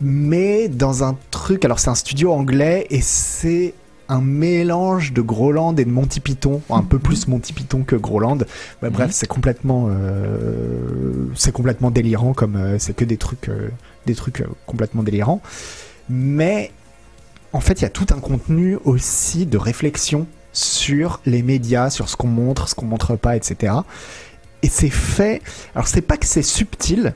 mais 0.00 0.68
dans 0.68 1.02
un 1.02 1.16
truc, 1.30 1.64
alors 1.64 1.78
c'est 1.80 1.90
un 1.90 1.94
studio 1.94 2.32
anglais 2.32 2.86
et 2.90 3.00
c'est 3.00 3.74
un 4.08 4.20
mélange 4.20 5.12
de 5.12 5.20
Groland 5.20 5.76
et 5.76 5.84
de 5.84 5.90
Monty 5.90 6.20
Python, 6.20 6.62
un 6.70 6.82
peu 6.82 6.98
plus 6.98 7.28
Monty 7.28 7.52
Python 7.52 7.82
que 7.84 7.94
Groland. 7.96 8.38
Bah, 8.80 8.90
Bref, 8.90 9.08
Mhm. 9.08 9.12
c'est 9.12 9.26
complètement, 9.28 9.86
euh, 9.90 11.26
c'est 11.34 11.52
complètement 11.52 11.90
délirant 11.90 12.32
comme 12.32 12.56
euh, 12.56 12.78
c'est 12.78 12.94
que 12.94 13.04
des 13.04 13.16
trucs, 13.18 13.48
euh, 13.48 13.68
des 14.06 14.14
trucs 14.14 14.42
complètement 14.66 15.02
délirants. 15.02 15.42
Mais 16.08 16.70
en 17.52 17.60
fait, 17.60 17.80
il 17.80 17.82
y 17.82 17.86
a 17.86 17.90
tout 17.90 18.06
un 18.10 18.18
contenu 18.20 18.78
aussi 18.84 19.44
de 19.46 19.58
réflexion 19.58 20.26
sur 20.52 21.20
les 21.26 21.42
médias, 21.42 21.90
sur 21.90 22.08
ce 22.08 22.16
qu'on 22.16 22.28
montre, 22.28 22.68
ce 22.68 22.74
qu'on 22.74 22.86
montre 22.86 23.16
pas, 23.16 23.36
etc. 23.36 23.74
Et 24.62 24.68
c'est 24.68 24.90
fait. 24.90 25.42
Alors 25.74 25.86
c'est 25.86 26.00
pas 26.02 26.16
que 26.16 26.26
c'est 26.26 26.42
subtil, 26.42 27.14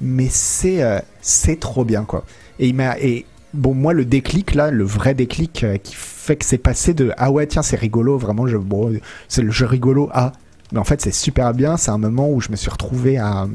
mais 0.00 0.28
c'est 0.30 0.82
c'est 1.20 1.60
trop 1.60 1.84
bien 1.84 2.04
quoi. 2.04 2.24
Et 2.58 2.68
il 2.68 2.74
m'a 2.74 2.98
et 2.98 3.26
bon 3.54 3.74
moi 3.74 3.92
le 3.92 4.04
déclic 4.04 4.54
là, 4.54 4.70
le 4.70 4.84
vrai 4.84 5.14
déclic 5.14 5.64
euh, 5.64 5.76
qui 5.78 5.94
fait 5.94 6.36
que 6.36 6.44
c'est 6.44 6.58
passé 6.58 6.94
de 6.94 7.12
ah 7.16 7.30
ouais 7.30 7.46
tiens 7.46 7.62
c'est 7.62 7.76
rigolo 7.76 8.18
vraiment 8.18 8.46
je 8.46 8.56
bon 8.56 8.92
c'est 9.28 9.42
le 9.42 9.50
jeu 9.50 9.66
rigolo 9.66 10.10
à 10.12 10.32
Mais 10.72 10.78
en 10.80 10.84
fait, 10.84 11.00
c'est 11.00 11.12
super 11.12 11.54
bien. 11.54 11.76
C'est 11.76 11.90
un 11.90 11.98
moment 11.98 12.30
où 12.30 12.40
je 12.40 12.50
me 12.50 12.56
suis 12.56 12.70
retrouvé 12.70 13.16
à, 13.18 13.46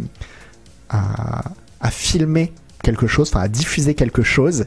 à, 0.89 1.43
à 1.81 1.91
filmer 1.91 2.53
quelque 2.83 3.07
chose, 3.07 3.29
enfin 3.29 3.41
à 3.41 3.47
diffuser 3.49 3.93
quelque 3.93 4.23
chose 4.23 4.65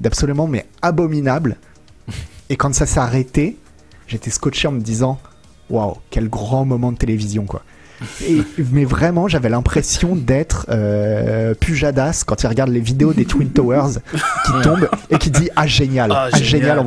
d'absolument 0.00 0.46
mais 0.46 0.66
abominable. 0.82 1.56
Et 2.50 2.56
quand 2.56 2.74
ça 2.74 2.84
s'est 2.86 3.00
arrêté, 3.00 3.56
j'étais 4.06 4.30
scotché 4.30 4.68
en 4.68 4.72
me 4.72 4.80
disant 4.80 5.18
waouh, 5.70 5.96
quel 6.10 6.28
grand 6.28 6.64
moment 6.64 6.92
de 6.92 6.98
télévision 6.98 7.46
quoi. 7.46 7.62
Et, 8.26 8.42
mais 8.72 8.84
vraiment, 8.84 9.28
j'avais 9.28 9.48
l'impression 9.48 10.16
d'être 10.16 10.66
euh, 10.70 11.54
Pujadas 11.54 12.24
quand 12.26 12.42
il 12.42 12.46
regarde 12.46 12.70
les 12.70 12.80
vidéos 12.80 13.12
des 13.12 13.24
Twin 13.24 13.50
Towers 13.50 13.98
qui 14.46 14.52
tombent 14.62 14.88
et 15.10 15.18
qui 15.18 15.30
dit 15.30 15.50
ah 15.56 15.66
génial, 15.66 16.10
Ah, 16.12 16.28
ah, 16.32 16.38
génial. 16.38 16.82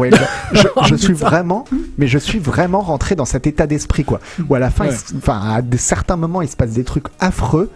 Je, 0.53 0.67
je 0.87 0.95
suis 1.03 1.13
vraiment, 1.13 1.65
mais 1.97 2.07
je 2.07 2.17
suis 2.17 2.39
vraiment 2.39 2.81
rentré 2.81 3.15
dans 3.15 3.25
cet 3.25 3.45
état 3.47 3.67
d'esprit 3.67 4.03
quoi. 4.03 4.19
Où 4.49 4.55
à 4.55 4.59
la 4.59 4.69
fin, 4.71 4.85
Ouais. 4.85 4.91
il 4.91 4.97
se- 4.97 5.15
enfin 5.15 5.39
à 5.39 5.61
certains 5.77 6.15
moments, 6.17 6.41
il 6.41 6.49
se 6.49 6.55
passe 6.55 6.71
des 6.71 6.83
trucs 6.83 7.05
affreux. 7.19 7.69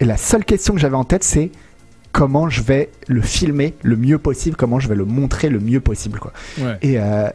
Et 0.00 0.04
la 0.04 0.16
seule 0.16 0.44
question 0.44 0.74
que 0.74 0.80
j'avais 0.80 0.96
en 0.96 1.04
tête, 1.04 1.22
c'est 1.24 1.52
comment 2.10 2.48
je 2.48 2.62
vais 2.62 2.90
le 3.08 3.22
filmer 3.22 3.74
le 3.82 3.96
mieux 3.96 4.18
possible, 4.18 4.56
comment 4.56 4.80
je 4.80 4.88
vais 4.88 4.94
le 4.96 5.04
montrer 5.04 5.48
le 5.48 5.60
mieux 5.60 5.80
possible 5.80 6.18
quoi. 6.18 6.32
Ouais. 6.58 6.76
Et, 6.82 6.98
euh, 6.98 7.28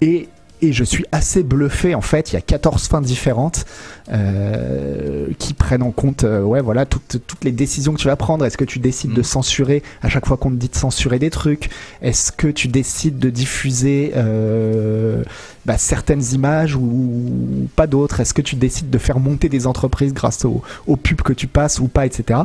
et, 0.00 0.28
et 0.62 0.72
je 0.72 0.84
suis 0.84 1.04
assez 1.12 1.42
bluffé 1.42 1.94
en 1.94 2.00
fait. 2.00 2.30
Il 2.32 2.34
y 2.34 2.36
a 2.36 2.40
14 2.40 2.88
fins 2.88 3.00
différentes 3.00 3.64
euh, 4.10 5.26
qui 5.38 5.54
prennent 5.54 5.82
en 5.82 5.90
compte 5.90 6.24
euh, 6.24 6.42
ouais, 6.42 6.60
voilà, 6.60 6.86
toutes, 6.86 7.18
toutes 7.26 7.44
les 7.44 7.52
décisions 7.52 7.92
que 7.94 7.98
tu 7.98 8.06
vas 8.08 8.16
prendre. 8.16 8.44
Est-ce 8.44 8.56
que 8.56 8.64
tu 8.64 8.78
décides 8.78 9.12
de 9.12 9.20
Mm. 9.20 9.24
censurer 9.24 9.82
à 10.02 10.08
chaque 10.08 10.26
fois 10.26 10.36
qu'on 10.36 10.50
te 10.50 10.56
dit 10.56 10.68
de 10.68 10.76
censurer 10.76 11.18
des 11.18 11.30
trucs? 11.30 11.70
Est-ce 12.02 12.32
que 12.32 12.48
tu 12.48 12.68
décides 12.68 13.18
de 13.18 13.30
diffuser 13.30 14.12
euh, 14.16 15.22
bah, 15.66 15.78
certaines 15.78 16.22
images 16.32 16.74
ou 16.76 17.68
pas 17.76 17.86
d'autres? 17.86 18.20
Est-ce 18.20 18.34
que 18.34 18.42
tu 18.42 18.56
décides 18.56 18.90
de 18.90 18.98
faire 18.98 19.20
monter 19.20 19.48
des 19.48 19.66
entreprises 19.66 20.14
grâce 20.14 20.44
aux, 20.44 20.62
aux 20.86 20.96
pubs 20.96 21.22
que 21.22 21.32
tu 21.32 21.46
passes 21.46 21.78
ou 21.78 21.88
pas, 21.88 22.06
etc. 22.06 22.40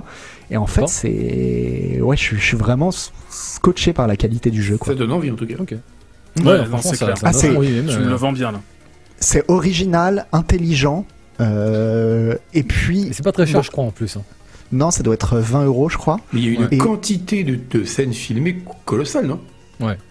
Et 0.52 0.58
en 0.58 0.68
fait, 0.68 0.88
c'est. 0.88 2.00
Ouais, 2.02 2.16
je, 2.18 2.22
suis- 2.22 2.38
je 2.38 2.44
suis 2.46 2.58
vraiment 2.58 2.92
scotché 3.30 3.94
par 3.94 4.08
la 4.08 4.16
qualité 4.18 4.52
du 4.52 4.62
jeu. 4.62 4.78
Quoi. 4.78 4.94
Ça 4.94 5.00
donne 5.00 5.12
envie 5.12 5.32
en 5.32 5.36
tout 5.36 5.48
cas. 5.48 5.56
Ok. 5.60 5.74
Ouais, 6.38 6.44
Ouais, 6.46 6.68
non, 6.68 6.80
c'est 6.82 6.98
clair. 6.98 7.18
ça 7.18 7.28
Ah, 7.30 7.32
Tu 7.34 7.46
euh, 7.48 8.00
me 8.00 8.10
le 8.10 8.16
vends 8.16 8.32
bien 8.32 8.52
là. 8.52 8.60
C'est 9.20 9.44
original, 9.50 10.26
intelligent. 10.32 11.06
euh, 11.40 12.36
et 12.54 12.64
puis, 12.64 13.10
c'est 13.12 13.24
pas 13.24 13.32
très 13.32 13.46
cher, 13.46 13.56
Bon. 13.56 13.62
je 13.64 13.72
crois, 13.72 13.84
en 13.86 13.92
plus. 13.92 14.18
hein. 14.18 14.22
non, 14.72 14.92
ça 14.92 15.04
doit 15.04 15.14
être 15.14 15.38
20 15.38 15.66
euros, 15.66 15.90
je 15.90 15.98
crois. 15.98 16.20
Mais 16.34 16.42
il 16.42 16.46
y 16.46 16.50
a 16.50 16.52
une 16.60 16.66
Ouais. 16.66 16.78
quantité 16.78 17.44
de, 17.44 17.60
de 17.78 17.84
scènes 17.86 18.14
filmées 18.14 18.58
colossale, 18.86 19.28
non? 19.28 19.40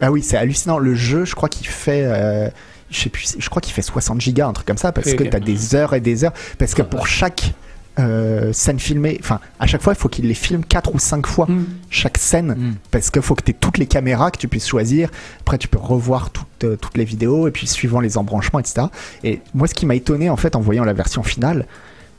Ah 0.02 0.12
oui, 0.12 0.22
c'est 0.22 0.36
hallucinant. 0.36 0.78
Le 0.78 0.94
jeu, 0.94 1.24
je 1.24 1.34
crois 1.34 1.48
qu'il 1.48 1.66
fait. 1.66 2.02
euh, 2.04 2.48
je 2.90 2.98
sais 3.00 3.08
plus, 3.08 3.36
je 3.38 3.48
crois 3.48 3.62
qu'il 3.62 3.72
fait 3.72 3.80
60 3.80 4.20
gigas, 4.20 4.46
un 4.48 4.52
truc 4.52 4.66
comme 4.66 4.76
ça, 4.76 4.92
parce 4.92 5.14
que 5.14 5.22
ok. 5.22 5.30
t'as 5.30 5.40
des 5.40 5.74
heures 5.74 5.94
et 5.94 6.00
des 6.00 6.24
heures. 6.24 6.34
Parce 6.58 6.74
que 6.74 6.82
la 6.82 6.88
pour 6.88 7.06
chaque 7.06 7.54
euh, 7.98 8.52
scène 8.52 8.78
filmée, 8.78 9.18
enfin, 9.20 9.38
à 9.60 9.66
chaque 9.66 9.82
fois, 9.82 9.92
il 9.92 9.96
faut 9.98 10.08
qu'il 10.08 10.26
les 10.26 10.34
filme 10.34 10.64
4 10.64 10.94
ou 10.94 10.98
5 10.98 11.26
fois, 11.26 11.46
chaque 11.90 12.16
scène. 12.18 12.54
Mm. 12.56 12.74
Parce 12.90 13.10
qu'il 13.10 13.20
faut 13.22 13.34
que 13.34 13.42
tu 13.42 13.50
aies 13.50 13.56
toutes 13.58 13.78
les 13.78 13.86
caméras 13.86 14.30
que 14.30 14.38
tu 14.38 14.48
puisses 14.48 14.66
choisir. 14.66 15.10
Après, 15.40 15.58
tu 15.58 15.68
peux 15.68 15.78
revoir 15.78 16.30
toutes, 16.30 16.64
euh, 16.64 16.76
toutes 16.76 16.96
les 16.96 17.04
vidéos, 17.04 17.48
et 17.48 17.50
puis 17.50 17.66
suivant 17.66 18.00
les 18.00 18.16
embranchements, 18.16 18.60
etc. 18.60 18.86
Et 19.24 19.40
moi, 19.54 19.66
ce 19.68 19.74
qui 19.74 19.84
m'a 19.86 19.94
étonné, 19.94 20.30
en 20.30 20.36
fait, 20.36 20.56
en 20.56 20.60
voyant 20.60 20.84
la 20.84 20.94
version 20.94 21.22
finale, 21.22 21.66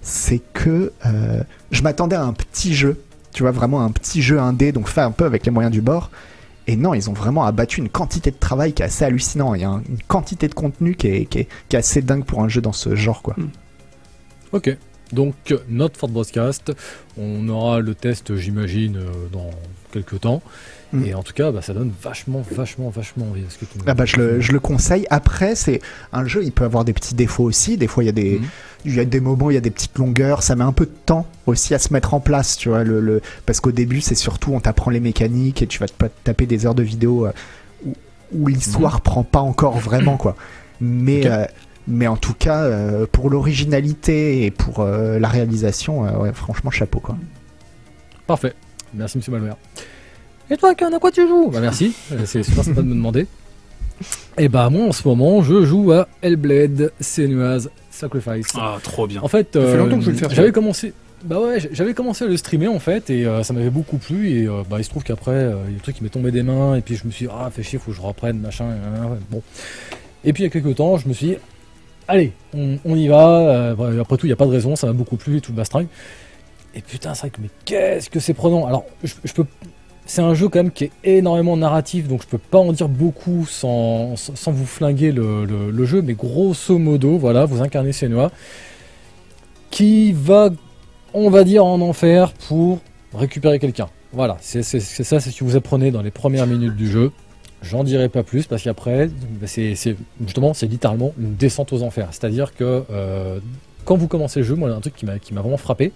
c'est 0.02 0.42
que 0.54 0.92
euh, 1.06 1.42
je 1.72 1.82
m'attendais 1.82 2.16
à 2.18 2.24
un 2.24 2.34
petit 2.34 2.74
jeu. 2.76 3.02
Tu 3.34 3.42
vois, 3.42 3.52
vraiment 3.52 3.82
un 3.82 3.90
petit 3.92 4.22
jeu 4.22 4.40
indé, 4.40 4.72
donc 4.72 4.88
fait 4.88 5.02
un 5.02 5.10
peu 5.12 5.26
avec 5.26 5.44
les 5.46 5.52
moyens 5.52 5.72
du 5.72 5.82
bord. 5.82 6.12
Et 6.68 6.76
non, 6.76 6.94
ils 6.94 7.10
ont 7.10 7.14
vraiment 7.14 7.44
abattu 7.46 7.80
une 7.82 7.90
quantité 7.90 8.30
de 8.32 8.38
travail 8.38 8.74
qui 8.74 8.84
est 8.84 8.86
assez 8.86 9.04
hallucinant. 9.04 9.54
Il 9.56 9.62
y 9.62 9.66
a 9.66 9.70
un- 9.70 9.82
une 9.90 9.98
quantité 10.08 10.48
de 10.48 10.54
contenu 10.54 10.96
qui 10.96 11.08
est, 11.08 11.26
qui, 11.26 11.40
est, 11.40 11.48
qui 11.68 11.76
est 11.76 11.80
assez 11.80 12.02
dingue 12.02 12.24
pour 12.26 12.42
un 12.44 12.48
jeu 12.48 12.62
dans 12.62 12.72
ce 12.74 12.96
genre, 12.96 13.22
quoi. 13.22 13.36
Ok. 14.54 14.78
Donc, 15.14 15.56
notre 15.70 15.98
Ford 16.00 16.10
Broadcast, 16.10 16.72
on 17.18 17.48
aura 17.50 17.80
le 17.80 17.96
test, 17.96 18.36
j'imagine, 18.36 18.98
euh, 18.98 19.10
dans 19.32 19.50
quelques 19.92 20.20
temps. 20.22 20.42
Mm. 20.92 21.06
Et 21.06 21.14
en 21.14 21.24
tout 21.24 21.34
cas, 21.34 21.52
bah, 21.52 21.62
ça 21.62 21.74
donne 21.74 21.92
vachement, 22.02 22.44
vachement, 22.52 22.90
vachement 22.90 23.26
envie. 23.30 23.42
Est-ce 23.42 23.58
que 23.58 23.66
tu- 23.66 23.80
Ah 23.88 23.94
bah, 23.94 24.06
je, 24.06 24.18
le, 24.18 24.42
je 24.42 24.52
le 24.52 24.60
conseille. 24.60 25.06
Après, 25.10 25.56
c'est 25.56 25.82
un 26.12 26.26
jeu, 26.26 26.44
il 26.44 26.52
peut 26.52 26.66
avoir 26.66 26.86
des 26.86 26.94
petits 26.94 27.16
défauts 27.16 27.44
aussi. 27.44 27.78
Des 27.78 27.88
fois, 27.88 28.04
il 28.04 28.08
y 28.08 28.10
a 28.10 28.14
des, 28.14 28.40
Mhm. 28.40 28.46
il 28.86 28.96
y 28.96 29.00
a 29.00 29.06
des 29.06 29.20
moments, 29.20 29.50
il 29.50 29.56
y 29.56 29.58
a 29.58 29.62
des 29.62 29.72
petites 29.72 29.98
longueurs. 29.98 30.44
Ça 30.44 30.56
met 30.56 30.64
un 30.64 30.72
peu 30.74 30.86
de 30.86 30.92
temps 31.06 31.26
aussi 31.48 31.74
à 31.74 31.80
se 31.80 31.92
mettre 31.94 32.14
en 32.14 32.20
place, 32.20 32.58
tu 32.58 32.70
vois. 32.70 32.84
Le, 32.84 33.00
le- 33.00 33.22
parce 33.46 33.60
qu'au 33.60 33.72
début, 33.72 34.02
c'est 34.02 34.16
surtout, 34.16 34.52
on 34.54 34.60
t'apprend 34.60 34.92
les 34.92 35.00
mécaniques 35.00 35.62
et 35.62 35.68
tu 35.68 35.80
vas 35.80 35.88
te 35.88 35.94
taper 36.24 36.46
des 36.46 36.66
heures 36.68 36.76
de 36.76 36.84
vidéo 36.84 37.26
euh, 37.28 37.32
où, 37.86 37.94
où 38.34 38.48
l'histoire 38.48 39.02
prend 39.02 39.24
pas 39.24 39.40
encore 39.42 39.78
vraiment, 39.80 40.18
quoi. 40.18 40.36
Mais, 40.82 41.26
euh, 41.28 41.46
mais 41.88 42.08
en 42.08 42.18
tout 42.18 42.34
cas, 42.34 42.64
euh, 42.64 43.06
pour 43.12 43.30
l'originalité 43.30 44.46
et 44.46 44.52
pour 44.52 44.80
euh, 44.80 45.20
la 45.20 45.28
réalisation, 45.28 46.06
euh, 46.06 46.18
ouais, 46.18 46.34
franchement, 46.34 46.72
chapeau, 46.72 47.00
quoi. 47.00 47.18
Parfait. 48.28 48.54
Merci, 48.94 49.18
monsieur 49.18 49.32
Malware. 49.32 49.58
Et 50.50 50.58
toi, 50.58 50.76
Ken, 50.76 50.94
à 50.94 51.00
quoi 51.00 51.12
tu 51.12 51.28
joues? 51.28 51.50
Bah, 51.52 51.60
merci. 51.60 51.94
C'est 52.26 52.44
super 52.44 52.64
sympa 52.64 52.82
de 52.82 52.88
me 52.88 52.94
demander. 52.94 53.28
Et 54.38 54.50
bah, 54.50 54.70
moi, 54.70 54.88
en 54.88 54.92
ce 54.92 55.08
moment, 55.08 55.42
je 55.42 55.66
joue 55.66 55.92
à 55.92 56.08
Hellblade 56.22 56.92
Senua's 57.00 57.70
Sacrifice. 57.90 58.48
Ah, 58.56 58.78
trop 58.82 59.08
bien. 59.08 59.22
En 59.22 59.28
fait, 59.28 59.54
fait 59.54 59.60
euh, 59.60 59.78
longtemps 59.78 59.98
que 59.98 60.02
je 60.02 60.06
veux 60.08 60.12
le 60.14 60.18
faire, 60.18 60.30
j'avais 60.30 60.52
commencé. 60.52 60.94
Bah 61.24 61.40
ouais, 61.40 61.58
j'avais 61.72 61.94
commencé 61.94 62.26
à 62.26 62.28
le 62.28 62.36
streamer 62.36 62.68
en 62.68 62.80
fait 62.80 63.10
et 63.10 63.26
euh, 63.26 63.44
ça 63.44 63.54
m'avait 63.54 63.70
beaucoup 63.70 63.98
plu 63.98 64.30
et 64.30 64.46
euh, 64.46 64.64
bah 64.70 64.76
il 64.80 64.84
se 64.84 64.90
trouve 64.90 65.04
qu'après 65.04 65.32
euh, 65.32 65.56
il 65.68 65.72
y 65.72 65.76
a 65.76 65.78
le 65.78 65.80
truc 65.80 65.96
qui 65.96 66.04
m'est 66.04 66.10
tombé 66.10 66.32
des 66.32 66.44
mains 66.44 66.76
et 66.76 66.82
puis 66.82 66.98
je 66.98 67.06
me 67.06 67.12
suis 67.12 67.28
dit, 67.28 67.32
ah 67.34 67.50
fait 67.50 67.64
chier 67.64 67.80
faut 67.80 67.92
que 67.92 67.96
je 67.96 68.02
reprenne 68.02 68.40
machin 68.40 68.66
et, 68.66 68.74
euh, 68.74 69.16
bon 69.32 69.42
et 70.26 70.34
puis 70.34 70.44
il 70.44 70.48
y 70.48 70.50
a 70.50 70.52
quelques 70.52 70.76
temps 70.76 70.98
je 70.98 71.08
me 71.08 71.14
suis 71.14 71.28
dit 71.28 71.36
allez 72.08 72.34
on, 72.54 72.96
y 72.96 73.08
va 73.08 73.40
euh, 73.40 73.76
bah, 73.76 73.90
après 74.02 74.18
tout 74.18 74.26
il 74.26 74.30
n'y 74.30 74.34
a 74.34 74.38
pas 74.38 74.46
de 74.46 74.52
raison 74.52 74.76
ça 74.76 74.88
m'a 74.88 74.94
beaucoup 74.94 75.18
plu 75.18 75.38
et 75.38 75.42
tout 75.42 75.52
le 75.52 75.58
bastring 75.58 75.88
et 76.76 76.82
putain 76.82 77.14
c'est 77.14 77.22
vrai 77.22 77.30
que 77.30 77.42
mais 77.42 77.50
qu'est-ce 77.66 78.10
que 78.10 78.20
c'est 78.20 78.34
prenant 78.34 78.66
alors 78.66 78.86
je, 79.04 79.34
peux 79.34 79.46
c'est 80.06 80.22
un 80.22 80.34
jeu 80.34 80.50
quand 80.50 80.60
même 80.60 80.72
qui 80.72 80.86
est 80.86 80.92
énormément 81.04 81.56
narratif 81.58 82.08
donc 82.08 82.24
je 82.24 82.28
peux 82.28 82.38
pas 82.38 82.60
en 82.60 82.74
dire 82.74 82.90
beaucoup 82.90 83.46
sans, 83.46 84.16
vous 84.48 84.66
flinguer 84.66 85.12
le, 85.12 85.86
jeu 85.86 86.02
mais 86.02 86.14
grosso 86.14 86.78
modo 86.78 87.18
voilà 87.18 87.46
vous 87.46 87.62
incarnez 87.62 87.94
Senua 87.94 88.32
qui 89.74 90.14
va, 90.14 90.52
on 91.16 91.32
va 91.32 91.44
dire, 91.44 91.66
en 91.66 91.82
enfer 91.82 92.32
pour 92.48 92.80
récupérer 93.12 93.58
quelqu'un. 93.58 93.90
Voilà, 94.12 94.38
c'est 94.40 94.62
ça, 94.62 94.80
c'est 94.80 95.32
ce 95.32 95.40
que 95.40 95.44
vous 95.44 95.56
apprenez 95.56 95.90
dans 95.90 96.04
les 96.04 96.12
premières 96.12 96.46
minutes 96.46 96.76
du 96.76 96.88
jeu. 96.88 97.12
J'en 97.64 97.84
dirai 97.84 98.10
pas 98.10 98.24
plus 98.24 98.46
parce 98.46 98.62
qu'après, 98.62 99.10
c'est 99.46 99.76
justement, 100.24 100.54
c'est 100.54 100.68
littéralement 100.68 101.14
une 101.18 101.36
descente 101.36 101.72
aux 101.72 101.82
enfers. 101.82 102.10
C'est-à-dire 102.12 102.54
que 102.54 102.84
euh, 102.92 103.40
quand 103.86 103.96
vous 103.96 104.08
commencez 104.08 104.42
le 104.42 104.46
jeu, 104.46 104.56
moi, 104.56 104.70
il 104.70 104.72
y 104.72 104.76
a 104.76 104.78
un 104.78 104.82
truc 104.82 104.96
qui 104.96 105.06
m'a 105.06 105.42
vraiment 105.42 105.58
frappé, 105.58 105.94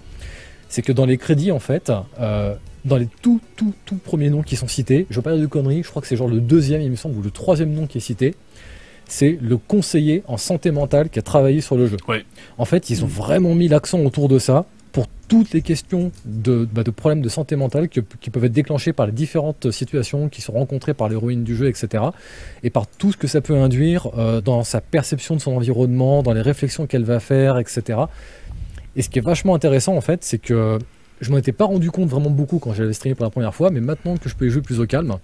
c'est 0.69 0.81
que 0.81 0.93
dans 0.93 1.05
les 1.05 1.17
crédits, 1.17 1.51
en 1.51 1.59
fait, 1.59 1.91
euh, 2.19 2.55
dans 2.85 2.95
les 2.95 3.07
tout, 3.21 3.41
tout, 3.55 3.73
tout 3.85 3.95
premiers 3.97 4.29
noms 4.29 4.43
qui 4.43 4.55
sont 4.55 4.67
cités, 4.67 5.07
je 5.09 5.17
veux 5.17 5.21
pas 5.21 5.33
dire 5.33 5.41
de 5.41 5.45
conneries, 5.47 5.83
je 5.83 5.89
crois 5.89 6.01
que 6.01 6.07
c'est 6.07 6.15
genre 6.15 6.29
le 6.29 6.39
deuxième, 6.39 6.81
il 6.81 6.89
me 6.89 6.95
semble, 6.95 7.17
ou 7.17 7.21
le 7.21 7.31
troisième 7.31 7.73
nom 7.73 7.85
qui 7.85 7.97
est 7.97 8.01
cité, 8.01 8.35
c'est 9.09 9.37
le 9.41 9.57
conseiller 9.57 10.23
en 10.27 10.37
santé 10.37 10.71
mentale 10.71 11.09
qui 11.09 11.19
a 11.19 11.21
travaillé 11.21 11.61
sur 11.61 11.75
le 11.75 11.87
jeu. 11.87 11.97
Ouais. 12.07 12.25
En 12.57 12.65
fait, 12.65 12.89
ils 12.89 13.03
ont 13.03 13.07
vraiment 13.07 13.55
mis 13.55 13.67
l'accent 13.67 13.99
autour 13.99 14.29
de 14.29 14.39
ça 14.39 14.65
pour 14.97 15.05
toutes 15.27 15.51
les 15.51 15.61
questions 15.61 16.11
de, 16.25 16.67
bah, 16.73 16.83
problèmes 16.83 17.21
de 17.21 17.29
santé 17.29 17.55
mentale 17.55 17.87
qui 17.87 18.01
peuvent 18.01 18.45
être 18.45 18.51
déclenchés 18.51 18.93
par 18.93 19.05
les 19.05 19.11
différentes 19.11 19.69
situations 19.69 20.27
qui 20.27 20.41
sont 20.41 20.53
rencontrées 20.53 20.95
par 20.95 21.07
l'héroïne 21.07 21.43
du 21.43 21.55
jeu, 21.55 21.67
etc. 21.67 22.05
Et 22.63 22.71
par 22.71 22.87
tout 22.87 23.11
ce 23.11 23.17
que 23.17 23.27
ça 23.27 23.39
peut 23.39 23.55
induire 23.55 24.09
euh, 24.17 24.41
dans 24.41 24.63
sa 24.63 24.81
perception 24.81 25.35
de 25.35 25.39
son 25.39 25.51
environnement, 25.51 26.23
dans 26.23 26.33
les 26.33 26.41
réflexions 26.41 26.87
qu'elle 26.87 27.03
va 27.03 27.19
faire, 27.19 27.59
etc. 27.59 27.99
Et 28.95 29.03
ce 29.03 29.09
qui 29.11 29.19
est 29.19 29.21
vachement 29.21 29.53
intéressant, 29.53 29.95
en 29.95 30.01
fait, 30.01 30.23
c'est 30.23 30.39
que 30.39 30.79
je 31.21 31.29
m'en 31.29 31.37
étais 31.37 31.51
pas 31.51 31.65
rendu 31.65 31.91
compte 31.91 32.09
vraiment 32.09 32.31
beaucoup 32.31 32.57
quand 32.57 32.73
j'avais 32.73 32.93
streamé 32.93 33.13
pour 33.13 33.25
la 33.25 33.29
première 33.29 33.53
fois, 33.53 33.69
mais 33.69 33.81
maintenant 33.81 34.17
que 34.17 34.29
je 34.29 34.35
peux 34.35 34.47
y 34.47 34.49
jouer 34.49 34.63
plus 34.63 34.79
au 34.79 34.87
calme, 34.87 35.15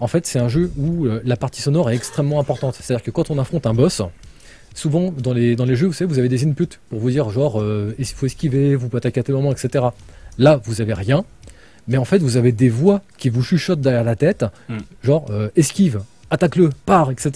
en 0.00 0.06
fait, 0.06 0.26
c'est 0.26 0.38
un 0.38 0.48
jeu 0.48 0.72
où 0.78 1.04
euh, 1.04 1.20
la 1.26 1.36
partie 1.36 1.60
sonore 1.60 1.90
est 1.90 1.94
extrêmement 1.94 2.40
importante. 2.40 2.76
C'est-à-dire 2.80 3.04
que 3.04 3.10
quand 3.10 3.30
on 3.30 3.38
affronte 3.38 3.66
un 3.66 3.74
boss, 3.74 4.00
souvent 4.78 5.12
dans 5.16 5.32
les, 5.32 5.56
dans 5.56 5.64
les 5.64 5.76
jeux, 5.76 5.86
vous 5.88 5.92
savez, 5.92 6.08
vous 6.12 6.18
avez 6.18 6.28
des 6.28 6.44
inputs 6.46 6.78
pour 6.90 7.00
vous 7.00 7.10
dire 7.10 7.28
genre, 7.30 7.60
euh, 7.60 7.94
il 7.98 8.04
faut 8.06 8.26
esquiver, 8.26 8.76
vous 8.76 8.88
pouvez 8.88 8.98
attaquer 8.98 9.20
à 9.20 9.22
tel 9.22 9.34
moment, 9.34 9.52
etc. 9.52 9.86
Là, 10.38 10.60
vous 10.64 10.80
avez 10.80 10.94
rien, 10.94 11.24
mais 11.88 11.96
en 11.98 12.04
fait, 12.04 12.18
vous 12.18 12.36
avez 12.36 12.52
des 12.52 12.68
voix 12.68 13.02
qui 13.18 13.28
vous 13.28 13.42
chuchotent 13.42 13.80
derrière 13.80 14.04
la 14.04 14.16
tête, 14.16 14.44
Mm. 14.68 14.76
genre 15.02 15.26
euh, 15.30 15.48
esquive, 15.56 16.00
attaque-le, 16.30 16.70
pars, 16.86 17.10
etc. 17.10 17.30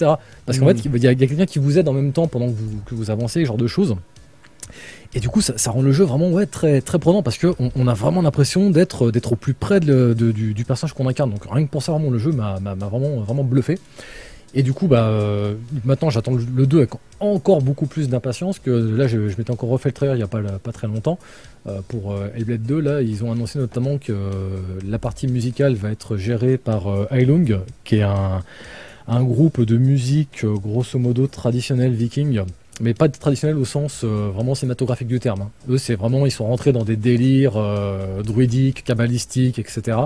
Parce 0.45 0.57
qu'en 0.59 0.65
Mm. 0.65 0.77
fait, 0.77 0.89
il 0.93 1.03
y 1.03 1.07
a, 1.07 1.15
quelqu'un 1.15 1.45
qui 1.45 1.59
vous 1.59 1.77
aide 1.77 1.87
en 1.89 1.93
même 1.93 2.11
temps 2.13 2.27
pendant 2.27 2.47
que 2.47 2.55
vous, 2.55 2.79
que 2.85 2.95
vous 2.95 3.11
avancez, 3.11 3.41
ce 3.41 3.45
genre 3.45 3.57
de 3.57 3.67
choses. 3.67 3.95
Et 5.15 5.19
du 5.19 5.29
coup, 5.29 5.41
ça, 5.41 5.53
ça 5.57 5.69
rend 5.69 5.81
le 5.81 5.91
jeu 5.91 6.03
vraiment 6.05 6.31
ouais, 6.31 6.45
très, 6.47 6.81
très 6.81 6.97
prenant 6.97 7.21
parce 7.21 7.37
qu'on 7.37 7.71
on 7.75 7.87
a 7.87 7.93
vraiment 7.93 8.21
l'impression 8.23 8.71
d'être 8.71 9.11
d'être 9.11 9.33
au 9.33 9.35
plus 9.35 9.53
près 9.53 9.79
de 9.79 9.85
le- 9.85 10.15
de- 10.15 10.31
du, 10.31 10.53
du 10.55 10.65
personnage 10.65 10.93
qu'on 10.93 11.07
incarne. 11.07 11.29
Donc 11.29 11.43
rien 11.47 11.65
que 11.65 11.69
pour 11.69 11.83
ça, 11.83 11.91
vraiment, 11.91 12.09
le 12.09 12.17
jeu 12.17 12.31
m'a 12.31 12.59
m'a- 12.59 12.73
m'a 12.73 12.87
vraiment, 12.87 13.19
vraiment 13.21 13.43
bluffé. 13.43 13.77
Et 14.53 14.63
du 14.63 14.73
coup, 14.73 14.87
bah, 14.87 15.07
euh, 15.07 15.55
maintenant, 15.83 16.09
j'attends 16.09 16.35
le, 16.35 16.45
le 16.55 16.67
2 16.67 16.77
avec 16.77 16.91
encore 17.19 17.61
beaucoup 17.61 17.85
plus 17.85 18.09
d'impatience 18.09 18.59
que 18.59 18.69
là, 18.69 19.07
je, 19.07 19.17
m'étais 19.17 19.51
encore 19.51 19.69
refait 19.69 19.89
le 19.89 19.93
trailer 19.93 20.15
il 20.15 20.19
n'y 20.19 20.23
a 20.23 20.27
pas, 20.27 20.41
pas 20.41 20.71
très 20.71 20.87
longtemps. 20.87 21.17
Euh, 21.67 21.79
pour 21.87 22.11
euh, 22.11 22.27
Hellblade 22.35 22.63
2, 22.63 22.79
là, 22.79 23.01
ils 23.01 23.23
ont 23.23 23.31
annoncé 23.31 23.57
notamment 23.57 23.97
que 23.97 24.11
euh, 24.11 24.59
la 24.85 24.99
partie 24.99 25.27
musicale 25.27 25.75
va 25.75 25.91
être 25.91 26.17
gérée 26.17 26.57
par 26.57 26.83
Heilung, 27.11 27.59
qui 27.83 27.97
est 27.97 28.01
un, 28.03 28.43
un 29.07 29.23
groupe 29.23 29.61
de 29.61 29.77
musique, 29.77 30.45
grosso 30.45 30.99
modo, 30.99 31.27
traditionnel 31.27 31.93
viking, 31.93 32.41
mais 32.81 32.93
pas 32.93 33.07
traditionnel 33.07 33.57
au 33.57 33.65
sens 33.65 34.03
vraiment 34.03 34.55
cinématographique 34.55 35.07
du 35.07 35.19
terme. 35.19 35.41
hein. 35.41 35.49
Eux, 35.69 35.77
c'est 35.77 35.95
vraiment, 35.95 36.25
ils 36.25 36.31
sont 36.31 36.45
rentrés 36.45 36.73
dans 36.73 36.83
des 36.83 36.95
délires 36.95 37.53
druidiques, 38.23 38.83
kabbalistiques, 38.83 39.59
etc. 39.59 39.97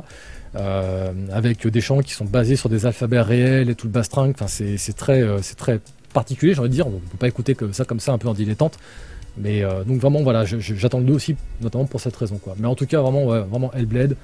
euh, 0.56 1.11
avec 1.32 1.66
des 1.67 1.82
chants 1.82 2.00
qui 2.00 2.14
sont 2.14 2.26
basés 2.26 2.56
sur 2.56 2.69
des 2.69 2.85
alphabets 2.85 3.22
réels 3.22 3.69
et 3.69 3.76
tout 3.76 3.88
le 3.88 3.92
bastringue. 3.93 4.32
Enfin, 4.35 4.48
c'est 4.48 4.77
c'est 4.77 4.93
très, 4.93 5.22
euh, 5.22 5.42
c'est 5.42 5.56
très 5.58 5.80
particulier, 6.14 6.53
j'ai 6.53 6.59
envie 6.59 6.69
de 6.69 6.74
dire. 6.76 6.88
On 6.88 6.92
peut 6.92 7.17
pas 7.19 7.27
écouter 7.27 7.53
que 7.56 7.72
ça 7.72 7.85
comme 7.85 8.00
ça, 8.00 8.14
un 8.14 8.17
peu 8.17 8.27
en 8.27 8.34
dilettante. 8.34 8.77
Mais 9.38 9.64
euh, 9.64 9.84
donc 9.84 10.00
vraiment, 10.01 10.24
voilà, 10.24 10.45
je- 10.45 10.58
je- 10.59 10.74
j'attends 10.76 10.98
le 11.00 11.06
2 11.06 11.14
aussi, 11.14 11.35
notamment 11.61 11.85
pour 11.85 12.01
cette 12.01 12.16
raison, 12.16 12.38
quoi. 12.38 12.56
Mais 12.58 12.67
en 12.67 12.74
tout 12.76 12.88
cas, 12.88 13.01
vraiment, 13.01 13.26
ouais, 13.26 13.42
vraiment 13.42 13.72
Hellblade. 13.74 14.16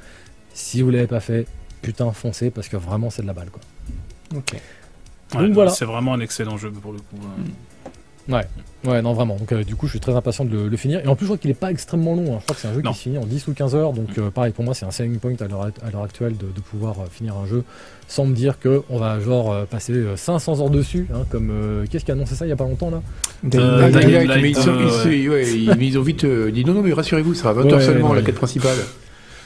Si 0.56 0.82
vous 0.82 0.90
l'avez 0.90 1.06
pas 1.08 1.20
fait, 1.20 1.46
putain, 1.84 2.12
foncez 2.12 2.50
parce 2.50 2.68
que 2.68 2.78
vraiment, 2.78 3.10
c'est 3.12 3.22
de 3.22 3.28
la 3.28 3.34
balle, 3.34 3.50
quoi. 3.52 3.62
Ok. 4.36 4.54
Ouais, 5.36 5.42
Donc 5.46 5.52
voilà. 5.54 5.72
C'est 5.72 5.86
vraiment 5.86 6.14
un 6.16 6.20
excellent 6.20 6.58
jeu 6.58 6.72
pour 6.72 6.94
le 6.94 7.00
coup. 7.00 7.18
hein. 7.24 7.44
Ouais, 8.30 9.02
non, 9.02 9.14
vraiment. 9.14 9.36
Donc, 9.38 9.52
euh, 9.54 9.64
du 9.64 9.76
coup, 9.76 9.86
je 9.88 9.92
suis 9.92 10.00
très 10.02 10.14
impatient 10.14 10.44
de 10.46 10.52
le, 10.52 10.68
le 10.68 10.78
finir. 10.78 11.00
Et 11.04 11.08
en 11.08 11.16
plus, 11.16 11.26
je 11.26 11.30
crois 11.30 11.38
qu'il 11.38 11.50
est 11.50 11.54
pas 11.54 11.72
extrêmement 11.72 12.16
long. 12.16 12.36
hein. 12.36 12.38
Je 12.40 12.44
crois 12.44 12.56
que 12.56 12.62
c'est 12.62 12.68
un 12.68 12.74
jeu 12.74 12.82
Non. 12.82 12.92
qui 12.92 12.98
se 12.98 13.04
finit 13.04 13.18
en 13.18 13.26
10 13.26 13.48
ou 13.48 13.54
15 13.54 13.76
heures. 13.76 13.94
Donc, 13.94 14.18
euh, 14.18 14.30
pareil, 14.30 14.52
pour 14.52 14.64
moi, 14.66 14.74
c'est 14.74 14.86
un 14.86 14.92
selling 14.92 15.18
point 15.20 15.34
à 15.42 15.48
l'heure 15.48 16.04
actuelle 16.04 16.36
de, 16.38 16.46
de 16.48 16.60
pouvoir 16.62 17.00
euh, 17.00 17.06
finir 17.12 17.36
un 17.38 17.46
jeu 17.48 17.64
sans 18.08 18.26
me 18.26 18.36
dire 18.36 18.60
que 18.60 18.82
on 18.90 18.98
va 19.00 19.20
genre 19.22 19.54
euh, 19.54 19.64
passer 19.66 19.94
euh, 19.94 20.18
500 20.18 20.60
heures 20.62 20.70
dessus. 20.70 21.08
hein, 21.14 21.26
comme 21.30 21.50
euh, 21.52 21.86
qu'est-ce 21.90 22.04
qui 22.06 22.12
a 22.12 22.14
annoncé 22.14 22.36
ça 22.36 22.46
il 22.46 22.50
y 22.50 22.52
a 22.52 22.56
pas 22.58 22.66
longtemps 22.66 22.90
là? 22.92 23.02
Ils, 23.52 25.30
ouais, 25.30 25.98
ont 25.98 26.02
vite 26.02 26.24
euh, 26.26 26.52
dit 26.52 26.66
non, 26.66 26.74
non, 26.74 26.82
mais 26.82 26.94
rassurez-vous, 26.94 27.34
ça 27.34 27.52
va 27.52 27.62
20 27.62 27.64
Ouais, 27.68 27.74
heures 27.74 27.82
seulement 27.82 28.08
ouais, 28.10 28.16
la 28.16 28.20
ouais. 28.22 28.26
quête 28.26 28.36
principale. 28.36 28.78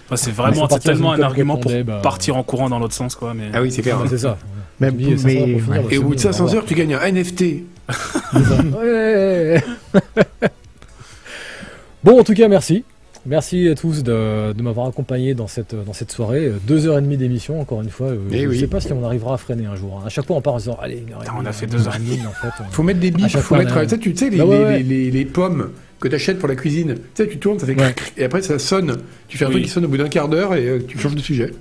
Ouais, 0.10 0.18
c'est 0.18 0.28
Ouais, 0.30 0.34
vraiment, 0.36 0.68
c'est 0.70 0.80
tellement 0.80 1.12
un 1.14 1.22
argument 1.22 1.58
pour 1.58 1.72
bah, 1.86 2.00
partir 2.02 2.38
en 2.38 2.44
courant 2.44 2.70
dans 2.70 2.80
l'autre 2.80 2.94
sens, 2.94 3.16
quoi. 3.16 3.34
Mais 3.34 3.50
Ah 3.54 3.62
oui, 3.62 3.72
c'est 3.72 3.82
clair. 3.82 4.00
Ouais, 4.02 4.08
C'est 4.10 4.18
ça. 4.20 4.38
Mais, 4.80 4.90
Tu 4.92 4.96
me 4.96 5.00
dis, 5.16 5.18
500 5.20 5.28
heures 5.40 5.48
mais- 5.48 5.54
pour 5.54 5.62
finir, 5.62 5.78
ouais. 5.78 5.84
bah, 5.84 5.88
Et 5.92 5.98
au 5.98 6.04
bout 6.04 6.10
de 6.10 6.16
bon, 6.16 6.22
500 6.22 6.44
on 6.44 6.48
va 6.48 6.56
heures, 6.56 6.66
tu 6.66 6.76
gagnes 6.76 6.94
un 6.96 7.00
NFT. 7.12 7.44
Ouais. 8.80 9.64
bon, 12.04 12.20
en 12.20 12.24
tout 12.24 12.34
cas, 12.34 12.48
merci. 12.48 12.84
Merci 13.26 13.68
à 13.68 13.76
tous 13.76 14.04
de, 14.04 14.54
de 14.54 14.62
m'avoir 14.62 14.88
accompagné 14.88 15.34
dans 15.34 15.48
cette, 15.48 15.76
dans 15.76 15.92
cette 15.92 16.12
soirée. 16.14 16.46
Euh, 16.46 16.54
Deux 16.66 16.88
heures 16.88 16.98
et 16.98 17.02
demie 17.02 17.18
d'émission, 17.18 17.60
encore 17.60 17.82
une 17.82 17.90
fois. 17.90 18.08
Euh, 18.08 18.20
Eh 18.32 18.44
je 18.44 18.48
oui. 18.48 18.60
sais 18.60 18.68
pas 18.68 18.80
si 18.80 18.94
on 18.94 19.04
arrivera 19.04 19.34
à 19.34 19.38
freiner 19.38 19.66
un 19.66 19.76
jour. 19.76 20.00
hein. 20.02 20.06
À 20.06 20.10
chaque 20.10 20.26
fois, 20.26 20.38
on 20.38 20.42
part 20.42 20.54
en 20.54 20.58
disant 20.60 20.78
Allez, 20.82 21.00
une 21.06 21.12
heure 21.14 21.18
et 21.18 21.26
Putain, 21.26 21.34
demie, 21.34 21.46
on 21.46 21.50
a 21.50 21.52
fait 21.52 21.68
deux 21.68 21.88
heure 21.88 21.96
et 21.96 22.00
demie, 22.00 22.20
en 22.26 22.32
fait, 22.32 22.64
on- 22.64 22.72
Faut 22.72 22.84
mettre 22.84 23.00
des 23.02 23.12
chaque 23.28 23.42
faut 23.42 23.42
fois, 23.42 23.58
mettre. 23.58 23.76
a- 23.76 23.86
Tu 23.86 24.16
sais, 24.16 24.26
tu 24.30 24.30
les, 24.30 24.38
Bah 24.38 24.46
ouais, 24.46 24.58
les- 24.60 24.64
ouais. 24.64 24.84
les- 24.84 25.12
les 25.12 25.26
pommes 25.26 25.72
que 26.00 26.08
t'achètes 26.08 26.40
pour 26.40 26.48
la 26.48 26.56
cuisine. 26.56 26.96
Tu 27.16 27.24
sais, 27.24 27.28
tu 27.28 27.38
tournes, 27.38 27.60
ça 27.60 27.66
fait 27.66 27.76
Ouais. 27.78 27.94
et 28.18 28.24
après 28.24 28.42
ça 28.42 28.60
sonne. 28.60 28.96
Tu 29.28 29.38
fais 29.38 29.44
un 29.44 29.48
Oui. 29.50 29.56
truc 29.56 29.66
qui 29.66 29.70
sonne 29.72 29.84
au 29.86 29.90
bout 29.90 29.98
d'un 29.98 30.08
quart 30.10 30.30
d'heure 30.30 30.56
et 30.56 30.66
euh, 30.66 30.80
tu 30.88 30.98
changes 30.98 31.16
de 31.16 31.22
sujet. 31.22 31.52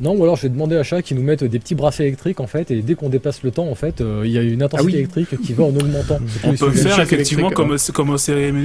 Non, 0.00 0.12
ou 0.16 0.22
alors 0.24 0.36
je 0.36 0.42
vais 0.42 0.48
demander 0.48 0.76
à 0.76 0.82
chat 0.82 1.02
qu'ils 1.02 1.16
nous 1.18 1.22
mettent 1.22 1.44
des 1.44 1.58
petits 1.58 1.74
bracelets 1.74 2.06
électriques 2.08 2.40
en 2.40 2.46
fait, 2.46 2.70
et 2.70 2.80
dès 2.82 2.94
qu'on 2.94 3.08
dépasse 3.10 3.42
le 3.42 3.50
temps, 3.50 3.68
en 3.68 3.74
fait, 3.74 4.00
euh, 4.00 4.22
il 4.24 4.30
y 4.32 4.38
a 4.38 4.42
une 4.42 4.62
intensité 4.62 4.80
Ah 4.90 4.94
oui. 4.94 4.94
électrique 4.98 5.40
qui 5.42 5.52
va 5.52 5.64
en 5.64 5.68
augmentant. 5.76 6.18
on 6.44 6.54
peut 6.54 6.70
faire 6.72 7.00
effectivement 7.00 7.50
comme, 7.50 7.72
au- 7.72 7.92
comme 7.92 8.10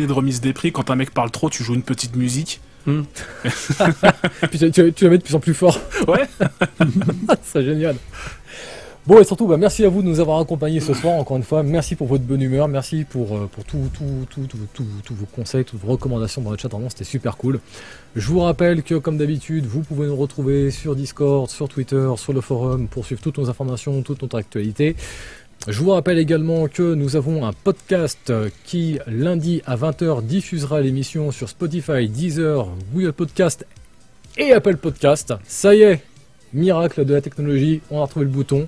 de 0.07 0.13
remise 0.13 0.39
des 0.41 0.53
prix, 0.53 0.71
quand 0.71 0.89
un 0.91 0.95
mec 0.95 1.11
parle 1.11 1.31
trop, 1.31 1.49
tu 1.49 1.63
joues 1.63 1.75
une 1.75 1.83
petite 1.83 2.15
musique. 2.15 2.61
Puis 2.85 4.59
tu, 4.59 4.71
tu- 4.71 4.93
tu 4.93 5.03
vas 5.05 5.09
mettre 5.11 5.23
de 5.23 5.27
plus 5.27 5.35
en 5.35 5.39
plus 5.39 5.53
fort. 5.53 5.79
Ouais. 6.07 6.23
C'est 7.43 7.63
génial. 7.63 7.95
Bon, 9.07 9.19
et 9.19 9.23
surtout, 9.23 9.45
bah, 9.45 9.57
merci 9.57 9.85
à 9.85 9.89
vous 9.89 10.01
de 10.01 10.07
nous 10.07 10.19
avoir 10.19 10.39
accompagnés 10.39 10.79
ce 10.79 10.95
soir, 10.95 11.13
encore 11.13 11.37
une 11.37 11.43
fois. 11.43 11.61
Merci 11.61 11.93
pour 11.95 12.07
votre 12.07 12.23
bonne 12.23 12.41
humeur. 12.41 12.67
Merci 12.67 13.03
pour, 13.07 13.35
euh, 13.37 13.47
pour 13.51 13.63
tout, 13.63 13.91
tout, 13.93 14.25
tout, 14.31 14.47
tout- 14.73 14.83
tous 15.03 15.13
vos 15.13 15.27
conseils, 15.27 15.63
toutes 15.63 15.79
vos 15.79 15.91
recommandations 15.91 16.41
dans 16.41 16.49
le 16.49 16.57
chat. 16.57 16.69
Vraiment, 16.69 16.89
c'était 16.89 17.03
super 17.03 17.37
cool. 17.37 17.59
Je 18.15 18.27
vous 18.27 18.39
rappelle 18.39 18.81
que, 18.81 18.95
comme 18.95 19.17
d'habitude, 19.17 19.65
vous 19.67 19.81
pouvez 19.81 20.07
nous 20.07 20.15
retrouver 20.15 20.71
sur 20.71 20.95
Discord, 20.95 21.47
sur 21.51 21.69
Twitter, 21.69 22.09
sur 22.17 22.33
le 22.33 22.41
forum 22.41 22.87
pour 22.87 23.05
suivre 23.05 23.21
toutes 23.21 23.37
nos 23.37 23.47
informations, 23.47 24.01
toute 24.01 24.23
notre 24.23 24.39
actualité. 24.39 24.95
Je 25.67 25.79
vous 25.83 25.91
rappelle 25.91 26.17
également 26.17 26.67
que 26.67 26.95
nous 26.95 27.15
avons 27.15 27.45
un 27.45 27.53
podcast 27.53 28.33
qui, 28.65 28.97
lundi 29.05 29.61
à 29.67 29.75
20h, 29.75 30.23
diffusera 30.23 30.81
l'émission 30.81 31.29
sur 31.31 31.47
Spotify, 31.49 32.09
Deezer, 32.09 32.67
Google 32.91 33.13
Podcast 33.13 33.67
et 34.37 34.51
Apple 34.51 34.77
Podcast. 34.77 35.31
Ça 35.45 35.75
y 35.75 35.81
est, 35.83 36.01
miracle 36.53 37.05
de 37.05 37.13
la 37.13 37.21
technologie, 37.21 37.81
on 37.91 37.99
a 37.99 38.03
retrouvé 38.05 38.25
le 38.25 38.31
bouton. 38.31 38.67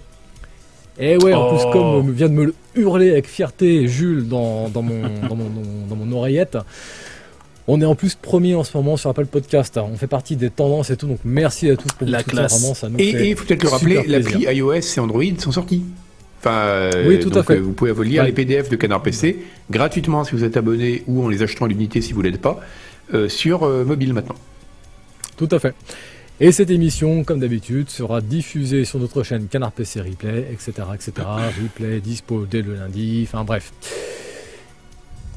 Et 1.00 1.18
ouais, 1.18 1.34
en 1.34 1.48
Oh. 1.48 1.56
plus, 1.56 1.72
comme 1.72 2.10
euh, 2.10 2.12
vient 2.12 2.28
de 2.30 2.34
me 2.34 2.46
le 2.46 2.54
hurler 2.76 3.12
avec 3.12 3.28
fierté 3.28 3.88
Jules 3.88 4.28
dans, 4.28 4.70
dans 4.70 4.82
mon, 4.82 5.02
dans, 5.30 5.36
mon, 5.36 5.46
dans- 5.46 5.88
dans 5.90 5.96
mon 5.96 6.12
oreillette, 6.18 6.58
on 7.68 7.82
est 7.82 7.86
en 7.86 7.96
plus 7.96 8.16
premier 8.16 8.56
en 8.56 8.64
ce 8.64 8.76
moment 8.78 8.98
sur 8.98 9.10
Apple 9.10 9.26
Podcast. 9.26 9.78
On 9.78 9.96
fait 9.96 10.08
partie 10.08 10.36
des 10.36 10.50
tendances 10.50 10.90
et 10.90 10.98
tout, 10.98 11.06
donc 11.08 11.20
merci 11.26 11.70
à 11.70 11.76
tous 11.76 11.90
pour 11.98 12.08
La 12.08 12.24
classe. 12.24 12.60
Vraiment, 12.60 12.74
ça 12.74 12.90
nous 12.90 12.98
Et 13.00 13.30
il 13.30 13.36
faut 13.36 13.46
peut-être 13.46 13.64
le 13.64 13.70
rappeler, 13.70 14.04
l'appli 14.08 14.46
iOS 14.46 14.74
et 14.74 15.00
Android 15.00 15.24
sont 15.38 15.52
sortis. 15.52 15.84
Enfin, 16.40 16.90
Oui, 17.06 17.20
tout 17.20 17.32
à 17.38 17.44
fait. 17.44 17.58
euh, 17.58 17.62
Vous 17.62 17.74
pouvez 17.74 17.92
lire 18.06 18.22
Ouais. 18.22 18.28
les 18.28 18.34
PDF 18.34 18.70
de 18.70 18.76
Canard 18.76 19.02
PC 19.04 19.40
gratuitement 19.70 20.24
si 20.24 20.32
vous 20.34 20.44
êtes 20.44 20.56
abonné 20.56 21.04
ou 21.08 21.24
en 21.24 21.30
les 21.30 21.42
achetant 21.44 21.66
à 21.66 21.68
l'unité 21.68 22.00
si 22.02 22.14
vous 22.14 22.22
l'êtes 22.22 22.40
pas 22.42 22.60
euh, 23.14 23.28
sur 23.28 23.64
euh, 23.64 23.84
mobile 23.84 24.14
maintenant. 24.14 24.36
Tout 25.36 25.50
à 25.52 25.60
fait. 25.60 25.74
Et 26.40 26.52
cette 26.52 26.70
émission, 26.70 27.24
comme 27.24 27.40
d'habitude, 27.40 27.90
sera 27.90 28.22
diffusée 28.22 28.86
sur 28.86 29.00
notre 29.00 29.24
chaîne 29.24 29.48
Canard 29.48 29.72
PC 29.72 30.02
Replay, 30.02 30.48
etc., 30.52 30.72
etc. 30.94 31.12
Replay 31.64 32.00
dispo 32.00 32.46
dès 32.46 32.62
le 32.62 32.76
lundi. 32.76 33.28
Enfin 33.28 33.44
bref. 33.44 33.74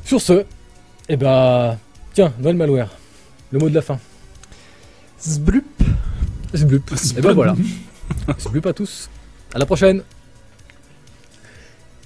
Sur 0.04 0.20
ce, 0.20 0.44
eh 1.08 1.16
ben, 1.16 1.78
tiens, 2.12 2.34
Noël 2.38 2.56
Malware, 2.56 2.90
le 3.50 3.58
mot 3.58 3.70
de 3.70 3.74
la 3.74 3.80
fin. 3.80 3.98
Zblup. 5.22 5.64
Zblup. 6.54 6.92
Et 7.16 7.20
ben 7.22 7.32
voilà. 7.32 7.56
Zblup 8.38 8.66
à 8.66 8.72
tous. 8.74 9.08
À 9.54 9.58
la 9.58 9.64
prochaine. 9.64 10.02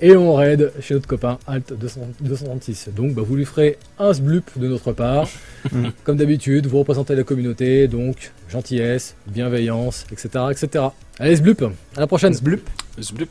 Et 0.01 0.17
on 0.17 0.35
raid 0.35 0.73
chez 0.81 0.95
notre 0.95 1.07
copain 1.07 1.39
Alt 1.47 1.73
200 1.73 2.01
236. 2.21 2.89
Donc 2.95 3.15
bah, 3.15 3.23
vous 3.25 3.37
lui 3.37 3.45
ferez 3.45 3.79
un 3.99 4.13
zblup 4.13 4.51
de 4.57 4.69
notre 4.69 4.93
part. 4.93 5.29
Comme 6.05 6.17
d'habitude, 6.17 6.67
vous 6.67 6.79
représentez 6.79 7.15
la 7.15 7.23
communauté, 7.23 7.89
donc 7.89 8.33
gentillesse, 8.49 9.15
bienveillance, 9.27 10.07
etc. 10.11 10.29
etc. 10.51 10.87
Allez 11.19 11.37
zblup, 11.37 11.63
à 11.97 12.01
la 12.01 12.07
prochaine. 12.07 12.35
Zblup. 12.35 12.69
Zblup. 13.01 13.31